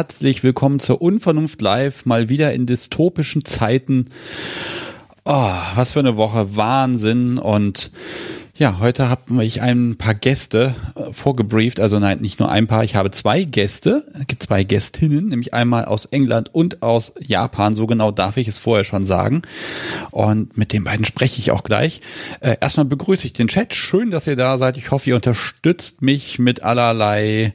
Herzlich 0.00 0.42
willkommen 0.42 0.80
zur 0.80 1.02
Unvernunft 1.02 1.60
Live, 1.60 2.06
mal 2.06 2.30
wieder 2.30 2.54
in 2.54 2.64
dystopischen 2.64 3.44
Zeiten. 3.44 4.08
Oh, 5.26 5.52
was 5.74 5.92
für 5.92 5.98
eine 5.98 6.16
Woche, 6.16 6.56
Wahnsinn. 6.56 7.36
Und 7.36 7.92
ja, 8.60 8.78
heute 8.78 9.08
habe 9.08 9.42
ich 9.42 9.62
ein 9.62 9.96
paar 9.96 10.12
Gäste 10.14 10.74
äh, 10.94 11.14
vorgebrieft. 11.14 11.80
Also 11.80 11.98
nein, 11.98 12.20
nicht 12.20 12.38
nur 12.40 12.50
ein 12.50 12.66
paar, 12.66 12.84
ich 12.84 12.94
habe 12.94 13.10
zwei 13.10 13.44
Gäste, 13.44 14.04
zwei 14.38 14.64
Gästinnen, 14.64 15.28
nämlich 15.28 15.54
einmal 15.54 15.86
aus 15.86 16.04
England 16.04 16.54
und 16.54 16.82
aus 16.82 17.14
Japan. 17.18 17.74
So 17.74 17.86
genau 17.86 18.10
darf 18.10 18.36
ich 18.36 18.48
es 18.48 18.58
vorher 18.58 18.84
schon 18.84 19.06
sagen. 19.06 19.40
Und 20.10 20.58
mit 20.58 20.74
den 20.74 20.84
beiden 20.84 21.06
spreche 21.06 21.38
ich 21.38 21.50
auch 21.50 21.64
gleich. 21.64 22.02
Äh, 22.40 22.58
erstmal 22.60 22.84
begrüße 22.84 23.26
ich 23.26 23.32
den 23.32 23.48
Chat. 23.48 23.72
Schön, 23.72 24.10
dass 24.10 24.26
ihr 24.26 24.36
da 24.36 24.58
seid. 24.58 24.76
Ich 24.76 24.90
hoffe, 24.90 25.08
ihr 25.08 25.16
unterstützt 25.16 26.02
mich 26.02 26.38
mit 26.38 26.62
allerlei 26.62 27.54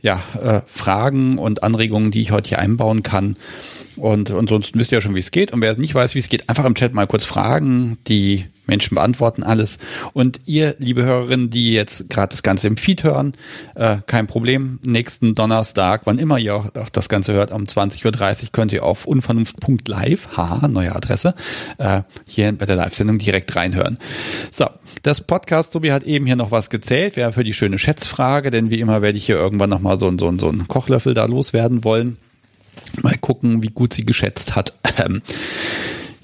ja, 0.00 0.18
äh, 0.40 0.62
Fragen 0.66 1.36
und 1.36 1.62
Anregungen, 1.62 2.10
die 2.10 2.22
ich 2.22 2.30
heute 2.30 2.48
hier 2.48 2.58
einbauen 2.58 3.02
kann. 3.02 3.36
Und 3.96 4.30
ansonsten 4.30 4.78
wisst 4.78 4.92
ihr 4.92 4.98
ja 4.98 5.02
schon, 5.02 5.14
wie 5.14 5.20
es 5.20 5.30
geht. 5.30 5.52
Und 5.52 5.60
wer 5.60 5.76
nicht 5.76 5.94
weiß, 5.94 6.14
wie 6.14 6.20
es 6.20 6.30
geht, 6.30 6.48
einfach 6.48 6.64
im 6.64 6.74
Chat 6.74 6.94
mal 6.94 7.06
kurz 7.06 7.26
fragen. 7.26 7.98
Die 8.08 8.46
Menschen 8.72 8.94
beantworten 8.94 9.42
alles. 9.42 9.76
Und 10.14 10.40
ihr, 10.46 10.74
liebe 10.78 11.04
Hörerinnen, 11.04 11.50
die 11.50 11.74
jetzt 11.74 12.08
gerade 12.08 12.30
das 12.30 12.42
Ganze 12.42 12.68
im 12.68 12.78
Feed 12.78 13.04
hören, 13.04 13.34
äh, 13.74 13.98
kein 14.06 14.26
Problem. 14.26 14.78
Nächsten 14.82 15.34
Donnerstag, 15.34 16.02
wann 16.06 16.18
immer 16.18 16.38
ihr 16.38 16.56
auch, 16.56 16.74
auch 16.74 16.88
das 16.88 17.10
Ganze 17.10 17.34
hört, 17.34 17.52
um 17.52 17.64
20.30 17.64 18.44
Uhr 18.44 18.48
könnt 18.52 18.72
ihr 18.72 18.82
auf 18.82 19.06
unvernunft.live, 19.06 20.28
haha, 20.38 20.68
neue 20.68 20.96
Adresse, 20.96 21.34
äh, 21.76 22.00
hier 22.26 22.50
bei 22.52 22.64
der 22.64 22.76
Live-Sendung 22.76 23.18
direkt 23.18 23.54
reinhören. 23.54 23.98
So, 24.50 24.64
das 25.02 25.20
Podcast, 25.20 25.74
Tobi 25.74 25.92
hat 25.92 26.04
eben 26.04 26.24
hier 26.24 26.36
noch 26.36 26.50
was 26.50 26.70
gezählt, 26.70 27.16
wäre 27.16 27.32
für 27.32 27.44
die 27.44 27.52
schöne 27.52 27.76
Schätzfrage, 27.76 28.50
denn 28.50 28.70
wie 28.70 28.80
immer 28.80 29.02
werde 29.02 29.18
ich 29.18 29.26
hier 29.26 29.36
irgendwann 29.36 29.68
nochmal 29.68 29.98
so, 29.98 30.10
so, 30.18 30.32
so 30.38 30.48
einen 30.48 30.66
Kochlöffel 30.66 31.12
da 31.12 31.26
loswerden 31.26 31.84
wollen. 31.84 32.16
Mal 33.02 33.18
gucken, 33.18 33.62
wie 33.62 33.68
gut 33.68 33.92
sie 33.92 34.06
geschätzt 34.06 34.56
hat. 34.56 34.72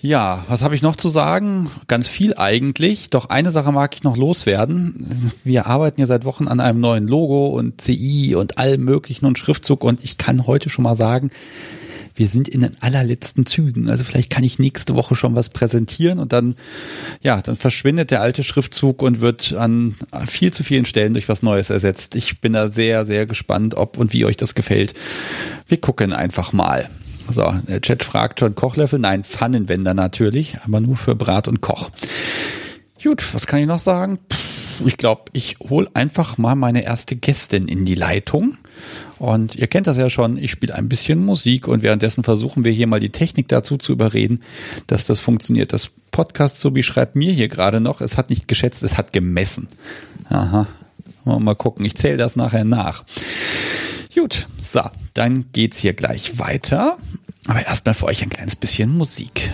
Ja, 0.01 0.45
was 0.49 0.63
habe 0.63 0.77
ich 0.77 0.83
noch 0.83 0.95
zu 0.95 1.09
sagen? 1.09 1.71
Ganz 1.89 2.07
viel 2.07 2.35
eigentlich. 2.37 3.11
Doch 3.11 3.31
eine 3.31 3.51
Sache 3.51 3.73
mag 3.73 3.95
ich 3.95 4.05
noch 4.05 4.17
loswerden. 4.17 5.35
Wir 5.43 5.67
arbeiten 5.67 6.01
ja 6.01 6.07
seit 6.07 6.25
Wochen 6.25 6.47
an 6.47 6.61
einem 6.61 6.79
neuen 6.79 7.09
Logo 7.09 7.49
und 7.49 7.81
CI 7.81 8.37
und 8.37 8.59
allem 8.59 8.85
möglichen 8.85 9.27
und 9.27 9.39
Schriftzug 9.39 9.83
und 9.83 10.05
ich 10.05 10.17
kann 10.17 10.47
heute 10.47 10.71
schon 10.71 10.85
mal 10.85 10.97
sagen, 10.97 11.31
wir 12.15 12.29
sind 12.29 12.49
in 12.49 12.61
den 12.61 12.77
allerletzten 12.81 13.47
Zügen. 13.47 13.89
Also 13.89 14.05
vielleicht 14.05 14.31
kann 14.31 14.45
ich 14.45 14.59
nächste 14.59 14.95
Woche 14.95 15.17
schon 15.17 15.35
was 15.35 15.51
präsentieren 15.51 16.19
und 16.21 16.33
dann, 16.33 16.55
ja, 17.21 17.41
dann 17.43 17.57
verschwindet 17.57 18.11
der 18.13 18.21
alte 18.21 18.45
Schriftzug 18.45 19.03
und 19.03 19.21
wird 19.21 19.55
an 19.55 19.97
viel 20.27 20.53
zu 20.53 20.63
vielen 20.63 20.85
Stellen 20.85 21.13
durch 21.13 21.29
was 21.29 21.43
Neues 21.43 21.71
ersetzt. 21.71 22.15
Ich 22.15 22.41
bin 22.41 22.53
da 22.53 22.69
sehr, 22.69 23.05
sehr 23.05 23.27
gespannt, 23.27 23.75
ob 23.75 23.99
und 23.99 24.13
wie 24.13 24.25
euch 24.25 24.37
das 24.37 24.55
gefällt. 24.55 24.95
Wir 25.67 25.81
gucken 25.81 26.13
einfach 26.13 26.53
mal. 26.53 26.89
So, 27.31 27.53
der 27.67 27.81
Chat 27.81 28.05
fragt 28.05 28.41
schon 28.41 28.55
Kochlöffel. 28.55 28.99
Nein, 28.99 29.25
Pfannenwender 29.25 29.95
natürlich, 29.95 30.59
aber 30.65 30.81
nur 30.81 30.97
für 30.97 31.15
Brat 31.15 31.49
und 31.49 31.61
Koch. 31.61 31.91
Gut, 33.03 33.35
was 33.35 33.47
kann 33.47 33.61
ich 33.61 33.67
noch 33.67 33.79
sagen? 33.79 34.19
Ich 34.85 34.97
glaube, 34.97 35.23
ich 35.33 35.57
hole 35.69 35.89
einfach 35.95 36.39
mal 36.39 36.55
meine 36.55 36.85
erste 36.85 37.17
Gästin 37.17 37.69
in 37.69 37.85
die 37.85 37.95
Leitung. 37.95 38.57
Und 39.19 39.57
ihr 39.57 39.67
kennt 39.67 39.89
das 39.89 39.97
ja 39.97 40.09
schon, 40.09 40.37
ich 40.37 40.53
spiele 40.53 40.75
ein 40.75 40.89
bisschen 40.89 41.25
Musik 41.25 41.67
und 41.67 41.83
währenddessen 41.83 42.23
versuchen 42.23 42.65
wir 42.65 42.71
hier 42.71 42.87
mal 42.87 43.01
die 43.01 43.11
Technik 43.11 43.49
dazu 43.49 43.77
zu 43.77 43.93
überreden, 43.93 44.43
dass 44.87 45.07
das 45.07 45.19
funktioniert. 45.19 45.73
Das 45.73 45.91
Podcast 46.13 46.61
so 46.61 46.73
schreibt 46.81 47.17
mir 47.17 47.33
hier 47.33 47.49
gerade 47.49 47.81
noch, 47.81 48.01
es 48.01 48.17
hat 48.17 48.31
nicht 48.31 48.47
geschätzt, 48.47 48.83
es 48.85 48.97
hat 48.97 49.13
gemessen. 49.13 49.69
Aha. 50.29 50.67
Mal 51.25 51.57
gucken, 51.57 51.85
ich 51.85 51.97
zähle 51.97 52.17
das 52.17 52.37
nachher 52.37 52.65
nach. 52.65 53.05
Gut, 54.19 54.49
so, 54.61 54.81
dann 55.15 55.45
geht's 55.53 55.79
hier 55.79 55.93
gleich 55.93 56.41
weiter. 56.41 56.99
Aber 57.47 57.65
erstmal 57.65 57.95
für 57.95 58.07
euch 58.07 58.21
ein 58.21 58.31
kleines 58.31 58.57
bisschen 58.57 58.99
Musik. 58.99 59.53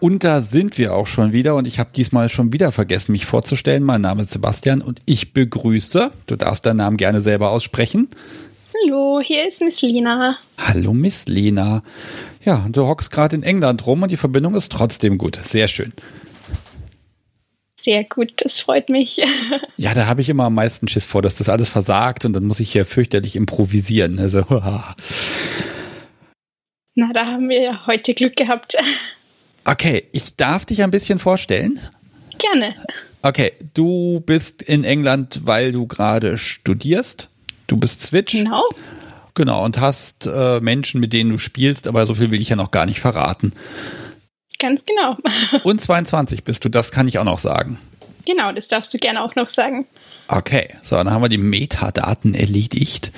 Und 0.00 0.22
da 0.22 0.40
sind 0.42 0.76
wir 0.76 0.94
auch 0.94 1.06
schon 1.06 1.32
wieder 1.32 1.56
und 1.56 1.66
ich 1.66 1.78
habe 1.78 1.90
diesmal 1.96 2.28
schon 2.28 2.52
wieder 2.52 2.72
vergessen, 2.72 3.12
mich 3.12 3.24
vorzustellen. 3.26 3.82
Mein 3.82 4.02
Name 4.02 4.22
ist 4.22 4.32
Sebastian 4.32 4.80
und 4.80 5.00
ich 5.06 5.32
begrüße, 5.32 6.12
du 6.26 6.36
darfst 6.36 6.66
deinen 6.66 6.76
Namen 6.76 6.98
gerne 6.98 7.20
selber 7.20 7.50
aussprechen. 7.50 8.08
Hallo, 8.84 9.20
hier 9.20 9.48
ist 9.48 9.60
Miss 9.60 9.80
Lena. 9.82 10.38
Hallo 10.58 10.92
Miss 10.92 11.26
Lena. 11.26 11.82
Ja, 12.44 12.66
du 12.68 12.86
hockst 12.86 13.10
gerade 13.10 13.34
in 13.36 13.42
England 13.42 13.86
rum 13.86 14.02
und 14.02 14.10
die 14.10 14.16
Verbindung 14.16 14.54
ist 14.54 14.70
trotzdem 14.70 15.18
gut. 15.18 15.36
Sehr 15.36 15.68
schön. 15.68 15.92
Sehr 17.82 18.04
gut, 18.04 18.32
das 18.36 18.60
freut 18.60 18.88
mich. 18.88 19.20
Ja, 19.76 19.94
da 19.94 20.06
habe 20.08 20.20
ich 20.20 20.28
immer 20.28 20.42
am 20.44 20.54
meisten 20.54 20.88
Schiss 20.88 21.06
vor, 21.06 21.22
dass 21.22 21.36
das 21.38 21.48
alles 21.48 21.70
versagt 21.70 22.24
und 22.24 22.32
dann 22.32 22.44
muss 22.44 22.58
ich 22.58 22.72
hier 22.72 22.84
fürchterlich 22.84 23.36
improvisieren. 23.36 24.18
Also, 24.18 24.44
Na, 26.96 27.12
da 27.14 27.26
haben 27.26 27.48
wir 27.48 27.62
ja 27.62 27.86
heute 27.86 28.12
Glück 28.12 28.34
gehabt. 28.34 28.76
Okay, 29.64 30.02
ich 30.10 30.34
darf 30.34 30.64
dich 30.66 30.82
ein 30.82 30.90
bisschen 30.90 31.20
vorstellen. 31.20 31.78
Gerne. 32.38 32.74
Okay, 33.22 33.52
du 33.74 34.20
bist 34.20 34.62
in 34.62 34.82
England, 34.82 35.42
weil 35.44 35.70
du 35.70 35.86
gerade 35.86 36.38
studierst. 36.38 37.28
Du 37.68 37.76
bist 37.76 38.00
Switch. 38.00 38.32
Genau. 38.32 38.64
Genau, 39.34 39.64
und 39.64 39.78
hast 39.78 40.26
äh, 40.26 40.58
Menschen, 40.60 41.00
mit 41.00 41.12
denen 41.12 41.30
du 41.30 41.38
spielst, 41.38 41.86
aber 41.86 42.06
so 42.06 42.14
viel 42.14 42.32
will 42.32 42.42
ich 42.42 42.48
ja 42.48 42.56
noch 42.56 42.72
gar 42.72 42.86
nicht 42.86 42.98
verraten. 42.98 43.52
Ganz 44.58 44.80
genau. 44.84 45.16
Und 45.62 45.80
22 45.80 46.42
bist 46.42 46.64
du, 46.64 46.68
das 46.68 46.90
kann 46.90 47.06
ich 47.06 47.20
auch 47.20 47.24
noch 47.24 47.38
sagen. 47.38 47.78
Genau, 48.26 48.50
das 48.50 48.66
darfst 48.66 48.92
du 48.92 48.98
gerne 48.98 49.22
auch 49.22 49.36
noch 49.36 49.50
sagen. 49.50 49.86
Okay, 50.26 50.74
so, 50.82 50.96
dann 50.96 51.12
haben 51.12 51.22
wir 51.22 51.28
die 51.28 51.38
Metadaten 51.38 52.34
erledigt. 52.34 53.12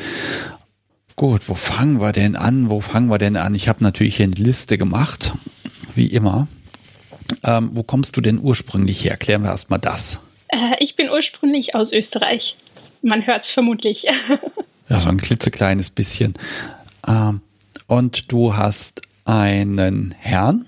Gut, 1.16 1.48
wo 1.48 1.54
fangen 1.54 2.00
wir 2.00 2.12
denn 2.12 2.36
an? 2.36 2.68
Wo 2.68 2.80
fangen 2.80 3.08
wir 3.08 3.18
denn 3.18 3.38
an? 3.38 3.54
Ich 3.54 3.68
habe 3.68 3.82
natürlich 3.82 4.16
hier 4.16 4.24
eine 4.24 4.34
Liste 4.34 4.76
gemacht, 4.76 5.32
wie 5.94 6.06
immer. 6.06 6.46
Ähm, 7.44 7.70
wo 7.72 7.82
kommst 7.82 8.16
du 8.16 8.20
denn 8.20 8.38
ursprünglich 8.38 9.04
her? 9.04 9.16
Klären 9.16 9.42
wir 9.42 9.50
erstmal 9.50 9.78
das. 9.78 10.20
Äh, 10.48 10.76
ich 10.80 10.96
bin 10.96 11.08
ursprünglich 11.08 11.74
aus 11.74 11.92
Österreich. 11.92 12.56
Man 13.02 13.26
hört 13.26 13.44
es 13.44 13.50
vermutlich. 13.50 14.02
ja, 14.88 15.00
so 15.00 15.08
ein 15.08 15.18
klitzekleines 15.18 15.90
bisschen. 15.90 16.34
Ähm, 17.06 17.40
und 17.86 18.30
du 18.30 18.56
hast 18.56 19.02
einen 19.24 20.14
Herrn? 20.18 20.64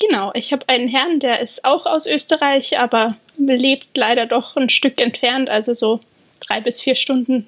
Genau, 0.00 0.32
ich 0.34 0.52
habe 0.52 0.68
einen 0.68 0.88
Herrn, 0.88 1.20
der 1.20 1.40
ist 1.40 1.64
auch 1.64 1.86
aus 1.86 2.06
Österreich, 2.06 2.78
aber 2.78 3.16
lebt 3.38 3.96
leider 3.96 4.26
doch 4.26 4.56
ein 4.56 4.70
Stück 4.70 5.00
entfernt, 5.00 5.48
also 5.48 5.74
so 5.74 6.00
drei 6.40 6.60
bis 6.60 6.80
vier 6.80 6.96
Stunden 6.96 7.46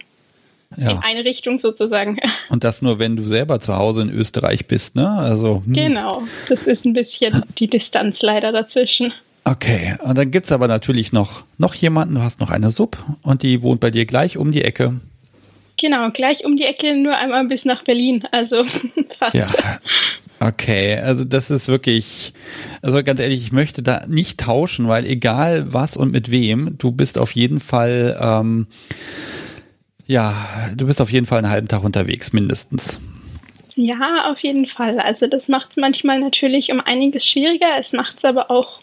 ja. 0.77 0.91
in 0.91 0.99
eine 0.99 1.25
Richtung 1.25 1.59
sozusagen. 1.59 2.19
Und 2.49 2.65
das 2.65 2.83
nur, 2.83 2.99
wenn 2.99 3.17
du 3.17 3.25
selber 3.25 3.61
zu 3.61 3.77
Hause 3.77 4.03
in 4.03 4.11
Österreich 4.11 4.67
bist, 4.67 4.97
ne? 4.97 5.09
Also 5.09 5.63
hm. 5.65 5.73
genau, 5.73 6.23
das 6.49 6.67
ist 6.67 6.85
ein 6.85 6.93
bisschen 6.93 7.43
die 7.59 7.69
Distanz 7.69 8.23
leider 8.23 8.53
dazwischen. 8.53 9.13
Okay, 9.49 9.95
und 10.03 10.19
dann 10.19 10.33
gibt 10.33 10.47
es 10.47 10.53
aber 10.53 10.67
natürlich 10.67 11.13
noch, 11.13 11.45
noch 11.57 11.73
jemanden, 11.75 12.17
du 12.17 12.23
hast 12.23 12.41
noch 12.41 12.51
eine 12.51 12.69
Sub 12.69 12.99
und 13.23 13.45
die 13.45 13.63
wohnt 13.63 13.79
bei 13.79 13.93
dir 13.93 14.05
gleich 14.05 14.39
um 14.39 14.51
die 14.51 14.63
Ecke. 14.63 14.99
Genau, 15.77 16.11
gleich 16.11 16.45
um 16.45 16.57
die 16.57 16.65
Ecke, 16.65 16.97
nur 16.97 17.17
einmal 17.17 17.47
bis 17.47 17.65
nach 17.65 17.85
Berlin, 17.85 18.25
also 18.33 18.65
fast. 19.21 19.37
Ja, 19.37 19.49
okay, 20.41 20.99
also 20.99 21.25
das 21.25 21.53
ist 21.53 21.69
wirklich, 21.69 22.33
also 22.83 23.01
ganz 23.05 23.21
ehrlich, 23.21 23.41
ich 23.41 23.53
möchte 23.53 23.85
da 23.85 24.03
nicht 24.09 24.41
tauschen, 24.41 24.89
weil 24.89 25.07
egal 25.07 25.73
was 25.73 25.97
und 25.97 26.11
mit 26.11 26.33
wem, 26.33 26.77
du 26.79 26.91
bist 26.91 27.17
auf 27.17 27.31
jeden 27.31 27.61
Fall, 27.61 28.19
ähm, 28.21 28.67
ja, 30.07 30.35
du 30.75 30.89
bist 30.89 31.01
auf 31.01 31.13
jeden 31.13 31.27
Fall 31.27 31.39
einen 31.39 31.51
halben 31.51 31.69
Tag 31.69 31.85
unterwegs, 31.85 32.33
mindestens. 32.33 33.01
Ja, 33.77 34.33
auf 34.33 34.41
jeden 34.41 34.67
Fall. 34.67 34.99
Also 34.99 35.29
das 35.29 35.47
macht 35.47 35.71
es 35.71 35.77
manchmal 35.77 36.19
natürlich 36.19 36.73
um 36.73 36.81
einiges 36.81 37.25
schwieriger, 37.25 37.79
es 37.79 37.93
macht 37.93 38.17
es 38.19 38.25
aber 38.25 38.51
auch 38.51 38.81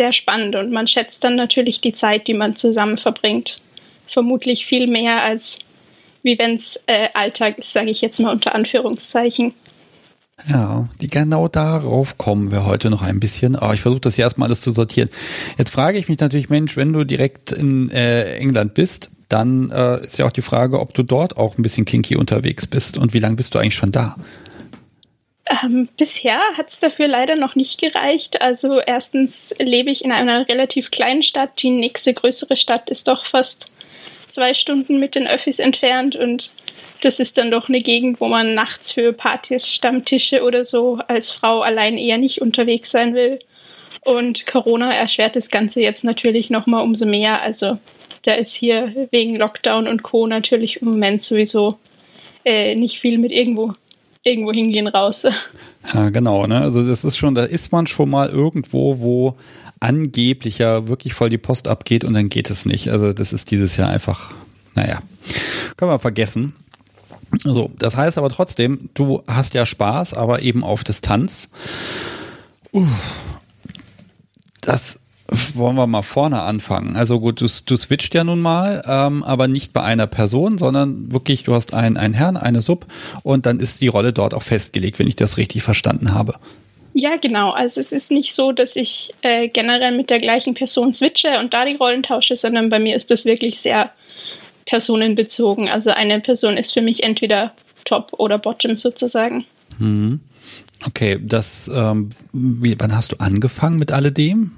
sehr 0.00 0.14
spannend 0.14 0.56
und 0.56 0.72
man 0.72 0.88
schätzt 0.88 1.22
dann 1.22 1.36
natürlich 1.36 1.82
die 1.82 1.92
Zeit, 1.92 2.26
die 2.26 2.32
man 2.32 2.56
zusammen 2.56 2.96
verbringt, 2.96 3.60
vermutlich 4.08 4.64
viel 4.64 4.86
mehr 4.86 5.22
als 5.22 5.56
wie 6.22 6.38
wenn 6.38 6.56
es 6.56 6.78
äh, 6.86 7.08
Alltag 7.14 7.58
ist, 7.58 7.72
sage 7.72 7.90
ich 7.90 8.00
jetzt 8.00 8.18
mal 8.18 8.32
unter 8.32 8.54
Anführungszeichen. 8.54 9.52
Ja, 10.48 10.88
die 11.00 11.08
genau 11.08 11.48
darauf 11.48 12.16
kommen 12.16 12.50
wir 12.50 12.64
heute 12.64 12.88
noch 12.88 13.02
ein 13.02 13.20
bisschen. 13.20 13.56
Aber 13.56 13.74
ich 13.74 13.80
versuche 13.80 14.00
das 14.00 14.14
hier 14.14 14.24
erstmal 14.24 14.48
alles 14.48 14.60
zu 14.60 14.70
sortieren. 14.70 15.10
Jetzt 15.58 15.70
frage 15.70 15.98
ich 15.98 16.08
mich 16.08 16.18
natürlich, 16.18 16.48
Mensch, 16.48 16.76
wenn 16.76 16.92
du 16.92 17.04
direkt 17.04 17.52
in 17.52 17.90
äh, 17.90 18.36
England 18.36 18.74
bist, 18.74 19.10
dann 19.28 19.70
äh, 19.70 20.02
ist 20.02 20.18
ja 20.18 20.26
auch 20.26 20.32
die 20.32 20.42
Frage, 20.42 20.80
ob 20.80 20.94
du 20.94 21.02
dort 21.02 21.36
auch 21.36 21.56
ein 21.58 21.62
bisschen 21.62 21.84
kinky 21.84 22.16
unterwegs 22.16 22.66
bist 22.66 22.98
und 22.98 23.12
wie 23.14 23.18
lange 23.18 23.36
bist 23.36 23.54
du 23.54 23.58
eigentlich 23.58 23.74
schon 23.74 23.92
da? 23.92 24.16
Ähm, 25.50 25.88
bisher 25.96 26.40
hat 26.56 26.70
es 26.70 26.78
dafür 26.78 27.08
leider 27.08 27.36
noch 27.36 27.54
nicht 27.54 27.80
gereicht. 27.80 28.40
Also 28.42 28.80
erstens 28.80 29.52
lebe 29.58 29.90
ich 29.90 30.04
in 30.04 30.12
einer 30.12 30.48
relativ 30.48 30.90
kleinen 30.90 31.22
Stadt. 31.22 31.62
Die 31.62 31.70
nächste 31.70 32.14
größere 32.14 32.56
Stadt 32.56 32.88
ist 32.88 33.08
doch 33.08 33.26
fast 33.26 33.66
zwei 34.32 34.54
Stunden 34.54 35.00
mit 35.00 35.14
den 35.14 35.26
Öffis 35.26 35.58
entfernt 35.58 36.14
und 36.14 36.52
das 37.02 37.18
ist 37.18 37.38
dann 37.38 37.50
doch 37.50 37.68
eine 37.68 37.80
Gegend, 37.80 38.20
wo 38.20 38.28
man 38.28 38.54
nachts 38.54 38.92
für 38.92 39.12
Partys, 39.12 39.66
Stammtische 39.66 40.42
oder 40.42 40.64
so 40.64 40.98
als 41.08 41.30
Frau 41.30 41.60
allein 41.60 41.96
eher 41.96 42.18
nicht 42.18 42.40
unterwegs 42.42 42.90
sein 42.90 43.14
will. 43.14 43.38
Und 44.02 44.46
Corona 44.46 44.92
erschwert 44.92 45.34
das 45.34 45.48
Ganze 45.48 45.80
jetzt 45.80 46.04
natürlich 46.04 46.50
nochmal 46.50 46.82
umso 46.82 47.06
mehr. 47.06 47.42
Also 47.42 47.78
da 48.22 48.34
ist 48.34 48.52
hier 48.52 49.08
wegen 49.10 49.36
Lockdown 49.36 49.88
und 49.88 50.02
Co. 50.02 50.26
natürlich 50.26 50.82
im 50.82 50.88
Moment 50.88 51.22
sowieso 51.22 51.78
äh, 52.44 52.74
nicht 52.74 53.00
viel 53.00 53.18
mit 53.18 53.32
irgendwo 53.32 53.72
irgendwo 54.22 54.52
hingehen 54.52 54.86
raus. 54.86 55.22
Ja, 55.94 56.10
genau, 56.10 56.46
ne? 56.46 56.60
Also 56.60 56.86
das 56.86 57.04
ist 57.04 57.16
schon, 57.16 57.34
da 57.34 57.44
ist 57.44 57.72
man 57.72 57.86
schon 57.86 58.10
mal 58.10 58.28
irgendwo, 58.28 59.00
wo 59.00 59.36
angeblich 59.80 60.58
ja 60.58 60.88
wirklich 60.88 61.14
voll 61.14 61.30
die 61.30 61.38
Post 61.38 61.68
abgeht 61.68 62.04
und 62.04 62.12
dann 62.14 62.28
geht 62.28 62.50
es 62.50 62.66
nicht. 62.66 62.90
Also 62.90 63.12
das 63.12 63.32
ist 63.32 63.50
dieses 63.50 63.76
Jahr 63.76 63.88
einfach, 63.88 64.32
naja, 64.74 65.00
können 65.76 65.90
wir 65.90 65.98
vergessen. 65.98 66.54
So, 67.44 67.70
das 67.78 67.96
heißt 67.96 68.18
aber 68.18 68.28
trotzdem, 68.28 68.90
du 68.94 69.22
hast 69.26 69.54
ja 69.54 69.64
Spaß, 69.64 70.14
aber 70.14 70.42
eben 70.42 70.64
auf 70.64 70.84
Distanz. 70.84 71.50
Uh, 72.72 72.86
das 74.60 75.00
wollen 75.54 75.76
wir 75.76 75.86
mal 75.86 76.02
vorne 76.02 76.42
anfangen. 76.42 76.96
Also 76.96 77.20
gut, 77.20 77.40
du, 77.40 77.46
du 77.46 77.76
switcht 77.76 78.14
ja 78.14 78.24
nun 78.24 78.40
mal, 78.40 78.82
ähm, 78.86 79.22
aber 79.22 79.48
nicht 79.48 79.72
bei 79.72 79.82
einer 79.82 80.06
Person, 80.06 80.58
sondern 80.58 81.12
wirklich, 81.12 81.44
du 81.44 81.54
hast 81.54 81.74
einen, 81.74 81.96
einen 81.96 82.14
Herrn, 82.14 82.36
eine 82.36 82.60
Sub 82.60 82.86
und 83.22 83.46
dann 83.46 83.60
ist 83.60 83.80
die 83.80 83.88
Rolle 83.88 84.12
dort 84.12 84.34
auch 84.34 84.42
festgelegt, 84.42 84.98
wenn 84.98 85.08
ich 85.08 85.16
das 85.16 85.36
richtig 85.36 85.62
verstanden 85.62 86.14
habe. 86.14 86.34
Ja, 86.92 87.16
genau. 87.16 87.52
Also 87.52 87.80
es 87.80 87.92
ist 87.92 88.10
nicht 88.10 88.34
so, 88.34 88.50
dass 88.52 88.74
ich 88.74 89.14
äh, 89.22 89.48
generell 89.48 89.96
mit 89.96 90.10
der 90.10 90.18
gleichen 90.18 90.54
Person 90.54 90.92
switche 90.92 91.38
und 91.38 91.54
da 91.54 91.64
die 91.64 91.76
Rollen 91.76 92.02
tausche, 92.02 92.36
sondern 92.36 92.68
bei 92.68 92.80
mir 92.80 92.96
ist 92.96 93.10
das 93.10 93.24
wirklich 93.24 93.60
sehr 93.60 93.92
personenbezogen. 94.66 95.68
Also 95.68 95.90
eine 95.90 96.20
Person 96.20 96.56
ist 96.56 96.72
für 96.72 96.82
mich 96.82 97.04
entweder 97.04 97.52
Top 97.84 98.12
oder 98.18 98.38
Bottom 98.38 98.76
sozusagen. 98.76 99.44
Hm. 99.78 100.20
Okay, 100.86 101.18
das, 101.22 101.70
ähm, 101.72 102.10
wie, 102.32 102.74
wann 102.78 102.94
hast 102.94 103.12
du 103.12 103.16
angefangen 103.18 103.78
mit 103.78 103.92
alledem? 103.92 104.52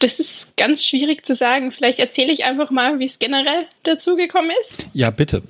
Das 0.00 0.18
ist 0.18 0.56
ganz 0.56 0.84
schwierig 0.84 1.24
zu 1.24 1.34
sagen. 1.34 1.72
Vielleicht 1.72 1.98
erzähle 1.98 2.32
ich 2.32 2.44
einfach 2.44 2.70
mal, 2.70 2.98
wie 2.98 3.06
es 3.06 3.18
generell 3.18 3.66
dazu 3.84 4.16
gekommen 4.16 4.50
ist. 4.60 4.86
Ja, 4.92 5.10
bitte. 5.10 5.42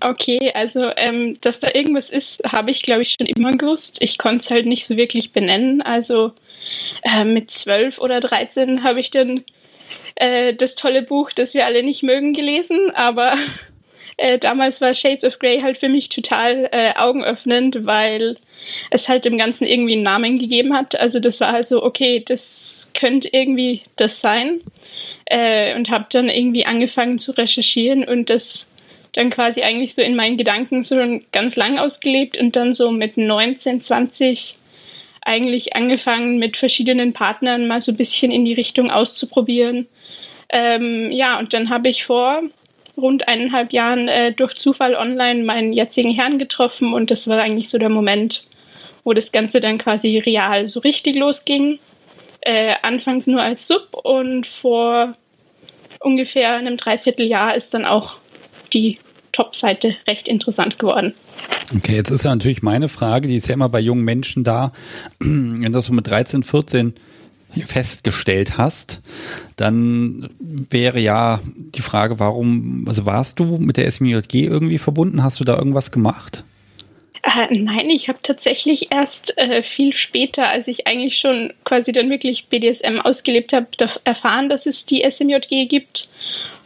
Okay, 0.00 0.52
also 0.54 0.90
ähm, 0.96 1.38
dass 1.40 1.58
da 1.58 1.68
irgendwas 1.72 2.10
ist, 2.10 2.42
habe 2.44 2.70
ich 2.70 2.82
glaube 2.82 3.02
ich 3.02 3.16
schon 3.18 3.26
immer 3.26 3.52
gewusst. 3.52 3.96
Ich 4.00 4.18
konnte 4.18 4.44
es 4.44 4.50
halt 4.50 4.66
nicht 4.66 4.86
so 4.86 4.96
wirklich 4.96 5.32
benennen. 5.32 5.82
Also 5.82 6.32
äh, 7.02 7.24
mit 7.24 7.50
zwölf 7.50 7.98
oder 7.98 8.20
dreizehn 8.20 8.82
habe 8.82 9.00
ich 9.00 9.10
dann 9.10 9.44
äh, 10.16 10.54
das 10.54 10.74
tolle 10.74 11.02
Buch, 11.02 11.32
das 11.32 11.54
wir 11.54 11.64
alle 11.64 11.82
nicht 11.82 12.02
mögen, 12.02 12.32
gelesen, 12.32 12.90
aber 12.94 13.36
äh, 14.16 14.38
damals 14.38 14.80
war 14.80 14.94
Shades 14.94 15.24
of 15.24 15.38
Grey 15.38 15.60
halt 15.60 15.78
für 15.78 15.88
mich 15.88 16.08
total 16.08 16.68
äh, 16.72 16.92
augenöffnend, 16.96 17.86
weil 17.86 18.36
es 18.90 19.08
halt 19.08 19.24
dem 19.24 19.38
Ganzen 19.38 19.66
irgendwie 19.66 19.94
einen 19.94 20.02
Namen 20.02 20.38
gegeben 20.38 20.74
hat. 20.74 20.98
Also 20.98 21.20
das 21.20 21.40
war 21.40 21.52
halt 21.52 21.68
so, 21.68 21.82
okay, 21.82 22.22
das 22.26 22.75
könnte 22.96 23.28
irgendwie 23.32 23.82
das 23.96 24.20
sein. 24.20 24.60
Äh, 25.26 25.74
und 25.74 25.90
habe 25.90 26.06
dann 26.10 26.28
irgendwie 26.28 26.66
angefangen 26.66 27.18
zu 27.18 27.32
recherchieren 27.32 28.04
und 28.04 28.30
das 28.30 28.66
dann 29.12 29.30
quasi 29.30 29.62
eigentlich 29.62 29.94
so 29.94 30.02
in 30.02 30.14
meinen 30.14 30.36
Gedanken 30.36 30.82
so 30.82 30.96
ganz 31.32 31.56
lang 31.56 31.78
ausgelebt 31.78 32.36
und 32.38 32.54
dann 32.54 32.74
so 32.74 32.90
mit 32.90 33.16
19, 33.16 33.82
20 33.82 34.56
eigentlich 35.22 35.74
angefangen 35.74 36.38
mit 36.38 36.56
verschiedenen 36.56 37.12
Partnern 37.12 37.66
mal 37.66 37.80
so 37.80 37.92
ein 37.92 37.96
bisschen 37.96 38.30
in 38.30 38.44
die 38.44 38.52
Richtung 38.52 38.90
auszuprobieren. 38.90 39.88
Ähm, 40.48 41.10
ja, 41.10 41.38
und 41.38 41.52
dann 41.52 41.70
habe 41.70 41.88
ich 41.88 42.04
vor 42.04 42.42
rund 42.96 43.26
eineinhalb 43.26 43.72
Jahren 43.72 44.08
äh, 44.08 44.32
durch 44.32 44.54
Zufall 44.54 44.94
online 44.94 45.44
meinen 45.44 45.72
jetzigen 45.72 46.12
Herrn 46.12 46.38
getroffen 46.38 46.94
und 46.94 47.10
das 47.10 47.26
war 47.26 47.40
eigentlich 47.40 47.68
so 47.68 47.78
der 47.78 47.90
Moment, 47.90 48.44
wo 49.02 49.12
das 49.12 49.32
Ganze 49.32 49.60
dann 49.60 49.78
quasi 49.78 50.18
real 50.18 50.68
so 50.68 50.80
richtig 50.80 51.16
losging. 51.16 51.78
Äh, 52.48 52.74
anfangs 52.82 53.26
nur 53.26 53.42
als 53.42 53.66
Sub 53.66 53.88
und 54.04 54.46
vor 54.46 55.14
ungefähr 55.98 56.54
einem 56.54 56.76
Dreivierteljahr 56.76 57.56
ist 57.56 57.74
dann 57.74 57.84
auch 57.84 58.18
die 58.72 59.00
Top-Seite 59.32 59.96
recht 60.06 60.28
interessant 60.28 60.78
geworden. 60.78 61.14
Okay, 61.74 61.96
jetzt 61.96 62.10
ist 62.10 62.24
ja 62.24 62.30
natürlich 62.30 62.62
meine 62.62 62.88
Frage, 62.88 63.26
die 63.26 63.34
ist 63.34 63.48
ja 63.48 63.54
immer 63.54 63.68
bei 63.68 63.80
jungen 63.80 64.04
Menschen 64.04 64.44
da, 64.44 64.70
wenn 65.18 65.60
du 65.60 65.70
das 65.72 65.86
so 65.86 65.92
mit 65.92 66.06
13, 66.06 66.44
14 66.44 66.94
festgestellt 67.66 68.56
hast, 68.56 69.02
dann 69.56 70.30
wäre 70.38 71.00
ja 71.00 71.40
die 71.74 71.82
Frage, 71.82 72.20
warum, 72.20 72.84
also 72.86 73.06
warst 73.06 73.40
du 73.40 73.58
mit 73.58 73.76
der 73.76 73.90
SMJG 73.90 74.44
irgendwie 74.44 74.78
verbunden? 74.78 75.24
Hast 75.24 75.40
du 75.40 75.44
da 75.44 75.56
irgendwas 75.56 75.90
gemacht? 75.90 76.44
Äh, 77.26 77.58
nein, 77.58 77.90
ich 77.90 78.08
habe 78.08 78.20
tatsächlich 78.22 78.94
erst 78.94 79.36
äh, 79.36 79.64
viel 79.64 79.94
später, 79.96 80.48
als 80.48 80.68
ich 80.68 80.86
eigentlich 80.86 81.18
schon 81.18 81.52
quasi 81.64 81.90
dann 81.90 82.08
wirklich 82.08 82.46
BDSM 82.46 83.00
ausgelebt 83.00 83.52
habe, 83.52 83.66
erfahren, 84.04 84.48
dass 84.48 84.64
es 84.64 84.86
die 84.86 85.02
SMJG 85.02 85.66
gibt. 85.66 86.08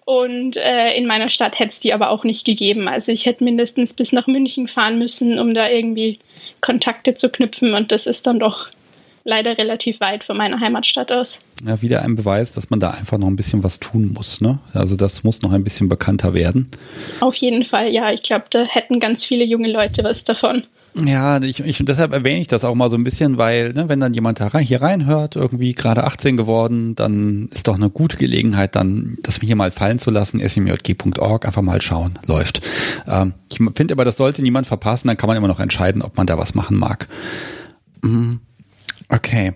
Und 0.05 0.57
äh, 0.57 0.93
in 0.93 1.07
meiner 1.07 1.31
Stadt 1.31 1.59
hätte 1.59 1.71
es 1.71 1.81
die 1.81 1.95
aber 1.95 2.11
auch 2.11 2.25
nicht 2.25 2.45
gegeben. 2.45 2.89
Also 2.89 3.11
ich 3.11 3.25
hätte 3.25 3.45
mindestens 3.45 3.95
bis 3.95 4.13
nach 4.13 4.27
München 4.27 4.69
fahren 4.69 4.99
müssen, 4.99 5.39
um 5.39 5.55
da 5.55 5.69
irgendwie 5.71 6.19
Kontakte 6.61 7.15
zu 7.15 7.31
knüpfen. 7.31 7.75
Und 7.75 7.91
das 7.91 8.07
ist 8.07 8.27
dann 8.27 8.39
doch 8.39 8.69
leider 9.25 9.57
relativ 9.59 10.01
weit 10.01 10.25
von 10.25 10.37
meiner 10.37 10.61
Heimatstadt 10.61 11.13
aus. 11.13 11.39
Ja, 11.67 11.81
wieder 11.83 12.03
ein 12.03 12.17
Beweis, 12.17 12.53
dass 12.53 12.71
man 12.71 12.81
da 12.81 12.91
einfach 12.91 13.19
noch 13.19 13.27
ein 13.27 13.37
bisschen 13.37 13.63
was 13.63 13.81
tun 13.81 14.13
muss. 14.15 14.41
Ne? 14.41 14.59
Also 14.73 14.97
das 14.97 15.25
muss 15.25 15.43
noch 15.43 15.53
ein 15.53 15.65
bisschen 15.65 15.89
bekannter 15.89 16.35
werden. 16.35 16.71
Auf 17.21 17.35
jeden 17.35 17.65
Fall, 17.65 17.89
ja. 17.89 18.13
Ich 18.13 18.23
glaube, 18.23 18.47
da 18.51 18.65
hätten 18.65 19.01
ganz 19.01 19.25
viele 19.25 19.45
junge 19.45 19.71
Leute 19.71 20.03
was 20.05 20.25
davon. 20.25 20.65
Ja, 20.95 21.41
ich, 21.41 21.61
ich, 21.61 21.85
deshalb 21.85 22.13
erwähne 22.13 22.41
ich 22.41 22.49
das 22.49 22.65
auch 22.65 22.75
mal 22.75 22.91
so 22.91 22.97
ein 22.97 23.05
bisschen, 23.05 23.39
weil 23.39 23.73
ne, 23.73 23.89
wenn 23.89 24.01
dann 24.01 24.13
jemand 24.13 24.41
da 24.41 24.59
hier 24.59 24.83
reinhört, 24.83 25.37
irgendwie 25.37 25.73
gerade 25.73 26.03
18 26.03 26.37
geworden, 26.37 26.97
dann 26.97 27.49
ist 27.53 27.69
doch 27.69 27.77
eine 27.77 27.91
gute 27.91 28.17
Gelegenheit, 28.17 28.75
dann 28.75 29.17
das 29.23 29.39
hier 29.41 29.55
mal 29.55 29.71
fallen 29.71 30.01
zu 30.01 30.11
lassen, 30.11 30.41
smjg.org, 30.41 31.47
einfach 31.47 31.63
mal 31.63 31.81
schauen, 31.81 32.19
läuft. 32.27 32.63
Ähm, 33.07 33.35
ich 33.49 33.59
finde 33.75 33.95
aber, 33.95 34.05
das 34.05 34.17
sollte 34.17 34.43
niemand 34.43 34.67
verpassen, 34.67 35.07
dann 35.07 35.17
kann 35.17 35.29
man 35.29 35.37
immer 35.37 35.49
noch 35.49 35.61
entscheiden, 35.61 36.03
ob 36.03 36.17
man 36.17 36.27
da 36.27 36.39
was 36.39 36.57
machen 36.57 36.77
mag. 36.77 37.07
Mhm. 38.03 38.41
Okay. 39.11 39.53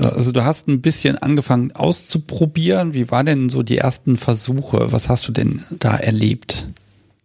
Also 0.00 0.32
du 0.32 0.44
hast 0.44 0.68
ein 0.68 0.82
bisschen 0.82 1.18
angefangen 1.18 1.72
auszuprobieren. 1.74 2.94
Wie 2.94 3.10
waren 3.10 3.26
denn 3.26 3.48
so 3.48 3.62
die 3.62 3.78
ersten 3.78 4.16
Versuche? 4.16 4.92
Was 4.92 5.08
hast 5.08 5.26
du 5.26 5.32
denn 5.32 5.64
da 5.70 5.96
erlebt? 5.96 6.66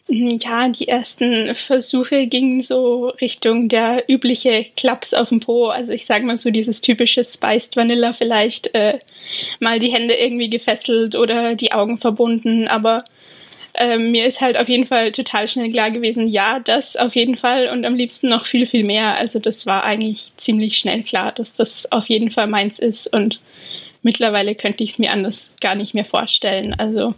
Ja, 0.07 0.69
die 0.69 0.87
ersten 0.87 1.55
Versuche 1.55 2.27
gingen 2.27 2.61
so 2.61 3.07
Richtung 3.21 3.69
der 3.69 4.03
übliche 4.07 4.67
Klaps 4.77 5.15
auf 5.15 5.29
dem 5.29 5.39
Po. 5.39 5.67
Also 5.67 5.93
ich 5.93 6.05
sag 6.05 6.23
mal 6.23 6.37
so 6.37 6.51
dieses 6.51 6.79
typische 6.79 7.25
Spiced 7.25 7.75
Vanilla 7.75 8.13
vielleicht. 8.13 8.73
Äh, 8.75 8.99
mal 9.59 9.79
die 9.79 9.91
Hände 9.91 10.13
irgendwie 10.13 10.49
gefesselt 10.49 11.15
oder 11.15 11.55
die 11.55 11.71
Augen 11.71 11.97
verbunden. 11.97 12.67
Aber 12.67 13.03
ähm, 13.77 14.11
mir 14.11 14.25
ist 14.25 14.41
halt 14.41 14.57
auf 14.57 14.69
jeden 14.69 14.87
Fall 14.87 15.11
total 15.11 15.47
schnell 15.47 15.71
klar 15.71 15.91
gewesen, 15.91 16.27
ja, 16.27 16.59
das 16.59 16.95
auf 16.95 17.15
jeden 17.15 17.37
Fall 17.37 17.69
und 17.69 17.85
am 17.85 17.95
liebsten 17.95 18.29
noch 18.29 18.45
viel, 18.45 18.67
viel 18.67 18.85
mehr. 18.85 19.15
Also 19.15 19.39
das 19.39 19.65
war 19.65 19.83
eigentlich 19.83 20.31
ziemlich 20.37 20.77
schnell 20.77 21.03
klar, 21.03 21.31
dass 21.31 21.53
das 21.53 21.91
auf 21.91 22.07
jeden 22.07 22.31
Fall 22.31 22.47
meins 22.47 22.79
ist 22.79 23.07
und 23.07 23.39
mittlerweile 24.01 24.55
könnte 24.55 24.83
ich 24.83 24.93
es 24.93 24.99
mir 24.99 25.11
anders 25.11 25.49
gar 25.61 25.75
nicht 25.75 25.93
mehr 25.93 26.05
vorstellen. 26.05 26.73
Also 26.77 27.13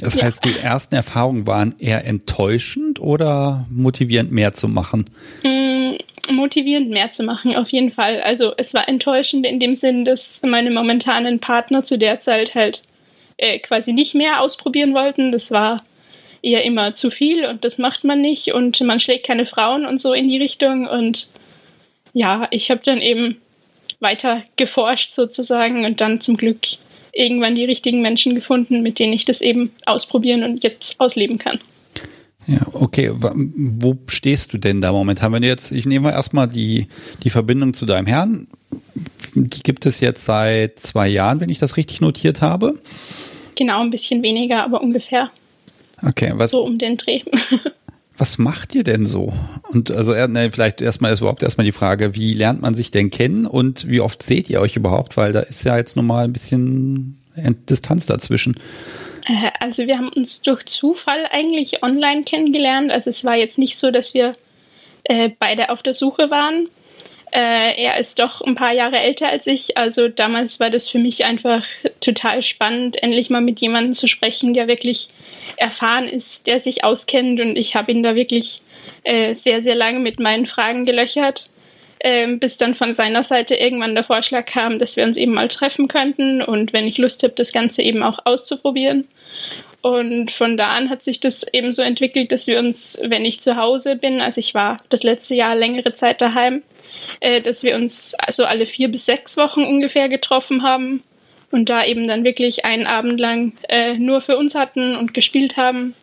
das 0.00 0.14
ja. 0.14 0.24
heißt, 0.24 0.44
die 0.44 0.58
ersten 0.58 0.94
Erfahrungen 0.94 1.46
waren 1.46 1.74
eher 1.78 2.06
enttäuschend 2.06 3.00
oder 3.00 3.66
motivierend 3.70 4.30
mehr 4.30 4.52
zu 4.52 4.68
machen? 4.68 5.06
Mm, 5.42 5.94
motivierend 6.30 6.90
mehr 6.90 7.10
zu 7.12 7.24
machen, 7.24 7.56
auf 7.56 7.68
jeden 7.70 7.90
Fall. 7.90 8.20
Also 8.20 8.52
es 8.56 8.74
war 8.74 8.88
enttäuschend 8.88 9.44
in 9.46 9.58
dem 9.58 9.74
Sinn, 9.74 10.04
dass 10.04 10.40
meine 10.42 10.70
momentanen 10.70 11.40
Partner 11.40 11.84
zu 11.84 11.98
der 11.98 12.20
Zeit 12.20 12.54
halt 12.54 12.82
äh, 13.38 13.58
quasi 13.58 13.92
nicht 13.92 14.14
mehr 14.14 14.42
ausprobieren 14.42 14.94
wollten. 14.94 15.32
Das 15.32 15.50
war 15.50 15.82
eher 16.42 16.64
immer 16.64 16.94
zu 16.94 17.10
viel 17.10 17.46
und 17.46 17.64
das 17.64 17.78
macht 17.78 18.04
man 18.04 18.20
nicht 18.20 18.52
und 18.52 18.80
man 18.80 19.00
schlägt 19.00 19.26
keine 19.26 19.46
Frauen 19.46 19.86
und 19.86 20.00
so 20.00 20.12
in 20.12 20.28
die 20.28 20.38
Richtung. 20.38 20.86
Und 20.86 21.28
ja, 22.12 22.46
ich 22.50 22.70
habe 22.70 22.80
dann 22.84 23.00
eben 23.00 23.38
weiter 24.00 24.42
geforscht 24.56 25.14
sozusagen 25.14 25.84
und 25.84 26.00
dann 26.00 26.20
zum 26.20 26.36
Glück 26.36 26.58
irgendwann 27.12 27.56
die 27.56 27.64
richtigen 27.64 28.00
Menschen 28.00 28.34
gefunden, 28.34 28.82
mit 28.82 28.98
denen 28.98 29.12
ich 29.12 29.24
das 29.24 29.40
eben 29.40 29.72
ausprobieren 29.86 30.44
und 30.44 30.62
jetzt 30.62 30.94
ausleben 30.98 31.38
kann. 31.38 31.58
Ja, 32.46 32.60
okay. 32.72 33.10
Wo 33.12 33.98
stehst 34.06 34.52
du 34.52 34.58
denn 34.58 34.80
da 34.80 34.92
momentan? 34.92 35.32
Wenn 35.32 35.42
du 35.42 35.48
jetzt, 35.48 35.72
ich 35.72 35.84
nehme 35.84 36.12
erstmal 36.12 36.48
die, 36.48 36.86
die 37.24 37.30
Verbindung 37.30 37.74
zu 37.74 37.84
deinem 37.84 38.06
Herrn. 38.06 38.46
Die 39.34 39.62
gibt 39.62 39.84
es 39.84 40.00
jetzt 40.00 40.24
seit 40.24 40.78
zwei 40.78 41.08
Jahren, 41.08 41.40
wenn 41.40 41.50
ich 41.50 41.58
das 41.58 41.76
richtig 41.76 42.00
notiert 42.00 42.40
habe. 42.40 42.74
Genau, 43.58 43.80
ein 43.80 43.90
bisschen 43.90 44.22
weniger, 44.22 44.62
aber 44.62 44.80
ungefähr. 44.80 45.32
Okay, 46.06 46.30
was? 46.34 46.52
So 46.52 46.62
um 46.62 46.78
den 46.78 46.96
Dreh. 46.96 47.20
was 48.16 48.38
macht 48.38 48.72
ihr 48.76 48.84
denn 48.84 49.04
so? 49.04 49.32
Und 49.72 49.90
also 49.90 50.12
ne, 50.12 50.52
vielleicht 50.52 50.80
erstmal 50.80 51.12
ist 51.12 51.18
überhaupt 51.18 51.42
erstmal 51.42 51.64
die 51.64 51.72
Frage, 51.72 52.14
wie 52.14 52.34
lernt 52.34 52.62
man 52.62 52.74
sich 52.74 52.92
denn 52.92 53.10
kennen 53.10 53.46
und 53.46 53.88
wie 53.88 54.00
oft 54.00 54.22
seht 54.22 54.48
ihr 54.48 54.60
euch 54.60 54.76
überhaupt? 54.76 55.16
Weil 55.16 55.32
da 55.32 55.40
ist 55.40 55.64
ja 55.64 55.76
jetzt 55.76 55.96
nochmal 55.96 56.24
ein 56.24 56.32
bisschen 56.32 57.18
Distanz 57.68 58.06
dazwischen. 58.06 58.54
Äh, 59.26 59.50
also 59.58 59.88
wir 59.88 59.98
haben 59.98 60.10
uns 60.10 60.40
durch 60.40 60.64
Zufall 60.66 61.26
eigentlich 61.28 61.82
online 61.82 62.22
kennengelernt. 62.22 62.92
Also 62.92 63.10
es 63.10 63.24
war 63.24 63.34
jetzt 63.34 63.58
nicht 63.58 63.76
so, 63.76 63.90
dass 63.90 64.14
wir 64.14 64.34
äh, 65.02 65.30
beide 65.36 65.70
auf 65.70 65.82
der 65.82 65.94
Suche 65.94 66.30
waren. 66.30 66.68
Äh, 67.30 67.82
er 67.82 67.98
ist 67.98 68.18
doch 68.18 68.40
ein 68.40 68.54
paar 68.54 68.72
Jahre 68.72 69.00
älter 69.00 69.28
als 69.28 69.46
ich. 69.46 69.76
Also 69.76 70.08
damals 70.08 70.60
war 70.60 70.70
das 70.70 70.88
für 70.88 70.98
mich 70.98 71.24
einfach 71.24 71.64
total 72.00 72.42
spannend, 72.42 73.02
endlich 73.02 73.30
mal 73.30 73.40
mit 73.40 73.60
jemandem 73.60 73.94
zu 73.94 74.08
sprechen, 74.08 74.54
der 74.54 74.68
wirklich 74.68 75.08
erfahren 75.56 76.08
ist, 76.08 76.46
der 76.46 76.60
sich 76.60 76.84
auskennt. 76.84 77.40
Und 77.40 77.56
ich 77.56 77.74
habe 77.74 77.92
ihn 77.92 78.02
da 78.02 78.14
wirklich 78.14 78.62
äh, 79.04 79.34
sehr, 79.34 79.62
sehr 79.62 79.74
lange 79.74 80.00
mit 80.00 80.20
meinen 80.20 80.46
Fragen 80.46 80.86
gelöchert, 80.86 81.44
äh, 81.98 82.26
bis 82.26 82.56
dann 82.56 82.74
von 82.74 82.94
seiner 82.94 83.24
Seite 83.24 83.54
irgendwann 83.54 83.94
der 83.94 84.04
Vorschlag 84.04 84.46
kam, 84.46 84.78
dass 84.78 84.96
wir 84.96 85.04
uns 85.04 85.16
eben 85.16 85.34
mal 85.34 85.48
treffen 85.48 85.88
könnten 85.88 86.42
und 86.42 86.72
wenn 86.72 86.86
ich 86.86 86.98
Lust 86.98 87.22
habe, 87.22 87.34
das 87.36 87.52
Ganze 87.52 87.82
eben 87.82 88.02
auch 88.02 88.20
auszuprobieren. 88.24 89.06
Und 89.80 90.32
von 90.32 90.56
da 90.56 90.70
an 90.70 90.90
hat 90.90 91.04
sich 91.04 91.20
das 91.20 91.46
eben 91.52 91.72
so 91.72 91.82
entwickelt, 91.82 92.32
dass 92.32 92.46
wir 92.46 92.58
uns, 92.58 92.98
wenn 93.02 93.24
ich 93.24 93.40
zu 93.40 93.56
Hause 93.56 93.96
bin, 93.96 94.20
also 94.20 94.38
ich 94.40 94.52
war 94.52 94.78
das 94.88 95.02
letzte 95.02 95.34
Jahr 95.34 95.54
längere 95.54 95.94
Zeit 95.94 96.20
daheim, 96.20 96.62
äh, 97.20 97.40
dass 97.40 97.62
wir 97.62 97.74
uns 97.74 98.14
also 98.14 98.44
alle 98.44 98.66
vier 98.66 98.88
bis 98.88 99.06
sechs 99.06 99.36
Wochen 99.36 99.62
ungefähr 99.62 100.08
getroffen 100.08 100.62
haben 100.62 101.02
und 101.50 101.68
da 101.68 101.84
eben 101.84 102.06
dann 102.08 102.24
wirklich 102.24 102.64
einen 102.64 102.86
Abend 102.86 103.18
lang 103.18 103.52
äh, 103.68 103.94
nur 103.94 104.20
für 104.20 104.36
uns 104.36 104.54
hatten 104.54 104.96
und 104.96 105.14
gespielt 105.14 105.56
haben. 105.56 105.94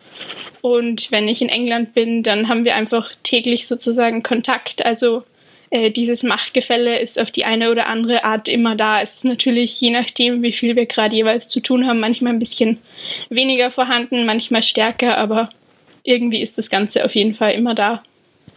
Und 0.61 1.11
wenn 1.11 1.27
ich 1.27 1.41
in 1.41 1.49
England 1.49 1.93
bin, 1.93 2.23
dann 2.23 2.49
haben 2.49 2.65
wir 2.65 2.75
einfach 2.75 3.11
täglich 3.23 3.67
sozusagen 3.67 4.23
Kontakt. 4.23 4.85
Also 4.85 5.23
äh, 5.69 5.91
dieses 5.91 6.23
Machtgefälle 6.23 6.99
ist 6.99 7.19
auf 7.19 7.31
die 7.31 7.45
eine 7.45 7.69
oder 7.69 7.87
andere 7.87 8.23
Art 8.23 8.47
immer 8.47 8.75
da. 8.75 9.01
Es 9.01 9.15
ist 9.15 9.25
natürlich 9.25 9.79
je 9.79 9.91
nachdem, 9.91 10.41
wie 10.41 10.53
viel 10.53 10.75
wir 10.75 10.85
gerade 10.85 11.15
jeweils 11.15 11.47
zu 11.47 11.59
tun 11.59 11.85
haben, 11.85 11.99
manchmal 11.99 12.33
ein 12.33 12.39
bisschen 12.39 12.79
weniger 13.29 13.71
vorhanden, 13.71 14.25
manchmal 14.25 14.63
stärker, 14.63 15.17
aber 15.17 15.49
irgendwie 16.03 16.41
ist 16.41 16.57
das 16.57 16.69
Ganze 16.69 17.03
auf 17.05 17.13
jeden 17.13 17.35
Fall 17.35 17.53
immer 17.53 17.75
da. 17.75 18.03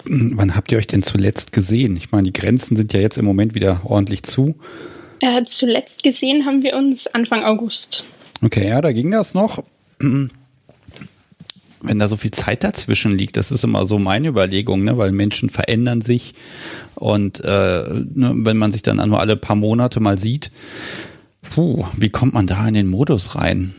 Wann 0.04 0.54
habt 0.54 0.72
ihr 0.72 0.78
euch 0.78 0.86
denn 0.86 1.02
zuletzt 1.02 1.52
gesehen? 1.52 1.96
Ich 1.96 2.12
meine, 2.12 2.30
die 2.30 2.38
Grenzen 2.38 2.76
sind 2.76 2.92
ja 2.92 3.00
jetzt 3.00 3.18
im 3.18 3.24
Moment 3.24 3.54
wieder 3.54 3.82
ordentlich 3.84 4.22
zu. 4.22 4.54
Äh, 5.20 5.42
zuletzt 5.48 6.02
gesehen 6.02 6.46
haben 6.46 6.62
wir 6.62 6.76
uns 6.76 7.06
Anfang 7.08 7.44
August. 7.44 8.04
Okay, 8.42 8.68
ja, 8.68 8.80
da 8.80 8.92
ging 8.92 9.10
das 9.10 9.34
noch. 9.34 9.64
Wenn 9.98 11.98
da 11.98 12.08
so 12.08 12.16
viel 12.16 12.30
Zeit 12.30 12.64
dazwischen 12.64 13.16
liegt, 13.16 13.36
das 13.36 13.50
ist 13.50 13.64
immer 13.64 13.86
so 13.86 13.98
meine 13.98 14.28
Überlegung, 14.28 14.84
ne? 14.84 14.98
weil 14.98 15.12
Menschen 15.12 15.50
verändern 15.50 16.00
sich 16.00 16.34
und 16.94 17.40
äh, 17.44 18.04
ne, 18.14 18.34
wenn 18.36 18.56
man 18.56 18.72
sich 18.72 18.82
dann 18.82 18.96
nur 19.08 19.20
alle 19.20 19.36
paar 19.36 19.56
Monate 19.56 20.00
mal 20.00 20.18
sieht, 20.18 20.50
puh, 21.42 21.84
wie 21.96 22.10
kommt 22.10 22.34
man 22.34 22.46
da 22.46 22.66
in 22.66 22.74
den 22.74 22.88
Modus 22.88 23.36
rein? 23.36 23.74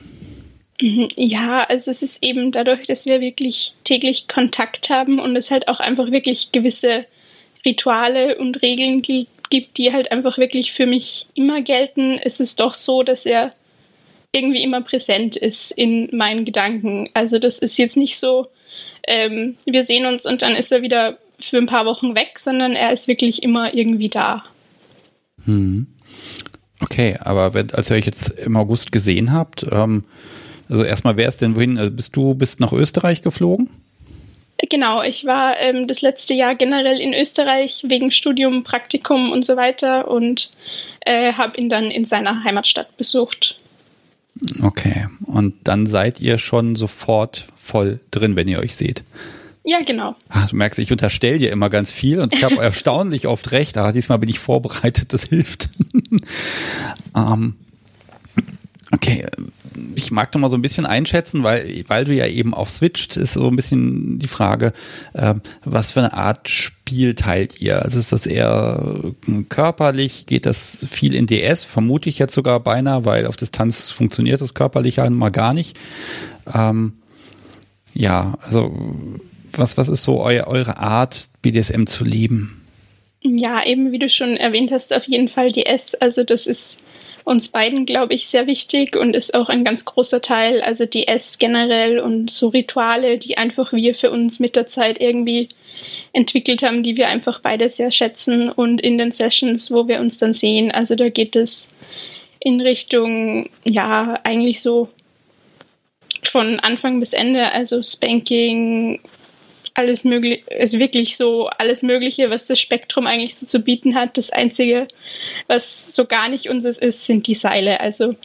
Mhm, 0.81 1.09
ja, 1.15 1.63
also 1.63 1.91
es 1.91 2.01
ist 2.01 2.17
eben 2.21 2.51
dadurch, 2.51 2.88
dass 2.88 3.05
wir 3.05 3.19
wirklich 3.21 3.74
täglich 3.83 4.27
Kontakt 4.27 4.89
haben 4.89 5.19
und 5.19 5.36
es 5.36 5.51
halt 5.51 5.67
auch 5.67 5.79
einfach 5.79 6.12
wirklich 6.12 6.51
gewisse 6.51 7.05
Rituale 7.65 8.38
und 8.38 8.62
Regeln 8.62 9.01
gibt, 9.01 9.77
die 9.77 9.91
halt 9.91 10.12
einfach 10.12 10.38
wirklich 10.38 10.71
für 10.71 10.86
mich 10.86 11.25
immer 11.33 11.62
gelten, 11.62 12.17
ist 12.17 12.39
es 12.39 12.55
doch 12.55 12.74
so, 12.74 13.03
dass 13.03 13.25
er 13.25 13.53
irgendwie 14.31 14.63
immer 14.63 14.81
präsent 14.81 15.36
ist 15.36 15.71
in 15.71 16.09
meinen 16.15 16.45
Gedanken. 16.45 17.09
Also 17.13 17.39
das 17.39 17.59
ist 17.59 17.77
jetzt 17.77 17.98
nicht 17.98 18.19
so, 18.19 18.48
ähm, 19.07 19.57
wir 19.65 19.83
sehen 19.86 20.05
uns 20.05 20.25
und 20.25 20.43
dann 20.43 20.55
ist 20.55 20.71
er 20.71 20.81
wieder 20.81 21.17
für 21.39 21.57
ein 21.57 21.65
paar 21.65 21.86
Wochen 21.86 22.15
weg, 22.15 22.39
sondern 22.41 22.74
er 22.74 22.93
ist 22.93 23.07
wirklich 23.07 23.43
immer 23.43 23.74
irgendwie 23.74 24.09
da. 24.09 24.43
Hm. 25.45 25.88
Okay, 26.81 27.17
aber 27.19 27.53
wenn, 27.53 27.71
als 27.71 27.89
ihr 27.89 27.98
euch 27.98 28.05
jetzt 28.05 28.29
im 28.39 28.55
August 28.55 28.91
gesehen 28.91 29.33
habt, 29.33 29.65
ähm, 29.71 30.05
also 30.69 30.83
erstmal, 30.83 31.17
wer 31.17 31.27
ist 31.27 31.41
denn 31.41 31.55
wohin? 31.55 31.77
Also 31.77 31.91
bist 31.91 32.15
du 32.15 32.35
bist 32.35 32.59
nach 32.59 32.71
Österreich 32.71 33.21
geflogen? 33.21 33.69
Genau, 34.69 35.01
ich 35.01 35.25
war 35.25 35.57
ähm, 35.57 35.88
das 35.88 36.01
letzte 36.01 36.33
Jahr 36.33 36.53
generell 36.55 36.99
in 36.99 37.13
Österreich 37.13 37.83
wegen 37.88 38.11
Studium, 38.11 38.63
Praktikum 38.63 39.31
und 39.31 39.45
so 39.45 39.55
weiter 39.55 40.09
und 40.09 40.51
äh, 41.01 41.33
habe 41.33 41.57
ihn 41.57 41.69
dann 41.69 41.85
in 41.85 42.05
seiner 42.05 42.43
Heimatstadt 42.43 42.95
besucht. 42.97 43.55
Okay, 44.61 45.07
und 45.25 45.55
dann 45.63 45.85
seid 45.85 46.19
ihr 46.19 46.38
schon 46.38 46.75
sofort 46.75 47.45
voll 47.55 47.99
drin, 48.11 48.35
wenn 48.35 48.47
ihr 48.47 48.59
euch 48.59 48.75
seht. 48.75 49.03
Ja, 49.63 49.81
genau. 49.81 50.15
Ach, 50.29 50.49
du 50.49 50.55
merkst, 50.55 50.79
ich 50.79 50.91
unterstelle 50.91 51.38
dir 51.38 51.51
immer 51.51 51.69
ganz 51.69 51.93
viel 51.93 52.19
und 52.19 52.33
ich 52.33 52.43
habe 52.43 52.55
erstaunlich 52.61 53.27
oft 53.27 53.51
recht. 53.51 53.77
Aber 53.77 53.91
diesmal 53.91 54.19
bin 54.19 54.29
ich 54.29 54.39
vorbereitet, 54.39 55.13
das 55.13 55.25
hilft. 55.25 55.69
ähm, 57.15 57.55
okay, 58.91 59.25
mag 60.11 60.31
doch 60.31 60.39
mal 60.39 60.49
so 60.49 60.57
ein 60.57 60.61
bisschen 60.61 60.85
einschätzen, 60.85 61.43
weil, 61.43 61.83
weil 61.87 62.05
du 62.05 62.13
ja 62.13 62.27
eben 62.27 62.53
auch 62.53 62.69
switcht, 62.69 63.17
ist 63.17 63.33
so 63.33 63.47
ein 63.47 63.55
bisschen 63.55 64.19
die 64.19 64.27
Frage, 64.27 64.73
äh, 65.13 65.35
was 65.63 65.91
für 65.91 65.99
eine 65.99 66.13
Art 66.13 66.49
Spiel 66.49 67.15
teilt 67.15 67.61
ihr? 67.61 67.81
Also 67.83 67.99
ist 67.99 68.11
das 68.11 68.25
eher 68.25 69.13
körperlich? 69.49 70.25
Geht 70.25 70.45
das 70.45 70.87
viel 70.89 71.15
in 71.15 71.27
DS? 71.27 71.65
Vermute 71.65 72.09
ich 72.09 72.19
jetzt 72.19 72.33
sogar 72.33 72.59
beinahe, 72.59 73.05
weil 73.05 73.27
auf 73.27 73.37
Distanz 73.37 73.91
funktioniert 73.91 74.41
das 74.41 74.53
körperlich 74.53 75.01
einmal 75.01 75.31
gar 75.31 75.53
nicht. 75.53 75.77
Ähm, 76.53 76.93
ja, 77.93 78.37
also 78.41 78.75
was, 79.51 79.77
was 79.77 79.87
ist 79.87 80.03
so 80.03 80.23
eu, 80.23 80.43
eure 80.45 80.77
Art, 80.77 81.29
BDSM 81.41 81.85
zu 81.85 82.03
leben? 82.03 82.61
Ja, 83.21 83.65
eben 83.65 83.91
wie 83.91 83.99
du 83.99 84.09
schon 84.09 84.37
erwähnt 84.37 84.71
hast, 84.71 84.93
auf 84.93 85.03
jeden 85.05 85.29
Fall 85.29 85.51
DS. 85.51 85.95
Also 85.99 86.23
das 86.23 86.47
ist 86.47 86.77
uns 87.29 87.50
beiden, 87.50 87.86
glaube 87.86 88.15
ich, 88.15 88.27
sehr 88.27 88.48
wichtig 88.48 88.95
und 88.95 89.15
ist 89.15 89.36
auch 89.36 89.50
ein 89.50 89.63
ganz 89.63 89.86
großer 89.86 90.19
Teil, 90.19 90.62
also 90.62 90.88
DS 90.88 91.38
generell 91.38 92.00
und 92.00 92.31
so 92.31 92.48
Rituale, 92.48 93.19
die 93.19 93.38
einfach 93.38 93.71
wir 93.71 93.93
für 93.93 94.09
uns 94.09 94.39
mit 94.39 94.55
der 94.55 94.67
Zeit 94.67 95.00
irgendwie 95.00 95.50
entwickelt 96.12 96.63
haben, 96.63 96.81
die 96.81 96.98
wir 96.98 97.07
einfach 97.07 97.39
beide 97.39 97.69
sehr 97.69 97.91
schätzen 97.91 98.50
und 98.50 98.81
in 98.81 98.98
den 98.98 99.12
Sessions, 99.12 99.69
wo 99.69 99.88
wir 99.88 100.00
uns 100.00 100.17
dann 100.17 100.33
sehen, 100.33 100.71
also 100.71 100.95
da 100.95 101.09
geht 101.09 101.36
es 101.36 101.67
in 102.39 102.62
Richtung, 102.62 103.51
ja, 103.63 104.19
eigentlich 104.24 104.62
so 104.62 104.89
von 106.31 106.59
Anfang 106.59 107.00
bis 107.00 107.13
Ende, 107.13 107.51
also 107.51 107.83
Spanking, 107.83 109.01
alles 109.79 110.03
mögliche, 110.03 110.43
ist 110.51 110.77
wirklich 110.77 111.15
so 111.15 111.48
alles 111.48 111.81
Mögliche, 111.81 112.29
was 112.29 112.45
das 112.45 112.59
Spektrum 112.59 113.07
eigentlich 113.07 113.38
so 113.38 113.45
zu 113.45 113.59
bieten 113.59 113.95
hat. 113.95 114.17
Das 114.17 114.29
Einzige, 114.29 114.89
was 115.48 115.95
so 115.95 116.05
gar 116.05 116.27
nicht 116.27 116.50
unseres 116.50 116.77
ist, 116.77 117.05
sind 117.05 117.27
die 117.27 117.36
Seile. 117.36 117.79
Also 117.79 118.15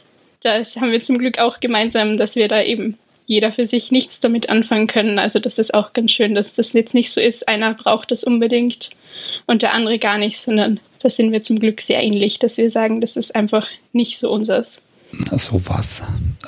das 0.43 0.75
haben 0.75 0.91
wir 0.91 1.01
zum 1.01 1.17
Glück 1.17 1.39
auch 1.39 1.61
gemeinsam, 1.61 2.17
dass 2.17 2.35
wir 2.35 2.49
da 2.49 2.61
eben 2.61 2.97
jeder 3.25 3.53
für 3.53 3.67
sich 3.67 3.89
nichts 3.89 4.19
damit 4.19 4.49
anfangen 4.49 4.87
können. 4.87 5.17
Also 5.17 5.39
das 5.39 5.57
ist 5.57 5.73
auch 5.73 5.93
ganz 5.93 6.11
schön, 6.11 6.35
dass 6.35 6.53
das 6.53 6.73
jetzt 6.73 6.93
nicht 6.93 7.13
so 7.13 7.21
ist, 7.21 7.47
einer 7.47 7.73
braucht 7.73 8.11
das 8.11 8.23
unbedingt 8.23 8.89
und 9.47 9.61
der 9.61 9.73
andere 9.73 9.97
gar 9.97 10.17
nicht, 10.17 10.39
sondern 10.41 10.81
da 11.01 11.09
sind 11.09 11.31
wir 11.31 11.41
zum 11.41 11.59
Glück 11.59 11.81
sehr 11.81 12.03
ähnlich, 12.03 12.37
dass 12.37 12.57
wir 12.57 12.69
sagen, 12.69 12.99
das 12.99 13.15
ist 13.15 13.33
einfach 13.33 13.67
nicht 13.93 14.19
so 14.19 14.29
unseres. 14.29 14.67
So 15.31 15.61
was. 15.67 16.03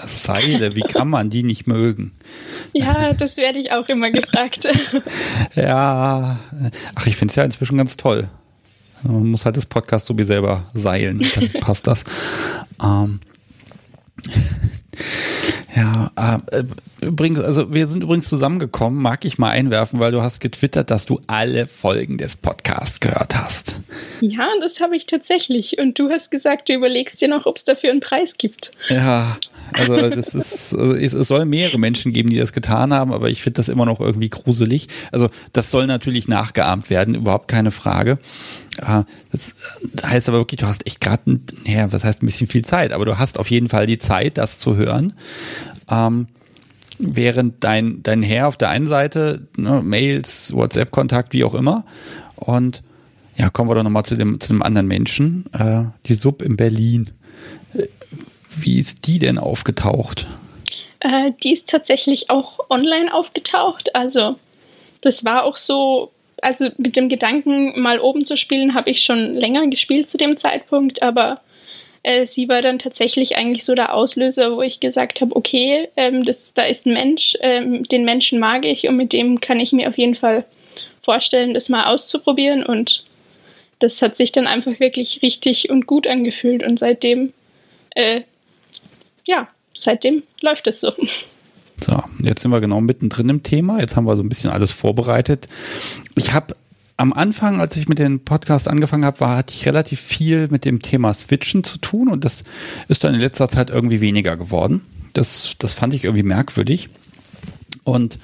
Seile, 0.06 0.76
wie 0.76 0.82
kann 0.82 1.10
man 1.10 1.30
die 1.30 1.44
nicht 1.44 1.68
mögen? 1.68 2.12
Ja, 2.74 3.14
das 3.14 3.38
werde 3.38 3.60
ich 3.60 3.72
auch 3.72 3.88
immer 3.88 4.12
gefragt. 4.12 4.68
ja, 5.56 6.38
ach, 6.94 7.08
ich 7.08 7.16
finde 7.16 7.32
es 7.32 7.36
ja 7.36 7.44
inzwischen 7.44 7.78
ganz 7.78 7.98
toll. 7.98 8.30
Man 9.04 9.32
muss 9.32 9.46
halt 9.46 9.58
das 9.58 9.66
Podcast 9.66 10.06
so 10.06 10.18
wie 10.18 10.24
selber 10.24 10.66
seilen, 10.74 11.20
dann 11.34 11.52
passt 11.62 11.88
das. 11.88 12.04
Ähm, 12.84 13.20
ja, 15.78 16.42
äh, 16.52 16.64
übrigens, 17.06 17.40
also 17.40 17.72
wir 17.72 17.86
sind 17.86 18.04
übrigens 18.04 18.28
zusammengekommen, 18.28 19.00
mag 19.00 19.26
ich 19.26 19.38
mal 19.38 19.52
einwerfen, 19.52 20.00
weil 20.00 20.12
du 20.12 20.24
hast 20.24 20.40
getwittert, 20.40 20.90
dass 20.90 21.06
du 21.06 21.22
alle 21.28 21.68
Folgen 21.68 22.18
des 22.18 22.36
Podcasts 22.36 23.00
gehört 23.00 23.36
hast. 23.36 23.80
Ja, 24.22 24.48
das 24.60 24.80
habe 24.80 24.98
ich 24.98 25.06
tatsächlich. 25.06 25.78
Und 25.78 26.00
du 26.00 26.10
hast 26.10 26.32
gesagt, 26.32 26.70
du 26.70 26.74
überlegst 26.74 27.22
dir 27.22 27.28
noch, 27.28 27.46
ob 27.46 27.58
es 27.58 27.64
dafür 27.64 27.92
einen 27.92 28.00
Preis 28.00 28.32
gibt. 28.40 28.72
Ja, 28.90 29.38
also 29.74 30.10
das 30.10 30.36
ist, 30.36 30.76
also 30.76 30.96
es, 30.96 31.12
soll 31.28 31.46
mehrere 31.46 31.78
Menschen 31.78 32.14
geben, 32.14 32.30
die 32.30 32.38
das 32.38 32.54
getan 32.54 32.94
haben, 32.94 33.14
aber 33.14 33.30
ich 33.30 33.42
finde 33.42 33.58
das 33.58 33.70
immer 33.70 33.86
noch 33.86 34.00
irgendwie 34.00 34.30
gruselig. 34.30 34.88
Also 35.12 35.30
das 35.54 35.72
soll 35.72 35.88
natürlich 35.88 36.28
nachgeahmt 36.28 36.90
werden, 36.90 37.16
überhaupt 37.16 37.48
keine 37.48 37.72
Frage. 37.72 38.20
Ah, 38.82 39.06
das 39.32 39.56
heißt 40.04 40.30
aber 40.30 40.40
wirklich, 40.40 40.60
du 40.60 40.68
hast 40.68 40.86
echt 40.86 41.02
gerade, 41.02 41.40
naja, 41.66 41.92
was 41.92 42.04
heißt 42.04 42.22
ein 42.22 42.28
bisschen 42.28 42.48
viel 42.48 42.64
Zeit, 42.64 42.94
aber 42.94 43.06
du 43.06 43.18
hast 43.18 43.40
auf 43.40 43.50
jeden 43.50 43.70
Fall 43.70 43.88
die 43.88 43.98
Zeit, 43.98 44.38
das 44.38 44.60
zu 44.60 44.76
hören. 44.76 45.14
Ähm, 45.90 46.28
während 47.00 47.64
dein, 47.64 48.02
dein 48.04 48.24
Herr 48.24 48.48
auf 48.48 48.58
der 48.58 48.70
einen 48.70 48.88
Seite, 48.88 49.48
ne, 49.58 49.82
Mails, 49.84 50.54
WhatsApp-Kontakt, 50.54 51.34
wie 51.34 51.44
auch 51.44 51.54
immer. 51.54 51.86
Und 52.36 52.84
ja, 53.36 53.50
kommen 53.50 53.70
wir 53.70 53.76
doch 53.76 53.84
nochmal 53.84 54.04
zu 54.04 54.16
dem, 54.16 54.40
zu 54.40 54.50
dem 54.50 54.64
anderen 54.64 54.88
Menschen, 54.88 55.46
äh, 55.54 55.84
die 56.08 56.16
Sub 56.16 56.42
in 56.42 56.58
Berlin. 56.58 57.12
Wie 58.58 58.80
ist 58.80 59.08
die 59.08 59.20
denn 59.20 59.38
aufgetaucht? 59.38 60.28
Äh, 61.00 61.32
die 61.44 61.54
ist 61.54 61.68
tatsächlich 61.68 62.30
auch 62.30 62.60
online 62.70 63.14
aufgetaucht. 63.14 63.96
Also 63.96 64.38
das 65.02 65.24
war 65.24 65.44
auch 65.44 65.58
so 65.58 66.12
also 66.42 66.70
mit 66.78 66.96
dem 66.96 67.10
Gedanken, 67.10 67.80
mal 67.80 68.00
oben 68.00 68.26
zu 68.26 68.38
spielen, 68.38 68.74
habe 68.74 68.92
ich 68.92 69.04
schon 69.04 69.36
länger 69.36 69.68
gespielt 69.68 70.10
zu 70.10 70.18
dem 70.18 70.38
Zeitpunkt, 70.38 71.02
aber 71.02 71.42
äh, 72.04 72.28
sie 72.28 72.48
war 72.48 72.62
dann 72.62 72.80
tatsächlich 72.80 73.38
eigentlich 73.38 73.66
so 73.66 73.76
der 73.76 73.94
Auslöser, 73.94 74.56
wo 74.56 74.62
ich 74.62 74.80
gesagt 74.80 75.22
habe, 75.22 75.36
okay, 75.36 75.90
ähm, 75.96 76.26
das, 76.26 76.38
da 76.54 76.64
ist 76.64 76.86
ein 76.86 76.94
Mensch, 76.94 77.34
ähm, 77.42 77.84
den 77.84 78.06
Menschen 78.06 78.40
mag 78.40 78.66
ich 78.66 78.88
und 78.88 78.98
mit 78.98 79.14
dem 79.14 79.42
kann 79.42 79.60
ich 79.60 79.72
mir 79.72 79.90
auf 79.90 79.98
jeden 79.98 80.16
Fall 80.16 80.46
vorstellen, 81.04 81.54
das 81.54 81.70
mal 81.70 81.86
auszuprobieren 81.86 82.64
und 82.64 83.04
das 83.80 84.02
hat 84.02 84.18
sich 84.18 84.32
dann 84.32 84.48
einfach 84.48 84.80
wirklich 84.80 85.22
richtig 85.22 85.70
und 85.70 85.88
gut 85.88 86.08
angefühlt 86.08 86.64
und 86.64 86.80
seitdem, 86.80 87.34
äh, 87.96 88.22
ja, 89.28 89.48
seitdem 89.76 90.24
läuft 90.42 90.66
es 90.68 90.80
so. 90.80 90.94
So, 91.84 92.04
jetzt 92.20 92.42
sind 92.42 92.50
wir 92.50 92.60
genau 92.60 92.82
mittendrin 92.82 93.30
im 93.30 93.44
Thema. 93.44 93.80
Jetzt 93.80 93.96
haben 93.96 94.06
wir 94.06 94.18
so 94.18 94.24
ein 94.24 94.30
bisschen 94.30 94.50
alles 94.50 94.72
vorbereitet. 94.72 95.48
Ich 96.16 96.34
habe 96.34 96.56
am 96.96 97.14
Anfang, 97.14 97.62
als 97.62 97.78
ich 97.78 97.88
mit 97.88 98.00
dem 98.00 98.22
Podcast 98.22 98.68
angefangen 98.68 99.06
habe, 99.06 99.28
hatte 99.28 99.54
ich 99.54 99.68
relativ 99.68 100.02
viel 100.02 100.48
mit 100.50 100.66
dem 100.66 100.82
Thema 100.82 101.14
Switchen 101.14 101.64
zu 101.64 101.78
tun 101.78 102.08
und 102.08 102.26
das 102.26 102.44
ist 102.88 103.04
dann 103.04 103.14
in 103.14 103.20
letzter 103.20 103.48
Zeit 103.48 103.70
irgendwie 103.70 104.02
weniger 104.02 104.36
geworden. 104.36 104.82
Das, 105.14 105.54
das 105.60 105.76
fand 105.76 105.94
ich 105.94 106.06
irgendwie 106.06 106.24
merkwürdig. 106.24 106.90
Und 107.84 108.18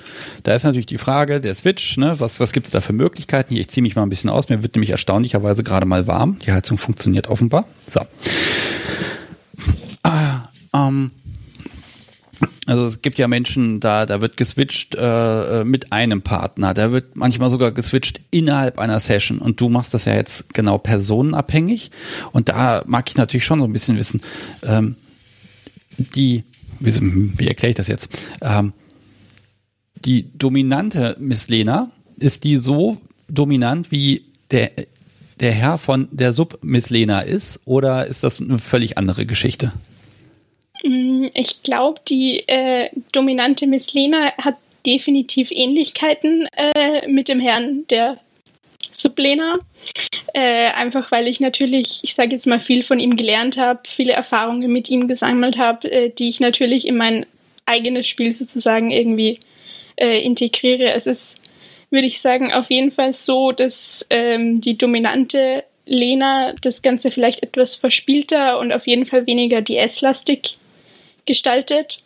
da 0.44 0.54
ist 0.56 0.64
natürlich 0.64 0.88
die 0.88 0.98
Frage, 0.98 1.40
der 1.40 1.56
Switch, 1.56 1.98
ne, 1.98 2.16
was, 2.18 2.40
was 2.40 2.52
gibt 2.52 2.66
es 2.66 2.72
da 2.72 2.82
für 2.82 2.92
Möglichkeiten? 2.92 3.54
Hier, 3.54 3.62
ich 3.62 3.70
ziehe 3.70 3.84
mich 3.84 3.96
mal 3.96 4.04
ein 4.04 4.10
bisschen 4.10 4.30
aus. 4.30 4.50
Mir 4.50 4.64
wird 4.64 4.76
nämlich 4.76 4.90
erstaunlicherweise 4.90 5.64
gerade 5.64 5.86
mal 5.86 6.08
warm. 6.08 6.40
Die 6.46 6.52
Heizung 6.52 6.78
funktioniert 6.78 7.30
offenbar. 7.30 7.66
So. 7.88 8.02
Ähm, 10.74 11.12
also 12.66 12.86
es 12.86 13.02
gibt 13.02 13.20
ja 13.20 13.28
Menschen, 13.28 13.80
da, 13.80 14.06
da 14.06 14.22
wird 14.22 14.38
geswitcht 14.38 14.96
äh, 14.96 15.62
äh, 15.62 15.64
mit 15.64 15.92
einem 15.92 16.22
Partner, 16.22 16.74
da 16.74 16.92
wird 16.92 17.16
manchmal 17.16 17.50
sogar 17.50 17.72
geswitcht 17.72 18.22
innerhalb 18.32 18.80
einer 18.80 19.00
Session 19.00 19.40
und 19.40 19.60
du 19.60 19.70
machst 19.70 19.94
das 19.94 20.06
ja 20.06 20.16
jetzt 20.16 20.54
genau 20.54 20.78
personenabhängig 20.78 21.92
und 22.32 22.50
da 22.50 22.84
mag 22.86 23.10
ich 23.10 23.16
natürlich 23.16 23.46
schon 23.46 23.60
so 23.60 23.66
ein 23.66 23.74
bisschen 23.74 23.98
wissen, 23.98 24.22
ähm, 24.64 24.96
die, 25.98 26.44
wie, 26.80 26.94
wie 27.38 27.48
erkläre 27.48 27.72
ich 27.72 27.78
das 27.78 27.88
jetzt? 27.88 28.10
Ähm, 28.42 28.74
die 30.06 30.38
dominante 30.38 31.16
Miss 31.20 31.50
Lena, 31.50 31.90
ist 32.18 32.44
die 32.44 32.58
so 32.58 32.98
dominant 33.28 33.92
wie 33.92 34.26
der, 34.52 34.72
der 35.40 35.52
Herr 35.52 35.78
von 35.78 36.08
der 36.12 36.34
Sub-Miss 36.34 36.90
Lena 36.90 37.22
ist 37.22 37.62
oder 37.66 38.06
ist 38.08 38.24
das 38.24 38.42
eine 38.42 38.60
völlig 38.60 38.98
andere 38.98 39.26
Geschichte? 39.26 39.74
Mm, 40.84 41.28
ich 41.34 41.64
glaube, 41.64 42.02
die 42.08 42.48
äh, 42.48 42.90
dominante 43.12 43.66
Miss 43.68 43.94
Lena 43.94 44.34
hat 44.38 44.58
definitiv 44.86 45.50
Ähnlichkeiten 45.50 46.48
äh, 46.56 47.08
mit 47.08 47.30
dem 47.30 47.40
Herrn 47.40 47.88
der 47.88 48.20
Sublena. 48.92 49.60
Äh, 50.34 50.72
einfach 50.72 51.12
weil 51.12 51.28
ich 51.28 51.40
natürlich, 51.40 52.00
ich 52.04 52.16
sage 52.16 52.32
jetzt 52.32 52.48
mal, 52.48 52.60
viel 52.60 52.84
von 52.84 53.00
ihm 53.00 53.16
gelernt 53.16 53.58
habe, 53.58 53.82
viele 53.88 54.14
Erfahrungen 54.14 54.72
mit 54.72 54.90
ihm 54.90 55.08
gesammelt 55.08 55.58
habe, 55.58 55.90
äh, 55.90 56.10
die 56.10 56.30
ich 56.30 56.40
natürlich 56.40 56.86
in 56.86 56.98
mein 56.98 57.26
eigenes 57.66 58.08
Spiel 58.08 58.34
sozusagen 58.34 58.92
irgendwie 58.92 59.40
äh, 59.96 60.22
integriere. 60.22 60.94
Es 60.94 61.06
ist, 61.06 61.24
würde 61.92 62.08
ich 62.08 62.22
sagen, 62.22 62.54
auf 62.54 62.70
jeden 62.70 62.92
Fall 62.92 63.14
so, 63.14 63.52
dass 63.52 64.06
ähm, 64.10 64.60
die 64.60 64.78
dominante 64.78 65.64
Lena 65.86 66.54
das 66.62 66.82
Ganze 66.82 67.12
vielleicht 67.12 67.44
etwas 67.44 67.76
verspielter 67.76 68.60
und 68.60 68.72
auf 68.72 68.88
jeden 68.88 69.06
Fall 69.06 69.28
weniger 69.28 69.62
DS-lastig 69.62 70.58
gestaltet, 71.26 72.00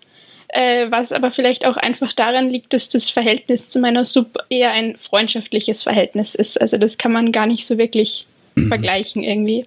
äh, 0.50 0.88
was 0.90 1.12
aber 1.12 1.32
vielleicht 1.32 1.66
auch 1.66 1.78
einfach 1.78 2.14
daran 2.14 2.50
liegt, 2.50 2.74
dass 2.74 2.90
das 2.90 3.10
Verhältnis 3.10 3.68
zu 3.68 3.80
meiner 3.80 4.06
Sub 4.06 4.38
eher 4.50 4.72
ein 4.72 4.98
freundschaftliches 4.98 5.84
Verhältnis 5.84 6.36
ist. 6.36 6.60
Also 6.60 6.78
das 6.78 6.98
kann 6.98 7.12
man 7.12 7.32
gar 7.32 7.48
nicht 7.48 7.68
so 7.68 7.78
wirklich 7.78 8.26
mhm. 8.56 8.70
vergleichen 8.70 9.24
irgendwie. 9.24 9.66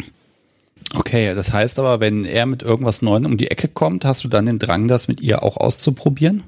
Okay, 0.94 1.34
das 1.34 1.52
heißt 1.52 1.78
aber, 1.78 2.00
wenn 2.00 2.24
er 2.24 2.46
mit 2.46 2.62
irgendwas 2.62 3.02
Neuem 3.02 3.26
um 3.26 3.36
die 3.36 3.50
Ecke 3.50 3.68
kommt, 3.68 4.04
hast 4.04 4.24
du 4.24 4.28
dann 4.28 4.46
den 4.46 4.58
Drang, 4.58 4.88
das 4.88 5.06
mit 5.06 5.20
ihr 5.20 5.42
auch 5.42 5.56
auszuprobieren? 5.56 6.42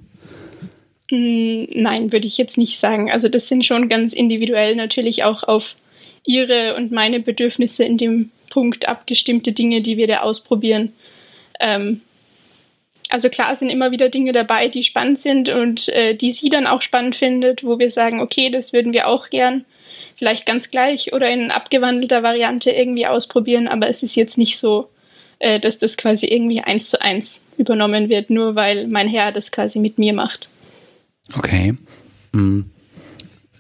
Hm, 1.11 1.69
nein, 1.75 2.11
würde 2.11 2.27
ich 2.27 2.39
jetzt 2.39 2.57
nicht 2.57 2.81
sagen. 2.81 3.13
Also 3.13 3.29
das 3.29 3.47
sind 3.47 3.65
schon 3.65 3.89
ganz 3.89 4.13
individuell 4.13 4.75
natürlich 4.75 5.25
auch 5.25 5.43
auf 5.43 5.77
ihre 6.25 6.75
und 6.75 6.91
meine 6.91 7.21
Bedürfnisse 7.21 7.85
in 7.85 7.99
dem 7.99 8.31
Punkt 8.51 8.89
abgestimmte 8.89 9.53
Dinge, 9.53 9.83
die 9.83 9.97
wir 9.97 10.07
da 10.07 10.21
ausprobieren. 10.21 10.93
Ähm, 11.61 12.01
also 13.09 13.29
klar 13.29 13.57
sind 13.57 13.69
immer 13.69 13.91
wieder 13.91 14.09
Dinge 14.09 14.33
dabei, 14.33 14.69
die 14.69 14.85
spannend 14.85 15.21
sind 15.21 15.49
und 15.49 15.89
äh, 15.89 16.15
die 16.15 16.33
sie 16.33 16.49
dann 16.49 16.67
auch 16.67 16.83
spannend 16.83 17.17
findet, 17.17 17.65
wo 17.65 17.79
wir 17.79 17.91
sagen, 17.91 18.21
okay, 18.21 18.51
das 18.51 18.73
würden 18.73 18.93
wir 18.93 19.09
auch 19.09 19.31
gern 19.31 19.65
vielleicht 20.17 20.47
ganz 20.47 20.71
gleich 20.71 21.13
oder 21.13 21.29
in 21.31 21.51
abgewandelter 21.51 22.23
Variante 22.23 22.71
irgendwie 22.71 23.07
ausprobieren, 23.07 23.69
aber 23.69 23.89
es 23.89 24.03
ist 24.03 24.15
jetzt 24.15 24.39
nicht 24.39 24.59
so, 24.59 24.89
äh, 25.41 25.61
dass 25.61 25.79
das 25.79 25.97
quasi 25.97 26.27
irgendwie 26.27 26.61
eins 26.61 26.89
zu 26.89 27.01
eins 27.01 27.39
übernommen 27.59 28.09
wird, 28.09 28.31
nur 28.31 28.55
weil 28.55 28.87
mein 28.87 29.09
Herr 29.09 29.33
das 29.33 29.51
quasi 29.51 29.79
mit 29.79 29.99
mir 29.99 30.13
macht. 30.13 30.49
Okay. 31.37 31.75
Hm. 32.35 32.71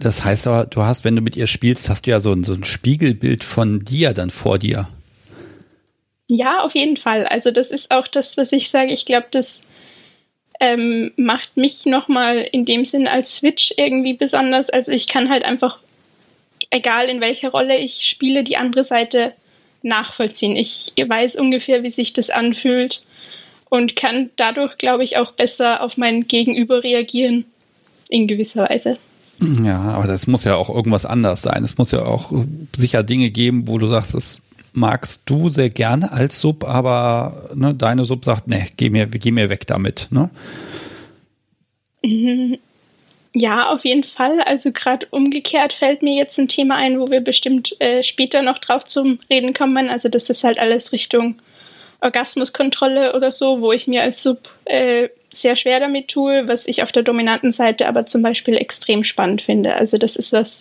Das 0.00 0.24
heißt 0.24 0.46
aber, 0.46 0.66
du 0.66 0.82
hast, 0.82 1.04
wenn 1.04 1.14
du 1.14 1.22
mit 1.22 1.36
ihr 1.36 1.46
spielst, 1.46 1.88
hast 1.88 2.06
du 2.06 2.10
ja 2.10 2.20
so 2.20 2.32
ein, 2.32 2.42
so 2.44 2.54
ein 2.54 2.64
Spiegelbild 2.64 3.44
von 3.44 3.78
dir 3.78 4.12
dann 4.12 4.30
vor 4.30 4.58
dir. 4.58 4.88
Ja, 6.34 6.60
auf 6.60 6.74
jeden 6.74 6.96
Fall. 6.96 7.26
Also 7.26 7.50
das 7.50 7.70
ist 7.70 7.90
auch 7.90 8.08
das, 8.08 8.38
was 8.38 8.52
ich 8.52 8.70
sage. 8.70 8.94
Ich 8.94 9.04
glaube, 9.04 9.26
das 9.30 9.60
ähm, 10.60 11.12
macht 11.16 11.58
mich 11.58 11.84
nochmal 11.84 12.38
in 12.38 12.64
dem 12.64 12.86
Sinn 12.86 13.06
als 13.06 13.36
Switch 13.36 13.74
irgendwie 13.76 14.14
besonders. 14.14 14.70
Also 14.70 14.92
ich 14.92 15.08
kann 15.08 15.28
halt 15.28 15.44
einfach, 15.44 15.78
egal 16.70 17.10
in 17.10 17.20
welcher 17.20 17.50
Rolle 17.50 17.76
ich 17.76 18.08
spiele, 18.08 18.44
die 18.44 18.56
andere 18.56 18.84
Seite 18.84 19.34
nachvollziehen. 19.82 20.56
Ich 20.56 20.94
weiß 20.96 21.36
ungefähr, 21.36 21.82
wie 21.82 21.90
sich 21.90 22.14
das 22.14 22.30
anfühlt 22.30 23.02
und 23.68 23.94
kann 23.94 24.30
dadurch, 24.36 24.78
glaube 24.78 25.04
ich, 25.04 25.18
auch 25.18 25.32
besser 25.32 25.82
auf 25.82 25.98
mein 25.98 26.28
Gegenüber 26.28 26.82
reagieren, 26.82 27.44
in 28.08 28.26
gewisser 28.26 28.70
Weise. 28.70 28.96
Ja, 29.62 29.80
aber 29.80 30.06
das 30.06 30.26
muss 30.26 30.44
ja 30.44 30.54
auch 30.54 30.70
irgendwas 30.70 31.04
anders 31.04 31.42
sein. 31.42 31.62
Es 31.62 31.76
muss 31.76 31.92
ja 31.92 32.06
auch 32.06 32.32
sicher 32.74 33.02
Dinge 33.02 33.28
geben, 33.30 33.68
wo 33.68 33.76
du 33.76 33.86
sagst, 33.86 34.14
das 34.14 34.42
magst 34.72 35.28
du 35.28 35.48
sehr 35.48 35.70
gerne 35.70 36.12
als 36.12 36.40
Sub, 36.40 36.64
aber 36.64 37.50
ne, 37.54 37.74
deine 37.74 38.04
Sub 38.04 38.24
sagt, 38.24 38.48
ne, 38.48 38.66
geh 38.76 38.90
mir, 38.90 39.06
geh 39.06 39.30
mir 39.30 39.50
weg 39.50 39.66
damit, 39.66 40.08
ne? 40.10 40.30
Ja, 43.34 43.70
auf 43.70 43.84
jeden 43.84 44.04
Fall. 44.04 44.40
Also 44.40 44.72
gerade 44.72 45.06
umgekehrt 45.10 45.72
fällt 45.72 46.02
mir 46.02 46.14
jetzt 46.14 46.38
ein 46.38 46.48
Thema 46.48 46.76
ein, 46.76 47.00
wo 47.00 47.10
wir 47.10 47.20
bestimmt 47.20 47.74
äh, 47.80 48.02
später 48.02 48.42
noch 48.42 48.58
drauf 48.58 48.84
zum 48.84 49.20
Reden 49.30 49.54
kommen. 49.54 49.88
Also 49.88 50.10
das 50.10 50.28
ist 50.28 50.44
halt 50.44 50.58
alles 50.58 50.92
Richtung 50.92 51.36
Orgasmuskontrolle 52.02 53.14
oder 53.14 53.32
so, 53.32 53.62
wo 53.62 53.72
ich 53.72 53.86
mir 53.86 54.02
als 54.02 54.22
Sub 54.22 54.50
äh, 54.66 55.08
sehr 55.32 55.56
schwer 55.56 55.80
damit 55.80 56.08
tue, 56.08 56.46
was 56.46 56.66
ich 56.66 56.82
auf 56.82 56.92
der 56.92 57.04
dominanten 57.04 57.52
Seite 57.52 57.88
aber 57.88 58.04
zum 58.04 58.20
Beispiel 58.20 58.56
extrem 58.56 59.02
spannend 59.02 59.40
finde. 59.40 59.76
Also 59.76 59.96
das 59.96 60.16
ist 60.16 60.32
was, 60.32 60.58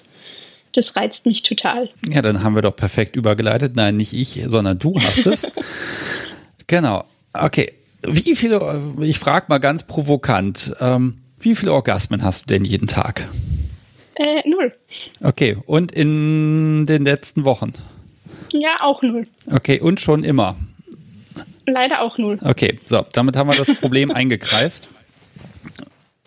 das 0.73 0.95
reizt 0.95 1.25
mich 1.25 1.43
total. 1.43 1.89
Ja, 2.09 2.21
dann 2.21 2.43
haben 2.43 2.55
wir 2.55 2.61
doch 2.61 2.75
perfekt 2.75 3.15
übergeleitet. 3.15 3.75
Nein, 3.75 3.97
nicht 3.97 4.13
ich, 4.13 4.43
sondern 4.47 4.79
du 4.79 4.99
hast 5.01 5.25
es. 5.25 5.47
genau. 6.67 7.03
Okay. 7.33 7.73
Wie 8.03 8.35
viele, 8.35 8.81
ich 9.01 9.19
frage 9.19 9.45
mal 9.49 9.59
ganz 9.59 9.83
provokant, 9.85 10.75
ähm, 10.79 11.19
wie 11.39 11.55
viele 11.55 11.73
Orgasmen 11.73 12.23
hast 12.23 12.43
du 12.43 12.45
denn 12.47 12.65
jeden 12.65 12.87
Tag? 12.87 13.27
Äh, 14.15 14.47
null. 14.47 14.73
Okay. 15.21 15.57
Und 15.65 15.91
in 15.91 16.85
den 16.85 17.05
letzten 17.05 17.45
Wochen? 17.45 17.73
Ja, 18.51 18.81
auch 18.81 19.01
null. 19.01 19.23
Okay. 19.51 19.79
Und 19.79 19.99
schon 19.99 20.23
immer? 20.23 20.55
Leider 21.65 22.01
auch 22.01 22.17
null. 22.17 22.37
Okay. 22.43 22.79
So, 22.85 23.05
damit 23.13 23.35
haben 23.35 23.49
wir 23.49 23.55
das 23.55 23.75
Problem 23.79 24.11
eingekreist. 24.11 24.89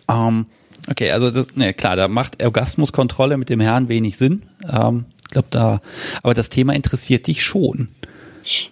Ähm, 0.07 0.45
Okay, 0.89 1.11
also 1.11 1.31
das, 1.31 1.55
ne, 1.55 1.73
klar, 1.73 1.95
da 1.95 2.07
macht 2.07 2.43
Orgasmuskontrolle 2.43 3.37
mit 3.37 3.49
dem 3.49 3.59
Herrn 3.59 3.89
wenig 3.89 4.17
Sinn. 4.17 4.43
Ähm, 4.71 5.05
glaube 5.31 5.47
da, 5.51 5.81
aber 6.23 6.33
das 6.33 6.49
Thema 6.49 6.73
interessiert 6.73 7.27
dich 7.27 7.43
schon. 7.43 7.89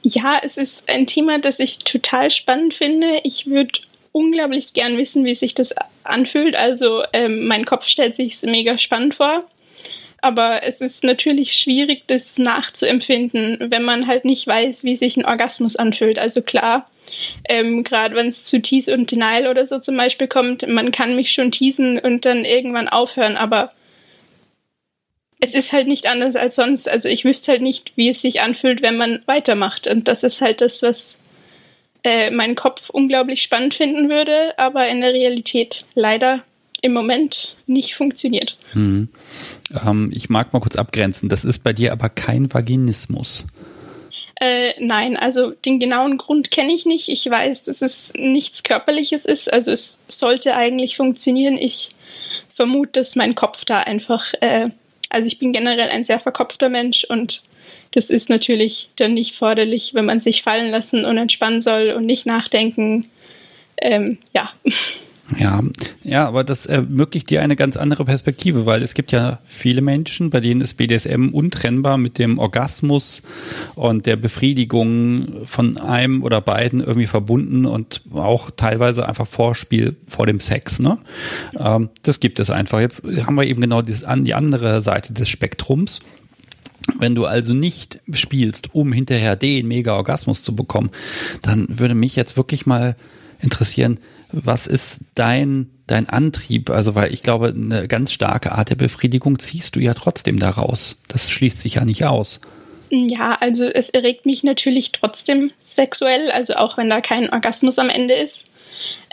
Ja, 0.04 0.40
es 0.44 0.58
ist 0.58 0.84
ein 0.88 1.08
Thema, 1.08 1.40
das 1.40 1.60
ich 1.60 1.80
total 1.80 2.30
spannend 2.30 2.76
finde. 2.76 3.22
Ich 3.24 3.48
würde 3.48 3.80
unglaublich 4.12 4.74
gern 4.74 4.98
wissen, 4.98 5.26
wie 5.26 5.36
sich 5.36 5.56
das 5.56 5.70
anfühlt. 6.04 6.56
Also 6.56 7.04
ähm, 7.12 7.48
mein 7.48 7.66
Kopf 7.66 7.88
stellt 7.88 8.16
sich 8.16 8.42
mega 8.44 8.78
spannend 8.78 9.16
vor. 9.16 9.44
Aber 10.22 10.64
es 10.64 10.80
ist 10.80 11.04
natürlich 11.04 11.54
schwierig, 11.54 12.04
das 12.08 12.38
nachzuempfinden, 12.38 13.58
wenn 13.72 13.84
man 13.84 14.08
halt 14.08 14.24
nicht 14.24 14.48
weiß, 14.48 14.84
wie 14.84 14.96
sich 14.96 15.18
ein 15.18 15.26
Orgasmus 15.26 15.76
anfühlt. 15.76 16.18
Also 16.18 16.42
klar, 16.42 16.88
ähm, 17.46 17.84
Gerade 17.84 18.16
wenn 18.16 18.28
es 18.28 18.44
zu 18.44 18.62
Tease 18.62 18.94
und 18.94 19.12
Denial 19.12 19.48
oder 19.48 19.68
so 19.68 19.80
zum 19.80 19.98
Beispiel 19.98 20.28
kommt, 20.28 20.68
man 20.68 20.92
kann 20.92 21.16
mich 21.16 21.32
schon 21.32 21.52
teasen 21.52 22.00
und 22.00 22.26
dann 22.26 22.46
irgendwann 22.46 22.88
aufhören, 22.88 23.38
aber 23.38 23.72
es 25.40 25.54
ist 25.54 25.74
halt 25.74 25.88
nicht 25.88 26.08
anders 26.08 26.36
als 26.36 26.56
sonst. 26.56 26.88
Also 26.88 27.10
ich 27.10 27.26
wüsste 27.26 27.52
halt 27.52 27.62
nicht, 27.62 27.92
wie 27.96 28.10
es 28.10 28.22
sich 28.22 28.42
anfühlt, 28.42 28.82
wenn 28.82 28.96
man 28.96 29.22
weitermacht. 29.26 29.88
Und 29.88 30.08
das 30.08 30.24
ist 30.24 30.40
halt 30.40 30.62
das, 30.62 30.82
was 30.82 31.16
äh, 32.04 32.32
mein 32.32 32.56
Kopf 32.56 32.90
unglaublich 32.90 33.42
spannend 33.42 33.74
finden 33.74 34.10
würde, 34.10 34.58
aber 34.58 34.88
in 34.88 35.02
der 35.02 35.14
Realität 35.14 35.86
leider 35.96 36.44
im 36.82 36.94
Moment 36.94 37.56
nicht 37.66 37.96
funktioniert. 37.96 38.58
Hm. 38.74 39.10
Ähm, 39.86 40.12
ich 40.14 40.30
mag 40.30 40.54
mal 40.54 40.60
kurz 40.60 40.76
abgrenzen. 40.76 41.30
Das 41.30 41.46
ist 41.46 41.64
bei 41.64 41.74
dir 41.74 41.94
aber 41.94 42.10
kein 42.10 42.54
Vaginismus. 42.54 43.48
Äh, 44.44 44.74
nein, 44.78 45.16
also 45.16 45.52
den 45.52 45.80
genauen 45.80 46.18
Grund 46.18 46.52
kenne 46.52 46.74
ich 46.74 46.86
nicht. 46.86 47.08
Ich 47.08 47.26
weiß, 47.26 47.64
dass 47.64 47.82
es 47.82 48.12
nichts 48.14 48.62
Körperliches 48.64 49.24
ist. 49.24 49.52
Also 49.52 49.72
es 49.72 49.98
sollte 50.10 50.54
eigentlich 50.54 50.98
funktionieren. 50.98 51.58
Ich 51.58 51.92
vermute, 52.54 53.00
dass 53.00 53.16
mein 53.16 53.36
Kopf 53.36 53.64
da 53.64 53.80
einfach, 53.80 54.34
äh, 54.42 54.68
also 55.08 55.28
ich 55.28 55.40
bin 55.40 55.54
generell 55.54 55.88
ein 55.88 56.04
sehr 56.04 56.20
verkopfter 56.20 56.68
Mensch 56.68 57.06
und 57.06 57.42
das 57.92 58.10
ist 58.10 58.28
natürlich 58.28 58.90
dann 58.98 59.14
nicht 59.14 59.34
förderlich, 59.34 59.94
wenn 59.94 60.04
man 60.04 60.20
sich 60.20 60.44
fallen 60.44 60.72
lassen 60.72 61.06
und 61.06 61.18
entspannen 61.18 61.62
soll 61.62 61.92
und 61.92 62.06
nicht 62.06 62.26
nachdenken. 62.26 63.10
Ähm, 63.78 64.18
ja. 64.34 64.52
Ja, 65.38 65.62
ja, 66.04 66.28
aber 66.28 66.44
das 66.44 66.66
ermöglicht 66.66 67.30
dir 67.30 67.42
eine 67.42 67.56
ganz 67.56 67.78
andere 67.78 68.06
Perspektive, 68.06 68.66
weil 68.66 68.84
es 68.84 68.94
gibt 68.94 69.12
ja 69.12 69.40
viele 69.46 69.82
Menschen, 69.82 70.30
bei 70.30 70.40
denen 70.40 70.62
ist 70.62 70.76
BDSM 70.76 71.30
untrennbar 71.30 71.98
mit 71.98 72.20
dem 72.20 72.40
Orgasmus 72.40 73.22
und 73.76 74.06
der 74.06 74.16
Befriedigung 74.16 75.46
von 75.46 75.78
einem 75.78 76.24
oder 76.24 76.42
beiden 76.42 76.82
irgendwie 76.82 77.08
verbunden 77.08 77.66
und 77.66 78.02
auch 78.14 78.52
teilweise 78.52 79.08
einfach 79.08 79.28
Vorspiel 79.28 79.96
vor 80.08 80.26
dem 80.26 80.40
Sex. 80.40 80.80
Ne? 80.80 80.98
Ähm, 81.58 81.90
das 82.02 82.20
gibt 82.20 82.40
es 82.40 82.50
einfach. 82.50 82.80
Jetzt 82.80 83.04
haben 83.26 83.36
wir 83.36 83.46
eben 83.46 83.62
genau 83.62 83.82
die 83.82 84.34
andere 84.34 84.82
Seite 84.82 85.14
des 85.14 85.30
Spektrums. 85.30 86.02
Wenn 87.00 87.16
du 87.16 87.26
also 87.26 87.54
nicht 87.54 88.02
spielst, 88.14 88.74
um 88.74 88.92
hinterher 88.92 89.36
den 89.36 89.68
Mega-Orgasmus 89.68 90.42
zu 90.42 90.54
bekommen, 90.54 90.92
dann 91.42 91.68
würde 91.70 91.96
mich 91.96 92.16
jetzt 92.16 92.36
wirklich 92.36 92.66
mal 92.66 92.98
interessieren, 93.40 94.00
was 94.34 94.68
ist 94.68 95.02
dein, 95.16 95.70
dein 95.88 96.10
Antrieb? 96.10 96.70
Also, 96.70 96.96
weil 96.96 97.14
ich 97.14 97.24
glaube, 97.24 97.54
eine 97.56 97.88
ganz 97.88 98.12
starke 98.12 98.52
Art 98.52 98.70
der 98.70 98.76
Befriedigung 98.76 99.40
ziehst 99.40 99.76
du 99.76 99.80
ja 99.80 99.94
trotzdem 99.94 100.40
daraus. 100.40 101.02
Das 101.08 101.32
schließt 101.32 101.62
sich 101.62 101.76
ja 101.76 101.86
nicht 101.86 102.06
aus. 102.06 102.42
Ja, 102.90 103.38
also 103.40 103.64
es 103.64 103.90
erregt 103.90 104.26
mich 104.26 104.44
natürlich 104.44 104.92
trotzdem 104.92 105.52
sexuell, 105.64 106.32
also 106.32 106.54
auch 106.56 106.78
wenn 106.78 106.90
da 106.90 107.02
kein 107.02 107.32
Orgasmus 107.32 107.80
am 107.80 107.90
Ende 107.90 108.16
ist. 108.16 108.44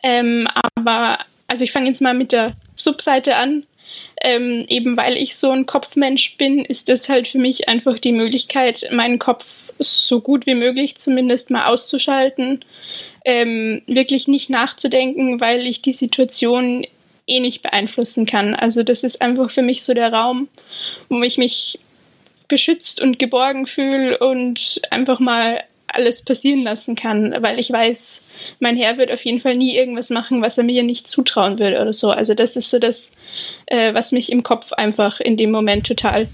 Ähm, 0.02 0.48
aber, 0.74 1.18
also 1.46 1.64
ich 1.64 1.72
fange 1.72 1.88
jetzt 1.88 2.00
mal 2.00 2.14
mit 2.14 2.32
der 2.32 2.54
Subseite 2.74 3.36
an. 3.36 3.64
Ähm, 4.22 4.66
eben 4.68 4.96
weil 4.96 5.16
ich 5.16 5.36
so 5.36 5.50
ein 5.50 5.66
Kopfmensch 5.66 6.36
bin, 6.36 6.64
ist 6.64 6.88
das 6.88 7.08
halt 7.08 7.26
für 7.26 7.38
mich 7.38 7.68
einfach 7.68 7.98
die 7.98 8.12
Möglichkeit, 8.12 8.86
meinen 8.92 9.18
Kopf 9.18 9.44
so 9.80 10.20
gut 10.20 10.46
wie 10.46 10.54
möglich 10.54 10.96
zumindest 10.98 11.50
mal 11.50 11.66
auszuschalten 11.66 12.64
ähm, 13.24 13.82
wirklich 13.86 14.28
nicht 14.28 14.50
nachzudenken, 14.50 15.40
weil 15.40 15.66
ich 15.66 15.82
die 15.82 15.92
Situation 15.92 16.86
eh 17.26 17.40
nicht 17.40 17.62
beeinflussen 17.62 18.26
kann. 18.26 18.54
Also 18.54 18.82
das 18.82 19.02
ist 19.02 19.20
einfach 19.22 19.50
für 19.50 19.62
mich 19.62 19.82
so 19.84 19.94
der 19.94 20.12
Raum, 20.12 20.48
wo 21.08 21.20
ich 21.22 21.38
mich 21.38 21.78
beschützt 22.48 23.00
und 23.00 23.18
geborgen 23.18 23.66
fühle 23.66 24.18
und 24.18 24.80
einfach 24.90 25.20
mal 25.20 25.62
alles 25.86 26.22
passieren 26.22 26.62
lassen 26.62 26.94
kann, 26.94 27.34
weil 27.40 27.58
ich 27.58 27.70
weiß, 27.70 28.20
mein 28.60 28.76
Herr 28.76 28.96
wird 28.96 29.10
auf 29.10 29.24
jeden 29.24 29.40
Fall 29.40 29.56
nie 29.56 29.76
irgendwas 29.76 30.08
machen, 30.08 30.40
was 30.40 30.56
er 30.56 30.64
mir 30.64 30.82
nicht 30.82 31.08
zutrauen 31.08 31.58
würde 31.58 31.80
oder 31.80 31.92
so. 31.92 32.10
Also 32.10 32.34
das 32.34 32.56
ist 32.56 32.70
so 32.70 32.78
das, 32.78 33.10
äh, 33.66 33.92
was 33.92 34.12
mich 34.12 34.30
im 34.30 34.42
Kopf 34.42 34.72
einfach 34.72 35.20
in 35.20 35.36
dem 35.36 35.50
Moment 35.50 35.86
total 35.86 36.28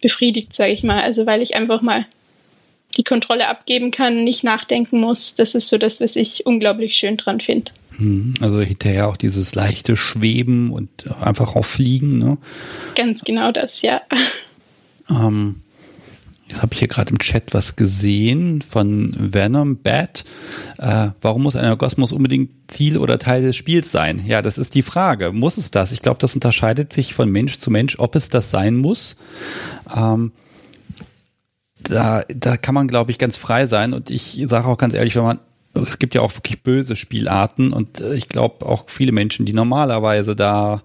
befriedigt, 0.00 0.54
sage 0.54 0.72
ich 0.72 0.82
mal. 0.82 1.00
Also 1.00 1.26
weil 1.26 1.42
ich 1.42 1.56
einfach 1.56 1.82
mal 1.82 2.06
die 2.96 3.04
Kontrolle 3.04 3.48
abgeben 3.48 3.90
kann, 3.90 4.24
nicht 4.24 4.42
nachdenken 4.42 5.00
muss. 5.00 5.34
Das 5.36 5.54
ist 5.54 5.68
so 5.68 5.78
das, 5.78 6.00
was 6.00 6.16
ich 6.16 6.46
unglaublich 6.46 6.94
schön 6.94 7.16
dran 7.16 7.40
finde. 7.40 7.72
Hm, 7.96 8.34
also 8.40 8.60
hinterher 8.60 9.08
auch 9.08 9.16
dieses 9.16 9.54
leichte 9.54 9.96
Schweben 9.96 10.70
und 10.70 10.90
einfach 11.22 11.56
auch 11.56 11.64
Fliegen, 11.64 12.18
ne? 12.18 12.38
Ganz 12.94 13.22
genau 13.22 13.52
das, 13.52 13.82
ja. 13.82 14.02
Ähm, 15.10 15.62
jetzt 16.48 16.62
habe 16.62 16.74
ich 16.74 16.78
hier 16.78 16.88
gerade 16.88 17.10
im 17.10 17.18
Chat 17.18 17.54
was 17.54 17.76
gesehen 17.76 18.62
von 18.62 19.14
Venom 19.18 19.78
Bat. 19.82 20.24
Äh, 20.78 21.08
warum 21.20 21.42
muss 21.42 21.56
ein 21.56 21.70
Orgasmus 21.70 22.12
unbedingt 22.12 22.50
Ziel 22.68 22.98
oder 22.98 23.18
Teil 23.18 23.42
des 23.42 23.56
Spiels 23.56 23.92
sein? 23.92 24.22
Ja, 24.26 24.42
das 24.42 24.58
ist 24.58 24.74
die 24.74 24.82
Frage. 24.82 25.32
Muss 25.32 25.56
es 25.56 25.70
das? 25.70 25.92
Ich 25.92 26.02
glaube, 26.02 26.18
das 26.18 26.34
unterscheidet 26.34 26.92
sich 26.92 27.14
von 27.14 27.30
Mensch 27.30 27.58
zu 27.58 27.70
Mensch, 27.70 27.98
ob 27.98 28.14
es 28.14 28.28
das 28.28 28.50
sein 28.50 28.76
muss. 28.76 29.16
Ähm, 29.94 30.32
da, 31.88 32.22
da 32.28 32.56
kann 32.56 32.74
man, 32.74 32.88
glaube 32.88 33.10
ich, 33.10 33.18
ganz 33.18 33.36
frei 33.36 33.66
sein. 33.66 33.92
Und 33.92 34.10
ich 34.10 34.42
sage 34.46 34.66
auch 34.66 34.78
ganz 34.78 34.94
ehrlich, 34.94 35.16
wenn 35.16 35.24
man, 35.24 35.38
es 35.74 35.98
gibt 35.98 36.14
ja 36.14 36.22
auch 36.22 36.34
wirklich 36.34 36.62
böse 36.62 36.96
Spielarten 36.96 37.72
und 37.72 38.00
äh, 38.00 38.14
ich 38.14 38.28
glaube 38.28 38.64
auch 38.64 38.84
viele 38.88 39.12
Menschen, 39.12 39.44
die 39.44 39.52
normalerweise 39.52 40.34
da 40.34 40.82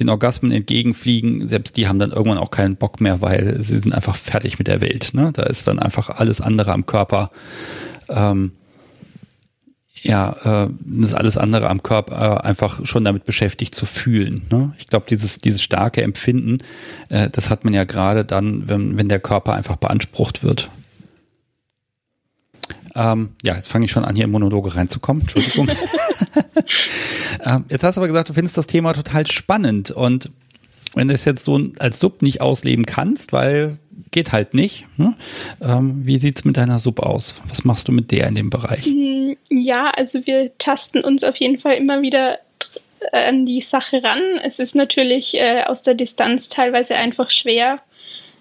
den 0.00 0.08
Orgasmen 0.08 0.50
entgegenfliegen, 0.50 1.46
selbst 1.46 1.76
die 1.76 1.86
haben 1.86 2.00
dann 2.00 2.10
irgendwann 2.10 2.38
auch 2.38 2.50
keinen 2.50 2.76
Bock 2.76 3.00
mehr, 3.00 3.20
weil 3.20 3.62
sie 3.62 3.78
sind 3.78 3.94
einfach 3.94 4.16
fertig 4.16 4.58
mit 4.58 4.66
der 4.66 4.80
Welt. 4.80 5.10
Ne? 5.14 5.30
Da 5.32 5.44
ist 5.44 5.68
dann 5.68 5.78
einfach 5.78 6.10
alles 6.10 6.40
andere 6.40 6.72
am 6.72 6.86
Körper 6.86 7.30
ähm, 8.08 8.52
ja, 10.02 10.64
äh, 10.64 10.68
das 10.80 11.14
alles 11.14 11.38
andere 11.38 11.70
am 11.70 11.82
Körper 11.82 12.40
äh, 12.42 12.46
einfach 12.46 12.84
schon 12.84 13.04
damit 13.04 13.24
beschäftigt 13.24 13.74
zu 13.74 13.86
fühlen. 13.86 14.42
Ne? 14.50 14.72
Ich 14.78 14.88
glaube, 14.88 15.06
dieses, 15.08 15.38
dieses 15.38 15.62
starke 15.62 16.02
Empfinden, 16.02 16.58
äh, 17.08 17.30
das 17.30 17.50
hat 17.50 17.64
man 17.64 17.72
ja 17.72 17.84
gerade 17.84 18.24
dann, 18.24 18.68
wenn, 18.68 18.96
wenn 18.96 19.08
der 19.08 19.20
Körper 19.20 19.54
einfach 19.54 19.76
beansprucht 19.76 20.42
wird. 20.42 20.70
Ähm, 22.94 23.30
ja, 23.42 23.54
jetzt 23.54 23.68
fange 23.68 23.86
ich 23.86 23.92
schon 23.92 24.04
an, 24.04 24.16
hier 24.16 24.24
in 24.24 24.30
Monologe 24.30 24.74
reinzukommen. 24.74 25.22
Entschuldigung. 25.22 25.68
ähm, 27.44 27.64
jetzt 27.70 27.84
hast 27.84 27.96
du 27.96 28.00
aber 28.00 28.08
gesagt, 28.08 28.28
du 28.28 28.34
findest 28.34 28.58
das 28.58 28.66
Thema 28.66 28.92
total 28.92 29.26
spannend 29.28 29.92
und 29.92 30.30
wenn 30.94 31.08
du 31.08 31.14
es 31.14 31.24
jetzt 31.24 31.44
so 31.44 31.58
als 31.78 32.00
Sub 32.00 32.20
nicht 32.20 32.40
ausleben 32.40 32.84
kannst, 32.84 33.32
weil 33.32 33.78
geht 34.10 34.32
halt 34.32 34.54
nicht. 34.54 34.86
Ne? 34.98 35.14
Ähm, 35.62 36.02
wie 36.04 36.18
sieht's 36.18 36.44
mit 36.44 36.56
deiner 36.56 36.78
Sub 36.78 37.00
aus? 37.00 37.40
Was 37.48 37.64
machst 37.64 37.88
du 37.88 37.92
mit 37.92 38.10
der 38.10 38.26
in 38.28 38.34
dem 38.34 38.50
Bereich? 38.50 38.86
Mm, 38.86 39.32
ja, 39.50 39.90
also 39.90 40.26
wir 40.26 40.50
tasten 40.58 41.02
uns 41.02 41.22
auf 41.24 41.36
jeden 41.36 41.58
Fall 41.58 41.76
immer 41.76 42.02
wieder 42.02 42.38
an 43.12 43.46
die 43.46 43.60
Sache 43.60 44.02
ran. 44.02 44.20
Es 44.42 44.58
ist 44.58 44.74
natürlich 44.74 45.34
äh, 45.34 45.62
aus 45.64 45.82
der 45.82 45.94
Distanz 45.94 46.48
teilweise 46.48 46.94
einfach 46.94 47.30
schwer, 47.30 47.80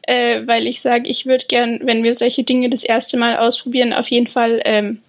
äh, 0.04 0.41
weil 0.45 0.67
ich 0.67 0.82
sage, 0.82 1.08
ich 1.10 1.26
würde 1.26 1.45
gern, 1.47 1.80
wenn 1.84 2.04
wir 2.04 2.15
solche 2.15 2.43
Dinge 2.43 2.69
das 2.69 2.84
erste 2.84 3.17
Mal 3.17 3.38
ausprobieren, 3.38 3.93
auf 3.93 4.08
jeden 4.08 4.28
Fall 4.28 4.62
ähm, 4.65 5.00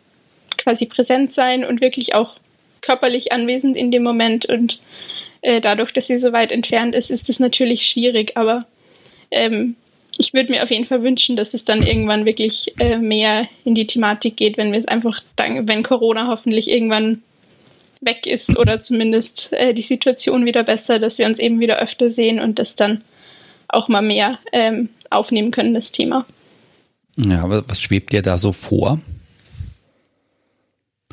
quasi 0.56 0.86
präsent 0.86 1.34
sein 1.34 1.64
und 1.64 1.80
wirklich 1.80 2.14
auch 2.14 2.36
körperlich 2.80 3.32
anwesend 3.32 3.76
in 3.76 3.90
dem 3.90 4.02
Moment. 4.02 4.46
Und 4.46 4.80
äh, 5.42 5.60
dadurch, 5.60 5.92
dass 5.92 6.06
sie 6.06 6.18
so 6.18 6.32
weit 6.32 6.52
entfernt 6.52 6.94
ist, 6.94 7.10
ist 7.10 7.28
es 7.28 7.38
natürlich 7.38 7.86
schwierig. 7.86 8.36
Aber 8.36 8.66
ähm, 9.30 9.76
ich 10.18 10.34
würde 10.34 10.52
mir 10.52 10.62
auf 10.62 10.70
jeden 10.70 10.86
Fall 10.86 11.02
wünschen, 11.02 11.36
dass 11.36 11.54
es 11.54 11.64
dann 11.64 11.82
irgendwann 11.82 12.24
wirklich 12.24 12.72
äh, 12.78 12.98
mehr 12.98 13.48
in 13.64 13.74
die 13.74 13.86
Thematik 13.86 14.36
geht, 14.36 14.56
wenn 14.56 14.72
wir 14.72 14.78
es 14.78 14.88
einfach, 14.88 15.20
dann, 15.36 15.66
wenn 15.68 15.82
Corona 15.82 16.28
hoffentlich 16.28 16.68
irgendwann 16.68 17.22
weg 18.00 18.26
ist 18.26 18.58
oder 18.58 18.82
zumindest 18.82 19.48
äh, 19.52 19.74
die 19.74 19.82
Situation 19.82 20.44
wieder 20.44 20.64
besser, 20.64 20.98
dass 20.98 21.18
wir 21.18 21.26
uns 21.26 21.38
eben 21.38 21.60
wieder 21.60 21.78
öfter 21.78 22.10
sehen 22.10 22.40
und 22.40 22.58
das 22.58 22.74
dann 22.74 23.02
auch 23.68 23.88
mal 23.88 24.02
mehr 24.02 24.38
ähm, 24.52 24.88
aufnehmen 25.10 25.50
können, 25.50 25.74
das 25.74 25.92
Thema. 25.92 26.26
Ja, 27.16 27.42
aber 27.42 27.68
was 27.68 27.80
schwebt 27.80 28.12
dir 28.12 28.22
da 28.22 28.38
so 28.38 28.52
vor? 28.52 29.00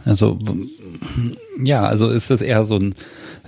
Also, 0.05 0.39
ja, 1.61 1.85
also 1.85 2.09
ist 2.09 2.31
das 2.31 2.41
eher 2.41 2.63
so 2.63 2.77
ein, 2.77 2.95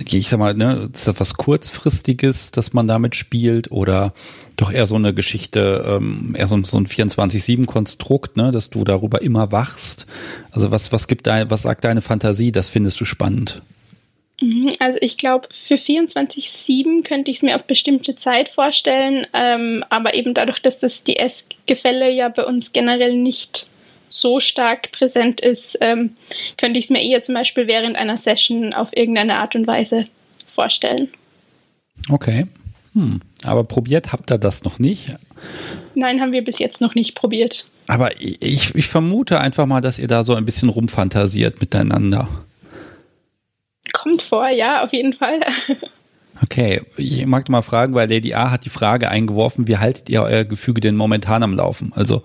ich 0.10 0.30
sag 0.30 0.40
mal, 0.40 0.54
ne, 0.54 0.88
ist 0.94 1.08
das 1.08 1.20
was 1.20 1.36
kurzfristiges, 1.36 2.52
dass 2.52 2.74
man 2.74 2.88
damit 2.88 3.16
spielt 3.16 3.72
oder 3.72 4.14
doch 4.58 4.72
eher 4.72 4.88
so 4.88 4.96
eine 4.96 5.14
Geschichte, 5.14 5.84
ähm, 5.88 6.36
eher 6.38 6.48
so, 6.48 6.62
so 6.64 6.78
ein 6.78 6.88
24-7-Konstrukt, 6.88 8.38
ne, 8.38 8.52
dass 8.52 8.70
du 8.70 8.84
darüber 8.84 9.22
immer 9.22 9.52
wachst. 9.52 10.08
Also 10.52 10.72
was, 10.72 10.92
was 10.92 11.08
gibt 11.08 11.28
dein, 11.28 11.50
was 11.50 11.64
sagt 11.64 11.84
deine 11.84 12.02
Fantasie? 12.02 12.52
Das 12.52 12.70
findest 12.70 13.00
du 13.02 13.06
spannend? 13.06 13.62
Mhm, 14.42 14.74
also 14.80 14.98
ich 15.02 15.18
glaube, 15.18 15.48
für 15.68 15.76
24-7 15.76 17.04
könnte 17.04 17.32
ich 17.32 17.38
es 17.38 17.44
mir 17.44 17.56
auf 17.56 17.66
bestimmte 17.66 18.16
Zeit 18.16 18.50
vorstellen, 18.50 19.28
ähm, 19.34 19.84
aber 19.90 20.16
eben 20.16 20.34
dadurch, 20.34 20.62
dass 20.62 20.80
das 20.80 21.04
DS-Gefälle 21.04 22.12
ja 22.12 22.30
bei 22.30 22.44
uns 22.44 22.74
generell 22.74 23.16
nicht 23.16 23.68
so 24.12 24.40
stark 24.40 24.92
präsent 24.92 25.42
ist, 25.42 25.78
ähm, 25.82 26.16
könnte 26.58 26.80
ich 26.80 26.86
es 26.86 26.92
mir 26.92 27.02
eher 27.02 27.24
zum 27.24 27.36
Beispiel 27.36 27.68
während 27.68 27.96
einer 27.96 28.18
Session 28.18 28.74
auf 28.74 28.90
irgendeine 28.96 29.40
Art 29.40 29.56
und 29.56 29.66
Weise 29.68 30.06
vorstellen. 30.54 31.10
Okay. 32.10 32.48
Hm. 32.94 33.22
Aber 33.46 33.64
probiert 33.64 34.12
habt 34.12 34.32
ihr 34.32 34.38
das 34.38 34.64
noch 34.64 34.78
nicht? 34.80 35.12
Nein, 35.96 36.22
haben 36.22 36.32
wir 36.32 36.44
bis 36.44 36.60
jetzt 36.60 36.82
noch 36.82 36.94
nicht 36.94 37.16
probiert. 37.16 37.66
Aber 37.88 38.22
ich, 38.22 38.76
ich 38.76 38.88
vermute 38.88 39.40
einfach 39.40 39.66
mal, 39.66 39.82
dass 39.82 40.00
ihr 40.00 40.08
da 40.08 40.24
so 40.24 40.36
ein 40.36 40.46
bisschen 40.46 40.70
rumfantasiert 40.70 41.60
miteinander. 41.62 42.28
Kommt 43.94 44.22
vor, 44.22 44.50
ja, 44.50 44.84
auf 44.84 44.94
jeden 44.94 45.14
Fall. 45.14 45.40
Okay, 46.44 46.82
ich 46.98 47.26
mag 47.26 47.50
mal 47.50 47.62
fragen, 47.62 47.94
weil 47.94 48.10
Lady 48.10 48.34
A 48.34 48.52
hat 48.52 48.66
die 48.66 48.70
Frage 48.70 49.10
eingeworfen, 49.10 49.68
wie 49.68 49.78
haltet 49.78 50.10
ihr 50.10 50.24
euer 50.24 50.44
Gefüge 50.44 50.82
denn 50.82 50.96
momentan 50.96 51.44
am 51.44 51.54
Laufen? 51.54 51.92
Also 51.96 52.24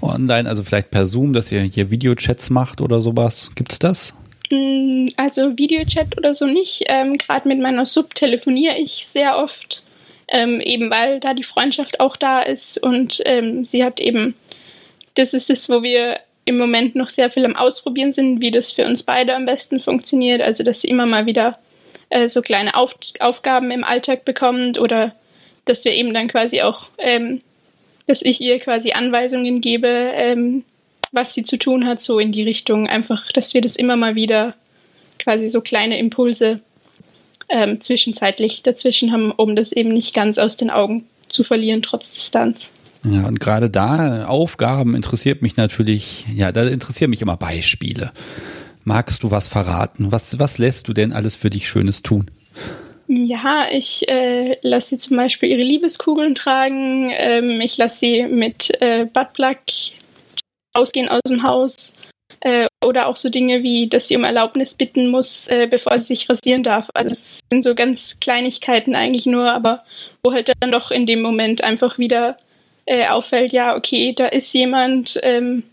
online, 0.00 0.48
also 0.48 0.62
vielleicht 0.62 0.90
per 0.90 1.06
Zoom, 1.06 1.32
dass 1.32 1.50
ihr 1.50 1.60
hier 1.62 1.90
Videochats 1.90 2.50
macht 2.50 2.80
oder 2.80 3.00
sowas. 3.00 3.50
Gibt's 3.56 3.78
das? 3.78 4.14
Mm, 4.50 5.08
also 5.16 5.58
Videochat 5.58 6.16
oder 6.16 6.34
so 6.34 6.46
nicht. 6.46 6.84
Ähm, 6.86 7.18
Gerade 7.18 7.48
mit 7.48 7.60
meiner 7.60 7.86
Sub 7.86 8.14
telefoniere 8.14 8.78
ich 8.78 9.08
sehr 9.12 9.38
oft, 9.38 9.82
ähm, 10.28 10.60
eben 10.60 10.90
weil 10.90 11.18
da 11.18 11.34
die 11.34 11.42
Freundschaft 11.42 11.98
auch 11.98 12.16
da 12.16 12.42
ist 12.42 12.80
und 12.80 13.20
ähm, 13.24 13.64
sie 13.64 13.84
hat 13.84 13.98
eben 13.98 14.34
das 15.16 15.32
ist 15.32 15.50
es, 15.50 15.68
wo 15.68 15.82
wir 15.82 16.20
im 16.44 16.58
Moment 16.58 16.94
noch 16.94 17.10
sehr 17.10 17.30
viel 17.30 17.44
am 17.44 17.56
Ausprobieren 17.56 18.12
sind, 18.12 18.40
wie 18.40 18.52
das 18.52 18.70
für 18.70 18.84
uns 18.84 19.02
beide 19.02 19.34
am 19.34 19.46
besten 19.46 19.80
funktioniert. 19.80 20.40
Also, 20.40 20.62
dass 20.62 20.82
sie 20.82 20.88
immer 20.88 21.06
mal 21.06 21.26
wieder 21.26 21.58
äh, 22.10 22.28
so 22.28 22.42
kleine 22.42 22.74
Auf 22.74 22.94
Aufgaben 23.20 23.70
im 23.70 23.84
Alltag 23.84 24.24
bekommt 24.24 24.78
oder 24.78 25.14
dass 25.64 25.84
wir 25.84 25.92
eben 25.92 26.14
dann 26.14 26.28
quasi 26.28 26.62
auch, 26.62 26.88
ähm, 26.98 27.40
dass 28.06 28.22
ich 28.22 28.40
ihr 28.40 28.60
quasi 28.60 28.92
Anweisungen 28.92 29.60
gebe, 29.60 29.88
ähm, 29.88 30.64
was 31.12 31.34
sie 31.34 31.44
zu 31.44 31.56
tun 31.58 31.86
hat, 31.86 32.02
so 32.02 32.18
in 32.18 32.32
die 32.32 32.42
Richtung. 32.42 32.88
Einfach, 32.88 33.30
dass 33.32 33.54
wir 33.54 33.60
das 33.60 33.76
immer 33.76 33.96
mal 33.96 34.14
wieder 34.14 34.54
quasi 35.18 35.48
so 35.48 35.60
kleine 35.60 35.98
Impulse 35.98 36.60
ähm, 37.48 37.80
zwischenzeitlich 37.80 38.62
dazwischen 38.62 39.12
haben, 39.12 39.32
um 39.32 39.56
das 39.56 39.72
eben 39.72 39.92
nicht 39.92 40.14
ganz 40.14 40.38
aus 40.38 40.56
den 40.56 40.70
Augen 40.70 41.06
zu 41.28 41.44
verlieren, 41.44 41.82
trotz 41.82 42.10
Distanz. 42.10 42.66
Ja, 43.04 43.26
und 43.26 43.38
gerade 43.38 43.70
da 43.70 44.26
Aufgaben 44.26 44.96
interessiert 44.96 45.42
mich 45.42 45.56
natürlich, 45.56 46.24
ja, 46.34 46.50
da 46.50 46.64
interessieren 46.64 47.10
mich 47.10 47.22
immer 47.22 47.36
Beispiele. 47.36 48.12
Magst 48.88 49.24
du 49.24 49.32
was 49.32 49.48
verraten? 49.48 50.12
Was, 50.12 50.38
was 50.38 50.58
lässt 50.58 50.86
du 50.86 50.92
denn 50.92 51.12
alles 51.12 51.34
für 51.34 51.50
dich 51.50 51.68
Schönes 51.68 52.02
tun? 52.02 52.30
Ja, 53.08 53.66
ich 53.68 54.08
äh, 54.08 54.56
lasse 54.62 54.90
sie 54.90 54.98
zum 54.98 55.16
Beispiel 55.16 55.48
ihre 55.48 55.62
Liebeskugeln 55.62 56.36
tragen. 56.36 57.10
Ähm, 57.12 57.60
ich 57.60 57.76
lasse 57.78 57.98
sie 57.98 58.22
mit 58.22 58.70
äh, 58.80 59.06
Buttplug 59.06 59.58
ausgehen 60.72 61.08
aus 61.08 61.20
dem 61.26 61.42
Haus. 61.42 61.90
Äh, 62.38 62.68
oder 62.84 63.08
auch 63.08 63.16
so 63.16 63.28
Dinge 63.28 63.64
wie, 63.64 63.88
dass 63.88 64.06
sie 64.06 64.14
um 64.14 64.22
Erlaubnis 64.22 64.74
bitten 64.74 65.08
muss, 65.08 65.48
äh, 65.48 65.66
bevor 65.68 65.98
sie 65.98 66.04
sich 66.14 66.30
rasieren 66.30 66.62
darf. 66.62 66.88
Also 66.94 67.16
das 67.16 67.40
sind 67.50 67.64
so 67.64 67.74
ganz 67.74 68.20
Kleinigkeiten 68.20 68.94
eigentlich 68.94 69.26
nur, 69.26 69.50
aber 69.50 69.82
wo 70.22 70.32
halt 70.32 70.52
dann 70.60 70.70
doch 70.70 70.92
in 70.92 71.06
dem 71.06 71.22
Moment 71.22 71.64
einfach 71.64 71.98
wieder 71.98 72.36
äh, 72.84 73.08
auffällt, 73.08 73.52
ja, 73.52 73.74
okay, 73.74 74.12
da 74.16 74.28
ist 74.28 74.52
jemand 74.52 75.18
ähm, 75.24 75.64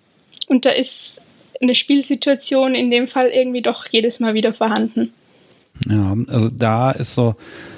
und 0.47 0.65
da 0.65 0.71
ist 0.71 1.21
eine 1.62 1.76
Spielsituation 1.76 2.76
in 2.76 2.92
dem 2.92 3.08
Fall 3.08 3.30
irgendwie 3.30 3.62
doch 3.62 3.86
jedes 3.89 4.20
Mal 4.20 4.34
wieder 4.34 4.54
vorhanden. 4.54 5.13
Ja, 5.89 6.16
also 6.28 6.50
da 6.50 6.92
ist 6.92 7.16
so, 7.16 7.36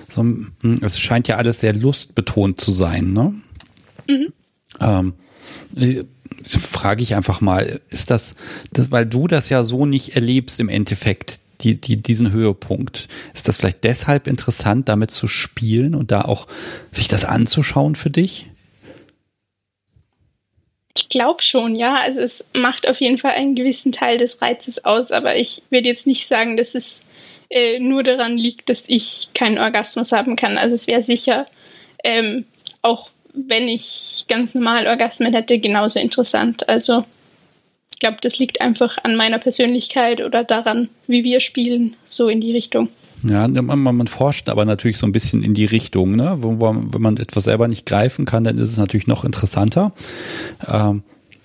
so 0.10 0.22
hm, 0.22 0.52
es 0.82 1.00
scheint 1.00 1.28
ja 1.28 1.38
alles 1.38 1.62
sehr 1.62 1.74
lustbetont 1.74 2.60
zu 2.60 2.72
sein, 2.72 3.14
ne? 3.14 3.34
Mhm. 4.08 4.34
Ähm, 4.80 5.14
frage 6.48 7.04
ich 7.04 7.16
einfach 7.16 7.42
mal, 7.42 7.80
ist 7.90 8.10
das, 8.10 8.36
das, 8.72 8.92
weil 8.92 9.06
du 9.06 9.28
das 9.28 9.50
ja 9.50 9.64
so 9.64 9.86
nicht 9.86 10.16
erlebst 10.16 10.60
im 10.60 10.70
Endeffekt, 10.70 11.40
die, 11.62 11.80
die, 11.80 11.98
diesen 11.98 12.32
Höhepunkt, 12.32 13.08
ist 13.34 13.48
das 13.48 13.58
vielleicht 13.58 13.84
deshalb 13.84 14.28
interessant, 14.28 14.90
damit 14.90 15.12
zu 15.12 15.28
spielen 15.28 15.96
und 15.96 16.12
da 16.12 16.22
auch 16.22 16.48
sich 16.92 17.08
das 17.08 17.24
anzuschauen 17.24 17.96
für 17.96 18.10
dich? 18.10 18.52
Ich 20.98 21.10
glaube 21.10 21.44
schon, 21.44 21.76
ja. 21.76 21.96
Also 21.96 22.22
es 22.22 22.44
macht 22.54 22.90
auf 22.90 23.00
jeden 23.00 23.18
Fall 23.18 23.32
einen 23.32 23.56
gewissen 23.56 23.92
Teil 23.92 24.18
des 24.18 24.42
Reizes 24.42 24.84
aus, 24.86 25.12
aber 25.12 25.36
ich 25.36 25.62
würde 25.70 25.90
jetzt 25.90 26.08
nicht 26.08 26.28
sagen, 26.28 26.58
dass 26.58 26.74
es 26.76 27.00
äh, 27.50 27.80
nur 27.80 28.04
daran 28.04 28.38
liegt, 28.38 28.70
dass 28.70 28.84
ich 28.88 29.30
keinen 29.34 29.60
Orgasmus 29.60 30.12
haben 30.12 30.36
kann. 30.36 30.58
Also 30.58 30.76
es 30.76 30.88
wäre 30.88 31.04
sicher 31.04 31.46
ähm, 32.06 32.46
auch 32.82 33.10
wenn 33.34 33.68
ich 33.68 34.24
ganz 34.30 34.56
normal 34.56 34.88
Orgasmen 34.88 35.34
hätte, 35.34 35.60
genauso 35.60 36.00
interessant. 36.00 36.70
Also 36.70 37.04
ich 37.92 38.00
glaube, 38.00 38.18
das 38.22 38.38
liegt 38.38 38.62
einfach 38.62 38.98
an 39.04 39.16
meiner 39.16 39.40
Persönlichkeit 39.40 40.22
oder 40.22 40.44
daran, 40.44 40.90
wie 41.08 41.24
wir 41.24 41.42
spielen, 41.42 41.98
so 42.08 42.30
in 42.30 42.40
die 42.40 42.54
Richtung. 42.54 42.90
Ja, 43.28 43.48
man, 43.48 43.80
man 43.80 44.08
forscht 44.08 44.50
aber 44.50 44.66
natürlich 44.66 44.98
so 44.98 45.06
ein 45.08 45.12
bisschen 45.12 45.42
in 45.42 45.54
die 45.54 45.66
Richtung, 45.66 46.16
ne? 46.16 46.38
Wo, 46.42 46.60
wo, 46.60 46.76
wenn 46.76 47.02
man 47.02 47.18
etwas 47.18 47.46
selber 47.46 47.68
nicht 47.68 47.86
greifen 47.86 48.26
kann, 48.26 48.44
dann 48.44 48.58
ist 48.58 48.70
es 48.70 48.78
natürlich 48.78 49.08
noch 49.08 49.26
interessanter. 49.26 49.92
Ähm, 50.68 51.02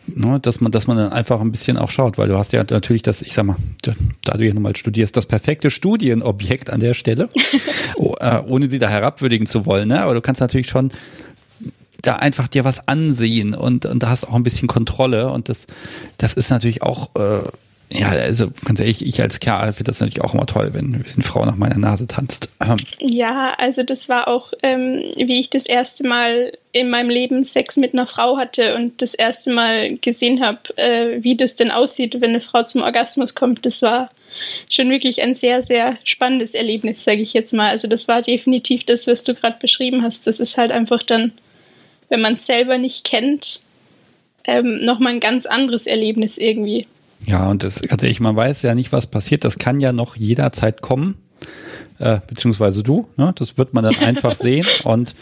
ne, 0.07 0.41
dass 0.41 0.61
man, 0.61 0.73
dass 0.73 0.87
man 0.87 0.99
dann 0.99 1.13
einfach 1.13 1.41
ein 1.41 1.51
bisschen 1.51 1.79
auch 1.79 1.91
schaut, 1.91 2.19
weil 2.19 2.29
du 2.29 2.37
hast 2.37 2.53
ja 2.53 2.65
natürlich 2.69 3.03
das, 3.03 3.23
ich 3.23 3.33
sag 3.33 3.47
mal, 3.47 3.57
da 3.83 4.37
du 4.37 4.47
ja 4.47 4.53
nochmal 4.53 4.77
studierst, 4.77 5.17
das 5.17 5.27
perfekte 5.27 5.71
Studienobjekt 5.71 6.71
an 6.71 6.81
der 6.81 6.95
Stelle, 6.95 7.31
oh, 7.97 8.15
äh, 8.21 8.43
ohne 8.47 8.69
sie 8.69 8.79
da 8.79 8.89
herabwürdigen 8.89 9.47
zu 9.47 9.65
wollen, 9.65 9.89
ne? 9.89 10.03
Aber 10.03 10.15
du 10.15 10.21
kannst 10.21 10.41
natürlich 10.41 10.69
schon 10.69 10.93
da 12.03 12.17
einfach 12.17 12.49
dir 12.49 12.65
was 12.65 12.89
ansehen 12.89 13.55
und, 13.55 13.87
und 13.87 14.03
da 14.03 14.09
hast 14.09 14.29
auch 14.29 14.35
ein 14.35 14.43
bisschen 14.43 14.69
Kontrolle 14.69 15.31
und 15.31 15.49
das, 15.49 15.67
das 16.19 16.35
ist 16.35 16.51
natürlich 16.51 16.83
auch, 16.83 17.11
äh, 17.15 17.43
ja, 17.93 18.09
also 18.09 18.51
ganz 18.65 18.81
ehrlich, 18.81 19.05
ich 19.05 19.21
als 19.21 19.41
Kerl 19.41 19.73
finde 19.73 19.91
das 19.91 20.01
natürlich 20.01 20.23
auch 20.23 20.35
immer 20.35 20.47
toll, 20.47 20.71
wenn, 20.73 20.93
wenn 20.93 21.13
eine 21.15 21.23
Frau 21.23 21.45
nach 21.45 21.57
meiner 21.57 21.79
Nase 21.79 22.07
tanzt. 22.07 22.51
Ähm. 22.61 22.79
Ja, 22.99 23.55
also 23.59 23.83
das 23.83 24.09
war 24.09 24.29
auch, 24.29 24.53
ähm, 24.63 25.03
wie 25.17 25.41
ich 25.41 25.51
das 25.51 25.67
erste 25.67 26.07
Mal 26.07 26.53
in 26.73 26.89
meinem 26.91 27.11
Leben 27.11 27.45
Sex 27.45 27.77
mit 27.77 27.93
einer 27.93 28.07
Frau 28.07 28.37
hatte 28.37 28.77
und 28.77 29.03
das 29.03 29.15
erste 29.15 29.51
Mal 29.53 29.97
gesehen 29.97 30.45
habe, 30.45 30.59
äh, 30.77 31.23
wie 31.23 31.37
das 31.37 31.57
denn 31.57 31.71
aussieht, 31.71 32.21
wenn 32.21 32.31
eine 32.31 32.41
Frau 32.41 32.63
zum 32.63 32.83
Orgasmus 32.83 33.35
kommt. 33.35 33.67
Das 33.67 33.83
war 33.83 34.11
schon 34.69 34.89
wirklich 34.91 35.21
ein 35.23 35.35
sehr, 35.35 35.63
sehr 35.63 35.97
spannendes 36.05 36.55
Erlebnis, 36.55 37.03
sage 37.03 37.23
ich 37.23 37.33
jetzt 37.33 37.53
mal. 37.53 37.71
Also 37.71 37.89
das 37.89 38.07
war 38.07 38.23
definitiv 38.23 38.85
das, 38.85 39.07
was 39.07 39.25
du 39.25 39.35
gerade 39.35 39.59
beschrieben 39.61 40.03
hast. 40.03 40.27
Das 40.27 40.39
ist 40.39 40.57
halt 40.57 40.71
einfach 40.71 41.03
dann 41.03 41.33
wenn 42.11 42.21
man 42.21 42.35
es 42.35 42.45
selber 42.45 42.77
nicht 42.77 43.05
kennt, 43.05 43.61
ähm, 44.45 44.85
nochmal 44.85 45.15
ein 45.15 45.21
ganz 45.21 45.47
anderes 45.47 45.87
Erlebnis 45.87 46.37
irgendwie. 46.37 46.87
Ja, 47.27 47.49
und 47.49 47.63
das 47.63 47.83
ganz 47.83 48.03
ehrlich, 48.03 48.21
man 48.21 48.37
weiß 48.37 48.63
ja 48.63 48.75
nicht, 48.75 48.93
was 48.93 49.07
passiert. 49.07 49.45
Das 49.45 49.59
kann 49.59 49.81
ja 49.81 49.93
noch 49.93 50.17
jederzeit 50.17 50.81
kommen. 50.81 51.17
Äh, 51.99 52.21
beziehungsweise 52.27 52.83
du, 52.83 53.09
ne? 53.17 53.33
das 53.37 53.59
wird 53.59 53.75
man 53.75 53.85
dann 53.85 53.97
einfach 54.01 54.35
sehen. 54.35 54.67
Und 54.85 55.15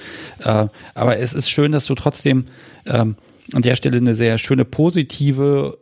äh, 0.45 0.67
aber 0.95 1.19
es 1.19 1.35
ist 1.35 1.51
schön, 1.51 1.73
dass 1.73 1.87
du 1.87 1.95
trotzdem 1.95 2.47
ähm, 2.87 3.17
an 3.53 3.63
der 3.63 3.77
Stelle 3.77 3.97
eine 3.97 4.15
sehr 4.15 4.39
schöne 4.39 4.65
positive 4.65 5.79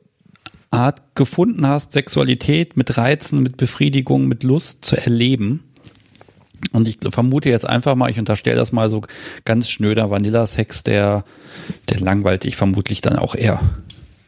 Art 0.71 1.15
gefunden 1.15 1.67
hast, 1.67 1.93
Sexualität 1.93 2.77
mit 2.77 2.97
Reizen, 2.97 3.43
mit 3.43 3.57
Befriedigung, 3.57 4.27
mit 4.27 4.43
Lust 4.43 4.85
zu 4.85 4.97
erleben. 4.97 5.63
Und 6.73 6.89
ich 6.89 6.99
vermute 7.11 7.51
jetzt 7.51 7.67
einfach 7.67 7.95
mal, 7.95 8.11
ich 8.11 8.19
unterstelle 8.19 8.57
das 8.57 8.73
mal 8.73 8.91
so 8.91 9.03
ganz 9.45 9.69
schnöder 9.69 10.11
Vanilla-Sex, 10.11 10.83
der, 10.83 11.25
der 11.91 12.01
langweilt 12.01 12.45
dich 12.45 12.57
vermutlich 12.57 13.01
dann 13.01 13.19
auch 13.19 13.35
eher. 13.35 13.61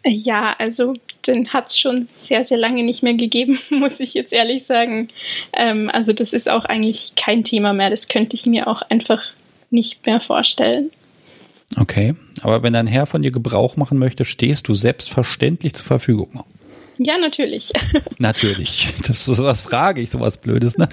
Ja, 0.05 0.55
also 0.59 0.95
den 1.27 1.53
hat 1.53 1.69
es 1.69 1.79
schon 1.79 2.09
sehr, 2.21 2.45
sehr 2.45 2.57
lange 2.57 2.83
nicht 2.83 3.03
mehr 3.03 3.15
gegeben, 3.15 3.59
muss 3.71 3.99
ich 3.99 4.15
jetzt 4.15 4.33
ehrlich 4.33 4.67
sagen. 4.67 5.09
Ähm, 5.53 5.91
also 5.93 6.13
das 6.13 6.33
ist 6.33 6.51
auch 6.51 6.65
eigentlich 6.65 7.13
kein 7.17 7.45
Thema 7.45 7.73
mehr. 7.73 7.91
Das 7.91 8.09
könnte 8.09 8.37
ich 8.37 8.47
mir 8.47 8.69
auch 8.69 8.83
einfach 8.83 9.23
nicht 9.71 10.07
mehr 10.07 10.21
vorstellen. 10.21 10.91
Okay, 11.77 12.15
aber 12.43 12.63
wenn 12.63 12.73
dein 12.73 12.87
Herr 12.87 13.05
von 13.05 13.21
dir 13.21 13.31
Gebrauch 13.31 13.77
machen 13.77 13.99
möchte, 13.99 14.25
stehst 14.25 14.69
du 14.69 14.75
selbstverständlich 14.75 15.75
zur 15.75 15.85
Verfügung. 15.85 16.45
Ja, 16.97 17.19
natürlich. 17.19 17.71
natürlich. 18.19 18.89
Das, 19.07 19.25
sowas 19.25 19.61
frage 19.61 20.01
ich, 20.01 20.11
sowas 20.11 20.39
Blödes, 20.39 20.79
ne? 20.79 20.89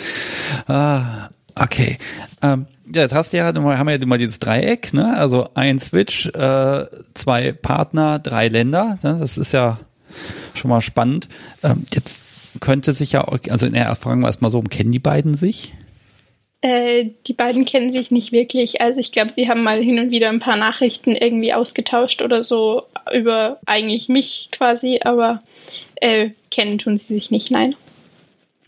Ah, 0.68 1.30
okay. 1.56 1.98
Ähm, 2.42 2.68
ja, 2.94 3.02
jetzt 3.02 3.14
hast 3.14 3.34
du 3.34 3.38
ja, 3.38 3.48
haben 3.48 3.88
wir 3.88 3.96
ja 3.96 4.02
immer 4.02 4.18
dieses 4.18 4.40
Dreieck, 4.40 4.94
ne? 4.94 5.16
Also 5.18 5.50
ein 5.54 5.80
Switch, 5.80 6.28
äh, 6.28 6.86
zwei 7.14 7.52
Partner, 7.52 8.20
drei 8.20 8.48
Länder. 8.48 9.00
Ne? 9.04 9.18
Das 9.20 9.38
ist 9.38 9.54
ja 9.54 9.80
schon 10.54 10.70
mal 10.70 10.82
spannend. 10.82 11.28
Ähm, 11.64 11.84
jetzt 11.94 12.20
könnte 12.60 12.94
sich 12.94 13.14
ja, 13.14 13.26
also 13.50 13.66
in 13.66 13.74
der 13.74 13.94
fragen 13.96 14.22
wir 14.22 14.28
erstmal 14.28 14.52
so, 14.52 14.62
kennen 14.62 14.92
die 14.92 15.00
beiden 15.00 15.34
sich? 15.34 15.74
Äh, 16.62 17.12
die 17.28 17.34
beiden 17.34 17.66
kennen 17.66 17.92
sich 17.92 18.12
nicht 18.12 18.32
wirklich. 18.32 18.82
Also 18.82 19.00
ich 19.00 19.12
glaube, 19.12 19.34
sie 19.36 19.50
haben 19.50 19.64
mal 19.64 19.82
hin 19.82 20.00
und 20.00 20.12
wieder 20.12 20.30
ein 20.30 20.40
paar 20.40 20.58
Nachrichten 20.58 21.12
irgendwie 21.12 21.54
ausgetauscht 21.54 22.22
oder 22.22 22.44
so 22.44 22.84
über 23.14 23.60
eigentlich 23.66 24.10
mich 24.10 24.50
quasi, 24.52 25.00
aber 25.04 25.44
äh, 25.96 26.32
kennen 26.52 26.78
tun 26.78 27.00
sie 27.00 27.14
sich 27.14 27.32
nicht, 27.32 27.52
nein. 27.52 27.76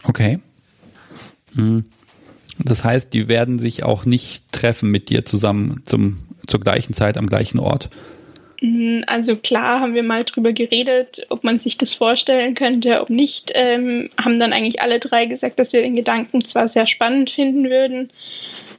Okay. 0.04 0.40
Hm. 1.56 1.86
Das 2.64 2.84
heißt, 2.84 3.14
die 3.14 3.28
werden 3.28 3.60
sich 3.60 3.84
auch 3.84 4.06
nicht 4.06 4.52
treffen 4.52 4.90
mit 4.90 5.10
dir 5.10 5.26
zusammen 5.26 5.82
zum, 5.86 6.20
zur 6.46 6.60
gleichen 6.60 6.94
Zeit 6.94 7.18
am 7.18 7.28
gleichen 7.28 7.60
Ort. 7.60 7.90
Hm, 8.60 9.04
also 9.08 9.36
klar 9.36 9.82
haben 9.82 9.94
wir 9.94 10.04
mal 10.04 10.24
drüber 10.24 10.52
geredet, 10.52 11.26
ob 11.30 11.44
man 11.44 11.60
sich 11.60 11.78
das 11.78 11.94
vorstellen 11.94 12.56
könnte, 12.56 13.02
ob 13.02 13.10
nicht. 13.10 13.52
Ähm, 13.54 14.10
haben 14.20 14.40
dann 14.40 14.54
eigentlich 14.54 14.82
alle 14.82 15.00
drei 15.00 15.26
gesagt, 15.26 15.60
dass 15.60 15.74
wir 15.74 15.82
den 15.82 15.96
Gedanken 15.96 16.44
zwar 16.46 16.68
sehr 16.68 16.88
spannend 16.88 17.30
finden 17.30 17.70
würden, 17.70 18.10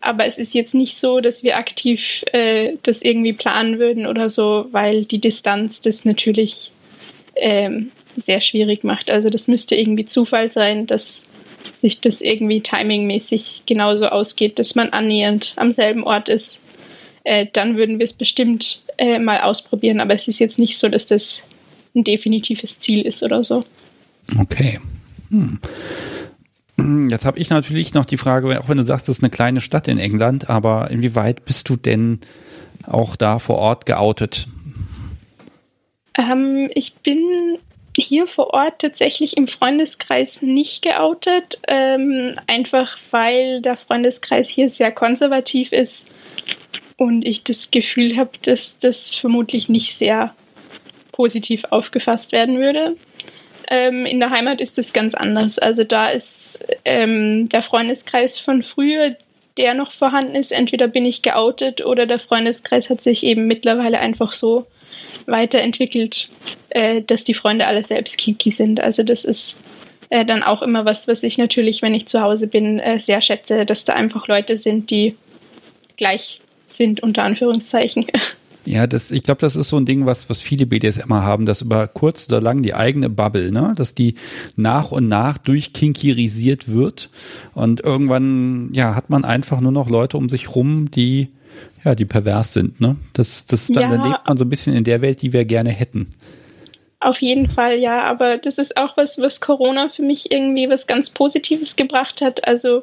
aber 0.00 0.26
es 0.26 0.38
ist 0.38 0.54
jetzt 0.54 0.74
nicht 0.74 0.98
so, 0.98 1.20
dass 1.20 1.42
wir 1.42 1.58
aktiv 1.58 2.24
äh, 2.32 2.72
das 2.82 3.02
irgendwie 3.02 3.32
planen 3.32 3.78
würden 3.78 4.06
oder 4.06 4.30
so, 4.30 4.66
weil 4.72 5.04
die 5.04 5.20
Distanz 5.20 5.80
das 5.80 6.04
natürlich 6.04 6.72
ähm, 7.36 7.92
sehr 8.16 8.40
schwierig 8.40 8.82
macht. 8.82 9.10
Also 9.10 9.30
das 9.30 9.46
müsste 9.46 9.76
irgendwie 9.76 10.06
Zufall 10.06 10.50
sein, 10.50 10.86
dass 10.86 11.22
sich 11.80 12.00
das 12.00 12.20
irgendwie 12.20 12.60
timingmäßig 12.60 13.62
genauso 13.66 14.06
ausgeht, 14.06 14.58
dass 14.58 14.74
man 14.74 14.90
annähernd 14.90 15.54
am 15.56 15.72
selben 15.72 16.04
Ort 16.04 16.28
ist. 16.28 16.58
Äh, 17.24 17.46
dann 17.52 17.76
würden 17.76 17.98
wir 17.98 18.06
es 18.06 18.12
bestimmt 18.12 18.82
äh, 18.96 19.18
mal 19.18 19.40
ausprobieren, 19.40 20.00
aber 20.00 20.14
es 20.14 20.28
ist 20.28 20.38
jetzt 20.38 20.58
nicht 20.58 20.78
so, 20.78 20.88
dass 20.88 21.06
das 21.06 21.40
ein 21.94 22.04
definitives 22.04 22.78
Ziel 22.80 23.02
ist 23.02 23.22
oder 23.22 23.44
so. 23.44 23.64
Okay. 24.38 24.78
Hm. 25.30 25.58
Jetzt 27.10 27.26
habe 27.26 27.38
ich 27.38 27.50
natürlich 27.50 27.92
noch 27.94 28.04
die 28.04 28.16
Frage, 28.16 28.60
auch 28.60 28.68
wenn 28.68 28.76
du 28.78 28.84
sagst, 28.84 29.08
das 29.08 29.18
ist 29.18 29.24
eine 29.24 29.30
kleine 29.30 29.60
Stadt 29.60 29.88
in 29.88 29.98
England, 29.98 30.48
aber 30.48 30.90
inwieweit 30.90 31.44
bist 31.44 31.68
du 31.68 31.76
denn 31.76 32.20
auch 32.86 33.16
da 33.16 33.40
vor 33.40 33.58
Ort 33.58 33.84
geoutet? 33.84 34.46
Ähm, 36.16 36.70
ich 36.74 36.94
bin 36.94 37.58
hier 38.02 38.26
vor 38.26 38.54
Ort 38.54 38.80
tatsächlich 38.80 39.36
im 39.36 39.48
Freundeskreis 39.48 40.42
nicht 40.42 40.82
geoutet, 40.82 41.58
ähm, 41.68 42.36
einfach 42.46 42.96
weil 43.10 43.60
der 43.60 43.76
Freundeskreis 43.76 44.48
hier 44.48 44.70
sehr 44.70 44.92
konservativ 44.92 45.72
ist 45.72 46.04
und 46.96 47.24
ich 47.24 47.44
das 47.44 47.70
Gefühl 47.70 48.16
habe, 48.16 48.30
dass 48.42 48.78
das 48.78 49.14
vermutlich 49.14 49.68
nicht 49.68 49.98
sehr 49.98 50.34
positiv 51.12 51.64
aufgefasst 51.70 52.32
werden 52.32 52.58
würde. 52.58 52.96
Ähm, 53.70 54.06
in 54.06 54.20
der 54.20 54.30
Heimat 54.30 54.60
ist 54.60 54.78
es 54.78 54.92
ganz 54.92 55.14
anders. 55.14 55.58
Also 55.58 55.84
da 55.84 56.10
ist 56.10 56.58
ähm, 56.84 57.48
der 57.48 57.62
Freundeskreis 57.62 58.38
von 58.38 58.62
früher, 58.62 59.16
der 59.56 59.74
noch 59.74 59.92
vorhanden 59.92 60.34
ist. 60.34 60.52
Entweder 60.52 60.88
bin 60.88 61.04
ich 61.04 61.22
geoutet 61.22 61.84
oder 61.84 62.06
der 62.06 62.18
Freundeskreis 62.18 62.88
hat 62.88 63.02
sich 63.02 63.22
eben 63.24 63.46
mittlerweile 63.46 63.98
einfach 63.98 64.32
so 64.32 64.66
weiterentwickelt, 65.26 66.30
äh, 66.70 67.02
dass 67.02 67.24
die 67.24 67.34
Freunde 67.34 67.66
alle 67.66 67.84
selbst 67.84 68.18
kinky 68.18 68.50
sind. 68.50 68.80
Also 68.80 69.02
das 69.02 69.24
ist 69.24 69.54
äh, 70.10 70.24
dann 70.24 70.42
auch 70.42 70.62
immer 70.62 70.84
was, 70.84 71.06
was 71.06 71.22
ich 71.22 71.38
natürlich, 71.38 71.82
wenn 71.82 71.94
ich 71.94 72.06
zu 72.06 72.20
Hause 72.20 72.46
bin, 72.46 72.78
äh, 72.78 73.00
sehr 73.00 73.20
schätze, 73.20 73.66
dass 73.66 73.84
da 73.84 73.94
einfach 73.94 74.26
Leute 74.28 74.56
sind, 74.56 74.90
die 74.90 75.16
gleich 75.96 76.40
sind, 76.70 77.02
unter 77.02 77.24
Anführungszeichen. 77.24 78.06
Ja, 78.64 78.86
das, 78.86 79.10
ich 79.12 79.22
glaube, 79.22 79.40
das 79.40 79.56
ist 79.56 79.70
so 79.70 79.78
ein 79.78 79.86
Ding, 79.86 80.04
was, 80.04 80.28
was 80.28 80.42
viele 80.42 80.66
BDSMer 80.66 81.22
haben, 81.22 81.46
dass 81.46 81.62
über 81.62 81.88
kurz 81.88 82.28
oder 82.28 82.42
lang 82.42 82.60
die 82.60 82.74
eigene 82.74 83.08
Bubble, 83.08 83.50
ne, 83.50 83.72
dass 83.74 83.94
die 83.94 84.16
nach 84.56 84.92
und 84.92 85.08
nach 85.08 85.38
durchkinkirisiert 85.38 86.68
wird 86.68 87.08
und 87.54 87.82
irgendwann, 87.82 88.68
ja, 88.74 88.94
hat 88.94 89.08
man 89.08 89.24
einfach 89.24 89.62
nur 89.62 89.72
noch 89.72 89.88
Leute 89.88 90.18
um 90.18 90.28
sich 90.28 90.54
rum, 90.54 90.90
die, 90.90 91.28
ja, 91.84 91.94
die 91.94 92.04
pervers 92.04 92.52
sind, 92.54 92.80
ne. 92.80 92.96
Das, 93.12 93.46
das, 93.46 93.68
dann, 93.68 93.82
ja. 93.82 93.96
dann 93.96 94.10
lebt 94.10 94.26
man 94.26 94.36
so 94.36 94.44
ein 94.44 94.50
bisschen 94.50 94.74
in 94.76 94.84
der 94.84 95.02
Welt, 95.02 95.22
die 95.22 95.32
wir 95.32 95.44
gerne 95.44 95.70
hätten. 95.70 96.08
Auf 97.00 97.22
jeden 97.22 97.46
Fall, 97.46 97.78
ja. 97.78 98.02
Aber 98.04 98.38
das 98.38 98.58
ist 98.58 98.76
auch 98.76 98.96
was, 98.96 99.18
was 99.18 99.40
Corona 99.40 99.88
für 99.88 100.02
mich 100.02 100.32
irgendwie 100.32 100.68
was 100.68 100.88
ganz 100.88 101.10
Positives 101.10 101.76
gebracht 101.76 102.20
hat. 102.20 102.48
Also 102.48 102.82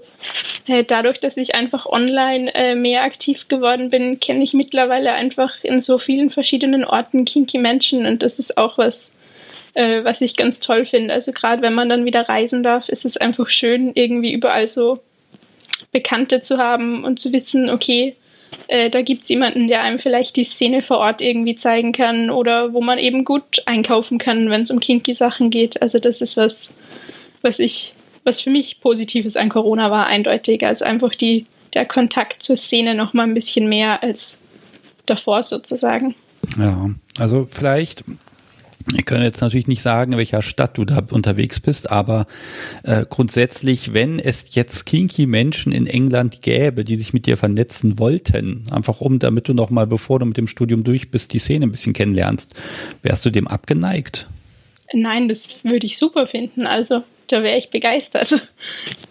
äh, 0.68 0.86
dadurch, 0.86 1.20
dass 1.20 1.36
ich 1.36 1.56
einfach 1.56 1.86
online 1.86 2.54
äh, 2.56 2.76
mehr 2.76 3.04
aktiv 3.04 3.50
geworden 3.50 3.90
bin, 3.90 4.20
kenne 4.22 4.44
ich 4.44 4.54
mittlerweile 4.54 5.12
einfach 5.12 5.64
in 5.64 5.82
so 5.82 5.98
vielen 5.98 6.30
verschiedenen 6.30 6.86
Orten 6.86 7.26
kinky 7.26 7.58
Menschen 7.58 8.06
und 8.06 8.24
das 8.24 8.40
ist 8.40 8.58
auch 8.58 8.78
was, 8.78 8.98
äh, 9.74 10.06
was 10.06 10.22
ich 10.22 10.38
ganz 10.38 10.62
toll 10.62 10.86
finde. 10.86 11.14
Also 11.14 11.34
gerade 11.34 11.62
wenn 11.62 11.74
man 11.74 11.90
dann 11.90 12.06
wieder 12.06 12.30
reisen 12.30 12.64
darf, 12.64 12.88
ist 12.88 13.04
es 13.04 13.18
einfach 13.18 13.50
schön, 13.50 13.92
irgendwie 13.96 14.32
überall 14.32 14.70
so 14.70 15.00
Bekannte 15.92 16.42
zu 16.42 16.58
haben 16.58 17.04
und 17.04 17.20
zu 17.20 17.34
wissen, 17.34 17.70
okay, 17.70 18.16
äh, 18.68 18.90
da 18.90 19.02
gibt 19.02 19.24
es 19.24 19.30
jemanden, 19.30 19.68
der 19.68 19.84
einem 19.84 20.00
vielleicht 20.00 20.36
die 20.36 20.44
Szene 20.44 20.82
vor 20.82 20.98
Ort 20.98 21.22
irgendwie 21.22 21.56
zeigen 21.56 21.92
kann 21.92 22.30
oder 22.30 22.74
wo 22.74 22.82
man 22.82 22.98
eben 23.00 23.26
gut 23.26 23.64
einkaufen 23.66 24.18
kann, 24.18 24.50
wenn 24.50 24.62
es 24.62 24.72
um 24.72 24.80
kinky 24.80 25.14
Sachen 25.14 25.50
geht. 25.50 25.82
Also 25.82 26.00
das 26.00 26.22
ist 26.22 26.38
was, 26.38 26.56
was 27.42 27.60
ich, 27.60 27.94
was 28.24 28.42
für 28.42 28.50
mich 28.50 28.82
Positives 28.82 29.36
an 29.36 29.50
Corona 29.50 29.92
war, 29.92 30.08
eindeutig. 30.08 30.66
Also 30.66 30.86
einfach 30.86 31.14
die, 31.16 31.46
der 31.74 31.86
Kontakt 31.86 32.44
zur 32.44 32.58
Szene 32.58 32.96
noch 32.96 33.14
mal 33.14 33.24
ein 33.24 33.34
bisschen 33.34 33.70
mehr 33.70 34.02
als 34.02 34.36
davor 35.06 35.44
sozusagen. 35.44 36.16
Ja, 36.58 36.90
also 37.20 37.48
vielleicht 37.50 38.04
wir 38.88 39.04
können 39.04 39.24
jetzt 39.24 39.42
natürlich 39.42 39.68
nicht 39.68 39.82
sagen, 39.82 40.14
in 40.14 40.18
welcher 40.18 40.42
Stadt 40.42 40.78
du 40.78 40.86
da 40.86 41.02
unterwegs 41.12 41.60
bist, 41.60 41.92
aber 41.92 42.28
äh, 42.84 43.06
grundsätzlich, 43.10 43.94
wenn 43.94 44.20
es 44.20 44.54
jetzt 44.54 44.86
kinky 44.86 45.26
Menschen 45.26 45.72
in 45.72 45.88
England 45.88 46.42
gäbe, 46.42 46.86
die 46.86 46.96
sich 46.96 47.14
mit 47.14 47.26
dir 47.26 47.38
vernetzen 47.38 47.98
wollten, 47.98 48.66
einfach 48.70 49.02
um, 49.02 49.20
damit 49.20 49.48
du 49.48 49.54
noch 49.54 49.70
mal, 49.70 49.88
bevor 49.88 50.20
du 50.20 50.26
mit 50.26 50.38
dem 50.38 50.48
Studium 50.48 50.84
durch 50.84 51.10
bist, 51.10 51.34
die 51.34 51.40
Szene 51.40 51.66
ein 51.66 51.72
bisschen 51.72 51.94
kennenlernst, 51.94 52.54
wärst 53.02 53.26
du 53.26 53.32
dem 53.32 53.48
abgeneigt? 53.48 54.28
Nein, 54.94 55.28
das 55.28 55.48
würde 55.64 55.86
ich 55.86 55.98
super 55.98 56.28
finden. 56.28 56.68
Also 56.68 57.04
da 57.28 57.44
wäre 57.44 57.58
ich 57.58 57.70
begeistert. 57.70 58.42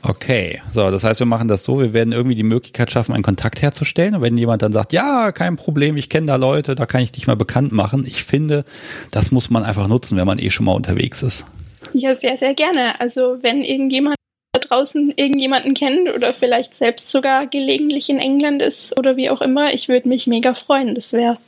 Okay, 0.02 0.60
so, 0.70 0.90
das 0.90 1.04
heißt, 1.04 1.20
wir 1.20 1.26
machen 1.26 1.48
das 1.48 1.64
so, 1.64 1.80
wir 1.80 1.92
werden 1.92 2.12
irgendwie 2.12 2.34
die 2.34 2.42
Möglichkeit 2.42 2.90
schaffen, 2.90 3.14
einen 3.14 3.22
Kontakt 3.22 3.62
herzustellen. 3.62 4.16
Und 4.16 4.22
wenn 4.22 4.36
jemand 4.36 4.62
dann 4.62 4.72
sagt, 4.72 4.92
ja, 4.92 5.32
kein 5.32 5.56
Problem, 5.56 5.96
ich 5.96 6.08
kenne 6.08 6.26
da 6.26 6.36
Leute, 6.36 6.74
da 6.74 6.86
kann 6.86 7.02
ich 7.02 7.12
dich 7.12 7.26
mal 7.26 7.36
bekannt 7.36 7.72
machen. 7.72 8.04
Ich 8.06 8.22
finde, 8.22 8.64
das 9.10 9.30
muss 9.30 9.50
man 9.50 9.64
einfach 9.64 9.88
nutzen, 9.88 10.18
wenn 10.18 10.26
man 10.26 10.38
eh 10.38 10.50
schon 10.50 10.66
mal 10.66 10.72
unterwegs 10.72 11.22
ist. 11.22 11.46
Ja, 11.92 12.14
sehr, 12.16 12.36
sehr 12.38 12.54
gerne. 12.54 13.00
Also 13.00 13.38
wenn 13.42 13.62
irgendjemand 13.62 14.16
da 14.52 14.60
draußen 14.60 15.12
irgendjemanden 15.16 15.74
kennt 15.74 16.08
oder 16.08 16.34
vielleicht 16.34 16.76
selbst 16.76 17.10
sogar 17.10 17.46
gelegentlich 17.46 18.08
in 18.08 18.18
England 18.18 18.62
ist 18.62 18.98
oder 18.98 19.16
wie 19.16 19.30
auch 19.30 19.40
immer, 19.40 19.72
ich 19.72 19.88
würde 19.88 20.08
mich 20.08 20.26
mega 20.26 20.54
freuen. 20.54 20.94
Das 20.94 21.12
wäre 21.12 21.38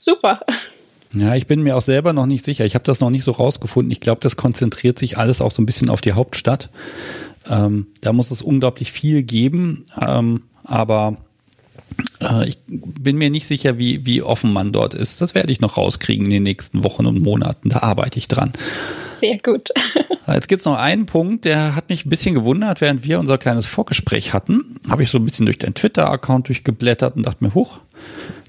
super. 0.00 0.40
Ja, 1.12 1.34
ich 1.34 1.46
bin 1.46 1.62
mir 1.62 1.76
auch 1.76 1.82
selber 1.82 2.12
noch 2.12 2.26
nicht 2.26 2.44
sicher. 2.44 2.64
Ich 2.64 2.74
habe 2.74 2.84
das 2.84 3.00
noch 3.00 3.10
nicht 3.10 3.24
so 3.24 3.32
rausgefunden. 3.32 3.90
Ich 3.90 4.00
glaube, 4.00 4.20
das 4.22 4.36
konzentriert 4.36 4.98
sich 4.98 5.18
alles 5.18 5.40
auch 5.40 5.50
so 5.50 5.62
ein 5.62 5.66
bisschen 5.66 5.88
auf 5.88 6.00
die 6.00 6.12
Hauptstadt. 6.12 6.70
Ähm, 7.48 7.86
da 8.00 8.12
muss 8.12 8.30
es 8.30 8.42
unglaublich 8.42 8.92
viel 8.92 9.22
geben, 9.22 9.84
ähm, 10.04 10.42
aber 10.64 11.18
äh, 12.20 12.48
ich 12.48 12.58
bin 12.66 13.16
mir 13.16 13.30
nicht 13.30 13.46
sicher, 13.46 13.78
wie, 13.78 14.04
wie 14.04 14.22
offen 14.22 14.52
man 14.52 14.72
dort 14.72 14.94
ist. 14.94 15.20
Das 15.20 15.34
werde 15.34 15.52
ich 15.52 15.60
noch 15.60 15.76
rauskriegen 15.76 16.26
in 16.26 16.30
den 16.30 16.42
nächsten 16.42 16.84
Wochen 16.84 17.06
und 17.06 17.20
Monaten. 17.20 17.68
Da 17.68 17.78
arbeite 17.82 18.18
ich 18.18 18.28
dran. 18.28 18.52
Sehr 19.20 19.38
gut. 19.38 19.70
Jetzt 20.26 20.48
gibt's 20.48 20.64
noch 20.64 20.76
einen 20.76 21.06
Punkt, 21.06 21.44
der 21.44 21.76
hat 21.76 21.88
mich 21.88 22.04
ein 22.04 22.10
bisschen 22.10 22.34
gewundert, 22.34 22.80
während 22.80 23.04
wir 23.04 23.20
unser 23.20 23.38
kleines 23.38 23.66
Vorgespräch 23.66 24.32
hatten, 24.32 24.76
habe 24.90 25.04
ich 25.04 25.10
so 25.10 25.18
ein 25.18 25.24
bisschen 25.24 25.46
durch 25.46 25.58
deinen 25.58 25.74
Twitter-Account 25.74 26.48
durchgeblättert 26.48 27.16
und 27.16 27.26
dachte 27.26 27.44
mir, 27.44 27.54
huch, 27.54 27.78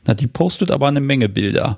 na, 0.08 0.15
die 0.15 0.26
postet 0.26 0.72
aber 0.72 0.88
eine 0.88 1.02
Menge 1.02 1.30
Bilder. 1.30 1.78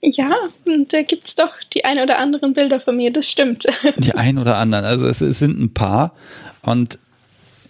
Ja, 0.00 0.32
und 0.64 0.92
da 0.92 1.02
gibt 1.02 1.28
es 1.28 1.34
doch 1.34 1.50
die 1.74 1.84
ein 1.84 1.98
oder 1.98 2.18
anderen 2.18 2.54
Bilder 2.54 2.80
von 2.80 2.96
mir, 2.96 3.12
das 3.12 3.26
stimmt. 3.26 3.66
Die 3.98 4.14
ein 4.14 4.38
oder 4.38 4.56
anderen, 4.56 4.84
also 4.84 5.06
es, 5.06 5.20
es 5.20 5.40
sind 5.40 5.58
ein 5.58 5.74
paar. 5.74 6.14
Und 6.62 7.00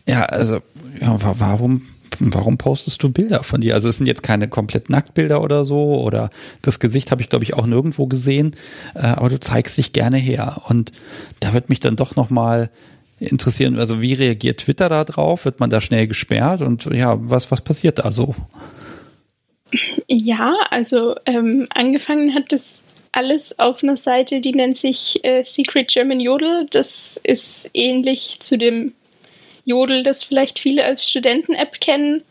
ja, 0.06 0.24
also 0.26 0.60
ja, 1.00 1.16
warum, 1.38 1.88
warum 2.18 2.58
postest 2.58 3.02
du 3.02 3.10
Bilder 3.10 3.42
von 3.42 3.62
dir? 3.62 3.74
Also 3.74 3.88
es 3.88 3.96
sind 3.96 4.06
jetzt 4.06 4.22
keine 4.22 4.46
komplett 4.48 4.90
Nacktbilder 4.90 5.42
oder 5.42 5.64
so 5.64 6.00
oder 6.02 6.28
das 6.60 6.80
Gesicht 6.80 7.10
habe 7.10 7.22
ich 7.22 7.30
glaube 7.30 7.44
ich 7.44 7.54
auch 7.54 7.66
nirgendwo 7.66 8.06
gesehen, 8.06 8.54
äh, 8.94 9.06
aber 9.06 9.30
du 9.30 9.40
zeigst 9.40 9.78
dich 9.78 9.94
gerne 9.94 10.18
her 10.18 10.62
und 10.68 10.92
da 11.40 11.54
wird 11.54 11.70
mich 11.70 11.80
dann 11.80 11.96
doch 11.96 12.14
noch 12.14 12.28
mal 12.28 12.70
interessieren, 13.18 13.78
also 13.78 14.02
wie 14.02 14.12
reagiert 14.12 14.60
Twitter 14.60 14.88
da 14.88 15.04
drauf? 15.04 15.44
Wird 15.44 15.60
man 15.60 15.70
da 15.70 15.80
schnell 15.80 16.06
gesperrt 16.06 16.60
und 16.60 16.84
ja, 16.86 17.16
was 17.18 17.50
was 17.50 17.62
passiert 17.62 17.98
da 17.98 18.12
so? 18.12 18.34
Ja, 20.06 20.54
also 20.70 21.14
ähm, 21.26 21.66
angefangen 21.70 22.34
hat 22.34 22.52
das 22.52 22.62
alles 23.12 23.58
auf 23.58 23.82
einer 23.82 23.96
Seite, 23.96 24.40
die 24.40 24.52
nennt 24.52 24.78
sich 24.78 25.22
äh, 25.24 25.42
Secret 25.42 25.88
German 25.88 26.20
Jodel. 26.20 26.66
Das 26.70 27.18
ist 27.22 27.68
ähnlich 27.74 28.38
zu 28.40 28.56
dem 28.56 28.94
Jodel, 29.64 30.02
das 30.02 30.24
vielleicht 30.24 30.58
viele 30.58 30.84
als 30.84 31.08
Studenten-App 31.08 31.80
kennen. 31.80 32.22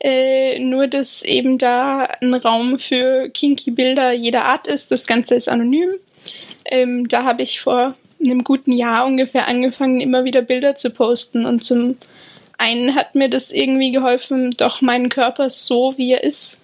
Äh, 0.00 0.58
nur, 0.58 0.86
dass 0.86 1.22
eben 1.22 1.56
da 1.56 2.04
ein 2.20 2.34
Raum 2.34 2.78
für 2.78 3.30
kinky 3.30 3.70
Bilder 3.70 4.12
jeder 4.12 4.44
Art 4.44 4.66
ist. 4.66 4.90
Das 4.90 5.06
Ganze 5.06 5.34
ist 5.34 5.48
anonym. 5.48 5.94
Ähm, 6.66 7.08
da 7.08 7.24
habe 7.24 7.42
ich 7.42 7.60
vor 7.60 7.94
einem 8.20 8.44
guten 8.44 8.72
Jahr 8.72 9.06
ungefähr 9.06 9.48
angefangen, 9.48 10.00
immer 10.00 10.24
wieder 10.24 10.42
Bilder 10.42 10.76
zu 10.76 10.90
posten. 10.90 11.46
Und 11.46 11.64
zum 11.64 11.96
einen 12.58 12.94
hat 12.94 13.14
mir 13.14 13.30
das 13.30 13.50
irgendwie 13.50 13.92
geholfen, 13.92 14.50
doch 14.52 14.80
meinen 14.80 15.08
Körper 15.08 15.48
so, 15.50 15.94
wie 15.96 16.12
er 16.12 16.24
ist, 16.24 16.58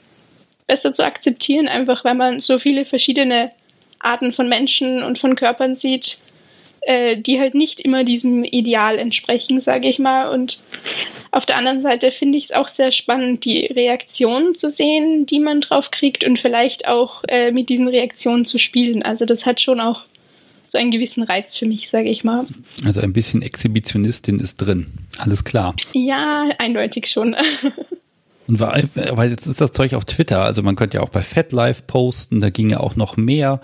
besser 0.70 0.94
zu 0.94 1.04
akzeptieren, 1.04 1.66
einfach 1.66 2.04
weil 2.04 2.14
man 2.14 2.40
so 2.40 2.60
viele 2.60 2.84
verschiedene 2.84 3.50
Arten 3.98 4.32
von 4.32 4.48
Menschen 4.48 5.02
und 5.02 5.18
von 5.18 5.34
Körpern 5.34 5.74
sieht, 5.74 6.18
äh, 6.82 7.16
die 7.16 7.40
halt 7.40 7.54
nicht 7.54 7.80
immer 7.80 8.04
diesem 8.04 8.44
Ideal 8.44 8.96
entsprechen, 8.96 9.60
sage 9.60 9.88
ich 9.88 9.98
mal. 9.98 10.30
Und 10.30 10.60
auf 11.32 11.44
der 11.44 11.58
anderen 11.58 11.82
Seite 11.82 12.12
finde 12.12 12.38
ich 12.38 12.44
es 12.44 12.52
auch 12.52 12.68
sehr 12.68 12.92
spannend, 12.92 13.44
die 13.44 13.66
Reaktionen 13.66 14.54
zu 14.56 14.70
sehen, 14.70 15.26
die 15.26 15.40
man 15.40 15.60
drauf 15.60 15.90
kriegt 15.90 16.22
und 16.22 16.38
vielleicht 16.38 16.86
auch 16.86 17.24
äh, 17.26 17.50
mit 17.50 17.68
diesen 17.68 17.88
Reaktionen 17.88 18.44
zu 18.44 18.58
spielen. 18.58 19.02
Also 19.02 19.24
das 19.24 19.46
hat 19.46 19.60
schon 19.60 19.80
auch 19.80 20.02
so 20.68 20.78
einen 20.78 20.92
gewissen 20.92 21.24
Reiz 21.24 21.56
für 21.56 21.66
mich, 21.66 21.90
sage 21.90 22.08
ich 22.10 22.22
mal. 22.22 22.46
Also 22.86 23.00
ein 23.00 23.12
bisschen 23.12 23.42
Exhibitionistin 23.42 24.38
ist 24.38 24.58
drin. 24.58 24.86
Alles 25.18 25.42
klar. 25.42 25.74
Ja, 25.94 26.48
eindeutig 26.58 27.08
schon. 27.08 27.34
Und 28.51 28.59
weil, 28.59 28.88
weil 29.12 29.30
jetzt 29.30 29.46
ist 29.46 29.61
das 29.61 29.70
Zeug 29.70 29.94
auf 29.94 30.05
Twitter, 30.05 30.42
also 30.42 30.64
man 30.64 30.74
könnte 30.74 30.96
ja 30.96 31.05
auch 31.05 31.09
bei 31.11 31.22
FatLife 31.22 31.82
posten, 31.86 32.40
da 32.40 32.51
ging 32.51 32.68
ja 32.68 32.80
auch 32.80 32.96
noch 32.96 33.16
mehr. 33.16 33.61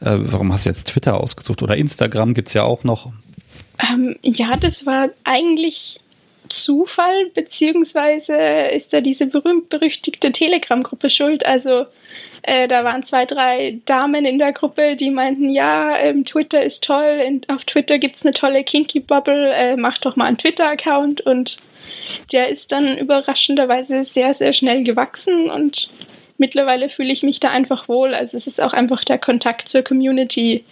Äh, 0.00 0.16
warum 0.18 0.52
hast 0.52 0.64
du 0.64 0.70
jetzt 0.70 0.88
Twitter 0.88 1.20
ausgesucht? 1.20 1.62
Oder 1.62 1.76
Instagram 1.76 2.34
gibt's 2.34 2.52
ja 2.52 2.64
auch 2.64 2.82
noch. 2.82 3.12
Ähm, 3.78 4.16
ja, 4.22 4.56
das 4.56 4.84
war 4.86 5.10
eigentlich 5.22 6.00
Zufall, 6.48 7.26
beziehungsweise 7.34 8.34
ist 8.34 8.92
da 8.92 9.00
diese 9.00 9.26
berühmt-berüchtigte 9.26 10.32
Telegram-Gruppe 10.32 11.10
schuld. 11.10 11.44
Also 11.46 11.86
äh, 12.42 12.68
da 12.68 12.84
waren 12.84 13.06
zwei, 13.06 13.24
drei 13.24 13.80
Damen 13.86 14.26
in 14.26 14.38
der 14.38 14.52
Gruppe, 14.52 14.96
die 14.96 15.10
meinten, 15.10 15.50
ja, 15.50 15.96
ähm, 15.96 16.24
Twitter 16.24 16.62
ist 16.62 16.84
toll, 16.84 17.22
in, 17.26 17.40
auf 17.48 17.64
Twitter 17.64 17.98
gibt's 17.98 18.24
eine 18.24 18.34
tolle 18.34 18.64
Kinky-Bubble, 18.64 19.52
äh, 19.52 19.76
mach 19.76 19.98
doch 19.98 20.16
mal 20.16 20.26
einen 20.26 20.38
Twitter-Account 20.38 21.22
und 21.22 21.56
der 22.32 22.48
ist 22.48 22.70
dann 22.72 22.98
überraschenderweise 22.98 24.04
sehr, 24.04 24.34
sehr 24.34 24.52
schnell 24.52 24.84
gewachsen 24.84 25.50
und 25.50 25.88
mittlerweile 26.36 26.90
fühle 26.90 27.12
ich 27.12 27.22
mich 27.22 27.40
da 27.40 27.48
einfach 27.48 27.88
wohl. 27.88 28.14
Also 28.14 28.36
es 28.36 28.46
ist 28.46 28.62
auch 28.62 28.72
einfach 28.72 29.04
der 29.04 29.18
Kontakt 29.18 29.68
zur 29.68 29.82
Community, 29.82 30.64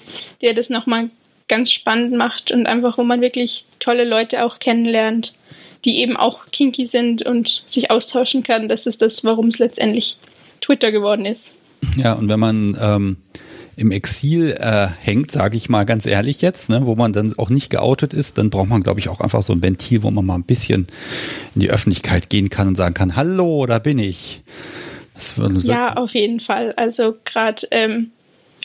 der 0.43 0.55
das 0.55 0.69
nochmal 0.69 1.11
ganz 1.49 1.73
spannend 1.73 2.13
macht 2.13 2.51
und 2.51 2.67
einfach, 2.67 2.99
wo 2.99 3.03
man 3.03 3.21
wirklich 3.21 3.65
tolle 3.79 4.05
Leute 4.05 4.45
auch 4.45 4.59
kennenlernt, 4.59 5.33
die 5.85 6.01
eben 6.01 6.17
auch 6.17 6.47
kinky 6.53 6.87
sind 6.87 7.23
und 7.23 7.65
sich 7.69 7.91
austauschen 7.91 8.43
kann. 8.43 8.69
Das 8.69 8.87
ist 8.87 9.03
das, 9.03 9.25
warum 9.25 9.49
es 9.49 9.59
letztendlich 9.59 10.17
Twitter 10.61 10.93
geworden 10.93 11.25
ist. 11.25 11.51
Ja, 11.97 12.13
und 12.13 12.29
wenn 12.29 12.41
man 12.41 12.77
ähm, 12.81 13.17
im 13.77 13.91
Exil 13.91 14.57
äh, 14.59 14.87
hängt, 15.01 15.31
sage 15.31 15.57
ich 15.57 15.69
mal 15.69 15.85
ganz 15.85 16.07
ehrlich 16.07 16.43
jetzt, 16.43 16.71
ne, 16.71 16.83
wo 16.85 16.95
man 16.95 17.13
dann 17.13 17.35
auch 17.39 17.51
nicht 17.51 17.71
geoutet 17.71 18.13
ist, 18.13 18.39
dann 18.39 18.51
braucht 18.51 18.69
man, 18.69 18.83
glaube 18.83 19.01
ich, 19.01 19.09
auch 19.09 19.21
einfach 19.21 19.43
so 19.43 19.53
ein 19.53 19.63
Ventil, 19.63 20.03
wo 20.03 20.11
man 20.11 20.25
mal 20.25 20.35
ein 20.37 20.45
bisschen 20.45 20.87
in 21.55 21.63
die 21.63 21.71
Öffentlichkeit 21.71 22.31
gehen 22.31 22.51
kann 22.51 22.69
und 22.69 22.77
sagen 22.77 22.95
kann, 22.95 23.17
hallo, 23.17 23.67
da 23.67 23.79
bin 23.79 23.99
ich. 23.99 24.41
ja, 25.65 25.97
auf 25.97 26.15
jeden 26.15 26.41
Fall. 26.41 26.73
Also 26.77 27.15
gerade, 27.25 27.67
ähm, 27.71 28.11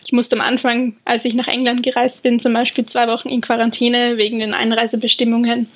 ich 0.05 0.11
musste 0.11 0.36
am 0.36 0.41
Anfang, 0.41 0.95
als 1.05 1.26
ich 1.26 1.34
nach 1.34 1.47
England 1.47 1.84
gereist 1.84 2.24
bin, 2.24 2.39
zum 2.39 2.53
Beispiel 2.53 2.86
zwei 2.86 3.07
Wochen 3.07 3.30
in 3.30 3.41
Quarantäne 3.41 4.18
wegen 4.18 4.39
den 4.39 4.53
Einreisebestimmungen. 4.53 5.68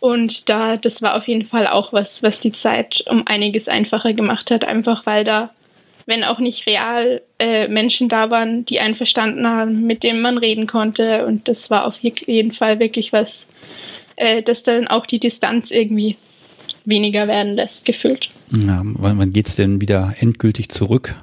Und 0.00 0.48
da, 0.48 0.76
das 0.76 1.02
war 1.02 1.16
auf 1.16 1.28
jeden 1.28 1.46
Fall 1.46 1.66
auch 1.66 1.92
was, 1.92 2.22
was 2.22 2.40
die 2.40 2.52
Zeit 2.52 3.04
um 3.08 3.26
einiges 3.26 3.68
einfacher 3.68 4.14
gemacht 4.14 4.50
hat, 4.50 4.64
einfach 4.64 5.04
weil 5.06 5.24
da 5.24 5.50
wenn 6.06 6.24
auch 6.24 6.40
nicht 6.40 6.66
real 6.66 7.22
äh, 7.38 7.68
Menschen 7.68 8.08
da 8.08 8.30
waren, 8.30 8.64
die 8.66 8.80
einen 8.80 8.96
verstanden 8.96 9.46
haben, 9.46 9.86
mit 9.86 10.02
denen 10.02 10.20
man 10.20 10.38
reden 10.38 10.66
konnte. 10.66 11.24
Und 11.24 11.46
das 11.46 11.70
war 11.70 11.86
auf 11.86 11.94
jeden 12.00 12.52
Fall 12.52 12.80
wirklich 12.80 13.12
was, 13.12 13.46
äh, 14.16 14.42
das 14.42 14.64
dann 14.64 14.88
auch 14.88 15.06
die 15.06 15.20
Distanz 15.20 15.70
irgendwie 15.70 16.16
weniger 16.84 17.28
werden 17.28 17.54
lässt, 17.54 17.84
gefühlt. 17.84 18.28
Ja, 18.50 18.82
wann, 18.84 19.18
wann 19.18 19.32
geht 19.32 19.46
es 19.46 19.56
denn 19.56 19.80
wieder 19.80 20.14
endgültig 20.18 20.70
zurück? 20.70 21.14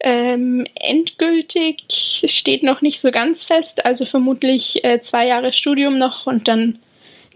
Ähm, 0.00 0.66
endgültig 0.74 2.22
steht 2.26 2.62
noch 2.62 2.82
nicht 2.82 3.00
so 3.00 3.10
ganz 3.10 3.44
fest, 3.44 3.84
also 3.84 4.04
vermutlich 4.04 4.84
äh, 4.84 5.00
zwei 5.00 5.26
Jahre 5.26 5.52
Studium 5.52 5.98
noch 5.98 6.26
und 6.26 6.48
dann 6.48 6.78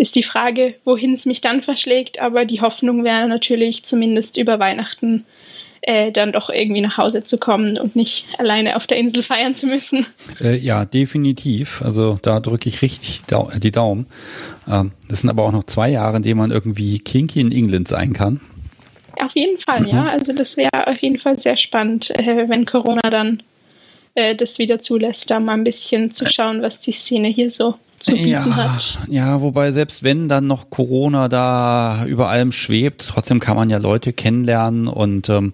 ist 0.00 0.14
die 0.14 0.22
Frage, 0.22 0.74
wohin 0.84 1.12
es 1.12 1.26
mich 1.26 1.42
dann 1.42 1.60
verschlägt, 1.60 2.20
aber 2.20 2.46
die 2.46 2.62
Hoffnung 2.62 3.04
wäre 3.04 3.28
natürlich 3.28 3.84
zumindest 3.84 4.38
über 4.38 4.58
Weihnachten 4.58 5.26
äh, 5.82 6.10
dann 6.10 6.32
doch 6.32 6.48
irgendwie 6.48 6.80
nach 6.80 6.96
Hause 6.96 7.22
zu 7.22 7.36
kommen 7.36 7.78
und 7.78 7.96
nicht 7.96 8.24
alleine 8.38 8.76
auf 8.76 8.86
der 8.86 8.96
Insel 8.96 9.22
feiern 9.22 9.54
zu 9.54 9.66
müssen. 9.66 10.06
Äh, 10.40 10.56
ja, 10.56 10.86
definitiv. 10.86 11.82
Also 11.82 12.18
da 12.22 12.40
drücke 12.40 12.70
ich 12.70 12.80
richtig 12.80 13.22
dau 13.26 13.50
die 13.62 13.70
Daumen. 13.70 14.06
Ähm, 14.70 14.92
das 15.06 15.20
sind 15.20 15.28
aber 15.28 15.44
auch 15.44 15.52
noch 15.52 15.64
zwei 15.64 15.90
Jahre, 15.90 16.16
in 16.16 16.22
denen 16.22 16.38
man 16.38 16.50
irgendwie 16.50 16.98
kinky 16.98 17.40
in 17.40 17.52
England 17.52 17.88
sein 17.88 18.14
kann. 18.14 18.40
Auf 19.22 19.32
jeden 19.34 19.58
Fall, 19.58 19.82
mhm. 19.82 19.88
ja. 19.88 20.08
Also 20.08 20.32
das 20.32 20.56
wäre 20.56 20.86
auf 20.86 20.98
jeden 21.02 21.18
Fall 21.18 21.38
sehr 21.38 21.58
spannend, 21.58 22.10
äh, 22.18 22.48
wenn 22.48 22.64
Corona 22.64 23.10
dann 23.10 23.42
äh, 24.14 24.34
das 24.34 24.58
wieder 24.58 24.80
zulässt, 24.80 25.30
da 25.30 25.40
mal 25.40 25.54
ein 25.54 25.64
bisschen 25.64 26.14
zu 26.14 26.24
schauen, 26.24 26.62
was 26.62 26.80
die 26.80 26.92
Szene 26.92 27.28
hier 27.28 27.50
so 27.50 27.74
zu 28.00 28.12
bieten 28.12 28.28
ja, 28.28 28.56
hat. 28.56 28.98
Ja, 29.08 29.42
wobei 29.42 29.72
selbst 29.72 30.02
wenn 30.02 30.28
dann 30.28 30.46
noch 30.46 30.70
Corona 30.70 31.28
da 31.28 32.06
über 32.06 32.28
allem 32.28 32.50
schwebt, 32.50 33.06
trotzdem 33.06 33.40
kann 33.40 33.56
man 33.56 33.68
ja 33.68 33.76
Leute 33.76 34.12
kennenlernen 34.12 34.88
und 34.88 35.28
ähm, 35.28 35.52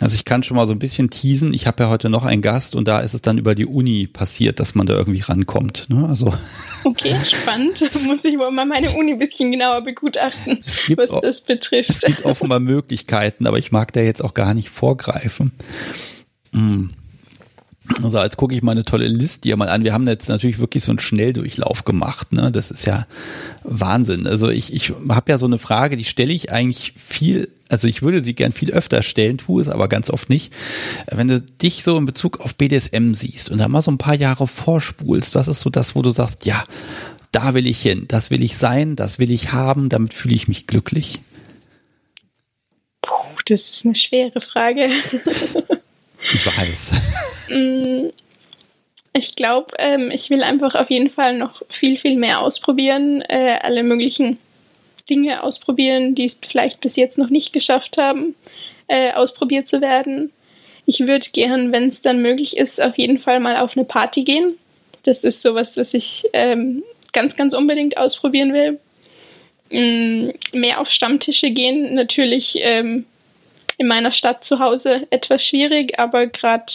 also 0.00 0.16
ich 0.16 0.24
kann 0.24 0.42
schon 0.42 0.56
mal 0.56 0.66
so 0.66 0.72
ein 0.72 0.80
bisschen 0.80 1.08
teasen. 1.08 1.54
Ich 1.54 1.66
habe 1.68 1.84
ja 1.84 1.88
heute 1.88 2.10
noch 2.10 2.24
einen 2.24 2.42
Gast 2.42 2.74
und 2.74 2.88
da 2.88 2.98
ist 2.98 3.14
es 3.14 3.22
dann 3.22 3.38
über 3.38 3.54
die 3.54 3.66
Uni 3.66 4.08
passiert, 4.08 4.58
dass 4.58 4.74
man 4.74 4.86
da 4.86 4.94
irgendwie 4.94 5.20
rankommt. 5.20 5.86
Ne? 5.88 6.06
Also 6.08 6.34
okay, 6.84 7.14
spannend. 7.24 7.80
Muss 7.80 8.24
ich 8.24 8.36
wohl 8.36 8.50
mal 8.50 8.66
meine 8.66 8.90
Uni 8.90 9.12
ein 9.12 9.18
bisschen 9.18 9.52
genauer 9.52 9.82
begutachten, 9.82 10.58
was 10.96 11.20
das 11.22 11.40
betrifft. 11.42 11.90
Es 11.90 12.00
gibt 12.00 12.24
offenbar 12.24 12.60
Möglichkeiten, 12.60 13.46
aber 13.46 13.58
ich 13.58 13.70
mag 13.70 13.92
da 13.92 14.00
jetzt 14.00 14.22
auch 14.22 14.34
gar 14.34 14.54
nicht 14.54 14.68
vorgreifen. 14.68 15.52
Hm. 16.52 16.90
Also 18.02 18.18
als 18.18 18.36
gucke 18.36 18.54
ich 18.54 18.62
mal 18.62 18.72
eine 18.72 18.82
tolle 18.82 19.06
Liste 19.06 19.48
hier 19.48 19.56
mal 19.56 19.68
an. 19.68 19.84
Wir 19.84 19.92
haben 19.92 20.06
jetzt 20.06 20.28
natürlich 20.28 20.58
wirklich 20.58 20.82
so 20.82 20.90
einen 20.90 20.98
Schnelldurchlauf 20.98 21.84
gemacht. 21.84 22.32
Ne? 22.32 22.50
Das 22.50 22.70
ist 22.70 22.86
ja 22.86 23.06
Wahnsinn. 23.62 24.26
Also 24.26 24.48
ich, 24.48 24.72
ich 24.72 24.92
habe 25.10 25.30
ja 25.30 25.38
so 25.38 25.44
eine 25.44 25.58
Frage, 25.58 25.96
die 25.96 26.06
stelle 26.06 26.32
ich 26.32 26.50
eigentlich 26.50 26.94
viel, 26.96 27.48
also 27.68 27.86
ich 27.86 28.00
würde 28.00 28.20
sie 28.20 28.34
gern 28.34 28.52
viel 28.52 28.70
öfter 28.70 29.02
stellen, 29.02 29.36
tue 29.36 29.60
es 29.60 29.68
aber 29.68 29.88
ganz 29.88 30.08
oft 30.08 30.30
nicht. 30.30 30.52
Wenn 31.06 31.28
du 31.28 31.42
dich 31.42 31.84
so 31.84 31.98
in 31.98 32.06
Bezug 32.06 32.40
auf 32.40 32.54
BDSM 32.54 33.12
siehst 33.12 33.50
und 33.50 33.58
da 33.58 33.68
mal 33.68 33.82
so 33.82 33.90
ein 33.90 33.98
paar 33.98 34.16
Jahre 34.16 34.46
vorspulst, 34.46 35.34
was 35.34 35.48
ist 35.48 35.60
so 35.60 35.68
das, 35.68 35.94
wo 35.94 36.00
du 36.00 36.10
sagst, 36.10 36.46
ja, 36.46 36.64
da 37.32 37.52
will 37.52 37.66
ich 37.66 37.82
hin, 37.82 38.06
das 38.08 38.30
will 38.30 38.42
ich 38.42 38.56
sein, 38.56 38.96
das 38.96 39.18
will 39.18 39.30
ich 39.30 39.52
haben, 39.52 39.90
damit 39.90 40.14
fühle 40.14 40.34
ich 40.34 40.48
mich 40.48 40.66
glücklich? 40.66 41.20
Puh, 43.02 43.12
das 43.46 43.60
ist 43.60 43.84
eine 43.84 43.94
schwere 43.94 44.40
Frage. 44.40 44.88
Ich 46.34 46.44
weiß. 46.44 47.50
Mm, 47.50 48.08
ich 49.12 49.36
glaube, 49.36 49.72
ähm, 49.78 50.10
ich 50.10 50.30
will 50.30 50.42
einfach 50.42 50.74
auf 50.74 50.90
jeden 50.90 51.10
Fall 51.10 51.38
noch 51.38 51.62
viel, 51.70 51.96
viel 51.96 52.16
mehr 52.16 52.40
ausprobieren, 52.40 53.22
äh, 53.22 53.58
alle 53.62 53.84
möglichen 53.84 54.38
Dinge 55.08 55.44
ausprobieren, 55.44 56.16
die 56.16 56.24
es 56.24 56.36
vielleicht 56.48 56.80
bis 56.80 56.96
jetzt 56.96 57.18
noch 57.18 57.30
nicht 57.30 57.52
geschafft 57.52 57.98
haben, 57.98 58.34
äh, 58.88 59.12
ausprobiert 59.12 59.68
zu 59.68 59.80
werden. 59.80 60.32
Ich 60.86 61.00
würde 61.00 61.26
gern, 61.32 61.70
wenn 61.70 61.90
es 61.90 62.00
dann 62.00 62.20
möglich 62.20 62.56
ist, 62.56 62.82
auf 62.82 62.98
jeden 62.98 63.20
Fall 63.20 63.38
mal 63.38 63.58
auf 63.58 63.76
eine 63.76 63.84
Party 63.84 64.24
gehen. 64.24 64.54
Das 65.04 65.18
ist 65.18 65.40
sowas, 65.40 65.76
was 65.76 65.94
ich 65.94 66.24
ähm, 66.32 66.82
ganz, 67.12 67.36
ganz 67.36 67.54
unbedingt 67.54 67.96
ausprobieren 67.96 68.52
will. 68.52 68.80
Ähm, 69.70 70.32
mehr 70.52 70.80
auf 70.80 70.90
Stammtische 70.90 71.50
gehen, 71.50 71.94
natürlich 71.94 72.56
ähm, 72.56 73.06
in 73.78 73.86
meiner 73.86 74.12
Stadt 74.12 74.44
zu 74.44 74.58
Hause 74.58 75.06
etwas 75.10 75.44
schwierig, 75.44 75.98
aber 75.98 76.26
gerade 76.26 76.72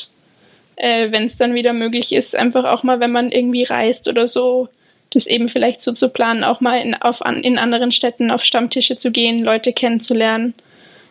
äh, 0.76 1.12
wenn 1.12 1.26
es 1.26 1.38
dann 1.38 1.54
wieder 1.54 1.74
möglich 1.74 2.14
ist, 2.14 2.36
einfach 2.36 2.66
auch 2.66 2.84
mal, 2.84 3.00
wenn 3.00 3.12
man 3.12 3.32
irgendwie 3.32 3.64
reist 3.64 4.08
oder 4.08 4.28
so, 4.28 4.70
das 5.12 5.26
eben 5.26 5.50
vielleicht 5.50 5.82
so 5.82 5.92
zu 5.92 6.10
planen, 6.10 6.44
auch 6.44 6.62
mal 6.62 6.82
in, 6.82 6.96
auf, 6.96 7.22
an, 7.22 7.44
in 7.44 7.58
anderen 7.58 7.92
Städten 7.92 8.32
auf 8.32 8.44
Stammtische 8.44 8.98
zu 8.98 9.12
gehen, 9.12 9.44
Leute 9.44 9.74
kennenzulernen. 9.74 10.54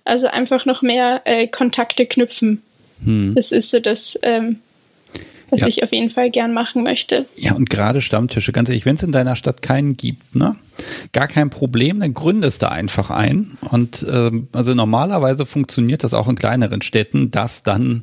Also 0.05 0.27
einfach 0.29 0.65
noch 0.65 0.81
mehr 0.83 1.23
äh, 1.25 1.49
Kontakte 1.49 2.07
knüpfen. 2.07 2.63
Hm. 3.05 3.35
Das 3.35 3.53
ist 3.53 3.71
so 3.71 3.81
das, 3.81 4.19
ähm, 4.23 4.61
was 5.51 5.61
ja. 5.61 5.67
ich 5.67 5.83
auf 5.83 5.93
jeden 5.93 6.11
Fall 6.11 6.31
gern 6.31 6.53
machen 6.53 6.83
möchte. 6.83 7.27
Ja, 7.37 7.55
und 7.55 7.71
gerade 7.71 8.01
Stammtische, 8.01 8.53
ganz 8.53 8.69
ehrlich, 8.69 8.87
wenn 8.87 8.97
es 8.97 9.03
in 9.03 9.13
deiner 9.13 9.37
Stadt 9.37 9.63
keinen 9.63 9.97
gibt, 9.97 10.35
ne? 10.35 10.57
Gar 11.13 11.27
kein 11.27 11.51
Problem, 11.51 12.01
dann 12.01 12.15
gründest 12.15 12.63
du 12.63 12.71
einfach 12.71 13.11
ein. 13.11 13.59
Und 13.71 14.07
ähm, 14.09 14.49
also 14.53 14.75
normalerweise 14.75 15.45
funktioniert 15.45 16.05
das 16.05 16.15
auch 16.15 16.29
in 16.29 16.37
kleineren 16.37 16.83
Städten, 16.83 17.31
dass 17.33 17.63
dann 17.65 18.03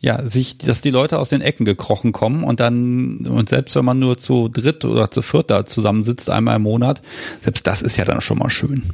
ja, 0.00 0.22
sich, 0.22 0.56
dass 0.56 0.80
die 0.80 0.90
Leute 0.90 1.18
aus 1.18 1.28
den 1.28 1.42
Ecken 1.42 1.66
gekrochen 1.66 2.12
kommen 2.12 2.42
und 2.42 2.58
dann, 2.58 3.26
und 3.26 3.50
selbst 3.50 3.76
wenn 3.76 3.84
man 3.84 3.98
nur 3.98 4.16
zu 4.16 4.48
dritt 4.48 4.84
oder 4.86 5.10
zu 5.10 5.20
viert 5.20 5.50
da 5.50 5.66
zusammensitzt, 5.66 6.30
einmal 6.30 6.56
im 6.56 6.62
Monat, 6.62 7.02
selbst 7.42 7.66
das 7.66 7.82
ist 7.82 7.98
ja 7.98 8.06
dann 8.06 8.22
schon 8.22 8.38
mal 8.38 8.50
schön. 8.50 8.84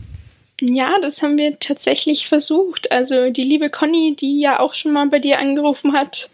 Ja, 0.60 0.98
das 1.02 1.20
haben 1.22 1.36
wir 1.36 1.58
tatsächlich 1.60 2.28
versucht. 2.28 2.90
Also 2.90 3.30
die 3.30 3.42
liebe 3.42 3.70
Conny, 3.70 4.16
die 4.18 4.40
ja 4.40 4.58
auch 4.58 4.74
schon 4.74 4.92
mal 4.92 5.08
bei 5.08 5.18
dir 5.18 5.38
angerufen 5.38 5.92
hat, 5.92 6.30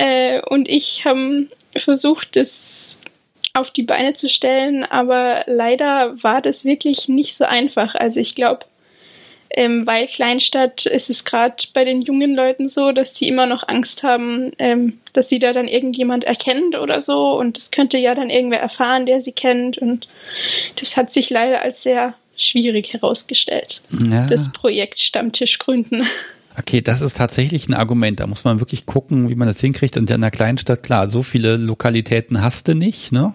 äh, 0.00 0.40
und 0.48 0.66
ich 0.66 1.04
haben 1.04 1.50
versucht, 1.76 2.34
das 2.34 2.96
auf 3.52 3.70
die 3.70 3.82
Beine 3.82 4.14
zu 4.14 4.30
stellen, 4.30 4.82
aber 4.84 5.44
leider 5.46 6.22
war 6.22 6.40
das 6.40 6.64
wirklich 6.64 7.08
nicht 7.08 7.36
so 7.36 7.44
einfach. 7.44 7.94
Also 7.94 8.18
ich 8.18 8.34
glaube, 8.34 8.64
ähm, 9.50 9.86
weil 9.86 10.06
Kleinstadt 10.06 10.86
ist 10.86 11.10
es 11.10 11.24
gerade 11.24 11.56
bei 11.74 11.84
den 11.84 12.00
jungen 12.00 12.34
Leuten 12.34 12.70
so, 12.70 12.92
dass 12.92 13.14
sie 13.14 13.28
immer 13.28 13.44
noch 13.44 13.68
Angst 13.68 14.02
haben, 14.02 14.52
ähm, 14.58 15.00
dass 15.12 15.28
sie 15.28 15.38
da 15.38 15.52
dann 15.52 15.68
irgendjemand 15.68 16.24
erkennt 16.24 16.78
oder 16.78 17.02
so 17.02 17.38
und 17.38 17.58
das 17.58 17.70
könnte 17.70 17.98
ja 17.98 18.14
dann 18.14 18.30
irgendwer 18.30 18.60
erfahren, 18.60 19.04
der 19.04 19.20
sie 19.20 19.32
kennt 19.32 19.76
und 19.76 20.08
das 20.76 20.96
hat 20.96 21.12
sich 21.12 21.28
leider 21.28 21.60
als 21.60 21.82
sehr 21.82 22.14
schwierig 22.36 22.94
herausgestellt, 22.94 23.82
ja. 24.10 24.26
das 24.28 24.50
Projekt 24.52 24.98
Stammtisch 24.98 25.58
gründen. 25.58 26.06
Okay, 26.60 26.82
das 26.82 27.00
ist 27.00 27.16
tatsächlich 27.16 27.68
ein 27.68 27.74
Argument. 27.74 28.20
Da 28.20 28.26
muss 28.26 28.44
man 28.44 28.60
wirklich 28.60 28.84
gucken, 28.84 29.30
wie 29.30 29.34
man 29.34 29.48
das 29.48 29.60
hinkriegt. 29.60 29.96
Und 29.96 30.10
in 30.10 30.16
einer 30.16 30.30
kleinen 30.30 30.58
Stadt, 30.58 30.82
klar, 30.82 31.08
so 31.08 31.22
viele 31.22 31.56
Lokalitäten 31.56 32.42
hast 32.42 32.68
du 32.68 32.74
nicht, 32.74 33.12
ne? 33.12 33.32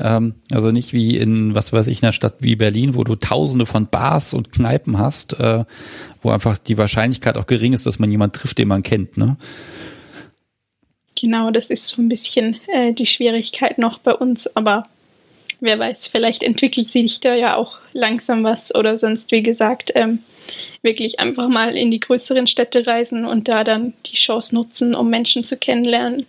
Ähm, 0.00 0.34
also 0.50 0.72
nicht 0.72 0.92
wie 0.92 1.16
in, 1.16 1.54
was 1.54 1.72
weiß 1.72 1.86
ich, 1.86 2.02
einer 2.02 2.12
Stadt 2.12 2.38
wie 2.40 2.56
Berlin, 2.56 2.96
wo 2.96 3.04
du 3.04 3.14
tausende 3.14 3.66
von 3.66 3.86
Bars 3.86 4.34
und 4.34 4.50
Kneipen 4.50 4.98
hast, 4.98 5.38
äh, 5.38 5.64
wo 6.22 6.30
einfach 6.30 6.58
die 6.58 6.76
Wahrscheinlichkeit 6.76 7.36
auch 7.36 7.46
gering 7.46 7.72
ist, 7.72 7.86
dass 7.86 8.00
man 8.00 8.10
jemanden 8.10 8.36
trifft, 8.36 8.58
den 8.58 8.68
man 8.68 8.82
kennt, 8.82 9.16
ne? 9.16 9.36
Genau, 11.20 11.50
das 11.50 11.66
ist 11.66 11.86
so 11.86 12.02
ein 12.02 12.08
bisschen 12.08 12.58
äh, 12.66 12.94
die 12.94 13.06
Schwierigkeit 13.06 13.78
noch 13.78 13.98
bei 13.98 14.14
uns, 14.14 14.48
aber 14.56 14.88
wer 15.60 15.78
weiß, 15.78 16.08
vielleicht 16.10 16.42
entwickelt 16.42 16.90
sich 16.90 17.20
da 17.20 17.34
ja 17.34 17.56
auch 17.56 17.78
langsam 17.92 18.42
was 18.42 18.74
oder 18.74 18.98
sonst, 18.98 19.30
wie 19.30 19.42
gesagt, 19.42 19.92
ähm, 19.94 20.20
wirklich 20.82 21.20
einfach 21.20 21.48
mal 21.48 21.76
in 21.76 21.90
die 21.90 22.00
größeren 22.00 22.46
Städte 22.46 22.86
reisen 22.86 23.24
und 23.24 23.48
da 23.48 23.64
dann 23.64 23.92
die 24.06 24.16
Chance 24.16 24.54
nutzen, 24.54 24.94
um 24.94 25.10
Menschen 25.10 25.44
zu 25.44 25.56
kennenlernen. 25.56 26.26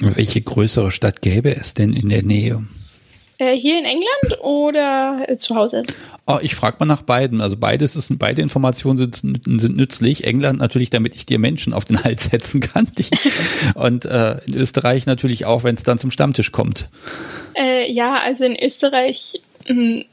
Welche 0.00 0.40
größere 0.40 0.90
Stadt 0.90 1.22
gäbe 1.22 1.54
es 1.54 1.74
denn 1.74 1.92
in 1.92 2.08
der 2.08 2.22
Nähe? 2.22 2.64
Äh, 3.38 3.56
hier 3.56 3.78
in 3.78 3.84
England 3.84 4.40
oder 4.42 5.24
äh, 5.28 5.38
zu 5.38 5.56
Hause? 5.56 5.82
Oh, 6.26 6.38
ich 6.40 6.54
frage 6.54 6.76
mal 6.78 6.86
nach 6.86 7.02
beiden. 7.02 7.40
Also 7.40 7.56
beides 7.56 7.96
ist, 7.96 8.16
beide 8.18 8.42
Informationen 8.42 8.96
sind, 8.96 9.42
sind 9.44 9.76
nützlich. 9.76 10.24
England 10.24 10.60
natürlich, 10.60 10.90
damit 10.90 11.16
ich 11.16 11.26
dir 11.26 11.38
Menschen 11.38 11.72
auf 11.72 11.84
den 11.84 12.02
Hals 12.04 12.24
setzen 12.30 12.60
kann. 12.60 12.88
Und 13.74 14.04
äh, 14.04 14.38
in 14.46 14.54
Österreich 14.54 15.06
natürlich 15.06 15.46
auch, 15.46 15.64
wenn 15.64 15.74
es 15.74 15.82
dann 15.82 15.98
zum 15.98 16.12
Stammtisch 16.12 16.52
kommt. 16.52 16.88
Äh, 17.56 17.90
ja, 17.90 18.14
also 18.14 18.44
in 18.44 18.56
Österreich, 18.56 19.40
mh, 19.68 19.74
hm, 19.74 20.04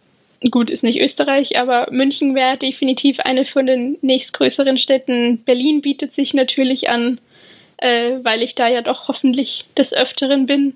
gut, 0.50 0.70
ist 0.70 0.84
nicht 0.84 1.00
Österreich, 1.00 1.60
aber 1.60 1.88
München 1.92 2.34
wäre 2.34 2.58
definitiv 2.58 3.20
eine 3.20 3.46
von 3.46 3.68
den 3.68 3.98
nächstgrößeren 4.02 4.78
Städten. 4.78 5.44
Berlin 5.44 5.82
bietet 5.82 6.16
sich 6.16 6.34
natürlich 6.34 6.90
an, 6.90 7.20
äh, 7.78 8.14
weil 8.24 8.42
ich 8.42 8.56
da 8.56 8.68
ja 8.68 8.82
doch 8.82 9.08
hoffentlich 9.08 9.66
des 9.78 9.94
Öfteren 9.94 10.48
bin. 10.48 10.76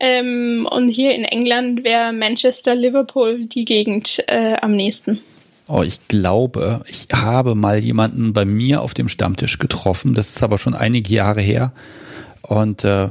Ähm, 0.00 0.68
und 0.70 0.88
hier 0.88 1.14
in 1.14 1.24
England 1.24 1.84
wäre 1.84 2.12
Manchester, 2.12 2.74
Liverpool 2.74 3.44
die 3.44 3.64
Gegend 3.64 4.22
äh, 4.26 4.56
am 4.60 4.72
nächsten. 4.72 5.20
Oh, 5.68 5.82
ich 5.82 6.06
glaube, 6.06 6.82
ich 6.86 7.08
habe 7.12 7.54
mal 7.54 7.78
jemanden 7.78 8.32
bei 8.32 8.44
mir 8.44 8.82
auf 8.82 8.94
dem 8.94 9.08
Stammtisch 9.08 9.58
getroffen. 9.58 10.14
Das 10.14 10.30
ist 10.30 10.42
aber 10.42 10.58
schon 10.58 10.74
einige 10.74 11.12
Jahre 11.12 11.40
her. 11.40 11.72
Und 12.42 12.84
äh, 12.84 13.08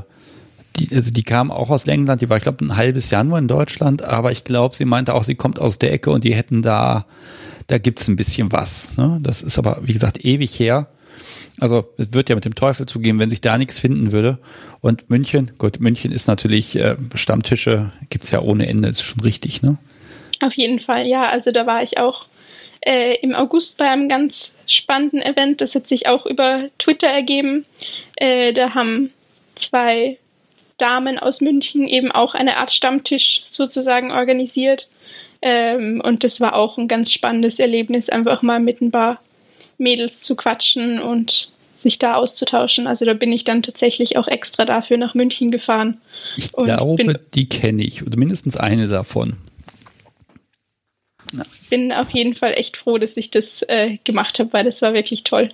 die, 0.78 0.94
also 0.96 1.12
die 1.12 1.24
kam 1.24 1.52
auch 1.52 1.70
aus 1.70 1.88
England, 1.88 2.22
die 2.22 2.30
war, 2.30 2.38
ich 2.38 2.44
glaube, 2.44 2.64
ein 2.66 2.76
halbes 2.76 3.10
Jahr 3.10 3.24
nur 3.24 3.38
in 3.38 3.48
Deutschland, 3.48 4.04
aber 4.04 4.32
ich 4.32 4.44
glaube, 4.44 4.76
sie 4.76 4.86
meinte 4.86 5.14
auch, 5.14 5.24
sie 5.24 5.36
kommt 5.36 5.60
aus 5.60 5.80
der 5.80 5.94
Ecke 5.94 6.12
und 6.12 6.24
die 6.24 6.36
hätten 6.36 6.62
da, 6.62 7.06
da 7.68 7.78
gibt's 7.78 8.08
ein 8.08 8.16
bisschen 8.16 8.52
was. 8.52 8.98
Ne? 8.98 9.20
Das 9.22 9.42
ist 9.42 9.58
aber, 9.58 9.80
wie 9.84 9.94
gesagt, 9.94 10.24
ewig 10.26 10.60
her. 10.60 10.88
Also 11.60 11.86
es 11.98 12.14
wird 12.14 12.30
ja 12.30 12.36
mit 12.36 12.46
dem 12.46 12.56
Teufel 12.56 12.86
zugehen, 12.86 13.18
wenn 13.20 13.30
sich 13.30 13.42
da 13.42 13.58
nichts 13.58 13.80
finden 13.80 14.12
würde. 14.12 14.40
Und 14.82 15.10
München, 15.10 15.52
gut, 15.58 15.80
München 15.80 16.12
ist 16.12 16.28
natürlich, 16.28 16.78
äh, 16.78 16.98
Stammtische 17.16 17.92
gibt's 18.10 18.32
ja 18.32 18.42
ohne 18.42 18.68
Ende, 18.68 18.90
ist 18.90 19.02
schon 19.02 19.22
richtig, 19.22 19.62
ne? 19.62 19.78
Auf 20.42 20.54
jeden 20.54 20.82
Fall, 20.82 21.08
ja. 21.08 21.30
Also 21.30 21.52
da 21.52 21.66
war 21.66 21.82
ich 21.82 21.98
auch 21.98 22.26
äh, 22.82 23.16
im 23.22 23.34
August 23.34 23.78
bei 23.78 23.90
einem 23.90 24.10
ganz 24.10 24.52
spannenden 24.68 25.22
Event. 25.22 25.62
Das 25.62 25.76
hat 25.76 25.88
sich 25.88 26.08
auch 26.08 26.26
über 26.26 26.68
Twitter 26.78 27.08
ergeben. 27.08 27.66
Äh, 28.18 28.52
da 28.52 28.76
haben 28.76 29.12
zwei 29.56 30.18
Damen 30.78 31.18
aus 31.20 31.42
München 31.42 31.88
eben 31.88 32.12
auch 32.12 32.34
eine 32.34 32.58
Art 32.58 32.72
Stammtisch 32.72 33.44
sozusagen 33.50 34.12
organisiert. 34.12 34.88
Ähm, 35.42 36.02
und 36.04 36.24
das 36.24 36.40
war 36.40 36.56
auch 36.56 36.78
ein 36.78 36.88
ganz 36.88 37.12
spannendes 37.12 37.60
Erlebnis, 37.60 38.10
einfach 38.10 38.42
mal 38.42 38.60
mit 38.60 38.82
ein 38.82 38.92
paar 38.92 39.20
Mädels 39.78 40.22
zu 40.22 40.36
quatschen 40.36 41.00
und 41.00 41.50
sich 41.78 42.00
da 42.00 42.16
auszutauschen. 42.16 42.88
Also 42.88 43.06
da 43.06 43.14
bin 43.14 43.32
ich 43.32 43.44
dann 43.44 43.62
tatsächlich 43.62 44.18
auch 44.18 44.28
extra 44.28 44.66
dafür 44.66 44.98
nach 44.98 45.14
München 45.14 45.52
gefahren. 45.52 46.02
Ich 46.36 46.52
glaube, 46.52 47.20
die 47.34 47.48
kenne 47.48 47.84
ich, 47.84 48.06
oder 48.06 48.18
mindestens 48.18 48.58
eine 48.58 48.88
davon. 48.88 49.38
Ja. 51.34 51.44
Bin 51.70 51.92
auf 51.92 52.10
jeden 52.12 52.34
Fall 52.34 52.54
echt 52.54 52.78
froh, 52.78 52.98
dass 52.98 53.16
ich 53.16 53.30
das 53.30 53.62
äh, 53.68 53.98
gemacht 54.04 54.40
habe, 54.40 54.52
weil 54.54 54.64
das 54.64 54.82
war 54.82 54.94
wirklich 54.94 55.24
toll. 55.24 55.50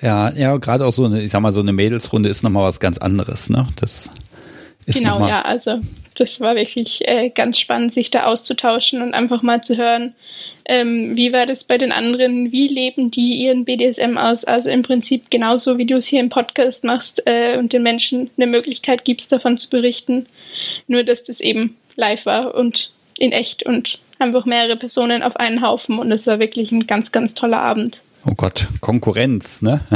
Ja, 0.00 0.32
ja, 0.32 0.56
gerade 0.56 0.84
auch 0.84 0.92
so 0.92 1.04
eine, 1.04 1.22
ich 1.22 1.30
sag 1.30 1.40
mal, 1.40 1.52
so 1.52 1.60
eine 1.60 1.72
Mädelsrunde 1.72 2.28
ist 2.28 2.42
nochmal 2.42 2.64
was 2.64 2.80
ganz 2.80 2.98
anderes, 2.98 3.50
ne? 3.50 3.68
Das 3.76 4.10
ist 4.86 5.00
genau, 5.00 5.26
ja, 5.26 5.42
also 5.42 5.80
das 6.16 6.40
war 6.40 6.54
wirklich 6.54 7.06
äh, 7.08 7.30
ganz 7.30 7.58
spannend, 7.58 7.94
sich 7.94 8.10
da 8.10 8.24
auszutauschen 8.24 9.02
und 9.02 9.14
einfach 9.14 9.42
mal 9.42 9.62
zu 9.62 9.76
hören, 9.76 10.14
ähm, 10.64 11.16
wie 11.16 11.32
war 11.32 11.46
das 11.46 11.64
bei 11.64 11.78
den 11.78 11.92
anderen, 11.92 12.52
wie 12.52 12.68
leben 12.68 13.10
die 13.10 13.34
ihren 13.34 13.64
BDSM 13.64 14.16
aus. 14.16 14.44
Also 14.44 14.68
im 14.68 14.82
Prinzip 14.82 15.30
genauso, 15.30 15.78
wie 15.78 15.86
du 15.86 15.96
es 15.96 16.06
hier 16.06 16.20
im 16.20 16.28
Podcast 16.28 16.84
machst 16.84 17.22
äh, 17.26 17.56
und 17.58 17.72
den 17.72 17.82
Menschen 17.82 18.30
eine 18.36 18.46
Möglichkeit 18.46 19.04
gibst, 19.04 19.32
davon 19.32 19.58
zu 19.58 19.68
berichten. 19.68 20.26
Nur, 20.86 21.02
dass 21.02 21.24
das 21.24 21.40
eben 21.40 21.76
live 21.96 22.26
war 22.26 22.54
und 22.54 22.92
in 23.18 23.32
echt 23.32 23.64
und 23.64 23.98
einfach 24.18 24.44
mehrere 24.46 24.76
Personen 24.76 25.22
auf 25.22 25.36
einen 25.36 25.62
Haufen 25.62 25.98
und 25.98 26.12
es 26.12 26.26
war 26.26 26.38
wirklich 26.38 26.70
ein 26.70 26.86
ganz, 26.86 27.10
ganz 27.10 27.34
toller 27.34 27.60
Abend. 27.60 28.00
Oh 28.24 28.34
Gott, 28.36 28.68
Konkurrenz, 28.80 29.62
ne? 29.62 29.80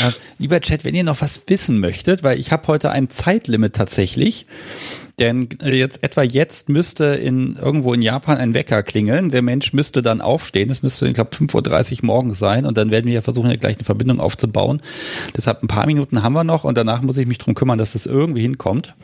äh, 0.00 0.12
lieber 0.38 0.60
Chat, 0.60 0.84
wenn 0.84 0.94
ihr 0.94 1.04
noch 1.04 1.20
was 1.20 1.42
wissen 1.46 1.80
möchtet, 1.80 2.22
weil 2.22 2.38
ich 2.38 2.50
habe 2.50 2.66
heute 2.68 2.90
ein 2.90 3.10
Zeitlimit 3.10 3.74
tatsächlich. 3.74 4.46
Denn 5.18 5.50
jetzt, 5.62 6.02
etwa 6.02 6.22
jetzt 6.22 6.70
müsste 6.70 7.04
in 7.04 7.56
irgendwo 7.56 7.92
in 7.92 8.00
Japan 8.00 8.38
ein 8.38 8.54
Wecker 8.54 8.82
klingeln. 8.82 9.28
Der 9.28 9.42
Mensch 9.42 9.74
müsste 9.74 10.00
dann 10.00 10.22
aufstehen. 10.22 10.70
Es 10.70 10.82
müsste, 10.82 11.06
ich 11.06 11.14
glaube, 11.14 11.36
5.30 11.36 12.00
Uhr 12.00 12.06
morgens 12.06 12.38
sein. 12.38 12.64
Und 12.64 12.78
dann 12.78 12.90
werden 12.90 13.06
wir 13.06 13.12
ja 13.12 13.22
versuchen, 13.22 13.50
hier 13.50 13.58
gleich 13.58 13.76
eine 13.76 13.84
Verbindung 13.84 14.20
aufzubauen. 14.20 14.80
Deshalb 15.36 15.62
ein 15.62 15.68
paar 15.68 15.86
Minuten 15.86 16.22
haben 16.22 16.32
wir 16.32 16.44
noch 16.44 16.64
und 16.64 16.78
danach 16.78 17.02
muss 17.02 17.18
ich 17.18 17.26
mich 17.26 17.38
drum 17.38 17.54
kümmern, 17.54 17.78
dass 17.78 17.94
es 17.94 18.04
das 18.04 18.12
irgendwie 18.12 18.40
hinkommt. 18.40 18.94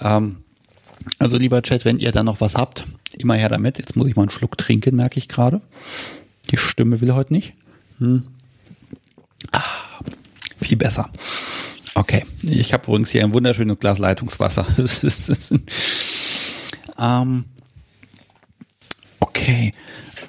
Ähm, 0.00 0.38
also 1.18 1.36
lieber 1.36 1.62
Chat, 1.62 1.84
wenn 1.84 1.98
ihr 1.98 2.12
da 2.12 2.22
noch 2.22 2.40
was 2.40 2.54
habt, 2.54 2.86
immer 3.16 3.34
her 3.34 3.50
damit. 3.50 3.78
Jetzt 3.78 3.96
muss 3.96 4.08
ich 4.08 4.16
mal 4.16 4.22
einen 4.22 4.30
Schluck 4.30 4.56
trinken, 4.56 4.96
merke 4.96 5.18
ich 5.18 5.28
gerade. 5.28 5.60
Die 6.50 6.56
Stimme 6.56 7.00
will 7.00 7.14
heute 7.14 7.32
nicht. 7.32 7.54
Hm. 7.98 8.26
Ah, 9.52 9.62
viel 10.60 10.76
besser. 10.76 11.10
Okay, 11.94 12.24
ich 12.42 12.72
habe 12.72 12.86
übrigens 12.86 13.10
hier 13.10 13.24
ein 13.24 13.34
wunderschönes 13.34 13.78
Glas 13.78 13.98
Leitungswasser. 13.98 14.66
ähm, 16.98 17.44
okay. 19.20 19.74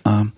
Ähm, 0.06 0.32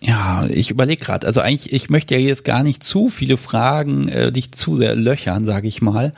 ja, 0.00 0.46
ich 0.46 0.70
überlege 0.70 1.02
gerade. 1.02 1.26
Also 1.26 1.40
eigentlich, 1.40 1.72
ich 1.72 1.88
möchte 1.88 2.14
ja 2.14 2.20
jetzt 2.20 2.44
gar 2.44 2.62
nicht 2.62 2.82
zu 2.82 3.08
viele 3.08 3.36
Fragen, 3.36 4.08
äh, 4.08 4.30
dich 4.30 4.52
zu 4.52 4.76
sehr 4.76 4.94
löchern, 4.94 5.44
sage 5.44 5.66
ich 5.66 5.80
mal. 5.80 6.14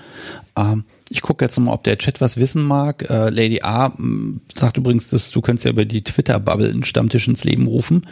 Ähm, 0.56 0.84
ich 1.10 1.22
gucke 1.22 1.44
jetzt 1.44 1.58
mal, 1.58 1.72
ob 1.72 1.84
der 1.84 1.98
Chat 1.98 2.20
was 2.20 2.36
wissen 2.36 2.62
mag. 2.62 3.08
Äh, 3.08 3.30
Lady 3.30 3.60
A 3.62 3.92
sagt 4.54 4.76
übrigens, 4.76 5.08
dass 5.08 5.30
du 5.30 5.40
könntest 5.40 5.64
ja 5.64 5.70
über 5.70 5.84
die 5.84 6.02
Twitter-Bubble 6.02 6.70
einen 6.70 6.84
Stammtisch 6.84 7.28
ins 7.28 7.44
Leben 7.44 7.66
rufen. 7.66 8.06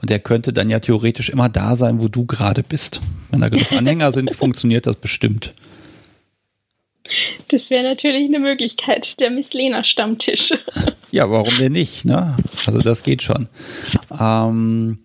Und 0.00 0.10
der 0.10 0.18
könnte 0.18 0.52
dann 0.52 0.70
ja 0.70 0.80
theoretisch 0.80 1.28
immer 1.28 1.48
da 1.48 1.76
sein, 1.76 2.02
wo 2.02 2.08
du 2.08 2.26
gerade 2.26 2.62
bist. 2.62 3.00
Wenn 3.30 3.40
da 3.40 3.48
genug 3.48 3.72
Anhänger 3.72 4.12
sind, 4.12 4.34
funktioniert 4.36 4.86
das 4.86 4.96
bestimmt. 4.96 5.54
Das 7.48 7.68
wäre 7.68 7.82
natürlich 7.82 8.28
eine 8.28 8.38
Möglichkeit, 8.38 9.20
der 9.20 9.30
Miss 9.30 9.52
Lena 9.52 9.84
Stammtisch. 9.84 10.52
ja, 11.10 11.30
warum 11.30 11.58
denn 11.58 11.72
nicht? 11.72 12.04
Ne? 12.04 12.36
Also 12.66 12.80
das 12.80 13.02
geht 13.02 13.22
schon. 13.22 13.48
Ähm, 14.18 14.98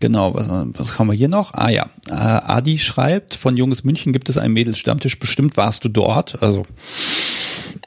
Genau, 0.00 0.34
was, 0.34 0.48
was 0.78 0.98
haben 0.98 1.08
wir 1.08 1.14
hier 1.14 1.28
noch? 1.28 1.54
Ah 1.54 1.70
ja, 1.70 1.86
äh, 2.08 2.12
Adi 2.12 2.78
schreibt, 2.78 3.34
von 3.34 3.56
Junges 3.56 3.84
München 3.84 4.12
gibt 4.12 4.28
es 4.28 4.38
einen 4.38 4.54
Mädelsstammtisch. 4.54 5.18
Bestimmt 5.18 5.56
warst 5.56 5.84
du 5.84 5.88
dort. 5.88 6.40
Also 6.42 6.62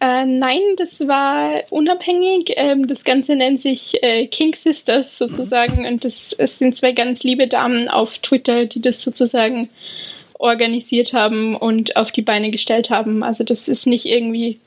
äh, 0.02 0.26
nein, 0.26 0.62
das 0.78 1.08
war 1.08 1.64
unabhängig. 1.70 2.54
Ähm, 2.56 2.88
das 2.88 3.04
Ganze 3.04 3.36
nennt 3.36 3.62
sich 3.62 4.04
äh, 4.04 4.28
King 4.28 4.56
Sisters 4.56 5.18
sozusagen 5.18 5.86
und 5.88 6.04
das, 6.04 6.36
es 6.38 6.58
sind 6.58 6.78
zwei 6.78 6.92
ganz 6.92 7.24
liebe 7.24 7.48
Damen 7.48 7.88
auf 7.88 8.18
Twitter, 8.18 8.66
die 8.66 8.82
das 8.82 9.02
sozusagen 9.02 9.70
organisiert 10.34 11.14
haben 11.14 11.56
und 11.56 11.96
auf 11.96 12.12
die 12.12 12.24
Beine 12.24 12.52
gestellt 12.52 12.90
haben. 12.90 13.24
Also 13.24 13.44
das 13.44 13.68
ist 13.68 13.86
nicht 13.86 14.06
irgendwie 14.06 14.60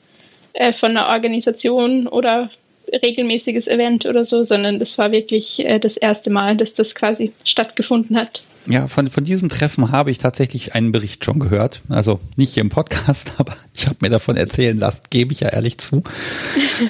äh, 0.53 0.73
von 0.73 0.91
einer 0.91 1.09
Organisation 1.09 2.07
oder 2.07 2.49
regelmäßiges 2.91 3.67
Event 3.67 4.05
oder 4.05 4.25
so, 4.25 4.43
sondern 4.43 4.79
das 4.79 4.97
war 4.97 5.11
wirklich 5.11 5.59
äh, 5.65 5.79
das 5.79 5.97
erste 5.97 6.29
Mal, 6.29 6.57
dass 6.57 6.73
das 6.73 6.95
quasi 6.95 7.31
stattgefunden 7.43 8.17
hat. 8.17 8.41
Ja, 8.67 8.87
von, 8.87 9.07
von 9.09 9.23
diesem 9.23 9.49
Treffen 9.49 9.91
habe 9.91 10.09
ich 10.09 10.17
tatsächlich 10.17 10.73
einen 10.73 10.91
Bericht 10.91 11.23
schon 11.23 11.39
gehört. 11.39 11.81
Also 11.89 12.19
nicht 12.35 12.55
hier 12.55 12.61
im 12.61 12.69
Podcast, 12.69 13.33
aber 13.37 13.55
ich 13.73 13.85
habe 13.85 13.97
mir 14.01 14.09
davon 14.09 14.37
erzählen 14.37 14.77
lassen, 14.77 15.01
gebe 15.09 15.33
ich 15.33 15.41
ja 15.41 15.49
ehrlich 15.49 15.77
zu. 15.77 16.03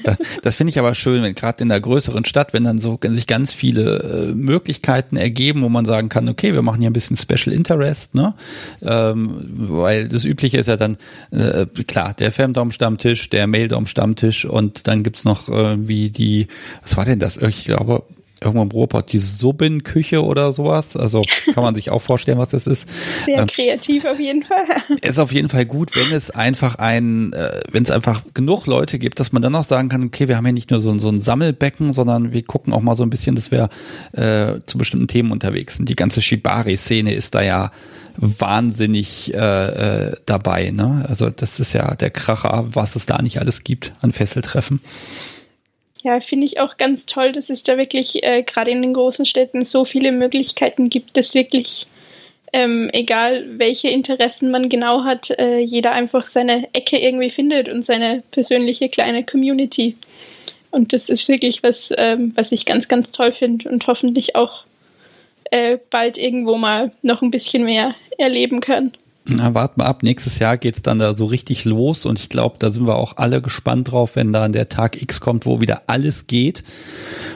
Äh, 0.03 0.15
das 0.41 0.55
finde 0.55 0.71
ich 0.71 0.79
aber 0.79 0.95
schön, 0.95 1.21
wenn 1.21 1.35
gerade 1.35 1.61
in 1.61 1.69
der 1.69 1.81
größeren 1.81 2.25
Stadt, 2.25 2.53
wenn 2.53 2.63
dann 2.63 2.77
so 2.77 2.97
sich 3.01 3.27
ganz 3.27 3.53
viele 3.53 4.31
äh, 4.31 4.33
Möglichkeiten 4.33 5.17
ergeben, 5.17 5.63
wo 5.63 5.69
man 5.69 5.85
sagen 5.85 6.07
kann, 6.09 6.29
okay, 6.29 6.53
wir 6.53 6.61
machen 6.61 6.79
hier 6.79 6.89
ein 6.89 6.93
bisschen 6.93 7.17
Special 7.17 7.53
Interest, 7.53 8.15
ne? 8.15 8.33
Ähm, 8.81 9.45
weil 9.57 10.07
das 10.07 10.23
Übliche 10.23 10.57
ist 10.57 10.67
ja 10.67 10.77
dann, 10.77 10.97
äh, 11.31 11.65
klar, 11.65 12.13
der 12.13 12.31
Femdom-Stammtisch, 12.31 13.29
der 13.29 13.47
Maildom-Stammtisch 13.47 14.45
und 14.45 14.87
dann 14.87 15.03
gibt's 15.03 15.25
noch 15.25 15.49
äh, 15.49 15.87
wie 15.87 16.09
die, 16.09 16.47
was 16.81 16.95
war 16.95 17.05
denn 17.05 17.19
das? 17.19 17.37
Ich 17.37 17.65
glaube, 17.65 18.03
irgendwo 18.41 18.63
im 18.63 18.71
Ruhrpott 18.71 19.11
die 19.11 19.17
Subbenküche 19.17 20.23
oder 20.23 20.51
sowas. 20.51 20.97
Also 20.97 21.23
kann 21.53 21.63
man 21.63 21.75
sich 21.75 21.89
auch 21.89 22.01
vorstellen, 22.01 22.37
was 22.37 22.49
das 22.49 22.67
ist. 22.67 22.87
Sehr 23.25 23.39
ähm, 23.39 23.47
kreativ 23.47 24.05
auf 24.05 24.19
jeden 24.19 24.43
Fall. 24.43 24.65
Ist 25.01 25.19
auf 25.19 25.31
jeden 25.31 25.49
Fall 25.49 25.65
gut, 25.65 25.95
wenn 25.95 26.11
es 26.11 26.31
einfach 26.31 26.75
ein, 26.75 27.33
äh, 27.33 27.61
wenn 27.71 27.83
es 27.83 27.91
einfach 27.91 28.23
genug 28.33 28.65
Leute 28.67 28.99
gibt, 28.99 29.19
dass 29.19 29.31
man 29.31 29.41
dann 29.41 29.55
auch 29.55 29.63
sagen 29.63 29.89
kann, 29.89 30.03
okay, 30.03 30.27
wir 30.27 30.37
haben 30.37 30.45
hier 30.45 30.53
nicht 30.53 30.71
nur 30.71 30.79
so, 30.79 30.97
so 30.99 31.09
ein 31.09 31.19
Sammelbecken, 31.19 31.93
sondern 31.93 32.33
wir 32.33 32.43
gucken 32.43 32.73
auch 32.73 32.81
mal 32.81 32.95
so 32.95 33.03
ein 33.03 33.09
bisschen, 33.09 33.35
dass 33.35 33.51
wir 33.51 33.69
äh, 34.11 34.59
zu 34.65 34.77
bestimmten 34.77 35.07
Themen 35.07 35.31
unterwegs 35.31 35.77
sind. 35.77 35.87
Die 35.87 35.95
ganze 35.95 36.21
Shibari-Szene 36.21 37.13
ist 37.13 37.35
da 37.35 37.41
ja 37.41 37.71
wahnsinnig 38.17 39.33
äh, 39.33 39.37
äh, 39.37 40.15
dabei. 40.25 40.71
Ne? 40.71 41.05
Also 41.07 41.29
das 41.29 41.59
ist 41.59 41.73
ja 41.73 41.95
der 41.95 42.09
Kracher, 42.09 42.65
was 42.69 42.95
es 42.95 43.05
da 43.05 43.21
nicht 43.21 43.39
alles 43.39 43.63
gibt 43.63 43.93
an 44.01 44.11
Fesseltreffen. 44.11 44.79
Ja, 46.05 46.19
finde 46.19 46.45
ich 46.45 46.59
auch 46.59 46.77
ganz 46.77 47.07
toll, 47.07 47.31
dass 47.31 47.49
es 47.49 47.63
da 47.63 47.77
wirklich 47.77 48.23
äh, 48.23 48.43
gerade 48.43 48.69
in 48.69 48.83
den 48.83 48.93
großen 48.93 49.25
Städten 49.25 49.65
so 49.65 49.85
viele 49.85 50.11
Möglichkeiten 50.11 50.89
gibt, 50.89 51.17
dass 51.17 51.33
wirklich, 51.33 51.87
ähm, 52.53 52.91
egal 52.93 53.57
welche 53.57 53.87
Interessen 53.87 54.51
man 54.51 54.69
genau 54.69 55.03
hat, 55.03 55.31
äh, 55.31 55.57
jeder 55.57 55.93
einfach 55.93 56.29
seine 56.29 56.67
Ecke 56.73 56.99
irgendwie 56.99 57.31
findet 57.31 57.69
und 57.69 57.87
seine 57.87 58.21
persönliche 58.29 58.87
kleine 58.87 59.23
Community. 59.23 59.95
Und 60.69 60.93
das 60.93 61.09
ist 61.09 61.27
wirklich 61.27 61.63
was, 61.63 61.89
ähm, 61.97 62.33
was 62.35 62.51
ich 62.51 62.67
ganz, 62.67 62.87
ganz 62.87 63.09
toll 63.09 63.31
finde 63.33 63.67
und 63.67 63.87
hoffentlich 63.87 64.35
auch 64.35 64.63
äh, 65.45 65.79
bald 65.89 66.19
irgendwo 66.19 66.55
mal 66.55 66.91
noch 67.01 67.23
ein 67.23 67.31
bisschen 67.31 67.63
mehr 67.63 67.95
erleben 68.19 68.59
können. 68.59 68.91
Na, 69.27 69.55
warten 69.55 69.81
wir 69.81 69.85
ab. 69.85 70.03
Nächstes 70.03 70.37
Jahr 70.37 70.57
geht's 70.57 70.83
dann 70.83 70.99
da 70.99 71.15
so 71.15 71.25
richtig 71.25 71.65
los 71.65 72.05
und 72.05 72.19
ich 72.19 72.29
glaube, 72.29 72.57
da 72.59 72.71
sind 72.71 72.85
wir 72.85 72.95
auch 72.95 73.17
alle 73.17 73.41
gespannt 73.41 73.91
drauf, 73.91 74.11
wenn 74.15 74.31
dann 74.31 74.51
der 74.51 74.69
Tag 74.69 75.01
X 75.01 75.19
kommt, 75.19 75.47
wo 75.47 75.61
wieder 75.61 75.83
alles 75.87 76.27
geht. 76.27 76.63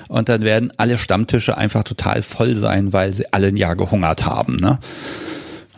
Und 0.08 0.30
dann 0.30 0.44
werden 0.44 0.72
alle 0.78 1.00
Stammtische 1.00 1.58
einfach 1.58 1.84
total 1.84 2.22
voll 2.22 2.56
sein, 2.56 2.94
weil 2.94 3.14
sie 3.14 3.34
alle 3.34 3.48
ein 3.48 3.58
Jahr 3.58 3.76
gehungert 3.76 4.26
haben. 4.26 4.58
Ne? 4.58 4.80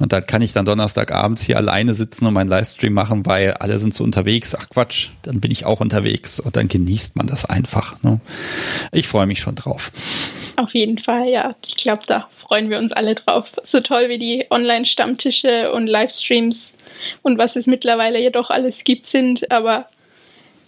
Und 0.02 0.14
dann 0.14 0.26
kann 0.26 0.41
ich 0.41 0.52
dann 0.52 0.66
Donnerstagabends 0.66 1.45
hier 1.45 1.58
alleine 1.58 1.93
sitzen 1.93 2.26
und 2.26 2.34
meinen 2.34 2.49
Livestream 2.49 2.91
machen, 2.91 3.26
weil 3.26 3.54
alle 3.54 3.78
sind 3.80 3.93
so 3.93 4.04
unterwegs. 4.04 4.56
Ach 4.60 4.68
Quatsch, 4.68 5.10
dann 5.22 5.39
bin 5.39 5.52
ich 5.52 5.66
auch 5.66 5.80
unterwegs 5.80 6.39
und 6.39 6.56
dann 6.56 6.68
genießt 6.68 7.16
man 7.16 7.28
das 7.28 7.45
einfach. 7.45 8.02
Ne? 8.02 8.20
Ich 8.91 9.08
freue 9.08 9.28
mich 9.28 9.39
schon 9.39 9.54
drauf. 9.54 9.91
Auf 10.56 10.74
jeden 10.74 10.97
Fall, 10.97 11.30
ja. 11.30 11.56
Ich 11.68 11.76
glaube, 11.76 12.02
da 12.08 12.28
freuen 12.39 12.72
wir 12.72 12.80
uns 12.80 12.91
alle 12.91 13.14
drauf. 13.14 13.47
So 13.64 13.80
toll 13.80 14.10
wie 14.10 14.18
die 14.18 14.47
Online-Stammtische 14.49 15.72
und 15.72 15.86
Livestreams 15.86 16.72
und 17.22 17.38
was 17.38 17.56
es 17.56 17.68
mittlerweile 17.68 18.20
jedoch 18.20 18.49
alles 18.49 18.84
gibt 18.84 19.10
sind, 19.10 19.52
aber 19.52 19.86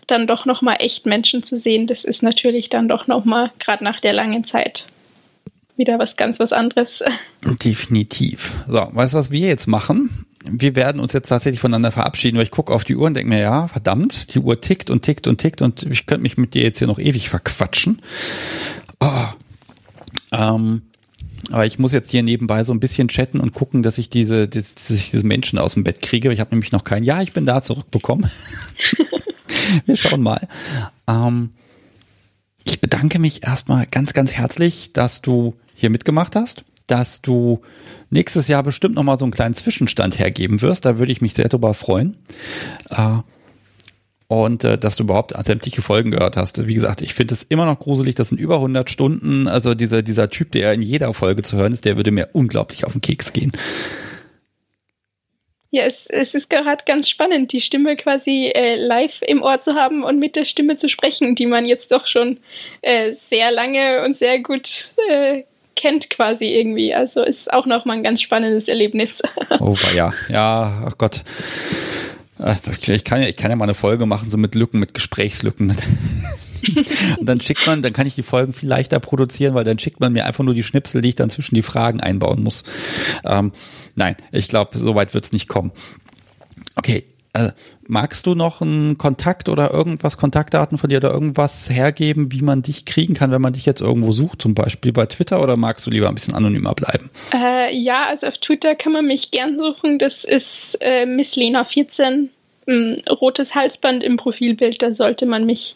dann 0.07 0.27
doch 0.27 0.45
nochmal 0.45 0.77
echt 0.79 1.05
Menschen 1.05 1.43
zu 1.43 1.57
sehen, 1.57 1.87
das 1.87 2.03
ist 2.03 2.21
natürlich 2.21 2.69
dann 2.69 2.87
doch 2.87 3.07
nochmal, 3.07 3.51
gerade 3.59 3.83
nach 3.83 3.99
der 3.99 4.13
langen 4.13 4.45
Zeit, 4.45 4.85
wieder 5.77 5.99
was 5.99 6.15
ganz 6.15 6.39
was 6.39 6.51
anderes. 6.51 7.03
Definitiv. 7.63 8.53
So, 8.67 8.87
weißt 8.91 9.13
du, 9.13 9.17
was 9.17 9.31
wir 9.31 9.47
jetzt 9.47 9.67
machen? 9.67 10.25
Wir 10.45 10.75
werden 10.75 10.99
uns 10.99 11.13
jetzt 11.13 11.29
tatsächlich 11.29 11.61
voneinander 11.61 11.91
verabschieden, 11.91 12.37
weil 12.37 12.43
ich 12.43 12.51
gucke 12.51 12.73
auf 12.73 12.83
die 12.83 12.95
Uhr 12.95 13.07
und 13.07 13.13
denke 13.13 13.29
mir, 13.29 13.39
ja, 13.39 13.67
verdammt, 13.67 14.33
die 14.33 14.39
Uhr 14.39 14.59
tickt 14.59 14.89
und 14.89 15.01
tickt 15.03 15.27
und 15.27 15.37
tickt 15.37 15.61
und 15.61 15.83
ich 15.83 16.05
könnte 16.05 16.23
mich 16.23 16.37
mit 16.37 16.53
dir 16.53 16.63
jetzt 16.63 16.79
hier 16.79 16.87
noch 16.87 16.99
ewig 16.99 17.29
verquatschen. 17.29 18.01
Oh. 18.99 19.09
Ähm, 20.31 20.81
aber 21.51 21.65
ich 21.65 21.79
muss 21.79 21.91
jetzt 21.91 22.11
hier 22.11 22.23
nebenbei 22.23 22.63
so 22.63 22.73
ein 22.73 22.79
bisschen 22.79 23.07
chatten 23.07 23.39
und 23.39 23.53
gucken, 23.53 23.83
dass 23.83 23.97
ich 23.97 24.09
diese, 24.09 24.47
dass, 24.47 24.75
dass 24.75 24.89
ich 24.89 25.11
diese 25.11 25.25
Menschen 25.25 25.59
aus 25.59 25.73
dem 25.73 25.83
Bett 25.83 26.01
kriege. 26.01 26.31
Ich 26.31 26.39
habe 26.39 26.51
nämlich 26.51 26.71
noch 26.71 26.83
keinen. 26.83 27.03
Ja, 27.03 27.21
ich 27.21 27.33
bin 27.33 27.45
da 27.45 27.61
zurückbekommen. 27.61 28.29
Wir 29.85 29.95
schauen 29.95 30.21
mal. 30.21 30.47
Ähm, 31.07 31.51
ich 32.63 32.79
bedanke 32.79 33.19
mich 33.19 33.43
erstmal 33.43 33.85
ganz, 33.87 34.13
ganz 34.13 34.33
herzlich, 34.33 34.93
dass 34.93 35.21
du 35.21 35.55
hier 35.83 35.89
mitgemacht 35.89 36.37
hast, 36.37 36.63
dass 36.87 37.21
du 37.21 37.61
nächstes 38.09 38.47
Jahr 38.47 38.63
bestimmt 38.63 38.95
nochmal 38.95 39.19
so 39.19 39.25
einen 39.25 39.33
kleinen 39.33 39.53
Zwischenstand 39.53 40.17
hergeben 40.17 40.61
wirst. 40.61 40.85
Da 40.85 40.97
würde 40.97 41.11
ich 41.11 41.21
mich 41.21 41.33
sehr 41.33 41.49
drüber 41.49 41.73
freuen. 41.73 42.15
Äh, 42.89 43.19
und 44.27 44.63
äh, 44.63 44.77
dass 44.77 44.95
du 44.95 45.03
überhaupt 45.03 45.33
sämtliche 45.45 45.81
Folgen 45.81 46.11
gehört 46.11 46.37
hast. 46.37 46.65
Wie 46.65 46.73
gesagt, 46.73 47.01
ich 47.01 47.13
finde 47.13 47.33
es 47.33 47.43
immer 47.43 47.65
noch 47.65 47.79
gruselig, 47.79 48.15
das 48.15 48.29
sind 48.29 48.39
über 48.39 48.55
100 48.55 48.89
Stunden. 48.89 49.49
Also 49.49 49.75
dieser, 49.75 50.01
dieser 50.03 50.29
Typ, 50.29 50.51
der 50.53 50.71
in 50.73 50.81
jeder 50.81 51.13
Folge 51.13 51.41
zu 51.41 51.57
hören 51.57 51.73
ist, 51.73 51.83
der 51.83 51.97
würde 51.97 52.11
mir 52.11 52.29
unglaublich 52.31 52.85
auf 52.85 52.93
den 52.93 53.01
Keks 53.01 53.33
gehen. 53.33 53.51
Ja, 55.69 55.83
es, 55.85 55.95
es 56.07 56.33
ist 56.33 56.49
gerade 56.49 56.83
ganz 56.85 57.09
spannend, 57.09 57.51
die 57.51 57.59
Stimme 57.59 57.97
quasi 57.97 58.51
äh, 58.53 58.75
live 58.75 59.21
im 59.21 59.41
Ohr 59.41 59.59
zu 59.59 59.73
haben 59.73 60.03
und 60.03 60.19
mit 60.19 60.35
der 60.35 60.45
Stimme 60.45 60.77
zu 60.77 60.87
sprechen, 60.87 61.35
die 61.35 61.47
man 61.47 61.65
jetzt 61.65 61.91
doch 61.91 62.07
schon 62.07 62.37
äh, 62.81 63.15
sehr 63.29 63.51
lange 63.51 64.03
und 64.05 64.17
sehr 64.17 64.39
gut 64.39 64.89
äh, 65.09 65.43
kennt 65.75 66.09
quasi 66.09 66.45
irgendwie. 66.45 66.93
Also 66.93 67.21
ist 67.21 67.51
auch 67.51 67.65
nochmal 67.65 67.97
ein 67.97 68.03
ganz 68.03 68.21
spannendes 68.21 68.67
Erlebnis. 68.67 69.11
Oh 69.59 69.77
ja, 69.95 70.13
ja, 70.29 70.83
ach 70.85 70.97
Gott. 70.97 71.23
Ich 72.87 73.03
kann 73.03 73.21
ja, 73.21 73.27
ich 73.27 73.37
kann 73.37 73.49
ja 73.49 73.55
mal 73.55 73.65
eine 73.65 73.73
Folge 73.73 74.05
machen, 74.05 74.29
so 74.29 74.37
mit 74.37 74.55
Lücken, 74.55 74.79
mit 74.79 74.93
Gesprächslücken. 74.93 75.69
und 77.19 77.25
dann 77.25 77.39
schickt 77.39 77.65
man, 77.65 77.81
dann 77.81 77.93
kann 77.93 78.07
ich 78.07 78.15
die 78.15 78.23
Folgen 78.23 78.51
viel 78.51 78.67
leichter 78.67 78.99
produzieren, 78.99 79.53
weil 79.53 79.63
dann 79.63 79.79
schickt 79.79 79.99
man 79.99 80.11
mir 80.11 80.25
einfach 80.25 80.43
nur 80.43 80.53
die 80.53 80.63
Schnipsel, 80.63 81.01
die 81.01 81.09
ich 81.09 81.15
dann 81.15 81.29
zwischen 81.29 81.55
die 81.55 81.61
Fragen 81.61 82.01
einbauen 82.01 82.43
muss. 82.43 82.63
Ähm, 83.23 83.53
nein, 83.95 84.15
ich 84.31 84.49
glaube, 84.49 84.77
so 84.77 84.95
weit 84.95 85.13
wird 85.13 85.25
es 85.25 85.31
nicht 85.31 85.47
kommen. 85.47 85.71
Okay, 86.75 87.05
äh, 87.33 87.49
magst 87.87 88.25
du 88.27 88.35
noch 88.35 88.61
einen 88.61 88.97
Kontakt 88.97 89.49
oder 89.49 89.71
irgendwas, 89.71 90.17
Kontaktdaten 90.17 90.77
von 90.77 90.89
dir 90.89 90.97
oder 90.97 91.11
irgendwas 91.11 91.69
hergeben, 91.69 92.31
wie 92.31 92.41
man 92.41 92.61
dich 92.61 92.85
kriegen 92.85 93.15
kann, 93.15 93.31
wenn 93.31 93.41
man 93.41 93.53
dich 93.53 93.65
jetzt 93.65 93.81
irgendwo 93.81 94.11
sucht, 94.11 94.41
zum 94.41 94.53
Beispiel 94.53 94.93
bei 94.93 95.05
Twitter 95.07 95.41
oder 95.41 95.57
magst 95.57 95.85
du 95.85 95.91
lieber 95.91 96.09
ein 96.09 96.15
bisschen 96.15 96.35
anonymer 96.35 96.73
bleiben? 96.73 97.09
Äh, 97.33 97.75
ja, 97.75 98.05
also 98.07 98.27
auf 98.27 98.37
Twitter 98.37 98.75
kann 98.75 98.93
man 98.93 99.05
mich 99.05 99.31
gern 99.31 99.57
suchen. 99.57 99.99
Das 99.99 100.23
ist 100.23 100.77
äh, 100.79 101.05
Miss 101.05 101.35
Lena 101.35 101.65
14. 101.65 102.29
Ein 102.65 103.03
rotes 103.09 103.55
Halsband 103.55 104.03
im 104.03 104.15
Profilbild, 104.15 104.81
da 104.81 104.93
sollte 104.93 105.25
man 105.25 105.45
mich 105.45 105.73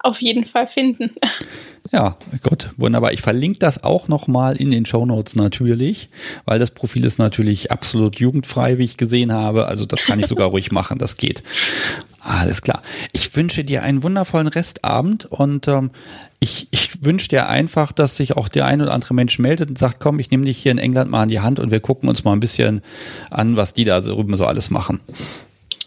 auf 0.00 0.20
jeden 0.20 0.46
Fall 0.46 0.66
finden. 0.66 1.14
Ja, 1.92 2.16
gut, 2.42 2.70
wunderbar. 2.78 3.12
Ich 3.12 3.20
verlinke 3.20 3.58
das 3.58 3.84
auch 3.84 4.08
nochmal 4.08 4.56
in 4.56 4.70
den 4.70 4.86
Show 4.86 5.04
Notes 5.04 5.36
natürlich, 5.36 6.08
weil 6.46 6.58
das 6.58 6.70
Profil 6.70 7.04
ist 7.04 7.18
natürlich 7.18 7.70
absolut 7.70 8.16
jugendfrei, 8.16 8.78
wie 8.78 8.84
ich 8.84 8.96
gesehen 8.96 9.32
habe. 9.32 9.66
Also 9.66 9.84
das 9.84 10.00
kann 10.00 10.18
ich 10.18 10.26
sogar 10.26 10.48
ruhig 10.50 10.72
machen, 10.72 10.98
das 10.98 11.18
geht. 11.18 11.42
Alles 12.20 12.62
klar. 12.62 12.82
Ich 13.12 13.36
wünsche 13.36 13.64
dir 13.64 13.82
einen 13.82 14.02
wundervollen 14.02 14.48
Restabend 14.48 15.26
und 15.26 15.68
ähm, 15.68 15.90
ich, 16.40 16.68
ich 16.70 17.04
wünsche 17.04 17.28
dir 17.28 17.50
einfach, 17.50 17.92
dass 17.92 18.16
sich 18.16 18.34
auch 18.36 18.48
der 18.48 18.64
ein 18.64 18.80
oder 18.80 18.92
andere 18.92 19.12
Mensch 19.12 19.38
meldet 19.38 19.68
und 19.68 19.78
sagt, 19.78 20.00
komm, 20.00 20.18
ich 20.18 20.30
nehme 20.30 20.46
dich 20.46 20.56
hier 20.56 20.72
in 20.72 20.78
England 20.78 21.10
mal 21.10 21.22
an 21.22 21.28
die 21.28 21.40
Hand 21.40 21.60
und 21.60 21.70
wir 21.70 21.80
gucken 21.80 22.08
uns 22.08 22.24
mal 22.24 22.32
ein 22.32 22.40
bisschen 22.40 22.80
an, 23.30 23.56
was 23.56 23.74
die 23.74 23.84
da 23.84 24.00
drüben 24.00 24.36
so 24.36 24.46
alles 24.46 24.70
machen. 24.70 25.00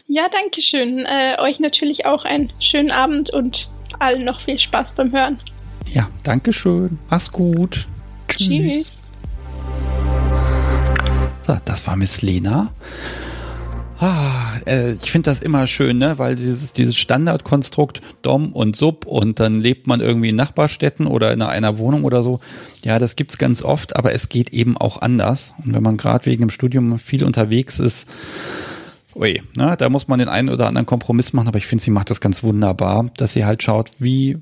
Ja, 0.07 0.29
danke 0.31 0.61
schön. 0.61 1.05
Äh, 1.05 1.37
euch 1.41 1.59
natürlich 1.59 2.05
auch 2.05 2.23
einen 2.23 2.53
schönen 2.59 2.91
Abend 2.91 3.31
und 3.31 3.67
allen 3.99 4.23
noch 4.23 4.41
viel 4.41 4.59
Spaß 4.59 4.89
beim 4.95 5.11
Hören. 5.11 5.39
Ja, 5.93 6.09
danke 6.23 6.53
schön. 6.53 6.99
Mach's 7.09 7.31
gut. 7.31 7.87
Tschüss. 8.27 8.47
Tschüss. 8.47 8.93
So, 11.43 11.57
das 11.63 11.87
war 11.87 11.95
Miss 11.95 12.21
Lena. 12.21 12.73
Ah, 13.99 14.59
äh, 14.67 14.93
ich 14.93 15.09
finde 15.09 15.31
das 15.31 15.39
immer 15.39 15.65
schön, 15.65 15.97
ne? 15.97 16.19
weil 16.19 16.35
dieses, 16.35 16.71
dieses 16.73 16.97
Standardkonstrukt 16.97 18.01
Dom 18.21 18.51
und 18.51 18.75
Sub 18.75 19.07
und 19.07 19.39
dann 19.39 19.59
lebt 19.59 19.87
man 19.87 20.01
irgendwie 20.01 20.29
in 20.29 20.35
Nachbarstädten 20.35 21.07
oder 21.07 21.33
in 21.33 21.41
einer 21.41 21.79
Wohnung 21.79 22.03
oder 22.03 22.21
so. 22.21 22.39
Ja, 22.83 22.99
das 22.99 23.15
gibt's 23.15 23.39
ganz 23.39 23.63
oft, 23.63 23.95
aber 23.95 24.13
es 24.13 24.29
geht 24.29 24.51
eben 24.51 24.77
auch 24.77 25.01
anders. 25.01 25.55
Und 25.63 25.73
wenn 25.73 25.81
man 25.81 25.97
gerade 25.97 26.27
wegen 26.27 26.41
dem 26.41 26.51
Studium 26.51 26.99
viel 26.99 27.23
unterwegs 27.23 27.79
ist, 27.79 28.07
ui, 29.15 29.41
ne, 29.55 29.75
da 29.77 29.89
muss 29.89 30.07
man 30.07 30.19
den 30.19 30.29
einen 30.29 30.49
oder 30.49 30.67
anderen 30.67 30.85
Kompromiss 30.85 31.33
machen, 31.33 31.47
aber 31.47 31.57
ich 31.57 31.65
finde, 31.65 31.83
sie 31.83 31.91
macht 31.91 32.11
das 32.11 32.21
ganz 32.21 32.43
wunderbar, 32.43 33.09
dass 33.17 33.33
sie 33.33 33.45
halt 33.45 33.63
schaut, 33.63 33.89
wie 33.97 34.37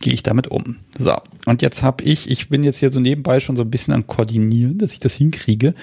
gehe 0.00 0.12
ich 0.12 0.22
damit 0.22 0.48
um. 0.48 0.76
So, 0.96 1.16
und 1.46 1.62
jetzt 1.62 1.82
habe 1.82 2.04
ich, 2.04 2.30
ich 2.30 2.48
bin 2.48 2.62
jetzt 2.62 2.78
hier 2.78 2.90
so 2.90 3.00
nebenbei 3.00 3.40
schon 3.40 3.56
so 3.56 3.62
ein 3.62 3.70
bisschen 3.70 3.94
am 3.94 4.06
Koordinieren, 4.06 4.78
dass 4.78 4.92
ich 4.92 5.00
das 5.00 5.14
hinkriege. 5.14 5.74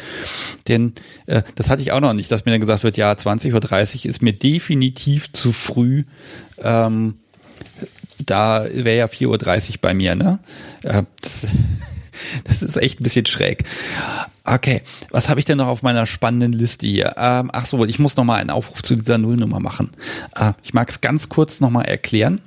Denn 0.68 0.94
äh, 1.26 1.44
das 1.56 1.70
hatte 1.70 1.82
ich 1.82 1.92
auch 1.92 2.00
noch 2.00 2.14
nicht, 2.14 2.32
dass 2.32 2.46
mir 2.46 2.52
dann 2.52 2.62
gesagt 2.62 2.84
wird, 2.84 2.98
ja, 2.98 3.12
20.30 3.12 4.00
Uhr 4.00 4.06
ist 4.10 4.22
mir 4.22 4.34
definitiv 4.34 5.32
zu 5.34 5.52
früh. 5.52 6.04
Ähm, 6.60 7.16
da 8.26 8.66
wäre 8.66 8.98
ja 8.98 9.06
4.30 9.06 9.72
Uhr 9.72 9.76
bei 9.82 9.94
mir, 9.94 10.16
ne? 10.16 10.40
Äh, 10.84 11.04
das, 11.22 11.48
das 12.46 12.64
ist 12.64 12.78
echt 12.78 13.00
ein 13.00 13.04
bisschen 13.04 13.26
schräg. 13.26 13.64
Okay, 14.44 14.82
was 15.10 15.30
habe 15.30 15.40
ich 15.40 15.46
denn 15.46 15.58
noch 15.58 15.68
auf 15.68 15.82
meiner 15.82 16.06
spannenden 16.08 16.54
Liste 16.54 16.88
hier? 16.88 17.16
Ähm, 17.18 17.50
ach 17.54 17.66
so, 17.66 17.84
ich 17.86 18.00
muss 18.00 18.16
noch 18.16 18.24
mal 18.24 18.40
einen 18.40 18.50
Aufruf 18.52 18.84
zu 18.84 18.96
dieser 18.96 19.18
Nullnummer 19.18 19.60
machen. 19.60 19.92
Äh, 20.36 20.54
ich 20.64 20.74
mag 20.74 20.90
es 20.90 21.02
ganz 21.02 21.28
kurz 21.30 21.60
noch 21.60 21.70
mal 21.70 21.84
erklären. 21.84 22.42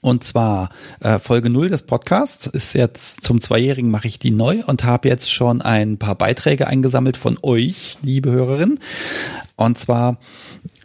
Und 0.00 0.24
zwar 0.24 0.70
äh, 1.00 1.18
Folge 1.18 1.50
0 1.50 1.68
des 1.68 1.82
Podcasts 1.82 2.46
ist 2.46 2.74
jetzt 2.74 3.22
zum 3.22 3.40
Zweijährigen 3.40 3.90
mache 3.90 4.08
ich 4.08 4.18
die 4.18 4.30
neu 4.30 4.62
und 4.66 4.84
habe 4.84 5.08
jetzt 5.08 5.32
schon 5.32 5.60
ein 5.62 5.98
paar 5.98 6.14
Beiträge 6.14 6.66
eingesammelt 6.66 7.16
von 7.16 7.38
euch, 7.42 7.98
liebe 8.02 8.30
Hörerinnen. 8.30 8.78
Und 9.56 9.78
zwar 9.78 10.18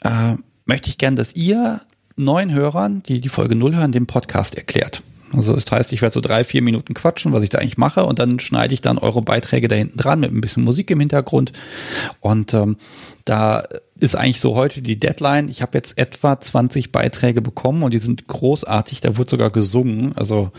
äh, 0.02 0.36
möchte 0.66 0.90
ich 0.90 0.98
gern, 0.98 1.16
dass 1.16 1.36
ihr 1.36 1.82
neuen 2.16 2.52
Hörern, 2.52 3.04
die 3.04 3.22
die 3.22 3.30
Folge 3.30 3.56
0 3.56 3.76
hören, 3.76 3.92
den 3.92 4.08
Podcast 4.08 4.56
erklärt. 4.56 5.04
Also 5.36 5.56
das 5.56 5.72
heißt, 5.72 5.92
ich 5.94 6.02
werde 6.02 6.14
so 6.14 6.22
drei, 6.22 6.44
vier 6.44 6.62
Minuten 6.62 6.94
quatschen, 6.94 7.34
was 7.34 7.44
ich 7.44 7.50
da 7.50 7.58
eigentlich 7.58 7.78
mache 7.78 8.06
und 8.06 8.20
dann 8.20 8.40
schneide 8.40 8.74
ich 8.74 8.82
dann 8.82 8.98
eure 8.98 9.22
Beiträge 9.22 9.68
da 9.68 9.76
hinten 9.76 9.98
dran 9.98 10.20
mit 10.20 10.32
ein 10.32 10.42
bisschen 10.42 10.64
Musik 10.64 10.92
im 10.92 11.00
Hintergrund. 11.00 11.54
Und 12.20 12.54
ähm, 12.54 12.78
da 13.26 13.64
ist 14.00 14.16
eigentlich 14.16 14.42
so 14.42 14.56
heute 14.56 14.82
die 14.82 15.00
Deadline. 15.00 15.50
Ich 15.50 15.62
habe 15.62 15.78
jetzt 15.78 15.98
etwa 15.98 16.40
20 16.40 16.92
Beiträge 16.92 17.42
bekommen 17.42 17.84
und 17.84 17.94
die 17.94 18.00
sind 18.00 18.28
großartig. 18.28 19.02
Da 19.02 19.18
wurde 19.18 19.30
sogar 19.30 19.50
gesungen. 19.50 20.14
Also 20.16 20.52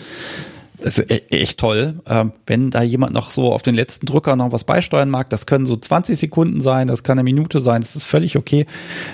das 0.85 0.99
ist 0.99 1.11
e-, 1.11 1.23
echt 1.31 1.59
toll. 1.59 2.01
Ähm, 2.07 2.33
wenn 2.47 2.71
da 2.71 2.83
jemand 2.83 3.15
noch 3.15 3.31
so 3.31 3.53
auf 3.53 3.63
den 3.63 3.75
letzten 3.75 4.05
Drücker 4.05 4.37
noch 4.37 4.53
was 4.53 4.65
beisteuern 4.65 5.09
mag, 5.09 5.31
das 5.31 5.47
können 5.47 5.65
so 5.65 5.77
20 5.77 6.19
Sekunden 6.19 6.61
sein, 6.61 6.89
das 6.89 7.03
kann 7.03 7.19
eine 7.19 7.25
Minute 7.25 7.61
sein, 7.61 7.81
das 7.81 7.97
ist 7.97 8.05
völlig 8.05 8.37
okay. 8.37 8.67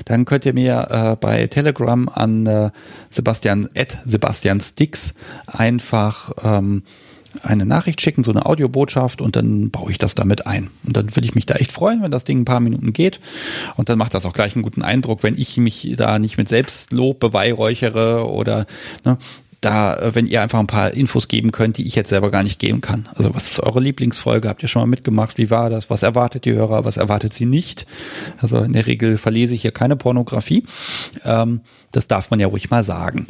Dann 0.04 0.24
könnt 0.24 0.44
ihr 0.44 0.52
mir 0.52 0.88
äh, 0.90 1.16
bei 1.16 1.46
Telegram 1.46 2.08
an 2.08 2.44
äh, 2.46 2.70
Sebastian, 3.10 3.68
at 3.76 3.98
Sebastian 4.04 4.60
Sticks 4.60 5.14
einfach 5.46 6.32
ähm, 6.42 6.82
eine 7.44 7.64
Nachricht 7.64 8.00
schicken, 8.00 8.24
so 8.24 8.32
eine 8.32 8.46
Audiobotschaft 8.46 9.20
und 9.20 9.36
dann 9.36 9.70
baue 9.70 9.92
ich 9.92 9.98
das 9.98 10.16
damit 10.16 10.48
ein. 10.48 10.70
Und 10.84 10.96
dann 10.96 11.14
würde 11.14 11.26
ich 11.26 11.36
mich 11.36 11.46
da 11.46 11.54
echt 11.54 11.70
freuen, 11.70 12.02
wenn 12.02 12.10
das 12.10 12.24
Ding 12.24 12.40
ein 12.40 12.44
paar 12.44 12.58
Minuten 12.58 12.92
geht. 12.92 13.20
Und 13.76 13.88
dann 13.88 13.98
macht 13.98 14.14
das 14.14 14.26
auch 14.26 14.32
gleich 14.32 14.56
einen 14.56 14.64
guten 14.64 14.82
Eindruck, 14.82 15.22
wenn 15.22 15.38
ich 15.38 15.56
mich 15.56 15.94
da 15.96 16.18
nicht 16.18 16.36
mit 16.36 16.48
Selbstlob 16.48 17.20
beweihräuchere 17.20 18.28
oder 18.28 18.66
ne, 19.04 19.18
da, 19.60 19.96
äh, 19.96 20.14
wenn 20.14 20.26
ihr 20.26 20.42
einfach 20.42 20.58
ein 20.58 20.66
paar 20.66 20.92
Infos 20.92 21.28
geben 21.28 21.52
könnt, 21.52 21.76
die 21.78 21.86
ich 21.86 21.94
jetzt 21.94 22.08
selber 22.08 22.30
gar 22.30 22.42
nicht 22.42 22.58
geben 22.58 22.80
kann. 22.80 23.08
Also 23.14 23.34
was 23.34 23.50
ist 23.50 23.60
eure 23.60 23.80
Lieblingsfolge? 23.80 24.48
Habt 24.48 24.62
ihr 24.62 24.68
schon 24.68 24.82
mal 24.82 24.86
mitgemacht? 24.86 25.38
Wie 25.38 25.50
war 25.50 25.70
das? 25.70 25.90
Was 25.90 26.02
erwartet 26.02 26.44
die 26.44 26.52
Hörer? 26.52 26.84
Was 26.84 26.96
erwartet 26.96 27.34
sie 27.34 27.46
nicht? 27.46 27.86
Also 28.38 28.58
in 28.58 28.72
der 28.72 28.86
Regel 28.86 29.18
verlese 29.18 29.54
ich 29.54 29.62
hier 29.62 29.72
keine 29.72 29.96
Pornografie. 29.96 30.64
Ähm, 31.24 31.60
das 31.92 32.06
darf 32.06 32.30
man 32.30 32.40
ja 32.40 32.46
ruhig 32.46 32.70
mal 32.70 32.84
sagen. 32.84 33.26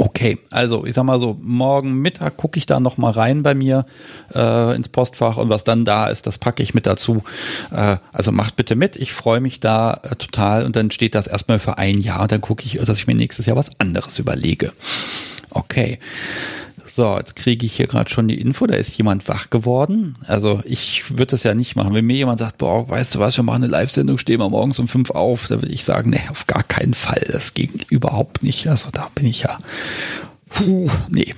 Okay, 0.00 0.38
also 0.52 0.86
ich 0.86 0.94
sag 0.94 1.02
mal 1.02 1.18
so, 1.18 1.36
morgen 1.42 1.94
Mittag 1.94 2.36
gucke 2.36 2.56
ich 2.56 2.66
da 2.66 2.78
noch 2.78 2.98
mal 2.98 3.10
rein 3.10 3.42
bei 3.42 3.54
mir 3.54 3.84
äh, 4.32 4.76
ins 4.76 4.88
Postfach 4.88 5.36
und 5.36 5.48
was 5.48 5.64
dann 5.64 5.84
da 5.84 6.06
ist, 6.06 6.28
das 6.28 6.38
packe 6.38 6.62
ich 6.62 6.72
mit 6.72 6.86
dazu. 6.86 7.24
Äh, 7.72 7.96
also 8.12 8.30
macht 8.30 8.54
bitte 8.54 8.76
mit, 8.76 8.94
ich 8.94 9.12
freue 9.12 9.40
mich 9.40 9.58
da 9.58 10.00
äh, 10.04 10.14
total 10.14 10.64
und 10.64 10.76
dann 10.76 10.92
steht 10.92 11.16
das 11.16 11.26
erstmal 11.26 11.58
für 11.58 11.78
ein 11.78 12.00
Jahr 12.00 12.22
und 12.22 12.30
dann 12.30 12.40
gucke 12.40 12.64
ich, 12.64 12.78
dass 12.78 12.98
ich 12.98 13.08
mir 13.08 13.16
nächstes 13.16 13.46
Jahr 13.46 13.56
was 13.56 13.70
anderes 13.78 14.20
überlege. 14.20 14.72
Okay. 15.50 15.98
So, 16.98 17.16
jetzt 17.16 17.36
kriege 17.36 17.64
ich 17.64 17.76
hier 17.76 17.86
gerade 17.86 18.10
schon 18.10 18.26
die 18.26 18.40
Info, 18.40 18.66
da 18.66 18.74
ist 18.74 18.98
jemand 18.98 19.28
wach 19.28 19.50
geworden. 19.50 20.16
Also 20.26 20.62
ich 20.64 21.10
würde 21.10 21.26
das 21.26 21.44
ja 21.44 21.54
nicht 21.54 21.76
machen. 21.76 21.94
Wenn 21.94 22.04
mir 22.04 22.16
jemand 22.16 22.40
sagt, 22.40 22.58
boah, 22.58 22.88
weißt 22.88 23.14
du 23.14 23.20
was, 23.20 23.36
wir 23.36 23.44
machen 23.44 23.62
eine 23.62 23.70
Live-Sendung, 23.70 24.18
stehen 24.18 24.40
wir 24.40 24.48
morgens 24.48 24.80
um 24.80 24.88
fünf 24.88 25.10
auf, 25.12 25.46
da 25.46 25.62
würde 25.62 25.72
ich 25.72 25.84
sagen, 25.84 26.10
nee, 26.10 26.22
auf 26.28 26.48
gar 26.48 26.64
keinen 26.64 26.94
Fall. 26.94 27.24
Das 27.30 27.54
ging 27.54 27.70
überhaupt 27.88 28.42
nicht. 28.42 28.66
Also 28.66 28.88
da 28.92 29.08
bin 29.14 29.26
ich 29.26 29.42
ja, 29.42 29.58
puh, 30.50 30.90
nee. 31.08 31.36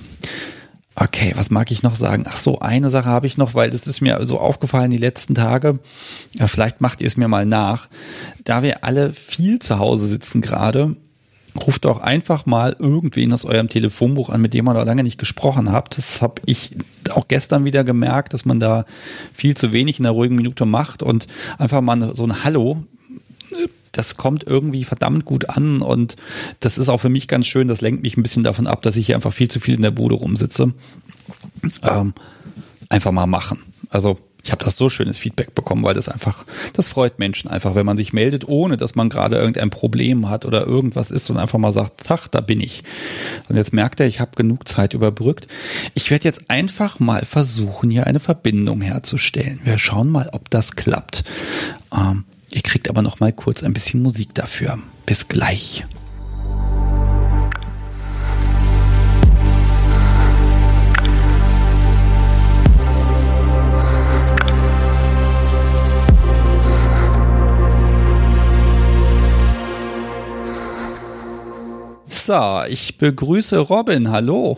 Okay, 0.95 1.33
was 1.35 1.51
mag 1.51 1.69
ich 1.69 1.83
noch 1.83 1.93
sagen? 1.93 2.25
Ach 2.27 2.37
so, 2.37 2.57
eine 2.57 2.89
Sache 2.89 3.09
habe 3.09 3.27
ich 3.27 3.37
noch, 3.37 3.53
weil 3.53 3.69
das 3.69 3.85
ist 3.85 4.01
mir 4.01 4.25
so 4.25 4.39
aufgefallen 4.39 4.89
die 4.89 4.97
letzten 4.97 5.35
Tage. 5.35 5.77
Ja, 6.39 6.47
vielleicht 6.47 6.81
macht 6.81 7.01
ihr 7.01 7.07
es 7.07 7.17
mir 7.17 7.27
mal 7.27 7.45
nach. 7.45 7.87
Da 8.45 8.63
wir 8.63 8.83
alle 8.83 9.13
viel 9.13 9.59
zu 9.59 9.77
Hause 9.77 10.07
sitzen 10.07 10.41
gerade 10.41 10.95
ruft 11.55 11.85
doch 11.85 11.99
einfach 11.99 12.45
mal 12.45 12.75
irgendwen 12.77 13.33
aus 13.33 13.45
eurem 13.45 13.69
Telefonbuch 13.69 14.29
an, 14.29 14.41
mit 14.41 14.53
dem 14.53 14.67
ihr 14.67 14.73
noch 14.73 14.85
lange 14.85 15.03
nicht 15.03 15.17
gesprochen 15.17 15.71
habt. 15.71 15.97
Das 15.97 16.21
habe 16.21 16.41
ich 16.45 16.71
auch 17.13 17.27
gestern 17.27 17.65
wieder 17.65 17.83
gemerkt, 17.83 18.33
dass 18.33 18.45
man 18.45 18.59
da 18.59 18.85
viel 19.33 19.55
zu 19.55 19.71
wenig 19.71 19.99
in 19.99 20.03
der 20.03 20.13
ruhigen 20.13 20.35
Minute 20.35 20.65
macht 20.65 21.03
und 21.03 21.27
einfach 21.57 21.81
mal 21.81 22.15
so 22.15 22.23
ein 22.23 22.43
Hallo. 22.43 22.83
Das 23.91 24.15
kommt 24.15 24.45
irgendwie 24.47 24.85
verdammt 24.85 25.25
gut 25.25 25.49
an 25.49 25.81
und 25.81 26.15
das 26.61 26.77
ist 26.77 26.87
auch 26.87 26.99
für 26.99 27.09
mich 27.09 27.27
ganz 27.27 27.47
schön. 27.47 27.67
Das 27.67 27.81
lenkt 27.81 28.01
mich 28.01 28.15
ein 28.15 28.23
bisschen 28.23 28.43
davon 28.43 28.67
ab, 28.67 28.81
dass 28.81 28.95
ich 28.95 29.07
hier 29.07 29.15
einfach 29.15 29.33
viel 29.33 29.49
zu 29.49 29.59
viel 29.59 29.75
in 29.75 29.81
der 29.81 29.91
Bude 29.91 30.15
rumsitze. 30.15 30.73
Ähm, 31.83 32.13
einfach 32.87 33.11
mal 33.11 33.27
machen. 33.27 33.61
Also 33.89 34.17
ich 34.43 34.51
habe 34.51 34.63
das 34.65 34.75
so 34.75 34.89
schönes 34.89 35.19
Feedback 35.19 35.53
bekommen, 35.53 35.83
weil 35.83 35.93
das 35.93 36.09
einfach, 36.09 36.45
das 36.73 36.87
freut 36.87 37.19
Menschen 37.19 37.49
einfach, 37.49 37.75
wenn 37.75 37.85
man 37.85 37.97
sich 37.97 38.11
meldet, 38.13 38.47
ohne 38.47 38.77
dass 38.77 38.95
man 38.95 39.09
gerade 39.09 39.37
irgendein 39.37 39.69
Problem 39.69 40.29
hat 40.29 40.45
oder 40.45 40.65
irgendwas 40.65 41.11
ist 41.11 41.29
und 41.29 41.37
einfach 41.37 41.59
mal 41.59 41.73
sagt, 41.73 42.05
Tach, 42.05 42.27
da 42.27 42.41
bin 42.41 42.59
ich. 42.59 42.83
Und 43.49 43.57
jetzt 43.57 43.73
merkt 43.73 43.99
er, 43.99 44.07
ich 44.07 44.19
habe 44.19 44.31
genug 44.35 44.67
Zeit 44.67 44.93
überbrückt. 44.93 45.47
Ich 45.93 46.09
werde 46.09 46.25
jetzt 46.25 46.49
einfach 46.49 46.99
mal 46.99 47.23
versuchen, 47.23 47.91
hier 47.91 48.07
eine 48.07 48.19
Verbindung 48.19 48.81
herzustellen. 48.81 49.59
Wir 49.63 49.77
schauen 49.77 50.09
mal, 50.09 50.29
ob 50.33 50.49
das 50.49 50.75
klappt. 50.75 51.23
Ähm, 51.95 52.23
ihr 52.49 52.61
kriegt 52.61 52.89
aber 52.89 53.01
noch 53.01 53.19
mal 53.19 53.33
kurz 53.33 53.63
ein 53.63 53.73
bisschen 53.73 54.01
Musik 54.01 54.33
dafür. 54.33 54.79
Bis 55.05 55.27
gleich. 55.27 55.83
So, 72.31 72.61
ich 72.65 72.97
begrüße 72.97 73.59
Robin. 73.59 74.09
Hallo. 74.09 74.55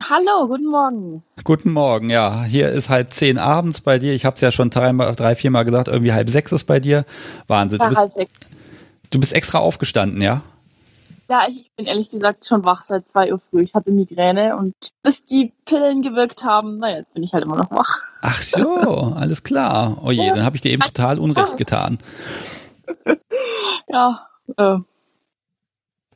Hallo, 0.00 0.46
guten 0.46 0.66
Morgen. 0.66 1.24
Guten 1.42 1.72
Morgen, 1.72 2.10
ja. 2.10 2.44
Hier 2.44 2.68
ist 2.68 2.90
halb 2.90 3.12
zehn 3.12 3.38
abends 3.38 3.80
bei 3.80 3.98
dir. 3.98 4.12
Ich 4.12 4.24
habe 4.24 4.36
es 4.36 4.40
ja 4.40 4.52
schon 4.52 4.70
drei, 4.70 4.92
drei, 4.92 5.34
vier 5.34 5.50
Mal 5.50 5.64
gesagt, 5.64 5.88
irgendwie 5.88 6.12
halb 6.12 6.30
sechs 6.30 6.52
ist 6.52 6.62
bei 6.62 6.78
dir. 6.78 7.04
Wahnsinn. 7.48 7.80
Ja, 7.80 7.86
du, 7.86 7.88
bist, 7.88 8.00
halb 8.00 8.10
sechs. 8.12 8.32
du 9.10 9.18
bist 9.18 9.32
extra 9.32 9.58
aufgestanden, 9.58 10.22
ja? 10.22 10.42
Ja, 11.28 11.48
ich, 11.48 11.72
bin 11.74 11.86
ehrlich 11.86 12.08
gesagt 12.08 12.46
schon 12.46 12.64
wach 12.64 12.82
seit 12.82 13.08
zwei 13.08 13.32
Uhr 13.32 13.40
früh. 13.40 13.62
Ich 13.64 13.74
hatte 13.74 13.90
Migräne 13.90 14.56
und 14.56 14.72
bis 15.02 15.24
die 15.24 15.52
Pillen 15.64 16.02
gewirkt 16.02 16.44
haben, 16.44 16.78
naja, 16.78 16.98
jetzt 16.98 17.14
bin 17.14 17.24
ich 17.24 17.32
halt 17.32 17.42
immer 17.42 17.56
noch 17.56 17.72
wach. 17.72 17.98
Ach 18.22 18.40
so, 18.40 19.12
alles 19.16 19.42
klar. 19.42 19.98
Oh 20.04 20.12
je, 20.12 20.24
ja. 20.24 20.34
dann 20.36 20.44
habe 20.44 20.54
ich 20.54 20.62
dir 20.62 20.70
eben 20.70 20.82
total 20.82 21.18
Unrecht 21.18 21.56
getan. 21.56 21.98
Ja, 23.88 24.26
äh, 24.56 24.78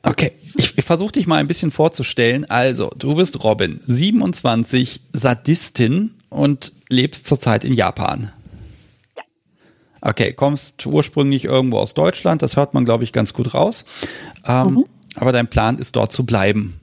Okay, 0.03 0.31
ich, 0.55 0.77
ich 0.77 0.85
versuche 0.85 1.11
dich 1.11 1.27
mal 1.27 1.37
ein 1.37 1.47
bisschen 1.47 1.71
vorzustellen. 1.71 2.49
Also, 2.49 2.89
du 2.97 3.15
bist 3.15 3.43
Robin, 3.43 3.79
27, 3.83 5.01
Sadistin 5.13 6.15
und 6.29 6.71
lebst 6.89 7.27
zurzeit 7.27 7.63
in 7.63 7.73
Japan. 7.73 8.31
Ja. 9.15 9.23
Okay, 10.01 10.33
kommst 10.33 10.85
ursprünglich 10.85 11.45
irgendwo 11.45 11.77
aus 11.77 11.93
Deutschland, 11.93 12.41
das 12.41 12.55
hört 12.55 12.73
man, 12.73 12.85
glaube 12.85 13.03
ich, 13.03 13.13
ganz 13.13 13.33
gut 13.33 13.53
raus. 13.53 13.85
Ähm, 14.45 14.73
mhm. 14.73 14.85
Aber 15.15 15.31
dein 15.31 15.47
Plan 15.47 15.77
ist 15.77 15.95
dort 15.95 16.11
zu 16.11 16.25
bleiben. 16.25 16.79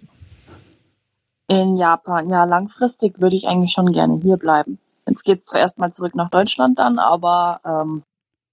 In 1.49 1.77
Japan, 1.77 2.29
ja, 2.29 2.45
langfristig 2.45 3.21
würde 3.21 3.35
ich 3.35 3.47
eigentlich 3.47 3.73
schon 3.73 3.93
gerne 3.93 4.21
hier 4.23 4.37
bleiben. 4.37 4.79
Jetzt 5.09 5.25
geht 5.25 5.47
zwar 5.47 5.61
erstmal 5.61 5.93
zurück 5.93 6.15
nach 6.15 6.29
Deutschland 6.29 6.79
dann, 6.79 6.99
aber 6.99 7.61
ähm, 7.65 8.03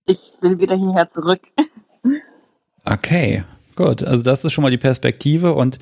ich 0.06 0.36
will 0.40 0.60
wieder 0.60 0.76
hierher 0.76 1.10
zurück. 1.10 1.42
Okay, 2.88 3.44
Gut, 3.76 4.04
also 4.04 4.24
das 4.24 4.46
ist 4.46 4.54
schon 4.54 4.62
mal 4.62 4.72
die 4.72 4.78
Perspektive 4.78 5.54
und 5.54 5.80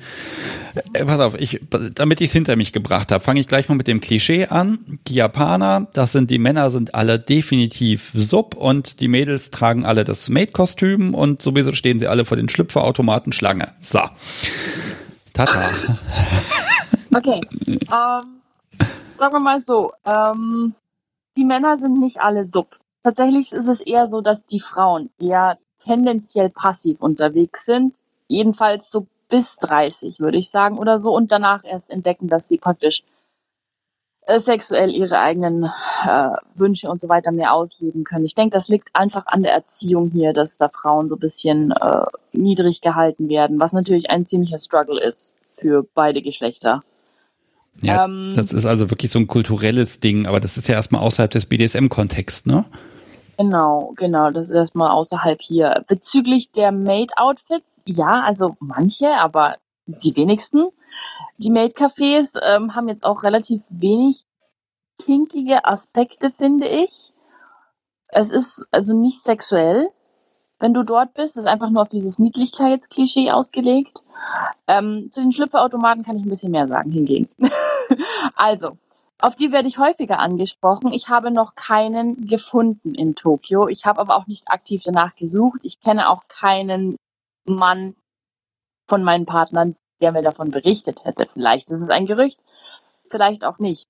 äh, 0.94 1.04
pass 1.04 1.20
auf, 1.20 1.34
ich, 1.38 1.60
damit 1.94 2.20
ich 2.20 2.28
es 2.28 2.32
hinter 2.32 2.56
mich 2.56 2.72
gebracht 2.72 3.12
habe, 3.12 3.22
fange 3.22 3.38
ich 3.38 3.46
gleich 3.46 3.68
mal 3.68 3.76
mit 3.76 3.86
dem 3.86 4.00
Klischee 4.00 4.46
an. 4.46 4.98
Die 5.06 5.14
Japaner, 5.14 5.86
das 5.92 6.10
sind 6.10 6.30
die 6.30 6.38
Männer, 6.38 6.70
sind 6.70 6.94
alle 6.94 7.20
definitiv 7.20 8.10
Sub 8.14 8.56
und 8.56 9.00
die 9.00 9.06
Mädels 9.06 9.50
tragen 9.50 9.84
alle 9.84 10.02
das 10.02 10.28
Maid-Kostüm 10.28 11.14
und 11.14 11.40
sowieso 11.40 11.72
stehen 11.72 12.00
sie 12.00 12.08
alle 12.08 12.24
vor 12.24 12.36
den 12.36 12.48
Schlüpferautomaten 12.48 13.32
Schlange. 13.32 13.68
So. 13.78 14.00
Tata. 15.32 15.70
Okay. 17.16 17.40
ähm, 17.62 18.40
sagen 19.18 19.34
wir 19.34 19.38
mal 19.38 19.60
so, 19.60 19.92
ähm, 20.04 20.74
die 21.36 21.44
Männer 21.44 21.78
sind 21.78 22.00
nicht 22.00 22.20
alle 22.20 22.44
Sub. 22.44 22.76
Tatsächlich 23.04 23.52
ist 23.52 23.68
es 23.68 23.80
eher 23.80 24.08
so, 24.08 24.20
dass 24.20 24.46
die 24.46 24.58
Frauen 24.58 25.10
eher 25.20 25.58
tendenziell 25.84 26.50
passiv 26.50 27.00
unterwegs 27.00 27.64
sind, 27.64 27.98
jedenfalls 28.28 28.90
so 28.90 29.06
bis 29.28 29.56
30, 29.56 30.20
würde 30.20 30.38
ich 30.38 30.50
sagen, 30.50 30.78
oder 30.78 30.98
so, 30.98 31.14
und 31.14 31.32
danach 31.32 31.64
erst 31.64 31.90
entdecken, 31.90 32.28
dass 32.28 32.48
sie 32.48 32.58
praktisch 32.58 33.02
äh, 34.26 34.40
sexuell 34.40 34.90
ihre 34.90 35.18
eigenen 35.18 35.64
äh, 35.64 36.30
Wünsche 36.54 36.88
und 36.88 37.00
so 37.00 37.08
weiter 37.08 37.32
mehr 37.32 37.52
ausleben 37.52 38.04
können. 38.04 38.24
Ich 38.24 38.34
denke, 38.34 38.54
das 38.54 38.68
liegt 38.68 38.90
einfach 38.94 39.26
an 39.26 39.42
der 39.42 39.52
Erziehung 39.52 40.10
hier, 40.10 40.32
dass 40.32 40.56
da 40.56 40.68
Frauen 40.68 41.08
so 41.08 41.16
ein 41.16 41.20
bisschen 41.20 41.72
äh, 41.72 42.06
niedrig 42.32 42.80
gehalten 42.80 43.28
werden, 43.28 43.60
was 43.60 43.72
natürlich 43.72 44.10
ein 44.10 44.24
ziemlicher 44.24 44.58
Struggle 44.58 45.00
ist 45.00 45.36
für 45.52 45.86
beide 45.94 46.22
Geschlechter. 46.22 46.82
Ja, 47.82 48.04
ähm, 48.04 48.32
das 48.34 48.52
ist 48.52 48.66
also 48.66 48.90
wirklich 48.90 49.10
so 49.10 49.18
ein 49.18 49.26
kulturelles 49.26 50.00
Ding, 50.00 50.26
aber 50.26 50.40
das 50.40 50.56
ist 50.56 50.68
ja 50.68 50.74
erstmal 50.74 51.02
außerhalb 51.02 51.30
des 51.30 51.46
BDSM-Kontexts, 51.46 52.46
ne? 52.46 52.64
Genau, 53.36 53.92
genau, 53.96 54.30
das 54.30 54.48
ist 54.48 54.56
erstmal 54.56 54.90
außerhalb 54.90 55.40
hier. 55.40 55.84
Bezüglich 55.88 56.52
der 56.52 56.72
Maid-Outfits, 56.72 57.82
ja, 57.86 58.20
also 58.20 58.56
manche, 58.60 59.12
aber 59.14 59.56
die 59.86 60.14
wenigsten. 60.16 60.68
Die 61.38 61.50
Maid-Cafés 61.50 62.38
ähm, 62.42 62.74
haben 62.74 62.88
jetzt 62.88 63.04
auch 63.04 63.24
relativ 63.24 63.64
wenig 63.68 64.24
kinkige 64.98 65.64
Aspekte, 65.64 66.30
finde 66.30 66.68
ich. 66.68 67.12
Es 68.08 68.30
ist 68.30 68.66
also 68.70 68.94
nicht 68.94 69.20
sexuell, 69.20 69.90
wenn 70.60 70.72
du 70.72 70.84
dort 70.84 71.14
bist. 71.14 71.36
Es 71.36 71.44
ist 71.44 71.50
einfach 71.50 71.70
nur 71.70 71.82
auf 71.82 71.88
dieses 71.88 72.20
Niedlichkeitsklischee 72.20 73.32
ausgelegt. 73.32 74.04
Ähm, 74.68 75.08
zu 75.10 75.20
den 75.20 75.32
Schlüpferautomaten 75.32 76.04
kann 76.04 76.16
ich 76.16 76.24
ein 76.24 76.30
bisschen 76.30 76.52
mehr 76.52 76.68
sagen 76.68 76.92
hingegen. 76.92 77.28
also, 78.36 78.78
auf 79.20 79.36
die 79.36 79.52
werde 79.52 79.68
ich 79.68 79.78
häufiger 79.78 80.18
angesprochen. 80.18 80.92
Ich 80.92 81.08
habe 81.08 81.30
noch 81.30 81.54
keinen 81.54 82.26
gefunden 82.26 82.94
in 82.94 83.14
Tokio. 83.14 83.68
Ich 83.68 83.86
habe 83.86 84.00
aber 84.00 84.16
auch 84.16 84.26
nicht 84.26 84.48
aktiv 84.48 84.82
danach 84.84 85.14
gesucht. 85.14 85.60
Ich 85.62 85.80
kenne 85.80 86.08
auch 86.10 86.26
keinen 86.28 86.96
Mann 87.46 87.94
von 88.88 89.02
meinen 89.02 89.26
Partnern, 89.26 89.76
der 90.00 90.12
mir 90.12 90.22
davon 90.22 90.50
berichtet 90.50 91.04
hätte. 91.04 91.26
Vielleicht 91.32 91.70
ist 91.70 91.80
es 91.80 91.90
ein 91.90 92.06
Gerücht, 92.06 92.38
vielleicht 93.10 93.44
auch 93.44 93.58
nicht. 93.58 93.88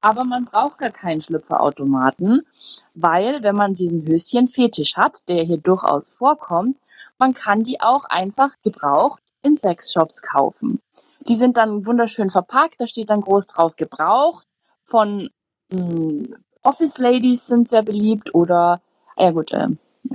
Aber 0.00 0.24
man 0.24 0.44
braucht 0.44 0.78
gar 0.78 0.90
keinen 0.90 1.22
Schlüpferautomaten, 1.22 2.46
weil 2.94 3.42
wenn 3.42 3.56
man 3.56 3.74
diesen 3.74 4.06
Höschen-Fetisch 4.06 4.96
hat, 4.96 5.28
der 5.28 5.42
hier 5.42 5.58
durchaus 5.58 6.10
vorkommt, 6.10 6.78
man 7.18 7.34
kann 7.34 7.64
die 7.64 7.80
auch 7.80 8.04
einfach 8.04 8.50
gebraucht 8.62 9.22
in 9.42 9.56
Sexshops 9.56 10.22
kaufen. 10.22 10.78
Die 11.20 11.34
sind 11.34 11.56
dann 11.56 11.84
wunderschön 11.84 12.30
verpackt, 12.30 12.76
da 12.78 12.86
steht 12.86 13.10
dann 13.10 13.22
groß 13.22 13.46
drauf 13.46 13.74
gebraucht 13.74 14.47
von 14.88 15.30
mh, 15.70 15.78
hm, 15.80 16.34
Office 16.62 16.98
Ladies 16.98 17.46
sind 17.46 17.68
sehr 17.68 17.82
beliebt 17.82 18.34
oder, 18.34 18.82
ah 19.16 19.24
ja 19.24 19.30
gut, 19.30 19.52
äh, 19.52 19.68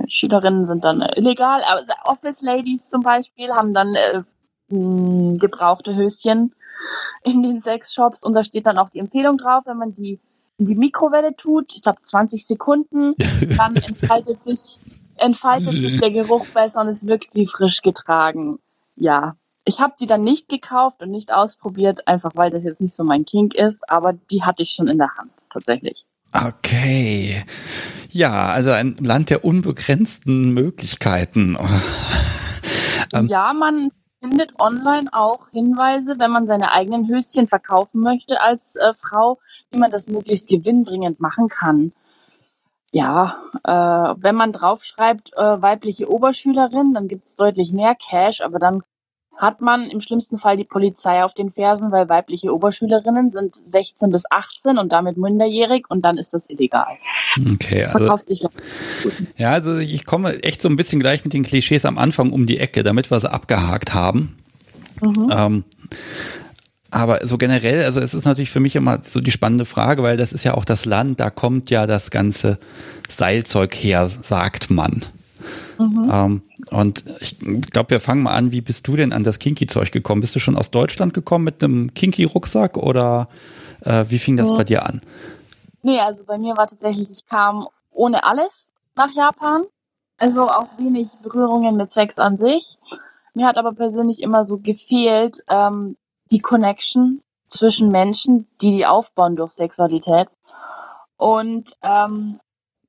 Schülerinnen 0.08 0.66
sind 0.66 0.84
dann 0.84 1.00
äh, 1.00 1.18
illegal, 1.18 1.62
aber 1.64 1.82
Office 2.04 2.42
Ladies 2.42 2.88
zum 2.88 3.02
Beispiel 3.02 3.50
haben 3.52 3.72
dann 3.72 3.94
äh, 3.94 4.22
mh, 4.68 5.38
gebrauchte 5.38 5.94
Höschen 5.94 6.54
in 7.22 7.42
den 7.42 7.60
Sexshops 7.60 8.22
und 8.24 8.34
da 8.34 8.42
steht 8.42 8.66
dann 8.66 8.78
auch 8.78 8.90
die 8.90 8.98
Empfehlung 8.98 9.38
drauf, 9.38 9.62
wenn 9.66 9.78
man 9.78 9.94
die 9.94 10.20
in 10.58 10.66
die 10.66 10.76
Mikrowelle 10.76 11.34
tut, 11.34 11.74
ich 11.74 11.82
glaube 11.82 12.00
20 12.00 12.46
Sekunden, 12.46 13.14
dann 13.56 13.74
entfaltet 13.76 14.42
sich, 14.42 14.78
entfaltet 15.16 15.72
sich 15.72 15.98
der 15.98 16.10
Geruch 16.10 16.46
besser 16.48 16.80
und 16.80 16.88
es 16.88 17.06
wirkt 17.06 17.34
wie 17.34 17.46
frisch 17.46 17.82
getragen. 17.82 18.58
Ja. 18.96 19.36
Ich 19.64 19.80
habe 19.80 19.94
die 19.98 20.06
dann 20.06 20.22
nicht 20.22 20.48
gekauft 20.48 21.00
und 21.02 21.10
nicht 21.10 21.32
ausprobiert, 21.32 22.06
einfach 22.06 22.32
weil 22.34 22.50
das 22.50 22.64
jetzt 22.64 22.80
nicht 22.80 22.94
so 22.94 23.02
mein 23.02 23.24
Kink 23.24 23.54
ist, 23.54 23.88
aber 23.90 24.12
die 24.12 24.42
hatte 24.42 24.62
ich 24.62 24.70
schon 24.70 24.88
in 24.88 24.98
der 24.98 25.16
Hand, 25.16 25.32
tatsächlich. 25.48 26.04
Okay. 26.32 27.44
Ja, 28.10 28.52
also 28.52 28.72
ein 28.72 28.96
Land 29.00 29.30
der 29.30 29.44
unbegrenzten 29.44 30.50
Möglichkeiten. 30.50 31.56
ähm, 33.14 33.26
ja, 33.26 33.52
man 33.54 33.90
findet 34.20 34.58
online 34.60 35.08
auch 35.12 35.48
Hinweise, 35.50 36.18
wenn 36.18 36.30
man 36.30 36.46
seine 36.46 36.72
eigenen 36.72 37.08
Höschen 37.08 37.46
verkaufen 37.46 38.00
möchte 38.00 38.40
als 38.40 38.76
äh, 38.76 38.92
Frau, 38.94 39.38
wie 39.70 39.78
man 39.78 39.90
das 39.90 40.08
möglichst 40.08 40.48
gewinnbringend 40.48 41.20
machen 41.20 41.48
kann. 41.48 41.92
Ja, 42.90 43.42
äh, 43.64 44.14
wenn 44.22 44.34
man 44.34 44.52
draufschreibt 44.52 45.32
äh, 45.36 45.62
weibliche 45.62 46.10
Oberschülerin, 46.10 46.94
dann 46.94 47.08
gibt 47.08 47.26
es 47.26 47.36
deutlich 47.36 47.72
mehr 47.72 47.94
Cash, 47.94 48.40
aber 48.40 48.58
dann 48.58 48.82
hat 49.36 49.60
man 49.60 49.90
im 49.90 50.00
schlimmsten 50.00 50.38
Fall 50.38 50.56
die 50.56 50.64
Polizei 50.64 51.24
auf 51.24 51.34
den 51.34 51.50
Fersen, 51.50 51.90
weil 51.92 52.08
weibliche 52.08 52.54
Oberschülerinnen 52.54 53.30
sind 53.30 53.60
16 53.64 54.10
bis 54.10 54.24
18 54.30 54.78
und 54.78 54.92
damit 54.92 55.16
minderjährig 55.16 55.86
und 55.88 56.04
dann 56.04 56.18
ist 56.18 56.34
das 56.34 56.48
illegal. 56.48 56.96
Okay, 57.52 57.84
also, 57.84 58.14
ja, 59.36 59.52
also 59.52 59.78
ich 59.78 60.04
komme 60.04 60.42
echt 60.42 60.62
so 60.62 60.68
ein 60.68 60.76
bisschen 60.76 61.00
gleich 61.00 61.24
mit 61.24 61.32
den 61.32 61.42
Klischees 61.42 61.84
am 61.84 61.98
Anfang 61.98 62.32
um 62.32 62.46
die 62.46 62.58
Ecke, 62.58 62.82
damit 62.82 63.10
wir 63.10 63.20
sie 63.20 63.30
abgehakt 63.30 63.92
haben. 63.92 64.36
Mhm. 65.00 65.28
Ähm, 65.30 65.64
aber 66.94 67.26
so 67.26 67.38
generell, 67.38 67.82
also 67.84 68.00
es 68.00 68.14
ist 68.14 68.24
natürlich 68.24 68.50
für 68.50 68.60
mich 68.60 68.76
immer 68.76 69.00
so 69.02 69.20
die 69.20 69.32
spannende 69.32 69.64
Frage, 69.64 70.04
weil 70.04 70.16
das 70.16 70.32
ist 70.32 70.44
ja 70.44 70.54
auch 70.54 70.64
das 70.64 70.84
Land, 70.84 71.18
da 71.18 71.28
kommt 71.28 71.68
ja 71.70 71.88
das 71.88 72.12
ganze 72.12 72.60
Seilzeug 73.08 73.74
her, 73.74 74.08
sagt 74.08 74.70
man. 74.70 75.04
Mhm. 75.78 76.10
Ähm, 76.12 76.42
und 76.74 77.04
ich 77.20 77.38
glaube, 77.70 77.90
wir 77.90 78.00
fangen 78.00 78.24
mal 78.24 78.34
an. 78.34 78.50
Wie 78.50 78.60
bist 78.60 78.88
du 78.88 78.96
denn 78.96 79.12
an 79.12 79.22
das 79.22 79.38
Kinky-Zeug 79.38 79.92
gekommen? 79.92 80.20
Bist 80.20 80.34
du 80.34 80.40
schon 80.40 80.56
aus 80.56 80.72
Deutschland 80.72 81.14
gekommen 81.14 81.44
mit 81.44 81.62
einem 81.62 81.94
Kinky-Rucksack 81.94 82.76
oder 82.76 83.28
äh, 83.82 84.06
wie 84.08 84.18
fing 84.18 84.36
das 84.36 84.50
mhm. 84.50 84.56
bei 84.56 84.64
dir 84.64 84.84
an? 84.84 85.00
Nee, 85.82 86.00
also 86.00 86.24
bei 86.24 86.36
mir 86.36 86.56
war 86.56 86.66
tatsächlich, 86.66 87.10
ich 87.10 87.26
kam 87.26 87.68
ohne 87.92 88.24
alles 88.24 88.72
nach 88.96 89.14
Japan. 89.14 89.64
Also 90.18 90.48
auch 90.48 90.66
wenig 90.78 91.10
Berührungen 91.22 91.76
mit 91.76 91.92
Sex 91.92 92.18
an 92.18 92.36
sich. 92.36 92.78
Mir 93.34 93.46
hat 93.46 93.56
aber 93.56 93.72
persönlich 93.72 94.20
immer 94.20 94.44
so 94.44 94.58
gefehlt, 94.58 95.44
ähm, 95.48 95.96
die 96.30 96.38
Connection 96.40 97.22
zwischen 97.48 97.88
Menschen, 97.88 98.48
die 98.60 98.72
die 98.72 98.86
aufbauen 98.86 99.36
durch 99.36 99.52
Sexualität. 99.52 100.28
Und 101.16 101.76
ähm, 101.82 102.40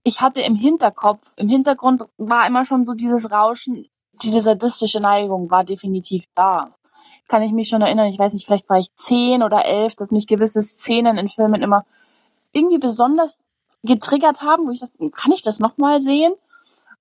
ich 0.07 0.21
hatte 0.21 0.39
im 0.39 0.55
Hinterkopf, 0.55 1.33
im 1.35 1.49
Hintergrund 1.49 2.03
war 2.17 2.45
immer 2.45 2.63
schon 2.63 2.85
so 2.85 2.93
dieses 2.93 3.31
Rauschen, 3.31 3.87
diese 4.21 4.39
sadistische 4.39 4.99
Neigung 4.99 5.49
war 5.49 5.63
definitiv 5.63 6.25
da. 6.35 6.75
Kann 7.27 7.41
ich 7.41 7.51
mich 7.51 7.69
schon 7.69 7.81
erinnern, 7.81 8.05
ich 8.07 8.19
weiß 8.19 8.31
nicht, 8.33 8.45
vielleicht 8.45 8.69
war 8.69 8.77
ich 8.77 8.93
zehn 8.93 9.41
oder 9.41 9.65
elf, 9.65 9.95
dass 9.95 10.11
mich 10.11 10.27
gewisse 10.27 10.61
Szenen 10.61 11.17
in 11.17 11.27
Filmen 11.27 11.59
immer 11.63 11.85
irgendwie 12.53 12.77
besonders 12.77 13.49
getriggert 13.83 14.43
haben, 14.43 14.67
wo 14.67 14.71
ich 14.71 14.81
dachte, 14.81 15.09
kann 15.09 15.31
ich 15.31 15.41
das 15.41 15.59
nochmal 15.59 15.99
sehen? 15.99 16.33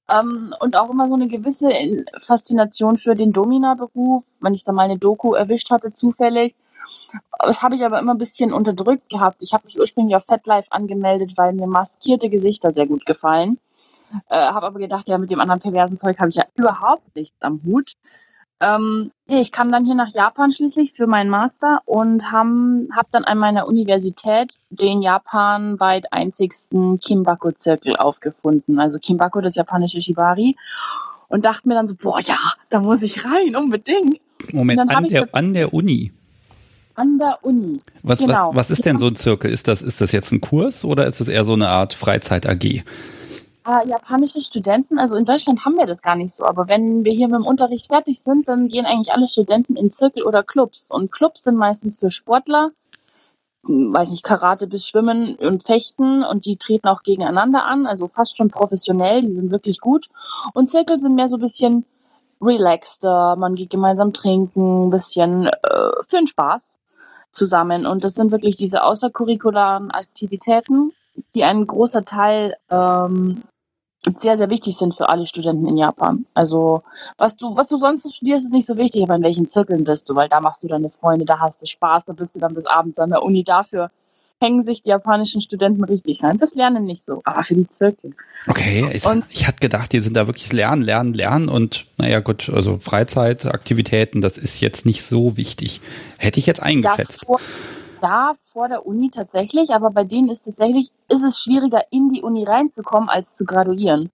Ähm, 0.09 0.55
und 0.61 0.77
auch 0.77 0.89
immer 0.89 1.07
so 1.07 1.15
eine 1.15 1.29
gewisse 1.29 1.71
Faszination 2.23 2.97
für 2.97 3.15
den 3.15 3.33
Domina-Beruf, 3.33 4.25
wenn 4.41 4.55
ich 4.55 4.65
da 4.65 4.73
mal 4.73 4.85
eine 4.85 4.99
Doku 4.99 5.35
erwischt 5.35 5.71
hatte, 5.71 5.93
zufällig, 5.93 6.55
das 7.39 7.63
habe 7.63 7.75
ich 7.75 7.85
aber 7.85 7.99
immer 7.99 8.15
ein 8.15 8.19
bisschen 8.19 8.53
unterdrückt 8.53 9.09
gehabt. 9.09 9.43
Ich 9.43 9.53
habe 9.53 9.67
mich 9.67 9.79
ursprünglich 9.79 10.17
auf 10.17 10.25
FetLife 10.25 10.73
angemeldet, 10.73 11.33
weil 11.37 11.53
mir 11.53 11.67
maskierte 11.67 12.29
Gesichter 12.29 12.73
sehr 12.73 12.87
gut 12.87 13.07
gefallen. 13.07 13.59
Äh, 14.29 14.37
habe 14.37 14.67
aber 14.67 14.79
gedacht, 14.79 15.09
ja, 15.09 15.19
mit 15.19 15.31
dem 15.31 15.41
anderen 15.41 15.61
perversen 15.61 15.99
Zeug 15.99 16.19
habe 16.19 16.29
ich 16.29 16.37
ja 16.37 16.45
überhaupt 16.57 17.15
nichts 17.17 17.37
am 17.41 17.61
Hut. 17.65 17.95
Ähm, 18.61 19.11
ich 19.27 19.51
kam 19.51 19.73
dann 19.73 19.85
hier 19.85 19.95
nach 19.95 20.13
Japan 20.15 20.53
schließlich 20.53 20.93
für 20.93 21.07
meinen 21.07 21.31
Master 21.31 21.81
und 21.87 22.31
habe 22.31 22.89
hab 22.95 23.11
dann 23.11 23.25
an 23.25 23.39
meiner 23.39 23.67
Universität 23.67 24.55
den 24.71 25.03
japanweit 25.03 26.13
einzigsten 26.13 27.01
Kimbako-Zirkel 27.01 27.97
aufgefunden. 27.97 28.79
Also 28.79 28.99
Kimbako, 28.99 29.41
das 29.41 29.57
japanische 29.57 30.01
Shibari. 30.01 30.57
Und 31.29 31.45
dachte 31.45 31.67
mir 31.67 31.75
dann 31.75 31.89
so, 31.89 31.97
boah, 31.97 32.21
ja, 32.21 32.39
da 32.71 32.81
muss 32.81 33.03
ich 33.03 33.25
rein, 33.25 33.57
unbedingt. 33.57 34.21
Moment, 34.53 34.95
an 34.95 35.05
der, 35.09 35.29
an 35.33 35.53
der 35.53 35.75
Uni? 35.75 36.13
An 36.95 37.19
der 37.19 37.39
Uni. 37.43 37.81
Was, 38.03 38.21
genau. 38.21 38.51
was, 38.51 38.57
was 38.57 38.71
ist 38.71 38.85
denn 38.85 38.99
so 38.99 39.07
ein 39.07 39.17
Zirkel? 39.17 39.51
Ist 39.51 39.67
das, 39.69 39.83
ist 39.83 40.01
das 40.01 40.13
jetzt 40.13 40.31
ein 40.33 40.41
Kurs 40.41 40.85
oder 40.85 41.07
ist 41.07 41.21
das 41.21 41.29
eher 41.29 41.45
so 41.45 41.55
eine 41.55 41.69
Art 41.69 41.95
Freizeit-AG? 41.95 42.85
Äh, 43.67 43.89
japanische 43.89 44.43
Studenten, 44.43 44.99
also 44.99 45.17
in 45.17 45.25
Deutschland 45.25 45.65
haben 45.65 45.77
wir 45.77 45.87
das 45.87 46.03
gar 46.03 46.17
nicht 46.17 46.35
so, 46.35 46.45
aber 46.45 46.69
wenn 46.69 47.03
wir 47.03 47.13
hier 47.13 47.29
mit 47.29 47.37
dem 47.37 47.47
Unterricht 47.47 47.87
fertig 47.87 48.21
sind, 48.21 48.47
dann 48.47 48.69
gehen 48.69 48.85
eigentlich 48.85 49.15
alle 49.15 49.27
Studenten 49.27 49.77
in 49.77 49.91
Zirkel 49.91 50.23
oder 50.23 50.43
Clubs. 50.43 50.91
Und 50.91 51.11
Clubs 51.11 51.45
sind 51.45 51.57
meistens 51.57 51.99
für 51.99 52.11
Sportler, 52.11 52.73
hm, 53.65 53.95
weiß 53.95 54.11
nicht, 54.11 54.23
Karate 54.23 54.67
bis 54.67 54.87
Schwimmen 54.87 55.37
und 55.37 55.63
Fechten 55.63 56.23
und 56.23 56.45
die 56.45 56.57
treten 56.57 56.89
auch 56.89 57.03
gegeneinander 57.03 57.65
an, 57.65 57.87
also 57.87 58.07
fast 58.07 58.37
schon 58.37 58.51
professionell, 58.51 59.23
die 59.23 59.33
sind 59.33 59.51
wirklich 59.51 59.81
gut. 59.81 60.11
Und 60.53 60.69
Zirkel 60.69 61.01
sind 61.01 61.15
mehr 61.15 61.29
so 61.29 61.39
ein 61.39 61.41
bisschen 61.43 61.87
relaxter, 62.43 63.37
man 63.37 63.55
geht 63.55 63.71
gemeinsam 63.71 64.13
trinken, 64.13 64.89
ein 64.89 64.91
bisschen 64.91 65.47
äh, 65.47 65.91
für 66.07 66.17
den 66.17 66.27
Spaß 66.27 66.79
zusammen. 67.35 67.87
Und 67.87 68.05
das 68.05 68.15
sind 68.15 68.31
wirklich 68.33 68.57
diese 68.57 68.85
außercurricularen 68.85 69.91
Aktivitäten, 69.91 70.93
die 71.35 71.45
ein 71.45 71.67
großer 71.67 72.05
Teil 72.05 72.57
ähm, 72.71 73.43
sehr, 74.17 74.37
sehr 74.37 74.51
wichtig 74.51 74.77
sind 74.77 74.95
für 74.95 75.09
alle 75.09 75.27
Studenten 75.27 75.67
in 75.67 75.77
Japan. 75.77 76.27
Also 76.35 76.83
was 77.17 77.37
du, 77.37 77.57
was 77.57 77.69
du 77.69 77.77
sonst 77.77 78.13
studierst, 78.15 78.45
ist 78.45 78.53
nicht 78.53 78.67
so 78.67 78.77
wichtig, 78.77 79.03
aber 79.03 79.17
in 79.17 79.23
welchen 79.23 79.49
Zirkeln 79.49 79.85
bist 79.85 80.09
du, 80.09 80.15
weil 80.15 80.29
da 80.29 80.41
machst 80.41 80.63
du 80.63 80.69
deine 80.69 80.91
Freunde, 80.91 81.25
da 81.25 81.41
hast 81.41 81.63
du 81.63 81.67
Spaß, 81.67 82.05
da 82.05 82.13
bist 82.13 82.37
du 82.37 82.41
dann 82.41 82.55
bis 82.55 82.67
abends 82.67 82.99
an 82.99 83.11
der 83.11 83.23
Uni 83.23 83.45
dafür 83.45 83.91
hängen 84.45 84.63
sich 84.63 84.83
die 84.83 84.91
japanischen 84.91 85.41
Studenten 85.41 85.83
richtig 85.85 86.23
rein. 86.23 86.39
Das 86.39 86.55
Lernen 86.55 86.85
nicht 86.85 87.03
so, 87.03 87.23
aber 87.25 87.43
für 87.43 87.55
die 87.55 87.69
Zirkel. 87.69 88.15
Okay, 88.47 88.87
ich, 88.93 89.07
und, 89.07 89.25
ich 89.31 89.47
hatte 89.47 89.59
gedacht, 89.61 89.93
die 89.93 90.01
sind 90.01 90.17
da 90.17 90.27
wirklich 90.27 90.53
lernen, 90.53 90.83
lernen, 90.83 91.15
lernen 91.15 91.49
und 91.49 91.87
naja 91.97 92.21
gut, 92.21 92.51
also 92.51 92.79
Freizeitaktivitäten, 92.79 94.21
das 94.21 94.37
ist 94.37 94.61
jetzt 94.61 94.85
nicht 94.85 95.03
so 95.05 95.39
wichtig. 95.39 95.81
Hätte 96.19 96.39
ich 96.39 96.47
jetzt 96.47 96.63
eingeschätzt. 96.63 97.23
Ja, 97.23 97.27
vor, 97.27 97.41
ja, 98.03 98.33
vor 98.43 98.69
der 98.69 98.87
Uni 98.87 99.11
tatsächlich, 99.11 99.71
aber 99.71 99.91
bei 99.91 100.05
denen 100.05 100.29
ist 100.29 100.45
tatsächlich, 100.45 100.91
ist 101.09 101.25
es 101.25 101.41
schwieriger, 101.41 101.81
in 101.91 102.11
die 102.11 102.21
Uni 102.21 102.45
reinzukommen, 102.45 103.09
als 103.09 103.35
zu 103.35 103.47
graduieren. 103.47 104.11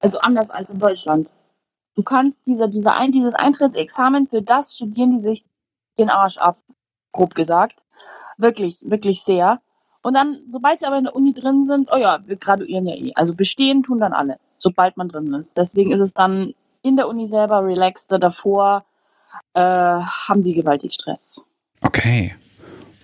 Also 0.00 0.18
anders 0.18 0.50
als 0.50 0.70
in 0.70 0.78
Deutschland. 0.78 1.30
Du 1.94 2.02
kannst 2.02 2.46
dieser, 2.46 2.68
dieser 2.68 2.96
ein, 2.96 3.12
dieses 3.12 3.34
Eintrittsexamen, 3.34 4.28
für 4.28 4.40
das 4.40 4.74
studieren 4.74 5.12
die 5.12 5.20
sich 5.20 5.44
den 5.98 6.10
Arsch 6.10 6.38
ab, 6.38 6.58
grob 7.12 7.34
gesagt. 7.34 7.84
Wirklich, 8.38 8.82
wirklich 8.82 9.22
sehr. 9.22 9.60
Und 10.04 10.12
dann, 10.12 10.40
sobald 10.48 10.80
sie 10.80 10.86
aber 10.86 10.98
in 10.98 11.04
der 11.04 11.16
Uni 11.16 11.32
drin 11.32 11.64
sind, 11.64 11.88
oh 11.90 11.96
ja, 11.96 12.20
wir 12.26 12.36
graduieren 12.36 12.86
ja 12.86 12.94
eh. 12.94 13.12
Also 13.14 13.34
bestehen 13.34 13.82
tun 13.82 14.00
dann 14.00 14.12
alle, 14.12 14.36
sobald 14.58 14.98
man 14.98 15.08
drin 15.08 15.32
ist. 15.32 15.56
Deswegen 15.56 15.92
ist 15.92 16.00
es 16.00 16.12
dann 16.12 16.52
in 16.82 16.96
der 16.96 17.08
Uni 17.08 17.26
selber 17.26 17.64
relaxter. 17.64 18.18
Davor 18.18 18.84
äh, 19.54 19.60
haben 19.62 20.42
die 20.42 20.52
gewaltig 20.52 20.92
Stress. 20.92 21.42
Okay. 21.80 22.34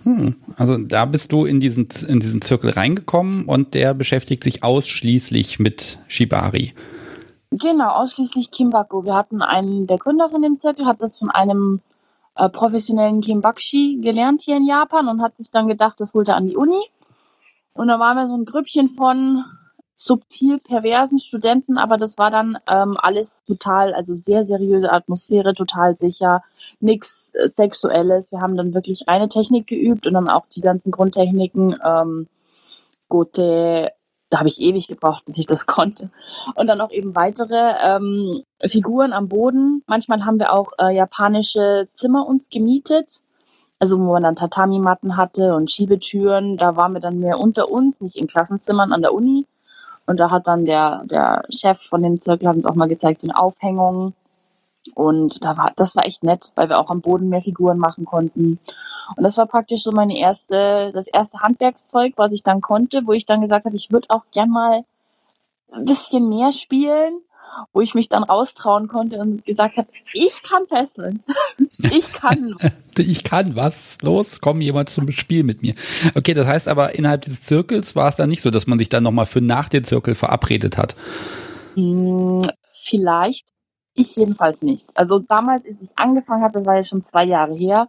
Hm. 0.03 0.36
Also 0.57 0.76
da 0.76 1.07
bist 1.07 1.32
du 1.32 1.46
in 1.46 1.59
diesen, 1.59 1.88
in 2.07 2.20
diesen 2.20 2.42
Zirkel 2.42 2.68
reingekommen 2.68 3.46
und 3.46 3.72
der 3.72 3.94
beschäftigt 3.94 4.44
sich 4.44 4.62
ausschließlich 4.62 5.59
mit 5.59 5.98
Shibari. 6.07 6.74
Genau, 7.51 7.88
ausschließlich 7.88 8.51
Kimbako. 8.51 9.07
Wir 9.07 9.14
hatten 9.14 9.40
einen, 9.40 9.86
der 9.86 9.96
Gründer 9.96 10.28
von 10.28 10.42
dem 10.42 10.59
Zirkel 10.59 10.84
hat 10.84 11.01
das 11.01 11.18
von 11.18 11.30
einem 11.30 11.80
äh, 12.35 12.49
professionellen 12.49 13.20
Kimbakshi 13.20 13.99
gelernt 14.01 14.43
hier 14.43 14.57
in 14.57 14.66
Japan 14.66 15.09
und 15.09 15.22
hat 15.22 15.37
sich 15.37 15.51
dann 15.51 15.68
gedacht, 15.68 16.01
das 16.01 16.14
holt 16.14 16.28
er 16.28 16.37
an 16.37 16.47
die 16.47 16.57
Uni. 16.57 16.81
Und 17.72 17.89
da 17.89 17.99
waren 17.99 18.16
wir 18.16 18.26
so 18.26 18.35
ein 18.35 18.45
Grüppchen 18.45 18.89
von 18.89 19.45
subtil 19.95 20.59
perversen 20.59 21.18
Studenten, 21.18 21.76
aber 21.76 21.99
das 21.99 22.16
war 22.16 22.31
dann 22.31 22.59
ähm, 22.70 22.97
alles 22.99 23.43
total, 23.45 23.93
also 23.93 24.16
sehr 24.16 24.45
seriöse 24.45 24.91
Atmosphäre, 24.91 25.55
total 25.55 25.95
sicher, 25.95 26.43
nichts 26.81 27.33
Sexuelles. 27.45 28.33
Wir 28.33 28.41
haben 28.41 28.57
dann 28.57 28.72
wirklich 28.72 29.07
reine 29.07 29.28
Technik 29.28 29.66
geübt 29.66 30.07
und 30.07 30.14
dann 30.14 30.28
auch 30.28 30.47
die 30.47 30.62
ganzen 30.62 30.91
Grundtechniken, 30.91 31.76
ähm, 31.85 32.28
Gote, 33.09 33.91
da 34.31 34.39
habe 34.39 34.49
ich 34.49 34.61
ewig 34.61 34.87
gebraucht, 34.87 35.24
bis 35.26 35.39
ich 35.39 35.47
das 35.47 35.66
konnte. 35.66 36.11
Und 36.55 36.68
dann 36.68 36.81
auch 36.81 36.91
eben 36.91 37.14
weitere 37.14 37.74
ähm, 37.83 38.43
Figuren 38.64 39.12
am 39.12 39.28
Boden. 39.28 39.83
Manchmal 39.87 40.24
haben 40.24 40.39
wir 40.39 40.53
auch 40.53 40.72
äh, 40.78 40.95
japanische 40.95 41.89
Zimmer 41.93 42.26
uns 42.26 42.49
gemietet. 42.49 43.20
Also 43.78 43.99
wo 43.99 44.12
man 44.12 44.22
dann 44.22 44.37
Tatami-Matten 44.37 45.16
hatte 45.16 45.55
und 45.55 45.72
Schiebetüren. 45.72 46.57
Da 46.57 46.76
waren 46.76 46.93
wir 46.93 47.01
dann 47.01 47.18
mehr 47.18 47.39
unter 47.39 47.70
uns, 47.70 48.01
nicht 48.01 48.16
in 48.16 48.26
Klassenzimmern 48.26 48.93
an 48.93 49.01
der 49.03 49.14
Uni. 49.14 49.47
Und 50.07 50.18
da 50.18 50.31
hat 50.31 50.47
dann 50.47 50.64
der, 50.64 51.03
der 51.05 51.45
Chef 51.51 51.81
von 51.81 52.03
dem 52.03 52.18
Zirkel 52.18 52.49
hat 52.49 52.57
uns 52.57 52.66
auch 52.66 52.74
mal 52.74 52.89
gezeigt, 52.89 53.22
so 53.22 53.28
eine 53.28 53.39
Aufhängung. 53.39 54.12
Und 54.95 55.45
da 55.45 55.57
war, 55.57 55.72
das 55.76 55.97
war 55.97 56.07
echt 56.07 56.22
nett, 56.22 56.53
weil 56.55 56.68
wir 56.68 56.78
auch 56.78 56.91
am 56.91 57.01
Boden 57.01 57.28
mehr 57.28 57.43
Figuren 57.43 57.78
machen 57.78 58.05
konnten. 58.05 58.59
Und 59.16 59.22
das 59.22 59.36
war 59.36 59.47
praktisch 59.47 59.82
so 59.82 59.93
meine 59.93 60.18
erste, 60.18 60.93
das 60.95 61.07
erste 61.09 61.41
Handwerkszeug, 61.41 62.14
was 62.16 62.32
ich 62.32 62.43
dann 62.43 62.61
konnte, 62.61 63.07
wo 63.07 63.12
ich 63.12 63.26
dann 63.26 63.41
gesagt 63.41 63.64
habe, 63.64 63.76
ich 63.76 63.91
würde 63.91 64.11
auch 64.11 64.24
gern 64.32 64.51
mal 64.51 64.84
ein 65.72 65.84
bisschen 65.84 66.28
mehr 66.28 66.53
spielen, 66.53 67.20
wo 67.72 67.80
ich 67.80 67.95
mich 67.95 68.09
dann 68.09 68.22
raustrauen 68.22 68.88
konnte 68.88 69.18
und 69.18 69.45
gesagt 69.45 69.76
habe, 69.76 69.88
ich 70.12 70.43
kann 70.43 70.66
fesseln. 70.68 71.22
ich 71.78 72.12
kann. 72.12 72.55
ich 72.99 73.24
kann 73.24 73.57
was. 73.57 73.99
Los, 74.03 74.41
komm 74.41 74.61
jemand 74.61 74.91
zum 74.91 75.11
Spiel 75.11 75.43
mit 75.45 75.62
mir. 75.62 75.74
Okay, 76.14 76.34
das 76.34 76.47
heißt 76.47 76.68
aber 76.68 76.95
innerhalb 76.95 77.22
dieses 77.22 77.43
Zirkels 77.43 77.97
war 77.97 78.09
es 78.09 78.16
dann 78.16 78.28
nicht 78.28 78.43
so, 78.43 78.51
dass 78.51 78.66
man 78.66 78.78
sich 78.78 78.88
dann 78.88 79.03
nochmal 79.03 79.26
für 79.26 79.41
nach 79.41 79.68
den 79.68 79.84
Zirkel 79.84 80.14
verabredet 80.14 80.78
hat. 80.78 80.97
Hm, 81.74 82.43
vielleicht. 82.72 83.47
Ich 84.01 84.16
jedenfalls 84.16 84.62
nicht. 84.62 84.88
Also 84.96 85.18
damals, 85.18 85.66
als 85.66 85.82
ich 85.82 85.90
angefangen 85.94 86.42
habe, 86.42 86.59
das 86.59 86.66
war 86.66 86.76
ja 86.76 86.84
schon 86.84 87.05
zwei 87.05 87.24
Jahre 87.24 87.55
her, 87.55 87.88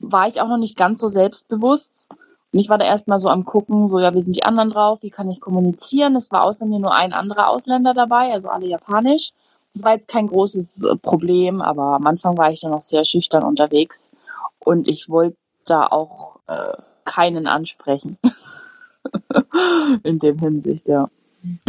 war 0.00 0.26
ich 0.26 0.40
auch 0.40 0.48
noch 0.48 0.58
nicht 0.58 0.76
ganz 0.76 0.98
so 0.98 1.06
selbstbewusst. 1.06 2.08
Und 2.52 2.58
ich 2.58 2.68
war 2.68 2.78
da 2.78 2.84
erstmal 2.84 3.20
so 3.20 3.28
am 3.28 3.44
gucken, 3.44 3.88
so 3.90 4.00
ja, 4.00 4.12
wie 4.14 4.22
sind 4.22 4.34
die 4.34 4.42
anderen 4.42 4.70
drauf, 4.70 4.98
wie 5.02 5.10
kann 5.10 5.30
ich 5.30 5.40
kommunizieren. 5.40 6.16
Es 6.16 6.32
war 6.32 6.42
außer 6.42 6.66
mir 6.66 6.80
nur 6.80 6.96
ein 6.96 7.12
anderer 7.12 7.48
Ausländer 7.48 7.94
dabei, 7.94 8.32
also 8.32 8.48
alle 8.48 8.66
japanisch. 8.66 9.30
Das 9.72 9.84
war 9.84 9.92
jetzt 9.92 10.08
kein 10.08 10.26
großes 10.26 10.82
äh, 10.84 10.96
Problem, 10.96 11.62
aber 11.62 11.94
am 11.94 12.06
Anfang 12.06 12.36
war 12.36 12.50
ich 12.50 12.62
dann 12.62 12.72
noch 12.72 12.82
sehr 12.82 13.04
schüchtern 13.04 13.44
unterwegs 13.44 14.10
und 14.58 14.88
ich 14.88 15.08
wollte 15.08 15.36
da 15.64 15.86
auch 15.86 16.40
äh, 16.48 16.72
keinen 17.04 17.46
ansprechen. 17.46 18.18
In 20.02 20.18
dem 20.18 20.38
Hinsicht, 20.40 20.88
ja. 20.88 21.08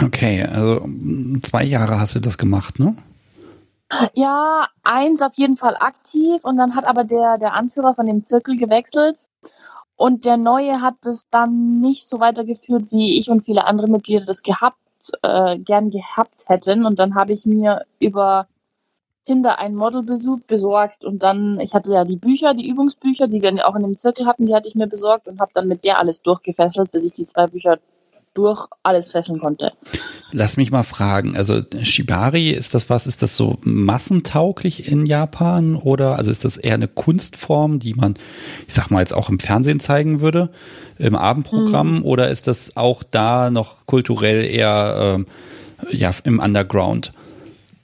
Okay, 0.01 0.43
also 0.43 0.87
zwei 1.43 1.63
Jahre 1.63 1.99
hast 1.99 2.15
du 2.15 2.19
das 2.19 2.39
gemacht, 2.39 2.79
ne? 2.79 2.95
Ja, 4.13 4.67
eins 4.83 5.21
auf 5.21 5.35
jeden 5.35 5.57
Fall 5.57 5.75
aktiv 5.79 6.43
und 6.43 6.57
dann 6.57 6.75
hat 6.75 6.85
aber 6.85 7.03
der, 7.03 7.37
der 7.39 7.53
Anführer 7.53 7.95
von 7.95 8.05
dem 8.05 8.23
Zirkel 8.23 8.55
gewechselt 8.55 9.29
und 9.95 10.25
der 10.25 10.37
Neue 10.37 10.81
hat 10.81 11.05
es 11.05 11.27
dann 11.29 11.81
nicht 11.81 12.07
so 12.07 12.19
weitergeführt, 12.21 12.91
wie 12.91 13.19
ich 13.19 13.29
und 13.29 13.45
viele 13.45 13.65
andere 13.65 13.89
Mitglieder 13.89 14.25
das 14.25 14.43
gehabt, 14.43 14.77
äh, 15.23 15.57
gern 15.59 15.89
gehabt 15.89 16.45
hätten. 16.47 16.85
Und 16.85 16.99
dann 16.99 17.15
habe 17.15 17.33
ich 17.33 17.45
mir 17.45 17.83
über 17.99 18.47
Tinder 19.25 19.59
ein 19.59 19.75
Model 19.75 20.03
besorgt 20.03 21.03
und 21.03 21.21
dann, 21.21 21.59
ich 21.59 21.73
hatte 21.73 21.91
ja 21.91 22.05
die 22.05 22.15
Bücher, 22.15 22.53
die 22.53 22.69
Übungsbücher, 22.69 23.27
die 23.27 23.41
wir 23.41 23.67
auch 23.67 23.75
in 23.75 23.83
dem 23.83 23.97
Zirkel 23.97 24.25
hatten, 24.25 24.45
die 24.45 24.55
hatte 24.55 24.69
ich 24.69 24.75
mir 24.75 24.87
besorgt 24.87 25.27
und 25.27 25.41
habe 25.41 25.51
dann 25.53 25.67
mit 25.67 25.83
der 25.83 25.99
alles 25.99 26.21
durchgefesselt, 26.21 26.91
bis 26.91 27.05
ich 27.05 27.13
die 27.13 27.27
zwei 27.27 27.47
Bücher 27.47 27.77
durch 28.39 28.67
alles 28.83 29.11
fesseln 29.11 29.39
konnte. 29.39 29.73
Lass 30.31 30.57
mich 30.57 30.71
mal 30.71 30.83
fragen, 30.83 31.35
also 31.35 31.61
Shibari, 31.81 32.49
ist 32.49 32.75
das 32.75 32.89
was, 32.89 33.07
ist 33.07 33.21
das 33.21 33.35
so 33.35 33.57
massentauglich 33.61 34.91
in 34.91 35.05
Japan 35.05 35.75
oder 35.75 36.17
also 36.17 36.31
ist 36.31 36.45
das 36.45 36.57
eher 36.57 36.75
eine 36.75 36.87
Kunstform, 36.87 37.79
die 37.79 37.93
man, 37.93 38.15
ich 38.67 38.73
sag 38.73 38.91
mal 38.91 38.99
jetzt 38.99 39.13
auch 39.13 39.29
im 39.29 39.39
Fernsehen 39.39 39.79
zeigen 39.79 40.21
würde, 40.21 40.49
im 40.97 41.15
Abendprogramm 41.15 41.97
mhm. 41.97 42.03
oder 42.03 42.29
ist 42.29 42.47
das 42.47 42.77
auch 42.77 43.03
da 43.03 43.49
noch 43.49 43.85
kulturell 43.85 44.45
eher 44.45 45.25
äh, 45.91 45.95
ja, 45.95 46.11
im 46.23 46.39
Underground? 46.39 47.13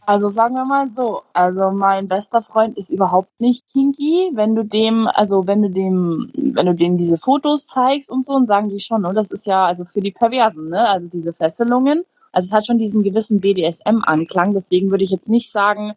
Also 0.08 0.30
sagen 0.30 0.56
wir 0.56 0.66
mal 0.66 0.88
so, 0.90 1.24
also 1.34 1.72
mein 1.72 2.08
bester 2.08 2.42
Freund 2.44 2.78
ist 2.78 2.92
überhaupt 2.92 3.40
nicht 3.40 3.66
kinky. 3.74 4.32
Wenn 4.34 4.54
du 4.56 4.64
dem, 4.64 5.08
also 5.08 5.48
wenn 5.48 5.64
du 5.64 5.70
dem, 5.70 6.32
wenn 6.36 6.68
du 6.68 6.76
denen 6.76 6.98
diese 6.98 7.18
Fotos 7.18 7.68
zeigst 7.68 8.12
und 8.12 8.26
so, 8.26 8.34
und 8.34 8.48
sagen 8.48 8.70
die 8.70 8.80
schon, 8.80 9.04
und 9.06 9.16
das 9.16 9.32
ist 9.32 9.48
ja 9.48 9.66
also 9.66 9.84
für 9.86 10.02
die 10.02 10.12
Perversen, 10.12 10.70
ne? 10.70 10.88
Also 10.88 11.08
diese 11.08 11.34
Fesselungen. 11.34 12.04
Also 12.32 12.48
es 12.48 12.54
hat 12.54 12.68
schon 12.68 12.78
diesen 12.78 13.02
gewissen 13.02 13.40
BDSM-Anklang. 13.40 14.54
Deswegen 14.54 14.92
würde 14.92 15.04
ich 15.04 15.10
jetzt 15.10 15.30
nicht 15.30 15.52
sagen, 15.52 15.94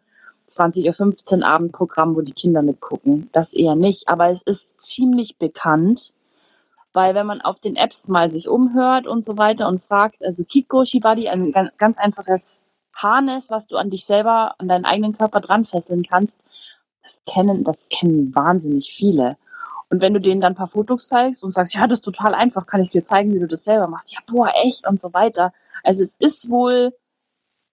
20.15 0.47 1.39
Uhr 1.39 1.47
Abendprogramm, 1.47 2.15
wo 2.15 2.21
die 2.21 2.31
Kinder 2.33 2.63
mitgucken. 2.63 3.29
Das 3.31 3.53
eher 3.53 3.75
nicht. 3.75 4.07
Aber 4.09 4.29
es 4.29 4.41
ist 4.41 4.79
ziemlich 4.81 5.37
bekannt, 5.37 6.13
weil 6.93 7.13
wenn 7.13 7.27
man 7.27 7.41
auf 7.41 7.59
den 7.59 7.75
Apps 7.75 8.07
mal 8.07 8.31
sich 8.31 8.47
umhört 8.47 9.05
und 9.05 9.23
so 9.23 9.37
weiter 9.37 9.67
und 9.67 9.83
fragt, 9.83 10.23
also 10.25 10.43
Kiko 10.43 10.85
Shibari, 10.85 11.27
ein 11.27 11.53
ganz 11.77 11.97
einfaches 11.97 12.63
Harness, 12.93 13.49
was 13.49 13.67
du 13.67 13.77
an 13.77 13.89
dich 13.89 14.05
selber, 14.05 14.55
an 14.57 14.67
deinen 14.67 14.85
eigenen 14.85 15.13
Körper 15.13 15.39
dran 15.39 15.65
fesseln 15.65 16.03
kannst, 16.03 16.43
das 17.03 17.23
kennen, 17.25 17.63
das 17.63 17.87
kennen 17.89 18.33
wahnsinnig 18.35 18.91
viele. 18.93 19.37
Und 19.89 20.01
wenn 20.01 20.13
du 20.13 20.19
denen 20.19 20.41
dann 20.41 20.53
ein 20.53 20.57
paar 20.57 20.67
Fotos 20.67 21.07
zeigst 21.07 21.43
und 21.43 21.51
sagst, 21.51 21.73
ja, 21.73 21.87
das 21.87 21.99
ist 21.99 22.05
total 22.05 22.35
einfach, 22.35 22.67
kann 22.67 22.81
ich 22.81 22.91
dir 22.91 23.03
zeigen, 23.03 23.33
wie 23.33 23.39
du 23.39 23.47
das 23.47 23.63
selber 23.63 23.87
machst. 23.87 24.13
Ja, 24.13 24.19
boah, 24.27 24.51
echt 24.63 24.87
und 24.87 25.01
so 25.01 25.13
weiter. 25.13 25.51
Also 25.83 26.03
es 26.03 26.15
ist 26.19 26.49
wohl 26.49 26.93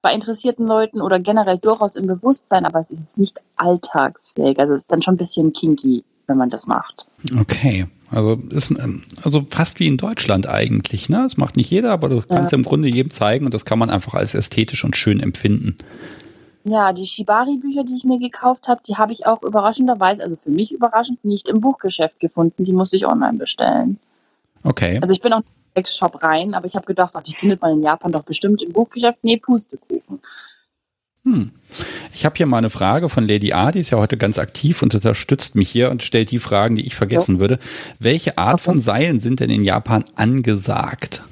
bei 0.01 0.13
interessierten 0.13 0.67
Leuten 0.67 1.03
oder 1.03 1.19
generell 1.19 1.59
durchaus 1.59 1.97
im 1.97 2.07
Bewusstsein, 2.07 2.65
aber 2.65 2.79
es 2.79 2.91
ist 2.91 3.01
jetzt 3.01 3.19
nicht 3.19 3.41
alltagsfähig. 3.57 4.59
Also 4.59 4.75
es 4.75 4.83
ist 4.83 4.93
dann 4.93 5.03
schon 5.03 5.15
ein 5.15 5.19
bisschen 5.19 5.53
kinky, 5.53 6.05
wenn 6.27 6.37
man 6.37 6.51
das 6.51 6.67
macht. 6.67 7.07
Okay. 7.39 7.87
Also 8.11 8.41
ist 8.51 8.71
ähm, 8.71 9.03
also 9.23 9.45
fast 9.49 9.81
wie 9.81 9.89
in 9.89 9.97
Deutschland 9.97 10.49
eigentlich, 10.49 11.09
ne? 11.09 11.23
Das 11.25 11.37
macht 11.37 11.57
nicht 11.57 11.71
jeder, 11.71 11.91
aber 11.91 12.09
du 12.09 12.23
kannst 12.23 12.53
ja. 12.53 12.59
im 12.59 12.63
Grunde 12.63 12.89
jedem 12.89 13.11
zeigen 13.11 13.47
und 13.47 13.55
das 13.55 13.65
kann 13.65 13.79
man 13.79 13.91
einfach 13.91 14.15
als 14.15 14.35
ästhetisch 14.35 14.85
und 14.85 14.97
schön 14.97 15.21
empfinden. 15.21 15.77
Ja, 16.69 16.93
die 16.93 17.07
Shibari-Bücher, 17.07 17.85
die 17.85 17.95
ich 17.95 18.05
mir 18.05 18.19
gekauft 18.19 18.67
habe, 18.67 18.81
die 18.87 18.97
habe 18.97 19.13
ich 19.13 19.27
auch 19.27 19.43
überraschenderweise, 19.43 20.23
also 20.23 20.35
für 20.35 20.51
mich 20.51 20.73
überraschend, 20.73 21.25
nicht 21.25 21.49
im 21.49 21.61
Buchgeschäft 21.61 22.19
gefunden. 22.19 22.65
Die 22.65 22.73
musste 22.73 22.97
ich 22.97 23.07
online 23.07 23.39
bestellen. 23.39 23.99
Okay. 24.65 24.99
Also 25.01 25.13
ich 25.13 25.21
bin 25.21 25.33
auch 25.33 25.39
in 25.39 25.45
den 25.45 25.77
Ex-Shop 25.77 26.23
rein, 26.25 26.55
aber 26.55 26.67
ich 26.67 26.75
habe 26.75 26.87
gedacht, 26.87 27.13
ach, 27.15 27.23
die 27.23 27.35
findet 27.35 27.61
man 27.61 27.73
in 27.73 27.83
Japan 27.85 28.11
doch 28.11 28.25
bestimmt 28.25 28.63
im 28.63 28.73
Buchgeschäft. 28.73 29.19
Nee, 29.23 29.37
Pustekuchen. 29.37 30.21
Hm. 31.27 31.51
Ich 32.15 32.25
habe 32.25 32.37
hier 32.37 32.47
mal 32.47 32.59
eine 32.59 32.71
Frage 32.71 33.09
von 33.09 33.27
Lady 33.27 33.53
A, 33.53 33.73
die 33.73 33.81
ist 33.81 33.91
ja 33.91 33.99
heute 33.99 34.17
ganz 34.17 34.39
aktiv 34.39 34.81
und 34.83 34.95
unterstützt 34.95 35.57
mich 35.57 35.69
hier 35.69 35.91
und 35.91 36.05
stellt 36.05 36.31
die 36.31 36.39
Fragen, 36.39 36.77
die 36.77 36.87
ich 36.87 36.95
vergessen 36.95 37.35
ja. 37.35 37.41
würde. 37.41 37.59
Welche 37.99 38.39
Art 38.39 38.55
okay. 38.55 38.63
von 38.63 38.79
Seilen 38.79 39.19
sind 39.19 39.41
denn 39.41 39.51
in 39.51 39.65
Japan 39.65 40.05
angesagt? 40.15 41.25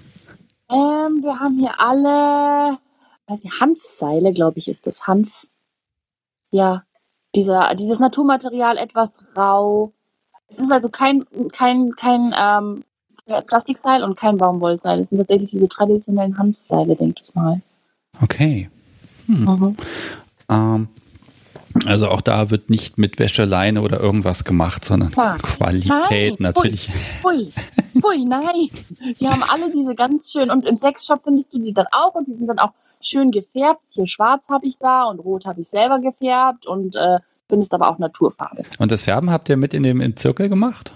Ähm, 0.68 1.22
wir 1.22 1.38
haben 1.38 1.60
hier 1.60 1.78
alle, 1.78 2.78
nicht, 3.28 3.60
Hanfseile, 3.60 4.32
glaube 4.32 4.58
ich, 4.58 4.66
ist 4.66 4.88
das 4.88 5.06
Hanf. 5.06 5.46
Ja, 6.50 6.82
dieser, 7.36 7.76
dieses 7.76 8.00
Naturmaterial 8.00 8.78
etwas 8.78 9.24
rau. 9.36 9.92
Es 10.48 10.58
ist 10.58 10.72
also 10.72 10.88
kein, 10.88 11.24
kein, 11.52 11.94
kein 11.94 12.34
ähm, 12.36 12.84
Plastikseil 13.46 14.02
und 14.02 14.16
kein 14.16 14.38
Baumwollseil. 14.38 14.98
Es 14.98 15.10
sind 15.10 15.18
tatsächlich 15.18 15.50
diese 15.50 15.68
traditionellen 15.68 16.36
Hanfseile, 16.36 16.96
denke 16.96 17.22
ich 17.24 17.32
mal. 17.36 17.60
Okay. 18.20 18.68
Hm. 19.26 19.44
Mhm. 19.44 19.76
Ähm, 20.48 20.88
also 21.86 22.08
auch 22.08 22.20
da 22.20 22.50
wird 22.50 22.70
nicht 22.70 22.98
mit 22.98 23.18
Wäscheleine 23.18 23.82
oder 23.82 24.00
irgendwas 24.00 24.44
gemacht, 24.44 24.84
sondern 24.84 25.10
Klar. 25.10 25.38
Qualität 25.38 26.38
nein. 26.40 26.52
natürlich. 26.54 26.88
Pui, 27.22 27.50
pui, 27.92 28.00
pui, 28.00 28.24
nein. 28.24 28.68
Die 29.20 29.28
haben 29.28 29.42
alle 29.42 29.70
diese 29.72 29.94
ganz 29.94 30.30
schön 30.30 30.50
und 30.50 30.64
im 30.64 30.76
Sexshop 30.76 31.22
findest 31.24 31.52
du 31.52 31.58
die 31.58 31.72
dann 31.72 31.86
auch 31.90 32.14
und 32.14 32.28
die 32.28 32.32
sind 32.32 32.46
dann 32.46 32.60
auch 32.60 32.72
schön 33.00 33.30
gefärbt. 33.30 33.80
Hier 33.90 34.06
schwarz 34.06 34.48
habe 34.48 34.66
ich 34.66 34.78
da 34.78 35.04
und 35.04 35.18
rot 35.18 35.46
habe 35.46 35.60
ich 35.60 35.68
selber 35.68 35.98
gefärbt 35.98 36.66
und 36.66 36.94
äh, 36.96 37.18
findest 37.48 37.74
aber 37.74 37.88
auch 37.88 37.98
Naturfarbe. 37.98 38.62
Und 38.78 38.92
das 38.92 39.02
Färben 39.02 39.30
habt 39.30 39.48
ihr 39.48 39.56
mit 39.56 39.74
in 39.74 39.82
dem 39.82 40.00
im 40.00 40.16
Zirkel 40.16 40.48
gemacht? 40.48 40.94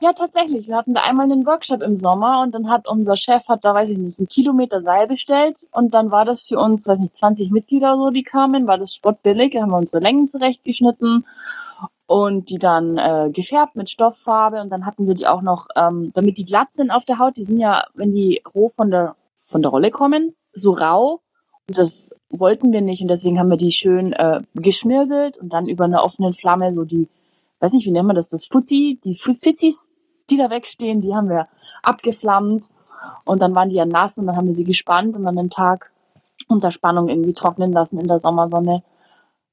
Ja, 0.00 0.12
tatsächlich. 0.12 0.68
Wir 0.68 0.76
hatten 0.76 0.94
da 0.94 1.00
einmal 1.02 1.24
einen 1.24 1.44
Workshop 1.44 1.82
im 1.82 1.96
Sommer 1.96 2.42
und 2.42 2.54
dann 2.54 2.70
hat 2.70 2.86
unser 2.86 3.16
Chef, 3.16 3.48
hat 3.48 3.64
da, 3.64 3.74
weiß 3.74 3.90
ich 3.90 3.98
nicht, 3.98 4.18
einen 4.20 4.28
Kilometer 4.28 4.80
Seil 4.80 5.08
bestellt 5.08 5.66
und 5.72 5.92
dann 5.92 6.12
war 6.12 6.24
das 6.24 6.42
für 6.42 6.58
uns, 6.58 6.86
weiß 6.86 7.00
nicht, 7.00 7.16
20 7.16 7.50
Mitglieder 7.50 7.96
so, 7.96 8.10
die 8.10 8.22
kamen, 8.22 8.68
war 8.68 8.78
das 8.78 8.94
spottbillig, 8.94 9.54
da 9.54 9.62
haben 9.62 9.70
wir 9.70 9.76
unsere 9.78 10.00
Längen 10.00 10.28
zurechtgeschnitten 10.28 11.26
und 12.06 12.50
die 12.50 12.58
dann 12.58 12.96
äh, 12.96 13.30
gefärbt 13.32 13.74
mit 13.74 13.90
Stofffarbe 13.90 14.60
und 14.60 14.70
dann 14.70 14.86
hatten 14.86 15.08
wir 15.08 15.14
die 15.14 15.26
auch 15.26 15.42
noch, 15.42 15.66
ähm, 15.74 16.12
damit 16.14 16.38
die 16.38 16.44
glatt 16.44 16.68
sind 16.72 16.92
auf 16.92 17.04
der 17.04 17.18
Haut, 17.18 17.36
die 17.36 17.42
sind 17.42 17.58
ja, 17.58 17.84
wenn 17.94 18.14
die 18.14 18.40
roh 18.54 18.68
von 18.68 18.92
der, 18.92 19.16
von 19.46 19.62
der 19.62 19.70
Rolle 19.72 19.90
kommen, 19.90 20.34
so 20.52 20.72
rau. 20.72 21.20
Und 21.68 21.76
das 21.76 22.14
wollten 22.30 22.72
wir 22.72 22.80
nicht 22.80 23.02
und 23.02 23.08
deswegen 23.08 23.38
haben 23.38 23.50
wir 23.50 23.58
die 23.58 23.72
schön 23.72 24.12
äh, 24.12 24.40
geschmirgelt 24.54 25.36
und 25.38 25.52
dann 25.52 25.66
über 25.66 25.84
einer 25.84 26.04
offenen 26.04 26.34
Flamme 26.34 26.72
so 26.72 26.84
die 26.84 27.08
weiß 27.60 27.72
nicht, 27.72 27.86
wie 27.86 27.90
nennt 27.90 28.06
man 28.06 28.16
das, 28.16 28.30
das 28.30 28.46
Fuzzi, 28.46 29.00
die 29.04 29.16
Fitzis, 29.16 29.90
die 30.30 30.36
da 30.36 30.50
wegstehen, 30.50 31.00
die 31.00 31.14
haben 31.14 31.28
wir 31.28 31.48
abgeflammt 31.82 32.66
und 33.24 33.40
dann 33.40 33.54
waren 33.54 33.70
die 33.70 33.76
ja 33.76 33.86
nass 33.86 34.18
und 34.18 34.26
dann 34.26 34.36
haben 34.36 34.48
wir 34.48 34.54
sie 34.54 34.64
gespannt 34.64 35.16
und 35.16 35.24
dann 35.24 35.36
den 35.36 35.50
Tag 35.50 35.90
unter 36.46 36.70
Spannung 36.70 37.08
irgendwie 37.08 37.32
trocknen 37.32 37.72
lassen 37.72 37.98
in 37.98 38.08
der 38.08 38.18
Sommersonne. 38.18 38.82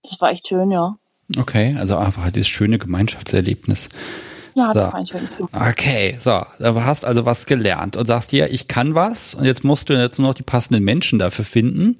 Das 0.04 0.20
war 0.22 0.30
echt 0.30 0.48
schön, 0.48 0.72
ja. 0.72 0.98
Okay, 1.38 1.76
also 1.80 1.98
einfach 1.98 2.30
das 2.32 2.48
schöne 2.48 2.78
Gemeinschaftserlebnis. 2.78 3.90
Ja, 4.54 4.68
so. 4.68 4.74
das 4.74 4.94
war 4.94 4.96
ein 4.96 5.08
schönes 5.08 5.34
Buch. 5.34 5.50
Okay, 5.54 6.18
so, 6.20 6.46
du 6.60 6.86
hast 6.86 7.06
also 7.06 7.26
was 7.26 7.46
gelernt 7.46 7.98
und 7.98 8.06
sagst 8.06 8.32
dir, 8.32 8.52
ich 8.52 8.68
kann 8.68 8.96
was 8.96 9.36
und 9.36 9.46
jetzt 9.46 9.64
musst 9.64 9.90
du 9.90 9.94
jetzt 9.94 10.20
nur 10.20 10.30
noch 10.30 10.36
die 10.36 10.44
passenden 10.44 10.84
Menschen 10.84 11.20
dafür 11.20 11.44
finden. 11.44 11.98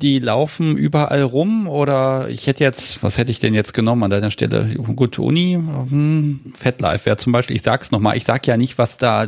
Die 0.00 0.18
laufen 0.18 0.76
überall 0.76 1.22
rum 1.22 1.68
oder 1.68 2.28
ich 2.28 2.46
hätte 2.46 2.64
jetzt, 2.64 3.02
was 3.02 3.18
hätte 3.18 3.30
ich 3.30 3.40
denn 3.40 3.54
jetzt 3.54 3.74
genommen 3.74 4.04
an 4.04 4.10
deiner 4.10 4.30
Stelle? 4.30 4.66
Gut, 4.74 5.18
Uni, 5.18 5.54
hm, 5.54 6.40
FetLife 6.54 7.06
wäre 7.06 7.16
zum 7.16 7.32
Beispiel, 7.32 7.56
ich 7.56 7.62
sag's 7.62 7.90
nochmal, 7.90 8.16
ich 8.16 8.24
sag 8.24 8.46
ja 8.46 8.56
nicht, 8.56 8.78
was 8.78 8.96
da, 8.96 9.26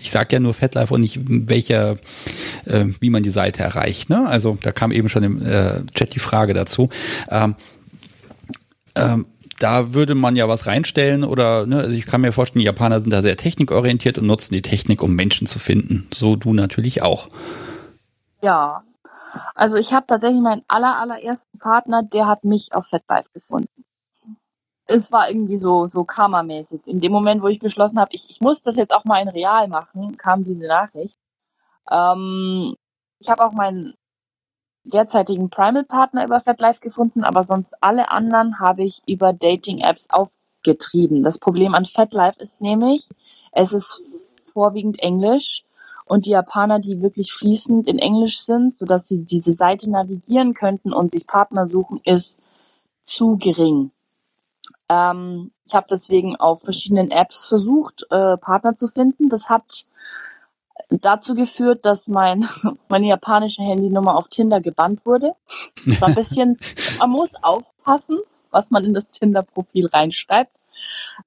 ich 0.00 0.10
sag 0.10 0.32
ja 0.32 0.40
nur 0.40 0.54
FetLife 0.54 0.92
und 0.92 1.00
nicht 1.00 1.20
welcher, 1.24 1.96
äh, 2.64 2.86
wie 3.00 3.10
man 3.10 3.22
die 3.22 3.30
Seite 3.30 3.62
erreicht. 3.62 4.10
Ne? 4.10 4.26
Also 4.26 4.58
da 4.60 4.72
kam 4.72 4.92
eben 4.92 5.08
schon 5.08 5.22
im 5.22 5.44
äh, 5.44 5.84
Chat 5.94 6.14
die 6.14 6.20
Frage 6.20 6.54
dazu. 6.54 6.88
Ähm, 7.30 7.54
ähm, 8.94 9.26
da 9.58 9.94
würde 9.94 10.14
man 10.14 10.36
ja 10.36 10.48
was 10.48 10.66
reinstellen 10.66 11.24
oder, 11.24 11.66
ne, 11.66 11.78
also 11.78 11.96
ich 11.96 12.06
kann 12.06 12.20
mir 12.20 12.32
vorstellen, 12.32 12.60
die 12.60 12.66
Japaner 12.66 13.00
sind 13.00 13.10
da 13.10 13.22
sehr 13.22 13.36
technikorientiert 13.36 14.18
und 14.18 14.26
nutzen 14.26 14.54
die 14.54 14.62
Technik, 14.62 15.02
um 15.02 15.14
Menschen 15.14 15.46
zu 15.46 15.58
finden. 15.58 16.06
So 16.12 16.36
du 16.36 16.52
natürlich 16.52 17.02
auch. 17.02 17.28
Ja, 18.42 18.82
also 19.54 19.78
ich 19.78 19.92
habe 19.92 20.06
tatsächlich 20.06 20.40
meinen 20.40 20.64
aller, 20.68 20.96
allerersten 20.96 21.58
Partner, 21.58 22.02
der 22.02 22.26
hat 22.26 22.44
mich 22.44 22.74
auf 22.74 22.86
FatLife 22.86 23.28
gefunden. 23.32 23.84
Es 24.86 25.12
war 25.12 25.28
irgendwie 25.28 25.56
so, 25.56 25.86
so 25.86 26.04
karmamäßig. 26.04 26.86
In 26.86 27.00
dem 27.00 27.12
Moment, 27.12 27.42
wo 27.42 27.48
ich 27.48 27.58
beschlossen 27.58 27.98
habe, 27.98 28.10
ich, 28.12 28.28
ich 28.28 28.40
muss 28.40 28.60
das 28.60 28.76
jetzt 28.76 28.94
auch 28.94 29.04
mal 29.04 29.22
in 29.22 29.28
real 29.28 29.68
machen, 29.68 30.16
kam 30.16 30.44
diese 30.44 30.66
Nachricht. 30.66 31.18
Ähm, 31.90 32.76
ich 33.18 33.30
habe 33.30 33.44
auch 33.44 33.52
meinen 33.52 33.94
derzeitigen 34.84 35.48
Primal-Partner 35.48 36.24
über 36.24 36.40
FatLife 36.40 36.80
gefunden, 36.80 37.24
aber 37.24 37.44
sonst 37.44 37.72
alle 37.80 38.10
anderen 38.10 38.60
habe 38.60 38.84
ich 38.84 39.00
über 39.06 39.32
Dating-Apps 39.32 40.10
aufgetrieben. 40.10 41.22
Das 41.22 41.38
Problem 41.38 41.74
an 41.74 41.86
FatLife 41.86 42.38
ist 42.40 42.60
nämlich, 42.60 43.08
es 43.52 43.72
ist 43.72 44.40
vorwiegend 44.52 44.98
Englisch 45.00 45.64
und 46.04 46.26
die 46.26 46.30
Japaner, 46.30 46.78
die 46.78 47.00
wirklich 47.00 47.32
fließend 47.32 47.88
in 47.88 47.98
Englisch 47.98 48.40
sind, 48.40 48.76
sodass 48.76 49.08
sie 49.08 49.24
diese 49.24 49.52
Seite 49.52 49.90
navigieren 49.90 50.54
könnten 50.54 50.92
und 50.92 51.10
sich 51.10 51.26
Partner 51.26 51.66
suchen, 51.66 52.00
ist 52.04 52.40
zu 53.02 53.36
gering. 53.36 53.90
Ähm, 54.88 55.52
ich 55.66 55.74
habe 55.74 55.86
deswegen 55.90 56.36
auf 56.36 56.62
verschiedenen 56.62 57.10
Apps 57.10 57.46
versucht, 57.46 58.06
äh, 58.10 58.36
Partner 58.36 58.76
zu 58.76 58.88
finden. 58.88 59.28
Das 59.28 59.48
hat 59.48 59.86
dazu 60.90 61.34
geführt, 61.34 61.84
dass 61.84 62.08
mein, 62.08 62.48
meine 62.88 63.06
japanische 63.06 63.62
Handynummer 63.62 64.16
auf 64.16 64.28
Tinder 64.28 64.60
gebannt 64.60 65.06
wurde. 65.06 65.34
War 66.00 66.08
ein 66.08 66.14
bisschen, 66.14 66.58
man 66.98 67.10
muss 67.10 67.34
aufpassen, 67.42 68.18
was 68.50 68.70
man 68.70 68.84
in 68.84 68.94
das 68.94 69.10
Tinder-Profil 69.10 69.86
reinschreibt. 69.86 70.53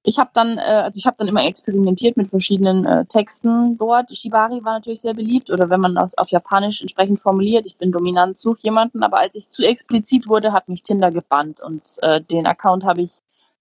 Ich 0.02 0.18
habe 0.18 0.30
dann, 0.34 0.58
äh, 0.58 0.60
also 0.60 0.98
ich 0.98 1.06
habe 1.06 1.16
dann 1.18 1.28
immer 1.28 1.44
experimentiert 1.44 2.16
mit 2.16 2.28
verschiedenen 2.28 2.84
äh, 2.84 3.04
Texten 3.06 3.78
dort. 3.78 4.14
Shibari 4.14 4.64
war 4.64 4.74
natürlich 4.74 5.00
sehr 5.00 5.14
beliebt 5.14 5.50
oder 5.50 5.70
wenn 5.70 5.80
man 5.80 5.94
das 5.94 6.16
auf 6.16 6.30
Japanisch 6.30 6.80
entsprechend 6.80 7.20
formuliert, 7.20 7.66
ich 7.66 7.76
bin 7.76 7.92
dominant, 7.92 8.38
suche 8.38 8.58
jemanden, 8.62 9.02
aber 9.02 9.18
als 9.20 9.34
ich 9.34 9.50
zu 9.50 9.62
explizit 9.62 10.28
wurde, 10.28 10.52
hat 10.52 10.68
mich 10.68 10.82
Tinder 10.82 11.10
gebannt 11.10 11.60
und 11.60 11.82
äh, 12.02 12.20
den 12.20 12.46
Account 12.46 12.84
habe 12.84 13.02
ich 13.02 13.12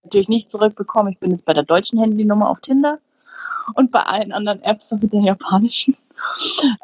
natürlich 0.03 0.29
nicht 0.29 0.51
zurückbekommen. 0.51 1.13
Ich 1.13 1.19
bin 1.19 1.31
jetzt 1.31 1.45
bei 1.45 1.53
der 1.53 1.63
deutschen 1.63 1.99
Handynummer 1.99 2.49
auf 2.49 2.61
Tinder 2.61 2.99
und 3.75 3.91
bei 3.91 4.03
allen 4.03 4.31
anderen 4.31 4.61
Apps, 4.63 4.89
so 4.89 4.97
mit 4.97 5.13
der 5.13 5.21
japanischen. 5.21 5.97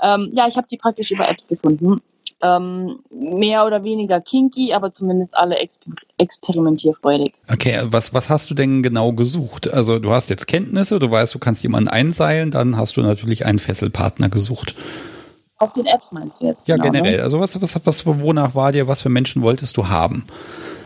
Ähm, 0.02 0.30
ja, 0.34 0.48
ich 0.48 0.58
habe 0.58 0.68
die 0.68 0.78
praktisch 0.78 1.10
über 1.10 1.28
Apps 1.28 1.48
gefunden 1.48 2.02
ähm, 2.44 3.00
mehr 3.10 3.66
oder 3.66 3.84
weniger 3.84 4.20
kinky, 4.20 4.74
aber 4.74 4.94
zumindest 4.94 5.36
alle 5.36 5.56
exper 5.56 5.92
experimentierfreudig. 6.18 7.34
Okay, 7.52 7.80
was, 7.86 8.14
was 8.14 8.30
hast 8.30 8.50
du 8.50 8.54
denn 8.54 8.84
genau 8.84 9.14
gesucht? 9.14 9.74
Also 9.74 10.00
du 10.00 10.12
hast 10.12 10.30
jetzt 10.30 10.48
Kenntnisse, 10.48 11.00
du 11.00 11.10
weißt, 11.10 11.34
du 11.34 11.40
kannst 11.40 11.64
jemanden 11.64 11.90
einseilen, 11.90 12.52
dann 12.52 12.78
hast 12.78 12.96
du 12.98 13.02
natürlich 13.02 13.46
einen 13.46 13.60
Fesselpartner 13.60 14.30
gesucht. 14.30 14.76
Auf 15.58 15.74
den 15.74 15.86
Apps 15.86 16.12
meinst 16.12 16.42
du 16.42 16.46
jetzt? 16.46 16.68
Ja, 16.68 16.76
genau, 16.76 16.88
ne? 16.88 16.92
generell. 16.92 17.18
Ne? 17.18 17.24
Also 17.24 17.40
was, 17.40 17.62
was, 17.62 17.86
was, 17.86 18.06
wonach 18.06 18.56
war 18.56 18.72
dir, 18.72 18.88
was 18.88 19.02
für 19.02 19.10
Menschen 19.10 19.42
wolltest 19.42 19.78
du 19.78 19.88
haben? 19.88 20.26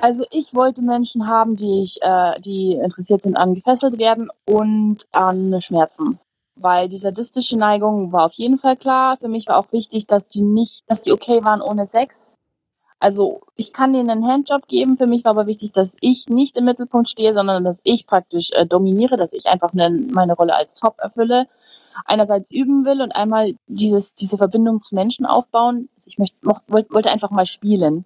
Also 0.01 0.24
ich 0.32 0.53
wollte 0.53 0.82
Menschen 0.82 1.28
haben, 1.28 1.55
die 1.55 1.84
ich, 1.84 1.99
äh, 2.01 2.39
die 2.41 2.74
interessiert 2.74 3.22
sind 3.22 3.36
an 3.36 3.55
gefesselt 3.55 3.97
werden 3.97 4.30
und 4.45 5.08
an 5.12 5.60
Schmerzen 5.62 6.20
weil 6.60 6.89
die 6.89 6.97
sadistische 6.97 7.58
Neigung 7.58 8.12
war 8.12 8.26
auf 8.26 8.34
jeden 8.34 8.58
Fall 8.58 8.78
klar. 8.78 9.18
Für 9.18 9.28
mich 9.28 9.47
war 9.47 9.58
auch 9.58 9.72
wichtig, 9.72 10.08
dass 10.08 10.28
die 10.28 10.41
nicht, 10.41 10.84
dass 10.89 11.01
die 11.01 11.12
okay 11.12 11.43
waren 11.43 11.62
ohne 11.62 11.86
Sex. 11.86 12.36
Also 12.99 13.41
ich 13.55 13.74
kann 13.74 13.93
denen 13.93 14.10
einen 14.10 14.28
Handjob 14.28 14.68
geben. 14.68 14.97
Für 14.97 15.08
mich 15.08 15.24
war 15.24 15.32
aber 15.32 15.47
wichtig, 15.47 15.72
dass 15.72 15.97
ich 16.01 16.28
nicht 16.30 16.58
im 16.58 16.66
Mittelpunkt 16.66 17.10
stehe, 17.10 17.34
sondern 17.34 17.64
dass 17.64 17.82
ich 17.84 18.08
praktisch 18.08 18.51
äh, 18.53 18.66
dominiere, 18.66 19.18
dass 19.18 19.34
ich 19.34 19.45
einfach 19.47 19.74
eine, 19.74 19.89
meine 19.89 20.34
Rolle 20.34 20.55
als 20.55 20.76
Top 20.76 20.95
erfülle. 20.99 21.47
Einerseits 22.05 22.51
üben 22.51 22.86
will 22.86 23.01
und 23.01 23.12
einmal 23.12 23.55
dieses, 23.68 24.14
diese 24.14 24.38
Verbindung 24.38 24.82
zu 24.82 24.95
Menschen 24.95 25.26
aufbauen. 25.26 25.89
Also 25.95 26.10
ich 26.10 26.18
möchte, 26.18 26.38
wollte 26.68 27.12
einfach 27.12 27.32
mal 27.32 27.45
spielen 27.45 28.05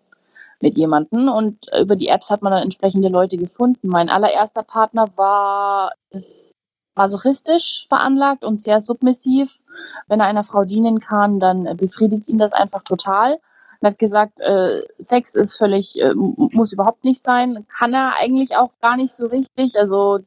mit 0.62 0.78
jemanden 0.78 1.28
und 1.28 1.66
über 1.78 1.96
die 1.96 2.08
Apps 2.08 2.30
hat 2.30 2.42
man 2.42 2.52
dann 2.52 2.64
entsprechende 2.64 3.10
Leute 3.10 3.38
gefunden. 3.38 3.88
Mein 3.88 4.10
allererster 4.10 4.64
Partner 4.64 5.08
war, 5.16 5.92
ist 6.12 6.54
masochistisch 6.96 7.86
veranlagt 7.88 8.44
und 8.44 8.60
sehr 8.60 8.82
submissiv. 8.82 9.60
Wenn 10.08 10.20
er 10.20 10.28
einer 10.28 10.44
Frau 10.44 10.66
dienen 10.66 11.00
kann, 11.00 11.40
dann 11.40 11.66
äh, 11.66 11.76
befriedigt 11.76 12.28
ihn 12.28 12.38
das 12.38 12.54
einfach 12.54 12.84
total. 12.84 13.40
Er 13.82 13.92
hat 13.92 14.00
gesagt, 14.00 14.40
äh, 14.42 14.82
Sex 15.00 15.36
ist 15.36 15.58
völlig, 15.58 16.00
äh, 16.00 16.14
muss 16.14 16.74
überhaupt 16.74 17.04
nicht 17.04 17.22
sein. 17.22 17.66
Kann 17.68 17.94
er 17.94 18.16
eigentlich 18.20 18.56
auch 18.56 18.72
gar 18.82 18.98
nicht 18.98 19.14
so 19.14 19.26
richtig. 19.26 19.78
Also 19.78 20.20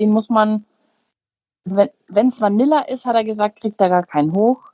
den 0.00 0.10
muss 0.10 0.30
man, 0.30 0.64
also 1.66 1.84
wenn 2.08 2.28
es 2.28 2.40
Vanilla 2.40 2.80
ist, 2.80 3.04
hat 3.04 3.16
er 3.16 3.24
gesagt, 3.24 3.60
kriegt 3.60 3.80
er 3.80 3.90
gar 3.90 4.04
keinen 4.04 4.34
hoch. 4.34 4.72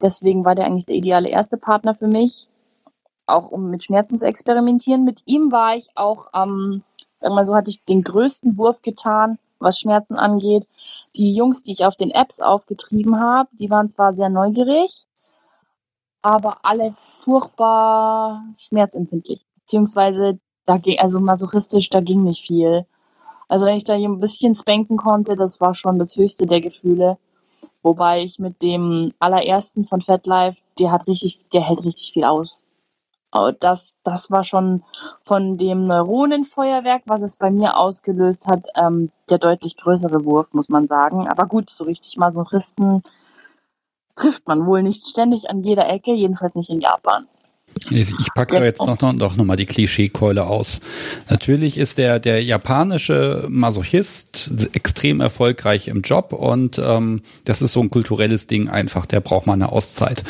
Deswegen 0.00 0.44
war 0.44 0.54
der 0.54 0.66
eigentlich 0.66 0.86
der 0.86 0.96
ideale 0.96 1.28
erste 1.28 1.56
Partner 1.56 1.94
für 1.94 2.08
mich, 2.08 2.48
auch 3.26 3.50
um 3.50 3.70
mit 3.70 3.84
Schmerzen 3.84 4.16
zu 4.16 4.26
experimentieren. 4.26 5.04
Mit 5.04 5.22
ihm 5.26 5.52
war 5.52 5.76
ich 5.76 5.88
auch 5.94 6.28
ähm, 6.34 6.82
sagen 7.24 7.32
wir 7.32 7.36
mal 7.36 7.46
so, 7.46 7.54
hatte 7.54 7.70
ich 7.70 7.82
den 7.84 8.02
größten 8.02 8.58
Wurf 8.58 8.82
getan, 8.82 9.38
was 9.64 9.80
Schmerzen 9.80 10.16
angeht. 10.16 10.68
Die 11.16 11.34
Jungs, 11.34 11.62
die 11.62 11.72
ich 11.72 11.84
auf 11.84 11.96
den 11.96 12.10
Apps 12.10 12.40
aufgetrieben 12.40 13.20
habe, 13.20 13.48
die 13.52 13.70
waren 13.70 13.88
zwar 13.88 14.14
sehr 14.14 14.28
neugierig, 14.28 15.06
aber 16.22 16.58
alle 16.62 16.94
furchtbar 16.96 18.44
schmerzempfindlich. 18.56 19.44
Beziehungsweise, 19.56 20.38
da 20.64 20.78
ging, 20.78 20.98
also 20.98 21.20
masochistisch, 21.20 21.90
da 21.90 22.00
ging 22.00 22.22
nicht 22.24 22.46
viel. 22.46 22.86
Also 23.48 23.66
wenn 23.66 23.76
ich 23.76 23.84
da 23.84 23.94
ein 23.94 24.20
bisschen 24.20 24.54
spanken 24.54 24.96
konnte, 24.96 25.36
das 25.36 25.60
war 25.60 25.74
schon 25.74 25.98
das 25.98 26.16
höchste 26.16 26.46
der 26.46 26.60
Gefühle. 26.60 27.18
Wobei 27.82 28.22
ich 28.22 28.38
mit 28.38 28.62
dem 28.62 29.12
allerersten 29.18 29.84
von 29.84 30.00
Fat 30.00 30.26
Life, 30.26 30.62
der 30.78 30.90
hat 30.90 31.06
richtig, 31.06 31.44
der 31.52 31.62
hält 31.62 31.84
richtig 31.84 32.12
viel 32.12 32.24
aus 32.24 32.63
das, 33.60 33.96
das 34.04 34.30
war 34.30 34.44
schon 34.44 34.84
von 35.24 35.58
dem 35.58 35.84
Neuronenfeuerwerk, 35.84 37.02
was 37.06 37.22
es 37.22 37.36
bei 37.36 37.50
mir 37.50 37.76
ausgelöst 37.76 38.46
hat, 38.46 38.66
ähm, 38.76 39.10
der 39.28 39.38
deutlich 39.38 39.76
größere 39.76 40.24
Wurf, 40.24 40.52
muss 40.52 40.68
man 40.68 40.86
sagen. 40.86 41.28
Aber 41.28 41.46
gut, 41.46 41.68
so 41.68 41.84
richtig 41.84 42.16
Masochisten 42.16 43.02
trifft 44.14 44.46
man 44.46 44.66
wohl 44.66 44.82
nicht 44.82 45.06
ständig 45.06 45.50
an 45.50 45.60
jeder 45.60 45.88
Ecke, 45.88 46.12
jedenfalls 46.12 46.54
nicht 46.54 46.70
in 46.70 46.80
Japan. 46.80 47.26
Ich 47.90 48.32
packe 48.34 48.54
da 48.54 48.64
jetzt 48.64 48.80
noch, 48.80 49.00
noch, 49.00 49.36
noch 49.36 49.44
mal 49.44 49.56
die 49.56 49.66
Klischeekeule 49.66 50.46
aus. 50.46 50.80
Natürlich 51.28 51.76
ist 51.76 51.98
der, 51.98 52.18
der 52.18 52.42
japanische 52.42 53.46
Masochist 53.48 54.74
extrem 54.74 55.20
erfolgreich 55.20 55.88
im 55.88 56.02
Job 56.02 56.32
und 56.32 56.78
ähm, 56.78 57.22
das 57.44 57.62
ist 57.62 57.72
so 57.72 57.80
ein 57.80 57.90
kulturelles 57.90 58.46
Ding 58.46 58.68
einfach, 58.68 59.06
der 59.06 59.20
braucht 59.20 59.46
mal 59.46 59.54
eine 59.54 59.70
Auszeit. 59.70 60.24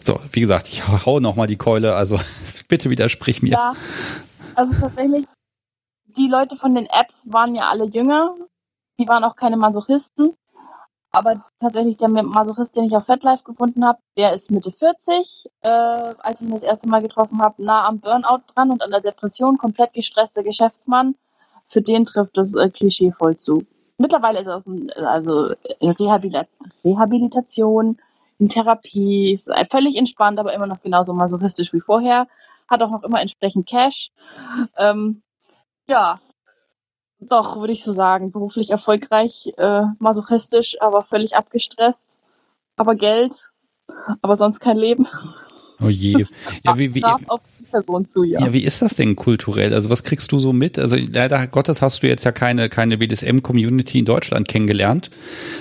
So, 0.00 0.20
wie 0.32 0.40
gesagt, 0.40 0.68
ich 0.68 0.86
hau 0.86 1.18
noch 1.18 1.34
mal 1.34 1.46
die 1.46 1.56
Keule, 1.56 1.94
also 1.94 2.20
bitte 2.68 2.90
widersprich 2.90 3.42
mir. 3.42 3.52
Ja, 3.52 3.72
also 4.54 4.72
tatsächlich, 4.78 5.24
die 6.16 6.28
Leute 6.28 6.56
von 6.56 6.74
den 6.74 6.86
Apps 6.86 7.26
waren 7.30 7.54
ja 7.54 7.70
alle 7.70 7.86
jünger, 7.86 8.34
die 9.00 9.08
waren 9.08 9.24
auch 9.24 9.36
keine 9.36 9.56
Masochisten. 9.56 10.34
Aber 11.14 11.44
tatsächlich 11.60 11.98
der 11.98 12.08
Masochist, 12.08 12.74
den 12.74 12.84
ich 12.84 12.96
auf 12.96 13.04
FetLife 13.04 13.44
gefunden 13.44 13.84
habe, 13.84 13.98
der 14.16 14.32
ist 14.32 14.50
Mitte 14.50 14.72
40, 14.72 15.46
äh, 15.60 15.68
als 15.68 16.40
ich 16.40 16.48
ihn 16.48 16.54
das 16.54 16.62
erste 16.62 16.88
Mal 16.88 17.02
getroffen 17.02 17.42
habe, 17.42 17.62
nah 17.62 17.86
am 17.86 18.00
Burnout 18.00 18.40
dran 18.54 18.70
und 18.70 18.82
an 18.82 18.90
der 18.90 19.02
Depression, 19.02 19.58
komplett 19.58 19.92
gestresster 19.92 20.42
Geschäftsmann. 20.42 21.14
Für 21.68 21.82
den 21.82 22.06
trifft 22.06 22.38
das 22.38 22.54
äh, 22.54 22.70
Klischee 22.70 23.12
voll 23.12 23.36
zu. 23.36 23.62
Mittlerweile 23.98 24.40
ist 24.40 24.46
er 24.46 24.56
aus 24.56 24.64
dem, 24.64 24.90
also 24.96 25.52
in 25.80 25.90
Rehabilit 25.90 26.48
Rehabilitation, 26.82 27.98
in 28.38 28.48
Therapie, 28.48 29.34
ist 29.34 29.50
völlig 29.70 29.96
entspannt, 29.96 30.40
aber 30.40 30.54
immer 30.54 30.66
noch 30.66 30.80
genauso 30.80 31.12
masochistisch 31.12 31.72
wie 31.74 31.80
vorher. 31.80 32.26
Hat 32.68 32.82
auch 32.82 32.90
noch 32.90 33.04
immer 33.04 33.20
entsprechend 33.20 33.68
Cash. 33.68 34.10
Ähm, 34.78 35.22
ja, 35.88 36.20
doch, 37.28 37.56
würde 37.56 37.72
ich 37.72 37.84
so 37.84 37.92
sagen. 37.92 38.32
Beruflich 38.32 38.70
erfolgreich, 38.70 39.52
äh, 39.56 39.82
masochistisch, 39.98 40.76
aber 40.80 41.02
völlig 41.02 41.36
abgestresst. 41.36 42.20
Aber 42.76 42.94
Geld, 42.94 43.32
aber 44.22 44.36
sonst 44.36 44.60
kein 44.60 44.76
Leben. 44.76 45.06
Oh 45.80 45.88
je. 45.88 46.24
ja, 46.64 46.78
wie, 46.78 46.94
wie, 46.94 47.04
auf 47.04 47.40
Person 47.72 48.08
zu, 48.08 48.22
ja. 48.22 48.40
Ja, 48.40 48.52
wie 48.52 48.62
ist 48.62 48.82
das 48.82 48.94
denn 48.94 49.16
kulturell? 49.16 49.74
Also 49.74 49.90
was 49.90 50.04
kriegst 50.04 50.30
du 50.30 50.38
so 50.38 50.52
mit? 50.52 50.78
Also 50.78 50.96
leider 50.96 51.44
Gottes 51.48 51.82
hast 51.82 52.02
du 52.02 52.06
jetzt 52.06 52.24
ja 52.24 52.30
keine, 52.30 52.68
keine 52.68 52.98
BDSM-Community 52.98 53.98
in 53.98 54.04
Deutschland 54.04 54.46
kennengelernt. 54.46 55.10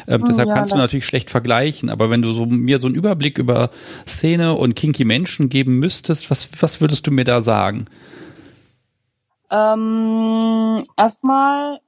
Ähm, 0.08 0.24
deshalb 0.28 0.50
ja, 0.50 0.54
kannst 0.54 0.74
du 0.74 0.78
natürlich 0.78 1.06
schlecht 1.06 1.32
vergleichen. 1.32 1.90
Aber 1.90 2.10
wenn 2.10 2.22
du 2.22 2.34
so 2.34 2.46
mir 2.46 2.80
so 2.80 2.88
einen 2.88 2.96
Überblick 2.96 3.40
über 3.40 3.72
Szene 4.06 4.54
und 4.54 4.76
kinky 4.76 5.06
Menschen 5.06 5.50
geben 5.50 5.80
müsstest, 5.80 6.30
was, 6.30 6.50
was 6.60 6.82
würdest 6.82 7.08
du 7.08 7.12
mir 7.12 7.24
da 7.24 7.42
sagen? 7.42 7.86
Ähm, 9.52 10.86
erstmal, 10.96 11.82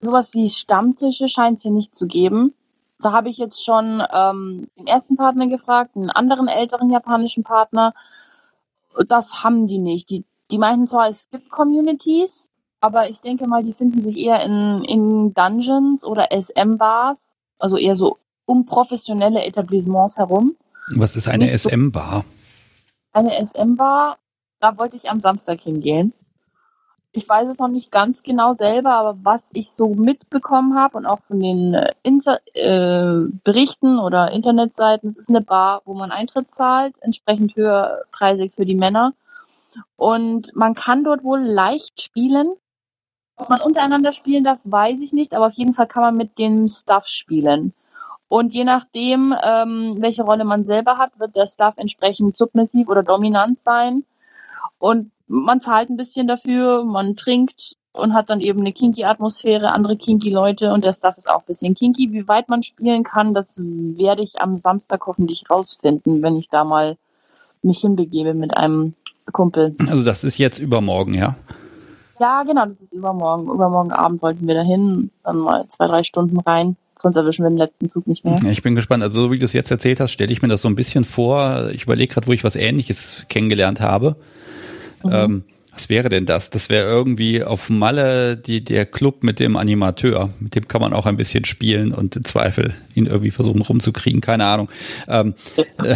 sowas 0.00 0.34
wie 0.34 0.50
Stammtische 0.50 1.28
scheint 1.28 1.56
es 1.56 1.62
hier 1.62 1.72
nicht 1.72 1.96
zu 1.96 2.06
geben. 2.06 2.54
Da 3.00 3.12
habe 3.12 3.30
ich 3.30 3.38
jetzt 3.38 3.64
schon 3.64 4.02
ähm, 4.12 4.68
den 4.78 4.86
ersten 4.86 5.16
Partner 5.16 5.46
gefragt, 5.46 5.96
einen 5.96 6.10
anderen 6.10 6.46
älteren 6.46 6.90
japanischen 6.90 7.42
Partner. 7.42 7.94
Das 9.08 9.42
haben 9.42 9.66
die 9.66 9.78
nicht. 9.78 10.10
Die, 10.10 10.24
die 10.50 10.58
meinten 10.58 10.86
zwar, 10.86 11.08
es 11.08 11.30
gibt 11.30 11.48
Communities, 11.48 12.50
aber 12.80 13.08
ich 13.08 13.20
denke 13.22 13.48
mal, 13.48 13.64
die 13.64 13.72
finden 13.72 14.02
sich 14.02 14.18
eher 14.18 14.42
in, 14.44 14.84
in 14.84 15.32
Dungeons 15.32 16.04
oder 16.04 16.28
SM-Bars, 16.30 17.34
also 17.58 17.78
eher 17.78 17.96
so 17.96 18.18
um 18.44 18.66
professionelle 18.66 19.42
Etablissements 19.44 20.18
herum. 20.18 20.56
Was 20.96 21.16
ist 21.16 21.28
eine 21.28 21.48
SM-Bar? 21.48 22.24
Eine 23.12 23.42
SM-Bar, 23.42 24.18
da 24.60 24.76
wollte 24.76 24.96
ich 24.96 25.08
am 25.08 25.20
Samstag 25.20 25.62
hingehen 25.62 26.12
ich 27.12 27.28
weiß 27.28 27.48
es 27.48 27.58
noch 27.58 27.68
nicht 27.68 27.90
ganz 27.90 28.22
genau 28.22 28.52
selber, 28.52 28.92
aber 28.92 29.18
was 29.22 29.50
ich 29.52 29.72
so 29.72 29.94
mitbekommen 29.94 30.78
habe 30.78 30.96
und 30.96 31.06
auch 31.06 31.18
von 31.18 31.40
den 31.40 31.74
äh, 31.74 31.90
Inter 32.02 32.40
äh, 32.54 33.28
Berichten 33.42 33.98
oder 33.98 34.30
Internetseiten, 34.30 35.08
es 35.08 35.16
ist 35.16 35.28
eine 35.28 35.40
Bar, 35.40 35.82
wo 35.84 35.94
man 35.94 36.12
Eintritt 36.12 36.54
zahlt, 36.54 36.94
entsprechend 37.00 37.56
höherpreisig 37.56 38.52
für 38.54 38.64
die 38.64 38.76
Männer. 38.76 39.12
Und 39.96 40.54
man 40.54 40.74
kann 40.74 41.04
dort 41.04 41.24
wohl 41.24 41.40
leicht 41.40 42.00
spielen. 42.00 42.54
Ob 43.36 43.48
man 43.48 43.60
untereinander 43.60 44.12
spielen 44.12 44.44
darf, 44.44 44.58
weiß 44.64 45.00
ich 45.00 45.12
nicht, 45.12 45.34
aber 45.34 45.48
auf 45.48 45.54
jeden 45.54 45.74
Fall 45.74 45.86
kann 45.86 46.02
man 46.02 46.16
mit 46.16 46.38
dem 46.38 46.68
Stuff 46.68 47.06
spielen. 47.06 47.72
Und 48.28 48.54
je 48.54 48.64
nachdem, 48.64 49.34
ähm, 49.42 49.96
welche 49.98 50.22
Rolle 50.22 50.44
man 50.44 50.62
selber 50.62 50.98
hat, 50.98 51.18
wird 51.18 51.34
der 51.34 51.46
Stuff 51.46 51.74
entsprechend 51.76 52.36
submissiv 52.36 52.88
oder 52.88 53.02
dominant 53.02 53.58
sein. 53.58 54.04
Und 54.78 55.10
man 55.30 55.62
zahlt 55.62 55.88
ein 55.90 55.96
bisschen 55.96 56.26
dafür, 56.26 56.84
man 56.84 57.14
trinkt 57.14 57.76
und 57.92 58.14
hat 58.14 58.30
dann 58.30 58.40
eben 58.40 58.60
eine 58.60 58.72
kinky-Atmosphäre, 58.72 59.72
andere 59.72 59.96
kinky-Leute 59.96 60.72
und 60.72 60.84
der 60.84 60.92
Stuff 60.92 61.16
ist 61.16 61.30
auch 61.30 61.40
ein 61.40 61.46
bisschen 61.46 61.74
kinky. 61.74 62.12
Wie 62.12 62.26
weit 62.26 62.48
man 62.48 62.64
spielen 62.64 63.04
kann, 63.04 63.32
das 63.32 63.60
werde 63.62 64.22
ich 64.22 64.40
am 64.40 64.56
Samstag 64.56 65.06
hoffentlich 65.06 65.44
rausfinden, 65.48 66.20
wenn 66.22 66.36
ich 66.36 66.48
da 66.48 66.64
mal 66.64 66.96
mich 67.62 67.78
hinbegebe 67.78 68.34
mit 68.34 68.56
einem 68.56 68.94
Kumpel. 69.32 69.76
Also 69.88 70.02
das 70.02 70.24
ist 70.24 70.38
jetzt 70.38 70.58
übermorgen, 70.58 71.14
ja? 71.14 71.36
Ja, 72.18 72.42
genau, 72.42 72.66
das 72.66 72.80
ist 72.80 72.92
übermorgen. 72.92 73.44
Übermorgen 73.44 73.92
Abend 73.92 74.22
wollten 74.22 74.46
wir 74.46 74.54
dahin, 74.54 75.10
dann 75.22 75.38
mal 75.38 75.66
zwei, 75.68 75.86
drei 75.86 76.02
Stunden 76.02 76.40
rein. 76.40 76.76
Sonst 76.96 77.16
erwischen 77.16 77.44
wir 77.44 77.50
den 77.50 77.56
letzten 77.56 77.88
Zug 77.88 78.06
nicht 78.06 78.24
mehr. 78.24 78.38
Ich 78.50 78.62
bin 78.62 78.74
gespannt. 78.74 79.02
Also 79.02 79.22
so 79.22 79.30
wie 79.30 79.38
du 79.38 79.44
es 79.44 79.52
jetzt 79.52 79.70
erzählt 79.70 80.00
hast, 80.00 80.10
stelle 80.10 80.32
ich 80.32 80.42
mir 80.42 80.48
das 80.48 80.60
so 80.60 80.68
ein 80.68 80.74
bisschen 80.74 81.04
vor. 81.04 81.70
Ich 81.72 81.84
überlege 81.84 82.12
gerade, 82.12 82.26
wo 82.26 82.32
ich 82.32 82.44
was 82.44 82.56
Ähnliches 82.56 83.24
kennengelernt 83.28 83.80
habe. 83.80 84.16
Mhm. 85.02 85.10
Ähm, 85.12 85.44
was 85.72 85.88
wäre 85.88 86.08
denn 86.08 86.26
das? 86.26 86.50
Das 86.50 86.68
wäre 86.68 86.84
irgendwie 86.84 87.44
auf 87.44 87.70
Malle 87.70 88.36
die, 88.36 88.62
der 88.62 88.86
Club 88.86 89.22
mit 89.22 89.38
dem 89.38 89.56
Animateur. 89.56 90.30
Mit 90.40 90.56
dem 90.56 90.66
kann 90.66 90.80
man 90.80 90.92
auch 90.92 91.06
ein 91.06 91.16
bisschen 91.16 91.44
spielen 91.44 91.94
und 91.94 92.16
im 92.16 92.24
Zweifel 92.24 92.74
ihn 92.94 93.06
irgendwie 93.06 93.30
versuchen 93.30 93.62
rumzukriegen. 93.62 94.20
Keine 94.20 94.44
Ahnung. 94.46 94.68
Ähm, 95.06 95.34
äh, 95.78 95.94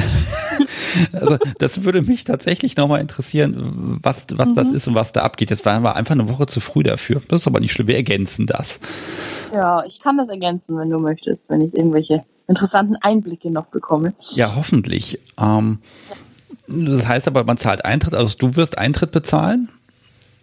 also 1.13 1.39
das 1.59 1.85
würde 1.85 2.03
mich 2.03 2.25
tatsächlich 2.25 2.77
nochmal 2.77 3.01
interessieren, 3.01 3.99
was, 4.03 4.27
was 4.33 4.49
mhm. 4.49 4.55
das 4.55 4.69
ist 4.69 4.89
und 4.89 4.95
was 4.95 5.13
da 5.13 5.23
abgeht. 5.23 5.51
Jetzt 5.51 5.67
waren 5.67 5.83
wir 5.83 5.97
einfach 5.97 6.15
eine 6.15 6.29
Woche 6.29 6.47
zu 6.47 6.61
früh 6.61 6.85
dafür. 6.85 7.21
Das 7.29 7.43
ist 7.43 7.47
aber 7.47 7.61
nicht 7.61 7.73
schlimm. 7.73 7.89
Wir 7.89 7.97
ergänzen 7.97 8.47
das. 8.47 8.79
Ja, 9.53 9.85
ich 9.85 10.01
kann 10.01 10.17
das 10.17 10.29
ergänzen, 10.29 10.79
wenn 10.79 10.89
du 10.89 10.99
möchtest, 10.99 11.51
wenn 11.51 11.61
ich 11.61 11.77
irgendwelche 11.77 12.25
interessanten 12.47 12.97
Einblicke 12.97 13.51
noch 13.51 13.67
bekomme. 13.67 14.15
Ja, 14.33 14.55
hoffentlich. 14.55 15.19
Ähm, 15.39 15.79
das 16.67 17.07
heißt 17.07 17.29
aber, 17.29 17.45
man 17.45 17.57
zahlt 17.57 17.85
Eintritt, 17.85 18.15
also 18.15 18.37
du 18.39 18.57
wirst 18.57 18.79
Eintritt 18.79 19.11
bezahlen? 19.11 19.71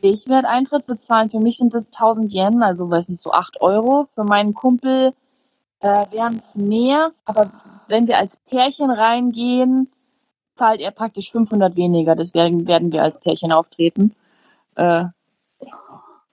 Ich 0.02 0.28
werde 0.28 0.50
Eintritt 0.50 0.88
bezahlen. 0.88 1.30
Für 1.30 1.40
mich 1.40 1.58
sind 1.58 1.74
es 1.76 1.88
1000 1.88 2.34
Yen, 2.34 2.64
also 2.64 2.90
weiß 2.90 3.10
ich 3.10 3.20
so 3.20 3.32
8 3.32 3.62
Euro. 3.62 4.06
Für 4.06 4.24
meinen 4.24 4.54
Kumpel 4.54 5.14
äh, 5.80 6.06
wären 6.12 6.38
es 6.38 6.56
mehr, 6.56 7.12
aber 7.26 7.52
wenn 7.88 8.08
wir 8.08 8.18
als 8.18 8.38
Pärchen 8.38 8.90
reingehen, 8.90 9.92
zahlt 10.56 10.82
er 10.82 10.92
praktisch 10.92 11.32
500 11.32 11.76
weniger. 11.76 12.16
Deswegen 12.16 12.68
werden 12.68 12.92
wir 12.92 13.04
als 13.04 13.20
Pärchen 13.20 13.52
auftreten. 13.52 14.16
Äh, 14.76 15.06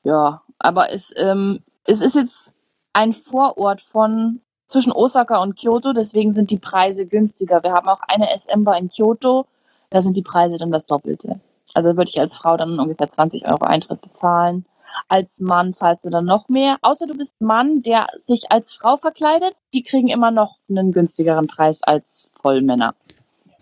ja, 0.05 0.43
aber 0.59 0.93
es, 0.93 1.13
ähm, 1.17 1.61
es 1.85 2.01
ist 2.01 2.15
jetzt 2.15 2.55
ein 2.93 3.13
Vorort 3.13 3.81
von 3.81 4.41
zwischen 4.67 4.93
Osaka 4.93 5.39
und 5.39 5.59
Kyoto, 5.59 5.93
deswegen 5.93 6.33
sind 6.33 6.51
die 6.51 6.59
Preise 6.59 7.07
günstiger. 7.07 7.63
Wir 7.63 7.73
haben 7.73 7.89
auch 7.89 8.01
eine 8.07 8.29
SM-Bar 8.37 8.79
in 8.79 8.91
Kyoto, 8.91 9.47
da 9.91 10.03
sind 10.03 10.17
die 10.17 10.23
Preise 10.23 10.57
dann 10.57 10.71
das 10.71 10.87
Doppelte. 10.87 11.41
Also 11.75 11.97
würde 11.97 12.09
ich 12.09 12.21
als 12.21 12.37
Frau 12.37 12.57
dann 12.57 12.79
ungefähr 12.79 13.09
20 13.09 13.47
Euro 13.49 13.65
Eintritt 13.65 14.01
bezahlen. 14.01 14.65
Als 15.07 15.41
Mann 15.41 15.73
zahlst 15.73 16.05
du 16.05 16.11
dann 16.11 16.25
noch 16.25 16.49
mehr. 16.49 16.79
Außer 16.83 17.07
du 17.07 17.15
bist 17.17 17.41
Mann, 17.41 17.83
der 17.83 18.09
sich 18.19 18.51
als 18.51 18.75
Frau 18.75 18.97
verkleidet. 18.97 19.55
Die 19.73 19.83
kriegen 19.83 20.09
immer 20.09 20.31
noch 20.31 20.57
einen 20.69 20.93
günstigeren 20.93 21.47
Preis 21.47 21.83
als 21.83 22.31
Vollmänner. 22.41 22.95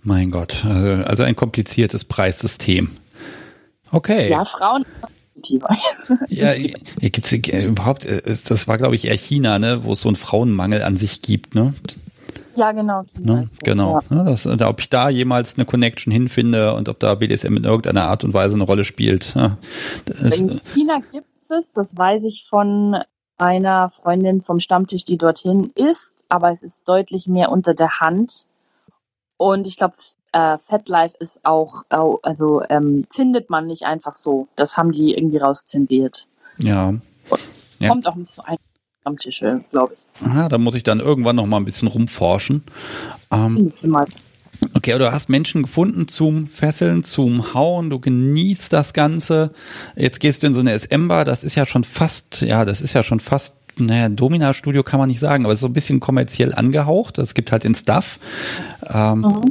Mein 0.03 0.31
Gott, 0.31 0.65
äh, 0.65 1.03
also 1.03 1.25
ein 1.25 1.37
kompliziertes 1.37 2.05
Preissystem. 2.05 2.91
Okay. 3.91 4.31
Ja, 4.31 4.45
Frauen 4.45 4.85
ja, 6.29 6.55
gibt's 6.55 7.33
überhaupt, 7.33 8.07
äh, 8.07 8.23
das 8.25 8.69
war 8.69 8.79
glaube 8.79 8.95
ich 8.95 9.07
eher 9.07 9.17
China, 9.17 9.59
ne, 9.59 9.85
wo 9.85 9.93
es 9.93 10.01
so 10.01 10.09
einen 10.09 10.17
Frauenmangel 10.17 10.83
an 10.83 10.97
sich 10.97 11.23
gibt, 11.23 11.55
ne? 11.55 11.75
Ja, 12.55 12.73
genau. 12.73 13.05
Ne? 13.19 13.43
Das, 13.43 13.55
genau. 13.55 14.01
Ja. 14.11 14.17
Ne? 14.17 14.25
Das, 14.25 14.47
ob 14.47 14.81
ich 14.81 14.89
da 14.89 15.09
jemals 15.09 15.57
eine 15.57 15.65
Connection 15.65 16.13
hinfinde 16.13 16.75
und 16.75 16.89
ob 16.89 16.99
da 16.99 17.15
BDSM 17.15 17.57
in 17.57 17.65
irgendeiner 17.65 18.05
Art 18.05 18.25
und 18.25 18.35
Weise 18.35 18.55
eine 18.55 18.65
Rolle 18.65 18.85
spielt. 18.85 19.35
Ja, 19.35 19.59
in 20.21 20.61
China 20.73 21.01
gibt 21.13 21.27
es, 21.51 21.73
das 21.73 21.97
weiß 21.97 22.25
ich 22.25 22.47
von 22.49 22.97
einer 23.39 23.91
Freundin 23.91 24.43
vom 24.43 24.61
Stammtisch, 24.61 25.05
die 25.05 25.19
dorthin 25.19 25.71
ist, 25.75 26.25
aber 26.29 26.51
es 26.51 26.63
ist 26.63 26.89
deutlich 26.89 27.27
mehr 27.27 27.51
unter 27.51 27.75
der 27.75 28.01
Hand. 28.01 28.47
Und 29.37 29.67
ich 29.67 29.77
glaube, 29.77 29.97
äh, 30.33 30.59
Fatlife 30.59 31.15
ist 31.19 31.45
auch, 31.45 31.85
also 31.89 32.63
ähm, 32.69 33.07
findet 33.13 33.51
man 33.51 33.67
nicht 33.67 33.85
einfach 33.85 34.15
so. 34.15 34.49
Das 34.57 34.77
haben 34.77 34.93
die 34.93 35.15
irgendwie 35.15 35.39
rauszensiert. 35.39 36.27
Ja. 36.59 36.95
Kommt 37.87 38.07
auch 38.07 38.15
nicht 38.15 38.33
so 38.33 38.43
einfach. 38.43 38.66
Stammtische, 39.07 39.63
glaube 39.71 39.95
ich. 39.95 40.27
Aha, 40.27 40.49
da 40.49 40.59
muss 40.59 40.75
ich 40.75 40.83
dann 40.83 40.99
irgendwann 40.99 41.37
noch 41.37 41.47
mal 41.47 41.59
ein 41.59 41.65
bisschen 41.65 41.87
rumforschen. 41.87 42.65
Ähm, 43.31 43.71
mal. 43.85 44.05
Okay, 44.75 44.99
du 44.99 45.13
hast 45.13 45.29
Menschen 45.29 45.63
gefunden 45.63 46.09
zum 46.09 46.49
Fesseln, 46.49 47.05
zum 47.05 47.55
Hauen, 47.55 47.89
du 47.89 48.01
genießt 48.01 48.73
das 48.73 48.95
Ganze. 48.95 49.53
Jetzt 49.95 50.19
gehst 50.19 50.43
du 50.43 50.49
in 50.49 50.55
so 50.55 50.61
eine 50.61 50.77
SM-Bar, 50.77 51.25
das 51.25 51.45
ist 51.45 51.55
ja 51.55 51.67
schon 51.67 51.85
fast, 51.85 52.41
ja, 52.41 52.65
das 52.65 52.81
ist 52.81 52.95
ja 52.95 53.05
schon 53.05 53.21
fast, 53.21 53.55
naja, 53.79 54.09
Domina-Studio 54.09 54.83
kann 54.83 54.99
man 54.99 55.09
nicht 55.09 55.21
sagen, 55.21 55.45
aber 55.45 55.55
so 55.55 55.69
ein 55.69 55.73
bisschen 55.73 56.01
kommerziell 56.01 56.53
angehaucht. 56.53 57.19
Es 57.19 57.35
gibt 57.35 57.53
halt 57.53 57.63
den 57.63 57.77
Stuff. 57.77 58.19
Ähm, 58.89 59.21
mhm. 59.21 59.45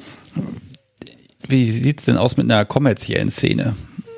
Wie 1.48 1.72
sieht's 1.72 2.04
denn 2.04 2.18
aus 2.18 2.36
mit 2.36 2.52
einer 2.52 2.66
kommerziellen 2.66 3.32
Szene? 3.32 3.74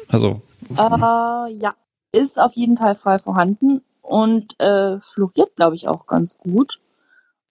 Also. 0.08 0.42
Äh, 0.76 1.54
ja, 1.60 1.76
ist 2.12 2.40
auf 2.40 2.54
jeden 2.54 2.78
Fall 2.78 2.96
voll 2.96 3.20
vorhanden 3.20 3.82
und 4.08 4.60
äh, 4.60 5.00
floriert, 5.00 5.56
glaube 5.56 5.76
ich, 5.76 5.88
auch 5.88 6.08
ganz 6.08 6.38
gut. 6.38 6.80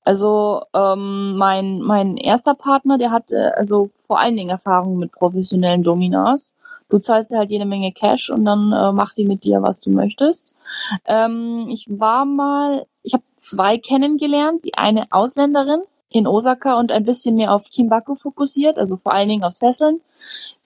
Also 0.05 0.62
ähm, 0.73 1.37
mein, 1.37 1.81
mein 1.81 2.16
erster 2.16 2.55
Partner, 2.55 2.97
der 2.97 3.11
hatte 3.11 3.57
also 3.57 3.91
vor 3.95 4.20
allen 4.20 4.37
Dingen 4.37 4.51
Erfahrungen 4.51 4.99
mit 4.99 5.12
professionellen 5.12 5.83
Dominas. 5.83 6.55
Du 6.89 6.99
zahlst 6.99 7.33
dir 7.33 7.39
halt 7.39 7.51
jede 7.51 7.65
Menge 7.65 7.93
Cash 7.93 8.31
und 8.31 8.45
dann 8.45 8.73
äh, 8.73 8.93
macht 8.93 9.16
die 9.16 9.27
mit 9.27 9.43
dir, 9.43 9.62
was 9.62 9.81
du 9.81 9.91
möchtest. 9.91 10.55
Ähm, 11.07 11.66
ich 11.69 11.87
war 11.91 12.24
mal, 12.24 12.87
ich 13.03 13.15
habe 13.15 13.24
zwei 13.37 13.78
kennengelernt, 13.78 14.65
die 14.65 14.74
eine 14.74 15.07
Ausländerin 15.11 15.83
in 16.09 16.28
Osaka 16.28 16.78
und 16.78 16.93
ein 16.93 17.05
bisschen 17.05 17.35
mehr 17.35 17.53
auf 17.53 17.65
Kimbaku 17.70 18.15
fokussiert, 18.15 18.78
also 18.78 18.97
vor 18.97 19.12
allen 19.12 19.28
Dingen 19.28 19.43
aufs 19.43 19.59
Fesseln. 19.59 20.01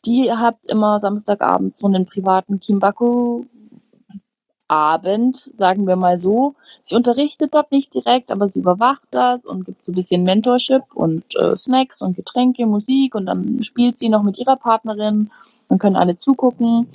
Die 0.04 0.30
hat 0.30 0.56
immer 0.68 0.98
Samstagabend 0.98 1.76
so 1.76 1.86
einen 1.86 2.04
privaten 2.06 2.60
Kimbaku 2.60 3.46
Abend, 4.70 5.36
sagen 5.36 5.86
wir 5.86 5.96
mal 5.96 6.16
so. 6.16 6.54
Sie 6.82 6.94
unterrichtet 6.94 7.52
dort 7.54 7.72
nicht 7.72 7.92
direkt, 7.92 8.30
aber 8.30 8.46
sie 8.46 8.60
überwacht 8.60 9.06
das 9.10 9.44
und 9.44 9.64
gibt 9.64 9.84
so 9.84 9.92
ein 9.92 9.96
bisschen 9.96 10.22
Mentorship 10.22 10.84
und 10.94 11.24
äh, 11.36 11.56
Snacks 11.56 12.02
und 12.02 12.16
Getränke, 12.16 12.66
Musik 12.66 13.14
und 13.14 13.26
dann 13.26 13.62
spielt 13.62 13.98
sie 13.98 14.08
noch 14.08 14.22
mit 14.22 14.38
ihrer 14.38 14.56
Partnerin. 14.56 15.30
Dann 15.68 15.78
können 15.78 15.96
alle 15.96 16.18
zugucken. 16.18 16.88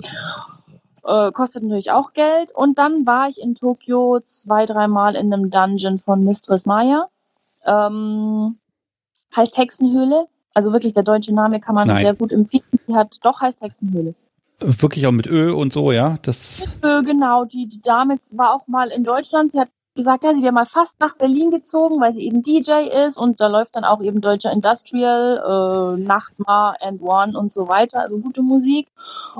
Äh, 1.04 1.32
kostet 1.32 1.62
natürlich 1.62 1.90
auch 1.90 2.14
Geld. 2.14 2.50
Und 2.52 2.78
dann 2.78 3.06
war 3.06 3.28
ich 3.28 3.40
in 3.40 3.54
Tokio 3.54 4.20
zwei, 4.24 4.66
dreimal 4.66 5.14
in 5.14 5.32
einem 5.32 5.50
Dungeon 5.50 5.98
von 5.98 6.24
Mistress 6.24 6.66
Maya. 6.66 7.08
Ähm, 7.64 8.58
heißt 9.36 9.56
Hexenhöhle. 9.56 10.26
Also 10.54 10.72
wirklich 10.72 10.94
der 10.94 11.02
deutsche 11.02 11.34
Name 11.34 11.60
kann 11.60 11.74
man 11.74 11.88
Nein. 11.88 12.02
sehr 12.02 12.14
gut 12.14 12.32
empfehlen. 12.32 12.64
Die 12.88 12.94
hat 12.94 13.18
doch 13.22 13.40
heißt 13.40 13.60
Hexenhöhle. 13.60 14.14
Wirklich 14.58 15.06
auch 15.06 15.12
mit 15.12 15.26
Öl 15.26 15.50
und 15.50 15.72
so, 15.72 15.92
ja? 15.92 16.16
Das 16.22 16.64
Öl, 16.82 17.02
genau. 17.02 17.44
Die, 17.44 17.66
die 17.66 17.80
Dame 17.80 18.16
war 18.30 18.54
auch 18.54 18.66
mal 18.66 18.88
in 18.88 19.04
Deutschland. 19.04 19.52
Sie 19.52 19.60
hat 19.60 19.68
gesagt, 19.96 20.24
ja, 20.24 20.32
sie 20.32 20.42
wäre 20.42 20.52
mal 20.52 20.66
fast 20.66 21.00
nach 21.00 21.16
Berlin 21.16 21.50
gezogen, 21.50 22.00
weil 22.00 22.12
sie 22.12 22.24
eben 22.26 22.42
DJ 22.42 22.88
ist 23.06 23.18
und 23.18 23.40
da 23.40 23.48
läuft 23.48 23.74
dann 23.76 23.84
auch 23.84 24.00
eben 24.02 24.20
deutscher 24.20 24.52
Industrial, 24.52 25.96
äh, 25.98 26.00
Nachtmar 26.02 26.76
and 26.80 27.02
One 27.02 27.36
und 27.36 27.50
so 27.50 27.68
weiter, 27.68 28.02
also 28.02 28.18
gute 28.18 28.42
Musik. 28.42 28.88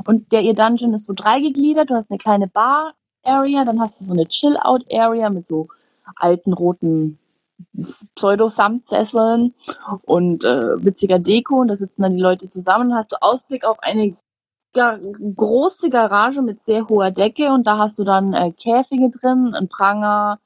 Und 0.05 0.33
der 0.33 0.43
ihr 0.43 0.55
Dungeon 0.55 0.95
ist 0.95 1.07
so 1.07 1.13
dreigegliedert. 1.15 1.91
Du 1.91 1.95
hast 1.95 2.11
eine 2.11 2.19
kleine 2.19 2.49
Bar-Area, 2.49 3.65
dann 3.65 3.81
hast 3.81 4.01
du 4.01 4.05
so 4.05 4.13
eine 4.13 4.27
Chill-Out-Area 4.27 5.31
mit 5.31 5.47
so 5.47 5.69
alten 6.17 6.53
roten 6.53 7.19
Pseudo-Samtsesseln 8.15 9.55
und 10.03 10.45
äh, 10.45 10.85
witziger 10.85 11.19
Deko 11.19 11.57
und 11.57 11.69
da 11.69 11.77
sitzen 11.77 12.03
dann 12.03 12.15
die 12.15 12.23
Leute 12.23 12.49
zusammen. 12.49 12.95
Hast 12.95 13.13
du 13.13 13.17
Ausblick 13.21 13.65
auf 13.65 13.79
eine 13.83 14.17
gar 14.77 14.98
große 14.98 15.90
Garage 15.90 16.43
mit 16.43 16.62
sehr 16.62 16.89
hoher 16.89 17.11
Decke 17.11 17.53
und 17.53 17.66
da 17.66 17.78
hast 17.78 17.98
du 17.98 18.05
dann 18.05 18.32
äh, 18.35 18.53
Käfige 18.53 19.11
drin, 19.11 19.55
ein 19.55 19.69
Pranger. 19.69 20.39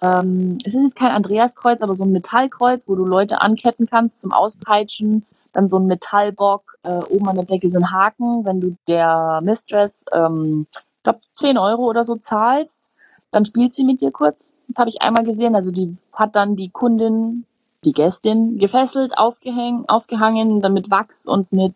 Ähm, 0.00 0.58
es 0.64 0.74
ist 0.74 0.82
jetzt 0.82 0.96
kein 0.96 1.10
Andreaskreuz, 1.10 1.82
aber 1.82 1.96
so 1.96 2.04
ein 2.04 2.12
Metallkreuz, 2.12 2.86
wo 2.86 2.94
du 2.94 3.04
Leute 3.04 3.40
anketten 3.40 3.86
kannst 3.86 4.20
zum 4.20 4.32
Auspeitschen. 4.32 5.26
Dann 5.52 5.68
so 5.68 5.78
ein 5.78 5.86
Metallbock, 5.86 6.78
äh, 6.82 7.00
oben 7.08 7.28
an 7.28 7.36
der 7.36 7.46
Decke 7.46 7.68
sind 7.68 7.90
Haken. 7.90 8.44
Wenn 8.44 8.60
du 8.60 8.76
der 8.86 9.40
Mistress, 9.42 10.04
ähm, 10.12 10.66
ich 10.70 11.02
glaube, 11.02 11.20
10 11.36 11.58
Euro 11.58 11.86
oder 11.86 12.04
so 12.04 12.16
zahlst, 12.16 12.92
dann 13.30 13.44
spielt 13.44 13.74
sie 13.74 13.84
mit 13.84 14.00
dir 14.00 14.12
kurz. 14.12 14.56
Das 14.68 14.78
habe 14.78 14.90
ich 14.90 15.02
einmal 15.02 15.24
gesehen. 15.24 15.54
Also 15.54 15.70
die 15.70 15.96
hat 16.14 16.36
dann 16.36 16.56
die 16.56 16.70
Kundin, 16.70 17.44
die 17.84 17.92
Gästin 17.92 18.58
gefesselt, 18.58 19.16
aufgehängt, 19.16 19.88
aufgehangen, 19.88 20.60
dann 20.60 20.72
mit 20.72 20.90
Wachs 20.90 21.26
und 21.26 21.52
mit 21.52 21.74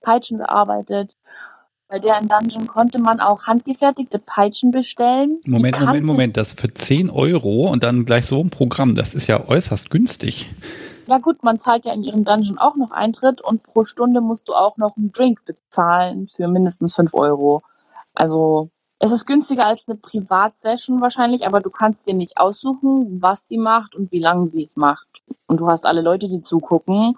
Peitschen 0.00 0.38
bearbeitet. 0.38 1.16
Bei 1.88 1.98
der 1.98 2.20
in 2.20 2.28
Dungeon 2.28 2.68
konnte 2.68 3.00
man 3.00 3.18
auch 3.18 3.48
handgefertigte 3.48 4.20
Peitschen 4.20 4.70
bestellen. 4.70 5.40
Moment, 5.44 5.80
Moment, 5.80 6.06
Moment, 6.06 6.36
das 6.36 6.52
für 6.52 6.72
10 6.72 7.10
Euro 7.10 7.68
und 7.68 7.82
dann 7.82 8.04
gleich 8.04 8.26
so 8.26 8.40
ein 8.40 8.50
Programm, 8.50 8.94
das 8.94 9.12
ist 9.12 9.26
ja 9.26 9.48
äußerst 9.48 9.90
günstig. 9.90 10.48
Ja 11.08 11.18
gut, 11.18 11.42
man 11.42 11.58
zahlt 11.58 11.84
ja 11.84 11.92
in 11.92 12.04
ihrem 12.04 12.24
Dungeon 12.24 12.58
auch 12.58 12.76
noch 12.76 12.92
Eintritt 12.92 13.40
und 13.40 13.64
pro 13.64 13.84
Stunde 13.84 14.20
musst 14.20 14.48
du 14.48 14.54
auch 14.54 14.76
noch 14.76 14.96
einen 14.96 15.10
Drink 15.10 15.44
bezahlen 15.44 16.28
für 16.28 16.46
mindestens 16.46 16.94
5 16.94 17.12
Euro. 17.14 17.62
Also 18.14 18.70
es 19.02 19.12
ist 19.12 19.26
günstiger 19.26 19.66
als 19.66 19.88
eine 19.88 19.96
Privatsession 19.96 21.00
wahrscheinlich, 21.00 21.46
aber 21.46 21.60
du 21.60 21.70
kannst 21.70 22.06
dir 22.06 22.14
nicht 22.14 22.36
aussuchen, 22.36 23.20
was 23.22 23.48
sie 23.48 23.56
macht 23.56 23.94
und 23.94 24.12
wie 24.12 24.18
lange 24.18 24.46
sie 24.46 24.62
es 24.62 24.76
macht. 24.76 25.22
Und 25.46 25.58
du 25.60 25.68
hast 25.68 25.86
alle 25.86 26.02
Leute, 26.02 26.28
die 26.28 26.42
zugucken. 26.42 27.16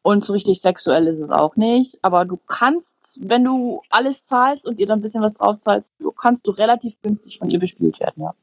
Und 0.00 0.24
so 0.24 0.32
richtig 0.32 0.62
sexuell 0.62 1.06
ist 1.06 1.20
es 1.20 1.30
auch 1.30 1.56
nicht. 1.56 1.98
Aber 2.00 2.24
du 2.24 2.38
kannst, 2.46 3.18
wenn 3.20 3.44
du 3.44 3.82
alles 3.90 4.24
zahlst 4.26 4.66
und 4.66 4.78
ihr 4.78 4.86
dann 4.86 5.00
ein 5.00 5.02
bisschen 5.02 5.22
was 5.22 5.34
drauf 5.34 5.60
zahlst, 5.60 5.86
kannst 6.18 6.46
du 6.46 6.52
relativ 6.52 6.94
günstig 7.02 7.38
von 7.38 7.50
ihr 7.50 7.58
bespielt 7.58 8.00
werden, 8.00 8.22
ja. 8.22 8.34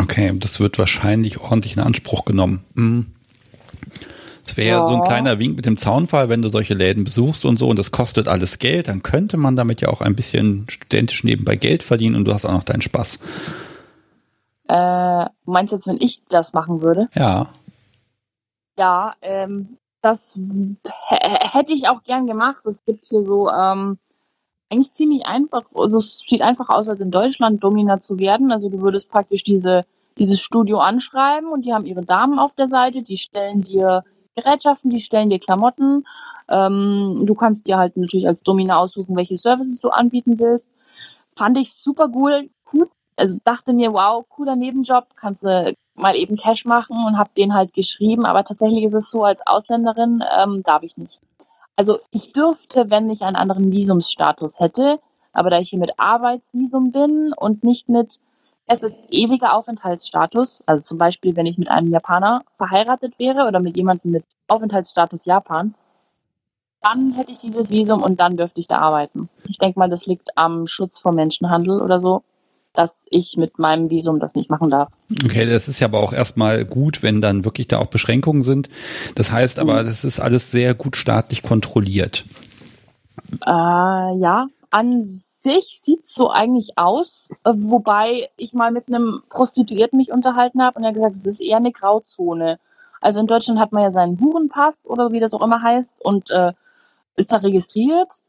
Okay, 0.00 0.32
das 0.38 0.60
wird 0.60 0.78
wahrscheinlich 0.78 1.40
ordentlich 1.40 1.76
in 1.76 1.82
Anspruch 1.82 2.24
genommen. 2.24 2.64
Mhm. 2.74 3.12
Das 4.48 4.56
wäre 4.56 4.78
ja. 4.78 4.86
so 4.86 4.94
ein 4.94 5.02
kleiner 5.02 5.38
Wink 5.38 5.56
mit 5.56 5.66
dem 5.66 5.76
Zaunfall, 5.76 6.30
wenn 6.30 6.40
du 6.40 6.48
solche 6.48 6.72
Läden 6.72 7.04
besuchst 7.04 7.44
und 7.44 7.58
so 7.58 7.68
und 7.68 7.78
das 7.78 7.92
kostet 7.92 8.28
alles 8.28 8.58
Geld, 8.58 8.88
dann 8.88 9.02
könnte 9.02 9.36
man 9.36 9.56
damit 9.56 9.82
ja 9.82 9.88
auch 9.88 10.00
ein 10.00 10.16
bisschen 10.16 10.66
studentisch 10.70 11.22
nebenbei 11.22 11.56
Geld 11.56 11.82
verdienen 11.82 12.16
und 12.16 12.24
du 12.24 12.32
hast 12.32 12.46
auch 12.46 12.52
noch 12.52 12.64
deinen 12.64 12.80
Spaß. 12.80 13.20
Äh, 14.68 15.26
meinst 15.44 15.72
du 15.72 15.76
jetzt, 15.76 15.86
wenn 15.86 16.00
ich 16.00 16.24
das 16.24 16.54
machen 16.54 16.80
würde? 16.80 17.08
Ja. 17.14 17.48
Ja, 18.78 19.14
ähm, 19.20 19.76
das 20.00 20.38
hätte 21.08 21.74
ich 21.74 21.88
auch 21.88 22.02
gern 22.04 22.26
gemacht. 22.26 22.64
Es 22.64 22.82
gibt 22.86 23.04
hier 23.04 23.22
so 23.22 23.50
ähm, 23.50 23.98
eigentlich 24.70 24.92
ziemlich 24.92 25.26
einfach, 25.26 25.64
also 25.74 25.98
es 25.98 26.22
sieht 26.26 26.40
einfach 26.40 26.70
aus, 26.70 26.88
als 26.88 27.00
in 27.00 27.10
Deutschland 27.10 27.62
Domina 27.62 28.00
zu 28.00 28.18
werden. 28.18 28.50
Also 28.50 28.70
du 28.70 28.80
würdest 28.80 29.10
praktisch 29.10 29.42
diese 29.42 29.84
dieses 30.18 30.40
Studio 30.40 30.78
anschreiben 30.78 31.50
und 31.50 31.64
die 31.64 31.72
haben 31.72 31.86
ihre 31.86 32.02
Damen 32.02 32.38
auf 32.38 32.54
der 32.54 32.68
Seite, 32.68 33.02
die 33.02 33.16
stellen 33.16 33.62
dir 33.62 34.04
Gerätschaften, 34.42 34.90
die 34.90 35.00
stellen 35.00 35.30
dir 35.30 35.38
Klamotten. 35.38 36.06
Ähm, 36.48 37.22
du 37.24 37.34
kannst 37.34 37.66
dir 37.66 37.76
halt 37.76 37.96
natürlich 37.96 38.26
als 38.26 38.42
Domina 38.42 38.78
aussuchen, 38.78 39.16
welche 39.16 39.38
Services 39.38 39.80
du 39.80 39.90
anbieten 39.90 40.38
willst. 40.38 40.70
Fand 41.32 41.58
ich 41.58 41.74
super 41.74 42.08
cool. 42.14 42.50
Gut. 42.64 42.90
Also 43.16 43.38
dachte 43.44 43.72
mir, 43.72 43.92
wow, 43.92 44.24
cooler 44.28 44.54
Nebenjob, 44.54 45.08
kannst 45.16 45.42
du 45.42 45.74
mal 45.96 46.14
eben 46.14 46.36
Cash 46.36 46.64
machen 46.64 47.04
und 47.04 47.18
habe 47.18 47.30
den 47.36 47.52
halt 47.52 47.74
geschrieben. 47.74 48.24
Aber 48.24 48.44
tatsächlich 48.44 48.84
ist 48.84 48.94
es 48.94 49.10
so, 49.10 49.24
als 49.24 49.44
Ausländerin 49.44 50.22
ähm, 50.38 50.62
darf 50.62 50.84
ich 50.84 50.96
nicht. 50.96 51.20
Also 51.74 51.98
ich 52.10 52.32
dürfte, 52.32 52.90
wenn 52.90 53.10
ich 53.10 53.22
einen 53.22 53.36
anderen 53.36 53.72
Visumsstatus 53.72 54.60
hätte, 54.60 55.00
aber 55.32 55.50
da 55.50 55.58
ich 55.58 55.70
hier 55.70 55.78
mit 55.78 55.98
Arbeitsvisum 55.98 56.92
bin 56.92 57.32
und 57.32 57.64
nicht 57.64 57.88
mit 57.88 58.20
es 58.68 58.82
ist 58.82 58.98
ewiger 59.10 59.54
Aufenthaltsstatus. 59.54 60.62
Also 60.66 60.82
zum 60.82 60.98
Beispiel, 60.98 61.34
wenn 61.34 61.46
ich 61.46 61.58
mit 61.58 61.68
einem 61.68 61.90
Japaner 61.90 62.44
verheiratet 62.58 63.18
wäre 63.18 63.48
oder 63.48 63.60
mit 63.60 63.76
jemandem 63.76 64.12
mit 64.12 64.24
Aufenthaltsstatus 64.46 65.24
Japan, 65.24 65.74
dann 66.82 67.12
hätte 67.14 67.32
ich 67.32 67.38
dieses 67.38 67.70
Visum 67.70 68.02
und 68.02 68.20
dann 68.20 68.36
dürfte 68.36 68.60
ich 68.60 68.68
da 68.68 68.78
arbeiten. 68.78 69.28
Ich 69.48 69.58
denke 69.58 69.78
mal, 69.78 69.88
das 69.88 70.06
liegt 70.06 70.36
am 70.36 70.66
Schutz 70.66 70.98
vor 70.98 71.12
Menschenhandel 71.12 71.80
oder 71.80 71.98
so, 71.98 72.22
dass 72.74 73.06
ich 73.10 73.36
mit 73.36 73.58
meinem 73.58 73.90
Visum 73.90 74.20
das 74.20 74.34
nicht 74.34 74.50
machen 74.50 74.70
darf. 74.70 74.90
Okay, 75.24 75.46
das 75.46 75.66
ist 75.68 75.80
ja 75.80 75.88
aber 75.88 76.00
auch 76.00 76.12
erstmal 76.12 76.64
gut, 76.64 77.02
wenn 77.02 77.20
dann 77.20 77.44
wirklich 77.44 77.68
da 77.68 77.78
auch 77.78 77.86
Beschränkungen 77.86 78.42
sind. 78.42 78.68
Das 79.14 79.32
heißt 79.32 79.58
aber, 79.58 79.82
mhm. 79.82 79.86
das 79.86 80.04
ist 80.04 80.20
alles 80.20 80.50
sehr 80.50 80.74
gut 80.74 80.96
staatlich 80.96 81.42
kontrolliert. 81.42 82.26
Äh, 83.44 83.50
ja, 84.18 84.46
an 84.70 85.02
sich 85.02 85.80
sieht 85.80 86.08
so 86.08 86.30
eigentlich 86.30 86.76
aus, 86.76 87.32
äh, 87.44 87.52
wobei 87.54 88.30
ich 88.36 88.52
mal 88.52 88.70
mit 88.70 88.88
einem 88.88 89.22
Prostituierten 89.30 89.96
mich 89.96 90.12
unterhalten 90.12 90.62
habe 90.62 90.78
und 90.78 90.84
er 90.84 90.92
gesagt, 90.92 91.16
es 91.16 91.26
ist 91.26 91.40
eher 91.40 91.56
eine 91.56 91.72
Grauzone. 91.72 92.58
Also 93.00 93.20
in 93.20 93.26
Deutschland 93.26 93.60
hat 93.60 93.72
man 93.72 93.82
ja 93.82 93.90
seinen 93.90 94.20
Hurenpass 94.20 94.88
oder 94.88 95.12
wie 95.12 95.20
das 95.20 95.32
auch 95.34 95.42
immer 95.42 95.62
heißt 95.62 96.04
und 96.04 96.30
äh, 96.30 96.52
ist 97.16 97.32
da 97.32 97.36
registriert 97.36 98.22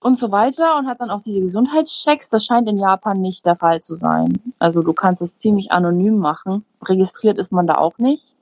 und 0.00 0.18
so 0.18 0.30
weiter 0.30 0.76
und 0.76 0.86
hat 0.86 1.00
dann 1.00 1.10
auch 1.10 1.22
diese 1.22 1.40
Gesundheitschecks. 1.40 2.30
Das 2.30 2.44
scheint 2.44 2.68
in 2.68 2.78
Japan 2.78 3.20
nicht 3.20 3.44
der 3.44 3.56
Fall 3.56 3.80
zu 3.82 3.94
sein. 3.94 4.40
Also 4.58 4.82
du 4.82 4.92
kannst 4.92 5.22
es 5.22 5.38
ziemlich 5.38 5.72
anonym 5.72 6.18
machen. 6.18 6.64
Registriert 6.82 7.38
ist 7.38 7.52
man 7.52 7.66
da 7.66 7.74
auch 7.74 7.98
nicht. 7.98 8.34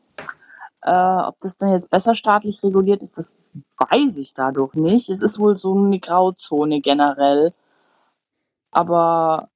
Äh, 0.82 0.90
ob 0.90 1.40
das 1.40 1.56
dann 1.56 1.70
jetzt 1.72 1.90
besser 1.90 2.14
staatlich 2.14 2.62
reguliert 2.62 3.02
ist, 3.02 3.18
das 3.18 3.36
weiß 3.78 4.16
ich 4.18 4.34
dadurch 4.34 4.74
nicht. 4.74 5.08
Es 5.10 5.20
ist 5.22 5.38
wohl 5.38 5.56
so 5.56 5.74
eine 5.74 5.98
Grauzone 6.00 6.80
generell. 6.80 7.52
Aber 8.70 9.48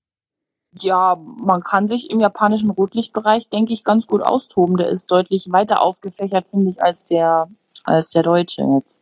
ja, 0.73 1.17
man 1.17 1.63
kann 1.63 1.89
sich 1.89 2.11
im 2.11 2.21
japanischen 2.21 2.71
Rotlichtbereich, 2.71 3.49
denke 3.49 3.73
ich, 3.73 3.85
ganz 3.85 4.07
gut 4.07 4.23
austoben. 4.23 4.77
Der 4.77 4.89
ist 4.89 5.11
deutlich 5.11 5.51
weiter 5.53 5.83
aufgefächert, 5.83 6.47
finde 6.51 6.71
ich, 6.71 6.83
als 6.83 7.05
der 7.07 7.49
als 7.85 8.11
der 8.11 8.23
Deutsche 8.23 8.63
jetzt. 8.77 9.01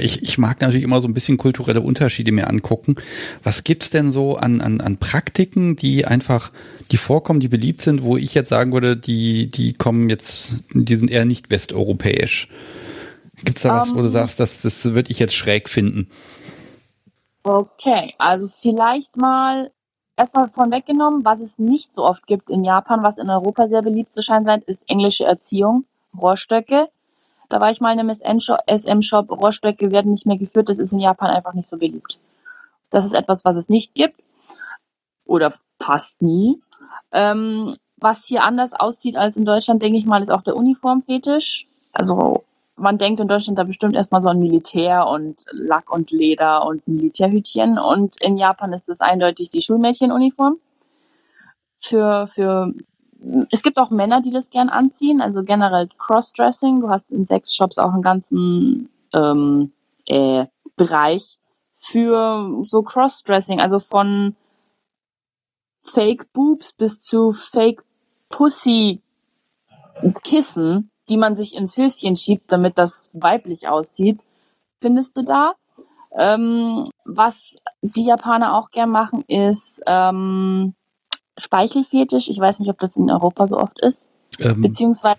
Ich, 0.00 0.22
ich 0.22 0.38
mag 0.38 0.60
natürlich 0.60 0.82
immer 0.82 1.00
so 1.00 1.08
ein 1.08 1.14
bisschen 1.14 1.36
kulturelle 1.36 1.80
Unterschiede 1.80 2.32
mir 2.32 2.48
angucken. 2.48 2.96
Was 3.42 3.62
gibt's 3.62 3.90
denn 3.90 4.10
so 4.10 4.36
an, 4.36 4.60
an, 4.60 4.80
an 4.80 4.96
Praktiken, 4.96 5.76
die 5.76 6.04
einfach, 6.04 6.50
die 6.90 6.96
vorkommen, 6.96 7.40
die 7.40 7.48
beliebt 7.48 7.80
sind, 7.80 8.02
wo 8.02 8.16
ich 8.16 8.34
jetzt 8.34 8.48
sagen 8.48 8.72
würde, 8.72 8.96
die, 8.96 9.48
die 9.48 9.72
kommen 9.72 10.10
jetzt, 10.10 10.56
die 10.72 10.96
sind 10.96 11.10
eher 11.10 11.24
nicht 11.24 11.50
westeuropäisch? 11.50 12.48
Gibt's 13.44 13.62
da 13.62 13.74
was, 13.74 13.90
um, 13.90 13.96
wo 13.96 14.00
du 14.00 14.06
ähm. 14.06 14.12
sagst, 14.12 14.40
das, 14.40 14.62
das 14.62 14.94
würde 14.94 15.10
ich 15.10 15.18
jetzt 15.18 15.34
schräg 15.34 15.68
finden? 15.68 16.08
Okay, 17.44 18.12
also 18.18 18.48
vielleicht 18.48 19.16
mal 19.16 19.70
erstmal 20.16 20.48
von 20.48 20.70
weggenommen, 20.70 21.24
was 21.24 21.40
es 21.40 21.58
nicht 21.58 21.92
so 21.92 22.04
oft 22.04 22.26
gibt 22.26 22.50
in 22.50 22.64
Japan, 22.64 23.02
was 23.02 23.18
in 23.18 23.30
Europa 23.30 23.66
sehr 23.66 23.82
beliebt 23.82 24.12
zu 24.12 24.22
scheinen 24.22 24.62
ist 24.66 24.88
englische 24.88 25.24
Erziehung, 25.24 25.84
Rohrstöcke. 26.16 26.88
Da 27.52 27.60
war 27.60 27.70
ich 27.70 27.80
mal 27.80 27.92
in 27.92 28.00
einem 28.00 28.10
SM-Shop. 28.10 29.30
Rohrstöcke 29.30 29.90
werden 29.90 30.12
nicht 30.12 30.24
mehr 30.24 30.38
geführt. 30.38 30.68
Das 30.68 30.78
ist 30.78 30.92
in 30.92 31.00
Japan 31.00 31.30
einfach 31.30 31.52
nicht 31.52 31.68
so 31.68 31.76
beliebt. 31.76 32.18
Das 32.90 33.04
ist 33.04 33.14
etwas, 33.14 33.44
was 33.44 33.56
es 33.56 33.68
nicht 33.68 33.94
gibt. 33.94 34.22
Oder 35.26 35.52
fast 35.78 36.22
nie. 36.22 36.62
Ähm, 37.12 37.74
was 37.98 38.24
hier 38.24 38.44
anders 38.44 38.72
aussieht 38.72 39.16
als 39.16 39.36
in 39.36 39.44
Deutschland, 39.44 39.82
denke 39.82 39.98
ich 39.98 40.06
mal, 40.06 40.22
ist 40.22 40.32
auch 40.32 40.42
der 40.42 40.56
Uniformfetisch. 40.56 41.66
Also 41.92 42.44
man 42.76 42.96
denkt 42.96 43.20
in 43.20 43.28
Deutschland 43.28 43.58
da 43.58 43.64
bestimmt 43.64 43.94
erstmal 43.94 44.22
so 44.22 44.30
an 44.30 44.38
Militär 44.38 45.06
und 45.06 45.44
Lack 45.50 45.92
und 45.92 46.10
Leder 46.10 46.64
und 46.66 46.88
Militärhütchen. 46.88 47.78
Und 47.78 48.20
in 48.20 48.38
Japan 48.38 48.72
ist 48.72 48.88
es 48.88 49.00
eindeutig 49.00 49.50
die 49.50 49.60
Schulmädchenuniform. 49.60 50.56
Für, 51.80 52.28
für 52.34 52.72
es 53.50 53.62
gibt 53.62 53.78
auch 53.78 53.90
Männer, 53.90 54.20
die 54.20 54.30
das 54.30 54.50
gern 54.50 54.68
anziehen, 54.68 55.20
also 55.20 55.44
generell 55.44 55.88
Crossdressing. 55.98 56.80
Du 56.80 56.90
hast 56.90 57.12
in 57.12 57.24
Sexshops 57.24 57.78
auch 57.78 57.92
einen 57.92 58.02
ganzen 58.02 58.88
ähm, 59.12 59.72
äh, 60.06 60.46
Bereich 60.76 61.38
für 61.78 62.64
so 62.68 62.82
Crossdressing, 62.82 63.60
also 63.60 63.78
von 63.78 64.36
Fake 65.82 66.32
Boobs 66.32 66.72
bis 66.72 67.02
zu 67.02 67.32
Fake 67.32 67.82
Pussy 68.28 69.02
Kissen, 70.24 70.90
die 71.08 71.16
man 71.16 71.36
sich 71.36 71.54
ins 71.54 71.76
Höschen 71.76 72.16
schiebt, 72.16 72.50
damit 72.50 72.78
das 72.78 73.10
weiblich 73.12 73.68
aussieht, 73.68 74.20
findest 74.80 75.16
du 75.16 75.22
da. 75.22 75.54
Ähm, 76.14 76.84
was 77.04 77.56
die 77.80 78.04
Japaner 78.04 78.54
auch 78.54 78.70
gern 78.70 78.90
machen, 78.90 79.24
ist 79.28 79.82
ähm, 79.86 80.74
Speichelfetisch. 81.38 82.28
Ich 82.28 82.38
weiß 82.38 82.60
nicht, 82.60 82.68
ob 82.68 82.78
das 82.78 82.96
in 82.96 83.10
Europa 83.10 83.48
so 83.48 83.58
oft 83.58 83.80
ist. 83.80 84.10
Ähm, 84.38 84.62
Beziehungsweise. 84.62 85.18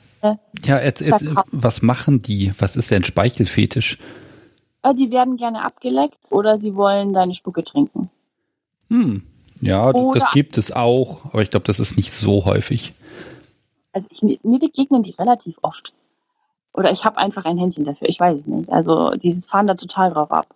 Ja, 0.65 0.79
jetzt, 0.79 1.01
jetzt, 1.01 1.25
was 1.51 1.81
machen 1.81 2.21
die? 2.21 2.53
Was 2.57 2.75
ist 2.75 2.91
denn 2.91 3.03
Speichelfetisch? 3.03 3.97
Äh, 4.81 4.93
die 4.95 5.11
werden 5.11 5.37
gerne 5.37 5.63
abgeleckt 5.63 6.17
oder 6.29 6.57
sie 6.57 6.75
wollen 6.75 7.13
deine 7.13 7.33
Spucke 7.33 7.63
trinken. 7.63 8.09
Hm. 8.89 9.23
Ja, 9.61 9.89
oder 9.89 10.19
das 10.19 10.31
gibt 10.31 10.57
es 10.57 10.71
auch, 10.73 11.25
aber 11.25 11.41
ich 11.41 11.49
glaube, 11.49 11.65
das 11.65 11.79
ist 11.79 11.95
nicht 11.95 12.11
so 12.11 12.43
häufig. 12.45 12.93
Also 13.93 14.09
ich, 14.11 14.21
mir 14.21 14.59
begegnen 14.59 15.03
die 15.03 15.11
relativ 15.11 15.57
oft. 15.61 15.93
Oder 16.73 16.91
ich 16.91 17.05
habe 17.05 17.17
einfach 17.17 17.45
ein 17.45 17.57
Händchen 17.57 17.85
dafür, 17.85 18.09
ich 18.09 18.19
weiß 18.19 18.39
es 18.39 18.47
nicht. 18.47 18.69
Also 18.69 19.11
dieses 19.11 19.45
fahren 19.45 19.67
da 19.67 19.75
total 19.75 20.11
drauf 20.11 20.31
ab 20.31 20.47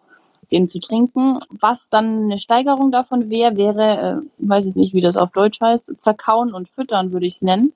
den 0.52 0.68
zu 0.68 0.80
trinken. 0.80 1.40
Was 1.49 1.90
dann 1.90 2.24
eine 2.24 2.40
Steigerung 2.40 2.91
davon 2.91 3.30
wäre, 3.30 3.56
wäre, 3.56 4.22
äh, 4.22 4.45
weiß 4.48 4.65
ich 4.65 4.76
nicht, 4.76 4.94
wie 4.94 5.02
das 5.02 5.18
auf 5.18 5.32
Deutsch 5.32 5.60
heißt, 5.61 5.99
zerkauen 5.99 6.53
und 6.53 6.69
füttern 6.69 7.11
würde 7.11 7.26
ich 7.26 7.36
es 7.36 7.41
nennen. 7.41 7.74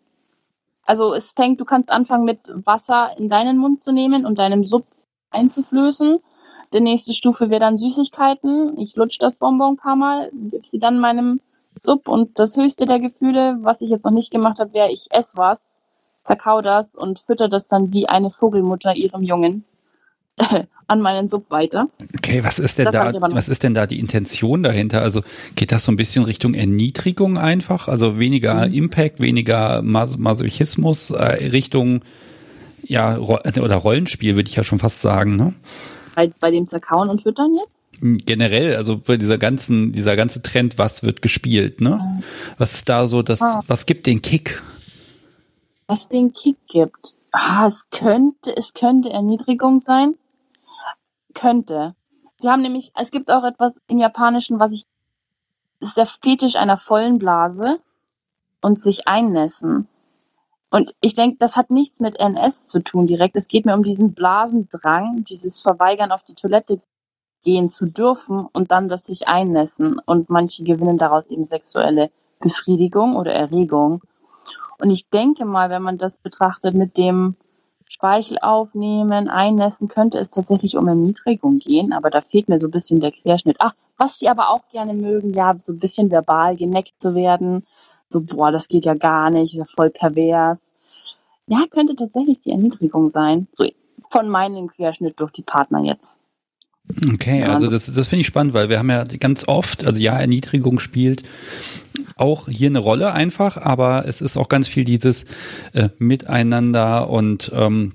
Also 0.85 1.14
es 1.14 1.31
fängt, 1.31 1.60
du 1.60 1.65
kannst 1.65 1.91
anfangen 1.91 2.26
mit 2.26 2.52
Wasser 2.65 3.11
in 3.18 3.30
deinen 3.30 3.57
Mund 3.57 3.84
zu 3.84 3.91
nehmen 3.91 4.26
und 4.26 4.39
deinem 4.39 4.64
Sub 4.64 4.85
einzuflößen. 5.30 6.19
Die 6.73 6.81
nächste 6.81 7.14
Stufe 7.14 7.49
wäre 7.49 7.60
dann 7.60 7.77
Süßigkeiten. 7.77 8.80
Ich 8.80 8.95
lutsche 8.95 9.19
das 9.19 9.35
Bonbon 9.35 9.73
ein 9.73 9.77
paar 9.77 9.95
Mal, 9.95 10.31
gebe 10.34 10.65
sie 10.65 10.80
dann 10.80 10.99
meinem 10.99 11.41
Sub 11.80 12.07
und 12.07 12.39
das 12.39 12.57
höchste 12.57 12.85
der 12.85 12.99
Gefühle, 12.99 13.57
was 13.61 13.81
ich 13.81 13.89
jetzt 13.89 14.06
noch 14.06 14.11
nicht 14.11 14.31
gemacht 14.31 14.60
habe, 14.60 14.73
wäre, 14.73 14.91
ich 14.91 15.07
esse 15.11 15.38
was, 15.38 15.81
zerkau 16.23 16.61
das 16.61 16.95
und 16.95 17.19
fütter 17.19 17.49
das 17.49 17.68
dann 17.68 17.91
wie 17.93 18.07
eine 18.07 18.30
Vogelmutter 18.30 18.95
ihrem 18.95 19.23
Jungen. 19.23 19.65
an 20.91 21.02
meinen 21.02 21.30
Sub 21.30 21.49
weiter. 21.49 21.90
Okay, 22.18 22.44
was 22.44 22.60
ist 22.60 22.78
denn 22.78 22.86
das 22.86 22.94
da, 22.94 23.14
was 23.14 23.48
ist 23.48 23.64
denn 23.64 23.74
da 23.74 23.88
die 23.88 23.99
Intention 23.99 24.62
dahinter? 24.62 25.02
Also 25.02 25.22
geht 25.56 25.72
das 25.72 25.86
so 25.86 25.91
ein 25.91 25.95
bisschen 25.95 26.26
Richtung 26.26 26.53
Erniedrigung 26.53 27.38
einfach? 27.38 27.88
Also 27.88 28.20
weniger 28.20 28.68
mhm. 28.68 28.74
Impact, 28.74 29.22
weniger 29.22 29.82
Mas 29.84 30.18
Masochismus, 30.18 31.12
äh, 31.12 31.49
Richtung, 31.52 32.02
ja, 32.84 33.16
Ro 33.16 33.36
oder 33.36 33.76
Rollenspiel, 33.76 34.36
würde 34.36 34.49
ich 34.49 34.56
ja 34.56 34.66
schon 34.66 34.80
fast 34.80 35.02
sagen, 35.02 35.38
ne? 35.38 35.53
Bei, 36.14 36.30
bei 36.41 36.52
dem 36.52 36.68
Zerkauen 36.68 37.10
und 37.10 37.22
Füttern 37.22 37.56
jetzt? 37.56 37.86
Hm, 38.02 38.18
generell, 38.26 38.76
also 38.76 38.98
bei 38.98 39.16
dieser 39.16 39.38
ganzen, 39.38 39.94
dieser 39.94 40.18
ganze 40.18 40.41
Trend, 40.41 40.78
was 40.78 41.03
wird 41.03 41.22
gespielt, 41.22 41.80
ne? 41.80 41.91
Mhm. 42.02 42.24
Was 42.58 42.74
ist 42.74 42.90
da 42.90 43.08
so 43.08 43.22
das, 43.22 43.41
ah. 43.41 43.62
was 43.68 43.86
gibt 43.86 44.08
den 44.08 44.22
Kick? 44.22 44.62
Was 45.88 46.10
den 46.10 46.34
Kick 46.34 46.58
gibt? 46.68 47.14
Ah, 47.32 47.68
es 47.68 47.86
könnte, 47.91 48.58
es 48.58 48.74
könnte 48.74 49.10
Erniedrigung 49.10 49.80
sein 49.80 50.16
könnte. 51.34 51.95
Sie 52.38 52.49
haben 52.49 52.62
nämlich, 52.62 52.91
es 52.95 53.12
gibt 53.12 53.32
auch 53.32 53.44
etwas 53.44 53.82
im 53.88 53.99
Japanischen, 53.99 54.60
was 54.60 54.72
ich, 54.72 54.86
ist 55.80 55.98
der 55.98 56.06
Fetisch 56.06 56.56
einer 56.56 56.78
vollen 56.78 57.18
Blase 57.18 57.80
und 58.62 58.80
sich 58.80 59.08
einnässen. 59.08 59.88
Und 60.70 60.95
ich 61.02 61.14
denke, 61.14 61.38
das 61.38 61.58
hat 61.58 61.70
nichts 61.70 61.99
mit 61.99 62.18
NS 62.18 62.68
zu 62.68 62.82
tun 62.82 63.06
direkt. 63.06 63.36
Es 63.36 63.49
geht 63.49 63.66
mir 63.66 63.74
um 63.74 63.84
diesen 63.84 64.14
Blasendrang, 64.14 65.26
dieses 65.26 65.62
Verweigern 65.62 66.12
auf 66.12 66.24
die 66.24 66.34
Toilette 66.34 66.82
gehen 67.44 67.72
zu 67.72 67.88
dürfen 67.88 68.48
und 68.53 68.72
dann 68.72 68.88
das 68.88 69.06
sich 69.06 69.28
einnässen. 69.28 69.99
Und 69.99 70.30
manche 70.30 70.64
gewinnen 70.64 70.98
daraus 70.98 71.28
eben 71.28 71.44
sexuelle 71.44 72.10
Befriedigung 72.40 73.18
oder 73.18 73.34
Erregung. 73.34 74.02
Und 74.80 74.90
ich 74.90 75.10
denke 75.10 75.45
mal, 75.45 75.70
wenn 75.70 75.84
man 75.84 75.98
das 75.98 76.18
betrachtet 76.18 76.74
mit 76.74 76.95
dem, 76.98 77.36
Speichel 77.91 78.38
aufnehmen, 78.41 79.27
einnässen, 79.27 79.89
könnte 79.89 80.18
es 80.18 80.30
tatsächlich 80.30 80.77
um 80.77 80.88
Erniedrigung 80.88 81.59
gehen, 81.59 81.91
aber 81.91 82.09
da 82.09 82.22
fehlt 82.22 82.47
mir 82.47 82.57
so 82.57 82.68
ein 82.68 82.72
bisschen 82.72 83.01
der 83.01 83.11
Querschnitt. 83.11 83.57
Ach, 83.59 83.73
was 83.97 84.18
sie 84.18 84.30
aber 84.30 84.49
auch 84.49 84.61
gerne 84.72 84.93
mögen, 84.93 85.34
ja, 85.34 85.53
so 85.61 85.73
ein 85.73 85.80
bisschen 85.80 86.09
verbal 86.09 86.55
geneckt 86.55 86.93
zu 86.99 87.15
werden. 87.15 87.65
So, 88.07 88.22
boah, 88.22 88.49
das 88.49 88.69
geht 88.69 88.85
ja 88.85 88.93
gar 88.93 89.30
nicht, 89.30 89.51
ist 89.51 89.59
ja 89.59 89.65
voll 89.65 89.89
pervers. 89.89 90.73
Ja, 91.47 91.65
könnte 91.69 91.93
tatsächlich 91.95 92.39
die 92.39 92.51
Erniedrigung 92.51 93.09
sein. 93.09 93.47
So 93.51 93.65
von 94.07 94.30
meinem 94.30 94.69
Querschnitt 94.69 95.19
durch 95.19 95.31
die 95.31 95.41
Partner 95.41 95.84
jetzt. 95.84 96.22
Okay, 97.13 97.43
also 97.43 97.69
das, 97.69 97.93
das 97.93 98.07
finde 98.07 98.22
ich 98.22 98.27
spannend, 98.27 98.53
weil 98.53 98.69
wir 98.69 98.80
haben 98.80 98.89
ja 98.89 99.03
ganz 99.03 99.47
oft, 99.49 99.85
also 99.85 99.99
ja, 99.99 100.18
Erniedrigung 100.18 100.80
spielt 100.80 101.23
auch 102.15 102.47
hier 102.49 102.69
eine 102.69 102.80
Rolle 102.80 103.13
einfach, 103.13 103.57
aber 103.57 104.05
es 104.07 104.22
ist 104.22 104.38
auch 104.38 104.49
ganz 104.49 104.68
viel 104.68 104.85
dieses 104.85 105.26
äh, 105.73 105.89
Miteinander 105.97 107.09
und 107.09 107.51
ähm, 107.53 107.93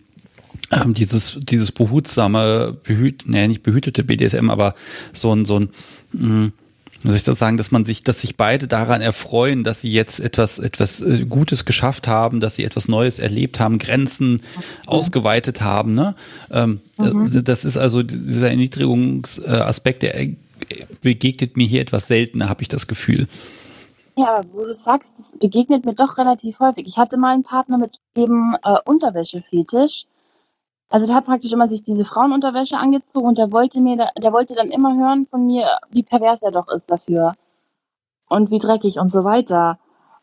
ähm, 0.72 0.94
dieses 0.94 1.38
dieses 1.40 1.72
behutsame, 1.72 2.76
behüt, 2.82 3.24
nee, 3.26 3.46
nicht 3.48 3.62
behütete 3.62 4.04
BDSM, 4.04 4.50
aber 4.50 4.74
so 5.12 5.32
ein 5.34 5.44
so 5.44 5.60
ein 5.60 5.68
mh, 6.12 6.52
wie 7.02 7.08
soll 7.08 7.16
ich 7.18 7.22
das 7.22 7.38
sagen, 7.38 7.56
dass 7.56 7.70
man 7.70 7.84
sich, 7.84 8.02
dass 8.02 8.20
sich 8.20 8.36
beide 8.36 8.66
daran 8.66 9.00
erfreuen, 9.00 9.64
dass 9.64 9.80
sie 9.80 9.92
jetzt 9.92 10.18
etwas, 10.18 10.58
etwas 10.58 11.00
äh, 11.00 11.24
Gutes 11.26 11.64
geschafft 11.64 12.08
haben, 12.08 12.40
dass 12.40 12.56
sie 12.56 12.64
etwas 12.64 12.88
Neues 12.88 13.18
erlebt 13.18 13.60
haben, 13.60 13.78
Grenzen 13.78 14.40
okay. 14.56 14.66
ausgeweitet 14.86 15.60
haben. 15.60 15.94
Ne? 15.94 16.14
Ähm, 16.50 16.80
mhm. 16.98 17.44
Das 17.44 17.64
ist 17.64 17.76
also 17.76 18.02
dieser 18.02 18.50
Erniedrigungsaspekt, 18.50 20.02
der 20.02 20.30
begegnet 21.02 21.56
mir 21.56 21.66
hier 21.66 21.80
etwas 21.80 22.08
seltener, 22.08 22.48
habe 22.48 22.62
ich 22.62 22.68
das 22.68 22.86
Gefühl. 22.86 23.28
Ja, 24.18 24.36
aber 24.36 24.48
wo 24.52 24.64
du 24.64 24.72
sagst, 24.72 25.18
das 25.18 25.36
begegnet 25.38 25.84
mir 25.84 25.94
doch 25.94 26.16
relativ 26.16 26.58
häufig. 26.60 26.86
Ich 26.86 26.96
hatte 26.96 27.18
mal 27.18 27.34
einen 27.34 27.42
Partner 27.42 27.76
mit 27.76 27.98
eben 28.14 28.56
äh, 28.64 28.78
Unterwäschefetisch. 28.86 30.06
Also 30.88 31.06
der 31.06 31.16
hat 31.16 31.26
praktisch 31.26 31.52
immer 31.52 31.68
sich 31.68 31.82
diese 31.82 32.04
Frauenunterwäsche 32.06 32.78
angezogen 32.78 33.26
und 33.26 33.38
der 33.38 33.52
wollte 33.52 33.80
mir, 33.80 34.08
der 34.16 34.32
wollte 34.32 34.54
dann 34.54 34.70
immer 34.70 34.96
hören 34.96 35.26
von 35.26 35.46
mir, 35.46 35.78
wie 35.90 36.02
pervers 36.02 36.42
er 36.42 36.52
doch 36.52 36.68
ist 36.68 36.90
dafür. 36.90 37.34
Und 38.28 38.50
wie 38.50 38.58
dreckig 38.58 38.98
und 38.98 39.10
so 39.10 39.22
weiter. 39.24 39.78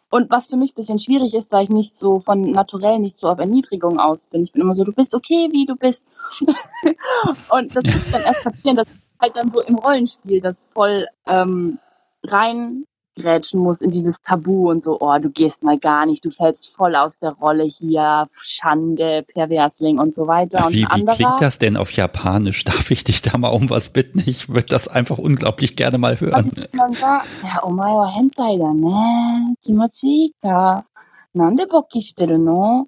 Und 0.10 0.32
was 0.32 0.48
für 0.48 0.58
mich 0.58 0.72
ein 0.72 0.76
bisschen 0.76 1.00
schwierig 1.00 1.34
ist, 1.36 1.54
da 1.54 1.62
ich 1.62 1.70
nicht 1.70 1.96
so 1.96 2.20
von 2.20 2.42
naturell 2.42 3.00
nicht 3.00 3.18
so 3.20 3.28
auf 3.28 3.40
Erniedrigung 3.40 4.00
aus 4.00 4.28
bin. 4.28 4.44
Ich 4.44 4.54
bin 4.54 4.62
immer 4.62 4.74
so, 4.74 4.84
du 4.84 4.94
bist 4.94 5.14
okay, 5.14 5.50
wie 5.52 5.66
du 5.66 5.76
bist. 5.76 6.06
und 7.50 7.76
das 7.76 7.84
ist 7.84 8.14
dann 8.14 8.22
erst 8.26 8.44
passieren, 8.44 8.78
dass 8.78 8.88
halt 9.22 9.36
dann 9.36 9.52
so 9.52 9.62
im 9.62 9.76
Rollenspiel 9.76 10.40
das 10.40 10.68
voll 10.74 11.08
ähm, 11.28 11.80
rein 12.24 12.86
grätschen 13.16 13.60
muss 13.60 13.82
in 13.82 13.92
dieses 13.92 14.22
Tabu 14.22 14.70
und 14.70 14.84
so, 14.84 15.00
oh, 15.00 15.18
du 15.20 15.30
gehst 15.30 15.64
mal 15.64 15.78
gar 15.78 16.06
nicht, 16.06 16.26
du 16.26 16.32
fällst 16.32 16.76
voll 16.76 16.96
aus 16.96 17.18
der 17.20 17.32
Rolle 17.34 17.64
hier, 17.64 18.28
Schande, 18.42 19.24
Perversling 19.34 20.00
und 20.00 20.14
so 20.14 20.28
weiter. 20.28 20.60
Ach, 20.64 20.70
wie, 20.70 20.86
wie 20.86 21.06
klingt 21.06 21.42
das 21.42 21.58
denn 21.58 21.78
auf 21.78 21.92
Japanisch? 21.92 22.64
Darf 22.64 22.92
ich 22.92 23.04
dich 23.04 23.22
da 23.22 23.38
mal 23.38 23.50
um 23.50 23.70
was 23.70 23.90
bitten? 23.90 24.24
Ich 24.26 24.50
würde 24.50 24.68
das 24.68 24.88
einfach 24.88 25.18
unglaublich 25.18 25.76
gerne 25.76 25.98
mal 25.98 26.20
hören. 26.20 26.52
Ja, 26.74 27.64
omae 27.64 27.94
wa 27.94 28.12
hentai 28.16 28.58
da 28.58 28.74
ne, 28.74 29.56
kimochi 29.64 30.34
ka, 30.42 30.86
nande 31.34 31.68
bokki 31.68 32.02
shiteru 32.02 32.38
no? 32.38 32.88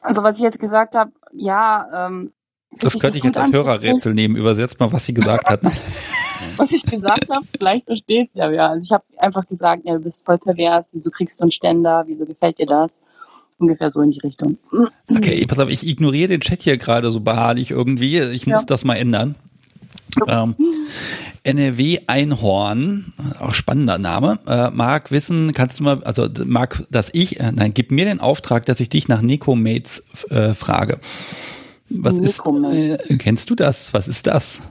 Also 0.00 0.22
was 0.22 0.36
ich 0.36 0.42
jetzt 0.42 0.58
gesagt 0.58 0.94
habe, 0.94 1.12
ja, 1.32 2.06
ähm, 2.06 2.32
das 2.78 2.98
könnte 2.98 3.18
ich 3.18 3.24
jetzt 3.24 3.36
als 3.36 3.52
Hörerrätsel 3.52 4.14
nehmen. 4.14 4.36
Übersetzt 4.36 4.80
mal, 4.80 4.92
was 4.92 5.06
sie 5.06 5.14
gesagt 5.14 5.48
hat. 5.48 5.60
was 6.56 6.72
ich 6.72 6.82
gesagt 6.82 7.28
habe, 7.28 7.46
vielleicht 7.58 7.86
versteht 7.86 8.32
sie 8.32 8.38
ja. 8.38 8.50
ja. 8.50 8.68
Also 8.68 8.86
ich 8.86 8.92
habe 8.92 9.04
einfach 9.18 9.46
gesagt, 9.46 9.82
ja, 9.84 9.94
du 9.94 10.00
bist 10.00 10.24
voll 10.24 10.38
pervers, 10.38 10.92
wieso 10.92 11.10
kriegst 11.10 11.40
du 11.40 11.44
einen 11.44 11.50
Ständer, 11.50 12.04
wieso 12.06 12.24
gefällt 12.24 12.58
dir 12.58 12.66
das? 12.66 12.98
Ungefähr 13.58 13.90
so 13.90 14.00
in 14.00 14.10
die 14.10 14.20
Richtung. 14.20 14.58
Okay, 15.10 15.44
pass 15.46 15.58
auf, 15.58 15.68
ich 15.68 15.86
ignoriere 15.86 16.28
den 16.28 16.40
Chat 16.40 16.62
hier 16.62 16.78
gerade 16.78 17.10
so 17.10 17.20
beharrlich 17.20 17.70
irgendwie. 17.70 18.18
Ich 18.18 18.46
muss 18.46 18.62
ja. 18.62 18.66
das 18.66 18.84
mal 18.84 18.96
ändern. 18.96 19.36
Ähm, 20.26 20.54
NRW 21.44 21.98
Einhorn, 22.06 23.12
auch 23.40 23.54
spannender 23.54 23.98
Name. 23.98 24.38
Äh, 24.46 24.70
Marc 24.70 25.10
wissen, 25.10 25.52
kannst 25.52 25.80
du 25.80 25.84
mal, 25.84 26.02
also 26.04 26.28
Marc, 26.44 26.86
dass 26.90 27.10
ich, 27.12 27.40
äh, 27.40 27.52
nein, 27.52 27.74
gib 27.74 27.90
mir 27.90 28.04
den 28.04 28.20
Auftrag, 28.20 28.64
dass 28.66 28.80
ich 28.80 28.88
dich 28.88 29.08
nach 29.08 29.22
Nico 29.22 29.54
Mates 29.56 30.04
äh, 30.30 30.54
frage. 30.54 31.00
Was 31.98 32.14
ist, 32.14 32.46
äh, 32.46 33.16
kennst 33.16 33.50
du 33.50 33.54
das? 33.54 33.92
Was 33.94 34.08
ist 34.08 34.26
das? 34.26 34.62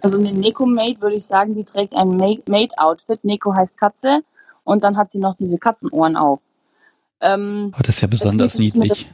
Also 0.00 0.18
eine 0.18 0.32
Neko-Maid 0.32 1.00
würde 1.00 1.16
ich 1.16 1.24
sagen, 1.24 1.54
die 1.54 1.64
trägt 1.64 1.94
ein 1.94 2.16
Maid-Outfit. 2.46 3.24
Neko 3.24 3.54
heißt 3.54 3.76
Katze 3.76 4.20
und 4.64 4.84
dann 4.84 4.96
hat 4.96 5.10
sie 5.10 5.18
noch 5.18 5.34
diese 5.34 5.58
Katzenohren 5.58 6.16
auf. 6.16 6.40
Ähm, 7.20 7.72
oh, 7.74 7.80
das 7.80 7.96
ist 7.96 8.00
ja 8.02 8.08
besonders 8.08 8.58
niedlich. 8.58 9.10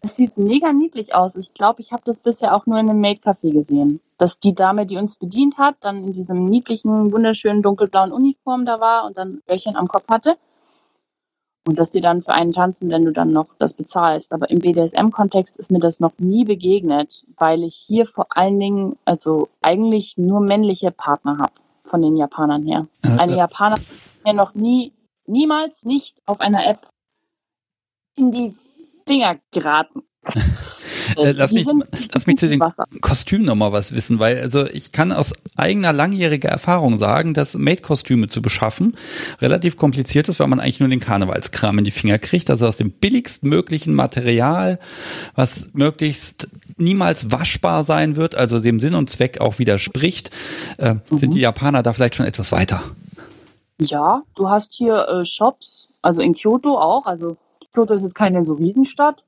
Es 0.00 0.16
sieht 0.16 0.38
mega 0.38 0.72
niedlich 0.72 1.14
aus. 1.14 1.34
Ich 1.36 1.54
glaube, 1.54 1.80
ich 1.82 1.92
habe 1.92 2.02
das 2.04 2.20
bisher 2.20 2.54
auch 2.54 2.66
nur 2.66 2.78
in 2.78 2.88
einem 2.88 3.00
Maid-Café 3.00 3.52
gesehen. 3.52 4.00
Dass 4.16 4.38
die 4.38 4.54
Dame, 4.54 4.86
die 4.86 4.96
uns 4.96 5.16
bedient 5.16 5.58
hat, 5.58 5.76
dann 5.80 6.04
in 6.04 6.12
diesem 6.12 6.44
niedlichen, 6.44 7.12
wunderschönen 7.12 7.62
dunkelblauen 7.62 8.12
Uniform 8.12 8.64
da 8.64 8.80
war 8.80 9.06
und 9.06 9.18
dann 9.18 9.42
Öhrchen 9.48 9.76
am 9.76 9.88
Kopf 9.88 10.08
hatte. 10.08 10.36
Und 11.68 11.78
dass 11.78 11.90
die 11.90 12.00
dann 12.00 12.22
für 12.22 12.32
einen 12.32 12.54
tanzen, 12.54 12.88
wenn 12.88 13.04
du 13.04 13.12
dann 13.12 13.28
noch 13.28 13.48
das 13.58 13.74
bezahlst. 13.74 14.32
Aber 14.32 14.48
im 14.48 14.60
BDSM-Kontext 14.60 15.58
ist 15.58 15.70
mir 15.70 15.80
das 15.80 16.00
noch 16.00 16.12
nie 16.16 16.46
begegnet, 16.46 17.26
weil 17.36 17.62
ich 17.62 17.74
hier 17.74 18.06
vor 18.06 18.26
allen 18.30 18.58
Dingen, 18.58 18.96
also 19.04 19.50
eigentlich 19.60 20.16
nur 20.16 20.40
männliche 20.40 20.90
Partner 20.90 21.36
habe 21.36 21.52
von 21.84 22.00
den 22.00 22.16
Japanern 22.16 22.64
her. 22.64 22.86
Eine 23.18 23.36
Japaner 23.36 23.76
mir 24.24 24.32
noch 24.32 24.54
nie, 24.54 24.94
niemals 25.26 25.84
nicht 25.84 26.22
auf 26.24 26.40
einer 26.40 26.66
App 26.66 26.88
in 28.16 28.30
die 28.32 28.56
Finger 29.06 29.36
geraten. 29.52 30.04
Äh, 31.16 31.32
lass, 31.32 31.52
mich, 31.52 31.66
lass 32.12 32.26
mich 32.26 32.36
zu 32.36 32.48
den 32.48 32.62
Kostümen 33.00 33.46
nochmal 33.46 33.72
was 33.72 33.94
wissen, 33.94 34.18
weil 34.18 34.38
also 34.40 34.66
ich 34.66 34.92
kann 34.92 35.12
aus 35.12 35.32
eigener 35.56 35.92
langjähriger 35.92 36.48
Erfahrung 36.48 36.98
sagen, 36.98 37.34
dass 37.34 37.54
Made-Kostüme 37.54 38.28
zu 38.28 38.42
beschaffen 38.42 38.96
relativ 39.40 39.76
kompliziert 39.76 40.28
ist, 40.28 40.40
weil 40.40 40.48
man 40.48 40.60
eigentlich 40.60 40.80
nur 40.80 40.88
den 40.88 41.00
Karnevalskram 41.00 41.78
in 41.78 41.84
die 41.84 41.90
Finger 41.90 42.18
kriegt, 42.18 42.50
also 42.50 42.66
aus 42.66 42.76
dem 42.76 42.90
billigst 42.90 43.44
möglichen 43.44 43.94
Material, 43.94 44.78
was 45.34 45.70
möglichst 45.72 46.48
niemals 46.76 47.30
waschbar 47.30 47.84
sein 47.84 48.16
wird, 48.16 48.34
also 48.34 48.60
dem 48.60 48.80
Sinn 48.80 48.94
und 48.94 49.10
Zweck 49.10 49.40
auch 49.40 49.58
widerspricht, 49.58 50.30
äh, 50.78 50.94
mhm. 50.94 51.18
sind 51.18 51.34
die 51.34 51.40
Japaner 51.40 51.82
da 51.82 51.92
vielleicht 51.92 52.14
schon 52.14 52.26
etwas 52.26 52.52
weiter. 52.52 52.82
Ja, 53.80 54.22
du 54.34 54.48
hast 54.48 54.74
hier 54.74 55.06
äh, 55.08 55.24
Shops, 55.24 55.88
also 56.02 56.20
in 56.20 56.34
Kyoto 56.34 56.78
auch, 56.78 57.06
also 57.06 57.36
Kyoto 57.72 57.94
ist 57.94 58.02
jetzt 58.02 58.14
keine 58.14 58.44
so 58.44 58.54
Riesenstadt. 58.54 59.22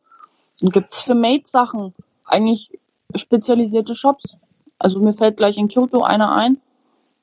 Gibt 0.61 0.93
es 0.93 1.03
für 1.03 1.15
Maid-Sachen 1.15 1.95
eigentlich 2.25 2.79
spezialisierte 3.15 3.95
Shops. 3.95 4.37
Also 4.79 5.01
mir 5.01 5.13
fällt 5.13 5.37
gleich 5.37 5.57
in 5.57 5.69
Kyoto 5.69 6.03
einer 6.03 6.33
ein. 6.33 6.61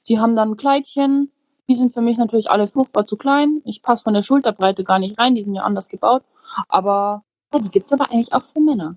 Die 0.07 0.19
haben 0.19 0.35
dann 0.35 0.57
Kleidchen. 0.57 1.31
Die 1.69 1.75
sind 1.75 1.91
für 1.91 2.01
mich 2.01 2.17
natürlich 2.17 2.49
alle 2.49 2.67
furchtbar 2.67 3.05
zu 3.05 3.17
klein. 3.17 3.61
Ich 3.65 3.81
passe 3.81 4.03
von 4.03 4.13
der 4.13 4.23
Schulterbreite 4.23 4.83
gar 4.83 4.99
nicht 4.99 5.19
rein. 5.19 5.35
Die 5.35 5.41
sind 5.43 5.53
ja 5.53 5.63
anders 5.63 5.89
gebaut. 5.89 6.23
Aber 6.69 7.23
ja, 7.53 7.59
die 7.59 7.69
gibt's 7.69 7.91
aber 7.91 8.09
eigentlich 8.09 8.33
auch 8.33 8.45
für 8.45 8.59
Männer. 8.59 8.95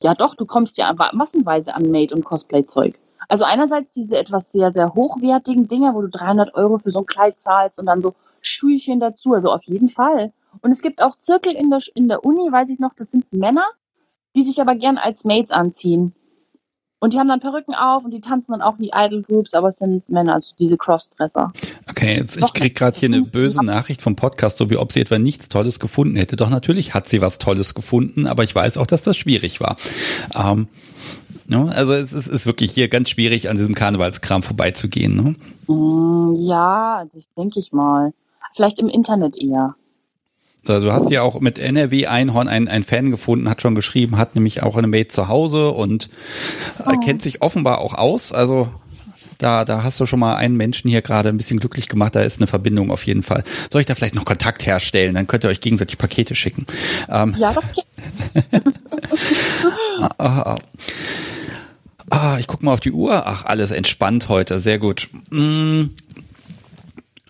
Ja 0.00 0.14
doch, 0.14 0.34
du 0.34 0.46
kommst 0.46 0.76
ja 0.76 0.94
massenweise 1.12 1.74
an 1.74 1.90
Maid- 1.90 2.12
und 2.12 2.24
Cosplay-Zeug. 2.24 2.98
Also 3.28 3.44
einerseits 3.44 3.92
diese 3.92 4.18
etwas 4.18 4.52
sehr, 4.52 4.72
sehr 4.72 4.94
hochwertigen 4.94 5.66
Dinger, 5.66 5.94
wo 5.94 6.02
du 6.02 6.08
300 6.08 6.54
Euro 6.54 6.78
für 6.78 6.90
so 6.90 7.00
ein 7.00 7.06
Kleid 7.06 7.38
zahlst 7.38 7.80
und 7.80 7.86
dann 7.86 8.02
so 8.02 8.14
Schulchen 8.40 9.00
dazu. 9.00 9.32
Also 9.32 9.50
auf 9.50 9.64
jeden 9.64 9.88
Fall. 9.88 10.32
Und 10.60 10.70
es 10.70 10.82
gibt 10.82 11.02
auch 11.02 11.16
Zirkel 11.18 11.54
in 11.54 11.70
der, 11.70 11.80
in 11.94 12.08
der 12.08 12.24
Uni, 12.24 12.50
weiß 12.50 12.70
ich 12.70 12.78
noch, 12.78 12.94
das 12.94 13.10
sind 13.10 13.32
Männer, 13.32 13.66
die 14.36 14.42
sich 14.42 14.60
aber 14.60 14.74
gern 14.74 14.98
als 14.98 15.24
Mates 15.24 15.50
anziehen. 15.50 16.14
Und 17.04 17.12
die 17.12 17.18
haben 17.18 17.28
dann 17.28 17.40
Perücken 17.40 17.74
auf 17.74 18.06
und 18.06 18.12
die 18.12 18.20
tanzen 18.20 18.52
dann 18.52 18.62
auch 18.62 18.78
wie 18.78 18.90
Idol 18.94 19.20
Groups, 19.20 19.52
aber 19.52 19.68
es 19.68 19.76
sind 19.76 20.08
Männer, 20.08 20.32
also 20.32 20.54
diese 20.58 20.78
Crossdresser. 20.78 21.52
Okay, 21.90 22.16
jetzt, 22.16 22.38
ich 22.38 22.52
krieg 22.54 22.74
gerade 22.74 22.98
hier 22.98 23.10
eine 23.10 23.20
böse 23.20 23.62
Nachricht 23.62 24.00
vom 24.00 24.16
Podcast, 24.16 24.56
so 24.56 24.70
wie 24.70 24.78
ob 24.78 24.90
sie 24.90 25.02
etwa 25.02 25.18
nichts 25.18 25.50
Tolles 25.50 25.80
gefunden 25.80 26.16
hätte. 26.16 26.36
Doch 26.36 26.48
natürlich 26.48 26.94
hat 26.94 27.06
sie 27.06 27.20
was 27.20 27.36
Tolles 27.36 27.74
gefunden, 27.74 28.26
aber 28.26 28.42
ich 28.42 28.54
weiß 28.54 28.78
auch, 28.78 28.86
dass 28.86 29.02
das 29.02 29.18
schwierig 29.18 29.60
war. 29.60 29.76
Ähm, 30.34 30.68
ne? 31.46 31.70
Also 31.74 31.92
es 31.92 32.14
ist, 32.14 32.26
ist, 32.26 32.46
wirklich 32.46 32.72
hier 32.72 32.88
ganz 32.88 33.10
schwierig, 33.10 33.50
an 33.50 33.58
diesem 33.58 33.74
Karnevalskram 33.74 34.42
vorbeizugehen. 34.42 35.14
Ne? 35.14 35.36
Mm, 35.74 36.34
ja, 36.36 36.96
also 36.96 37.18
ich 37.18 37.26
denke 37.36 37.60
ich 37.60 37.70
mal. 37.72 38.14
Vielleicht 38.54 38.78
im 38.78 38.88
Internet 38.88 39.36
eher. 39.36 39.74
Also 40.68 40.88
du 40.88 40.92
hast 40.92 41.10
ja 41.10 41.22
auch 41.22 41.40
mit 41.40 41.58
NRW 41.58 42.06
Einhorn 42.06 42.48
einen, 42.48 42.68
einen 42.68 42.84
Fan 42.84 43.10
gefunden, 43.10 43.48
hat 43.48 43.62
schon 43.62 43.74
geschrieben, 43.74 44.18
hat 44.18 44.34
nämlich 44.34 44.62
auch 44.62 44.76
eine 44.76 44.86
Mate 44.86 45.08
zu 45.08 45.28
Hause 45.28 45.70
und 45.70 46.10
äh, 46.78 46.92
oh. 46.94 47.00
kennt 47.00 47.22
sich 47.22 47.42
offenbar 47.42 47.78
auch 47.78 47.94
aus. 47.94 48.32
Also 48.32 48.68
da, 49.38 49.64
da 49.64 49.82
hast 49.82 50.00
du 50.00 50.06
schon 50.06 50.20
mal 50.20 50.36
einen 50.36 50.56
Menschen 50.56 50.88
hier 50.88 51.02
gerade 51.02 51.28
ein 51.28 51.36
bisschen 51.36 51.58
glücklich 51.58 51.88
gemacht. 51.88 52.14
Da 52.14 52.22
ist 52.22 52.38
eine 52.38 52.46
Verbindung 52.46 52.90
auf 52.90 53.04
jeden 53.06 53.22
Fall. 53.22 53.44
Soll 53.70 53.80
ich 53.80 53.86
da 53.86 53.94
vielleicht 53.94 54.14
noch 54.14 54.24
Kontakt 54.24 54.64
herstellen? 54.66 55.14
Dann 55.14 55.26
könnt 55.26 55.44
ihr 55.44 55.50
euch 55.50 55.60
gegenseitig 55.60 55.98
Pakete 55.98 56.34
schicken. 56.34 56.66
Ähm, 57.08 57.34
ja, 57.38 57.52
doch. 57.52 57.64
ah, 60.00 60.10
ah, 60.18 60.56
ah, 62.10 62.38
ich 62.38 62.46
guck 62.46 62.62
mal 62.62 62.72
auf 62.72 62.80
die 62.80 62.92
Uhr. 62.92 63.26
Ach, 63.26 63.44
alles 63.44 63.70
entspannt 63.70 64.28
heute. 64.28 64.58
Sehr 64.60 64.78
gut. 64.78 65.08
Hm, 65.30 65.90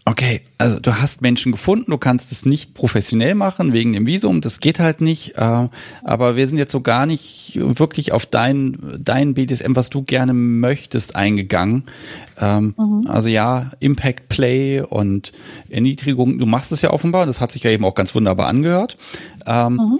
Okay, 0.06 0.42
also 0.58 0.80
du 0.80 1.00
hast 1.00 1.22
Menschen 1.22 1.50
gefunden, 1.50 1.90
du 1.90 1.96
kannst 1.96 2.30
es 2.30 2.44
nicht 2.44 2.74
professionell 2.74 3.34
machen 3.34 3.72
wegen 3.72 3.94
dem 3.94 4.04
Visum, 4.04 4.42
das 4.42 4.60
geht 4.60 4.78
halt 4.78 5.00
nicht. 5.00 5.38
Äh, 5.38 5.68
aber 6.02 6.36
wir 6.36 6.46
sind 6.46 6.58
jetzt 6.58 6.72
so 6.72 6.82
gar 6.82 7.06
nicht 7.06 7.58
wirklich 7.58 8.12
auf 8.12 8.26
dein, 8.26 8.76
dein 8.98 9.32
BDSM, 9.32 9.74
was 9.74 9.88
du 9.88 10.02
gerne 10.02 10.34
möchtest, 10.34 11.16
eingegangen. 11.16 11.84
Ähm, 12.38 12.74
mhm. 12.76 13.06
Also 13.06 13.30
ja, 13.30 13.70
Impact 13.80 14.28
Play 14.28 14.82
und 14.82 15.32
Erniedrigung, 15.70 16.38
du 16.38 16.44
machst 16.44 16.70
es 16.72 16.82
ja 16.82 16.90
offenbar, 16.90 17.24
das 17.24 17.40
hat 17.40 17.52
sich 17.52 17.62
ja 17.62 17.70
eben 17.70 17.86
auch 17.86 17.94
ganz 17.94 18.14
wunderbar 18.14 18.48
angehört. 18.48 18.98
Ähm, 19.46 19.74
mhm. 19.74 19.98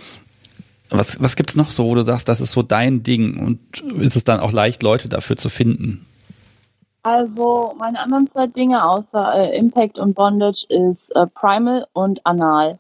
Was, 0.91 1.19
was 1.23 1.37
gibt's 1.37 1.57
noch 1.57 1.71
so, 1.71 1.87
wo 1.87 1.95
du 1.95 2.03
sagst, 2.03 2.29
das 2.29 2.43
ist 2.43 2.53
so 2.53 2.63
dein 2.63 3.03
Ding 3.03 3.39
und 3.39 3.59
ist 3.99 4.17
es 4.17 4.25
dann 4.25 4.41
auch 4.41 4.53
leicht, 4.53 4.83
Leute 4.83 5.09
dafür 5.09 5.37
zu 5.37 5.49
finden? 5.49 6.05
Also 7.05 7.75
meine 7.77 8.01
anderen 8.01 8.27
zwei 8.27 8.47
Dinge 8.47 8.83
außer 8.83 9.35
äh, 9.35 9.59
Impact 9.59 9.99
und 9.99 10.15
Bondage 10.15 10.65
ist 10.71 11.11
äh, 11.11 11.27
Primal 11.27 11.87
und 11.93 12.25
Anal. 12.25 12.79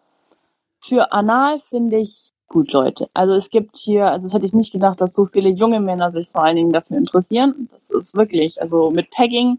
Für 0.80 1.12
Anal 1.12 1.60
finde 1.60 1.98
ich 1.98 2.30
gut, 2.48 2.72
Leute. 2.72 3.10
Also 3.12 3.34
es 3.34 3.50
gibt 3.50 3.76
hier, 3.76 4.10
also 4.10 4.26
das 4.26 4.32
hätte 4.32 4.46
ich 4.46 4.54
nicht 4.54 4.72
gedacht, 4.72 4.98
dass 5.02 5.14
so 5.14 5.26
viele 5.26 5.50
junge 5.50 5.78
Männer 5.78 6.10
sich 6.10 6.30
vor 6.30 6.42
allen 6.42 6.56
Dingen 6.56 6.72
dafür 6.72 6.96
interessieren. 6.96 7.68
Das 7.70 7.90
ist 7.90 8.16
wirklich, 8.16 8.62
also 8.62 8.90
mit 8.90 9.10
Pegging, 9.10 9.58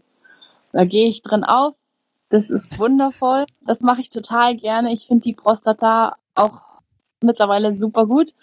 da 0.72 0.84
gehe 0.84 1.06
ich 1.06 1.22
drin 1.22 1.44
auf. 1.44 1.76
Das 2.28 2.50
ist 2.50 2.76
wundervoll. 2.80 3.46
Das 3.64 3.82
mache 3.82 4.00
ich 4.00 4.10
total 4.10 4.56
gerne. 4.56 4.92
Ich 4.92 5.06
finde 5.06 5.22
die 5.22 5.34
Prostata 5.34 6.16
auch 6.34 6.62
mittlerweile 7.22 7.72
super 7.72 8.06
gut. 8.06 8.34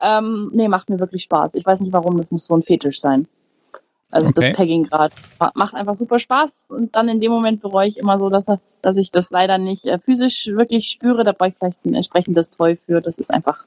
Ähm, 0.00 0.50
nee, 0.54 0.68
macht 0.68 0.88
mir 0.88 1.00
wirklich 1.00 1.24
Spaß. 1.24 1.56
Ich 1.56 1.66
weiß 1.66 1.80
nicht 1.80 1.92
warum, 1.92 2.16
das 2.16 2.30
muss 2.30 2.46
so 2.46 2.54
ein 2.54 2.62
Fetisch 2.62 3.00
sein. 3.00 3.26
Also 4.10 4.28
okay. 4.28 4.48
das 4.48 4.56
Pegging 4.56 4.84
gerade 4.84 5.14
macht 5.54 5.74
einfach 5.74 5.94
super 5.94 6.18
Spaß 6.18 6.66
und 6.68 6.94
dann 6.94 7.08
in 7.08 7.20
dem 7.20 7.32
Moment 7.32 7.60
bereue 7.60 7.88
ich 7.88 7.96
immer 7.96 8.18
so, 8.18 8.30
dass, 8.30 8.46
dass 8.80 8.96
ich 8.96 9.10
das 9.10 9.30
leider 9.30 9.58
nicht 9.58 9.86
äh, 9.86 9.98
physisch 9.98 10.46
wirklich 10.46 10.86
spüre. 10.86 11.24
Da 11.24 11.32
brauche 11.32 11.48
ich 11.48 11.56
vielleicht 11.58 11.84
ein 11.84 11.94
entsprechendes 11.94 12.50
Toy 12.50 12.76
für. 12.76 13.00
Das 13.00 13.18
ist 13.18 13.32
einfach 13.32 13.64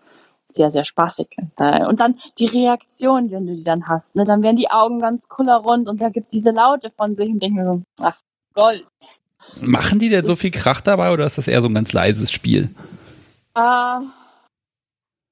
sehr, 0.49 0.71
sehr 0.71 0.85
spaßig. 0.85 1.27
Und 1.57 1.99
dann 1.99 2.19
die 2.39 2.45
Reaktion, 2.45 3.29
wenn 3.31 3.47
du 3.47 3.55
die 3.55 3.63
dann 3.63 3.87
hast. 3.87 4.15
Ne? 4.15 4.23
Dann 4.23 4.41
werden 4.41 4.55
die 4.55 4.69
Augen 4.69 4.99
ganz 4.99 5.27
kullerrund 5.27 5.89
und 5.89 6.01
da 6.01 6.09
gibt 6.09 6.31
diese 6.31 6.51
Laute 6.51 6.89
von 6.89 7.15
sich 7.15 7.29
und 7.29 7.39
denke 7.41 7.59
mir 7.59 7.65
so, 7.65 7.81
ach, 7.99 8.17
Gold. 8.53 8.85
Machen 9.61 9.99
die 9.99 10.09
denn 10.09 10.25
so 10.25 10.35
viel 10.35 10.51
Krach 10.51 10.81
dabei 10.81 11.11
oder 11.11 11.25
ist 11.25 11.37
das 11.37 11.47
eher 11.47 11.61
so 11.61 11.67
ein 11.67 11.73
ganz 11.73 11.93
leises 11.93 12.31
Spiel? 12.31 12.73
Äh, 13.55 13.99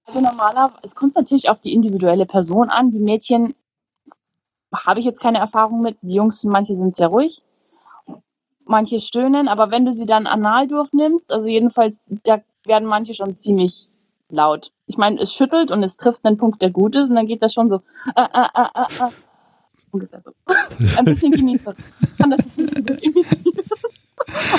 also 0.05 0.21
normalerweise, 0.21 0.79
es 0.83 0.95
kommt 0.95 1.15
natürlich 1.15 1.49
auf 1.49 1.59
die 1.59 1.73
individuelle 1.73 2.25
Person 2.25 2.69
an. 2.69 2.91
Die 2.91 2.99
Mädchen 2.99 3.55
habe 4.73 4.99
ich 4.99 5.05
jetzt 5.05 5.21
keine 5.21 5.39
Erfahrung 5.39 5.81
mit. 5.81 5.97
Die 6.01 6.15
Jungs, 6.15 6.43
manche 6.43 6.75
sind 6.75 6.95
sehr 6.95 7.07
ruhig, 7.07 7.41
manche 8.65 8.99
stöhnen, 8.99 9.47
aber 9.47 9.71
wenn 9.71 9.85
du 9.85 9.91
sie 9.91 10.05
dann 10.05 10.27
anal 10.27 10.67
durchnimmst, 10.67 11.31
also 11.31 11.47
jedenfalls, 11.47 12.03
da 12.07 12.41
werden 12.65 12.87
manche 12.87 13.13
schon 13.13 13.35
ziemlich 13.35 13.89
laut. 14.29 14.71
Ich 14.87 14.97
meine, 14.97 15.19
es 15.19 15.33
schüttelt 15.33 15.71
und 15.71 15.83
es 15.83 15.97
trifft 15.97 16.25
einen 16.25 16.37
Punkt, 16.37 16.61
der 16.61 16.71
gut 16.71 16.95
ist, 16.95 17.09
und 17.09 17.15
dann 17.15 17.27
geht 17.27 17.41
das 17.41 17.53
schon 17.53 17.69
so. 17.69 17.81
Ah, 18.15 18.27
ah, 18.31 18.49
ah, 18.53 18.69
ah, 18.73 18.87
ah. 18.99 19.11
Ungefähr 19.91 20.19
so. 20.19 20.31
Ein 20.97 21.05
bisschen 21.05 21.31
genießerisch. 21.31 21.77
Ich 22.01 22.17
kann 22.17 22.31
das 22.31 22.41
nicht 22.55 22.75
so 22.75 22.81
gut 22.81 23.01
imitieren. 23.01 23.64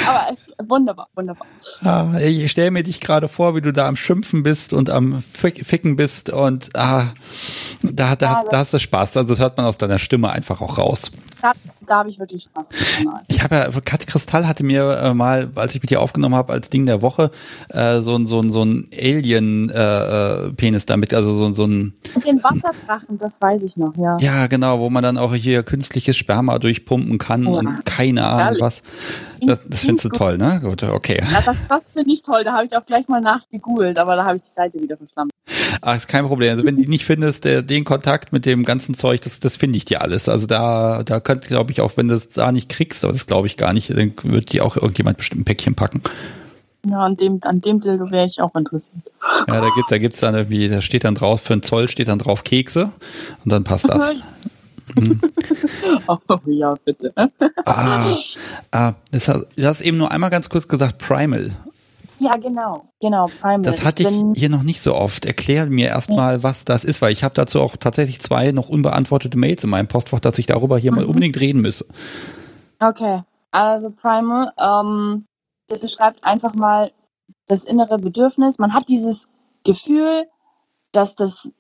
Aber 0.07 0.37
wunderbar, 0.69 1.09
wunderbar. 1.15 1.47
Ah, 1.81 2.19
ich 2.21 2.51
stelle 2.51 2.71
mir 2.71 2.83
dich 2.83 3.01
gerade 3.01 3.29
vor, 3.29 3.55
wie 3.55 3.61
du 3.61 3.73
da 3.73 3.87
am 3.87 3.97
Schimpfen 3.97 4.43
bist 4.43 4.73
und 4.73 4.91
am 4.91 5.23
Ficken 5.23 5.97
bist 5.97 6.31
und 6.31 6.71
ah, 6.77 7.09
da, 7.83 8.17
da, 8.17 8.27
ja, 8.27 8.45
da 8.51 8.59
hast 8.59 8.75
du 8.75 8.79
Spaß. 8.79 9.17
Also 9.17 9.35
das 9.35 9.41
hört 9.41 9.57
man 9.57 9.67
aus 9.67 9.79
deiner 9.79 9.99
Stimme 9.99 10.31
einfach 10.31 10.61
auch 10.61 10.79
raus. 10.79 11.11
Da, 11.43 11.53
da 11.87 11.99
habe 11.99 12.11
ich 12.11 12.19
wirklich 12.19 12.45
Spaß. 12.45 12.71
Ich 13.29 13.43
habe 13.43 13.55
ja, 13.57 13.71
Kathi 13.81 14.07
Kristall 14.07 14.47
hatte 14.47 14.65
mir 14.65 14.99
äh, 14.99 15.15
mal, 15.15 15.51
als 15.55 15.75
ich 15.75 15.83
mit 15.83 15.91
dir 15.91 16.01
aufgenommen 16.01 16.35
habe, 16.35 16.53
als 16.53 16.71
Ding 16.71 16.87
der 16.87 17.03
Woche, 17.03 17.31
äh, 17.69 18.01
so, 18.01 18.25
so, 18.25 18.43
so 18.49 18.65
ein 18.65 18.89
Alien-Penis 18.99 20.83
äh, 20.83 20.87
damit, 20.87 21.13
also 21.13 21.33
so, 21.33 21.53
so 21.53 21.67
ein... 21.67 21.93
Den 22.27 22.43
Wasserdrachen, 22.43 23.19
das 23.19 23.41
weiß 23.41 23.63
ich 23.65 23.77
noch, 23.77 23.95
ja. 23.97 24.17
Ja, 24.21 24.47
genau, 24.47 24.81
wo 24.81 24.89
man 24.89 25.03
dann 25.03 25.19
auch 25.19 25.35
hier 25.35 25.63
künstliches 25.63 26.17
Sperma 26.17 26.59
durchpumpen 26.59 27.19
kann 27.19 27.45
ja. 27.45 27.51
und 27.51 27.85
keine 27.85 28.27
Ahnung 28.27 28.47
Ehrlich? 28.47 28.63
was. 28.63 28.83
Das, 29.41 29.61
das 29.67 29.85
findest 29.85 30.07
du 30.07 30.09
toll, 30.11 30.39
ne? 30.39 30.61
Gut, 30.63 30.83
okay. 30.83 31.23
Ja, 31.31 31.41
das, 31.41 31.57
das 31.69 31.89
finde 31.91 32.13
ich 32.13 32.23
toll. 32.23 32.45
Da 32.45 32.53
habe 32.53 32.67
ich 32.67 32.77
auch 32.77 32.85
gleich 32.85 33.09
mal 33.09 33.21
nachgegoogelt, 33.21 33.99
aber 33.99 34.17
da 34.17 34.25
habe 34.25 34.37
ich 34.37 34.43
die 34.43 34.49
Seite 34.49 34.81
wieder 34.81 34.97
verstanden. 34.97 35.31
Ach, 35.83 35.97
ist 35.97 36.09
kein 36.09 36.27
Problem. 36.27 36.51
Also 36.53 36.65
wenn 36.65 36.77
du 36.77 36.89
nicht 36.89 37.05
findest, 37.05 37.45
der, 37.45 37.63
den 37.63 37.85
Kontakt 37.85 38.33
mit 38.33 38.47
dem 38.47 38.65
ganzen 38.65 38.95
Zeug, 38.95 39.21
das, 39.21 39.41
das 39.41 39.57
finde 39.57 39.77
ich 39.77 39.85
dir 39.85 40.03
alles. 40.03 40.29
Also 40.29 40.47
da, 40.47 41.03
da 41.05 41.21
könnte, 41.21 41.49
glaube 41.49 41.73
ich, 41.73 41.81
auch 41.81 41.97
wenn 41.97 42.09
du 42.09 42.15
es 42.15 42.29
da 42.29 42.53
nicht 42.53 42.69
kriegst, 42.69 43.05
aber 43.05 43.13
das 43.13 43.27
glaube 43.27 43.47
ich 43.47 43.57
gar 43.57 43.73
nicht, 43.73 43.91
dann 43.91 44.13
wird 44.23 44.53
dir 44.53 44.65
auch 44.65 44.77
irgendjemand 44.77 45.19
bestimmt 45.19 45.43
ein 45.43 45.45
Päckchen 45.45 45.75
packen. 45.75 46.03
Ja, 46.89 47.01
an 47.01 47.17
dem, 47.17 47.41
an 47.43 47.61
dem 47.61 47.81
Dildo 47.81 48.11
wäre 48.11 48.27
ich 48.27 48.41
auch 48.41 48.55
interessiert. 48.55 49.03
Ja, 49.49 49.61
da 49.61 49.69
gibt's, 49.75 49.91
da 49.91 49.99
gibt's 49.99 50.21
dann 50.21 50.35
irgendwie, 50.35 50.69
da 50.69 50.81
steht 50.81 51.05
dann 51.05 51.17
drauf, 51.17 51.41
für 51.41 51.55
einen 51.55 51.63
Zoll 51.63 51.89
steht 51.89 52.09
dann 52.09 52.19
drauf 52.19 52.45
Kekse 52.45 52.91
und 53.45 53.51
dann 53.51 53.65
passt 53.65 53.89
das. 53.89 54.13
Hm. 54.95 55.21
Oh 56.09 56.39
ja, 56.47 56.75
bitte. 56.85 57.13
Ah, 57.65 58.07
ah, 58.73 58.93
das 59.11 59.29
hast, 59.29 59.47
du 59.57 59.65
hast 59.65 59.81
eben 59.81 59.97
nur 59.97 60.11
einmal 60.11 60.31
ganz 60.31 60.49
kurz 60.49 60.69
gesagt 60.69 60.99
Primal. 60.99 61.53
Ja, 62.19 62.33
genau, 62.37 62.89
genau, 63.01 63.27
Primal. 63.27 63.63
Das 63.63 63.85
hatte 63.85 64.05
ich 64.05 64.39
hier 64.39 64.49
noch 64.49 64.63
nicht 64.63 64.81
so 64.81 64.95
oft. 64.95 65.25
Erklär 65.25 65.67
mir 65.67 65.89
erstmal, 65.89 66.43
was 66.43 66.65
das 66.65 66.85
ist, 66.85 67.03
weil 67.03 67.13
ich 67.13 67.25
habe 67.25 67.35
dazu 67.35 67.61
auch 67.61 67.77
tatsächlich 67.77 68.21
zwei 68.21 68.53
noch 68.53 68.69
unbeantwortete 68.69 69.37
Mails 69.39 69.65
in 69.65 69.71
meinem 69.71 69.89
Postfach, 69.89 70.21
dass 70.21 70.39
ich 70.39 70.47
darüber 70.47 70.79
hier 70.79 70.93
mhm. 70.93 70.99
mal 70.99 71.07
unbedingt 71.07 71.39
reden 71.41 71.61
müsse. 71.61 71.87
Okay, 72.79 73.23
also 73.51 73.91
Primal 73.91 74.53
ähm, 74.59 75.27
beschreibt 75.81 76.25
einfach 76.25 76.55
mal 76.55 76.93
das 77.47 77.65
innere 77.65 77.99
Bedürfnis. 77.99 78.59
Man 78.59 78.73
hat 78.73 78.89
dieses 78.89 79.31
Gefühl, 79.65 80.27
dass 80.93 81.15
das 81.15 81.53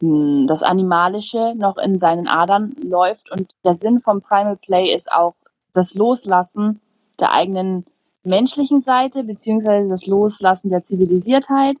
das 0.00 0.62
Animalische 0.62 1.54
noch 1.56 1.78
in 1.78 1.98
seinen 1.98 2.28
Adern 2.28 2.74
läuft. 2.82 3.30
Und 3.30 3.54
der 3.64 3.74
Sinn 3.74 4.00
vom 4.00 4.20
Primal 4.20 4.56
Play 4.56 4.94
ist 4.94 5.10
auch 5.10 5.34
das 5.72 5.94
Loslassen 5.94 6.80
der 7.18 7.32
eigenen 7.32 7.86
menschlichen 8.22 8.80
Seite, 8.80 9.24
beziehungsweise 9.24 9.88
das 9.88 10.06
Loslassen 10.06 10.68
der 10.70 10.84
Zivilisiertheit 10.84 11.78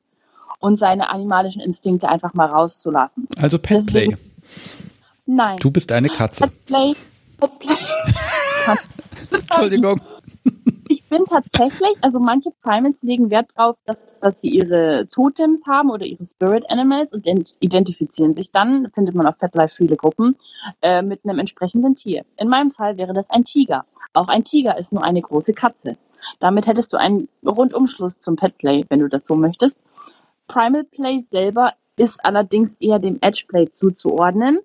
und 0.60 0.76
seine 0.78 1.10
animalischen 1.10 1.60
Instinkte 1.60 2.08
einfach 2.08 2.32
mal 2.34 2.46
rauszulassen. 2.46 3.28
Also 3.38 3.58
Petplay. 3.58 3.84
Deswegen- 3.84 4.18
Nein. 5.26 5.56
Du 5.60 5.70
bist 5.70 5.90
eine 5.92 6.08
Katze. 6.08 6.46
Petplay. 6.46 6.94
Petplay. 7.38 7.74
Entschuldigung. 9.32 10.00
Ich 10.88 11.04
bin 11.08 11.24
tatsächlich, 11.24 11.96
also 12.00 12.20
manche 12.20 12.50
Primates 12.62 13.02
legen 13.02 13.28
Wert 13.30 13.50
darauf, 13.56 13.76
dass, 13.86 14.06
dass 14.20 14.40
sie 14.40 14.50
ihre 14.50 15.08
Totems 15.10 15.66
haben 15.66 15.90
oder 15.90 16.06
ihre 16.06 16.24
Spirit 16.24 16.70
Animals 16.70 17.12
und 17.12 17.26
ident- 17.26 17.56
identifizieren 17.58 18.34
sich 18.34 18.52
dann, 18.52 18.90
findet 18.94 19.14
man 19.16 19.26
auf 19.26 19.36
FetLife 19.36 19.74
viele 19.74 19.96
Gruppen, 19.96 20.36
äh, 20.82 21.02
mit 21.02 21.24
einem 21.24 21.40
entsprechenden 21.40 21.94
Tier. 21.96 22.24
In 22.36 22.48
meinem 22.48 22.70
Fall 22.70 22.98
wäre 22.98 23.14
das 23.14 23.30
ein 23.30 23.42
Tiger. 23.42 23.84
Auch 24.12 24.28
ein 24.28 24.44
Tiger 24.44 24.78
ist 24.78 24.92
nur 24.92 25.02
eine 25.02 25.20
große 25.20 25.54
Katze. 25.54 25.96
Damit 26.38 26.66
hättest 26.68 26.92
du 26.92 26.98
einen 26.98 27.28
Rundumschluss 27.44 28.18
zum 28.20 28.36
Petplay, 28.36 28.84
wenn 28.88 29.00
du 29.00 29.08
das 29.08 29.26
so 29.26 29.34
möchtest. 29.34 29.80
Primal 30.46 30.84
Play 30.84 31.18
selber 31.18 31.72
ist 31.96 32.24
allerdings 32.24 32.76
eher 32.76 32.98
dem 33.00 33.18
Edge 33.22 33.44
Play 33.48 33.68
zuzuordnen, 33.70 34.60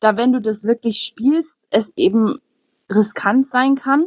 da 0.00 0.16
wenn 0.16 0.32
du 0.32 0.40
das 0.40 0.64
wirklich 0.64 0.98
spielst, 0.98 1.58
es 1.70 1.92
eben 1.96 2.40
riskant 2.90 3.46
sein 3.46 3.74
kann. 3.74 4.06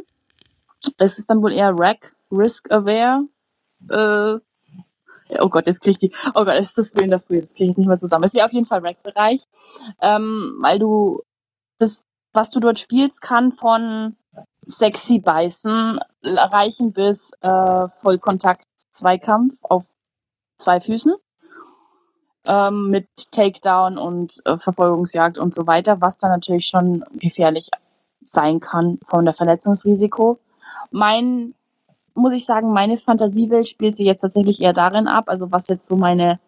Es 0.98 1.18
ist 1.18 1.30
dann 1.30 1.42
wohl 1.42 1.52
eher 1.52 1.72
Rack, 1.76 2.14
Risk 2.30 2.70
Aware. 2.70 3.26
Äh, 3.88 4.38
oh 5.40 5.48
Gott, 5.48 5.66
jetzt 5.66 5.80
krieg 5.80 5.92
ich 5.92 5.98
die. 5.98 6.12
Oh 6.34 6.44
Gott, 6.44 6.54
es 6.54 6.68
ist 6.68 6.74
zu 6.74 6.84
früh 6.84 7.02
in 7.02 7.10
der 7.10 7.20
Früh, 7.20 7.40
das 7.40 7.54
kriege 7.54 7.64
ich 7.64 7.70
jetzt 7.70 7.78
nicht 7.78 7.88
mehr 7.88 7.98
zusammen. 7.98 8.24
Es 8.24 8.34
wäre 8.34 8.46
auf 8.46 8.52
jeden 8.52 8.66
Fall 8.66 8.80
Rack-Bereich, 8.80 9.44
ähm, 10.00 10.58
weil 10.60 10.78
du 10.78 11.22
das, 11.78 12.04
was 12.32 12.50
du 12.50 12.60
dort 12.60 12.78
spielst, 12.78 13.22
kann 13.22 13.52
von 13.52 14.16
sexy 14.64 15.18
Beißen 15.18 15.98
reichen 16.22 16.92
bis 16.92 17.32
äh, 17.40 17.88
Vollkontakt-Zweikampf 17.88 19.58
auf 19.64 19.88
zwei 20.56 20.80
Füßen 20.80 21.14
ähm, 22.44 22.90
mit 22.90 23.08
Takedown 23.30 23.98
und 23.98 24.40
äh, 24.44 24.56
Verfolgungsjagd 24.56 25.38
und 25.38 25.54
so 25.54 25.66
weiter, 25.66 26.00
was 26.00 26.18
dann 26.18 26.30
natürlich 26.30 26.66
schon 26.66 27.04
gefährlich 27.12 27.70
sein 28.24 28.60
kann 28.60 28.98
von 29.04 29.24
der 29.24 29.34
Verletzungsrisiko. 29.34 30.38
Mein, 30.92 31.54
muss 32.14 32.32
ich 32.32 32.44
sagen, 32.44 32.72
meine 32.72 32.98
Fantasiewelt 32.98 33.68
spielt 33.68 33.96
sich 33.96 34.06
jetzt 34.06 34.22
tatsächlich 34.22 34.60
eher 34.60 34.72
darin 34.72 35.08
ab, 35.08 35.28
also 35.28 35.50
was 35.50 35.68
jetzt 35.68 35.86
so 35.86 35.96
meine 35.96 36.38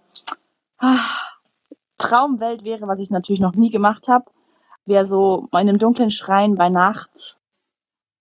ah, 0.78 1.00
Traumwelt 1.98 2.64
wäre, 2.64 2.86
was 2.86 2.98
ich 2.98 3.10
natürlich 3.10 3.40
noch 3.40 3.54
nie 3.54 3.70
gemacht 3.70 4.08
habe, 4.08 4.26
wäre 4.84 5.06
so 5.06 5.48
in 5.52 5.58
einem 5.58 5.78
dunklen 5.78 6.10
Schrein 6.10 6.54
bei 6.54 6.68
Nacht 6.68 7.38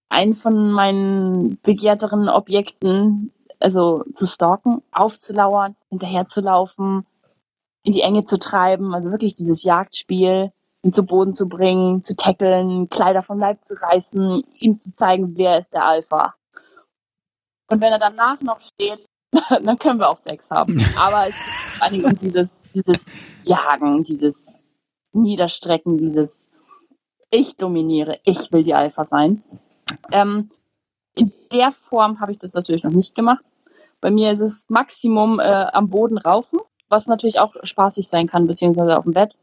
einen 0.09 0.35
von 0.35 0.71
meinen 0.71 1.59
begehrteren 1.63 2.29
Objekten, 2.29 3.31
also 3.59 4.03
zu 4.13 4.25
stalken, 4.25 4.81
aufzulauern, 4.91 5.75
hinterherzulaufen, 5.89 7.05
in 7.83 7.93
die 7.93 8.01
Enge 8.01 8.23
zu 8.23 8.37
treiben, 8.37 8.93
also 8.93 9.11
wirklich 9.11 9.35
dieses 9.35 9.63
Jagdspiel, 9.63 10.51
ihn 10.83 10.93
zu 10.93 11.03
Boden 11.03 11.33
zu 11.33 11.47
bringen, 11.47 12.03
zu 12.03 12.15
tackeln, 12.15 12.89
Kleider 12.89 13.23
vom 13.23 13.39
Leib 13.39 13.63
zu 13.63 13.73
reißen, 13.73 14.43
ihm 14.59 14.75
zu 14.75 14.93
zeigen, 14.93 15.35
wer 15.37 15.57
ist 15.57 15.73
der 15.73 15.85
Alpha. 15.85 16.35
Und 17.71 17.81
wenn 17.81 17.91
er 17.91 17.99
danach 17.99 18.41
noch 18.41 18.61
steht, 18.61 19.05
dann 19.49 19.79
können 19.79 19.99
wir 19.99 20.09
auch 20.09 20.17
Sex 20.17 20.51
haben. 20.51 20.79
Aber 20.97 21.27
es 21.27 21.35
geht 21.35 21.79
vor 21.79 21.89
Dingen 21.89 22.05
um 22.05 22.15
dieses, 22.15 22.67
dieses 22.73 23.05
Jagen, 23.43 24.03
dieses 24.03 24.61
Niederstrecken, 25.13 25.97
dieses 25.97 26.51
Ich 27.31 27.55
dominiere, 27.55 28.19
ich 28.23 28.51
will 28.51 28.63
die 28.63 28.73
Alpha 28.73 29.05
sein. 29.05 29.41
Ähm, 30.11 30.51
in 31.15 31.31
der 31.51 31.71
Form 31.71 32.19
habe 32.19 32.33
ich 32.33 32.39
das 32.39 32.53
natürlich 32.53 32.83
noch 32.83 32.91
nicht 32.91 33.15
gemacht. 33.15 33.43
Bei 34.01 34.11
mir 34.11 34.31
ist 34.31 34.41
es 34.41 34.65
Maximum 34.67 35.39
äh, 35.39 35.43
am 35.71 35.89
Boden 35.89 36.17
raufen, 36.17 36.59
was 36.89 37.07
natürlich 37.07 37.39
auch 37.39 37.55
spaßig 37.63 38.07
sein 38.07 38.27
kann, 38.27 38.47
beziehungsweise 38.47 38.97
auf 38.97 39.05
dem 39.05 39.13
Bett. 39.13 39.35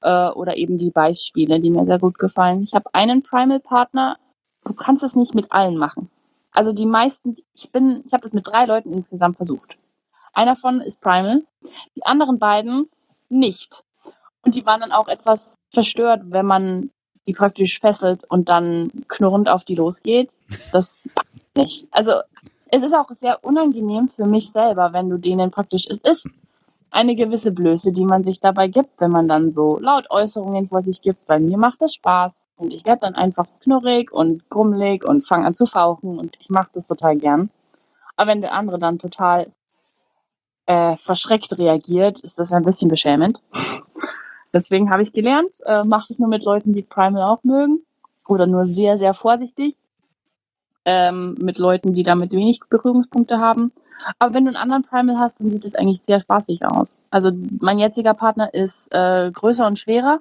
Äh, 0.00 0.28
oder 0.28 0.56
eben 0.56 0.78
die 0.78 0.90
Beißspiele, 0.90 1.60
die 1.60 1.70
mir 1.70 1.84
sehr 1.84 1.98
gut 1.98 2.18
gefallen. 2.18 2.62
Ich 2.62 2.74
habe 2.74 2.92
einen 2.94 3.22
Primal-Partner. 3.22 4.16
Du 4.64 4.74
kannst 4.74 5.02
es 5.02 5.16
nicht 5.16 5.34
mit 5.34 5.50
allen 5.50 5.76
machen. 5.76 6.10
Also 6.52 6.72
die 6.72 6.86
meisten, 6.86 7.36
ich 7.54 7.70
bin, 7.70 8.02
ich 8.06 8.12
habe 8.12 8.22
das 8.22 8.32
mit 8.32 8.46
drei 8.46 8.64
Leuten 8.64 8.92
insgesamt 8.92 9.36
versucht. 9.36 9.76
Einer 10.32 10.56
von 10.56 10.80
ist 10.80 11.00
Primal, 11.00 11.42
die 11.96 12.04
anderen 12.04 12.38
beiden 12.38 12.88
nicht. 13.28 13.84
Und 14.42 14.54
die 14.54 14.64
waren 14.64 14.80
dann 14.80 14.92
auch 14.92 15.08
etwas 15.08 15.56
verstört, 15.70 16.22
wenn 16.26 16.46
man 16.46 16.90
die 17.26 17.34
praktisch 17.34 17.80
fesselt 17.80 18.24
und 18.24 18.48
dann 18.48 18.90
knurrend 19.08 19.48
auf 19.48 19.64
die 19.64 19.74
losgeht. 19.74 20.38
Das 20.72 21.10
nicht. 21.54 21.88
Also 21.90 22.12
es 22.70 22.82
ist 22.82 22.94
auch 22.94 23.10
sehr 23.10 23.44
unangenehm 23.44 24.08
für 24.08 24.26
mich 24.26 24.50
selber, 24.50 24.92
wenn 24.92 25.10
du 25.10 25.18
denen 25.18 25.50
praktisch, 25.50 25.86
es 25.88 26.00
ist 26.00 26.28
eine 26.90 27.14
gewisse 27.14 27.52
Blöße, 27.52 27.92
die 27.92 28.04
man 28.04 28.22
sich 28.22 28.40
dabei 28.40 28.68
gibt, 28.68 29.00
wenn 29.00 29.10
man 29.10 29.28
dann 29.28 29.52
so 29.52 29.78
laut 29.78 30.10
Äußerungen 30.10 30.68
vor 30.68 30.82
sich 30.82 31.02
gibt, 31.02 31.28
weil 31.28 31.40
mir 31.40 31.58
macht 31.58 31.82
das 31.82 31.94
Spaß 31.94 32.48
und 32.56 32.72
ich 32.72 32.86
werde 32.86 33.00
dann 33.02 33.14
einfach 33.14 33.46
knurrig 33.62 34.12
und 34.12 34.48
grummelig 34.48 35.04
und 35.04 35.26
fange 35.26 35.46
an 35.46 35.54
zu 35.54 35.66
fauchen 35.66 36.18
und 36.18 36.36
ich 36.40 36.50
mache 36.50 36.70
das 36.72 36.86
total 36.86 37.16
gern. 37.16 37.50
Aber 38.16 38.30
wenn 38.30 38.40
der 38.40 38.52
andere 38.52 38.78
dann 38.78 38.98
total 38.98 39.52
äh, 40.66 40.96
verschreckt 40.96 41.58
reagiert, 41.58 42.20
ist 42.20 42.38
das 42.38 42.52
ein 42.52 42.64
bisschen 42.64 42.88
beschämend. 42.88 43.40
Deswegen 44.52 44.90
habe 44.90 45.02
ich 45.02 45.12
gelernt, 45.12 45.60
äh, 45.66 45.84
macht 45.84 46.10
es 46.10 46.18
nur 46.18 46.28
mit 46.28 46.44
Leuten, 46.44 46.72
die 46.72 46.82
Primal 46.82 47.22
auch 47.22 47.44
mögen 47.44 47.82
oder 48.26 48.46
nur 48.46 48.64
sehr, 48.64 48.98
sehr 48.98 49.14
vorsichtig 49.14 49.76
ähm, 50.84 51.36
mit 51.40 51.58
Leuten, 51.58 51.92
die 51.92 52.02
damit 52.02 52.32
wenig 52.32 52.60
Berührungspunkte 52.68 53.38
haben. 53.38 53.72
Aber 54.18 54.34
wenn 54.34 54.44
du 54.44 54.48
einen 54.50 54.56
anderen 54.56 54.82
Primal 54.82 55.18
hast, 55.18 55.40
dann 55.40 55.50
sieht 55.50 55.64
es 55.64 55.74
eigentlich 55.74 56.00
sehr 56.02 56.20
spaßig 56.20 56.64
aus. 56.64 56.98
Also 57.10 57.30
mein 57.60 57.78
jetziger 57.78 58.14
Partner 58.14 58.52
ist 58.54 58.92
äh, 58.92 59.30
größer 59.32 59.66
und 59.66 59.78
schwerer. 59.78 60.20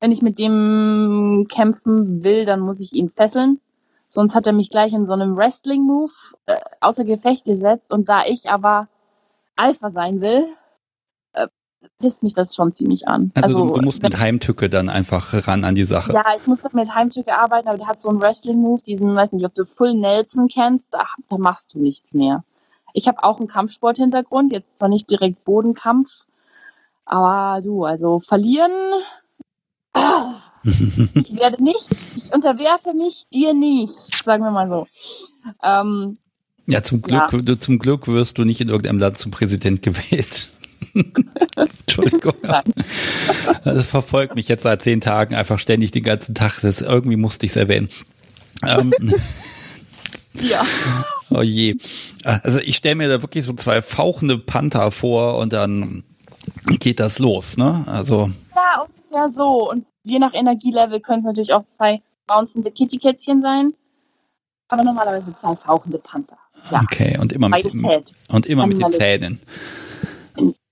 Wenn 0.00 0.12
ich 0.12 0.22
mit 0.22 0.38
dem 0.38 1.46
kämpfen 1.50 2.22
will, 2.22 2.44
dann 2.44 2.60
muss 2.60 2.80
ich 2.80 2.92
ihn 2.92 3.08
fesseln. 3.08 3.60
Sonst 4.06 4.34
hat 4.34 4.46
er 4.46 4.52
mich 4.52 4.70
gleich 4.70 4.92
in 4.92 5.04
so 5.06 5.12
einem 5.12 5.36
Wrestling-Move 5.36 6.12
äh, 6.46 6.56
außer 6.80 7.04
Gefecht 7.04 7.44
gesetzt. 7.44 7.92
Und 7.92 8.08
da 8.08 8.24
ich 8.24 8.48
aber 8.48 8.88
Alpha 9.56 9.90
sein 9.90 10.20
will, 10.20 10.44
äh, 11.32 11.48
pisst 11.98 12.22
mich 12.22 12.32
das 12.32 12.54
schon 12.54 12.72
ziemlich 12.72 13.08
an. 13.08 13.32
Also, 13.34 13.66
du, 13.66 13.74
du 13.74 13.82
musst 13.82 14.00
wenn- 14.02 14.10
mit 14.10 14.18
Heimtücke 14.20 14.70
dann 14.70 14.88
einfach 14.88 15.46
ran 15.48 15.64
an 15.64 15.74
die 15.74 15.84
Sache. 15.84 16.12
ja, 16.12 16.24
ich 16.36 16.46
musste 16.46 16.70
mit 16.74 16.94
Heimtücke 16.94 17.36
arbeiten, 17.36 17.68
aber 17.68 17.78
der 17.78 17.88
hat 17.88 18.00
so 18.00 18.08
einen 18.08 18.22
Wrestling-Move, 18.22 18.82
diesen, 18.82 19.14
weiß 19.14 19.32
nicht, 19.32 19.44
ob 19.44 19.54
du 19.54 19.64
Full 19.64 19.94
Nelson 19.94 20.46
kennst, 20.48 20.94
da, 20.94 21.04
da 21.28 21.36
machst 21.36 21.74
du 21.74 21.80
nichts 21.80 22.14
mehr. 22.14 22.44
Ich 22.92 23.08
habe 23.08 23.22
auch 23.22 23.38
einen 23.38 23.48
Kampfsport-Hintergrund, 23.48 24.52
jetzt 24.52 24.76
zwar 24.76 24.88
nicht 24.88 25.10
direkt 25.10 25.44
Bodenkampf, 25.44 26.26
aber 27.04 27.62
du, 27.62 27.84
also 27.84 28.20
verlieren, 28.20 28.72
ah, 29.94 30.34
ich 30.64 31.36
werde 31.36 31.62
nicht, 31.62 31.88
ich 32.16 32.32
unterwerfe 32.32 32.94
mich 32.94 33.28
dir 33.32 33.54
nicht, 33.54 34.24
sagen 34.24 34.42
wir 34.44 34.50
mal 34.50 34.68
so. 34.68 34.86
Ähm, 35.62 36.18
Ja, 36.66 36.82
zum 36.82 37.00
Glück, 37.00 37.30
du, 37.30 37.58
zum 37.58 37.78
Glück 37.78 38.08
wirst 38.08 38.38
du 38.38 38.44
nicht 38.44 38.60
in 38.60 38.68
irgendeinem 38.68 38.98
Land 38.98 39.16
zum 39.16 39.32
Präsident 39.32 39.82
gewählt. 39.82 40.52
Entschuldigung. 41.56 42.34
Das 43.64 43.84
verfolgt 43.84 44.34
mich 44.34 44.48
jetzt 44.48 44.62
seit 44.62 44.82
zehn 44.82 45.00
Tagen 45.00 45.34
einfach 45.34 45.58
ständig 45.58 45.90
den 45.90 46.02
ganzen 46.02 46.34
Tag. 46.34 46.60
Das, 46.60 46.80
irgendwie 46.80 47.16
musste 47.16 47.46
ich 47.46 47.52
es 47.52 47.56
erwähnen. 47.56 47.88
Ähm, 48.66 48.92
ja, 50.42 50.64
oh 51.30 51.42
je. 51.42 51.76
Also 52.24 52.60
ich 52.60 52.76
stelle 52.76 52.96
mir 52.96 53.08
da 53.08 53.22
wirklich 53.22 53.44
so 53.44 53.52
zwei 53.54 53.82
fauchende 53.82 54.38
Panther 54.38 54.90
vor 54.90 55.38
und 55.38 55.52
dann 55.52 56.04
geht 56.78 57.00
das 57.00 57.18
los, 57.18 57.56
ne? 57.56 57.84
Also 57.86 58.30
ja, 58.54 58.82
ungefähr 58.82 59.30
so. 59.30 59.70
Und 59.70 59.86
je 60.04 60.18
nach 60.18 60.34
Energielevel 60.34 61.00
können 61.00 61.20
es 61.20 61.24
natürlich 61.24 61.52
auch 61.52 61.64
zwei 61.64 62.02
bouncende 62.26 62.70
Kitty-Kätzchen 62.70 63.42
sein, 63.42 63.74
aber 64.68 64.84
normalerweise 64.84 65.34
zwei 65.34 65.56
fauchende 65.56 65.98
Panther. 65.98 66.38
Ja, 66.70 66.82
okay 66.82 67.18
und 67.18 67.32
immer 67.32 67.48
mit 67.48 67.62
beides 67.62 67.72
zählt. 67.72 68.12
und 68.28 68.46
immer 68.46 68.66
mit 68.66 68.82
den. 68.82 68.92
Zähnen. 68.92 69.40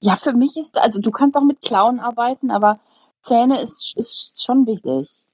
Ja, 0.00 0.14
für 0.16 0.34
mich 0.34 0.56
ist, 0.56 0.76
also 0.76 1.00
du 1.00 1.10
kannst 1.10 1.36
auch 1.36 1.42
mit 1.42 1.62
Klauen 1.62 2.00
arbeiten, 2.00 2.50
aber 2.50 2.78
Zähne 3.22 3.60
ist, 3.60 3.96
ist 3.96 4.44
schon 4.44 4.66
wichtig. 4.66 5.26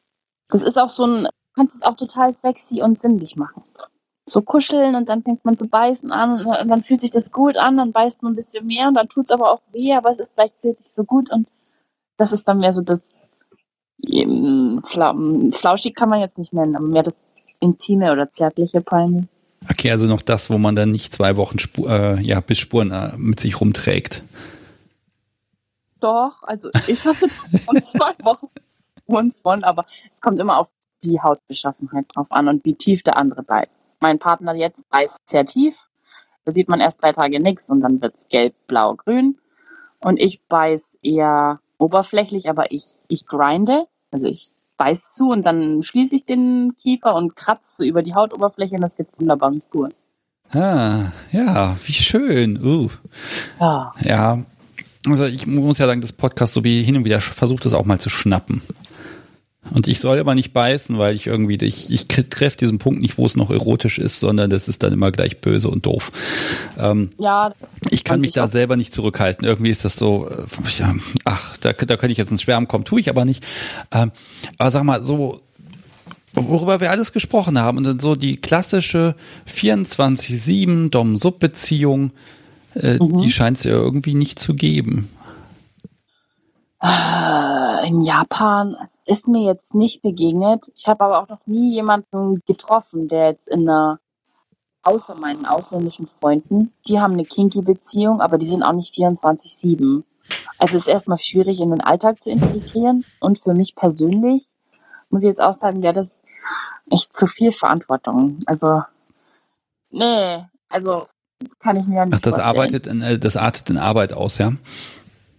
Das 0.48 0.62
ist 0.62 0.78
auch 0.78 0.88
so 0.88 1.04
ein, 1.04 1.24
du 1.24 1.30
kannst 1.54 1.74
es 1.74 1.82
auch 1.82 1.96
total 1.96 2.32
sexy 2.32 2.80
und 2.80 3.00
sinnlich 3.00 3.36
machen. 3.36 3.64
So 4.24 4.40
kuscheln 4.40 4.94
und 4.94 5.08
dann 5.08 5.22
fängt 5.22 5.44
man 5.44 5.58
zu 5.58 5.66
beißen 5.66 6.12
an 6.12 6.46
und 6.46 6.68
dann 6.68 6.84
fühlt 6.84 7.00
sich 7.00 7.10
das 7.10 7.32
gut 7.32 7.56
an, 7.56 7.76
dann 7.76 7.90
beißt 7.92 8.22
man 8.22 8.32
ein 8.32 8.36
bisschen 8.36 8.66
mehr 8.66 8.86
und 8.88 8.94
dann 8.94 9.08
tut 9.08 9.24
es 9.24 9.30
aber 9.32 9.50
auch 9.50 9.60
weh, 9.72 9.92
aber 9.94 10.10
es 10.10 10.20
ist 10.20 10.34
gleichzeitig 10.36 10.86
so 10.92 11.02
gut 11.04 11.30
und 11.32 11.48
das 12.16 12.32
ist 12.32 12.46
dann 12.46 12.58
mehr 12.58 12.72
so 12.72 12.82
das, 12.82 13.14
Fla- 14.04 15.52
flauschig 15.52 15.94
kann 15.94 16.08
man 16.08 16.20
jetzt 16.20 16.38
nicht 16.38 16.52
nennen, 16.52 16.76
aber 16.76 16.86
mehr 16.86 17.02
das 17.02 17.24
intime 17.60 18.12
oder 18.12 18.30
zärtliche 18.30 18.80
Primal. 18.80 19.26
Okay, 19.70 19.90
also 19.90 20.06
noch 20.06 20.22
das, 20.22 20.50
wo 20.50 20.58
man 20.58 20.74
dann 20.74 20.90
nicht 20.90 21.14
zwei 21.14 21.36
Wochen 21.36 21.58
Spu 21.58 21.86
äh, 21.86 22.20
ja, 22.20 22.40
Bissspuren 22.40 22.90
äh, 22.90 23.16
mit 23.16 23.38
sich 23.40 23.60
rumträgt. 23.60 24.22
Doch, 26.00 26.42
also 26.42 26.68
ich 26.88 27.04
hatte 27.04 27.28
von 27.28 27.82
zwei 27.82 28.12
Wochen 28.24 28.48
und 29.06 29.34
von, 29.42 29.62
aber 29.62 29.84
es 30.12 30.20
kommt 30.20 30.40
immer 30.40 30.58
auf 30.58 30.70
die 31.02 31.20
Hautbeschaffenheit 31.20 32.06
drauf 32.14 32.26
an 32.30 32.48
und 32.48 32.64
wie 32.64 32.74
tief 32.74 33.02
der 33.02 33.16
andere 33.16 33.42
beißt. 33.42 33.82
Mein 34.02 34.18
Partner 34.18 34.54
jetzt 34.54 34.88
beißt 34.90 35.18
sehr 35.26 35.46
tief. 35.46 35.76
Da 36.44 36.50
sieht 36.50 36.68
man 36.68 36.80
erst 36.80 37.00
drei 37.00 37.12
Tage 37.12 37.40
nichts 37.40 37.70
und 37.70 37.80
dann 37.80 38.02
wird's 38.02 38.28
gelb, 38.28 38.54
blau, 38.66 38.96
grün. 38.96 39.38
Und 40.00 40.18
ich 40.18 40.42
beiß 40.48 40.98
eher 41.02 41.60
oberflächlich, 41.78 42.50
aber 42.50 42.72
ich, 42.72 42.98
ich 43.06 43.26
grinde. 43.26 43.86
Also 44.10 44.26
ich 44.26 44.50
beiß 44.76 45.12
zu 45.12 45.30
und 45.30 45.46
dann 45.46 45.84
schließe 45.84 46.16
ich 46.16 46.24
den 46.24 46.74
Kiefer 46.76 47.14
und 47.14 47.36
kratze 47.36 47.76
so 47.76 47.84
über 47.84 48.02
die 48.02 48.14
Hautoberfläche 48.14 48.74
und 48.74 48.80
das 48.80 48.96
gibt 48.96 49.20
wunderbare 49.20 49.60
Spuren. 49.60 49.94
Ah, 50.50 51.12
ja, 51.30 51.76
wie 51.84 51.92
schön. 51.92 52.60
Uh. 52.62 52.90
Ja. 53.60 53.92
Ja, 54.00 54.42
also 55.06 55.26
ich 55.26 55.46
muss 55.46 55.78
ja 55.78 55.86
sagen, 55.86 56.00
das 56.00 56.12
Podcast 56.12 56.54
so 56.54 56.64
wie 56.64 56.82
hin 56.82 56.96
und 56.96 57.04
wieder 57.04 57.20
versucht 57.20 57.64
es 57.66 57.72
auch 57.72 57.84
mal 57.84 58.00
zu 58.00 58.10
schnappen. 58.10 58.62
Und 59.70 59.86
ich 59.86 60.00
soll 60.00 60.18
aber 60.18 60.34
nicht 60.34 60.52
beißen, 60.52 60.98
weil 60.98 61.14
ich 61.14 61.26
irgendwie, 61.28 61.56
ich, 61.64 61.88
ich 61.90 62.08
treffe 62.08 62.56
diesen 62.56 62.78
Punkt 62.78 63.00
nicht, 63.00 63.16
wo 63.16 63.24
es 63.26 63.36
noch 63.36 63.48
erotisch 63.50 63.98
ist, 63.98 64.18
sondern 64.18 64.50
das 64.50 64.66
ist 64.68 64.82
dann 64.82 64.92
immer 64.92 65.12
gleich 65.12 65.40
böse 65.40 65.68
und 65.68 65.86
doof. 65.86 66.10
Ähm, 66.76 67.10
Ja, 67.18 67.52
ich 67.90 68.02
kann 68.02 68.20
mich 68.20 68.30
ich 68.30 68.34
da 68.34 68.48
selber 68.48 68.76
nicht 68.76 68.92
zurückhalten. 68.92 69.46
Irgendwie 69.46 69.70
ist 69.70 69.84
das 69.84 69.96
so, 69.96 70.28
äh, 70.28 70.42
ach, 71.24 71.56
da, 71.58 71.72
da 71.72 71.96
könnte 71.96 72.10
ich 72.12 72.18
jetzt 72.18 72.32
ins 72.32 72.42
Schwärmen 72.42 72.66
kommen, 72.66 72.84
tue 72.84 73.00
ich 73.00 73.08
aber 73.08 73.24
nicht. 73.24 73.44
Ähm, 73.92 74.10
aber 74.58 74.70
sag 74.72 74.82
mal, 74.82 75.04
so, 75.04 75.40
worüber 76.34 76.80
wir 76.80 76.90
alles 76.90 77.12
gesprochen 77.12 77.58
haben, 77.58 77.78
und 77.78 77.84
dann 77.84 78.00
so 78.00 78.16
die 78.16 78.36
klassische 78.36 79.14
24-7 79.48 80.90
Dom-Sub-Beziehung, 80.90 82.10
äh, 82.74 82.98
Mhm. 82.98 83.18
die 83.22 83.30
scheint 83.30 83.58
es 83.58 83.64
ja 83.64 83.72
irgendwie 83.72 84.14
nicht 84.14 84.38
zu 84.38 84.54
geben. 84.54 85.08
In 87.82 88.02
Japan 88.02 88.76
es 88.84 88.98
ist 89.04 89.28
mir 89.28 89.42
jetzt 89.42 89.74
nicht 89.74 90.02
begegnet. 90.02 90.70
Ich 90.74 90.86
habe 90.86 91.04
aber 91.04 91.22
auch 91.22 91.28
noch 91.28 91.46
nie 91.46 91.74
jemanden 91.74 92.40
getroffen, 92.46 93.08
der 93.08 93.30
jetzt 93.30 93.48
in 93.48 93.68
einer, 93.68 93.98
außer 94.82 95.14
meinen 95.14 95.46
ausländischen 95.46 96.06
Freunden, 96.06 96.72
die 96.86 97.00
haben 97.00 97.14
eine 97.14 97.24
kinky 97.24 97.62
Beziehung, 97.62 98.20
aber 98.20 98.38
die 98.38 98.46
sind 98.46 98.62
auch 98.62 98.72
nicht 98.72 98.94
24-7. 98.94 100.02
Also 100.58 100.76
es 100.76 100.82
ist 100.82 100.88
erstmal 100.88 101.18
schwierig 101.18 101.60
in 101.60 101.70
den 101.70 101.80
Alltag 101.80 102.22
zu 102.22 102.30
integrieren 102.30 103.04
und 103.20 103.38
für 103.38 103.54
mich 103.54 103.74
persönlich 103.74 104.54
muss 105.10 105.22
ich 105.22 105.28
jetzt 105.28 105.40
auch 105.40 105.52
sagen, 105.52 105.82
wäre 105.82 105.92
das 105.92 106.22
echt 106.90 107.14
zu 107.16 107.26
viel 107.26 107.52
Verantwortung. 107.52 108.38
Also, 108.46 108.82
nee, 109.90 110.44
also 110.68 111.06
kann 111.58 111.76
ich 111.76 111.86
mir 111.86 112.06
nicht 112.06 112.14
Ach, 112.14 112.20
das 112.20 112.34
vorstellen. 112.34 112.56
arbeitet, 112.56 112.86
in, 112.86 113.02
äh, 113.02 113.18
das 113.18 113.36
artet 113.36 113.68
in 113.70 113.78
Arbeit 113.78 114.12
aus, 114.12 114.38
ja? 114.38 114.52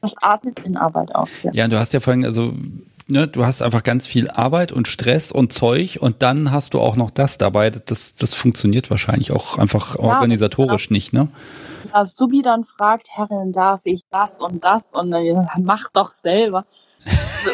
Das 0.03 0.17
artet 0.17 0.59
in 0.59 0.75
Arbeit 0.75 1.15
auf. 1.15 1.29
Ja. 1.43 1.51
Ja, 1.53 1.67
du 1.69 1.79
hast 1.79 1.93
ja 1.93 2.01
vorhin, 2.01 2.25
also, 2.25 2.53
ne, 3.07 3.25
du 3.25 3.45
hast 3.45 3.61
einfach 3.61 3.83
ganz 3.83 4.05
viel 4.05 4.29
Arbeit 4.29 4.73
und 4.73 4.89
Stress 4.89 5.31
und 5.31 5.53
Zeug 5.53 5.97
und 6.01 6.21
dann 6.21 6.51
hast 6.51 6.73
du 6.73 6.81
auch 6.81 6.97
noch 6.97 7.09
das 7.09 7.37
dabei. 7.37 7.69
Das, 7.69 8.15
das 8.15 8.35
funktioniert 8.35 8.91
wahrscheinlich 8.91 9.31
auch 9.31 9.57
einfach 9.57 9.95
organisatorisch 9.95 10.89
nicht, 10.89 11.13
ne? 11.13 11.29
Ja, 11.93 12.05
Subi 12.05 12.41
dann 12.41 12.65
fragt, 12.65 13.07
Herrin, 13.11 13.53
darf 13.53 13.81
ich 13.85 14.03
das 14.09 14.41
und 14.41 14.61
das? 14.63 14.91
Und 14.93 15.11
dann 15.11 15.47
mach 15.61 15.89
doch 15.93 16.09
selber. 16.09 16.65
Also, 17.05 17.51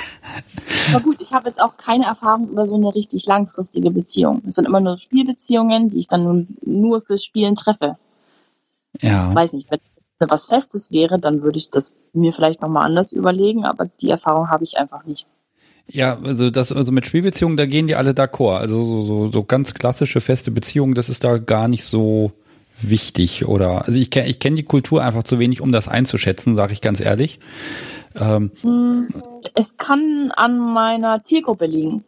aber 0.92 1.04
gut, 1.04 1.18
ich 1.20 1.34
habe 1.34 1.50
jetzt 1.50 1.62
auch 1.62 1.78
keine 1.78 2.06
Erfahrung 2.06 2.50
über 2.50 2.66
so 2.66 2.76
eine 2.76 2.94
richtig 2.96 3.28
langfristige 3.28 3.92
Beziehung. 3.92 4.42
Es 4.48 4.56
sind 4.56 4.66
immer 4.66 4.80
nur 4.80 4.98
Spielbeziehungen, 4.98 5.90
die 5.90 6.00
ich 6.00 6.08
dann 6.08 6.48
nur 6.66 7.02
fürs 7.02 7.24
Spielen 7.24 7.56
treffe. 7.56 7.98
Ja. 9.02 9.34
Weiß 9.34 9.54
nicht, 9.54 9.70
wenn 9.70 9.80
was 10.28 10.48
Festes 10.48 10.91
wäre, 10.91 11.20
dann 11.20 11.41
würde 11.41 11.58
ich 11.58 11.70
das 11.70 11.96
mir 12.14 12.34
vielleicht 12.34 12.62
nochmal 12.62 12.86
anders 12.86 13.12
überlegen, 13.12 13.66
aber 13.66 13.90
die 14.02 14.10
Erfahrung 14.10 14.50
habe 14.50 14.64
ich 14.64 14.78
einfach 14.78 15.06
nicht. 15.06 15.28
Ja, 15.88 16.20
also 16.24 16.52
das, 16.52 16.72
also 16.72 16.91
mit 16.91 17.06
Spielbeziehungen, 17.06 17.58
da 17.58 17.66
gehen 17.66 17.88
die 17.88 17.96
alle 17.96 18.12
d'accord. 18.12 18.58
Also 18.60 18.84
so, 18.84 19.02
so, 19.04 19.32
so 19.32 19.44
ganz 19.44 19.74
klassische 19.74 20.22
feste 20.22 20.52
Beziehungen, 20.52 20.94
das 20.94 21.10
ist 21.10 21.24
da 21.24 21.38
gar 21.38 21.68
nicht 21.68 21.86
so 21.86 22.32
wichtig 22.82 23.46
oder 23.46 23.86
also 23.88 24.00
ich 24.00 24.10
kenne 24.10 24.30
ich 24.30 24.40
kenn 24.40 24.56
die 24.56 24.64
Kultur 24.64 25.04
einfach 25.04 25.24
zu 25.24 25.38
wenig, 25.40 25.62
um 25.62 25.72
das 25.72 25.88
einzuschätzen, 25.88 26.56
sage 26.56 26.74
ich 26.74 26.82
ganz 26.82 27.04
ehrlich. 27.04 27.40
Ähm, 28.16 28.52
Hm, 28.62 29.08
Es 29.56 29.78
kann 29.78 30.32
an 30.36 30.60
meiner 30.60 31.22
Zielgruppe 31.22 31.66
liegen. 31.66 32.06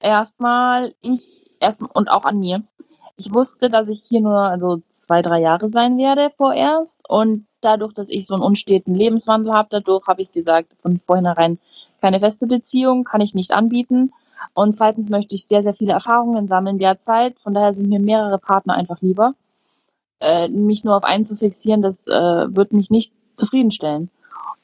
Erstmal 0.00 0.94
ich, 1.00 1.44
erstmal 1.60 1.90
und 1.92 2.10
auch 2.10 2.24
an 2.24 2.38
mir. 2.38 2.62
Ich 3.16 3.32
wusste, 3.32 3.70
dass 3.70 3.88
ich 3.88 4.02
hier 4.08 4.20
nur 4.20 4.38
also 4.38 4.82
zwei, 4.88 5.22
drei 5.22 5.40
Jahre 5.40 5.68
sein 5.68 5.96
werde 5.98 6.30
vorerst. 6.36 7.02
Und 7.08 7.46
dadurch, 7.64 7.92
dass 7.92 8.08
ich 8.10 8.26
so 8.26 8.34
einen 8.34 8.42
unsteten 8.42 8.94
Lebenswandel 8.94 9.52
habe, 9.52 9.68
dadurch 9.70 10.06
habe 10.06 10.22
ich 10.22 10.32
gesagt, 10.32 10.72
von 10.76 10.98
vornherein 10.98 11.58
keine 12.00 12.20
feste 12.20 12.46
Beziehung, 12.46 13.04
kann 13.04 13.22
ich 13.22 13.34
nicht 13.34 13.52
anbieten. 13.52 14.12
Und 14.52 14.76
zweitens 14.76 15.08
möchte 15.08 15.34
ich 15.34 15.46
sehr, 15.46 15.62
sehr 15.62 15.74
viele 15.74 15.94
Erfahrungen 15.94 16.46
sammeln 16.46 16.78
derzeit. 16.78 17.40
Von 17.40 17.54
daher 17.54 17.72
sind 17.72 17.88
mir 17.88 17.98
mehrere 17.98 18.38
Partner 18.38 18.74
einfach 18.74 19.00
lieber. 19.00 19.34
Äh, 20.20 20.48
mich 20.48 20.84
nur 20.84 20.96
auf 20.96 21.04
einen 21.04 21.24
zu 21.24 21.34
fixieren, 21.34 21.82
das 21.82 22.06
äh, 22.06 22.12
wird 22.14 22.72
mich 22.72 22.90
nicht 22.90 23.12
zufriedenstellen. 23.36 24.10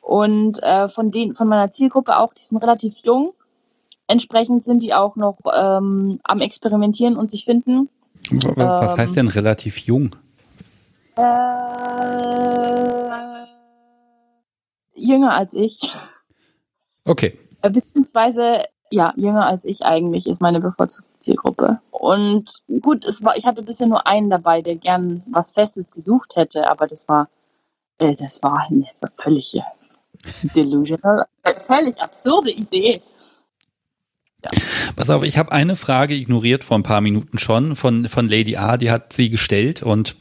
Und 0.01 0.63
äh, 0.63 0.89
von 0.89 1.11
den, 1.11 1.35
von 1.35 1.49
meiner 1.49 1.71
Zielgruppe 1.71 2.19
auch, 2.19 2.35
die 2.35 2.43
sind 2.43 2.59
relativ 2.59 2.99
jung. 3.05 3.33
Entsprechend 4.07 4.65
sind 4.65 4.83
die 4.83 4.93
auch 4.93 5.17
noch 5.17 5.39
ähm, 5.55 6.19
am 6.25 6.41
Experimentieren 6.41 7.17
und 7.17 7.31
sich 7.31 7.45
finden. 7.45 7.89
was, 8.31 8.57
was 8.57 8.93
Ähm. 8.93 8.99
heißt 8.99 9.17
denn 9.17 9.29
relativ 9.29 9.79
jung? 9.79 10.17
Äh, 11.17 13.01
jünger 14.95 15.35
als 15.35 15.55
ich. 15.55 15.81
Okay. 17.05 17.39
Äh, 17.63 17.71
Beziehungsweise, 17.71 18.65
ja, 18.91 19.13
jünger 19.17 19.47
als 19.47 19.65
ich 19.65 19.83
eigentlich 19.85 20.27
ist 20.27 20.41
meine 20.41 20.61
bevorzugte 20.61 21.11
Zielgruppe. 21.19 21.81
Und 21.91 22.63
gut, 22.81 23.05
es 23.05 23.23
war, 23.23 23.37
ich 23.37 23.47
hatte 23.47 23.63
bisher 23.63 23.87
nur 23.87 24.07
einen 24.07 24.31
dabei, 24.31 24.63
der 24.63 24.77
gern 24.77 25.23
was 25.31 25.53
Festes 25.53 25.91
gesucht 25.91 26.37
hätte, 26.37 26.69
aber 26.69 26.87
das 26.87 27.09
war, 27.09 27.29
äh, 27.99 28.15
das 28.17 28.43
war 28.43 28.67
eine 28.69 28.87
völlige 29.17 29.63
delusional, 30.55 31.27
äh, 31.43 31.55
völlig 31.65 31.99
absurde 32.01 32.51
Idee. 32.51 33.03
Pass 34.97 35.11
auf, 35.11 35.23
ich 35.23 35.37
habe 35.37 35.53
eine 35.53 35.77
Frage 35.77 36.15
ignoriert 36.15 36.65
vor 36.65 36.79
ein 36.79 36.83
paar 36.83 37.03
Minuten 37.03 37.37
schon 37.39 37.77
von, 37.77 38.09
von 38.09 38.29
Lady 38.29 38.57
A, 38.57 38.77
die 38.77 38.91
hat 38.91 39.13
sie 39.13 39.29
gestellt 39.29 39.83
und 39.83 40.17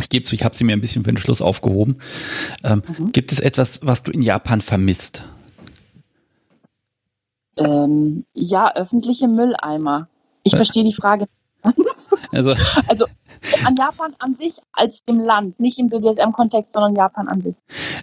ich 0.00 0.08
gebe 0.08 0.24
zu, 0.24 0.34
ich 0.34 0.44
habe 0.44 0.56
sie 0.56 0.64
mir 0.64 0.72
ein 0.74 0.80
bisschen 0.80 1.04
für 1.04 1.12
den 1.12 1.16
Schluss 1.18 1.42
aufgehoben. 1.42 1.96
Ähm, 2.64 2.82
Gibt 3.12 3.32
es 3.32 3.40
etwas, 3.40 3.80
was 3.82 4.02
du 4.02 4.10
in 4.12 4.22
Japan 4.22 4.60
vermisst? 4.60 5.22
Ähm, 7.56 8.24
ja, 8.34 8.74
öffentliche 8.74 9.28
Mülleimer. 9.28 10.08
Ich 10.42 10.52
Äh. 10.52 10.56
verstehe 10.56 10.84
die 10.84 10.92
Frage 10.92 11.26
nicht 11.64 11.76
ganz. 11.76 12.10
Also, 12.32 12.54
Also 12.88 13.06
an 13.64 13.74
Japan 13.76 14.14
an 14.18 14.34
sich 14.34 14.54
als 14.72 15.02
dem 15.04 15.18
Land, 15.18 15.58
nicht 15.58 15.78
im 15.78 15.88
BDSM-Kontext, 15.88 16.72
sondern 16.72 16.94
Japan 16.94 17.28
an 17.28 17.40
sich. 17.40 17.54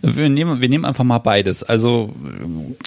wir 0.01 0.27
nehmen, 0.29 0.59
wir 0.59 0.69
nehmen 0.69 0.85
einfach 0.85 1.03
mal 1.03 1.19
beides. 1.19 1.63
Also, 1.63 2.13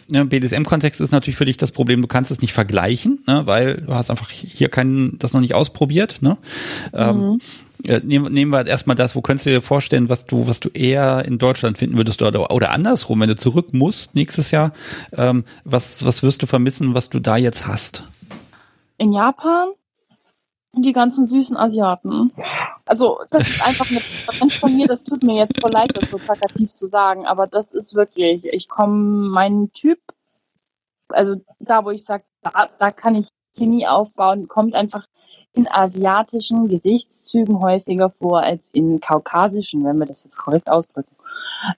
ne, 0.08 0.24
BDSM-Kontext 0.26 1.00
ist 1.00 1.12
natürlich 1.12 1.36
für 1.36 1.44
dich 1.44 1.56
das 1.56 1.72
Problem, 1.72 2.02
du 2.02 2.08
kannst 2.08 2.30
es 2.30 2.40
nicht 2.42 2.52
vergleichen, 2.52 3.22
ne, 3.26 3.46
weil 3.46 3.76
du 3.76 3.94
hast 3.94 4.10
einfach 4.10 4.28
hier 4.30 4.68
keinen, 4.68 5.18
das 5.18 5.32
noch 5.32 5.40
nicht 5.40 5.54
ausprobiert, 5.54 6.20
ne? 6.20 6.36
Ähm, 6.92 7.40
äh, 7.86 8.00
nehmen, 8.04 8.32
nehmen 8.32 8.52
wir 8.52 8.66
erstmal 8.66 8.96
das, 8.96 9.16
wo 9.16 9.20
könntest 9.20 9.46
du 9.46 9.50
dir 9.50 9.62
vorstellen, 9.62 10.08
was 10.08 10.26
du, 10.26 10.46
was 10.46 10.60
du 10.60 10.68
eher 10.70 11.24
in 11.24 11.38
Deutschland 11.38 11.78
finden 11.78 11.96
würdest 11.96 12.22
oder, 12.22 12.50
oder 12.50 12.70
andersrum, 12.70 13.20
wenn 13.20 13.28
du 13.28 13.36
zurück 13.36 13.72
musst 13.72 14.14
nächstes 14.14 14.50
Jahr, 14.50 14.72
ähm, 15.12 15.44
was, 15.64 16.04
was 16.04 16.22
wirst 16.22 16.42
du 16.42 16.46
vermissen, 16.46 16.94
was 16.94 17.10
du 17.10 17.20
da 17.20 17.36
jetzt 17.36 17.66
hast? 17.66 18.04
In 18.98 19.12
Japan 19.12 19.68
die 20.78 20.92
ganzen 20.92 21.26
süßen 21.26 21.56
Asiaten. 21.56 22.32
Also 22.84 23.20
das 23.30 23.48
ist 23.48 23.66
einfach 23.66 23.90
eine 23.90 23.98
Präferenz 23.98 24.56
von 24.60 24.76
mir, 24.76 24.86
das 24.86 25.02
tut 25.02 25.22
mir 25.22 25.36
jetzt 25.36 25.60
voll 25.60 25.72
leid, 25.72 25.92
das 25.94 26.10
so 26.10 26.18
plakativ 26.18 26.74
zu 26.74 26.86
sagen, 26.86 27.26
aber 27.26 27.46
das 27.46 27.72
ist 27.72 27.94
wirklich, 27.94 28.44
ich 28.44 28.68
komme, 28.68 29.28
mein 29.30 29.70
Typ, 29.72 29.98
also 31.08 31.36
da, 31.58 31.84
wo 31.84 31.90
ich 31.90 32.04
sage, 32.04 32.24
da, 32.42 32.68
da 32.78 32.90
kann 32.90 33.14
ich 33.14 33.28
Chemie 33.56 33.86
aufbauen, 33.86 34.48
kommt 34.48 34.74
einfach 34.74 35.06
in 35.56 35.66
asiatischen 35.68 36.68
Gesichtszügen 36.68 37.60
häufiger 37.60 38.10
vor 38.10 38.42
als 38.42 38.68
in 38.68 39.00
kaukasischen, 39.00 39.84
wenn 39.84 39.98
wir 39.98 40.06
das 40.06 40.24
jetzt 40.24 40.36
korrekt 40.36 40.68
ausdrücken. 40.68 41.14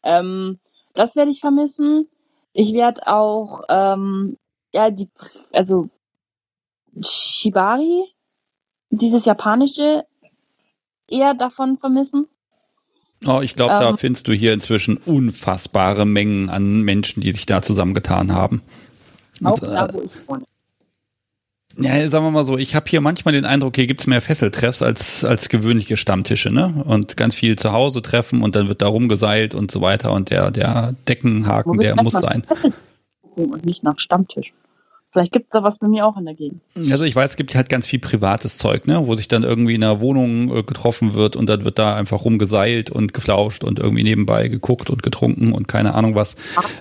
Ähm, 0.02 0.58
das 0.94 1.14
werde 1.16 1.30
ich 1.30 1.40
vermissen. 1.40 2.08
Ich 2.52 2.72
werde 2.72 3.06
auch, 3.06 3.62
ähm, 3.68 4.36
ja, 4.74 4.90
die, 4.90 5.08
also 5.52 5.88
Shibari, 7.00 8.04
dieses 8.90 9.24
japanische, 9.24 10.04
eher 11.08 11.34
davon 11.34 11.78
vermissen. 11.78 12.26
Oh, 13.26 13.40
ich 13.42 13.54
glaube, 13.54 13.72
da 13.72 13.90
Ähm. 13.90 13.98
findest 13.98 14.28
du 14.28 14.32
hier 14.32 14.52
inzwischen 14.52 14.96
unfassbare 14.96 16.04
Mengen 16.04 16.50
an 16.50 16.82
Menschen, 16.82 17.20
die 17.20 17.32
sich 17.32 17.46
da 17.46 17.62
zusammengetan 17.62 18.32
haben. 18.32 18.62
Auch 19.44 19.52
Und, 19.52 19.62
da, 19.62 19.86
äh, 19.86 19.94
wo 19.94 20.00
ich 20.02 20.28
wohne. 20.28 20.44
Ja, 21.80 22.08
sagen 22.08 22.24
wir 22.24 22.30
mal 22.32 22.44
so, 22.44 22.58
ich 22.58 22.74
habe 22.74 22.86
hier 22.88 23.00
manchmal 23.00 23.32
den 23.32 23.44
Eindruck, 23.44 23.76
hier 23.76 23.86
gibt's 23.86 24.06
mehr 24.06 24.20
Fesseltreffs 24.20 24.82
als, 24.82 25.24
als 25.24 25.48
gewöhnliche 25.48 25.96
Stammtische, 25.96 26.50
ne? 26.50 26.82
Und 26.84 27.16
ganz 27.16 27.36
viel 27.36 27.56
zu 27.56 27.72
Hause 27.72 28.02
treffen 28.02 28.42
und 28.42 28.56
dann 28.56 28.68
wird 28.68 28.82
da 28.82 28.88
rumgeseilt 28.88 29.54
und 29.54 29.70
so 29.70 29.80
weiter 29.80 30.12
und 30.12 30.30
der, 30.30 30.50
der 30.50 30.94
Deckenhaken, 31.08 31.78
der 31.78 32.02
muss 32.02 32.14
sein. 32.14 32.42
Und 33.36 33.64
nicht 33.64 33.84
nach 33.84 33.98
Stammtisch. 33.98 34.52
Vielleicht 35.12 35.32
gibt's 35.32 35.50
da 35.52 35.62
was 35.62 35.78
bei 35.78 35.88
mir 35.88 36.04
auch 36.04 36.16
in 36.18 36.26
der 36.26 36.34
Gegend. 36.34 36.60
Also 36.90 37.04
ich 37.04 37.16
weiß, 37.16 37.30
es 37.30 37.36
gibt 37.36 37.54
halt 37.54 37.68
ganz 37.68 37.86
viel 37.86 37.98
privates 37.98 38.58
Zeug, 38.58 38.86
ne, 38.86 39.06
wo 39.06 39.14
sich 39.14 39.26
dann 39.28 39.42
irgendwie 39.42 39.74
in 39.74 39.82
einer 39.82 40.00
Wohnung 40.00 40.54
äh, 40.54 40.62
getroffen 40.62 41.14
wird 41.14 41.34
und 41.34 41.48
dann 41.48 41.64
wird 41.64 41.78
da 41.78 41.96
einfach 41.96 42.24
rumgeseilt 42.24 42.90
und 42.90 43.14
geflauscht 43.14 43.64
und 43.64 43.78
irgendwie 43.78 44.02
nebenbei 44.02 44.48
geguckt 44.48 44.90
und 44.90 45.02
getrunken 45.02 45.52
und 45.52 45.66
keine 45.66 45.94
Ahnung 45.94 46.14
was. 46.14 46.36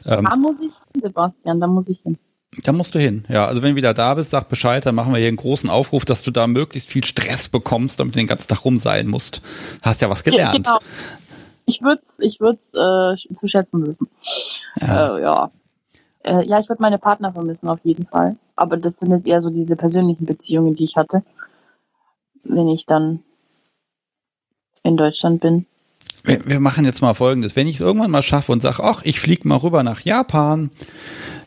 Ähm, 0.06 0.26
Da 0.26 0.36
muss 0.36 0.58
ich 0.60 0.74
hin, 0.94 1.02
Sebastian, 1.04 1.62
da 1.62 1.68
muss 1.68 1.88
ich 1.88 2.02
hin. 2.02 2.18
Da 2.64 2.72
musst 2.72 2.96
du 2.96 3.00
hin. 3.00 3.26
Ja, 3.30 3.46
also 3.46 3.62
wenn 3.62 3.72
du 3.72 3.76
wieder 3.76 3.94
da 3.94 4.14
bist, 4.14 4.32
sag 4.32 4.50
Bescheid, 4.50 4.86
dann 4.86 4.96
machen 4.96 5.14
wir 5.14 5.20
hier 5.20 5.28
einen 5.28 5.38
großen 5.38 5.70
Aufruf, 5.70 6.06
dass 6.06 6.24
du 6.24 6.32
da 6.32 6.48
möglichst 6.48 6.90
viel 6.90 7.04
Stress 7.04 7.50
bekommst, 7.50 8.00
damit 8.00 8.16
du 8.16 8.20
den 8.20 8.28
ganzen 8.28 8.48
Tag 8.48 8.66
rumseilen 8.66 9.08
musst. 9.08 9.42
Hast 9.82 10.02
ja 10.02 10.10
was 10.10 10.24
gelernt. 10.24 10.66
Genau. 10.66 10.80
Ich 11.66 11.82
würde 11.82 12.02
es 12.06 12.20
ich 12.20 12.40
würd's, 12.40 12.74
äh, 12.74 13.34
zu 13.34 13.48
schätzen 13.48 13.86
wissen. 13.86 14.08
Ja. 14.82 15.18
Äh, 15.18 15.22
ja. 15.22 15.52
Äh, 16.24 16.46
ja, 16.46 16.60
ich 16.60 16.70
würde 16.70 16.82
meine 16.82 16.98
Partner 16.98 17.34
vermissen, 17.34 17.70
auf 17.70 17.80
jeden 17.84 18.06
Fall. 18.06 18.38
Aber 18.56 18.78
das 18.78 18.98
sind 19.00 19.12
jetzt 19.12 19.28
eher 19.28 19.42
so 19.42 19.50
diese 19.50 19.76
persönlichen 19.76 20.26
Beziehungen, 20.26 20.76
die 20.76 20.86
ich 20.86 20.96
hatte, 20.96 21.24
wenn 22.44 22.70
ich 22.70 22.86
dann 22.86 23.24
in 24.84 24.98
Deutschland 24.98 25.42
bin. 25.42 25.66
Wir, 26.28 26.46
wir 26.46 26.60
machen 26.60 26.84
jetzt 26.84 27.02
mal 27.02 27.14
Folgendes. 27.14 27.56
Wenn 27.56 27.68
ich 27.68 27.76
es 27.76 27.82
irgendwann 27.82 28.12
mal 28.12 28.22
schaffe 28.22 28.52
und 28.52 28.62
sage, 28.62 28.84
ach, 28.84 29.02
ich 29.04 29.20
fliege 29.22 29.48
mal 29.48 29.56
rüber 29.56 29.82
nach 29.84 30.02
Japan. 30.02 30.70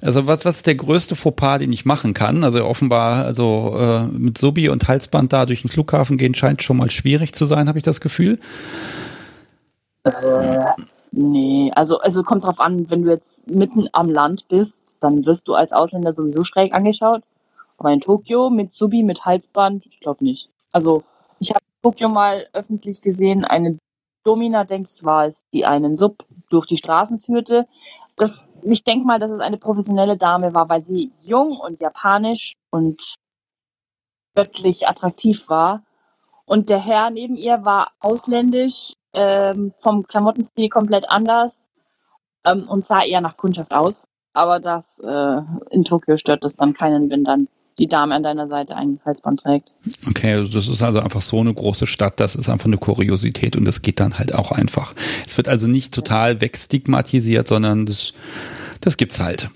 Also 0.00 0.26
was, 0.26 0.46
was 0.46 0.56
ist 0.56 0.66
der 0.66 0.74
größte 0.74 1.16
Fauxpas, 1.16 1.58
den 1.58 1.70
ich 1.70 1.84
machen 1.84 2.14
kann? 2.14 2.42
Also 2.44 2.64
offenbar, 2.64 3.26
also 3.26 3.76
äh, 3.78 4.04
mit 4.06 4.38
Subi 4.38 4.70
und 4.70 4.88
Halsband 4.88 5.34
da 5.34 5.44
durch 5.44 5.60
den 5.60 5.70
Flughafen 5.70 6.16
gehen 6.16 6.34
scheint 6.34 6.62
schon 6.62 6.78
mal 6.78 6.90
schwierig 6.90 7.34
zu 7.34 7.44
sein, 7.44 7.68
habe 7.68 7.78
ich 7.78 7.84
das 7.84 8.00
Gefühl. 8.00 8.38
Äh, 10.04 10.10
nee, 11.12 11.70
also, 11.74 12.00
also 12.00 12.22
kommt 12.22 12.44
drauf 12.44 12.58
an, 12.58 12.88
wenn 12.88 13.02
du 13.02 13.10
jetzt 13.10 13.50
mitten 13.50 13.86
am 13.92 14.08
Land 14.08 14.48
bist, 14.48 14.96
dann 15.00 15.26
wirst 15.26 15.46
du 15.46 15.54
als 15.54 15.72
Ausländer 15.72 16.14
sowieso 16.14 16.42
schräg 16.42 16.72
angeschaut. 16.72 17.22
Aber 17.76 17.92
in 17.92 18.00
Tokio 18.00 18.48
mit 18.48 18.72
Subi, 18.72 19.02
mit 19.02 19.26
Halsband, 19.26 19.84
ich 19.84 20.00
glaube 20.00 20.24
nicht. 20.24 20.48
Also 20.72 21.02
ich 21.38 21.50
habe 21.50 21.60
Tokio 21.82 22.08
mal 22.08 22.46
öffentlich 22.54 23.02
gesehen, 23.02 23.44
eine 23.44 23.76
Domina, 24.24 24.64
denke 24.64 24.90
ich, 24.94 25.04
war 25.04 25.26
es, 25.26 25.44
die 25.52 25.64
einen 25.64 25.96
Sub 25.96 26.24
durch 26.50 26.66
die 26.66 26.76
Straßen 26.76 27.18
führte. 27.18 27.66
Das, 28.16 28.44
ich 28.62 28.84
denke 28.84 29.06
mal, 29.06 29.18
dass 29.18 29.30
es 29.30 29.40
eine 29.40 29.56
professionelle 29.56 30.16
Dame 30.16 30.54
war, 30.54 30.68
weil 30.68 30.82
sie 30.82 31.12
jung 31.22 31.58
und 31.58 31.80
japanisch 31.80 32.54
und 32.70 33.16
göttlich 34.34 34.88
attraktiv 34.88 35.48
war. 35.48 35.82
Und 36.44 36.68
der 36.68 36.80
Herr 36.80 37.10
neben 37.10 37.36
ihr 37.36 37.64
war 37.64 37.92
ausländisch, 38.00 38.94
ähm, 39.12 39.72
vom 39.76 40.06
Klamottenstil 40.06 40.68
komplett 40.68 41.10
anders 41.10 41.70
ähm, 42.44 42.68
und 42.68 42.86
sah 42.86 43.02
eher 43.02 43.20
nach 43.20 43.36
Kundschaft 43.36 43.72
aus. 43.72 44.04
Aber 44.32 44.60
das 44.60 45.00
äh, 45.00 45.42
in 45.70 45.84
Tokio 45.84 46.16
stört 46.16 46.44
das 46.44 46.56
dann 46.56 46.74
keinen, 46.74 47.10
wenn 47.10 47.24
dann 47.24 47.48
die 47.80 47.88
Dame 47.88 48.14
an 48.14 48.22
deiner 48.22 48.46
Seite 48.46 48.76
ein 48.76 49.00
Halsband 49.04 49.40
trägt. 49.40 49.72
Okay, 50.08 50.34
also 50.34 50.52
das 50.52 50.68
ist 50.68 50.82
also 50.82 51.00
einfach 51.00 51.22
so 51.22 51.40
eine 51.40 51.52
große 51.52 51.86
Stadt, 51.86 52.20
das 52.20 52.36
ist 52.36 52.48
einfach 52.48 52.66
eine 52.66 52.76
Kuriosität 52.76 53.56
und 53.56 53.64
das 53.64 53.80
geht 53.80 53.98
dann 54.00 54.18
halt 54.18 54.34
auch 54.34 54.52
einfach. 54.52 54.94
Es 55.26 55.36
wird 55.38 55.48
also 55.48 55.66
nicht 55.66 55.94
total 55.94 56.40
wegstigmatisiert, 56.40 57.48
sondern 57.48 57.86
das, 57.86 58.12
das 58.82 58.98
gibt's 58.98 59.18
halt. 59.18 59.48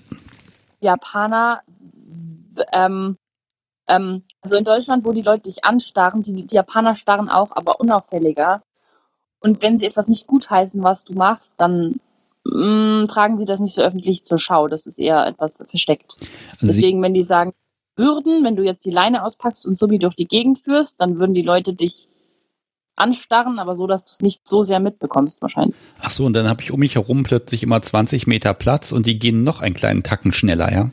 Japaner, 0.81 1.61
ähm, 2.73 3.17
ähm, 3.87 4.23
also 4.41 4.55
in 4.55 4.63
Deutschland, 4.63 5.05
wo 5.05 5.11
die 5.13 5.21
Leute 5.21 5.43
dich 5.43 5.63
anstarren, 5.63 6.23
die, 6.23 6.47
die 6.47 6.55
Japaner 6.55 6.95
starren 6.95 7.29
auch, 7.29 7.51
aber 7.51 7.79
unauffälliger. 7.79 8.63
Und 9.39 9.61
wenn 9.61 9.77
sie 9.77 9.85
etwas 9.85 10.07
nicht 10.07 10.25
gutheißen, 10.25 10.81
was 10.81 11.03
du 11.03 11.13
machst, 11.13 11.53
dann 11.57 11.99
mh, 12.45 13.05
tragen 13.05 13.37
sie 13.37 13.45
das 13.45 13.59
nicht 13.59 13.75
so 13.75 13.83
öffentlich 13.83 14.23
zur 14.25 14.39
Schau. 14.39 14.67
Das 14.67 14.87
ist 14.87 14.97
eher 14.97 15.27
etwas 15.27 15.63
versteckt. 15.67 16.15
Also 16.53 16.67
Deswegen, 16.67 17.03
wenn 17.03 17.13
die 17.13 17.21
sagen 17.21 17.53
würden, 17.95 18.43
wenn 18.43 18.55
du 18.55 18.63
jetzt 18.63 18.85
die 18.85 18.91
Leine 18.91 19.23
auspackst 19.23 19.65
und 19.65 19.77
Subi 19.77 19.99
durch 19.99 20.15
die 20.15 20.27
Gegend 20.27 20.59
führst, 20.59 21.01
dann 21.01 21.19
würden 21.19 21.33
die 21.33 21.41
Leute 21.41 21.73
dich 21.73 22.09
anstarren, 22.95 23.59
aber 23.59 23.75
so, 23.75 23.87
dass 23.87 24.05
du 24.05 24.11
es 24.11 24.21
nicht 24.21 24.47
so 24.47 24.63
sehr 24.63 24.79
mitbekommst 24.79 25.41
wahrscheinlich. 25.41 25.75
ach 26.01 26.11
so, 26.11 26.25
und 26.25 26.33
dann 26.33 26.47
habe 26.47 26.61
ich 26.61 26.71
um 26.71 26.79
mich 26.79 26.95
herum 26.95 27.23
plötzlich 27.23 27.63
immer 27.63 27.81
20 27.81 28.27
Meter 28.27 28.53
Platz 28.53 28.91
und 28.91 29.05
die 29.05 29.19
gehen 29.19 29.43
noch 29.43 29.61
einen 29.61 29.75
kleinen 29.75 30.03
Tacken 30.03 30.31
schneller, 30.31 30.71
ja? 30.71 30.89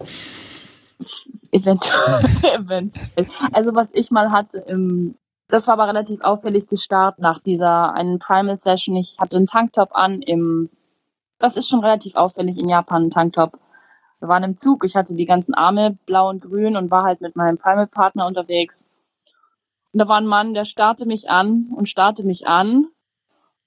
Eventuell. 1.53 2.25
Eventuell. 2.43 3.27
Also 3.53 3.75
was 3.75 3.93
ich 3.95 4.11
mal 4.11 4.31
hatte, 4.31 4.59
im, 4.59 5.15
das 5.49 5.67
war 5.67 5.75
aber 5.75 5.89
relativ 5.89 6.23
auffällig 6.23 6.67
gestarrt 6.67 7.19
nach 7.19 7.41
dieser 7.41 7.93
einen 7.93 8.19
Primal 8.19 8.59
Session. 8.59 8.97
Ich 8.97 9.17
hatte 9.19 9.37
einen 9.37 9.47
Tanktop 9.47 9.91
an 9.93 10.23
im, 10.23 10.71
das 11.39 11.57
ist 11.57 11.69
schon 11.69 11.81
relativ 11.81 12.15
auffällig 12.15 12.59
in 12.59 12.69
Japan, 12.69 13.05
ein 13.05 13.11
Tanktop. 13.11 13.59
Wir 14.23 14.29
waren 14.29 14.45
im 14.45 14.57
Zug, 14.57 14.85
ich 14.85 14.95
hatte 14.95 15.17
die 15.17 15.27
ganzen 15.27 15.53
Arme 15.53 15.99
blau 16.07 16.29
und 16.29 16.43
grün 16.43 16.77
und 16.77 16.93
war 16.93 17.03
halt 17.03 17.21
mit 17.21 17.35
meinem 17.35 17.59
Primal 17.59 17.89
Partner 17.89 18.25
unterwegs. 18.25 18.87
Und 19.93 19.99
da 19.99 20.07
war 20.07 20.17
ein 20.17 20.27
Mann, 20.27 20.55
der 20.55 20.65
starrte 20.65 21.07
mich 21.07 21.29
an 21.29 21.73
und 21.75 21.89
starrte 21.89 22.23
mich 22.23 22.47
an. 22.47 22.87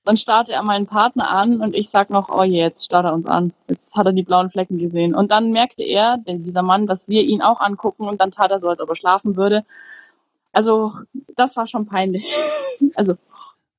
Dann 0.06 0.15
starrte 0.15 0.53
er 0.53 0.64
meinen 0.64 0.88
Partner 0.88 1.30
an 1.30 1.60
und 1.60 1.76
ich 1.76 1.90
sag 1.90 2.10
noch, 2.10 2.30
oh 2.30 2.44
je, 2.44 2.61
jetzt 2.61 2.86
starrt 2.86 3.03
er 3.03 3.14
uns 3.14 3.26
an. 3.26 3.52
Jetzt 3.68 3.98
hat 3.98 4.06
er 4.06 4.14
die 4.14 4.23
blauen 4.23 4.49
Flecken 4.49 4.77
gesehen. 4.77 5.14
Und 5.14 5.30
dann 5.30 5.52
merkte 5.52 5.84
er, 5.84 6.19
denn 6.19 6.44
dieser 6.44 6.61
Mann, 6.61 6.88
dass 6.88 7.10
wir 7.10 7.23
ihn 7.23 7.41
auch 7.41 7.60
angucken 7.60 8.07
und 8.07 8.22
dann 8.22 8.32
tat 8.32 8.49
er 8.49 8.61
so, 8.61 8.69
als 8.69 8.80
ob 8.80 8.88
er 8.88 8.95
schlafen 8.95 9.36
würde. 9.36 9.65
Also, 10.53 10.94
das 11.36 11.57
war 11.57 11.68
schon 11.68 11.86
peinlich. 11.86 12.26
also, 12.95 13.15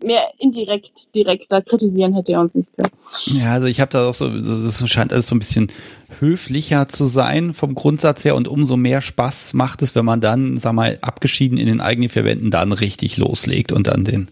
mehr 0.02 0.28
indirekt, 0.38 1.14
direkter 1.14 1.62
kritisieren 1.62 2.14
hätte 2.14 2.32
er 2.32 2.40
uns 2.40 2.54
nicht 2.54 2.70
können. 2.76 2.90
Ja, 3.26 3.52
also 3.52 3.66
ich 3.66 3.80
habe 3.80 3.90
da 3.90 4.08
auch 4.08 4.14
so, 4.14 4.28
das 4.28 4.86
scheint 4.90 5.12
alles 5.12 5.28
so 5.28 5.34
ein 5.34 5.38
bisschen 5.38 5.72
höflicher 6.20 6.88
zu 6.88 7.04
sein 7.06 7.52
vom 7.54 7.74
Grundsatz 7.74 8.24
her 8.24 8.36
und 8.36 8.46
umso 8.48 8.76
mehr 8.76 9.00
Spaß 9.00 9.54
macht 9.54 9.82
es, 9.82 9.94
wenn 9.94 10.04
man 10.04 10.20
dann, 10.20 10.56
sag 10.58 10.74
mal, 10.74 10.98
abgeschieden 11.00 11.56
in 11.58 11.66
den 11.66 11.80
eigenen 11.80 12.10
vier 12.10 12.24
Wänden 12.24 12.50
dann 12.50 12.72
richtig 12.72 13.16
loslegt 13.16 13.72
und 13.72 13.86
dann 13.86 14.04
den, 14.04 14.30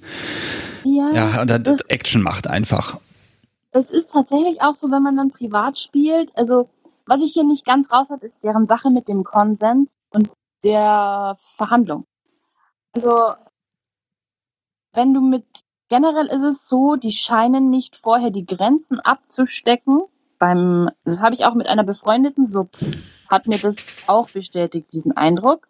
Ja, 0.85 1.11
ja, 1.13 1.41
und 1.41 1.49
dann 1.51 1.63
das- 1.63 1.81
Action 1.89 2.23
macht 2.23 2.47
einfach. 2.47 3.01
es 3.73 3.91
ist 3.91 4.13
tatsächlich 4.13 4.61
auch 4.61 4.75
so, 4.75 4.91
wenn 4.91 5.03
man 5.03 5.17
dann 5.17 5.31
privat 5.31 5.79
spielt. 5.79 6.31
Also, 6.37 6.69
was 7.07 7.21
ich 7.23 7.33
hier 7.33 7.45
nicht 7.45 7.65
ganz 7.65 7.91
raus 7.91 8.11
habe, 8.11 8.25
ist 8.25 8.45
deren 8.45 8.67
Sache 8.67 8.91
mit 8.91 9.09
dem 9.09 9.25
Consent 9.25 9.93
und 10.11 10.31
der 10.63 11.37
Verhandlung. 11.57 12.07
Also, 12.93 13.33
wenn 14.95 15.13
du 15.13 15.21
mit, 15.21 15.45
generell 15.89 16.27
ist 16.27 16.43
es 16.43 16.69
so, 16.69 16.97
die 16.97 17.13
scheinen 17.13 17.71
nicht 17.71 17.97
vorher 17.97 18.31
die 18.31 18.47
Grenzen 18.47 19.01
abzustecken. 19.01 20.03
Beim, 20.39 20.91
das 21.05 21.21
habe 21.21 21.35
ich 21.35 21.45
auch 21.45 21.55
mit 21.55 21.67
einer 21.67 21.85
befreundeten 21.85 22.47
Sub, 22.47 22.71
hat 23.29 23.47
mir 23.47 23.59
das 23.59 23.77
auch 24.07 24.31
bestätigt, 24.31 24.93
diesen 24.93 25.17
Eindruck. 25.17 25.69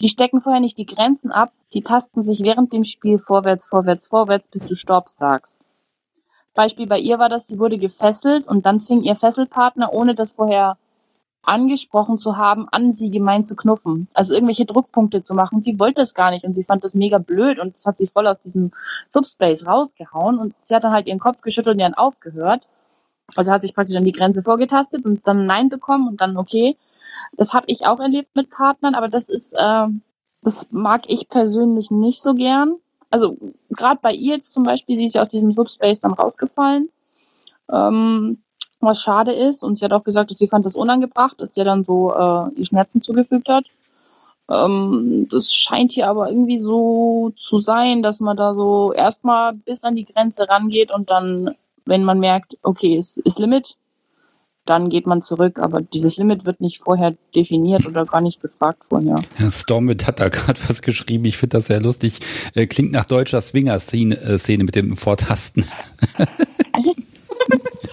Die 0.00 0.08
stecken 0.08 0.40
vorher 0.40 0.60
nicht 0.60 0.78
die 0.78 0.86
Grenzen 0.86 1.32
ab, 1.32 1.52
die 1.72 1.82
tasten 1.82 2.22
sich 2.22 2.42
während 2.42 2.72
dem 2.72 2.84
Spiel 2.84 3.18
vorwärts, 3.18 3.66
vorwärts, 3.66 4.06
vorwärts, 4.06 4.48
bis 4.48 4.66
du 4.66 4.74
Stopp 4.74 5.08
sagst. 5.08 5.60
Beispiel 6.54 6.86
bei 6.86 6.98
ihr 6.98 7.18
war 7.18 7.28
das, 7.28 7.46
sie 7.46 7.58
wurde 7.58 7.78
gefesselt 7.78 8.48
und 8.48 8.66
dann 8.66 8.80
fing 8.80 9.02
ihr 9.02 9.14
Fesselpartner, 9.14 9.92
ohne 9.92 10.14
das 10.14 10.32
vorher 10.32 10.78
angesprochen 11.46 12.18
zu 12.18 12.36
haben, 12.36 12.68
an, 12.70 12.90
sie 12.90 13.10
gemein 13.10 13.44
zu 13.44 13.56
knuffen. 13.56 14.08
Also 14.14 14.34
irgendwelche 14.34 14.66
Druckpunkte 14.66 15.22
zu 15.22 15.34
machen. 15.34 15.60
Sie 15.60 15.78
wollte 15.78 16.02
es 16.02 16.14
gar 16.14 16.30
nicht 16.30 16.44
und 16.44 16.52
sie 16.52 16.64
fand 16.64 16.84
das 16.84 16.94
mega 16.94 17.18
blöd 17.18 17.58
und 17.58 17.74
das 17.74 17.86
hat 17.86 17.98
sie 17.98 18.08
voll 18.08 18.26
aus 18.26 18.40
diesem 18.40 18.72
Subspace 19.08 19.66
rausgehauen 19.66 20.38
und 20.38 20.54
sie 20.62 20.74
hat 20.74 20.84
dann 20.84 20.92
halt 20.92 21.06
ihren 21.06 21.20
Kopf 21.20 21.42
geschüttelt 21.42 21.74
und 21.74 21.80
dann 21.80 21.94
aufgehört. 21.94 22.66
Also 23.34 23.52
hat 23.52 23.62
sich 23.62 23.74
praktisch 23.74 23.96
an 23.96 24.04
die 24.04 24.12
Grenze 24.12 24.42
vorgetastet 24.42 25.04
und 25.04 25.26
dann 25.26 25.46
Nein 25.46 25.68
bekommen 25.68 26.08
und 26.08 26.20
dann 26.20 26.36
okay. 26.36 26.76
Das 27.36 27.52
habe 27.52 27.66
ich 27.68 27.86
auch 27.86 28.00
erlebt 28.00 28.34
mit 28.34 28.50
Partnern, 28.50 28.94
aber 28.94 29.08
das 29.08 29.28
ist, 29.28 29.52
äh, 29.52 29.86
das 30.42 30.68
mag 30.70 31.02
ich 31.06 31.28
persönlich 31.28 31.90
nicht 31.90 32.22
so 32.22 32.34
gern. 32.34 32.76
Also 33.10 33.36
gerade 33.70 34.00
bei 34.02 34.12
ihr 34.12 34.36
jetzt 34.36 34.52
zum 34.52 34.64
Beispiel, 34.64 34.96
sie 34.96 35.04
ist 35.04 35.14
ja 35.14 35.22
aus 35.22 35.28
diesem 35.28 35.52
Subspace 35.52 36.00
dann 36.00 36.12
rausgefallen, 36.12 36.90
ähm, 37.72 38.42
was 38.80 39.00
schade 39.00 39.32
ist. 39.32 39.62
Und 39.62 39.78
sie 39.78 39.84
hat 39.84 39.92
auch 39.92 40.04
gesagt, 40.04 40.30
dass 40.30 40.38
sie 40.38 40.48
fand 40.48 40.66
das 40.66 40.76
unangebracht, 40.76 41.40
dass 41.40 41.52
der 41.52 41.64
dann 41.64 41.84
so 41.84 42.12
äh, 42.12 42.50
ihr 42.58 42.66
Schmerzen 42.66 43.02
zugefügt 43.02 43.48
hat. 43.48 43.66
Ähm, 44.50 45.26
das 45.30 45.52
scheint 45.52 45.92
hier 45.92 46.08
aber 46.08 46.28
irgendwie 46.28 46.58
so 46.58 47.32
zu 47.36 47.58
sein, 47.58 48.02
dass 48.02 48.20
man 48.20 48.36
da 48.36 48.54
so 48.54 48.92
erstmal 48.92 49.54
bis 49.54 49.84
an 49.84 49.96
die 49.96 50.04
Grenze 50.04 50.48
rangeht 50.48 50.92
und 50.92 51.10
dann, 51.10 51.56
wenn 51.84 52.04
man 52.04 52.20
merkt, 52.20 52.56
okay, 52.62 52.96
es 52.96 53.16
ist 53.16 53.38
Limit, 53.38 53.76
dann 54.64 54.90
geht 54.90 55.06
man 55.06 55.22
zurück. 55.22 55.58
Aber 55.58 55.80
dieses 55.80 56.16
Limit 56.16 56.44
wird 56.44 56.60
nicht 56.60 56.78
vorher 56.78 57.16
definiert 57.34 57.86
oder 57.86 58.04
gar 58.04 58.20
nicht 58.20 58.40
gefragt 58.40 58.84
vorher. 58.84 59.16
Herr 59.34 59.50
Stormwind 59.50 60.06
hat 60.06 60.20
da 60.20 60.28
gerade 60.30 60.60
was 60.68 60.82
geschrieben. 60.82 61.24
Ich 61.24 61.38
finde 61.38 61.56
das 61.56 61.66
sehr 61.66 61.80
lustig. 61.80 62.20
Äh, 62.54 62.66
klingt 62.66 62.92
nach 62.92 63.04
deutscher 63.04 63.40
Swinger-Szene 63.40 64.14
äh, 64.20 64.62
mit 64.62 64.74
dem 64.74 64.96
Vortasten. 64.96 65.64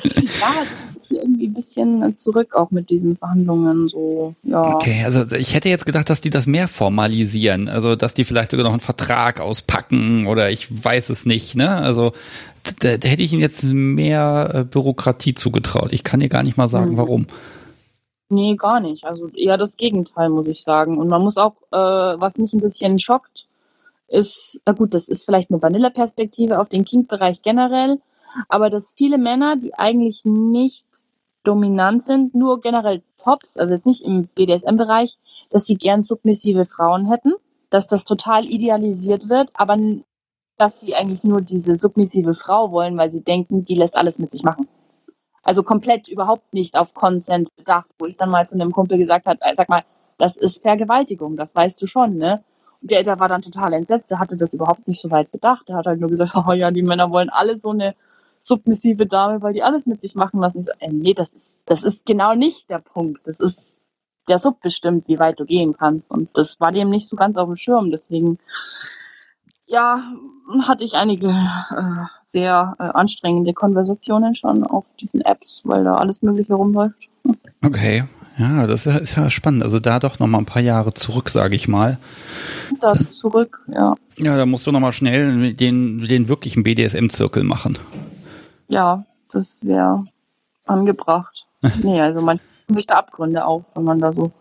ja, 0.04 0.12
das 0.22 1.04
ist 1.04 1.12
irgendwie 1.12 1.48
ein 1.48 1.54
bisschen 1.54 2.18
zurück, 2.18 2.56
auch 2.56 2.72
mit 2.72 2.90
diesen 2.90 3.18
Verhandlungen, 3.18 3.88
so, 3.88 4.36
ja. 4.44 4.76
Okay, 4.76 5.04
also 5.06 5.24
ich 5.36 5.54
hätte 5.54 5.70
jetzt 5.70 5.86
gedacht, 5.86 6.10
dass 6.10 6.22
die 6.22 6.30
das 6.30 6.48
mehr 6.48 6.68
formalisieren, 6.68 7.70
also 7.70 7.96
dass 7.96 8.14
die 8.14 8.24
vielleicht 8.24 8.52
sogar 8.52 8.66
noch 8.66 8.72
einen 8.72 8.80
Vertrag 8.80 9.40
auspacken 9.40 10.28
oder 10.28 10.50
ich 10.50 10.84
weiß 10.84 11.10
es 11.10 11.26
nicht, 11.26 11.56
ne? 11.56 11.70
Also 11.70 12.14
da, 12.80 12.98
da 12.98 13.08
hätte 13.08 13.24
ich 13.24 13.34
ihnen 13.34 13.42
jetzt 13.42 13.64
mehr 13.66 14.52
äh, 14.54 14.64
Bürokratie 14.64 15.34
zugetraut. 15.34 15.92
Ich 15.92 16.04
kann 16.04 16.20
dir 16.20 16.30
gar 16.30 16.44
nicht 16.44 16.58
mal 16.58 16.68
sagen, 16.68 16.94
mhm. 16.94 16.98
warum. 16.98 17.28
Nee, 18.30 18.56
gar 18.56 18.80
nicht. 18.80 19.06
Also 19.06 19.28
eher 19.30 19.58
das 19.58 19.78
Gegenteil, 19.78 20.30
muss 20.30 20.48
ich 20.48 20.64
sagen. 20.64 20.98
Und 20.98 21.08
man 21.08 21.22
muss 21.22 21.38
auch, 21.38 21.56
äh, 21.72 21.78
was 21.78 22.38
mich 22.38 22.54
ein 22.54 22.62
bisschen 22.62 22.98
schockt, 23.00 23.48
ist, 24.08 24.62
na 24.66 24.74
gut, 24.74 24.94
das 24.94 25.08
ist 25.08 25.26
vielleicht 25.26 25.52
eine 25.52 25.62
Vanille-Perspektive 25.62 26.60
auf 26.60 26.70
den 26.70 26.86
Kink-Bereich 26.86 27.42
generell, 27.42 28.00
aber 28.48 28.70
dass 28.70 28.94
viele 28.96 29.18
Männer, 29.18 29.56
die 29.56 29.74
eigentlich 29.74 30.26
nicht 30.26 30.88
dominant 31.44 32.04
sind, 32.04 32.36
nur 32.36 32.62
generell 32.62 33.02
Tops, 33.18 33.58
also 33.58 33.74
jetzt 33.74 33.86
nicht 33.86 34.04
im 34.04 34.28
BDSM-Bereich, 34.28 35.18
dass 35.50 35.66
sie 35.66 35.76
gern 35.76 36.04
submissive 36.04 36.66
Frauen 36.66 37.06
hätten, 37.06 37.34
dass 37.70 37.88
das 37.88 38.06
total 38.06 38.46
idealisiert 38.46 39.30
wird, 39.30 39.52
aber 39.54 39.78
dass 40.58 40.80
sie 40.80 40.96
eigentlich 40.96 41.24
nur 41.24 41.42
diese 41.42 41.76
submissive 41.76 42.34
Frau 42.34 42.72
wollen, 42.72 42.98
weil 42.98 43.10
sie 43.10 43.24
denken, 43.24 43.64
die 43.64 43.76
lässt 43.76 43.96
alles 43.96 44.20
mit 44.20 44.32
sich 44.32 44.44
machen. 44.44 44.68
Also 45.42 45.64
komplett 45.64 46.08
überhaupt 46.08 46.54
nicht 46.54 46.78
auf 46.78 46.94
Consent 46.94 47.54
bedacht, 47.56 47.90
wo 47.98 48.06
ich 48.06 48.16
dann 48.16 48.30
mal 48.30 48.48
zu 48.48 48.56
einem 48.56 48.72
Kumpel 48.72 48.98
gesagt 48.98 49.26
habe, 49.26 49.40
sag 49.54 49.68
mal, 49.70 49.84
das 50.18 50.38
ist 50.38 50.62
Vergewaltigung, 50.62 51.36
das 51.36 51.56
weißt 51.56 51.82
du 51.82 51.88
schon, 51.88 52.18
ne? 52.18 52.44
der, 52.84 53.04
der 53.04 53.20
war 53.20 53.30
dann 53.30 53.42
total 53.42 53.74
entsetzt, 53.74 54.12
der 54.12 54.20
hatte 54.20 54.38
das 54.38 54.54
überhaupt 54.54 54.88
nicht 54.88 55.00
so 55.00 55.10
weit 55.10 55.32
bedacht. 55.32 55.68
Der 55.70 55.78
hat 55.78 55.86
halt 55.86 56.00
nur 56.00 56.10
gesagt, 56.10 56.34
oh 56.48 56.52
ja, 56.52 56.70
die 56.70 56.84
Männer 56.84 57.10
wollen 57.12 57.30
alle 57.30 57.58
so 57.58 57.72
eine 57.72 57.96
submissive 58.44 59.06
Dame, 59.06 59.42
weil 59.42 59.54
die 59.54 59.64
alles 59.64 59.88
mit 59.88 60.02
sich 60.02 60.16
machen 60.16 60.42
lassen. 60.42 60.60
Ich 60.60 60.66
so, 60.66 60.72
äh, 60.80 60.92
nee, 60.92 61.14
das 61.14 61.34
ist, 61.34 61.62
das 61.66 61.84
ist 61.84 62.06
genau 62.06 62.36
nicht 62.36 62.70
der 62.70 62.80
Punkt. 62.80 63.22
Das 63.26 63.40
ist 63.40 63.78
der 64.28 64.38
Sub 64.38 64.62
bestimmt, 64.62 65.08
wie 65.08 65.18
weit 65.18 65.40
du 65.40 65.46
gehen 65.46 65.76
kannst. 65.78 66.12
Und 66.12 66.30
das 66.34 66.60
war 66.60 66.72
dem 66.72 66.90
nicht 66.90 67.08
so 67.08 67.16
ganz 67.16 67.38
auf 67.38 67.48
dem 67.48 67.56
Schirm. 67.56 67.90
Deswegen, 67.90 68.40
ja, 69.66 70.04
hatte 70.68 70.84
ich 70.84 70.96
einige 70.96 71.28
äh, 71.28 72.06
sehr 72.26 72.76
äh, 72.80 72.84
anstrengende 72.84 73.54
Konversationen 73.54 74.36
schon 74.36 74.66
auf 74.66 74.84
diesen 75.00 75.22
Apps, 75.22 75.62
weil 75.64 75.86
da 75.86 75.96
alles 75.96 76.22
Mögliche 76.22 76.54
rumläuft. 76.54 77.10
Okay, 77.66 78.04
ja, 78.38 78.68
das 78.68 78.86
ist 78.88 79.16
ja 79.16 79.30
spannend. 79.30 79.64
Also 79.64 79.80
da 79.80 80.00
doch 80.00 80.20
noch 80.20 80.28
mal 80.28 80.40
ein 80.40 80.46
paar 80.46 80.62
Jahre 80.62 80.94
zurück, 80.94 81.30
sage 81.30 81.56
ich 81.56 81.70
mal. 81.70 81.98
Das 82.82 83.16
zurück, 83.16 83.62
ja. 83.74 83.96
Ja, 84.18 84.36
da 84.36 84.46
musst 84.46 84.68
du 84.68 84.74
noch 84.74 84.82
mal 84.82 84.92
schnell 84.92 85.54
den, 85.54 86.02
den 86.02 86.28
wirklichen 86.28 86.64
BDSM-Zirkel 86.64 87.44
machen. 87.44 87.78
Ja, 88.68 89.06
das 89.32 89.60
wäre 89.62 90.06
angebracht. 90.66 91.46
nee, 91.84 92.02
also 92.02 92.22
man 92.22 92.40
sich 92.68 92.88
da 92.88 92.96
Abgründe 92.96 93.46
auf, 93.46 93.64
wenn 93.76 93.84
man 93.84 94.00
da 94.00 94.14
so 94.14 94.32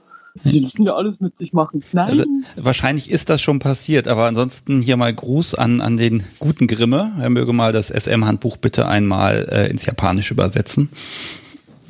die 0.44 0.62
müssen 0.62 0.86
ja 0.86 0.94
alles 0.94 1.20
mit 1.20 1.36
sich 1.36 1.53
machen. 1.53 1.85
Nein. 1.93 2.09
Also, 2.09 2.24
wahrscheinlich 2.57 3.11
ist 3.11 3.28
das 3.28 3.43
schon 3.43 3.59
passiert, 3.59 4.09
aber 4.09 4.24
ansonsten 4.24 4.81
hier 4.81 4.97
mal 4.97 5.12
Gruß 5.12 5.55
an, 5.55 5.82
an 5.82 5.99
den 5.99 6.24
guten 6.39 6.66
Grimme. 6.66 7.12
Er 7.20 7.28
möge 7.28 7.53
mal 7.53 7.70
das 7.70 7.89
SM-Handbuch 7.89 8.57
bitte 8.57 8.89
einmal 8.89 9.47
äh, 9.51 9.69
ins 9.69 9.85
Japanische 9.85 10.32
übersetzen 10.32 10.89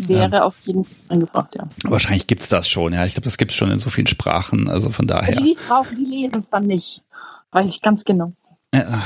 wäre 0.09 0.37
ja. 0.37 0.45
auf 0.45 0.67
jeden 0.67 0.85
Fall 0.85 0.95
angebracht, 1.09 1.55
ja. 1.55 1.69
Wahrscheinlich 1.85 2.27
gibt's 2.27 2.49
das 2.49 2.69
schon, 2.69 2.93
ja. 2.93 3.05
Ich 3.05 3.15
glaube, 3.15 3.25
das 3.25 3.39
gibt's 3.39 3.55
schon 3.55 3.71
in 3.71 3.79
so 3.79 3.91
vielen 3.91 4.07
Sprachen, 4.07 4.69
also 4.69 4.91
von 4.91 5.07
daher. 5.07 5.29
Also 5.29 5.41
die, 5.41 5.47
die 5.47 5.53
es 5.53 5.61
brauchen, 5.61 5.97
die 5.97 6.05
lesen 6.05 6.39
es 6.39 6.51
dann 6.51 6.67
nicht. 6.67 7.03
Weiß 7.51 7.71
ich 7.71 7.83
ganz 7.83 8.05
genau. 8.05 8.33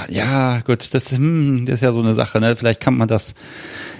Ja, 0.09 0.61
gut, 0.61 0.95
das, 0.95 1.11
hm, 1.11 1.67
das 1.67 1.77
ist 1.77 1.83
ja 1.83 1.93
so 1.93 2.01
eine 2.01 2.15
Sache, 2.15 2.39
ne? 2.39 2.55
Vielleicht 2.55 2.81
kann 2.81 2.97
man 2.97 3.09
das, 3.09 3.35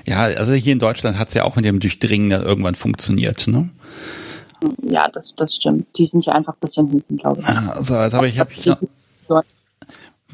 ja, 0.07 0.23
also 0.23 0.53
hier 0.53 0.73
in 0.73 0.79
Deutschland 0.79 1.19
hat's 1.19 1.35
ja 1.35 1.43
auch 1.43 1.57
mit 1.57 1.65
dem 1.65 1.81
Durchdringen 1.81 2.31
dann 2.31 2.43
irgendwann 2.43 2.77
funktioniert, 2.77 3.49
ne? 3.49 3.69
Ja, 4.83 5.09
das, 5.09 5.35
das 5.35 5.57
stimmt. 5.57 5.87
Die 5.99 6.07
sind 6.07 6.25
ja 6.25 6.35
einfach 6.35 6.55
ein 6.55 6.61
bisschen 6.61 6.89
hinten, 6.89 7.17
glaube 7.17 7.41
ich. 7.41 7.47
Also, 7.47 7.97
jetzt 7.97 8.15
habe 8.15 8.29
ich, 8.29 8.39
hab 8.39 8.53
ich 8.53 8.65
noch, 8.67 8.79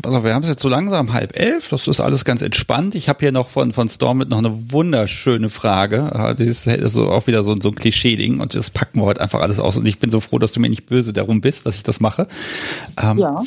also 0.05 0.25
wir 0.25 0.35
haben 0.35 0.43
es 0.43 0.49
jetzt 0.49 0.63
so 0.63 0.69
langsam 0.69 1.13
halb 1.13 1.39
elf, 1.39 1.69
das 1.69 1.87
ist 1.87 2.01
alles 2.01 2.25
ganz 2.25 2.41
entspannt. 2.41 2.95
Ich 2.95 3.09
habe 3.09 3.21
hier 3.21 3.33
noch 3.33 3.49
von, 3.49 3.73
von 3.73 3.89
Stormit 3.89 4.31
noch 4.31 4.39
eine 4.39 4.73
wunderschöne 4.73 5.51
Frage. 5.51 6.11
Das 6.39 6.41
ist 6.41 6.65
so 6.93 7.11
auch 7.11 7.27
wieder 7.27 7.45
so, 7.45 7.55
so 7.61 7.69
ein 7.69 7.75
Klischee-Ding 7.75 8.41
und 8.41 8.55
das 8.55 8.71
packen 8.71 9.01
wir 9.01 9.05
heute 9.05 9.21
einfach 9.21 9.41
alles 9.41 9.59
aus. 9.59 9.77
Und 9.77 9.87
ich 9.87 9.99
bin 9.99 10.11
so 10.11 10.21
froh, 10.21 10.39
dass 10.39 10.53
du 10.53 10.61
mir 10.61 10.71
nicht 10.71 10.87
böse 10.87 11.13
darum 11.13 11.41
bist, 11.43 11.67
dass 11.67 11.77
ich 11.77 11.83
das 11.83 12.01
mache. 12.01 12.27
Ähm, 13.01 13.19
ja. 13.19 13.43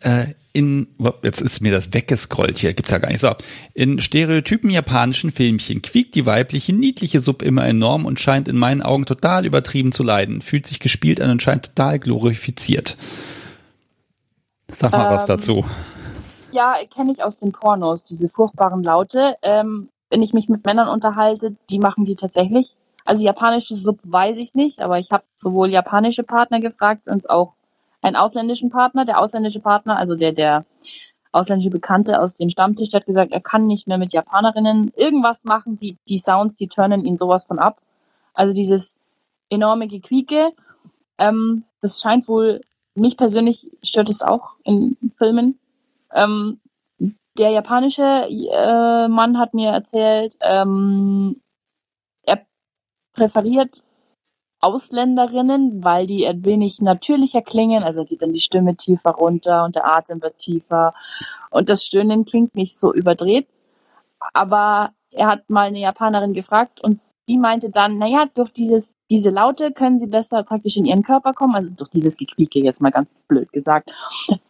Äh, 0.00 0.34
in, 0.52 0.88
jetzt 1.22 1.42
ist 1.42 1.60
mir 1.60 1.70
das 1.70 1.92
weggescrollt 1.92 2.56
hier, 2.58 2.72
gibt's 2.72 2.90
ja 2.90 2.98
gar 2.98 3.10
nicht. 3.10 3.20
So, 3.20 3.32
in 3.74 4.00
stereotypen 4.00 4.70
japanischen 4.70 5.30
Filmchen 5.30 5.82
quiekt 5.82 6.14
die 6.14 6.24
weibliche, 6.24 6.74
niedliche 6.74 7.20
Sub 7.20 7.42
immer 7.42 7.66
enorm 7.66 8.06
und 8.06 8.18
scheint 8.18 8.48
in 8.48 8.56
meinen 8.56 8.80
Augen 8.80 9.04
total 9.04 9.44
übertrieben 9.44 9.92
zu 9.92 10.02
leiden, 10.02 10.40
fühlt 10.40 10.66
sich 10.66 10.80
gespielt 10.80 11.20
an 11.20 11.30
und 11.30 11.42
scheint 11.42 11.66
total 11.66 11.98
glorifiziert. 11.98 12.96
Sag 14.74 14.92
mal 14.92 15.10
ähm, 15.10 15.14
was 15.14 15.26
dazu. 15.26 15.64
Ja, 16.52 16.76
kenne 16.94 17.12
ich 17.12 17.22
aus 17.22 17.36
den 17.36 17.52
Pornos, 17.52 18.04
diese 18.04 18.28
furchtbaren 18.28 18.82
Laute. 18.82 19.36
Ähm, 19.42 19.90
wenn 20.08 20.22
ich 20.22 20.32
mich 20.32 20.48
mit 20.48 20.64
Männern 20.64 20.88
unterhalte, 20.88 21.54
die 21.68 21.78
machen 21.78 22.06
die 22.06 22.16
tatsächlich. 22.16 22.76
Also 23.04 23.24
japanische 23.24 23.76
Sub 23.76 24.00
weiß 24.04 24.38
ich 24.38 24.54
nicht, 24.54 24.80
aber 24.80 24.98
ich 24.98 25.10
habe 25.10 25.24
sowohl 25.36 25.70
japanische 25.70 26.22
Partner 26.22 26.60
gefragt 26.60 27.08
und 27.08 27.28
auch 27.28 27.52
einen 28.02 28.16
ausländischen 28.16 28.70
Partner. 28.70 29.04
Der 29.04 29.20
ausländische 29.20 29.60
Partner, 29.60 29.96
also 29.96 30.14
der, 30.14 30.32
der 30.32 30.64
ausländische 31.32 31.70
Bekannte 31.70 32.20
aus 32.20 32.34
dem 32.34 32.50
Stammtisch, 32.50 32.92
hat 32.94 33.06
gesagt, 33.06 33.32
er 33.32 33.40
kann 33.40 33.66
nicht 33.66 33.86
mehr 33.86 33.98
mit 33.98 34.12
Japanerinnen 34.12 34.92
irgendwas 34.96 35.44
machen. 35.44 35.78
Die, 35.78 35.96
die 36.08 36.18
Sounds, 36.18 36.54
die 36.54 36.68
turnen 36.68 37.04
ihn 37.04 37.16
sowas 37.16 37.46
von 37.46 37.58
ab. 37.58 37.80
Also 38.34 38.54
dieses 38.54 38.98
enorme 39.50 39.88
Gequieke. 39.88 40.52
Ähm, 41.18 41.64
das 41.80 42.00
scheint 42.00 42.28
wohl 42.28 42.60
mich 42.96 43.16
persönlich 43.16 43.70
stört 43.82 44.08
es 44.08 44.22
auch 44.22 44.54
in 44.64 44.96
Filmen. 45.18 45.58
Ähm, 46.12 46.60
der 47.38 47.50
japanische 47.50 48.02
äh, 48.02 49.08
Mann 49.08 49.38
hat 49.38 49.52
mir 49.52 49.68
erzählt, 49.70 50.36
ähm, 50.40 51.42
er 52.22 52.40
präferiert 53.12 53.82
Ausländerinnen, 54.60 55.84
weil 55.84 56.06
die 56.06 56.26
ein 56.26 56.44
wenig 56.44 56.80
natürlicher 56.80 57.42
klingen. 57.42 57.82
Also 57.82 58.04
geht 58.04 58.22
dann 58.22 58.32
die 58.32 58.40
Stimme 58.40 58.76
tiefer 58.76 59.10
runter 59.10 59.64
und 59.64 59.76
der 59.76 59.86
Atem 59.86 60.22
wird 60.22 60.38
tiefer. 60.38 60.94
Und 61.50 61.68
das 61.68 61.84
Stöhnen 61.84 62.24
klingt 62.24 62.54
nicht 62.54 62.76
so 62.76 62.92
überdreht. 62.92 63.46
Aber 64.32 64.90
er 65.10 65.28
hat 65.28 65.48
mal 65.48 65.68
eine 65.68 65.80
Japanerin 65.80 66.34
gefragt 66.34 66.80
und 66.82 67.00
die 67.28 67.38
meinte 67.38 67.70
dann, 67.70 67.98
naja, 67.98 68.26
durch 68.32 68.52
dieses, 68.52 68.94
diese 69.10 69.30
Laute 69.30 69.72
können 69.72 69.98
sie 69.98 70.06
besser 70.06 70.44
praktisch 70.44 70.76
in 70.76 70.84
ihren 70.84 71.02
Körper 71.02 71.32
kommen, 71.32 71.56
also 71.56 71.70
durch 71.70 71.90
dieses 71.90 72.16
Gequieke 72.16 72.60
jetzt 72.60 72.80
mal 72.80 72.92
ganz 72.92 73.10
blöd 73.26 73.52
gesagt, 73.52 73.90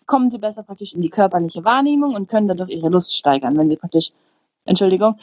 kommen 0.04 0.30
sie 0.30 0.38
besser 0.38 0.62
praktisch 0.62 0.92
in 0.92 1.00
die 1.00 1.08
körperliche 1.08 1.64
Wahrnehmung 1.64 2.14
und 2.14 2.28
können 2.28 2.48
dadurch 2.48 2.70
ihre 2.70 2.90
Lust 2.90 3.16
steigern, 3.16 3.56
wenn 3.56 3.70
sie 3.70 3.76
praktisch, 3.76 4.10
Entschuldigung, 4.66 5.18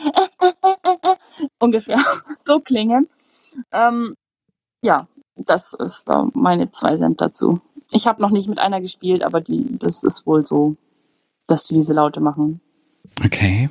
ungefähr 1.60 2.00
so 2.40 2.60
klingen. 2.60 3.08
Ähm, 3.72 4.16
ja, 4.84 5.08
das 5.36 5.74
ist 5.74 6.10
uh, 6.10 6.30
meine 6.34 6.72
zwei 6.72 6.96
Cent 6.96 7.22
dazu. 7.22 7.60
Ich 7.92 8.08
habe 8.08 8.22
noch 8.22 8.32
nicht 8.32 8.48
mit 8.48 8.60
einer 8.60 8.82
gespielt, 8.82 9.24
aber 9.24 9.42
die, 9.42 9.78
das 9.80 10.04
ist 10.04 10.26
wohl 10.26 10.46
so, 10.46 10.76
dass 11.48 11.68
sie 11.68 11.76
diese 11.76 11.94
Laute 11.94 12.20
machen. 12.20 12.62
Okay. 13.24 13.70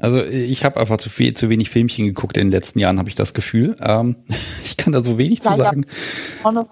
Also 0.00 0.24
ich 0.24 0.64
habe 0.64 0.80
einfach 0.80 0.96
zu 0.96 1.10
viel, 1.10 1.34
zu 1.34 1.50
wenig 1.50 1.68
Filmchen 1.68 2.06
geguckt 2.06 2.38
in 2.38 2.46
den 2.46 2.52
letzten 2.52 2.78
Jahren, 2.78 2.98
habe 2.98 3.10
ich 3.10 3.14
das 3.14 3.34
Gefühl. 3.34 3.76
Ähm, 3.80 4.16
ich 4.64 4.76
kann 4.76 4.92
da 4.92 5.02
so 5.02 5.18
wenig 5.18 5.40
ja, 5.44 5.52
zu 5.52 5.58
sagen. 5.58 5.86
Ja. 6.44 6.64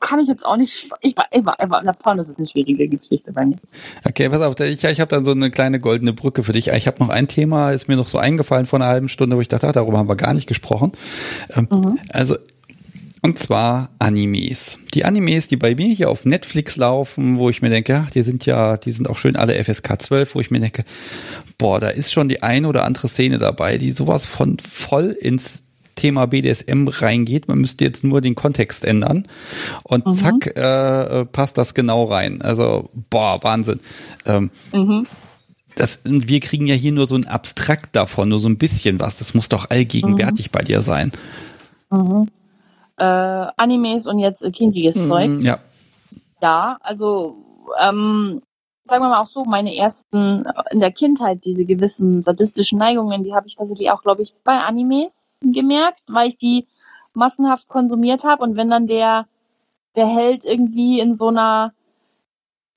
Kann 0.00 0.20
ich 0.20 0.28
jetzt 0.28 0.44
auch 0.44 0.56
nicht. 0.56 0.90
Ich 1.00 1.16
war, 1.16 1.26
ich 1.30 1.44
war, 1.44 1.56
ich 1.58 1.70
war 1.70 1.94
Pornos 1.94 2.28
ist 2.28 2.38
eine 2.38 2.46
schwierige 2.46 2.88
Geschichte 2.88 3.32
bei 3.32 3.46
mir. 3.46 3.56
Okay, 4.06 4.28
pass 4.28 4.42
auf, 4.42 4.60
ich, 4.60 4.84
ich 4.84 5.00
habe 5.00 5.08
dann 5.08 5.24
so 5.24 5.30
eine 5.30 5.50
kleine 5.50 5.80
goldene 5.80 6.12
Brücke 6.12 6.42
für 6.42 6.52
dich. 6.52 6.68
Ich 6.68 6.86
habe 6.86 7.02
noch 7.02 7.08
ein 7.08 7.26
Thema, 7.26 7.72
ist 7.72 7.88
mir 7.88 7.96
noch 7.96 8.08
so 8.08 8.18
eingefallen 8.18 8.66
vor 8.66 8.78
einer 8.78 8.88
halben 8.88 9.08
Stunde, 9.08 9.36
wo 9.36 9.40
ich 9.40 9.48
dachte, 9.48 9.72
darüber 9.72 9.98
haben 9.98 10.08
wir 10.08 10.16
gar 10.16 10.34
nicht 10.34 10.46
gesprochen. 10.46 10.92
Ähm, 11.56 11.68
mhm. 11.70 11.98
Also 12.12 12.36
und 13.24 13.38
zwar 13.38 13.90
Animes. 14.00 14.80
Die 14.94 15.04
Animes, 15.04 15.46
die 15.46 15.56
bei 15.56 15.76
mir 15.76 15.94
hier 15.94 16.10
auf 16.10 16.24
Netflix 16.24 16.76
laufen, 16.76 17.38
wo 17.38 17.48
ich 17.50 17.62
mir 17.62 17.70
denke, 17.70 18.04
ach, 18.04 18.10
die 18.10 18.22
sind 18.22 18.46
ja, 18.46 18.76
die 18.76 18.90
sind 18.90 19.08
auch 19.08 19.16
schön 19.16 19.36
alle 19.36 19.54
FSK 19.62 20.02
12, 20.02 20.34
wo 20.34 20.40
ich 20.40 20.50
mir 20.50 20.58
denke, 20.58 20.82
boah, 21.56 21.78
da 21.78 21.88
ist 21.88 22.12
schon 22.12 22.28
die 22.28 22.42
eine 22.42 22.66
oder 22.66 22.84
andere 22.84 23.06
Szene 23.06 23.38
dabei, 23.38 23.78
die 23.78 23.92
sowas 23.92 24.26
von 24.26 24.58
voll 24.58 25.10
ins 25.10 25.66
Thema 25.94 26.26
BDSM 26.26 26.88
reingeht. 26.88 27.46
Man 27.46 27.58
müsste 27.58 27.84
jetzt 27.84 28.02
nur 28.02 28.20
den 28.22 28.34
Kontext 28.34 28.84
ändern 28.84 29.28
und 29.84 30.04
mhm. 30.04 30.14
zack, 30.14 30.56
äh, 30.56 31.24
passt 31.26 31.56
das 31.58 31.74
genau 31.74 32.04
rein. 32.04 32.42
Also, 32.42 32.90
boah, 33.08 33.38
Wahnsinn. 33.44 33.78
Ähm, 34.26 34.50
mhm. 34.72 35.06
Das, 35.76 36.00
wir 36.04 36.40
kriegen 36.40 36.66
ja 36.66 36.74
hier 36.74 36.92
nur 36.92 37.06
so 37.06 37.14
ein 37.14 37.28
Abstrakt 37.28 37.94
davon, 37.94 38.30
nur 38.30 38.40
so 38.40 38.48
ein 38.48 38.58
bisschen 38.58 38.98
was. 38.98 39.14
Das 39.14 39.32
muss 39.32 39.48
doch 39.48 39.70
allgegenwärtig 39.70 40.46
mhm. 40.46 40.52
bei 40.52 40.62
dir 40.62 40.82
sein. 40.82 41.12
Mhm 41.88 42.26
äh, 42.96 43.04
Animes 43.04 44.06
und 44.06 44.18
jetzt 44.18 44.42
äh, 44.42 44.50
kinkiges 44.50 44.96
mm, 44.96 45.08
Zeug. 45.08 45.30
Ja. 45.42 45.58
Ja, 46.40 46.78
also 46.80 47.36
ähm, 47.80 48.42
sagen 48.84 49.04
wir 49.04 49.10
mal 49.10 49.20
auch 49.20 49.26
so, 49.26 49.44
meine 49.44 49.76
ersten 49.76 50.44
in 50.70 50.80
der 50.80 50.92
Kindheit, 50.92 51.44
diese 51.44 51.64
gewissen 51.64 52.20
sadistischen 52.20 52.78
Neigungen, 52.78 53.24
die 53.24 53.34
habe 53.34 53.46
ich 53.46 53.54
tatsächlich 53.54 53.90
auch, 53.90 54.02
glaube 54.02 54.22
ich, 54.22 54.34
bei 54.44 54.58
Animes 54.58 55.38
gemerkt, 55.42 56.00
weil 56.08 56.28
ich 56.28 56.36
die 56.36 56.66
massenhaft 57.14 57.68
konsumiert 57.68 58.24
habe 58.24 58.42
und 58.42 58.56
wenn 58.56 58.70
dann 58.70 58.86
der, 58.86 59.26
der 59.94 60.06
Held 60.06 60.44
irgendwie 60.44 61.00
in 61.00 61.14
so 61.14 61.28
einer 61.28 61.72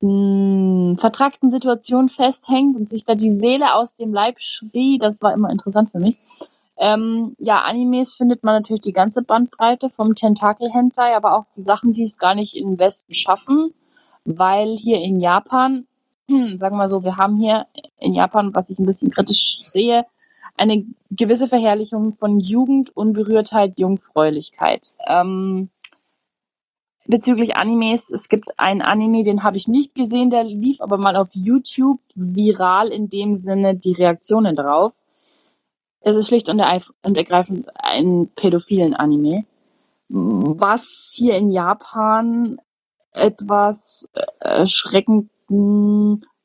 mh, 0.02 0.10
hm, 0.10 0.98
vertrackten 0.98 1.52
Situation 1.52 2.10
festhängt 2.10 2.76
und 2.76 2.88
sich 2.88 3.04
da 3.04 3.16
die 3.16 3.32
Seele 3.32 3.74
aus 3.74 3.96
dem 3.96 4.14
Leib 4.14 4.40
schrie, 4.40 4.98
das 5.00 5.22
war 5.22 5.34
immer 5.34 5.50
interessant 5.50 5.92
für 5.92 6.00
mich. 6.00 6.18
Ähm, 6.78 7.36
ja, 7.40 7.62
Animes 7.62 8.14
findet 8.14 8.44
man 8.44 8.56
natürlich 8.56 8.82
die 8.82 8.92
ganze 8.92 9.24
Bandbreite 9.24 9.90
vom 9.90 10.16
Tentakel-Hentai, 10.16 11.16
aber 11.16 11.38
auch 11.38 11.46
die 11.56 11.62
Sachen, 11.62 11.94
die 11.94 12.04
es 12.04 12.18
gar 12.18 12.36
nicht 12.36 12.56
in 12.56 12.72
den 12.72 12.80
Westen 12.80 13.14
schaffen, 13.14 13.74
weil 14.26 14.76
hier 14.76 15.00
in 15.02 15.20
Japan, 15.20 15.88
hm, 16.28 16.58
sagen 16.58 16.78
wir 16.78 16.90
so, 16.90 17.04
wir 17.04 17.18
haben 17.18 17.38
hier 17.38 17.68
in 18.00 18.14
Japan, 18.14 18.54
was 18.54 18.70
ich 18.70 18.80
ein 18.80 18.86
bisschen 18.86 19.12
kritisch 19.12 19.60
sehe, 19.64 20.06
eine 20.58 20.86
gewisse 21.12 21.48
Verherrlichung 21.48 22.14
von 22.14 22.40
Jugend, 22.40 22.96
Unberührtheit, 22.96 23.78
Jungfräulichkeit. 23.78 24.94
Ähm, 25.08 25.70
bezüglich 27.08 27.56
Animes, 27.56 28.10
es 28.10 28.30
gibt 28.30 28.58
einen 28.58 28.82
Anime, 28.82 29.24
den 29.24 29.44
habe 29.44 29.58
ich 29.58 29.68
nicht 29.68 29.96
gesehen, 29.96 30.30
der 30.30 30.44
lief 30.44 30.82
aber 30.82 30.98
mal 30.98 31.16
auf 31.16 31.30
YouTube 31.34 32.00
viral 32.16 32.90
in 32.90 33.10
dem 33.10 33.36
Sinne 33.36 33.76
die 33.76 33.94
Reaktionen 33.94 34.56
drauf. 34.56 35.05
Es 36.07 36.15
ist 36.15 36.27
schlicht 36.27 36.49
und 36.49 36.60
ergreifend 36.60 37.68
ein 37.73 38.30
pädophilen 38.36 38.94
Anime, 38.94 39.45
was 40.07 41.15
hier 41.18 41.36
in 41.36 41.49
Japan 41.49 42.61
etwas 43.11 44.07
erschreckend 44.40 45.32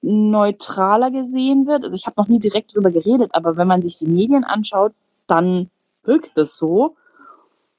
neutraler 0.01 1.11
gesehen 1.11 1.67
wird. 1.67 1.85
Also 1.85 1.95
ich 1.95 2.07
habe 2.07 2.19
noch 2.19 2.29
nie 2.29 2.39
direkt 2.39 2.75
drüber 2.75 2.91
geredet, 2.91 3.35
aber 3.35 3.59
wenn 3.59 3.69
man 3.69 3.83
sich 3.83 3.97
die 3.97 4.07
Medien 4.07 4.45
anschaut, 4.45 4.95
dann 5.27 5.69
wirkt 6.05 6.39
es 6.39 6.57
so. 6.57 6.97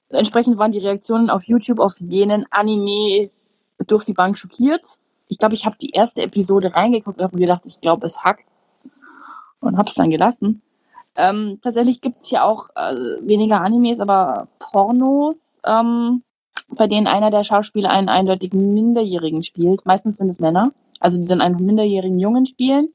Entsprechend 0.09 0.59
waren 0.59 0.71
die 0.71 0.77
Reaktionen 0.77 1.31
auf 1.31 1.45
YouTube 1.45 1.79
auf 1.79 1.99
jenen 1.99 2.45
Anime 2.51 3.31
durch 3.87 4.03
die 4.03 4.13
Bank 4.13 4.37
schockiert. 4.37 4.85
Ich 5.29 5.39
glaube, 5.39 5.55
ich 5.55 5.65
habe 5.65 5.77
die 5.81 5.89
erste 5.89 6.21
Episode 6.21 6.75
reingeguckt 6.75 7.17
und 7.17 7.23
habe 7.23 7.39
gedacht, 7.39 7.61
ich 7.65 7.81
glaube, 7.81 8.05
es 8.05 8.23
hackt. 8.23 8.45
Und 9.61 9.77
habe 9.79 9.89
es 9.89 9.95
dann 9.95 10.11
gelassen. 10.11 10.61
Ähm, 11.15 11.59
tatsächlich 11.61 12.01
gibt's 12.01 12.29
hier 12.29 12.45
auch 12.45 12.69
äh, 12.75 12.95
weniger 13.21 13.61
Animes, 13.61 13.99
aber 13.99 14.47
Pornos, 14.59 15.59
ähm, 15.65 16.23
bei 16.69 16.87
denen 16.87 17.07
einer 17.07 17.31
der 17.31 17.43
Schauspieler 17.43 17.89
einen 17.89 18.09
eindeutig 18.09 18.53
Minderjährigen 18.53 19.43
spielt. 19.43 19.85
Meistens 19.85 20.17
sind 20.17 20.29
es 20.29 20.39
Männer, 20.39 20.71
also 20.99 21.19
die 21.19 21.25
dann 21.25 21.41
einen 21.41 21.63
minderjährigen 21.65 22.19
Jungen 22.19 22.45
spielen. 22.45 22.93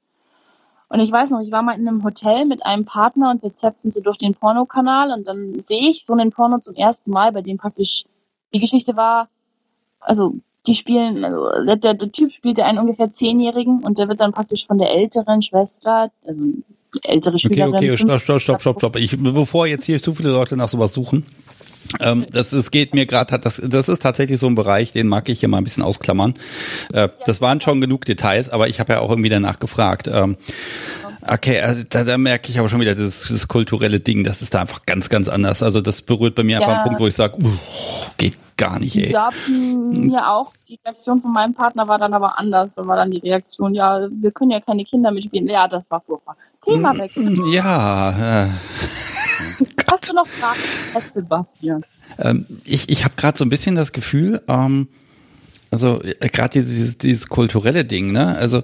Und 0.88 1.00
ich 1.00 1.10
weiß 1.10 1.30
noch, 1.30 1.40
ich 1.40 1.50
war 1.50 1.62
mal 1.62 1.78
in 1.78 1.86
einem 1.86 2.04
Hotel 2.04 2.44
mit 2.46 2.64
einem 2.64 2.84
Partner 2.84 3.30
und 3.30 3.42
wir 3.42 3.54
zappten 3.54 3.90
so 3.90 4.00
durch 4.00 4.18
den 4.18 4.34
Pornokanal 4.34 5.12
und 5.12 5.26
dann 5.26 5.58
sehe 5.58 5.90
ich 5.90 6.04
so 6.04 6.12
einen 6.12 6.30
Porno 6.30 6.58
zum 6.58 6.74
ersten 6.76 7.10
Mal, 7.10 7.32
bei 7.32 7.42
dem 7.42 7.58
praktisch 7.58 8.04
die 8.54 8.60
Geschichte 8.60 8.96
war, 8.96 9.28
also 9.98 10.36
die 10.66 10.74
spielen, 10.74 11.24
also 11.24 11.64
der, 11.64 11.76
der, 11.76 11.94
der 11.94 12.12
Typ 12.12 12.32
spielte 12.32 12.64
einen 12.64 12.78
ungefähr 12.78 13.12
Zehnjährigen 13.12 13.84
und 13.84 13.98
der 13.98 14.08
wird 14.08 14.20
dann 14.20 14.32
praktisch 14.32 14.66
von 14.66 14.78
der 14.78 14.90
älteren 14.90 15.42
Schwester, 15.42 16.10
also 16.24 16.42
ältere 17.02 17.38
Schülerin. 17.38 17.74
Okay, 17.74 17.90
okay, 17.90 17.96
stopp, 17.96 18.20
stopp, 18.20 18.40
stopp, 18.40 18.60
stopp, 18.60 18.78
stopp. 18.78 18.96
Ich, 18.96 19.16
bevor 19.18 19.66
jetzt 19.66 19.84
hier 19.84 20.02
zu 20.02 20.14
viele 20.14 20.30
Leute 20.30 20.56
nach 20.56 20.68
sowas 20.68 20.92
suchen, 20.92 21.24
ähm, 22.00 22.26
das, 22.30 22.50
das 22.50 22.70
geht 22.70 22.94
mir 22.94 23.06
gerade, 23.06 23.38
das, 23.38 23.60
das 23.64 23.88
ist 23.88 24.02
tatsächlich 24.02 24.38
so 24.38 24.46
ein 24.46 24.54
Bereich, 24.54 24.92
den 24.92 25.08
mag 25.08 25.28
ich 25.28 25.40
hier 25.40 25.48
mal 25.48 25.58
ein 25.58 25.64
bisschen 25.64 25.82
ausklammern. 25.82 26.34
Äh, 26.92 27.08
das 27.24 27.40
waren 27.40 27.60
schon 27.60 27.80
genug 27.80 28.04
Details, 28.04 28.48
aber 28.48 28.68
ich 28.68 28.80
habe 28.80 28.94
ja 28.94 29.00
auch 29.00 29.10
irgendwie 29.10 29.28
danach 29.28 29.58
gefragt. 29.58 30.08
Ähm, 30.12 30.36
okay, 31.28 31.60
also 31.60 31.82
da, 31.88 32.04
da 32.04 32.18
merke 32.18 32.50
ich 32.50 32.58
aber 32.58 32.68
schon 32.68 32.80
wieder 32.80 32.94
dieses, 32.94 33.22
dieses 33.22 33.48
kulturelle 33.48 34.00
Ding, 34.00 34.24
das 34.24 34.42
ist 34.42 34.54
da 34.54 34.60
einfach 34.60 34.86
ganz, 34.86 35.08
ganz 35.08 35.28
anders. 35.28 35.62
Also 35.62 35.80
das 35.80 36.02
berührt 36.02 36.34
bei 36.34 36.42
mir 36.42 36.60
ja. 36.60 36.60
einfach 36.60 36.74
einen 36.74 36.84
Punkt, 36.84 37.00
wo 37.00 37.06
ich 37.06 37.14
sage, 37.14 37.36
uh, 37.42 37.52
geht 38.18 38.38
gar 38.56 38.78
nicht, 38.78 38.96
ey. 38.96 39.12
Ja, 39.12 39.28
mir 39.48 40.30
auch. 40.30 40.52
Die 40.68 40.78
Reaktion 40.84 41.20
von 41.20 41.32
meinem 41.32 41.54
Partner 41.54 41.88
war 41.88 41.98
dann 41.98 42.14
aber 42.14 42.38
anders. 42.38 42.74
Da 42.74 42.86
war 42.86 42.96
dann 42.96 43.10
die 43.10 43.18
Reaktion, 43.18 43.74
ja, 43.74 44.08
wir 44.10 44.30
können 44.30 44.50
ja 44.50 44.60
keine 44.60 44.84
Kinder 44.84 45.10
mitspielen. 45.10 45.48
Ja, 45.48 45.68
das 45.68 45.90
war 45.90 46.00
furchtbar. 46.00 46.36
Thema 46.64 46.94
mm, 46.94 46.98
weg. 46.98 47.10
Ja. 47.52 48.44
Äh. 48.44 48.48
Hast 49.90 50.08
du 50.08 50.14
noch 50.14 50.26
Fragen, 50.26 50.58
Sebastian? 51.10 51.84
Ähm, 52.18 52.46
ich 52.64 52.88
ich 52.88 53.04
habe 53.04 53.14
gerade 53.16 53.36
so 53.36 53.44
ein 53.44 53.48
bisschen 53.48 53.74
das 53.74 53.92
Gefühl, 53.92 54.42
ähm, 54.48 54.88
also 55.70 56.02
äh, 56.02 56.28
gerade 56.28 56.60
dieses, 56.60 56.98
dieses 56.98 57.28
kulturelle 57.28 57.84
Ding, 57.84 58.12
ne? 58.12 58.36
Also 58.36 58.62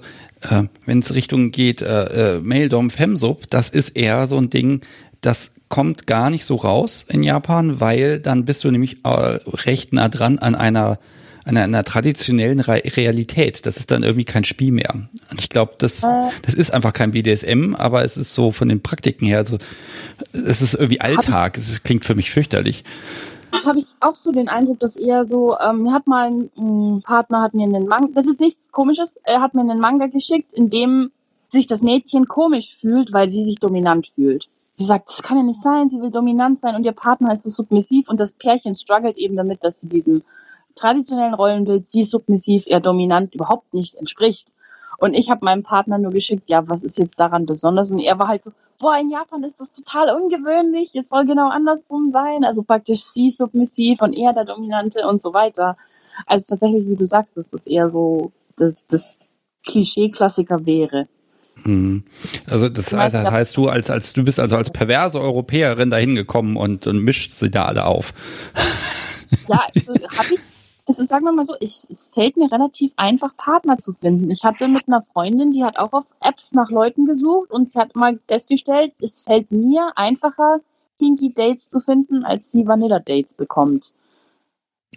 äh, 0.49 0.63
wenn 0.85 0.99
es 0.99 1.13
Richtung 1.13 1.51
geht, 1.51 1.81
äh, 1.81 2.35
äh, 2.35 2.39
Maildom 2.41 2.89
Femsub, 2.89 3.47
das 3.49 3.69
ist 3.69 3.89
eher 3.97 4.25
so 4.25 4.37
ein 4.37 4.49
Ding, 4.49 4.81
das 5.21 5.51
kommt 5.69 6.05
gar 6.05 6.29
nicht 6.29 6.45
so 6.45 6.55
raus 6.55 7.05
in 7.07 7.23
Japan, 7.23 7.79
weil 7.79 8.19
dann 8.19 8.45
bist 8.45 8.63
du 8.63 8.71
nämlich 8.71 9.03
äh, 9.05 9.09
recht 9.09 9.93
nah 9.93 10.09
dran 10.09 10.39
an 10.39 10.55
einer 10.55 10.99
einer, 11.45 11.63
einer 11.63 11.83
traditionellen 11.83 12.59
Re 12.61 12.81
Realität. 12.95 13.65
Das 13.65 13.77
ist 13.77 13.91
dann 13.91 14.03
irgendwie 14.03 14.23
kein 14.23 14.45
Spiel 14.45 14.71
mehr. 14.71 14.93
Und 14.93 15.41
ich 15.41 15.49
glaube, 15.49 15.73
das, 15.77 16.01
das 16.41 16.53
ist 16.53 16.73
einfach 16.73 16.93
kein 16.93 17.11
BDSM, 17.11 17.75
aber 17.75 18.05
es 18.05 18.15
ist 18.15 18.33
so 18.33 18.51
von 18.51 18.69
den 18.69 18.81
Praktiken 18.81 19.25
her, 19.25 19.39
also 19.39 19.57
es 20.31 20.61
ist 20.61 20.75
irgendwie 20.75 21.01
Alltag. 21.01 21.57
Es 21.57 21.83
klingt 21.83 22.05
für 22.05 22.15
mich 22.15 22.31
fürchterlich 22.31 22.85
habe 23.65 23.79
ich 23.79 23.95
auch 23.99 24.15
so 24.15 24.31
den 24.31 24.49
Eindruck, 24.49 24.79
dass 24.79 24.95
eher 24.95 25.25
so, 25.25 25.57
ähm, 25.59 25.91
hat 25.91 26.07
mal 26.07 26.27
ein, 26.27 26.51
ein 26.57 27.01
Partner 27.03 27.41
hat 27.41 27.53
mir 27.53 27.65
einen 27.65 27.87
Manga, 27.87 28.09
das 28.13 28.27
ist 28.27 28.39
nichts 28.39 28.71
komisches, 28.71 29.19
er 29.23 29.41
hat 29.41 29.53
mir 29.53 29.61
einen 29.61 29.79
Manga 29.79 30.07
geschickt, 30.07 30.53
in 30.53 30.69
dem 30.69 31.11
sich 31.49 31.67
das 31.67 31.81
Mädchen 31.81 32.27
komisch 32.27 32.75
fühlt, 32.75 33.13
weil 33.13 33.29
sie 33.29 33.43
sich 33.43 33.59
dominant 33.59 34.11
fühlt. 34.15 34.49
Sie 34.75 34.85
sagt, 34.85 35.09
das 35.09 35.21
kann 35.21 35.37
ja 35.37 35.43
nicht 35.43 35.61
sein, 35.61 35.89
sie 35.89 36.01
will 36.01 36.09
dominant 36.09 36.59
sein 36.59 36.75
und 36.75 36.83
ihr 36.83 36.93
Partner 36.93 37.31
ist 37.31 37.43
so 37.43 37.49
submissiv 37.49 38.09
und 38.09 38.19
das 38.19 38.31
Pärchen 38.31 38.73
struggelt 38.75 39.17
eben 39.17 39.35
damit, 39.35 39.63
dass 39.63 39.79
sie 39.79 39.87
diesem 39.87 40.23
traditionellen 40.75 41.35
Rollenbild, 41.35 41.85
sie 41.85 42.03
submissiv, 42.03 42.65
er 42.65 42.79
dominant 42.79 43.35
überhaupt 43.35 43.73
nicht 43.73 43.95
entspricht. 43.95 44.53
Und 44.97 45.13
ich 45.13 45.29
habe 45.29 45.45
meinem 45.45 45.63
Partner 45.63 45.97
nur 45.97 46.11
geschickt, 46.11 46.49
ja, 46.49 46.67
was 46.67 46.83
ist 46.83 46.97
jetzt 46.97 47.19
daran 47.19 47.45
besonders? 47.45 47.91
Und 47.91 47.99
er 47.99 48.17
war 48.17 48.27
halt 48.27 48.43
so, 48.43 48.51
boah, 48.83 48.99
in 48.99 49.09
Japan 49.09 49.43
ist 49.43 49.59
das 49.59 49.71
total 49.71 50.09
ungewöhnlich, 50.09 50.93
es 50.95 51.09
soll 51.09 51.25
genau 51.25 51.49
andersrum 51.49 52.11
sein. 52.11 52.43
Also 52.43 52.63
praktisch 52.63 52.99
sie 52.99 53.29
submissiv 53.29 54.01
und 54.01 54.13
er 54.13 54.33
der 54.33 54.43
Dominante 54.43 55.07
und 55.07 55.21
so 55.21 55.33
weiter. 55.33 55.77
Also 56.27 56.53
tatsächlich, 56.53 56.85
wie 56.87 56.97
du 56.97 57.05
sagst, 57.05 57.37
dass 57.37 57.49
das 57.49 57.65
eher 57.65 57.87
so 57.87 58.33
das, 58.57 58.75
das 58.89 59.19
Klischee-Klassiker 59.65 60.65
wäre. 60.65 61.07
Mhm. 61.63 62.03
Also 62.45 62.67
das 62.67 62.91
heißt, 62.91 63.15
das 63.15 63.31
heißt, 63.31 63.57
du 63.57 63.69
als 63.69 63.89
als 63.89 64.11
du 64.11 64.23
bist 64.23 64.39
also 64.39 64.57
als 64.57 64.69
perverse 64.69 65.21
Europäerin 65.21 65.89
dahin 65.89 66.15
gekommen 66.15 66.57
und 66.57 66.85
und 66.85 66.99
mischt 66.99 67.31
sie 67.31 67.49
da 67.49 67.65
alle 67.65 67.85
auf. 67.85 68.13
Ja, 69.47 69.65
also 69.73 69.93
habe 69.93 70.33
ich 70.35 70.39
also 70.85 71.03
sagen 71.03 71.25
wir 71.25 71.31
mal 71.31 71.45
so, 71.45 71.55
ich, 71.59 71.85
es 71.89 72.09
fällt 72.13 72.35
mir 72.35 72.51
relativ 72.51 72.91
einfach, 72.97 73.35
Partner 73.37 73.77
zu 73.77 73.93
finden. 73.93 74.29
Ich 74.31 74.43
hatte 74.43 74.67
mit 74.67 74.87
einer 74.87 75.01
Freundin, 75.01 75.51
die 75.51 75.63
hat 75.63 75.77
auch 75.77 75.93
auf 75.93 76.13
Apps 76.19 76.53
nach 76.53 76.69
Leuten 76.69 77.05
gesucht 77.05 77.51
und 77.51 77.69
sie 77.69 77.79
hat 77.79 77.95
mal 77.95 78.19
festgestellt, 78.27 78.93
es 78.99 79.21
fällt 79.21 79.51
mir 79.51 79.93
einfacher, 79.95 80.59
Kinky 80.99 81.33
Dates 81.33 81.69
zu 81.69 81.79
finden, 81.79 82.25
als 82.25 82.51
sie 82.51 82.67
Vanilla 82.67 82.99
Dates 82.99 83.33
bekommt. 83.33 83.93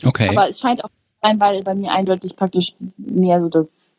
Okay. 0.05 0.29
Aber 0.29 0.49
es 0.49 0.59
scheint 0.61 0.85
auch 0.85 0.91
sein, 1.23 1.41
weil 1.41 1.63
bei 1.63 1.75
mir 1.75 1.93
eindeutig 1.93 2.37
praktisch 2.37 2.75
mehr 2.97 3.41
so 3.41 3.49
das 3.49 3.97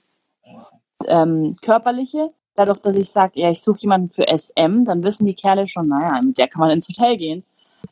ähm, 1.05 1.55
Körperliche. 1.61 2.31
Dadurch, 2.55 2.79
dass 2.79 2.95
ich 2.95 3.09
sage, 3.09 3.39
ja, 3.39 3.49
ich 3.49 3.61
suche 3.61 3.81
jemanden 3.81 4.09
für 4.09 4.25
SM, 4.27 4.83
dann 4.83 5.03
wissen 5.03 5.25
die 5.25 5.35
Kerle 5.35 5.67
schon, 5.67 5.87
naja, 5.87 6.21
mit 6.21 6.37
der 6.37 6.47
kann 6.47 6.59
man 6.59 6.71
ins 6.71 6.87
Hotel 6.87 7.17
gehen. 7.17 7.43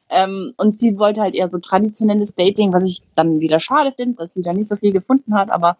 Ähm, 0.10 0.53
und 0.57 0.76
sie 0.76 0.99
wollte 0.99 1.22
halt 1.22 1.36
eher 1.36 1.48
so 1.48 1.57
traditionelles 1.57 2.36
Dating, 2.36 2.73
was 2.73 2.84
ich 2.84 3.02
dann 3.15 3.40
wieder 3.40 3.60
schade 3.60 3.91
finde, 3.91 4.15
dass 4.18 4.34
sie 4.34 4.41
da 4.41 4.53
nicht 4.53 4.68
so 4.68 4.76
viel 4.76 4.94
gefunden 4.94 5.34
hat. 5.36 5.49
Aber 5.49 5.77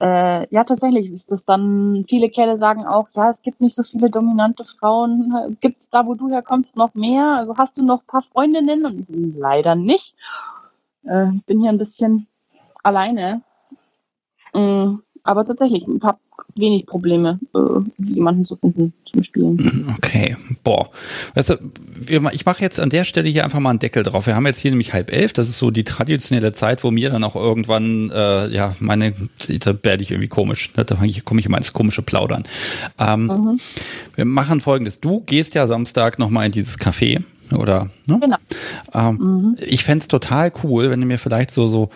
äh, 0.00 0.48
ja, 0.52 0.64
tatsächlich 0.64 1.12
ist 1.12 1.30
das 1.30 1.44
dann, 1.44 2.04
viele 2.08 2.28
Kerle 2.28 2.56
sagen 2.56 2.84
auch, 2.84 3.08
ja, 3.14 3.30
es 3.30 3.40
gibt 3.42 3.60
nicht 3.60 3.74
so 3.74 3.84
viele 3.84 4.10
dominante 4.10 4.64
Frauen. 4.64 5.56
Gibt 5.60 5.78
es 5.78 5.90
da, 5.90 6.04
wo 6.06 6.14
du 6.14 6.28
herkommst, 6.28 6.76
noch 6.76 6.94
mehr? 6.94 7.36
Also 7.38 7.56
hast 7.56 7.78
du 7.78 7.84
noch 7.84 8.00
ein 8.00 8.06
paar 8.06 8.22
Freundinnen? 8.22 8.84
Und 8.84 8.98
ich 8.98 9.06
so, 9.06 9.14
leider 9.14 9.76
nicht. 9.76 10.16
Äh, 11.04 11.26
bin 11.46 11.60
hier 11.60 11.70
ein 11.70 11.78
bisschen 11.78 12.26
alleine. 12.82 13.42
Mm, 14.52 14.96
aber 15.24 15.44
tatsächlich, 15.44 15.84
ich 15.86 16.02
habe 16.02 16.18
wenig 16.54 16.86
Probleme, 16.86 17.38
äh, 17.54 17.58
jemanden 17.98 18.44
zu 18.44 18.56
finden 18.56 18.92
zum 19.04 19.22
Spielen. 19.22 19.94
Okay, 20.02 20.36
boah. 20.64 20.90
Weißt 21.34 21.50
du, 21.50 21.56
ich 22.08 22.44
mache 22.44 22.60
jetzt 22.60 22.80
an 22.80 22.90
der 22.90 23.04
Stelle 23.04 23.28
hier 23.28 23.44
einfach 23.44 23.60
mal 23.60 23.70
einen 23.70 23.78
Deckel 23.78 24.02
drauf. 24.02 24.26
Wir 24.26 24.34
haben 24.34 24.46
jetzt 24.46 24.58
hier 24.58 24.70
nämlich 24.70 24.92
halb 24.92 25.12
elf. 25.12 25.32
Das 25.32 25.48
ist 25.48 25.58
so 25.58 25.70
die 25.70 25.84
traditionelle 25.84 26.52
Zeit, 26.52 26.84
wo 26.84 26.90
mir 26.90 27.10
dann 27.10 27.24
auch 27.24 27.36
irgendwann, 27.36 28.10
äh, 28.10 28.48
ja, 28.48 28.74
meine, 28.80 29.14
da 29.60 29.74
werde 29.82 30.02
ich 30.02 30.10
irgendwie 30.10 30.28
komisch. 30.28 30.72
Ne? 30.76 30.84
Da 30.84 30.96
komme 31.24 31.40
ich 31.40 31.46
immer 31.46 31.56
ins 31.56 31.72
komische 31.72 32.02
Plaudern. 32.02 32.42
Ähm, 32.98 33.26
mhm. 33.26 33.60
Wir 34.14 34.24
machen 34.24 34.60
folgendes. 34.60 35.00
Du 35.00 35.20
gehst 35.20 35.54
ja 35.54 35.66
Samstag 35.66 36.18
nochmal 36.18 36.46
in 36.46 36.52
dieses 36.52 36.78
Café 36.78 37.22
Oder, 37.52 37.90
ne? 38.06 38.18
Genau. 38.20 38.36
Ähm, 38.94 39.18
Mhm. 39.20 39.56
Ich 39.66 39.84
fänd's 39.84 40.08
total 40.08 40.52
cool, 40.62 40.90
wenn 40.90 41.00
du 41.00 41.06
mir 41.06 41.18
vielleicht 41.18 41.50
so, 41.52 41.68
so, 41.68 41.90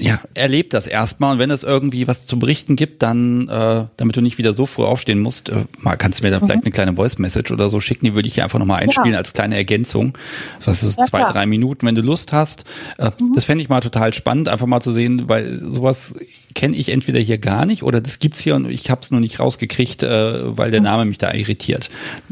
ja, 0.00 0.18
erlebt 0.34 0.72
das 0.72 0.86
erstmal 0.86 1.32
und 1.32 1.38
wenn 1.38 1.50
es 1.50 1.62
irgendwie 1.62 2.08
was 2.08 2.26
zu 2.26 2.38
berichten 2.38 2.74
gibt, 2.74 3.02
dann, 3.02 3.48
äh, 3.48 3.84
damit 3.98 4.16
du 4.16 4.22
nicht 4.22 4.38
wieder 4.38 4.54
so 4.54 4.64
früh 4.64 4.84
aufstehen 4.84 5.20
musst, 5.20 5.50
äh, 5.50 5.64
mal 5.78 5.96
kannst 5.96 6.20
du 6.20 6.24
mir 6.24 6.30
dann 6.30 6.40
vielleicht 6.40 6.64
eine 6.64 6.72
kleine 6.72 6.94
Voice-Message 6.94 7.50
oder 7.52 7.68
so 7.68 7.80
schicken, 7.80 8.06
die 8.06 8.14
würde 8.14 8.26
ich 8.26 8.34
hier 8.34 8.44
einfach 8.44 8.58
nochmal 8.58 8.82
einspielen 8.82 9.12
Ja. 9.12 9.18
als 9.18 9.34
kleine 9.34 9.56
Ergänzung. 9.56 10.16
Was 10.64 10.82
ist 10.82 10.98
Ja, 10.98 11.04
zwei, 11.04 11.18
klar. 11.18 11.32
drei 11.32 11.46
Minuten, 11.46 11.86
wenn 11.86 11.94
du 11.94 12.00
Lust 12.02 12.32
hast. 12.32 12.64
Äh, 12.98 13.10
Das 13.34 13.44
fände 13.44 13.62
ich 13.62 13.68
mal 13.68 13.80
total 13.80 14.14
spannend, 14.14 14.48
einfach 14.48 14.66
mal 14.66 14.80
zu 14.80 14.90
sehen, 14.90 15.28
weil 15.28 15.58
sowas 15.58 16.14
kenne 16.54 16.76
ich 16.76 16.88
entweder 16.90 17.20
hier 17.20 17.38
gar 17.38 17.66
nicht 17.66 17.82
oder 17.82 18.00
das 18.00 18.18
gibt's 18.18 18.40
hier 18.40 18.54
und 18.56 18.68
ich 18.70 18.90
habe 18.90 19.02
es 19.02 19.10
nur 19.10 19.20
nicht 19.20 19.38
rausgekriegt, 19.38 20.02
äh, 20.02 20.56
weil 20.56 20.70
der 20.70 20.80
Name 20.80 21.04
mich 21.04 21.18
da 21.18 21.32
irritiert. 21.34 21.90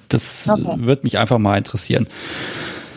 Das 0.08 0.48
Okay. 0.48 0.74
wird 0.78 1.04
mich 1.04 1.18
einfach 1.18 1.38
mal 1.38 1.58
interessieren. 1.58 2.08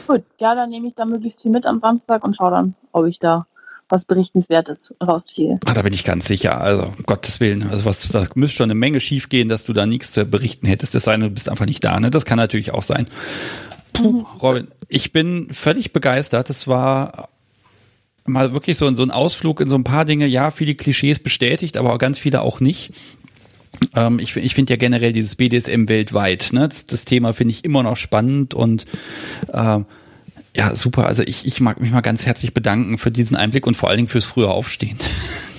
Gut, 0.08 0.24
ja, 0.40 0.56
dann 0.56 0.70
nehme 0.70 0.88
ich 0.88 0.94
da 0.96 1.06
möglichst 1.06 1.42
viel 1.42 1.52
mit 1.52 1.66
am 1.66 1.80
Samstag 1.80 2.24
und 2.24 2.36
schaue 2.36 2.52
dann, 2.52 2.76
ob 2.92 3.06
ich 3.06 3.20
da 3.20 3.46
was 3.92 4.06
Berichtenswertes 4.06 4.94
rausziehe. 5.02 5.60
Ah, 5.66 5.74
da 5.74 5.82
bin 5.82 5.94
ich 5.94 6.04
ganz 6.04 6.28
sicher. 6.28 6.60
Also, 6.62 6.86
um 6.86 7.04
Gottes 7.06 7.40
Willen. 7.40 7.64
Also, 7.64 7.86
was, 7.86 8.08
da 8.10 8.28
müsste 8.36 8.58
schon 8.58 8.66
eine 8.66 8.76
Menge 8.76 9.00
schief 9.00 9.30
gehen, 9.30 9.48
dass 9.48 9.66
du 9.66 9.74
da 9.74 9.86
nichts 9.86 10.12
zu 10.12 10.26
berichten 10.26 10.68
hättest. 10.68 10.96
Das 10.96 11.04
sei 11.04 11.14
denn, 11.14 11.22
du 11.22 11.30
bist 11.30 11.50
einfach 11.50 11.66
nicht 11.66 11.84
da, 11.84 12.00
ne? 12.00 12.10
Das 12.10 12.26
kann 12.26 12.38
natürlich 12.38 12.74
auch 12.74 12.84
sein. 12.84 13.08
Puh, 13.94 14.26
Robin, 14.42 14.68
ich 14.88 15.12
bin 15.12 15.48
völlig 15.52 15.94
begeistert. 15.94 16.50
Es 16.50 16.68
war 16.68 17.30
mal 18.26 18.54
wirklich 18.54 18.78
so, 18.78 18.94
so 18.96 19.04
ein 19.04 19.12
Ausflug 19.12 19.60
in 19.62 19.70
so 19.70 19.76
ein 19.76 19.84
paar 19.84 20.06
Dinge. 20.06 20.28
Ja, 20.28 20.52
viele 20.52 20.76
Klischees 20.76 21.20
bestätigt, 21.20 21.78
aber 21.78 21.94
auch 21.94 21.98
ganz 21.98 22.20
viele 22.20 22.42
auch 22.42 22.60
nicht. 22.60 22.94
Ähm, 23.96 24.20
ich 24.20 24.36
ich 24.36 24.54
finde 24.54 24.74
ja 24.74 24.78
generell 24.78 25.14
dieses 25.14 25.36
BDSM 25.36 25.88
weltweit, 25.88 26.50
ne? 26.52 26.68
Das, 26.68 26.86
das 26.86 27.06
Thema 27.06 27.34
finde 27.34 27.54
ich 27.54 27.66
immer 27.66 27.84
noch 27.84 27.98
spannend 27.98 28.54
und 28.54 28.86
ähm, 29.54 29.86
ja, 30.56 30.76
super. 30.76 31.06
Also 31.08 31.24
ich, 31.24 31.46
ich 31.46 31.62
mag 31.62 31.80
mich 31.80 31.92
mal 31.92 32.02
ganz 32.02 32.26
herzlich 32.26 32.54
bedanken 32.54 32.98
für 32.98 33.12
diesen 33.12 33.38
Einblick 33.38 33.66
und 33.68 33.76
vor 33.76 33.90
allen 33.90 33.98
Dingen 33.98 34.08
fürs 34.10 34.26
frühe 34.26 34.50
Aufstehen. 34.50 34.98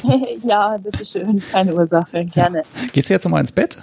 ja, 0.44 0.76
bitteschön, 0.76 1.42
keine 1.50 1.74
Ursache, 1.74 2.24
gerne. 2.26 2.62
Gehst 2.92 3.08
du 3.08 3.14
jetzt 3.14 3.24
nochmal 3.24 3.40
ins 3.40 3.52
Bett? 3.52 3.78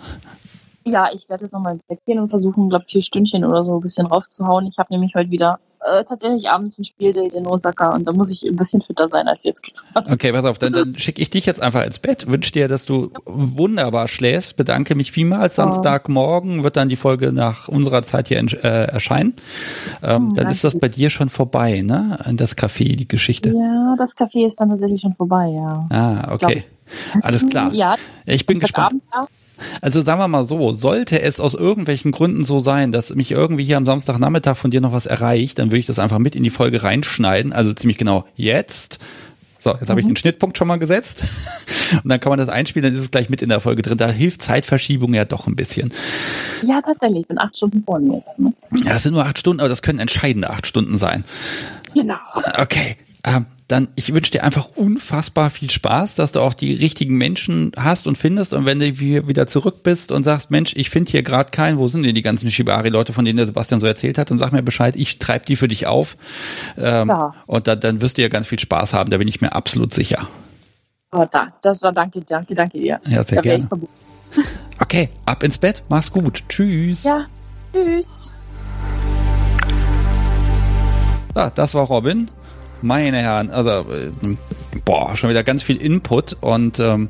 Ja, 0.85 1.09
ich 1.13 1.27
werde 1.29 1.43
jetzt 1.43 1.51
nochmal 1.51 1.73
ins 1.73 1.83
Bett 1.83 1.99
gehen 2.05 2.19
und 2.19 2.29
versuchen, 2.29 2.69
glaube 2.69 2.85
vier 2.85 3.01
Stündchen 3.01 3.43
oder 3.43 3.63
so 3.63 3.77
ein 3.77 3.81
bisschen 3.81 4.05
raufzuhauen. 4.05 4.67
Ich 4.67 4.77
habe 4.77 4.93
nämlich 4.93 5.13
heute 5.15 5.29
wieder 5.31 5.59
äh, 5.81 6.03
tatsächlich 6.03 6.49
abends 6.49 6.77
ein 6.77 6.83
Spieldate 6.83 7.37
in 7.37 7.47
Osaka 7.47 7.93
und 7.95 8.05
da 8.05 8.11
muss 8.11 8.29
ich 8.31 8.43
ein 8.47 8.55
bisschen 8.55 8.81
fitter 8.81 9.07
sein 9.09 9.27
als 9.27 9.43
jetzt 9.43 9.63
gerade. 9.63 10.11
Okay, 10.11 10.31
pass 10.31 10.45
auf, 10.45 10.57
dann, 10.57 10.73
dann 10.73 10.97
schicke 10.97 11.21
ich 11.21 11.29
dich 11.29 11.45
jetzt 11.45 11.61
einfach 11.61 11.83
ins 11.85 11.99
Bett, 11.99 12.27
wünsche 12.27 12.51
dir, 12.51 12.67
dass 12.67 12.85
du 12.85 13.11
wunderbar 13.25 14.07
schläfst, 14.07 14.57
bedanke 14.57 14.95
mich 14.95 15.11
vielmals. 15.11 15.55
Samstagmorgen 15.55 16.63
wird 16.63 16.75
dann 16.77 16.89
die 16.89 16.95
Folge 16.95 17.31
nach 17.31 17.67
unserer 17.67 18.03
Zeit 18.03 18.27
hier 18.27 18.37
äh, 18.39 18.67
erscheinen. 18.91 19.33
Ähm, 20.03 20.29
Oh, 20.29 20.33
dann 20.33 20.49
ist 20.49 20.63
das 20.63 20.77
bei 20.77 20.89
dir 20.89 21.09
schon 21.09 21.29
vorbei, 21.29 21.81
ne? 21.81 22.19
Das 22.33 22.57
Café, 22.57 22.95
die 22.95 23.07
Geschichte. 23.07 23.49
Ja, 23.49 23.95
das 23.97 24.15
Café 24.15 24.45
ist 24.45 24.59
dann 24.59 24.69
tatsächlich 24.69 25.01
schon 25.01 25.15
vorbei, 25.15 25.47
ja. 25.47 25.87
Ah, 25.89 26.33
okay. 26.33 26.65
Alles 27.21 27.47
klar. 27.47 27.73
Ja, 27.73 27.95
Ich 28.25 28.45
bin 28.45 28.59
gespannt. 28.59 28.91
Samstagabend, 28.91 29.29
ja. 29.31 29.39
Also 29.81 30.01
sagen 30.01 30.19
wir 30.19 30.27
mal 30.27 30.45
so, 30.45 30.73
sollte 30.73 31.21
es 31.21 31.39
aus 31.39 31.53
irgendwelchen 31.53 32.11
Gründen 32.11 32.45
so 32.45 32.59
sein, 32.59 32.91
dass 32.91 33.13
mich 33.15 33.31
irgendwie 33.31 33.63
hier 33.63 33.77
am 33.77 33.85
Samstagnachmittag 33.85 34.55
von 34.55 34.71
dir 34.71 34.81
noch 34.81 34.93
was 34.93 35.05
erreicht, 35.05 35.59
dann 35.59 35.67
würde 35.67 35.79
ich 35.79 35.85
das 35.85 35.99
einfach 35.99 36.19
mit 36.19 36.35
in 36.35 36.43
die 36.43 36.49
Folge 36.49 36.83
reinschneiden, 36.83 37.53
also 37.53 37.73
ziemlich 37.73 37.97
genau 37.97 38.25
jetzt. 38.35 38.99
So, 39.61 39.71
jetzt 39.71 39.89
habe 39.89 39.99
ich 39.99 40.07
den 40.07 40.15
Schnittpunkt 40.15 40.57
schon 40.57 40.69
mal 40.69 40.79
gesetzt 40.79 41.25
und 42.03 42.09
dann 42.09 42.21
kann 42.21 42.29
man 42.29 42.39
das 42.39 42.47
einspielen, 42.47 42.85
dann 42.85 42.95
ist 42.95 43.03
es 43.03 43.11
gleich 43.11 43.29
mit 43.29 43.41
in 43.41 43.49
der 43.49 43.59
Folge 43.59 43.81
drin. 43.81 43.97
Da 43.97 44.09
hilft 44.09 44.41
Zeitverschiebung 44.41 45.13
ja 45.13 45.25
doch 45.25 45.47
ein 45.47 45.55
bisschen. 45.55 45.93
Ja, 46.65 46.81
tatsächlich. 46.81 47.21
Ich 47.21 47.27
bin 47.27 47.37
acht 47.37 47.57
Stunden 47.57 47.83
vor 47.83 47.99
mir 47.99 48.19
jetzt. 48.19 48.39
Ne? 48.39 48.53
Ja, 48.85 48.93
das 48.93 49.03
sind 49.03 49.13
nur 49.13 49.25
acht 49.25 49.37
Stunden, 49.37 49.59
aber 49.59 49.67
das 49.67 49.81
können 49.81 49.99
entscheidende 49.99 50.49
acht 50.49 50.65
Stunden 50.65 50.97
sein. 50.97 51.25
Genau. 51.93 52.15
Okay, 52.57 52.95
ähm, 53.25 53.47
dann 53.69 53.87
ich 53.95 54.13
wünsche 54.13 54.31
dir 54.31 54.43
einfach 54.43 54.67
unfassbar 54.75 55.49
viel 55.51 55.69
Spaß, 55.69 56.15
dass 56.15 56.31
du 56.33 56.41
auch 56.41 56.53
die 56.53 56.73
richtigen 56.73 57.15
Menschen 57.15 57.71
hast 57.77 58.07
und 58.07 58.17
findest 58.17 58.53
und 58.53 58.65
wenn 58.65 58.79
du 58.79 58.85
hier 58.87 59.27
wieder 59.29 59.47
zurück 59.47 59.83
bist 59.83 60.11
und 60.11 60.23
sagst, 60.23 60.51
Mensch, 60.51 60.73
ich 60.75 60.89
finde 60.89 61.11
hier 61.11 61.23
gerade 61.23 61.51
keinen, 61.51 61.77
wo 61.77 61.87
sind 61.87 62.03
denn 62.03 62.15
die 62.15 62.21
ganzen 62.21 62.49
Shibari-Leute, 62.51 63.13
von 63.13 63.23
denen 63.25 63.37
der 63.37 63.45
Sebastian 63.45 63.79
so 63.79 63.87
erzählt 63.87 64.17
hat, 64.17 64.31
dann 64.31 64.39
sag 64.39 64.51
mir 64.51 64.63
Bescheid, 64.63 64.95
ich 64.97 65.19
treib 65.19 65.45
die 65.45 65.55
für 65.55 65.67
dich 65.67 65.87
auf 65.87 66.17
ähm, 66.77 67.07
Ja. 67.09 67.33
und 67.45 67.67
da, 67.67 67.75
dann 67.75 68.01
wirst 68.01 68.17
du 68.17 68.21
ja 68.23 68.27
ganz 68.27 68.47
viel 68.47 68.59
Spaß 68.59 68.93
haben, 68.93 69.09
da 69.11 69.17
bin 69.17 69.27
ich 69.27 69.39
mir 69.39 69.53
absolut 69.53 69.93
sicher. 69.93 70.27
Aber 71.11 71.27
da, 71.27 71.53
das 71.61 71.81
war 71.81 71.91
danke, 71.91 72.21
danke, 72.21 72.53
danke 72.53 72.79
dir. 72.79 72.99
Ja, 73.07 73.23
sehr 73.23 73.37
Da 73.37 73.41
gerne. 73.41 73.69
Okay, 74.81 75.09
ab 75.25 75.43
ins 75.43 75.57
Bett, 75.57 75.83
mach's 75.89 76.11
gut, 76.11 76.43
tschüss. 76.47 77.03
Ja, 77.03 77.25
tschüss. 77.73 78.31
Ah, 81.35 81.49
das 81.49 81.73
war 81.73 81.85
Robin. 81.85 82.29
Meine 82.81 83.17
Herren, 83.17 83.49
also 83.49 83.69
äh, 83.69 84.11
boah, 84.85 85.15
schon 85.15 85.29
wieder 85.29 85.43
ganz 85.43 85.63
viel 85.63 85.77
Input 85.77 86.37
und 86.41 86.79
ähm, 86.79 87.09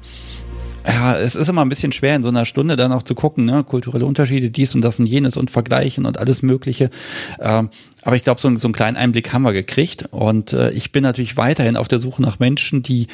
ja, 0.88 1.18
es 1.18 1.36
ist 1.36 1.50
immer 1.50 1.62
ein 1.62 1.70
bisschen 1.70 1.92
schwer 1.92 2.16
in 2.16 2.24
so 2.24 2.30
einer 2.30 2.46
Stunde 2.46 2.76
dann 2.76 2.92
auch 2.92 3.04
zu 3.04 3.14
gucken, 3.14 3.46
ne, 3.46 3.64
kulturelle 3.64 4.06
Unterschiede, 4.06 4.50
dies 4.50 4.74
und 4.76 4.82
das 4.82 5.00
und 5.00 5.06
jenes 5.06 5.38
und 5.38 5.52
vergleichen 5.52 6.06
und 6.06 6.18
alles 6.18 6.42
Mögliche. 6.42 6.90
Ähm, 7.40 7.70
aber 8.04 8.16
ich 8.16 8.24
glaube, 8.24 8.40
so, 8.40 8.56
so 8.58 8.68
einen 8.68 8.74
kleinen 8.74 8.98
Einblick 8.98 9.34
haben 9.34 9.44
wir 9.44 9.54
gekriegt 9.54 10.08
und 10.12 10.54
äh, 10.54 10.72
ich 10.72 10.92
bin 10.92 11.04
natürlich 11.04 11.38
weiterhin 11.38 11.76
auf 11.76 11.88
der 11.88 12.00
Suche 12.00 12.22
nach 12.22 12.40
Menschen, 12.40 12.82
die 12.82 13.08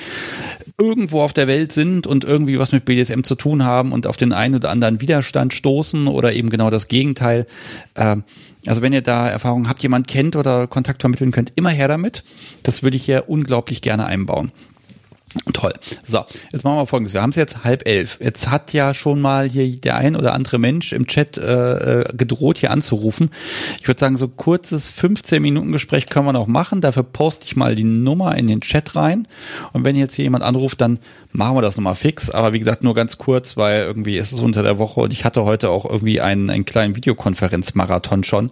irgendwo 0.77 1.21
auf 1.21 1.33
der 1.33 1.47
Welt 1.47 1.71
sind 1.71 2.07
und 2.07 2.23
irgendwie 2.23 2.59
was 2.59 2.71
mit 2.71 2.85
BDSM 2.85 3.23
zu 3.23 3.35
tun 3.35 3.63
haben 3.63 3.91
und 3.91 4.07
auf 4.07 4.17
den 4.17 4.31
einen 4.31 4.55
oder 4.55 4.69
anderen 4.69 5.01
Widerstand 5.01 5.53
stoßen 5.53 6.07
oder 6.07 6.33
eben 6.33 6.49
genau 6.49 6.69
das 6.69 6.87
Gegenteil. 6.87 7.47
Ähm, 7.95 8.23
also 8.67 8.81
wenn 8.81 8.93
ihr 8.93 9.01
da 9.01 9.27
Erfahrungen 9.27 9.69
habt, 9.69 9.83
jemand 9.83 10.07
kennt 10.07 10.35
oder 10.35 10.67
Kontakt 10.67 11.01
vermitteln 11.01 11.31
könnt, 11.31 11.51
immer 11.55 11.69
her 11.69 11.87
damit. 11.87 12.23
Das 12.63 12.83
würde 12.83 12.97
ich 12.97 13.05
hier 13.05 13.29
unglaublich 13.29 13.81
gerne 13.81 14.05
einbauen. 14.05 14.51
Toll. 15.53 15.73
So, 16.07 16.25
jetzt 16.53 16.63
machen 16.63 16.77
wir 16.77 16.85
folgendes. 16.85 17.13
Wir 17.13 17.21
haben 17.21 17.31
es 17.31 17.35
jetzt 17.35 17.63
halb 17.65 17.87
elf. 17.87 18.19
Jetzt 18.21 18.49
hat 18.49 18.71
ja 18.71 18.93
schon 18.93 19.19
mal 19.19 19.49
hier 19.49 19.79
der 19.79 19.97
ein 19.97 20.15
oder 20.15 20.33
andere 20.33 20.59
Mensch 20.59 20.93
im 20.93 21.07
Chat 21.07 21.37
äh, 21.37 22.01
äh, 22.01 22.15
gedroht, 22.15 22.59
hier 22.59 22.71
anzurufen. 22.71 23.29
Ich 23.81 23.87
würde 23.87 23.99
sagen, 23.99 24.15
so 24.15 24.29
kurzes 24.29 24.93
15-Minuten-Gespräch 24.93 26.07
können 26.07 26.25
wir 26.25 26.33
noch 26.33 26.47
machen. 26.47 26.79
Dafür 26.79 27.03
poste 27.03 27.45
ich 27.45 27.57
mal 27.57 27.75
die 27.75 27.83
Nummer 27.83 28.35
in 28.37 28.47
den 28.47 28.61
Chat 28.61 28.95
rein. 28.95 29.27
Und 29.73 29.83
wenn 29.83 29.97
jetzt 29.97 30.15
hier 30.15 30.23
jemand 30.23 30.43
anruft, 30.43 30.79
dann 30.79 30.99
machen 31.33 31.57
wir 31.57 31.61
das 31.61 31.75
nochmal 31.75 31.95
fix. 31.95 32.29
Aber 32.29 32.53
wie 32.53 32.59
gesagt, 32.59 32.83
nur 32.83 32.95
ganz 32.95 33.17
kurz, 33.17 33.57
weil 33.57 33.83
irgendwie 33.83 34.17
ist 34.17 34.31
es 34.31 34.39
unter 34.39 34.63
der 34.63 34.79
Woche 34.79 35.01
und 35.01 35.11
ich 35.11 35.25
hatte 35.25 35.43
heute 35.43 35.69
auch 35.69 35.85
irgendwie 35.85 36.21
einen, 36.21 36.49
einen 36.49 36.65
kleinen 36.65 36.95
Videokonferenzmarathon 36.95 38.23
schon. 38.23 38.51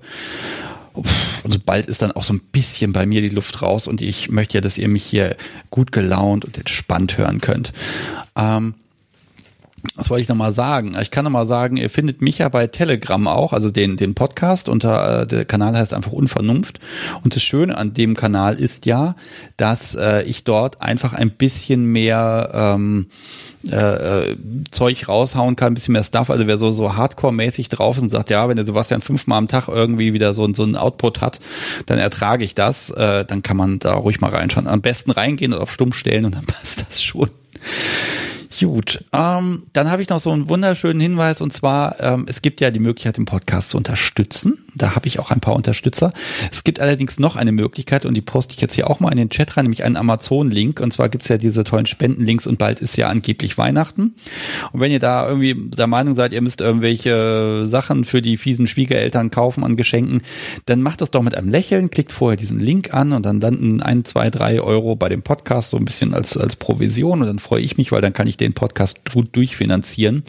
Also 1.44 1.60
bald 1.64 1.88
ist 1.88 2.02
dann 2.02 2.12
auch 2.12 2.24
so 2.24 2.34
ein 2.34 2.42
bisschen 2.52 2.94
bei 2.94 3.06
mir 3.06 3.22
die 3.22 3.30
Luft 3.30 3.62
raus 3.62 3.88
und 3.88 4.02
ich 4.02 4.30
möchte 4.30 4.56
ja, 4.56 4.62
dass 4.62 4.78
ihr 4.78 4.88
mich 4.88 5.04
hier 5.04 5.36
gut 5.70 5.92
gelaunt 5.92 6.46
und 6.46 6.58
entspannt 6.58 7.18
hören 7.18 7.42
könnt. 7.42 7.74
Ähm, 8.36 8.76
was 9.96 10.10
wollte 10.10 10.24
ich 10.24 10.30
nochmal 10.30 10.54
sagen? 10.54 10.96
Ich 11.02 11.12
kann 11.12 11.26
nochmal 11.26 11.46
sagen, 11.46 11.76
ihr 11.78 11.90
findet 11.90 12.22
mich 12.22 12.38
ja 12.38 12.50
bei 12.50 12.68
Telegram 12.68 13.28
auch, 13.28 13.52
also 13.52 13.70
den, 13.70 13.98
den 13.98 14.16
Podcast 14.16 14.70
unter, 14.70 15.22
äh, 15.22 15.28
der 15.28 15.46
Kanal 15.46 15.78
heißt 15.78 15.94
einfach 15.94 16.14
Unvernunft. 16.14 16.80
Und 17.24 17.36
das 17.36 17.44
Schöne 17.44 17.78
an 17.78 17.94
dem 17.94 18.16
Kanal 18.16 18.56
ist 18.56 18.86
ja, 18.86 19.16
dass 19.58 19.96
äh, 19.96 20.24
ich 20.24 20.46
dort 20.46 20.82
einfach 20.82 21.14
ein 21.14 21.32
bisschen 21.32 21.86
mehr 21.86 22.50
ähm, 22.54 23.08
äh, 23.70 24.32
äh, 24.32 24.38
Zeug 24.72 25.08
raushauen 25.08 25.56
kann, 25.56 25.72
ein 25.72 25.74
bisschen 25.74 25.94
mehr 25.94 26.04
Stuff. 26.04 26.30
Also 26.30 26.48
wer 26.48 26.58
so, 26.58 26.72
so 26.72 26.96
hardcore-mäßig 26.96 27.70
drauf 27.70 27.96
ist 27.96 28.04
und 28.04 28.10
sagt, 28.10 28.30
ja, 28.30 28.50
wenn 28.50 28.58
der 28.58 28.66
Sebastian 28.66 29.02
fünfmal 29.02 29.38
am 29.38 29.48
Tag 29.48 29.68
irgendwie 29.68 30.14
wieder 30.14 30.34
so, 30.34 30.52
so 30.54 30.64
einen 30.64 30.76
Output 30.76 31.22
hat, 31.22 31.40
dann 31.86 31.98
ertrage 31.98 32.44
ich 32.44 32.56
das, 32.56 32.90
äh, 32.90 33.24
dann 33.26 33.42
kann 33.42 33.58
man 33.58 33.80
da 33.80 33.94
ruhig 33.94 34.20
mal 34.20 34.32
reinschauen. 34.32 34.68
Am 34.68 34.82
besten 34.82 35.12
reingehen 35.12 35.54
und 35.54 35.60
auf 35.60 35.72
stumm 35.72 35.94
stellen 35.94 36.26
und 36.26 36.36
dann 36.36 36.46
passt 36.48 36.86
das 36.88 37.02
schon. 37.02 37.30
Gut, 38.60 39.04
ähm, 39.14 39.64
dann 39.74 39.90
habe 39.90 40.02
ich 40.02 40.10
noch 40.10 40.20
so 40.20 40.32
einen 40.32 40.48
wunderschönen 40.50 41.00
Hinweis 41.00 41.42
und 41.42 41.52
zwar, 41.52 42.00
ähm, 42.00 42.26
es 42.28 42.42
gibt 42.42 42.62
ja 42.62 42.72
die 42.72 42.80
Möglichkeit, 42.80 43.18
den 43.18 43.26
Podcast 43.26 43.72
zu 43.72 43.78
unterstützen. 43.78 44.60
Da 44.76 44.96
habe 44.96 45.08
ich 45.08 45.20
auch 45.20 45.32
ein 45.32 45.40
paar 45.40 45.56
Unterstützer. 45.56 46.14
Es 46.52 46.64
gibt 46.64 46.80
allerdings 46.80 47.20
noch 47.20 47.36
eine 47.36 47.52
Möglichkeit 47.52 48.06
und 48.06 48.16
die 48.16 48.22
poste 48.22 48.54
ich 48.56 48.62
jetzt 48.62 48.76
hier 48.76 48.90
auch 48.90 49.00
mal 49.00 49.12
in 49.12 49.18
den 49.18 49.30
Chat 49.30 49.56
rein, 49.56 49.66
nämlich 49.66 49.84
einen 49.84 49.98
Amazon-Link. 49.98 50.80
Und 50.80 50.92
zwar 50.92 51.10
gibt's 51.10 51.28
ja 51.28 51.38
diese 51.38 51.64
tollen 51.64 51.86
Spendenlinks 51.86 52.48
und 52.48 52.58
bald 52.58 52.80
ist 52.80 52.98
ja 52.98 53.08
angeblich 53.08 53.58
Weihnachten. 53.58 54.16
Und 54.72 54.80
wenn 54.80 54.92
ihr 54.92 55.00
da 55.00 55.28
irgendwie 55.28 55.56
der 55.70 55.88
Meinung 55.88 56.16
seid, 56.16 56.34
ihr 56.34 56.42
müsst 56.42 56.62
irgendwelche 56.62 57.66
Sachen 57.66 58.04
für 58.04 58.22
die 58.22 58.38
fiesen 58.38 58.68
Schwiegereltern 58.68 59.32
kaufen 59.32 59.64
an 59.64 59.78
Geschenken, 59.78 60.22
dann 60.66 60.82
macht 60.82 61.02
das 61.02 61.12
doch 61.12 61.22
mit 61.22 61.36
einem 61.36 61.50
Lächeln, 61.50 61.92
klickt 61.92 62.12
vorher 62.12 62.38
diesen 62.38 62.60
Link 62.60 62.94
an 62.94 63.14
und 63.14 63.26
dann 63.26 63.40
landen 63.40 63.82
ein, 63.82 64.06
zwei, 64.06 64.30
drei 64.30 64.60
Euro 64.60 64.96
bei 64.96 65.10
dem 65.10 65.22
Podcast 65.22 65.70
so 65.70 65.78
ein 65.78 65.86
bisschen 65.86 66.14
als, 66.14 66.38
als 66.38 66.56
Provision 66.56 67.22
und 67.22 67.28
dann 67.28 67.40
freue 67.40 67.62
ich 67.62 67.78
mich, 67.78 67.92
weil 67.92 68.02
dann 68.02 68.14
kann 68.14 68.28
ich 68.28 68.38
den 68.38 68.43
Podcast 68.52 69.10
gut 69.14 69.30
durchfinanzieren. 69.32 70.24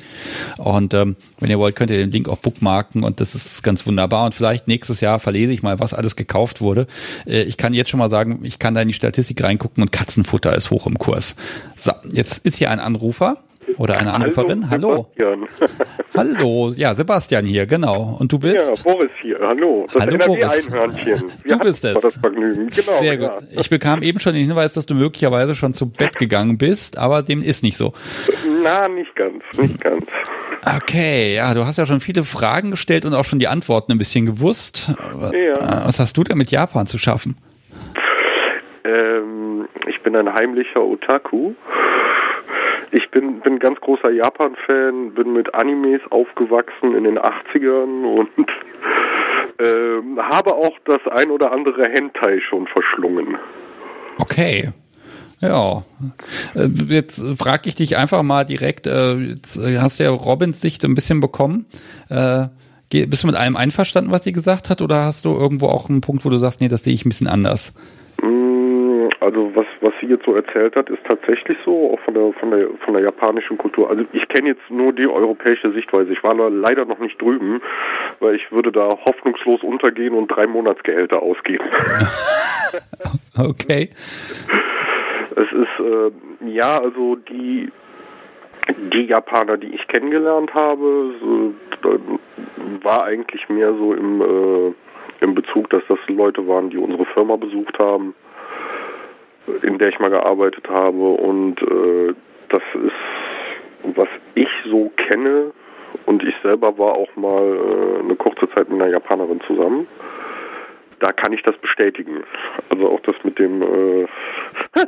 Und 0.59 0.95
ähm, 0.95 1.16
wenn 1.41 1.51
ihr 1.51 1.59
wollt, 1.59 1.74
könnt 1.74 1.91
ihr 1.91 1.99
den 1.99 2.12
Link 2.12 2.28
auch 2.28 2.39
bookmarken 2.39 3.03
und 3.03 3.20
das 3.20 3.35
ist 3.35 3.65
ganz 3.65 3.85
wunderbar. 3.86 4.27
Und 4.27 4.36
vielleicht 4.36 4.69
nächstes 4.69 5.01
Jahr 5.01 5.19
verlese 5.19 5.51
ich 5.51 5.65
mal, 5.65 5.81
was 5.81 5.93
alles 5.93 6.15
gekauft 6.15 6.61
wurde. 6.61 6.86
Äh, 7.27 7.43
ich 7.43 7.57
kann 7.57 7.74
jetzt 7.74 7.91
schon 7.91 7.99
mal 7.99 8.11
sagen, 8.11 8.39
ich 8.45 8.61
kann 8.61 8.74
da 8.74 8.82
in 8.82 8.89
die 8.89 8.95
Statistik 8.95 9.43
reingucken 9.43 9.82
und 9.82 9.91
Katzenfutter 9.91 10.55
ist 10.55 10.70
hoch 10.70 10.86
im 10.86 10.99
Kurs. 10.99 11.35
So, 11.77 11.91
jetzt 12.12 12.47
ist 12.47 12.59
hier 12.59 12.70
ein 12.70 12.78
Anrufer. 12.78 13.39
Oder 13.77 13.99
eine 13.99 14.13
Anruferin? 14.13 14.71
Hallo. 14.71 15.07
Sebastian. 15.17 15.49
Hallo. 16.17 16.73
Ja, 16.77 16.95
Sebastian 16.95 17.45
hier, 17.45 17.67
genau. 17.67 18.17
Und 18.19 18.33
du 18.33 18.39
bist? 18.39 18.85
Ja, 18.85 18.93
Boris 18.93 19.11
hier. 19.21 19.39
Hallo. 19.41 19.87
Das 19.93 20.03
Hallo, 20.03 20.19
Boris. 20.19 20.71
Du 21.45 21.59
bist 21.59 21.85
es. 21.85 22.03
Das 22.03 22.17
Vergnügen. 22.17 22.69
Genau, 22.69 23.01
Sehr 23.01 23.15
ja. 23.15 23.17
gut. 23.17 23.49
Ich 23.51 23.71
bekam 23.71 24.03
eben 24.03 24.19
schon 24.21 24.35
den 24.35 24.47
Hinweis, 24.47 24.73
dass 24.73 24.87
du 24.87 24.95
möglicherweise 24.95 25.55
schon 25.55 25.73
zu 25.73 25.91
Bett 25.91 26.17
gegangen 26.19 26.59
bist, 26.59 26.99
aber 26.99 27.23
dem 27.23 27.43
ist 27.43 27.63
nicht 27.63 27.77
so. 27.77 27.93
Na, 28.63 28.89
nicht 28.89 29.15
ganz, 29.17 29.43
nicht 29.59 29.83
ganz. 29.83 30.05
Okay, 30.77 31.35
ja, 31.35 31.53
du 31.53 31.67
hast 31.67 31.77
ja 31.77 31.85
schon 31.85 32.01
viele 32.01 32.25
Fragen 32.25 32.71
gestellt 32.71 33.05
und 33.05 33.13
auch 33.15 33.25
schon 33.25 33.39
die 33.39 33.49
Antworten 33.49 33.93
ein 33.93 33.99
bisschen 33.99 34.25
gewusst. 34.25 34.95
Ja. 35.33 35.87
Was 35.87 36.01
hast 36.01 36.17
du 36.17 36.25
denn 36.25 36.39
mit 36.39 36.51
Japan 36.51 36.87
zu 36.87 36.97
schaffen? 36.97 37.37
Ähm, 38.85 39.69
ich 39.87 40.03
bin 40.03 40.17
ein 40.17 40.33
heimlicher 40.33 40.83
Otaku. 40.83 41.53
Ich 42.97 43.11
bin, 43.11 43.41
bin 43.41 43.59
ganz 43.59 43.81
großer 43.81 44.11
Japan-Fan, 44.11 45.15
bin 45.15 45.33
mit 45.33 45.53
Animes 45.53 46.01
aufgewachsen 46.11 46.95
in 46.95 47.03
den 47.03 47.19
80ern 47.19 48.05
und 48.05 48.29
ähm, 49.59 50.19
habe 50.23 50.55
auch 50.55 50.79
das 50.85 51.01
ein 51.11 51.31
oder 51.31 51.51
andere 51.51 51.87
Hentai 51.89 52.41
schon 52.41 52.69
verschlungen. 52.69 53.37
Okay. 54.21 54.71
Ja, 55.41 55.83
Äh, 56.55 56.69
jetzt 56.87 57.23
frage 57.37 57.69
ich 57.69 57.75
dich 57.75 57.99
einfach 57.99 58.23
mal 58.23 58.45
direkt, 58.45 58.87
äh, 58.87 59.15
jetzt 59.16 59.59
hast 59.59 59.99
du 59.99 60.05
ja 60.05 60.11
Robins 60.11 60.61
Sicht 60.61 60.85
ein 60.85 60.95
bisschen 60.95 61.19
bekommen. 61.19 61.66
Äh, 62.09 62.47
Bist 62.91 63.25
du 63.25 63.27
mit 63.27 63.35
allem 63.37 63.57
einverstanden, 63.57 64.12
was 64.12 64.23
sie 64.23 64.31
gesagt 64.33 64.71
hat, 64.71 64.81
oder 64.81 65.05
hast 65.05 65.25
du 65.25 65.33
irgendwo 65.35 65.66
auch 65.66 65.89
einen 65.91 66.01
Punkt, 66.01 66.25
wo 66.25 66.31
du 66.31 66.39
sagst, 66.39 66.61
nee, 66.61 66.69
das 66.69 66.85
sehe 66.85 66.95
ich 66.95 67.05
ein 67.05 67.09
bisschen 67.09 67.27
anders? 67.27 67.75
Mm, 68.23 69.09
Also 69.21 69.51
was, 69.55 69.64
was 69.85 69.93
sie 70.01 70.06
jetzt 70.06 70.24
so 70.24 70.35
erzählt 70.35 70.77
hat, 70.77 70.89
ist 70.89 71.05
tatsächlich 71.05 71.59
so, 71.65 71.93
auch 71.93 72.01
von 72.01 72.15
der, 72.15 72.32
von 72.32 72.51
der, 72.51 72.69
von 72.85 72.94
der 72.94 73.02
japanischen 73.02 73.59
Kultur. 73.59 73.90
Also 73.90 74.05
ich 74.12 74.27
kenne 74.28 74.48
jetzt 74.48 74.70
nur 74.70 74.93
die 74.93 75.06
europäische 75.06 75.73
Sichtweise. 75.73 76.12
Ich 76.12 76.24
war 76.24 76.35
leider 76.35 76.86
noch 76.86 76.98
nicht 76.98 77.20
drüben, 77.20 77.61
weil 78.19 78.35
ich 78.35 78.51
würde 78.51 78.73
da 78.73 78.89
hoffnungslos 79.05 79.62
untergehen 79.62 80.15
und 80.15 80.28
drei 80.28 80.47
Monatsgehälter 80.47 81.23
ausgeben. 81.23 81.65
Okay. 83.36 83.90
Es 85.36 85.52
ist, 85.52 85.81
äh, 85.81 86.48
ja, 86.48 86.78
also 86.78 87.16
die, 87.16 87.70
die 88.93 89.06
Japaner, 89.06 89.56
die 89.56 89.74
ich 89.74 89.86
kennengelernt 89.89 90.55
habe, 90.55 91.15
so, 91.20 91.55
war 92.82 93.05
eigentlich 93.05 93.48
mehr 93.48 93.73
so 93.74 93.93
im, 93.93 94.20
äh, 94.20 94.74
im 95.24 95.35
Bezug, 95.35 95.70
dass 95.70 95.82
das 95.89 95.98
Leute 96.09 96.47
waren, 96.47 96.70
die 96.70 96.78
unsere 96.78 97.05
Firma 97.06 97.36
besucht 97.36 97.78
haben, 97.78 98.15
in 99.62 99.79
der 99.79 99.89
ich 99.89 99.99
mal 99.99 100.11
gearbeitet 100.11 100.69
habe. 100.69 101.15
Und 101.15 101.61
äh, 101.62 102.15
das 102.49 102.62
ist, 102.75 103.97
was 103.97 104.09
ich 104.35 104.49
so 104.65 104.91
kenne, 104.97 105.53
und 106.07 106.23
ich 106.23 106.35
selber 106.43 106.77
war 106.77 106.95
auch 106.95 107.15
mal 107.16 107.43
äh, 107.43 108.03
eine 108.03 108.16
kurze 108.16 108.49
Zeit 108.51 108.69
mit 108.69 108.81
einer 108.81 108.91
Japanerin 108.91 109.41
zusammen. 109.47 109.87
Da 111.01 111.12
kann 111.12 111.33
ich 111.33 111.43
das 111.43 111.57
bestätigen. 111.59 112.25
Also 112.71 112.89
auch 112.89 113.01
das 113.01 113.15
mit 113.25 113.39
dem 113.39 113.62
äh, 113.62 114.07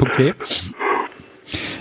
Okay. 0.00 0.32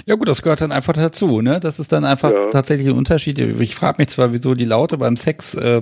Ja 0.06 0.16
gut, 0.16 0.28
das 0.28 0.42
gehört 0.42 0.62
dann 0.62 0.72
einfach 0.72 0.94
dazu, 0.94 1.42
ne? 1.42 1.60
Das 1.62 1.80
ist 1.80 1.92
dann 1.92 2.06
einfach 2.06 2.32
Ja. 2.32 2.50
tatsächlich 2.50 2.88
ein 2.88 2.98
Unterschied. 2.98 3.40
Ich 3.40 3.76
frage 3.76 3.96
mich 4.00 4.10
zwar, 4.10 4.34
wieso 4.34 4.56
die 4.56 4.66
Laute 4.66 4.98
beim 4.98 5.16
Sex 5.16 5.56
äh, 5.56 5.82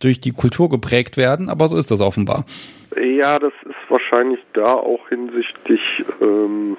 durch 0.00 0.20
die 0.20 0.32
Kultur 0.32 0.68
geprägt 0.68 1.16
werden, 1.16 1.48
aber 1.48 1.68
so 1.68 1.76
ist 1.76 1.90
das 1.90 2.00
offenbar. 2.00 2.44
Ja, 3.00 3.38
das 3.38 3.52
ist 3.64 3.71
wahrscheinlich 3.92 4.40
da 4.54 4.74
auch 4.74 5.08
hinsichtlich, 5.08 6.04
ähm, 6.20 6.76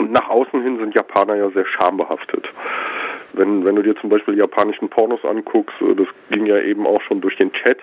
nach 0.00 0.28
außen 0.28 0.62
hin 0.62 0.78
sind 0.78 0.94
Japaner 0.94 1.36
ja 1.36 1.50
sehr 1.50 1.66
schambehaftet. 1.66 2.52
Wenn, 3.32 3.64
wenn 3.64 3.76
du 3.76 3.82
dir 3.82 3.94
zum 3.96 4.10
Beispiel 4.10 4.36
japanischen 4.36 4.88
Pornos 4.88 5.24
anguckst, 5.24 5.80
äh, 5.80 5.94
das 5.94 6.08
ging 6.30 6.46
ja 6.46 6.58
eben 6.58 6.86
auch 6.86 7.00
schon 7.02 7.20
durch 7.20 7.36
den 7.36 7.52
Chat, 7.52 7.78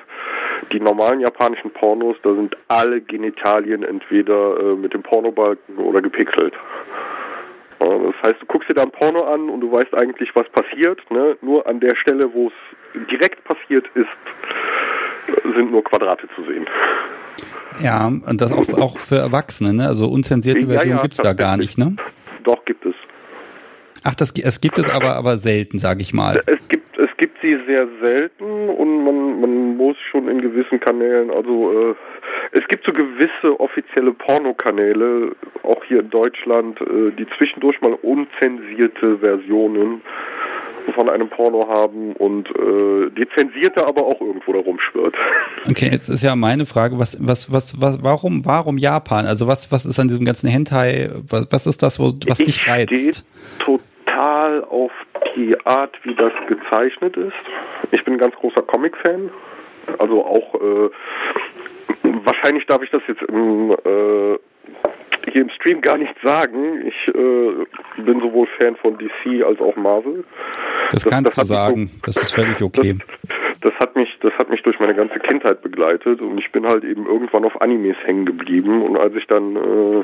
die 0.72 0.80
normalen 0.80 1.20
japanischen 1.20 1.72
Pornos, 1.72 2.18
da 2.24 2.34
sind 2.34 2.56
alle 2.68 3.02
Genitalien 3.02 3.84
entweder 3.84 4.60
äh, 4.60 4.76
mit 4.76 4.94
dem 4.94 5.03
Pornobalken 5.03 5.78
oder 5.78 6.02
gepixelt. 6.02 6.53
Das 7.78 8.16
heißt, 8.24 8.41
du 8.41 8.45
guckst 8.48 8.70
dir 8.70 8.74
da 8.74 8.84
ein 8.84 8.91
Porno 8.91 9.24
an 9.26 9.49
und 9.49 9.60
du 9.60 9.72
weißt 9.72 9.94
eigentlich, 9.95 10.34
was 10.36 10.48
passiert. 10.49 10.99
Ne? 11.12 11.38
Nur 11.41 11.68
an 11.68 11.80
der 11.82 11.95
Stelle, 11.95 12.34
wo 12.34 12.48
es 12.48 13.07
direkt 13.12 13.44
passiert 13.44 13.86
ist, 13.95 14.07
sind 15.56 15.72
nur 15.72 15.84
Quadrate 15.84 16.28
zu 16.36 16.44
sehen. 16.44 16.66
Ja, 17.82 18.07
und 18.07 18.41
das 18.41 18.52
auch, 18.52 18.70
auch 18.80 18.99
für 18.99 19.18
Erwachsene, 19.18 19.74
ne? 19.74 19.88
Also 19.88 20.07
unzensierte 20.07 20.62
Ja, 20.62 20.68
Version 20.68 20.95
ja, 20.98 21.02
gibt's 21.02 21.18
da 21.18 21.34
gar 21.34 21.57
nicht, 21.57 21.78
ne? 21.78 21.95
Doch, 22.44 22.64
gibt 22.66 22.86
es. 22.86 22.95
Ach, 24.03 24.16
das, 24.16 24.32
es 24.38 24.62
gibt 24.62 24.78
es 24.78 24.90
aber, 24.90 25.16
aber 25.16 25.38
selten, 25.38 25.80
sage 25.80 26.02
ich 26.02 26.14
mal. 26.14 26.41
Es 26.45 26.60
gibt, 26.70 26.98
es 26.98 27.10
gibt 27.18 27.38
sie 27.41 27.57
sehr 27.68 27.88
selten 28.03 28.70
und 28.70 29.03
man, 29.03 29.41
man 29.41 29.78
muss 29.78 29.98
schon 30.12 30.30
in 30.30 30.41
gewissen 30.41 30.80
Kanälen, 30.80 31.32
also 31.32 31.91
äh, 31.91 31.95
es 32.52 32.68
gibt 32.68 32.86
so 32.86 32.94
gewisse 32.94 33.60
offizielle 33.60 34.14
Pornokanäle, 34.14 35.36
auch 35.64 35.84
hier 35.86 36.02
in 36.02 36.10
Deutschland, 36.12 36.80
äh, 36.82 37.12
die 37.18 37.28
zwischendurch 37.38 37.82
mal 37.82 37.94
unzensierte 37.94 39.18
Versionen 39.18 40.02
von 40.94 41.10
einem 41.10 41.30
Porno 41.30 41.68
haben 41.68 42.14
und 42.14 42.49
äh, 42.49 43.10
die 43.12 43.28
zensierte 43.36 43.88
aber 43.88 44.06
auch 44.06 44.22
irgendwo 44.22 44.53
da 44.53 44.60
rumschwirrt. 44.60 45.16
Okay, 45.68 45.90
jetzt 45.91 46.10
ist 46.10 46.22
ja 46.22 46.36
meine 46.36 46.68
Frage, 46.68 46.99
was, 46.99 47.18
was, 47.28 47.52
was, 47.52 47.82
was, 47.82 48.03
warum, 48.03 48.45
warum 48.45 48.78
Japan? 48.78 49.26
Also 49.26 49.48
was, 49.48 49.72
was 49.72 49.86
ist 49.88 49.99
an 49.99 50.07
diesem 50.07 50.24
ganzen 50.24 50.48
Hentai, 50.48 51.10
was, 51.28 51.48
was 51.49 51.66
ist 51.66 51.82
das, 51.82 51.99
wo, 51.99 52.14
was 52.28 52.40
ich 52.40 52.45
dich 52.45 52.68
reizt? 52.68 53.26
total 54.16 54.64
auf 54.66 54.91
die 55.36 55.57
Art, 55.66 55.98
wie 56.03 56.16
das 56.16 56.32
gezeichnet 56.48 57.18
ist. 57.18 57.34
Ich 57.91 58.03
bin 58.03 58.14
ein 58.16 58.20
ganz 58.20 58.36
großer 58.36 58.62
Comic-Fan. 58.62 59.30
Also 59.99 60.26
auch, 60.26 60.56
äh, 60.56 60.90
wahrscheinlich 62.24 62.66
darf 62.66 62.82
ich 62.82 62.90
das 62.91 63.02
jetzt 63.07 63.22
im, 63.24 63.72
äh, 63.72 64.38
hier 65.31 65.41
im 65.41 65.49
Stream 65.49 65.81
gar 65.81 65.97
nicht 65.97 66.15
sagen. 66.23 66.85
Ich 66.88 67.07
äh, 67.07 68.02
bin 68.02 68.19
sowohl 68.22 68.47
Fan 68.57 68.76
von 68.76 68.97
DC 68.97 69.43
als 69.43 69.60
auch 69.60 69.76
Marvel. 69.76 70.23
Das, 70.91 71.03
das- 71.03 71.11
kannst 71.11 71.38
das 71.38 71.47
du 71.47 71.53
sagen, 71.53 71.91
das 72.06 72.18
ist 72.18 72.31
völlig 72.34 72.61
okay. 72.61 72.97
Das, 72.97 73.72
das 73.72 73.73
hat 73.80 73.95
mich, 73.95 74.18
das 74.22 74.34
hat 74.38 74.49
mich 74.49 74.61
durch 74.64 74.80
meine 74.80 74.93
ganze 74.95 75.19
Kindheit 75.19 75.61
begleitet 75.61 76.22
und 76.22 76.38
ich 76.38 76.52
bin 76.52 76.65
halt 76.68 76.84
eben 76.84 77.06
irgendwann 77.07 77.45
auf 77.45 77.60
Animes 77.61 77.97
hängen 78.06 78.26
geblieben 78.26 78.84
und 78.84 78.97
als 78.97 79.15
ich 79.15 79.26
dann 79.27 79.56
äh, 79.56 80.03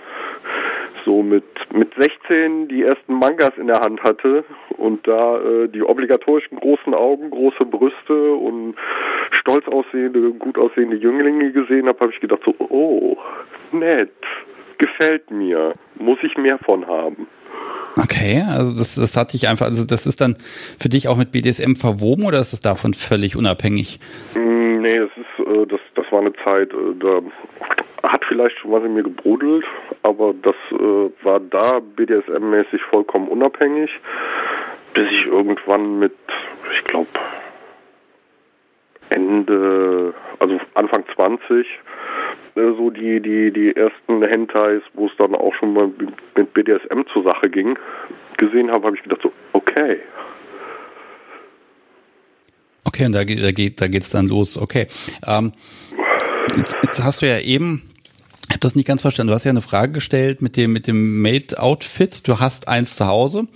so 1.06 1.22
mit 1.23 1.43
mit 1.73 1.93
16 1.95 2.68
die 2.68 2.84
ersten 2.84 3.14
Mangas 3.14 3.52
in 3.57 3.68
der 3.68 3.80
Hand 3.81 4.02
hatte 4.03 4.43
und 4.77 5.07
da 5.07 5.38
äh, 5.39 5.68
die 5.68 5.84
obligatorischen 5.84 6.57
großen 6.60 6.93
Augen, 6.93 7.30
große 7.30 7.65
Brüste 7.65 8.34
und 8.34 8.76
stolz 9.31 9.68
aussehende, 9.68 10.31
gut 10.31 10.57
aussehende 10.57 10.95
Jünglinge 10.98 11.52
gesehen 11.52 11.88
habe, 11.88 11.99
habe 11.99 12.11
ich 12.11 12.19
gedacht 12.19 12.41
so, 12.43 12.56
oh, 12.57 13.18
nett, 13.72 14.11
gefällt 14.82 15.32
mir, 15.32 15.74
muss 15.95 16.20
ich 16.24 16.38
mehr 16.38 16.58
von 16.58 16.86
haben. 16.88 17.28
Okay, 17.98 18.44
also 18.48 18.78
das, 18.78 18.95
das 18.95 19.18
hatte 19.18 19.36
ich 19.36 19.48
einfach, 19.48 19.68
also 19.68 19.86
das 19.86 20.06
ist 20.06 20.22
dann 20.22 20.36
für 20.80 20.90
dich 20.90 21.08
auch 21.08 21.18
mit 21.18 21.32
BDSM 21.32 21.76
verwoben 21.76 22.26
oder 22.26 22.40
ist 22.40 22.53
das 22.53 22.62
davon 22.62 22.94
völlig 22.94 23.36
unabhängig? 23.36 23.99
Mm, 24.36 24.62
Nee, 24.82 24.98
das 24.98 25.12
ist, 25.16 25.48
äh, 25.48 25.68
das, 25.68 25.80
das 25.94 26.12
war 26.12 26.22
eine 26.22 26.34
Zeit, 26.34 26.74
äh, 26.74 26.95
da 26.99 27.22
hat 28.02 28.26
vielleicht 28.26 28.58
schon 28.58 28.72
was 28.72 28.84
in 28.84 28.95
mir 28.95 29.03
gebrodelt, 29.03 29.64
aber 30.02 30.34
das 30.41 30.56
äh, 30.72 31.10
war 31.24 31.40
da 31.40 31.80
BDSM-mäßig 31.80 32.82
vollkommen 32.90 33.28
unabhängig, 33.28 33.91
bis 34.95 35.08
ich 35.12 35.28
irgendwann 35.28 35.99
mit, 35.99 36.16
ich 36.74 36.84
glaube, 36.86 37.10
Ende, 39.10 40.16
also 40.40 40.60
Anfang 40.74 41.03
20, 41.14 41.68
äh, 42.56 42.61
so 42.78 42.90
die, 42.90 43.22
die, 43.22 43.52
die 43.52 43.76
ersten 43.76 44.23
Hentais, 44.23 44.82
wo 44.94 45.07
es 45.07 45.11
dann 45.18 45.36
auch 45.36 45.53
schon 45.56 45.73
mal 45.73 45.90
mit 46.36 46.53
BDSM 46.53 47.02
zur 47.11 47.23
Sache 47.23 47.49
ging, 47.49 47.78
gesehen 48.38 48.72
habe, 48.72 48.88
habe 48.88 48.95
ich 48.95 49.03
gedacht 49.03 49.22
so, 49.23 49.32
okay, 49.53 49.99
Okay, 52.84 53.06
und 53.06 53.14
da 53.14 53.23
geht, 53.23 53.44
da 53.44 53.52
geht, 53.52 53.80
da 53.80 53.88
geht's 53.88 54.10
dann 54.10 54.28
los. 54.28 54.57
Okay. 54.57 54.88
Ähm, 55.26 55.52
jetzt, 56.57 56.76
jetzt 56.84 57.03
hast 57.03 57.22
du 57.22 57.28
ja 57.28 57.40
eben, 57.40 57.84
ich 58.48 58.49
habe 58.49 58.60
das 58.60 58.76
nicht 58.76 58.88
ganz 58.88 59.02
verstanden. 59.02 59.30
Du 59.30 59.36
hast 59.36 59.44
ja 59.45 59.52
eine 59.52 59.61
Frage 59.61 59.94
gestellt 59.94 60.41
mit 60.41 60.57
dem 60.57 60.73
mit 60.73 60.88
dem 60.88 61.22
Made-Outfit. 61.22 62.28
Du 62.28 62.40
hast 62.40 62.68
eins 62.68 62.95
zu 62.98 63.06
Hause, 63.07 63.48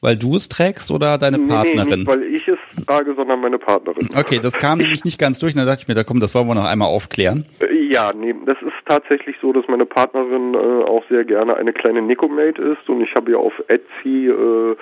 weil 0.00 0.16
du 0.16 0.36
es 0.36 0.48
trägst 0.48 0.90
oder 0.90 1.18
deine 1.18 1.38
Nee, 1.38 1.44
nee, 1.44 1.50
Partnerin? 1.50 1.98
nicht 2.00 2.08
weil 2.08 2.22
ich 2.22 2.46
es 2.46 2.58
trage, 2.88 3.14
sondern 3.14 3.40
meine 3.40 3.58
Partnerin. 3.58 4.08
Okay, 4.16 4.38
das 4.40 4.54
kam 4.54 4.78
nämlich 4.78 5.04
nicht 5.04 5.20
ganz 5.20 5.38
durch. 5.38 5.54
Und 5.54 5.60
da 5.60 5.66
dachte 5.66 5.82
ich 5.82 5.88
mir, 5.88 5.94
da 5.94 6.04
komm, 6.04 6.20
das 6.20 6.34
wollen 6.34 6.48
wir 6.48 6.54
noch 6.54 6.64
einmal 6.64 6.88
aufklären. 6.88 7.44
Äh, 7.60 7.88
Ja, 7.90 8.12
nee, 8.14 8.34
das 8.44 8.60
ist 8.62 8.74
tatsächlich 8.86 9.36
so, 9.40 9.52
dass 9.52 9.66
meine 9.66 9.86
Partnerin 9.86 10.54
äh, 10.54 10.58
auch 10.84 11.04
sehr 11.08 11.24
gerne 11.24 11.56
eine 11.56 11.72
kleine 11.72 12.02
Nico-Maid 12.02 12.58
ist 12.58 12.88
und 12.88 13.00
ich 13.00 13.14
habe 13.14 13.30
ihr 13.30 13.38
auf 13.38 13.52
Etsy 13.68 14.28
äh, 14.28 14.76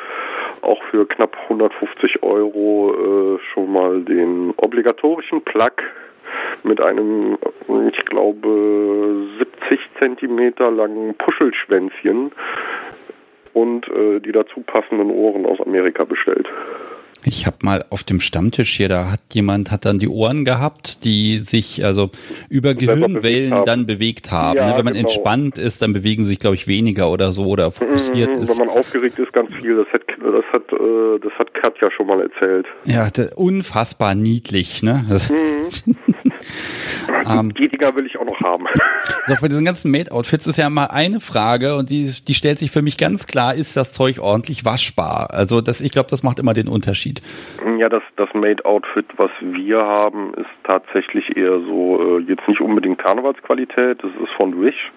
auch 0.63 0.83
für 0.91 1.07
knapp 1.07 1.37
150 1.45 2.23
Euro 2.23 3.37
äh, 3.37 3.39
schon 3.53 3.73
mal 3.73 4.01
den 4.03 4.53
obligatorischen 4.57 5.43
Plug 5.43 5.71
mit 6.65 6.81
einem, 6.81 7.39
ich 7.93 8.05
glaube, 8.07 9.27
70 9.39 9.81
Zentimeter 10.01 10.71
langen 10.71 11.15
Puschelschwänzchen 11.15 12.33
und 13.53 13.89
äh, 13.89 14.21
die 14.21 14.33
dazu 14.33 14.61
passenden 14.61 15.11
Ohren 15.11 15.47
aus 15.47 15.61
Amerika 15.61 16.05
bestellt. 16.05 16.49
Ich 17.29 17.45
habe 17.45 17.57
mal 17.63 17.85
auf 17.91 18.05
dem 18.05 18.21
Stammtisch 18.21 18.77
hier, 18.77 18.89
da 18.89 19.11
hat 19.11 19.21
jemand 19.33 19.73
hat 19.73 19.85
dann 19.85 19.99
die 19.99 20.07
Ohren 20.07 20.45
gehabt, 20.45 21.03
die 21.05 21.41
sich 21.41 21.85
also 21.85 22.11
über 22.49 22.77
Gehirnwellen 22.77 23.65
dann 23.65 23.85
bewegt 23.85 24.31
haben. 24.31 24.57
Ja, 24.57 24.69
ne? 24.69 24.79
Wenn 24.79 24.85
man 24.85 24.95
genau. 24.95 25.09
entspannt 25.09 25.59
ist, 25.59 25.83
dann 25.83 25.93
bewegen 25.93 26.25
sich, 26.25 26.39
glaube 26.39 26.55
ich, 26.55 26.69
weniger 26.69 27.11
oder 27.11 27.33
so 27.33 27.47
oder 27.47 27.73
fokussiert 27.73 28.33
mhm, 28.33 28.43
ist. 28.43 28.57
Wenn 28.61 28.69
man 28.69 28.79
aufgeregt 28.79 29.19
ist, 29.19 29.33
ganz 29.33 29.53
viel. 29.55 29.77
Das 29.77 29.89
hat, 29.93 30.03
das 30.07 30.45
hat, 30.53 30.73
äh, 30.73 31.19
das 31.21 31.33
hat 31.37 31.53
Katja 31.53 31.91
schon 31.91 32.07
mal 32.07 32.23
erzählt. 32.23 32.67
Ja, 32.85 33.09
unfassbar 33.35 34.15
niedlich, 34.15 34.85
ne? 34.85 35.05
Mhm. 35.29 35.97
ähm, 37.29 37.55
die 37.55 37.69
Dinger 37.69 37.95
will 37.97 38.07
ich 38.07 38.17
auch 38.19 38.25
noch 38.25 38.41
haben. 38.41 38.67
Also 39.27 39.41
bei 39.41 39.49
diesen 39.49 39.65
ganzen 39.65 39.91
Made-Outfits 39.91 40.47
ist 40.47 40.59
ja 40.59 40.71
mal 40.71 40.87
eine 40.87 41.19
Frage 41.19 41.77
und 41.77 41.91
die, 41.91 42.09
die 42.27 42.35
stellt 42.35 42.59
sich 42.59 42.71
für 42.71 42.83
mich 42.83 42.97
ganz 42.99 43.27
klar, 43.27 43.55
ist 43.55 43.77
das 43.77 43.93
Zeug 43.93 44.21
ordentlich 44.21 44.65
waschbar? 44.65 45.33
Also 45.33 45.61
das, 45.61 45.81
ich 45.81 45.91
glaube, 45.91 46.09
das 46.11 46.23
macht 46.23 46.39
immer 46.39 46.55
den 46.55 46.69
Unterschied. 46.69 47.16
Ja, 47.79 47.89
das, 47.89 48.03
das 48.17 48.33
Made-Outfit, 48.35 49.07
was 49.17 49.31
wir 49.41 49.79
haben, 49.79 50.35
ist 50.35 50.51
tatsächlich 50.65 51.37
eher 51.37 51.61
so, 51.61 52.19
äh, 52.19 52.23
jetzt 52.23 52.47
nicht 52.49 52.61
unbedingt 52.61 52.99
Karnevalsqualität, 52.99 54.03
das 54.03 54.11
ist 54.23 54.33
von 54.37 54.61
Wish, 54.63 54.93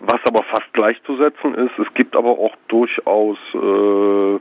was 0.00 0.20
aber 0.24 0.42
fast 0.42 0.72
gleichzusetzen 0.72 1.54
ist. 1.54 1.78
Es 1.78 1.92
gibt 1.94 2.16
aber 2.16 2.30
auch 2.30 2.54
durchaus 2.68 3.38
äh, 3.54 4.38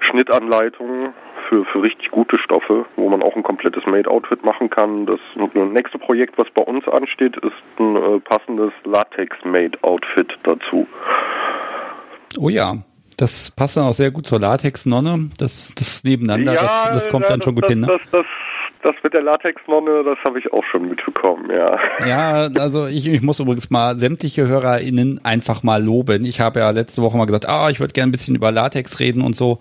Schnittanleitungen 0.00 1.14
für, 1.48 1.64
für 1.64 1.82
richtig 1.82 2.10
gute 2.10 2.38
Stoffe, 2.38 2.84
wo 2.96 3.08
man 3.08 3.22
auch 3.22 3.36
ein 3.36 3.42
komplettes 3.42 3.84
Made-Outfit 3.86 4.44
machen 4.44 4.70
kann. 4.70 5.06
Das 5.06 5.20
nächste 5.54 5.98
Projekt, 5.98 6.38
was 6.38 6.50
bei 6.50 6.62
uns 6.62 6.86
ansteht, 6.88 7.36
ist 7.38 7.52
ein 7.78 7.96
äh, 7.96 8.20
passendes 8.20 8.72
Latex-Made-Outfit 8.84 10.38
dazu. 10.44 10.86
Oh 12.38 12.48
ja, 12.48 12.74
das 13.22 13.52
passt 13.52 13.76
dann 13.76 13.84
auch 13.84 13.94
sehr 13.94 14.10
gut 14.10 14.26
zur 14.26 14.40
Latex-Nonne. 14.40 15.30
Das, 15.38 15.72
das 15.76 16.02
nebeneinander, 16.02 16.54
ja, 16.54 16.88
das, 16.88 17.04
das, 17.04 17.08
kommt 17.08 17.26
dann 17.30 17.40
schon 17.40 17.54
gut 17.54 17.64
das, 17.64 17.70
hin. 17.70 17.80
Ne? 17.80 17.86
Das, 17.86 18.00
das, 18.10 18.26
das 18.82 18.94
mit 19.04 19.14
der 19.14 19.22
Latex-Nonne, 19.22 20.02
das 20.04 20.18
habe 20.24 20.40
ich 20.40 20.52
auch 20.52 20.64
schon 20.64 20.88
mitbekommen, 20.88 21.48
ja. 21.50 21.78
Ja, 22.04 22.48
also 22.58 22.86
ich, 22.86 23.06
ich 23.06 23.22
muss 23.22 23.38
übrigens 23.38 23.70
mal 23.70 23.96
sämtliche 23.96 24.48
HörerInnen 24.48 25.24
einfach 25.24 25.62
mal 25.62 25.82
loben. 25.82 26.24
Ich 26.24 26.40
habe 26.40 26.60
ja 26.60 26.70
letzte 26.70 27.00
Woche 27.02 27.16
mal 27.16 27.26
gesagt, 27.26 27.48
ah, 27.48 27.70
ich 27.70 27.78
würde 27.78 27.92
gerne 27.92 28.10
ein 28.10 28.12
bisschen 28.12 28.34
über 28.34 28.50
Latex 28.50 28.98
reden 28.98 29.22
und 29.22 29.36
so. 29.36 29.60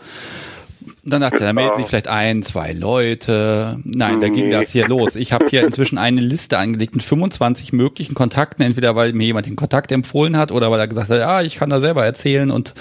Dann 1.04 1.22
dachte 1.22 1.38
er, 1.38 1.48
da 1.48 1.54
melden 1.54 1.78
sich 1.78 1.88
vielleicht 1.88 2.08
ein, 2.08 2.42
zwei 2.42 2.74
Leute. 2.74 3.80
Nein, 3.84 4.20
da 4.20 4.30
ging 4.30 4.50
das 4.50 4.72
hier 4.72 4.88
los. 4.88 5.16
Ich 5.16 5.34
habe 5.34 5.46
hier 5.48 5.64
inzwischen 5.64 5.98
eine 5.98 6.22
Liste 6.22 6.58
angelegt 6.58 6.94
mit 6.94 7.04
25 7.04 7.74
möglichen 7.74 8.14
Kontakten, 8.16 8.64
entweder 8.64 8.96
weil 8.96 9.14
mir 9.14 9.26
jemand 9.26 9.46
den 9.46 9.56
Kontakt 9.56 9.92
empfohlen 9.92 10.38
hat 10.38 10.52
oder 10.52 10.72
weil 10.72 10.80
er 10.80 10.88
gesagt 10.88 11.10
hat, 11.10 11.20
ja, 11.20 11.42
ich 11.42 11.56
kann 11.56 11.70
da 11.70 11.80
selber 11.80 12.06
erzählen 12.06 12.52
und 12.52 12.74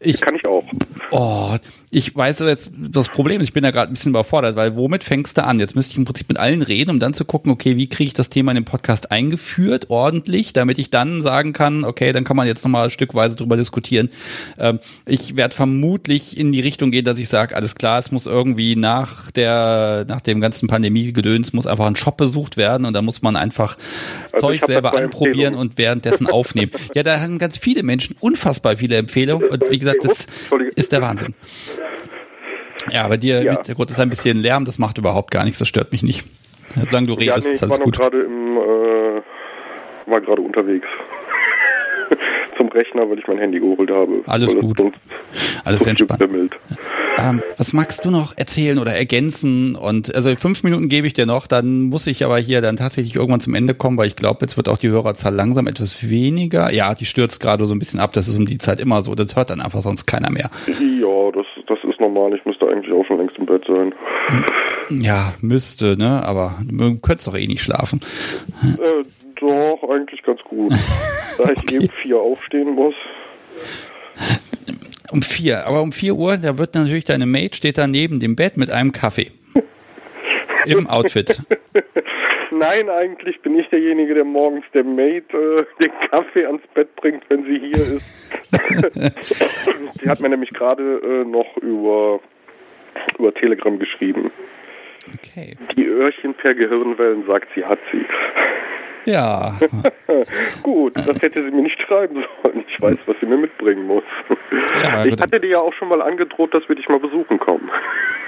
ich. 0.00 0.20
Kann 0.20 0.34
ich 0.34 0.44
auch. 0.46 0.64
Oh, 1.12 1.56
ich 1.92 2.14
weiß 2.14 2.38
jetzt 2.40 2.70
das 2.76 3.08
Problem, 3.08 3.40
ich 3.40 3.52
bin 3.52 3.64
da 3.64 3.72
gerade 3.72 3.90
ein 3.90 3.94
bisschen 3.94 4.10
überfordert, 4.10 4.54
weil 4.54 4.76
womit 4.76 5.02
fängst 5.02 5.36
du 5.36 5.44
an? 5.44 5.58
Jetzt 5.58 5.74
müsste 5.74 5.92
ich 5.92 5.98
im 5.98 6.04
Prinzip 6.04 6.28
mit 6.28 6.38
allen 6.38 6.62
reden, 6.62 6.90
um 6.90 7.00
dann 7.00 7.14
zu 7.14 7.24
gucken, 7.24 7.50
okay, 7.50 7.76
wie 7.76 7.88
kriege 7.88 8.08
ich 8.08 8.14
das 8.14 8.30
Thema 8.30 8.52
in 8.52 8.56
den 8.56 8.64
Podcast 8.64 9.10
eingeführt, 9.10 9.86
ordentlich, 9.90 10.52
damit 10.52 10.78
ich 10.78 10.90
dann 10.90 11.20
sagen 11.20 11.52
kann, 11.52 11.84
okay, 11.84 12.12
dann 12.12 12.22
kann 12.22 12.36
man 12.36 12.46
jetzt 12.46 12.62
nochmal 12.64 12.90
stückweise 12.90 13.34
drüber 13.34 13.56
diskutieren. 13.56 14.08
Ähm, 14.56 14.78
ich 15.04 15.36
werde 15.36 15.54
vermutlich 15.54 16.38
in 16.38 16.52
die 16.52 16.60
Richtung 16.60 16.92
gehen, 16.92 17.04
dass 17.04 17.18
ich 17.18 17.28
sage, 17.28 17.56
alles 17.56 17.74
klar, 17.74 17.98
es 17.98 18.12
muss 18.12 18.26
irgendwie 18.26 18.76
nach 18.76 19.32
der, 19.32 20.04
nach 20.06 20.20
dem 20.20 20.40
ganzen 20.40 20.68
Pandemie-Gedöns 20.68 21.52
muss 21.52 21.66
einfach 21.66 21.86
ein 21.86 21.96
Shop 21.96 22.16
besucht 22.16 22.56
werden 22.56 22.86
und 22.86 22.94
da 22.94 23.02
muss 23.02 23.22
man 23.22 23.34
einfach 23.34 23.76
also 24.32 24.46
Zeug 24.46 24.60
selber 24.64 24.96
anprobieren 24.96 25.56
und 25.56 25.76
währenddessen 25.76 26.28
aufnehmen. 26.28 26.70
ja, 26.94 27.02
da 27.02 27.20
haben 27.20 27.38
ganz 27.38 27.58
viele 27.58 27.82
Menschen 27.82 28.14
unfassbar 28.20 28.76
viele 28.76 28.96
Empfehlungen 28.96 29.48
und 29.48 29.68
wie 29.70 29.78
gesagt, 29.78 30.04
das 30.04 30.26
ist 30.76 30.92
der 30.92 31.02
Wahnsinn. 31.02 31.34
Ja, 32.92 33.08
bei 33.08 33.16
dir 33.16 33.42
ja. 33.42 33.52
Hintergrund 33.54 33.90
ist 33.90 34.00
ein 34.00 34.10
bisschen 34.10 34.38
Lärm, 34.38 34.64
das 34.64 34.78
macht 34.78 34.98
überhaupt 34.98 35.30
gar 35.30 35.44
nichts, 35.44 35.58
das 35.58 35.68
stört 35.68 35.92
mich 35.92 36.02
nicht. 36.02 36.24
Solange 36.74 37.08
du 37.08 37.14
redest, 37.14 37.44
ja, 37.44 37.48
nee, 37.48 37.54
ist 37.54 37.62
alles 37.62 37.78
war 37.78 37.84
gut. 37.84 37.98
gerade 37.98 38.20
im, 38.22 38.56
äh, 38.56 40.10
war 40.10 40.20
gerade 40.20 40.42
unterwegs 40.42 40.86
zum 42.56 42.68
Rechner, 42.68 43.08
weil 43.08 43.18
ich 43.18 43.26
mein 43.26 43.38
Handy 43.38 43.60
geholt 43.60 43.90
habe. 43.90 44.22
Alles 44.26 44.54
gut. 44.56 44.80
Alles 45.64 45.86
entspannt. 45.86 46.22
Ähm, 47.18 47.42
was 47.56 47.72
magst 47.72 48.04
du 48.04 48.10
noch 48.10 48.36
erzählen 48.36 48.78
oder 48.78 48.94
ergänzen? 48.94 49.74
Und 49.76 50.14
also 50.14 50.34
fünf 50.36 50.62
Minuten 50.62 50.88
gebe 50.88 51.06
ich 51.06 51.12
dir 51.12 51.26
noch, 51.26 51.46
dann 51.46 51.82
muss 51.82 52.06
ich 52.06 52.24
aber 52.24 52.38
hier 52.38 52.62
dann 52.62 52.76
tatsächlich 52.76 53.16
irgendwann 53.16 53.40
zum 53.40 53.54
Ende 53.54 53.74
kommen, 53.74 53.98
weil 53.98 54.06
ich 54.06 54.16
glaube, 54.16 54.38
jetzt 54.42 54.56
wird 54.56 54.68
auch 54.68 54.78
die 54.78 54.88
Hörerzahl 54.88 55.34
langsam 55.34 55.66
etwas 55.66 56.08
weniger. 56.08 56.72
Ja, 56.72 56.94
die 56.94 57.04
stürzt 57.04 57.40
gerade 57.40 57.66
so 57.66 57.74
ein 57.74 57.78
bisschen 57.78 58.00
ab. 58.00 58.12
Das 58.12 58.28
ist 58.28 58.36
um 58.36 58.46
die 58.46 58.58
Zeit 58.58 58.80
immer 58.80 59.02
so. 59.02 59.14
Das 59.14 59.36
hört 59.36 59.50
dann 59.50 59.60
einfach 59.60 59.82
sonst 59.82 60.06
keiner 60.06 60.30
mehr. 60.30 60.50
Ja, 60.66 61.30
das, 61.32 61.46
das 61.70 61.78
ist 61.84 62.00
normal. 62.00 62.34
Ich 62.34 62.44
müsste 62.44 62.68
eigentlich 62.68 62.92
auch 62.92 63.04
schon 63.06 63.18
längst 63.18 63.38
im 63.38 63.46
Bett 63.46 63.64
sein. 63.66 63.94
Ja, 64.90 65.34
müsste, 65.40 65.96
ne? 65.96 66.22
Aber 66.24 66.58
du 66.64 66.96
könntest 66.98 67.28
doch 67.28 67.36
eh 67.36 67.46
nicht 67.46 67.62
schlafen. 67.62 68.00
Äh, 68.62 69.04
doch, 69.40 69.88
eigentlich 69.88 70.22
ganz 70.22 70.42
gut. 70.42 70.72
da 71.38 71.50
ich 71.50 71.58
okay. 71.58 71.76
eben 71.76 71.88
vier 72.02 72.18
aufstehen 72.18 72.74
muss. 72.74 72.94
Um 75.12 75.22
vier, 75.22 75.66
aber 75.66 75.82
um 75.82 75.92
vier 75.92 76.14
Uhr, 76.14 76.36
da 76.36 76.58
wird 76.58 76.74
natürlich 76.74 77.04
deine 77.04 77.26
Maid 77.26 77.56
steht 77.56 77.78
da 77.78 77.86
neben 77.86 78.20
dem 78.20 78.36
Bett 78.36 78.56
mit 78.56 78.70
einem 78.70 78.92
Kaffee. 78.92 79.30
Im 80.66 80.86
Outfit. 80.88 81.40
Nein, 82.50 82.88
eigentlich 82.88 83.40
bin 83.42 83.58
ich 83.58 83.68
derjenige, 83.68 84.14
der 84.14 84.24
morgens 84.24 84.64
der 84.74 84.84
Maid 84.84 85.32
äh, 85.32 85.64
den 85.80 85.92
Kaffee 86.10 86.46
ans 86.46 86.62
Bett 86.74 86.94
bringt, 86.96 87.22
wenn 87.28 87.44
sie 87.44 87.58
hier 87.58 87.96
ist. 87.96 88.34
sie 90.00 90.08
hat 90.08 90.20
mir 90.20 90.28
nämlich 90.28 90.50
gerade 90.50 90.82
äh, 90.82 91.24
noch 91.24 91.56
über, 91.58 92.20
über 93.18 93.32
Telegram 93.34 93.78
geschrieben. 93.78 94.30
Okay. 95.14 95.54
Die 95.76 95.86
Öhrchen 95.86 96.34
per 96.34 96.54
Gehirnwellen 96.54 97.24
sagt 97.26 97.48
sie, 97.54 97.64
hat 97.64 97.78
sie. 97.92 98.04
Ja. 99.06 99.58
gut, 100.62 100.96
das 100.96 101.20
hätte 101.22 101.42
sie 101.42 101.50
mir 101.50 101.62
nicht 101.62 101.80
schreiben 101.80 102.24
sollen. 102.42 102.64
Ich 102.68 102.80
weiß, 102.80 102.96
was 103.06 103.16
sie 103.20 103.26
mir 103.26 103.38
mitbringen 103.38 103.86
muss. 103.86 104.02
Ja, 104.84 105.04
ich 105.04 105.20
hatte 105.20 105.40
dir 105.40 105.48
ja 105.48 105.60
auch 105.60 105.72
schon 105.72 105.88
mal 105.88 106.02
angedroht, 106.02 106.54
dass 106.54 106.68
wir 106.68 106.76
dich 106.76 106.88
mal 106.88 107.00
besuchen 107.00 107.38
kommen. 107.38 107.70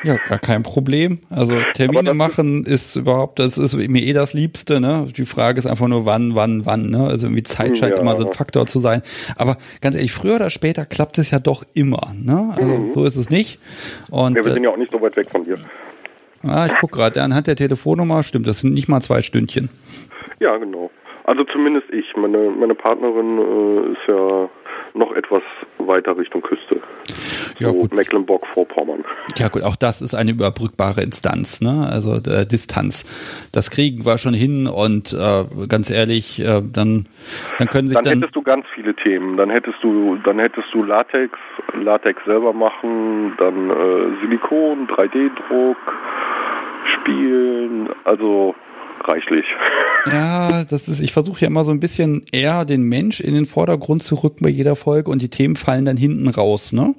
Ja, 0.04 0.16
gar 0.16 0.38
kein 0.38 0.62
Problem. 0.62 1.20
Also 1.30 1.56
Termine 1.74 2.14
machen 2.14 2.64
ist, 2.64 2.96
überhaupt, 2.96 3.38
das 3.38 3.56
ist 3.56 3.76
mir 3.76 4.02
eh 4.02 4.12
das 4.12 4.32
Liebste. 4.32 4.80
Ne? 4.80 5.06
Die 5.16 5.24
Frage 5.24 5.58
ist 5.58 5.66
einfach 5.66 5.86
nur, 5.86 6.06
wann, 6.06 6.34
wann, 6.34 6.66
wann. 6.66 6.90
Ne? 6.90 7.06
Also 7.06 7.28
irgendwie 7.28 7.44
Zeit 7.44 7.78
scheint 7.78 7.94
ja. 7.94 8.00
immer 8.00 8.16
so 8.16 8.26
ein 8.26 8.32
Faktor 8.32 8.66
zu 8.66 8.80
sein. 8.80 9.02
Aber 9.36 9.58
ganz 9.80 9.94
ehrlich, 9.94 10.12
früher 10.12 10.36
oder 10.36 10.50
später 10.50 10.84
klappt 10.86 11.18
es 11.18 11.30
ja 11.30 11.38
doch 11.38 11.64
immer. 11.74 12.12
Ne? 12.16 12.52
Also 12.56 12.74
mhm. 12.74 12.94
so 12.94 13.04
ist 13.04 13.16
es 13.16 13.30
nicht. 13.30 13.60
Und, 14.10 14.36
ja, 14.36 14.44
wir 14.44 14.52
sind 14.52 14.64
ja 14.64 14.70
auch 14.70 14.76
nicht 14.76 14.90
so 14.90 15.00
weit 15.00 15.16
weg 15.16 15.30
von 15.30 15.44
dir. 15.44 15.56
Ah, 16.42 16.66
ich 16.66 16.74
guck 16.80 16.90
gerade, 16.90 17.22
anhand 17.22 17.46
der 17.46 17.54
Telefonnummer 17.54 18.24
stimmt, 18.24 18.48
das 18.48 18.60
sind 18.60 18.74
nicht 18.74 18.88
mal 18.88 19.00
zwei 19.00 19.22
Stündchen. 19.22 19.68
Ja, 20.42 20.56
genau. 20.56 20.90
Also 21.22 21.44
zumindest 21.44 21.88
ich. 21.90 22.16
Meine, 22.16 22.50
meine 22.50 22.74
Partnerin 22.74 23.38
äh, 23.38 23.92
ist 23.92 24.08
ja 24.08 24.50
noch 24.92 25.14
etwas 25.14 25.42
weiter 25.78 26.18
Richtung 26.18 26.42
Küste. 26.42 26.80
Ja, 27.60 27.68
so 27.68 27.74
gut. 27.74 27.94
Mecklenburg-Vorpommern. 27.94 29.04
Ja 29.38 29.46
gut, 29.48 29.62
auch 29.62 29.76
das 29.76 30.02
ist 30.02 30.16
eine 30.16 30.32
überbrückbare 30.32 31.00
Instanz, 31.00 31.60
ne? 31.60 31.88
Also 31.88 32.16
äh, 32.16 32.44
Distanz. 32.44 33.04
Das 33.52 33.70
kriegen 33.70 34.04
wir 34.04 34.18
schon 34.18 34.34
hin 34.34 34.66
und 34.66 35.12
äh, 35.12 35.44
ganz 35.68 35.90
ehrlich, 35.90 36.40
äh, 36.40 36.60
dann, 36.60 37.06
dann 37.58 37.68
können 37.68 37.86
sich 37.86 37.94
dann, 37.94 38.04
dann 38.04 38.18
hättest 38.18 38.34
du 38.34 38.42
ganz 38.42 38.66
viele 38.74 38.92
Themen. 38.94 39.36
Dann 39.36 39.50
hättest 39.50 39.78
du, 39.80 40.16
dann 40.24 40.40
hättest 40.40 40.74
du 40.74 40.82
Latex, 40.82 41.38
Latex 41.80 42.20
selber 42.24 42.52
machen, 42.52 43.34
dann 43.38 43.70
äh, 43.70 44.20
Silikon, 44.22 44.88
3D-Druck, 44.88 45.76
Spielen, 46.96 47.90
also 48.02 48.56
reichlich. 49.08 49.44
Ja, 50.10 50.64
das 50.64 50.88
ist, 50.88 51.00
ich 51.00 51.12
versuche 51.12 51.42
ja 51.42 51.46
immer 51.46 51.64
so 51.64 51.70
ein 51.70 51.80
bisschen 51.80 52.24
eher 52.32 52.64
den 52.64 52.82
Mensch 52.82 53.20
in 53.20 53.34
den 53.34 53.46
Vordergrund 53.46 54.02
zu 54.02 54.16
rücken 54.16 54.44
bei 54.44 54.50
jeder 54.50 54.74
Folge 54.74 55.10
und 55.10 55.22
die 55.22 55.28
Themen 55.28 55.54
fallen 55.54 55.84
dann 55.84 55.96
hinten 55.96 56.28
raus, 56.28 56.72
ne? 56.72 56.94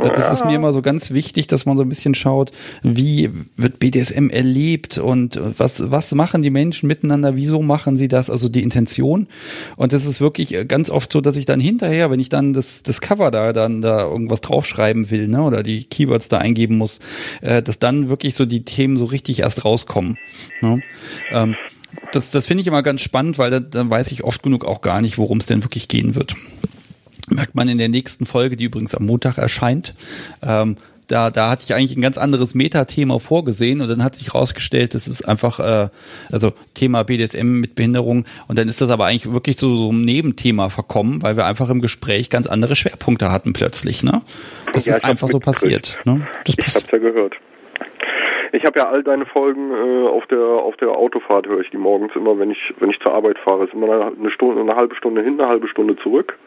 Das 0.00 0.26
ja. 0.26 0.32
ist 0.32 0.44
mir 0.44 0.56
immer 0.56 0.72
so 0.72 0.82
ganz 0.82 1.12
wichtig, 1.12 1.46
dass 1.46 1.64
man 1.64 1.76
so 1.76 1.82
ein 1.82 1.88
bisschen 1.88 2.14
schaut, 2.14 2.52
wie 2.82 3.30
wird 3.56 3.78
BDSM 3.78 4.28
erlebt 4.28 4.98
und 4.98 5.40
was, 5.58 5.90
was 5.90 6.14
machen 6.14 6.42
die 6.42 6.50
Menschen 6.50 6.88
miteinander, 6.88 7.36
wieso 7.36 7.62
machen 7.62 7.96
sie 7.96 8.08
das, 8.08 8.28
also 8.28 8.48
die 8.48 8.62
Intention. 8.62 9.28
Und 9.76 9.92
das 9.92 10.04
ist 10.04 10.20
wirklich 10.20 10.68
ganz 10.68 10.90
oft 10.90 11.10
so, 11.10 11.20
dass 11.20 11.36
ich 11.36 11.46
dann 11.46 11.60
hinterher, 11.60 12.10
wenn 12.10 12.20
ich 12.20 12.28
dann 12.28 12.52
das, 12.52 12.82
das 12.82 13.00
Cover 13.00 13.30
da, 13.30 13.52
dann 13.52 13.80
da 13.80 14.02
irgendwas 14.02 14.42
draufschreiben 14.42 15.10
will, 15.10 15.28
ne, 15.28 15.42
oder 15.42 15.62
die 15.62 15.84
Keywords 15.84 16.28
da 16.28 16.38
eingeben 16.38 16.76
muss, 16.76 17.00
äh, 17.40 17.62
dass 17.62 17.78
dann 17.78 18.08
wirklich 18.08 18.34
so 18.34 18.44
die 18.44 18.64
Themen 18.64 18.96
so 18.96 19.06
richtig 19.06 19.40
erst 19.40 19.64
rauskommen. 19.64 20.18
Ne? 20.60 20.80
Ähm, 21.42 21.56
das 22.12 22.30
das 22.30 22.46
finde 22.46 22.62
ich 22.62 22.66
immer 22.66 22.82
ganz 22.82 23.02
spannend, 23.02 23.38
weil 23.38 23.50
da, 23.50 23.60
da 23.60 23.88
weiß 23.88 24.12
ich 24.12 24.24
oft 24.24 24.42
genug 24.42 24.64
auch 24.64 24.80
gar 24.80 25.00
nicht, 25.00 25.18
worum 25.18 25.38
es 25.38 25.46
denn 25.46 25.62
wirklich 25.64 25.88
gehen 25.88 26.14
wird. 26.14 26.34
Merkt 27.28 27.54
man 27.54 27.68
in 27.68 27.78
der 27.78 27.88
nächsten 27.88 28.26
Folge, 28.26 28.56
die 28.56 28.64
übrigens 28.64 28.94
am 28.94 29.06
Montag 29.06 29.38
erscheint. 29.38 29.94
Ähm, 30.42 30.76
da, 31.12 31.30
da 31.30 31.50
hatte 31.50 31.64
ich 31.64 31.74
eigentlich 31.74 31.96
ein 31.96 32.00
ganz 32.00 32.16
anderes 32.16 32.54
Metathema 32.54 33.18
vorgesehen 33.18 33.80
und 33.80 33.88
dann 33.88 34.02
hat 34.02 34.16
sich 34.16 34.34
rausgestellt, 34.34 34.94
das 34.94 35.08
ist 35.08 35.22
einfach, 35.28 35.60
äh, 35.60 35.88
also 36.30 36.52
Thema 36.74 37.02
BDSM 37.02 37.60
mit 37.60 37.74
Behinderung 37.74 38.24
und 38.48 38.58
dann 38.58 38.68
ist 38.68 38.80
das 38.80 38.90
aber 38.90 39.06
eigentlich 39.06 39.30
wirklich 39.30 39.58
so, 39.58 39.74
so 39.76 39.92
ein 39.92 40.00
Nebenthema 40.02 40.68
verkommen, 40.68 41.22
weil 41.22 41.36
wir 41.36 41.44
einfach 41.44 41.68
im 41.68 41.80
Gespräch 41.80 42.30
ganz 42.30 42.46
andere 42.46 42.76
Schwerpunkte 42.76 43.30
hatten 43.30 43.52
plötzlich, 43.52 44.02
ne? 44.02 44.22
Das 44.72 44.86
Ja, 44.86 44.96
ist 44.96 45.04
einfach 45.04 45.28
so 45.28 45.38
passiert, 45.38 45.98
ne? 46.04 46.26
Das 46.46 46.56
Ich 46.56 46.74
hab's 46.74 46.86
ja 46.90 46.98
gehört. 46.98 47.34
Ich 48.52 48.66
habe 48.66 48.78
ja 48.78 48.88
all 48.88 49.02
deine 49.02 49.24
Folgen 49.24 49.70
äh, 49.70 50.08
auf 50.08 50.26
der 50.26 50.38
auf 50.38 50.76
der 50.76 50.90
Autofahrt 50.90 51.46
höre 51.46 51.60
ich 51.60 51.70
die 51.70 51.78
morgens 51.78 52.14
immer, 52.14 52.38
wenn 52.38 52.50
ich 52.50 52.74
wenn 52.78 52.90
ich 52.90 53.00
zur 53.00 53.14
Arbeit 53.14 53.38
fahre. 53.38 53.64
Ist 53.64 53.72
immer 53.72 54.12
eine, 54.16 54.30
Stunde, 54.30 54.60
eine 54.60 54.76
halbe 54.76 54.94
Stunde 54.94 55.22
hin, 55.22 55.40
eine 55.40 55.48
halbe 55.48 55.68
Stunde 55.68 55.96
zurück. 55.96 56.38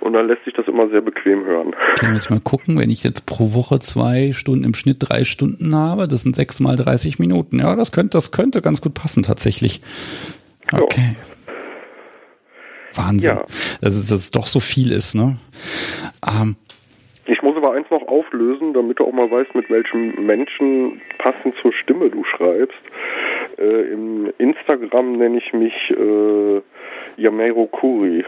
Und 0.00 0.12
dann 0.12 0.26
lässt 0.26 0.44
sich 0.44 0.52
das 0.52 0.68
immer 0.68 0.88
sehr 0.90 1.00
bequem 1.00 1.46
hören. 1.46 1.74
Okay, 1.92 2.10
muss 2.12 2.24
ich 2.24 2.30
mal 2.30 2.40
gucken, 2.40 2.78
wenn 2.78 2.90
ich 2.90 3.02
jetzt 3.02 3.24
pro 3.24 3.54
Woche 3.54 3.78
zwei 3.78 4.32
Stunden 4.32 4.64
im 4.64 4.74
Schnitt 4.74 4.98
drei 5.00 5.24
Stunden 5.24 5.74
habe, 5.74 6.08
das 6.08 6.22
sind 6.22 6.36
sechs 6.36 6.60
mal 6.60 6.76
30 6.76 7.18
Minuten. 7.18 7.58
Ja, 7.58 7.74
das 7.74 7.90
könnte, 7.90 8.18
das 8.18 8.30
könnte 8.30 8.60
ganz 8.60 8.82
gut 8.82 8.92
passen 8.92 9.22
tatsächlich. 9.22 9.80
Okay. 10.72 11.16
Wahnsinn. 12.92 13.36
Ja. 13.36 13.46
Dass 13.80 13.96
es, 13.96 14.08
dass 14.08 14.18
es 14.18 14.30
doch 14.30 14.46
so 14.46 14.60
viel 14.60 14.92
ist, 14.92 15.14
ne? 15.14 15.36
Ähm, 16.26 16.56
aber 17.64 17.74
eins 17.74 17.90
noch 17.90 18.06
auflösen, 18.08 18.74
damit 18.74 18.98
du 18.98 19.04
auch 19.04 19.12
mal 19.12 19.30
weißt, 19.30 19.54
mit 19.54 19.70
welchem 19.70 20.26
Menschen 20.26 21.00
passend 21.18 21.56
zur 21.62 21.72
Stimme 21.72 22.10
du 22.10 22.24
schreibst. 22.24 22.78
Äh, 23.58 23.92
Im 23.92 24.32
Instagram 24.38 25.16
nenne 25.16 25.38
ich 25.38 25.52
mich 25.52 25.74
äh, 25.90 26.60
Yamero 27.16 27.66
Kuri 27.66 28.24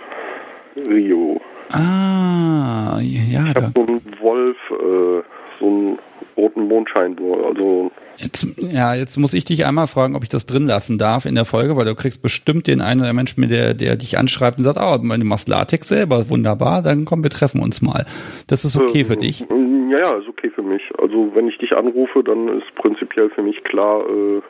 Rio. 0.88 1.40
ah, 1.72 2.98
ja, 3.00 3.50
Ich 3.50 3.56
habe 3.56 3.72
so 3.74 3.86
einen 3.86 4.02
Wolf, 4.20 4.56
äh, 4.70 5.22
so 5.60 5.66
einen 5.66 5.98
roten 6.36 6.68
Mondschein, 6.68 7.16
also 7.44 7.90
jetzt, 8.16 8.46
ja, 8.58 8.94
jetzt 8.94 9.16
muss 9.16 9.34
ich 9.34 9.44
dich 9.44 9.64
einmal 9.66 9.86
fragen, 9.86 10.16
ob 10.16 10.22
ich 10.22 10.28
das 10.28 10.46
drin 10.46 10.66
lassen 10.66 10.98
darf 10.98 11.26
in 11.26 11.34
der 11.34 11.44
Folge, 11.44 11.76
weil 11.76 11.84
du 11.84 11.94
kriegst 11.94 12.22
bestimmt 12.22 12.66
den 12.66 12.80
einen 12.80 13.02
der 13.02 13.12
Menschen, 13.14 13.40
mit 13.40 13.50
der, 13.50 13.74
der 13.74 13.96
dich 13.96 14.18
anschreibt 14.18 14.58
und 14.58 14.64
sagt, 14.64 14.78
oh, 14.80 14.96
du 14.98 15.24
machst 15.24 15.48
Latex 15.48 15.88
selber, 15.88 16.28
wunderbar, 16.28 16.82
dann 16.82 17.04
komm, 17.04 17.22
wir 17.22 17.30
treffen 17.30 17.62
uns 17.62 17.82
mal. 17.82 18.04
Das 18.48 18.64
ist 18.64 18.76
okay 18.76 19.04
für 19.04 19.14
Ähm, 19.14 19.20
dich. 19.20 19.40
Ja, 19.90 19.98
ja, 19.98 20.18
ist 20.18 20.28
okay 20.28 20.50
für 20.54 20.62
mich. 20.62 20.82
Also 20.98 21.30
wenn 21.34 21.48
ich 21.48 21.58
dich 21.58 21.76
anrufe, 21.76 22.22
dann 22.24 22.48
ist 22.48 22.74
prinzipiell 22.74 23.30
für 23.30 23.42
mich 23.42 23.62
klar, 23.64 24.00
äh, 24.00 24.42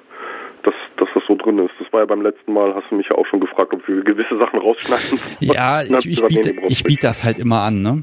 dass, 0.65 0.75
dass 0.97 1.09
das 1.15 1.23
so 1.29 1.37
drin 1.37 1.59
ist. 1.61 1.73
Das 1.79 1.93
war 1.93 2.01
ja 2.01 2.07
beim 2.07 2.23
letzten 2.23 2.53
Mal, 2.53 2.75
hast 2.75 2.91
du 2.91 2.97
mich 2.97 3.07
ja 3.09 3.17
auch 3.17 3.27
schon 3.27 3.41
gefragt, 3.41 3.73
ob 3.73 3.87
wir 3.87 4.03
gewisse 4.03 4.39
Sachen 4.39 4.59
rausschneiden. 4.59 5.21
Ja, 5.41 5.83
ich, 5.83 6.07
ich, 6.07 6.25
biete, 6.27 6.55
ich 6.69 6.83
biete 6.83 7.07
das 7.07 7.23
halt 7.23 7.39
immer 7.39 7.61
an, 7.61 7.83
ne? 7.83 8.03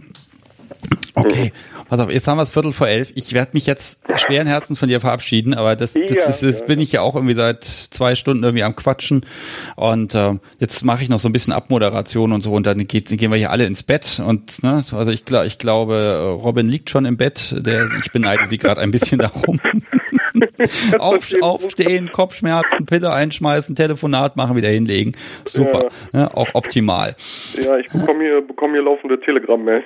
Okay, 1.15 1.51
pass 1.87 1.99
auf, 1.99 2.11
jetzt 2.11 2.27
haben 2.27 2.37
wir 2.37 2.43
es 2.43 2.49
Viertel 2.49 2.71
vor 2.71 2.87
elf. 2.87 3.11
Ich 3.15 3.33
werde 3.33 3.51
mich 3.53 3.65
jetzt 3.65 4.01
schweren 4.15 4.47
Herzens 4.47 4.79
von 4.79 4.89
dir 4.89 4.99
verabschieden, 5.01 5.53
aber 5.53 5.75
das, 5.75 5.93
das 5.93 6.01
Ja, 6.09 6.25
ist, 6.25 6.43
das 6.43 6.59
ja, 6.59 6.65
bin 6.65 6.79
ich 6.79 6.91
ja 6.91 7.01
auch 7.01 7.15
irgendwie 7.15 7.35
seit 7.35 7.63
zwei 7.63 8.15
Stunden 8.15 8.43
irgendwie 8.43 8.63
am 8.63 8.75
Quatschen. 8.75 9.25
Und 9.75 10.15
äh, 10.15 10.33
jetzt 10.59 10.83
mache 10.83 11.03
ich 11.03 11.09
noch 11.09 11.19
so 11.19 11.29
ein 11.29 11.33
bisschen 11.33 11.53
Abmoderation 11.53 12.31
und 12.31 12.41
so 12.41 12.53
und 12.53 12.65
dann 12.65 12.87
geht, 12.87 13.09
gehen 13.09 13.31
wir 13.31 13.37
hier 13.37 13.51
alle 13.51 13.65
ins 13.65 13.83
Bett. 13.83 14.21
Und 14.25 14.63
ne, 14.63 14.83
also 14.91 15.11
ich, 15.11 15.23
ich 15.45 15.57
glaube, 15.57 16.37
Robin 16.43 16.67
liegt 16.67 16.89
schon 16.89 17.05
im 17.05 17.17
Bett. 17.17 17.55
Der, 17.57 17.89
ich 17.99 18.11
beneide 18.11 18.47
sie 18.47 18.57
gerade 18.57 18.81
ein 18.81 18.91
bisschen 18.91 19.19
darum. 19.19 19.59
Auf, 20.99 21.31
aufstehen, 21.41 22.11
Kopfschmerzen, 22.11 22.85
Pille 22.85 23.11
einschmeißen, 23.11 23.75
Telefonat 23.75 24.35
machen, 24.35 24.55
wieder 24.55 24.69
hinlegen. 24.69 25.15
Super, 25.45 25.89
ne, 26.11 26.35
auch 26.35 26.47
optimal. 26.53 27.15
Ja, 27.61 27.77
ich 27.77 27.87
bekomme 27.87 28.23
hier, 28.23 28.41
bekomme 28.41 28.73
hier 28.73 28.83
laufende 28.83 29.19
Telegram-Mail 29.19 29.83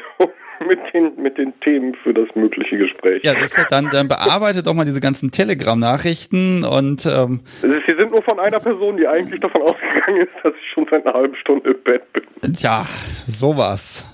mit 0.68 0.80
den, 0.94 1.22
mit 1.22 1.38
den 1.38 1.60
Themen 1.60 1.96
für 1.96 2.14
das 2.14 2.28
mögliche 2.36 2.78
Gespräch. 2.78 3.24
Ja, 3.24 3.34
das 3.34 3.58
ist 3.58 3.68
dann, 3.70 3.90
dann 3.90 4.08
bearbeite 4.08 4.64
doch 4.64 4.74
mal 4.74 4.86
diese 4.86 5.00
ganzen 5.00 5.32
Telegram-Nachrichten 5.32 6.64
und 6.64 7.06
ähm, 7.06 7.42
Sie 7.62 7.96
sind 7.98 8.12
nur 8.12 8.24
von 8.24 8.40
einer 8.40 8.60
Person, 8.60 8.98
die 8.98 9.08
eigentlich 9.08 9.40
davon 9.42 9.62
ausgegangen 9.62 10.22
ist, 10.22 10.34
dass 10.44 10.54
ich 10.60 10.72
schon 10.72 10.88
seit 10.90 11.06
einer 11.06 11.16
halben 11.16 11.36
Stunde 11.36 11.72
im 11.72 11.84
Bett 11.84 12.14
bin. 12.14 12.24
ja, 12.58 12.86
sowas. 13.26 14.14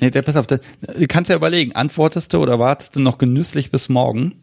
nee, 0.00 0.10
der, 0.10 0.22
pass 0.22 0.36
auf, 0.36 0.46
der, 0.46 0.60
du 0.80 1.06
kannst 1.06 1.30
ja 1.30 1.36
überlegen, 1.36 1.74
antwortest 1.74 2.32
du 2.32 2.38
oder 2.38 2.58
wartest 2.58 2.96
du 2.96 3.00
noch 3.00 3.18
genüsslich 3.18 3.70
bis 3.70 3.88
morgen? 3.88 4.34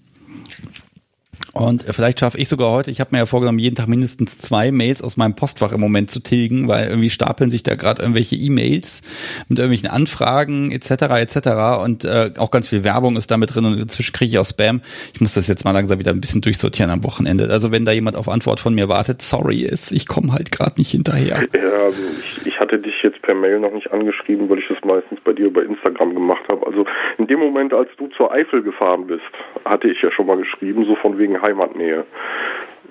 Und 1.55 1.87
äh, 1.87 1.93
vielleicht 1.93 2.19
schaffe 2.19 2.37
ich 2.37 2.49
sogar 2.49 2.69
heute, 2.69 2.91
ich 2.91 2.99
habe 2.99 3.11
mir 3.13 3.19
ja 3.19 3.25
vorgenommen, 3.25 3.59
jeden 3.59 3.77
Tag 3.77 3.87
mindestens 3.87 4.37
zwei 4.37 4.73
Mails 4.73 5.01
aus 5.01 5.15
meinem 5.15 5.35
Postfach 5.35 5.71
im 5.71 5.79
Moment 5.79 6.11
zu 6.11 6.19
tilgen, 6.19 6.67
weil 6.67 6.89
irgendwie 6.89 7.09
stapeln 7.09 7.49
sich 7.49 7.63
da 7.63 7.75
gerade 7.75 8.01
irgendwelche 8.01 8.35
E-Mails 8.35 9.01
mit 9.47 9.57
irgendwelchen 9.57 9.89
Anfragen 9.89 10.71
etc. 10.71 10.91
etc. 10.91 11.81
Und 11.81 12.03
äh, 12.03 12.31
auch 12.37 12.51
ganz 12.51 12.67
viel 12.67 12.83
Werbung 12.83 13.15
ist 13.15 13.31
damit 13.31 13.55
drin 13.55 13.63
und 13.63 13.79
inzwischen 13.79 14.11
kriege 14.11 14.31
ich 14.31 14.37
auch 14.37 14.45
Spam. 14.45 14.81
Ich 15.13 15.21
muss 15.21 15.33
das 15.33 15.47
jetzt 15.47 15.63
mal 15.63 15.71
langsam 15.71 15.97
wieder 15.97 16.11
ein 16.11 16.19
bisschen 16.19 16.41
durchsortieren 16.41 16.91
am 16.91 17.05
Wochenende. 17.05 17.49
Also 17.49 17.71
wenn 17.71 17.85
da 17.85 17.93
jemand 17.93 18.17
auf 18.17 18.27
Antwort 18.27 18.59
von 18.59 18.75
mir 18.75 18.89
wartet, 18.89 19.21
sorry, 19.21 19.61
ist, 19.61 19.93
ich 19.93 20.07
komme 20.07 20.33
halt 20.33 20.51
gerade 20.51 20.73
nicht 20.77 20.91
hinterher. 20.91 21.47
Ja, 21.53 21.85
also 21.85 22.01
ich, 22.19 22.47
ich 22.47 22.59
hatte 22.59 22.79
dich 22.79 23.01
jetzt 23.01 23.21
per 23.21 23.33
Mail 23.33 23.61
noch 23.61 23.71
nicht 23.71 23.93
angeschrieben, 23.93 24.49
weil 24.49 24.59
ich 24.59 24.67
das 24.67 24.83
meistens 24.83 25.21
bei 25.21 25.31
dir 25.31 25.45
über 25.45 25.63
Instagram 25.63 26.15
gemacht 26.15 26.43
habe. 26.51 26.67
Also 26.67 26.85
in 27.17 27.27
dem 27.27 27.39
Moment, 27.39 27.73
als 27.73 27.87
du 27.95 28.07
zur 28.07 28.33
Eifel 28.33 28.61
gefahren 28.61 29.07
bist, 29.07 29.23
hatte 29.63 29.87
ich 29.87 30.01
ja 30.01 30.11
schon 30.11 30.25
mal 30.25 30.35
geschrieben, 30.35 30.83
so 30.85 30.95
von 30.97 31.17
wegen 31.17 31.44
Heimatnähe. 31.45 32.05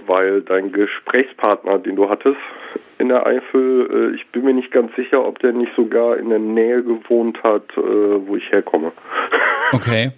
Weil 0.07 0.43
dein 0.43 0.71
Gesprächspartner, 0.73 1.79
den 1.79 1.97
du 1.97 2.09
hattest 2.11 2.37
in 2.99 3.09
der 3.09 3.27
Eifel, 3.27 4.11
äh, 4.13 4.15
ich 4.15 4.27
bin 4.29 4.45
mir 4.45 4.53
nicht 4.55 4.71
ganz 4.71 4.95
sicher, 4.97 5.25
ob 5.27 5.39
der 5.39 5.53
nicht 5.53 5.73
sogar 5.75 6.19
in 6.19 6.29
der 6.29 6.39
Nähe 6.39 6.83
gewohnt 6.83 7.43
hat, 7.43 7.65
äh, 7.77 7.81
wo 7.81 8.37
ich 8.37 8.51
herkomme. 8.51 8.93
Okay. 9.73 10.11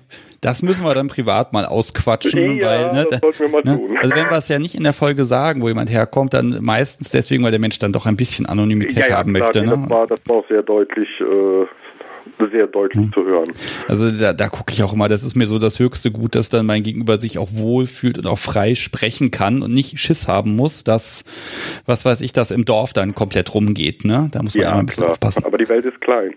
Das 0.42 0.60
müssen 0.62 0.84
wir 0.84 0.92
dann 0.94 1.08
privat 1.08 1.52
mal 1.54 1.64
ausquatschen, 1.64 2.56
Ja, 2.58 2.66
weil, 2.66 2.92
ne, 2.92 3.04
tun. 3.08 3.96
also 3.98 4.14
wenn 4.14 4.26
wir 4.28 4.36
es 4.36 4.48
ja 4.48 4.58
nicht 4.58 4.74
in 4.74 4.84
der 4.84 4.92
Folge 4.92 5.24
sagen, 5.24 5.62
wo 5.62 5.68
jemand 5.68 5.90
herkommt, 5.90 6.34
dann 6.34 6.58
meistens 6.60 7.10
deswegen, 7.10 7.42
weil 7.42 7.52
der 7.52 7.60
Mensch 7.60 7.78
dann 7.78 7.92
doch 7.92 8.04
ein 8.04 8.16
bisschen 8.18 8.44
Anonymität 8.44 9.10
haben 9.10 9.32
klar, 9.32 9.44
möchte. 9.44 9.60
nee, 9.60 9.66
Ne? 9.66 9.78
das, 9.80 9.90
war, 9.90 10.06
das 10.06 10.20
war 10.26 10.36
auch 10.36 10.48
sehr 10.48 10.62
deutlich, 10.62 11.08
äh, 11.20 11.66
sehr 12.52 12.66
deutlich 12.66 13.04
Hm. 13.04 13.12
zu 13.12 13.24
hören. 13.24 13.46
Also 13.88 14.10
da, 14.10 14.32
da 14.32 14.48
gucke 14.48 14.72
ich 14.72 14.82
auch 14.82 14.92
immer, 14.92 15.08
das 15.08 15.22
ist 15.22 15.34
mir 15.36 15.46
so 15.46 15.58
das 15.58 15.78
höchste 15.78 16.10
Gut, 16.10 16.34
dass 16.34 16.48
dann 16.48 16.66
mein 16.66 16.82
Gegenüber 16.82 17.18
sich 17.20 17.38
auch 17.38 17.48
wohlfühlt 17.52 18.18
und 18.18 18.26
auch 18.26 18.38
frei 18.38 18.74
sprechen 18.74 19.30
kann 19.30 19.62
und 19.62 19.72
nicht 19.72 19.98
Schiss 19.98 20.28
haben 20.28 20.56
muss, 20.56 20.84
dass, 20.84 21.24
was 21.86 22.04
weiß 22.04 22.20
ich, 22.20 22.32
das 22.32 22.50
im 22.50 22.64
Dorf 22.64 22.92
dann 22.92 23.14
komplett 23.14 23.54
rumgeht. 23.54 24.04
Ne? 24.04 24.28
Da 24.32 24.42
muss 24.42 24.54
man 24.54 24.64
immer 24.66 24.76
ein 24.76 24.86
bisschen 24.86 25.04
aufpassen. 25.04 25.44
aber 25.44 25.58
die 25.58 25.68
Welt 25.68 25.86
ist 25.86 26.00
klein. 26.00 26.34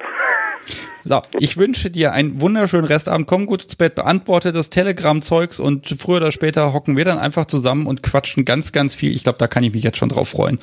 So, 1.02 1.22
ich 1.40 1.58
wünsche 1.58 1.90
dir 1.90 2.12
einen 2.12 2.42
wunderschönen 2.42 2.86
Restabend. 2.86 3.26
Komm 3.28 3.46
gut 3.46 3.64
ins 3.64 3.76
Bett, 3.76 3.96
beantworte 3.96 4.52
das 4.52 4.70
Telegram-Zeugs 4.70 5.60
und 5.60 5.96
früher 5.98 6.18
oder 6.18 6.32
später 6.32 6.74
hocken 6.74 6.98
wir 6.98 7.06
dann 7.06 7.18
einfach 7.18 7.46
zusammen 7.46 7.88
und 7.88 8.04
quatschen 8.04 8.44
ganz, 8.46 8.72
ganz 8.74 8.96
viel. 8.96 9.16
Ich 9.16 9.24
glaube, 9.24 9.38
da 9.38 9.48
kann 9.48 9.64
ich 9.64 9.74
mich 9.74 9.84
jetzt 9.84 9.98
schon 9.98 10.10
drauf 10.10 10.30
freuen. 10.30 10.60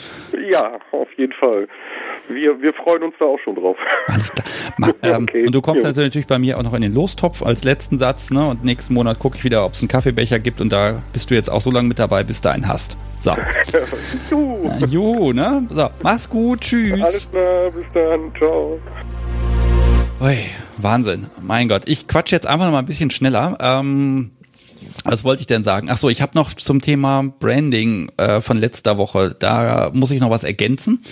Ja, 0.50 0.78
auf 0.92 1.08
jeden 1.16 1.32
Fall. 1.32 1.66
Wir, 2.28 2.60
wir 2.60 2.72
freuen 2.74 3.04
uns 3.04 3.14
da 3.18 3.24
auch 3.26 3.38
schon 3.44 3.54
drauf. 3.54 3.76
Alles 4.08 4.32
klar. 4.32 4.46
Ma, 4.78 4.88
ähm, 5.02 5.22
Okay. 5.24 5.46
Und 5.46 5.54
du 5.54 5.60
kommst 5.60 5.82
Jo. 5.84 5.90
natürlich 5.92 6.26
bei 6.26 6.38
mir 6.38 6.58
auch 6.58 6.62
noch 6.62 6.74
in 6.74 6.82
den 6.82 6.92
Lostopf 6.92 7.42
als 7.42 7.64
letzten 7.64 7.98
Satz, 7.98 8.30
ne? 8.30 8.46
Und 8.48 8.64
nächsten 8.64 8.94
Monat 8.94 9.18
gucke 9.18 9.36
ich 9.36 9.44
wieder, 9.44 9.64
ob 9.64 9.72
es 9.72 9.80
einen 9.80 9.88
Kaffeebecher 9.88 10.38
gibt 10.38 10.60
und 10.60 10.72
da 10.72 11.02
bist 11.12 11.30
du 11.30 11.34
jetzt 11.34 11.50
auch 11.50 11.60
so 11.60 11.70
lange 11.70 11.88
mit 11.88 11.98
dabei, 11.98 12.24
bis 12.24 12.40
du 12.40 12.50
einen 12.50 12.66
hast. 12.68 12.96
So. 13.22 13.34
Juhu, 14.86 15.32
ne? 15.32 15.66
So, 15.70 15.88
mach's 16.02 16.28
gut, 16.28 16.60
tschüss. 16.60 17.00
alles 17.02 17.30
klar, 17.30 17.70
bis 17.70 17.84
dann, 17.94 18.32
ciao. 18.36 18.78
Ui, 20.20 20.36
Wahnsinn. 20.78 21.26
Mein 21.42 21.68
Gott. 21.68 21.82
Ich 21.86 22.06
quatsche 22.08 22.34
jetzt 22.34 22.46
einfach 22.46 22.66
noch 22.66 22.72
mal 22.72 22.78
ein 22.80 22.86
bisschen 22.86 23.10
schneller. 23.10 23.56
Ähm, 23.60 24.30
was 25.04 25.24
wollte 25.24 25.40
ich 25.40 25.46
denn 25.46 25.64
sagen? 25.64 25.88
Ach 25.90 25.96
so, 25.96 26.08
ich 26.08 26.22
habe 26.22 26.32
noch 26.34 26.54
zum 26.54 26.80
Thema 26.80 27.22
Branding 27.38 28.10
äh, 28.16 28.40
von 28.40 28.58
letzter 28.58 28.98
Woche. 28.98 29.34
Da 29.38 29.90
muss 29.92 30.10
ich 30.10 30.20
noch 30.20 30.30
was 30.30 30.44
ergänzen. 30.44 31.02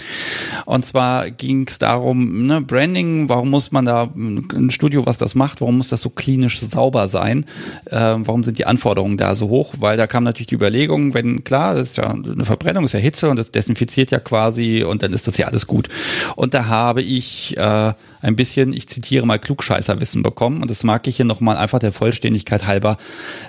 Und 0.65 0.85
zwar 0.87 1.31
ging 1.31 1.67
es 1.69 1.79
darum, 1.79 2.47
ne, 2.47 2.61
Branding, 2.61 3.29
warum 3.29 3.51
muss 3.51 3.73
man 3.73 3.85
da 3.85 4.11
ein 4.15 4.71
Studio, 4.71 5.07
was 5.07 5.19
das 5.19 5.35
macht, 5.35 5.61
warum 5.61 5.79
muss 5.79 5.89
das 5.89 6.03
so 6.03 6.11
klinisch 6.11 6.61
sauber 6.61 7.09
sein? 7.09 7.47
Äh, 7.87 7.97
warum 7.97 8.45
sind 8.45 8.59
die 8.59 8.67
Anforderungen 8.67 9.17
da 9.17 9.35
so 9.35 9.49
hoch? 9.49 9.75
Weil 9.79 9.97
da 9.97 10.07
kam 10.07 10.25
natürlich 10.25 10.49
die 10.49 10.57
Überlegung, 10.57 11.15
wenn 11.15 11.45
klar, 11.45 11.75
das 11.75 11.91
ist 11.91 11.97
ja 11.97 12.11
eine 12.11 12.45
Verbrennung, 12.45 12.85
ist 12.85 12.93
ja 12.93 13.01
Hitze 13.01 13.29
und 13.29 13.39
das 13.39 13.53
desinfiziert 13.53 14.11
ja 14.11 14.21
quasi 14.21 14.85
und 14.85 15.03
dann 15.03 15.13
ist 15.13 15.27
das 15.27 15.37
ja 15.37 15.47
alles 15.47 15.67
gut. 15.67 15.89
Und 16.37 16.55
da 16.55 16.67
habe 16.67 17.03
ich 17.03 17.57
äh, 17.57 17.93
ein 18.25 18.37
bisschen, 18.37 18.73
ich 18.73 18.89
zitiere 18.89 19.27
mal 19.27 19.39
Klugscheißerwissen 19.39 20.23
bekommen 20.23 20.63
und 20.63 20.71
das 20.71 20.83
mag 20.83 21.07
ich 21.07 21.17
hier 21.17 21.25
nochmal 21.25 21.57
einfach 21.57 21.79
der 21.79 21.93
Vollständigkeit 21.93 22.67
halber 22.67 22.97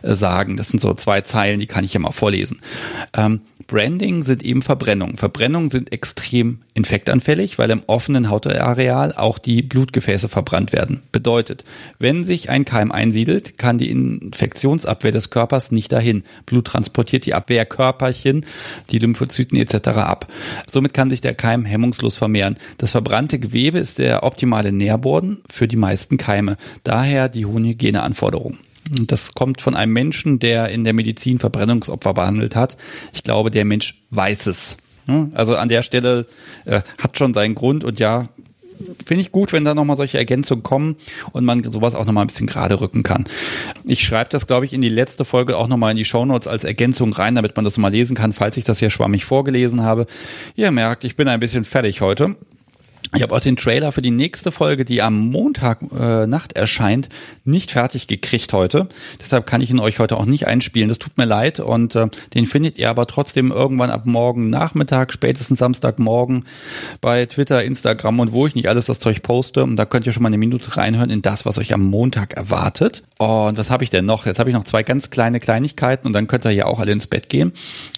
äh, 0.03 0.13
sagen. 0.13 0.57
Das 0.57 0.69
sind 0.69 0.81
so 0.81 0.93
zwei 0.93 1.21
Zeilen, 1.21 1.59
die 1.59 1.67
kann 1.67 1.83
ich 1.83 1.93
ja 1.93 1.99
mal 1.99 2.11
vorlesen. 2.11 2.61
Ähm, 3.15 3.41
Branding 3.67 4.21
sind 4.21 4.43
eben 4.43 4.61
Verbrennungen. 4.61 5.17
Verbrennungen 5.17 5.69
sind 5.69 5.91
extrem 5.91 6.59
infektanfällig, 6.75 7.57
weil 7.57 7.71
im 7.71 7.81
offenen 7.87 8.29
Hautareal 8.29 9.13
auch 9.13 9.39
die 9.39 9.63
Blutgefäße 9.63 10.29
verbrannt 10.29 10.71
werden. 10.71 11.01
Bedeutet, 11.11 11.63
wenn 11.97 12.25
sich 12.25 12.49
ein 12.49 12.65
Keim 12.65 12.91
einsiedelt, 12.91 13.57
kann 13.57 13.79
die 13.79 13.89
Infektionsabwehr 13.89 15.11
des 15.11 15.31
Körpers 15.31 15.71
nicht 15.71 15.91
dahin. 15.91 16.23
Blut 16.45 16.67
transportiert 16.67 17.25
die 17.25 17.33
Abwehrkörperchen, 17.33 18.45
die 18.91 18.99
Lymphozyten 18.99 19.57
etc. 19.57 19.87
ab. 19.89 20.31
Somit 20.69 20.93
kann 20.93 21.09
sich 21.09 21.21
der 21.21 21.33
Keim 21.33 21.65
hemmungslos 21.65 22.17
vermehren. 22.17 22.55
Das 22.77 22.91
verbrannte 22.91 23.39
Gewebe 23.39 23.79
ist 23.79 23.97
der 23.97 24.23
optimale 24.23 24.71
Nährboden 24.71 25.41
für 25.49 25.67
die 25.67 25.75
meisten 25.75 26.17
Keime. 26.17 26.57
Daher 26.83 27.29
die 27.29 27.45
hohen 27.45 27.65
Hygieneanforderungen. 27.65 28.59
Das 28.89 29.33
kommt 29.33 29.61
von 29.61 29.75
einem 29.75 29.93
Menschen, 29.93 30.39
der 30.39 30.69
in 30.69 30.83
der 30.83 30.93
Medizin 30.93 31.39
Verbrennungsopfer 31.39 32.13
behandelt 32.13 32.55
hat. 32.55 32.77
Ich 33.13 33.23
glaube, 33.23 33.51
der 33.51 33.65
Mensch 33.65 34.03
weiß 34.11 34.47
es. 34.47 34.77
Also 35.33 35.55
an 35.55 35.69
der 35.69 35.83
Stelle 35.83 36.25
äh, 36.65 36.81
hat 36.97 37.17
schon 37.17 37.33
seinen 37.35 37.53
Grund 37.53 37.83
und 37.83 37.99
ja, 37.99 38.27
finde 39.05 39.21
ich 39.21 39.31
gut, 39.31 39.53
wenn 39.53 39.63
da 39.63 39.75
nochmal 39.75 39.97
solche 39.97 40.17
Ergänzungen 40.17 40.63
kommen 40.63 40.95
und 41.31 41.45
man 41.45 41.63
sowas 41.63 41.95
auch 41.95 42.05
nochmal 42.05 42.25
ein 42.25 42.27
bisschen 42.27 42.47
gerade 42.47 42.81
rücken 42.81 43.03
kann. 43.03 43.25
Ich 43.83 44.03
schreibe 44.03 44.29
das, 44.31 44.47
glaube 44.47 44.65
ich, 44.65 44.73
in 44.73 44.81
die 44.81 44.89
letzte 44.89 45.23
Folge 45.23 45.57
auch 45.57 45.67
nochmal 45.67 45.91
in 45.91 45.97
die 45.97 46.05
Shownotes 46.05 46.47
als 46.47 46.63
Ergänzung 46.63 47.13
rein, 47.13 47.35
damit 47.35 47.55
man 47.55 47.65
das 47.65 47.77
mal 47.77 47.91
lesen 47.91 48.15
kann, 48.15 48.33
falls 48.33 48.57
ich 48.57 48.63
das 48.63 48.79
hier 48.79 48.89
schwammig 48.89 49.25
vorgelesen 49.25 49.83
habe. 49.83 50.07
Ihr 50.55 50.71
merkt, 50.71 51.03
ich 51.03 51.15
bin 51.15 51.27
ein 51.27 51.39
bisschen 51.39 51.65
fertig 51.65 52.01
heute. 52.01 52.35
Ich 53.15 53.21
habe 53.21 53.33
auch 53.33 53.39
den 53.39 53.55
Trailer 53.55 53.93
für 53.93 54.01
die 54.01 54.11
nächste 54.11 54.51
Folge, 54.51 54.83
die 54.83 55.01
am 55.01 55.17
Montag 55.17 55.79
äh, 55.97 56.27
Nacht 56.27 56.53
erscheint, 56.53 57.07
nicht 57.45 57.71
fertig 57.71 58.07
gekriegt 58.07 58.51
heute. 58.51 58.89
Deshalb 59.21 59.47
kann 59.47 59.61
ich 59.61 59.69
ihn 59.69 59.79
euch 59.79 59.99
heute 59.99 60.17
auch 60.17 60.25
nicht 60.25 60.47
einspielen. 60.47 60.89
Das 60.89 60.99
tut 60.99 61.17
mir 61.17 61.23
leid 61.23 61.61
und 61.61 61.95
äh, 61.95 62.09
den 62.33 62.45
findet 62.45 62.77
ihr 62.77 62.89
aber 62.89 63.07
trotzdem 63.07 63.51
irgendwann 63.51 63.89
ab 63.89 64.05
morgen 64.05 64.49
Nachmittag, 64.49 65.13
spätestens 65.13 65.59
Samstagmorgen 65.59 66.43
bei 66.99 67.25
Twitter, 67.25 67.63
Instagram 67.63 68.19
und 68.19 68.33
wo 68.33 68.47
ich 68.47 68.55
nicht 68.55 68.67
alles 68.67 68.85
das 68.85 68.99
Zeug 68.99 69.23
poste. 69.23 69.63
Und 69.63 69.77
da 69.77 69.85
könnt 69.85 70.05
ihr 70.05 70.11
schon 70.11 70.23
mal 70.23 70.27
eine 70.27 70.37
Minute 70.37 70.75
reinhören 70.75 71.09
in 71.09 71.21
das, 71.21 71.45
was 71.45 71.57
euch 71.57 71.73
am 71.73 71.85
Montag 71.85 72.33
erwartet. 72.33 73.03
Und 73.17 73.57
was 73.57 73.71
habe 73.71 73.85
ich 73.85 73.89
denn 73.89 74.05
noch? 74.05 74.25
Jetzt 74.25 74.39
habe 74.39 74.49
ich 74.49 74.55
noch 74.55 74.65
zwei 74.65 74.83
ganz 74.83 75.09
kleine 75.09 75.39
Kleinigkeiten 75.39 76.05
und 76.05 76.11
dann 76.11 76.27
könnt 76.27 76.43
ihr 76.43 76.51
ja 76.51 76.65
auch 76.65 76.79
alle 76.79 76.91
ins 76.91 77.07
Bett 77.07 77.29
gehen. 77.29 77.53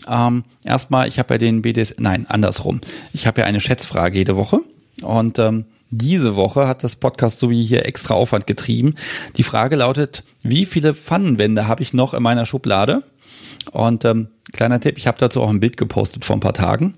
Ähm, 0.08 0.44
erstmal, 0.64 1.08
ich 1.08 1.18
habe 1.18 1.34
ja 1.34 1.38
den 1.40 1.64
BDS, 1.64 1.96
nein, 1.98 2.28
andersrum. 2.30 2.82
Ich 3.14 3.26
habe 3.26 3.42
ja 3.42 3.48
eine 3.48 3.60
Schätzfrage 3.60 4.20
jede 4.20 4.36
Woche. 4.36 4.62
Und 5.02 5.40
ähm, 5.40 5.66
diese 5.90 6.36
Woche 6.36 6.68
hat 6.68 6.84
das 6.84 6.96
Podcast 6.96 7.40
so 7.40 7.50
wie 7.50 7.64
hier 7.64 7.86
extra 7.86 8.14
Aufwand 8.14 8.48
getrieben. 8.48 8.96
Die 9.38 9.44
Frage 9.44 9.76
lautet, 9.78 10.24
wie 10.44 10.66
viele 10.66 10.94
Pfannenwände 10.94 11.68
habe 11.68 11.82
ich 11.82 11.94
noch 11.94 12.14
in 12.14 12.24
meiner 12.24 12.46
Schublade? 12.46 13.04
Und 13.72 14.06
ähm, 14.06 14.28
kleiner 14.52 14.80
Tipp, 14.80 14.98
ich 14.98 15.08
habe 15.08 15.20
dazu 15.20 15.42
auch 15.42 15.50
ein 15.50 15.60
Bild 15.60 15.78
gepostet 15.78 16.26
vor 16.26 16.36
ein 16.36 16.42
paar 16.42 16.54
Tagen. 16.54 16.96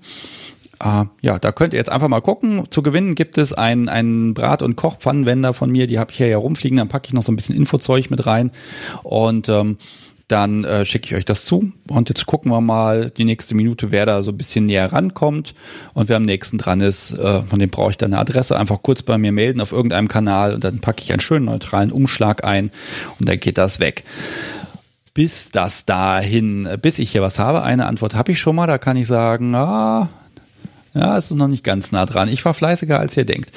Äh, 0.82 1.04
ja, 1.20 1.38
da 1.38 1.52
könnt 1.52 1.72
ihr 1.72 1.78
jetzt 1.78 1.90
einfach 1.90 2.08
mal 2.08 2.20
gucken. 2.20 2.64
Zu 2.70 2.82
gewinnen 2.82 3.14
gibt 3.14 3.38
es 3.38 3.52
einen, 3.52 3.88
einen 3.88 4.34
Brat- 4.34 4.62
und 4.62 4.76
Kochpfannenwender 4.76 5.52
von 5.52 5.70
mir, 5.70 5.86
die 5.86 5.98
habe 5.98 6.12
ich 6.12 6.18
hier 6.18 6.28
ja 6.28 6.38
rumfliegen. 6.38 6.78
Dann 6.78 6.88
packe 6.88 7.08
ich 7.08 7.12
noch 7.12 7.22
so 7.22 7.32
ein 7.32 7.36
bisschen 7.36 7.56
Infozeug 7.56 8.10
mit 8.10 8.26
rein. 8.26 8.50
Und 9.02 9.48
ähm, 9.48 9.78
dann 10.30 10.64
äh, 10.64 10.84
schicke 10.84 11.06
ich 11.06 11.14
euch 11.14 11.24
das 11.24 11.44
zu. 11.44 11.72
Und 11.88 12.08
jetzt 12.08 12.26
gucken 12.26 12.52
wir 12.52 12.60
mal 12.60 13.10
die 13.10 13.24
nächste 13.24 13.54
Minute, 13.54 13.90
wer 13.90 14.06
da 14.06 14.22
so 14.22 14.30
ein 14.30 14.36
bisschen 14.38 14.66
näher 14.66 14.92
rankommt 14.92 15.54
und 15.94 16.08
wer 16.08 16.16
am 16.16 16.24
nächsten 16.24 16.58
dran 16.58 16.80
ist. 16.80 17.12
Äh, 17.18 17.42
von 17.42 17.58
dem 17.58 17.70
brauche 17.70 17.90
ich 17.90 17.96
dann 17.96 18.12
eine 18.12 18.20
Adresse. 18.20 18.58
Einfach 18.58 18.82
kurz 18.82 19.02
bei 19.02 19.18
mir 19.18 19.32
melden 19.32 19.60
auf 19.60 19.72
irgendeinem 19.72 20.08
Kanal 20.08 20.54
und 20.54 20.64
dann 20.64 20.80
packe 20.80 21.02
ich 21.02 21.12
einen 21.12 21.20
schönen 21.20 21.46
neutralen 21.46 21.92
Umschlag 21.92 22.44
ein 22.44 22.70
und 23.18 23.28
dann 23.28 23.40
geht 23.40 23.58
das 23.58 23.80
weg. 23.80 24.04
Bis 25.14 25.50
das 25.50 25.84
dahin, 25.84 26.68
bis 26.80 26.98
ich 26.98 27.10
hier 27.10 27.22
was 27.22 27.38
habe, 27.38 27.62
eine 27.62 27.86
Antwort 27.86 28.14
habe 28.14 28.32
ich 28.32 28.38
schon 28.38 28.54
mal, 28.54 28.68
da 28.68 28.78
kann 28.78 28.96
ich 28.96 29.08
sagen, 29.08 29.54
ah, 29.56 30.08
ja, 30.94 31.16
es 31.16 31.30
ist 31.30 31.36
noch 31.36 31.48
nicht 31.48 31.64
ganz 31.64 31.92
nah 31.92 32.06
dran. 32.06 32.28
Ich 32.28 32.44
war 32.44 32.54
fleißiger, 32.54 32.98
als 32.98 33.16
ihr 33.16 33.24
denkt. 33.24 33.52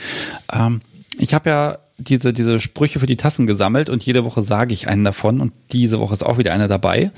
Ähm, 0.52 0.82
ich 1.18 1.34
habe 1.34 1.50
ja 1.50 1.78
diese, 2.04 2.34
diese 2.34 2.60
Sprüche 2.60 3.00
für 3.00 3.06
die 3.06 3.18
Tassen 3.18 3.48
gesammelt 3.48 3.90
und 3.90 4.04
jede 4.04 4.26
Woche 4.26 4.42
sage 4.42 4.74
ich 4.74 4.88
einen 4.88 5.04
davon 5.04 5.40
und 5.42 5.54
diese 5.72 6.00
Woche 6.00 6.14
ist 6.14 6.24
auch 6.24 6.38
wieder 6.38 6.54
einer 6.54 6.68
dabei. 6.68 7.12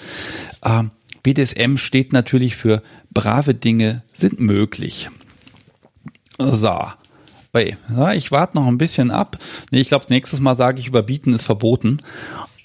Ähm, 0.64 0.91
BDSM 1.24 1.78
steht 1.78 2.14
natürlich 2.14 2.56
für 2.56 2.84
brave 3.12 3.56
Dinge 3.56 4.03
sind 4.14 4.40
möglich. 4.40 5.10
So. 6.38 6.80
Hey, 7.53 7.78
ja, 7.90 8.14
ich 8.14 8.32
warte 8.32 8.57
noch 8.57 8.68
ein 8.68 8.78
bisschen 8.78 9.12
ab. 9.12 9.40
Nee, 9.72 9.80
ich 9.80 9.88
glaube, 9.88 10.06
nächstes 10.10 10.41
Mal 10.41 10.57
sage 10.57 10.80
ich, 10.80 10.88
überbieten 10.88 11.34
ist 11.34 11.45
verboten. 11.45 11.99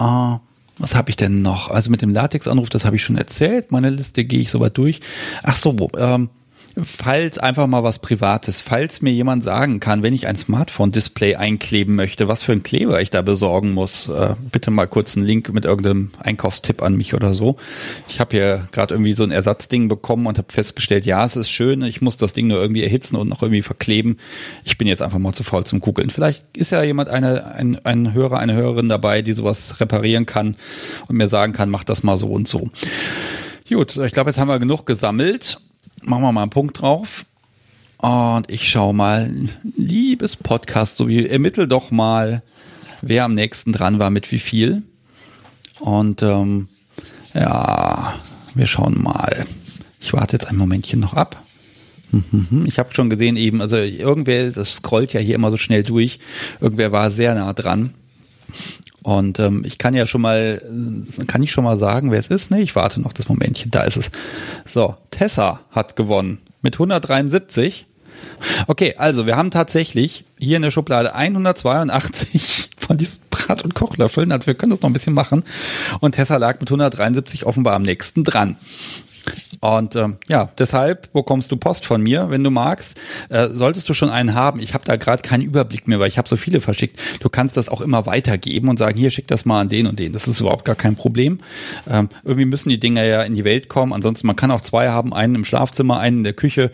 Äh, 0.01 0.37
was 0.79 0.95
habe 0.95 1.11
ich 1.11 1.17
denn 1.17 1.43
noch? 1.43 1.71
Also 1.71 1.91
mit 1.91 2.03
dem 2.03 2.11
Latex-Anruf, 2.11 2.71
das 2.71 2.85
habe 2.85 2.97
ich 2.97 3.05
schon 3.05 3.17
erzählt. 3.17 3.71
Meine 3.71 3.91
Liste 3.91 4.25
gehe 4.25 4.41
ich 4.41 4.51
soweit 4.51 4.77
durch. 4.77 5.01
Ach 5.43 5.57
so, 5.57 5.77
ähm, 5.97 6.31
falls 6.77 7.39
einfach 7.39 7.67
mal 7.67 7.83
was 7.83 7.99
Privates, 7.99 8.61
falls 8.61 9.03
mir 9.03 9.13
jemand 9.13 9.45
sagen 9.45 9.81
kann, 9.81 10.03
wenn 10.03 10.15
ich 10.15 10.27
ein 10.27 10.37
Smartphone-Display 10.37 11.37
einkleben 11.37 11.97
möchte, 11.97 12.29
was 12.29 12.45
für 12.45 12.53
ein 12.53 12.63
Kleber 12.63 13.01
ich 13.01 13.11
da 13.11 13.23
besorgen 13.23 13.73
muss, 13.73 14.09
äh, 14.09 14.35
bitte 14.53 14.71
mal 14.71 14.87
kurz 14.87 15.17
einen 15.17 15.27
Link 15.27 15.53
mit 15.53 15.65
irgendeinem 15.65 16.11
Einkaufstipp 16.19 16.83
an 16.83 16.97
mich 16.97 17.15
oder 17.15 17.35
so. 17.35 17.57
Ich 18.09 18.21
habe 18.21 18.37
hier 18.37 18.69
gerade 18.73 18.95
irgendwie 18.95 19.15
so 19.15 19.25
ein 19.25 19.31
Ersatzding 19.31 19.89
bekommen 19.89 20.27
und 20.27 20.39
habe 20.39 20.53
festgestellt, 20.53 21.07
ja, 21.07 21.25
es 21.25 21.37
ist 21.37 21.51
schön, 21.51 21.83
ich 21.83 22.01
muss 22.01 22.17
das 22.17 22.33
Ding 22.33 22.47
nur 22.47 22.61
irgendwie 22.61 22.85
erhitzen 22.85 23.17
und 23.17 23.29
noch 23.29 23.43
irgendwie 23.43 23.63
verkleben. 23.63 24.19
Ich 24.65 24.79
bin 24.79 24.87
jetzt 24.87 25.03
einfach 25.03 25.19
mal 25.19 25.33
zu 25.33 25.45
faul 25.45 25.65
zum 25.65 25.81
Googeln. 25.81 26.11
Vielleicht 26.11 26.45
ist 26.57 26.71
ja 26.71 26.83
jemand, 26.83 27.09
eine, 27.09 27.55
ein, 27.55 27.85
ein 27.85 28.15
Hörer, 28.15 28.39
eine 28.39 28.55
Hörerin 28.55 28.89
dabei, 28.89 29.23
die 29.23 29.33
sowas 29.33 29.81
reparieren 29.81 30.27
kann 30.27 30.57
und 31.09 31.17
mir 31.17 31.29
sagen 31.29 31.53
kann, 31.53 31.71
mach 31.71 31.85
das 31.85 32.03
mal 32.03 32.19
so 32.19 32.29
und 32.29 32.49
so. 32.49 32.71
Gut, 33.69 33.97
ich 33.97 34.13
glaube, 34.13 34.31
jetzt 34.31 34.39
haben 34.39 34.49
wir 34.49 34.59
genug 34.59 34.85
gesammelt 34.87 35.59
machen 36.03 36.23
wir 36.23 36.33
mal 36.33 36.43
einen 36.43 36.51
Punkt 36.51 36.81
drauf. 36.81 37.25
Und 37.99 38.51
ich 38.51 38.69
schaue 38.71 38.95
mal, 38.95 39.31
liebes 39.77 40.37
Podcast, 40.37 40.97
so 40.97 41.09
wie 41.09 41.27
ermittel 41.27 41.69
doch 41.69 41.91
mal, 41.91 42.43
wer 43.03 43.25
am 43.25 43.35
nächsten 43.35 43.73
dran 43.73 43.99
war 43.99 44.11
mit 44.11 44.33
wie 44.33 44.39
viel. 44.39 44.83
Und 45.81 46.23
ähm, 46.23 46.69
ja, 47.35 48.15
wir 48.55 48.67
schauen 48.67 49.03
mal. 49.03 49.47
Ich 50.01 50.13
warte 50.13 50.37
jetzt 50.37 50.49
ein 50.49 50.57
Momentchen 50.57 51.01
noch 51.01 51.15
ab. 51.15 51.43
Hm, 52.11 52.25
hm, 52.31 52.47
hm. 52.51 52.67
Ich 52.67 52.79
habe 52.79 52.95
schon 52.95 53.11
gesehen 53.11 53.37
eben, 53.37 53.61
also 53.61 53.77
irgendwer, 53.77 54.51
das 54.51 54.77
scrollt 54.77 55.13
ja 55.13 55.21
hier 55.21 55.35
immer 55.35 55.51
so 55.51 55.59
schnell 55.59 55.83
durch. 55.83 56.19
Irgendwer 56.61 56.93
war 56.93 57.11
sehr 57.11 57.35
nah 57.35 57.53
dran. 57.53 57.95
Und 59.03 59.39
ähm, 59.39 59.63
ich 59.65 59.79
kann 59.79 59.95
ja 59.95 60.07
schon 60.07 60.21
mal, 60.21 60.63
kann 61.27 61.43
ich 61.43 61.53
schon 61.53 61.65
mal 61.65 61.79
sagen, 61.79 62.11
wer 62.11 62.21
es 62.21 62.29
ist? 62.29 62.51
Nee, 62.51 62.61
ich 62.61 62.77
warte 62.77 63.01
noch 63.01 63.13
das 63.13 63.29
Momentchen. 63.29 63.71
Da 63.71 63.83
ist 63.83 63.97
es. 63.97 64.11
So, 64.65 64.97
Tessa 65.11 65.61
hat 65.71 65.97
gewonnen 65.97 66.39
mit 66.61 66.75
173. 66.75 67.87
Okay, 68.67 68.95
also 68.97 69.27
wir 69.27 69.37
haben 69.37 69.51
tatsächlich 69.51 70.25
hier 70.39 70.57
in 70.57 70.63
der 70.63 70.71
Schublade 70.71 71.15
182 71.15 72.71
von 72.79 72.97
diesen 72.97 73.23
Brat- 73.31 73.63
und 73.65 73.75
Kochlöffeln. 73.75 74.33
Also 74.33 74.47
wir 74.47 74.55
können 74.55 74.71
das 74.71 74.83
noch 74.83 74.91
ein 74.91 74.95
bisschen 74.95 75.15
machen. 75.15 75.45
Und 76.01 76.13
Tessa 76.13 76.37
lag 76.37 76.61
mit 76.61 76.69
173 76.69 77.47
offenbar 77.47 77.75
am 77.75 77.83
nächsten 77.83 78.25
dran. 78.25 78.57
Und 79.61 79.95
ähm, 79.95 80.17
ja, 80.27 80.49
deshalb 80.59 81.13
bekommst 81.13 81.53
du 81.53 81.57
Post 81.57 81.85
von 81.85 82.01
mir, 82.01 82.31
wenn 82.31 82.43
du 82.43 82.51
magst. 82.51 82.99
Äh, 83.29 83.49
solltest 83.53 83.89
du 83.91 83.95
schon 83.95 84.09
einen 84.09 84.35
haben, 84.35 84.59
ich 84.59 84.73
habe 84.73 84.85
da 84.87 84.97
gerade 84.97 85.23
keinen 85.23 85.43
Überblick 85.43 85.87
mehr, 85.87 86.01
weil 86.01 86.09
ich 86.09 86.17
habe 86.17 86.29
so 86.29 86.37
viele 86.37 86.63
verschickt. 86.63 86.99
Du 87.21 87.29
kannst 87.29 87.59
das 87.59 87.69
auch 87.69 87.83
immer 87.83 88.07
weitergeben 88.07 88.71
und 88.71 88.79
sagen, 88.79 88.99
hier 88.99 89.11
schick 89.11 89.27
das 89.27 89.45
mal 89.45 89.61
an 89.61 89.69
den 89.69 89.87
und 89.87 89.99
den. 89.99 90.13
Das 90.15 90.29
ist 90.29 90.41
überhaupt 90.41 90.65
gar 90.65 90.77
kein 90.77 90.97
Problem. 90.97 91.41
Ähm, 91.87 92.09
irgendwie 92.25 92.47
müssen 92.47 92.71
die 92.71 92.81
Dinger 92.81 93.05
ja 93.05 93.23
in 93.23 93.35
die 93.35 93.45
Welt 93.45 93.69
kommen. 93.69 93.93
Ansonsten, 93.93 94.27
man 94.27 94.37
kann 94.37 94.51
auch 94.51 94.63
zwei 94.63 94.89
haben, 94.89 95.13
einen 95.13 95.35
im 95.35 95.45
Schlafzimmer, 95.45 95.99
einen 96.01 96.19
in 96.19 96.25
der 96.25 96.33
Küche. 96.33 96.71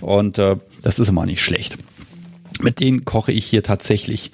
Und 0.00 0.38
äh, 0.38 0.56
das 0.80 1.00
ist 1.00 1.08
immer 1.08 1.26
nicht 1.26 1.42
schlecht. 1.42 1.76
Mit 2.60 2.78
denen 2.78 3.04
koche 3.04 3.32
ich 3.32 3.46
hier 3.46 3.64
tatsächlich. 3.64 4.30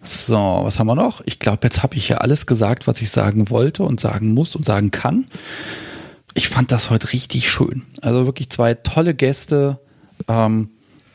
So, 0.00 0.36
was 0.36 0.78
haben 0.78 0.86
wir 0.86 0.96
noch? 0.96 1.22
Ich 1.26 1.40
glaube, 1.40 1.60
jetzt 1.64 1.82
habe 1.82 1.96
ich 1.96 2.08
ja 2.08 2.18
alles 2.18 2.46
gesagt, 2.46 2.86
was 2.86 3.02
ich 3.02 3.10
sagen 3.10 3.50
wollte 3.50 3.82
und 3.82 4.00
sagen 4.00 4.32
muss 4.32 4.54
und 4.54 4.64
sagen 4.64 4.92
kann 4.92 5.26
ich 6.34 6.48
fand 6.48 6.72
das 6.72 6.90
heute 6.90 7.12
richtig 7.12 7.50
schön. 7.50 7.82
Also 8.00 8.26
wirklich 8.26 8.50
zwei 8.50 8.74
tolle 8.74 9.14
Gäste, 9.14 9.78
ähm, 10.28 10.70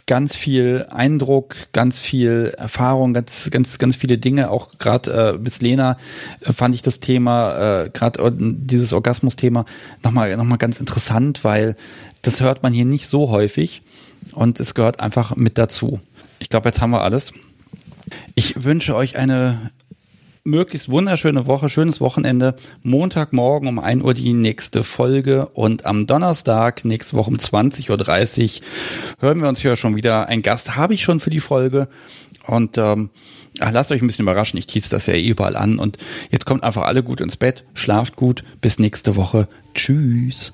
ganz 0.05 0.35
viel 0.35 0.85
Eindruck, 0.89 1.55
ganz 1.73 1.99
viel 1.99 2.53
Erfahrung, 2.57 3.13
ganz 3.13 3.49
ganz 3.51 3.77
ganz 3.77 3.95
viele 3.95 4.17
Dinge. 4.17 4.49
Auch 4.49 4.77
gerade 4.77 5.33
äh, 5.35 5.37
bis 5.37 5.61
Lena 5.61 5.97
äh, 6.41 6.53
fand 6.53 6.75
ich 6.75 6.81
das 6.81 6.99
Thema, 6.99 7.83
äh, 7.83 7.89
gerade 7.89 8.23
äh, 8.23 8.31
dieses 8.33 8.93
Orgasmus-Thema 8.93 9.65
nochmal 10.03 10.35
noch 10.37 10.43
mal 10.43 10.57
ganz 10.57 10.79
interessant, 10.79 11.43
weil 11.43 11.75
das 12.21 12.41
hört 12.41 12.63
man 12.63 12.73
hier 12.73 12.85
nicht 12.85 13.07
so 13.07 13.29
häufig 13.29 13.83
und 14.33 14.59
es 14.59 14.73
gehört 14.73 14.99
einfach 14.99 15.35
mit 15.35 15.57
dazu. 15.57 15.99
Ich 16.39 16.49
glaube, 16.49 16.69
jetzt 16.69 16.81
haben 16.81 16.91
wir 16.91 17.01
alles. 17.01 17.33
Ich 18.35 18.63
wünsche 18.63 18.95
euch 18.95 19.17
eine 19.17 19.71
möglichst 20.47 20.89
wunderschöne 20.89 21.45
Woche, 21.45 21.69
schönes 21.69 22.01
Wochenende. 22.01 22.55
Montagmorgen 22.81 23.67
um 23.67 23.79
1 23.79 24.03
Uhr 24.03 24.13
die 24.13 24.33
nächste 24.33 24.83
Folge 24.83 25.49
und 25.49 25.85
am 25.85 26.07
Donnerstag, 26.07 26.85
nächste 26.85 27.17
Woche 27.17 27.29
um 27.29 27.37
20.30 27.37 28.61
Uhr, 28.61 28.65
hören 29.19 29.41
wir 29.41 29.49
uns 29.49 29.59
hier 29.59 29.75
schon 29.75 29.95
wieder. 29.95 30.27
Ein 30.29 30.41
Gast 30.41 30.75
habe 30.75 30.93
ich 30.93 31.03
schon 31.03 31.19
für 31.19 31.29
die 31.29 31.41
Folge 31.41 31.89
und 32.47 32.77
ähm, 32.77 33.09
ach, 33.59 33.71
lasst 33.71 33.91
euch 33.91 34.01
ein 34.01 34.07
bisschen 34.07 34.23
überraschen. 34.23 34.57
Ich 34.57 34.67
tease 34.67 34.89
das 34.89 35.05
ja 35.05 35.13
eh 35.13 35.27
überall 35.27 35.57
an 35.57 35.77
und 35.77 35.97
jetzt 36.31 36.45
kommt 36.45 36.63
einfach 36.63 36.83
alle 36.83 37.03
gut 37.03 37.21
ins 37.21 37.37
Bett, 37.37 37.65
schlaft 37.73 38.15
gut, 38.15 38.43
bis 38.61 38.79
nächste 38.79 39.15
Woche. 39.15 39.47
Tschüss. 39.73 40.53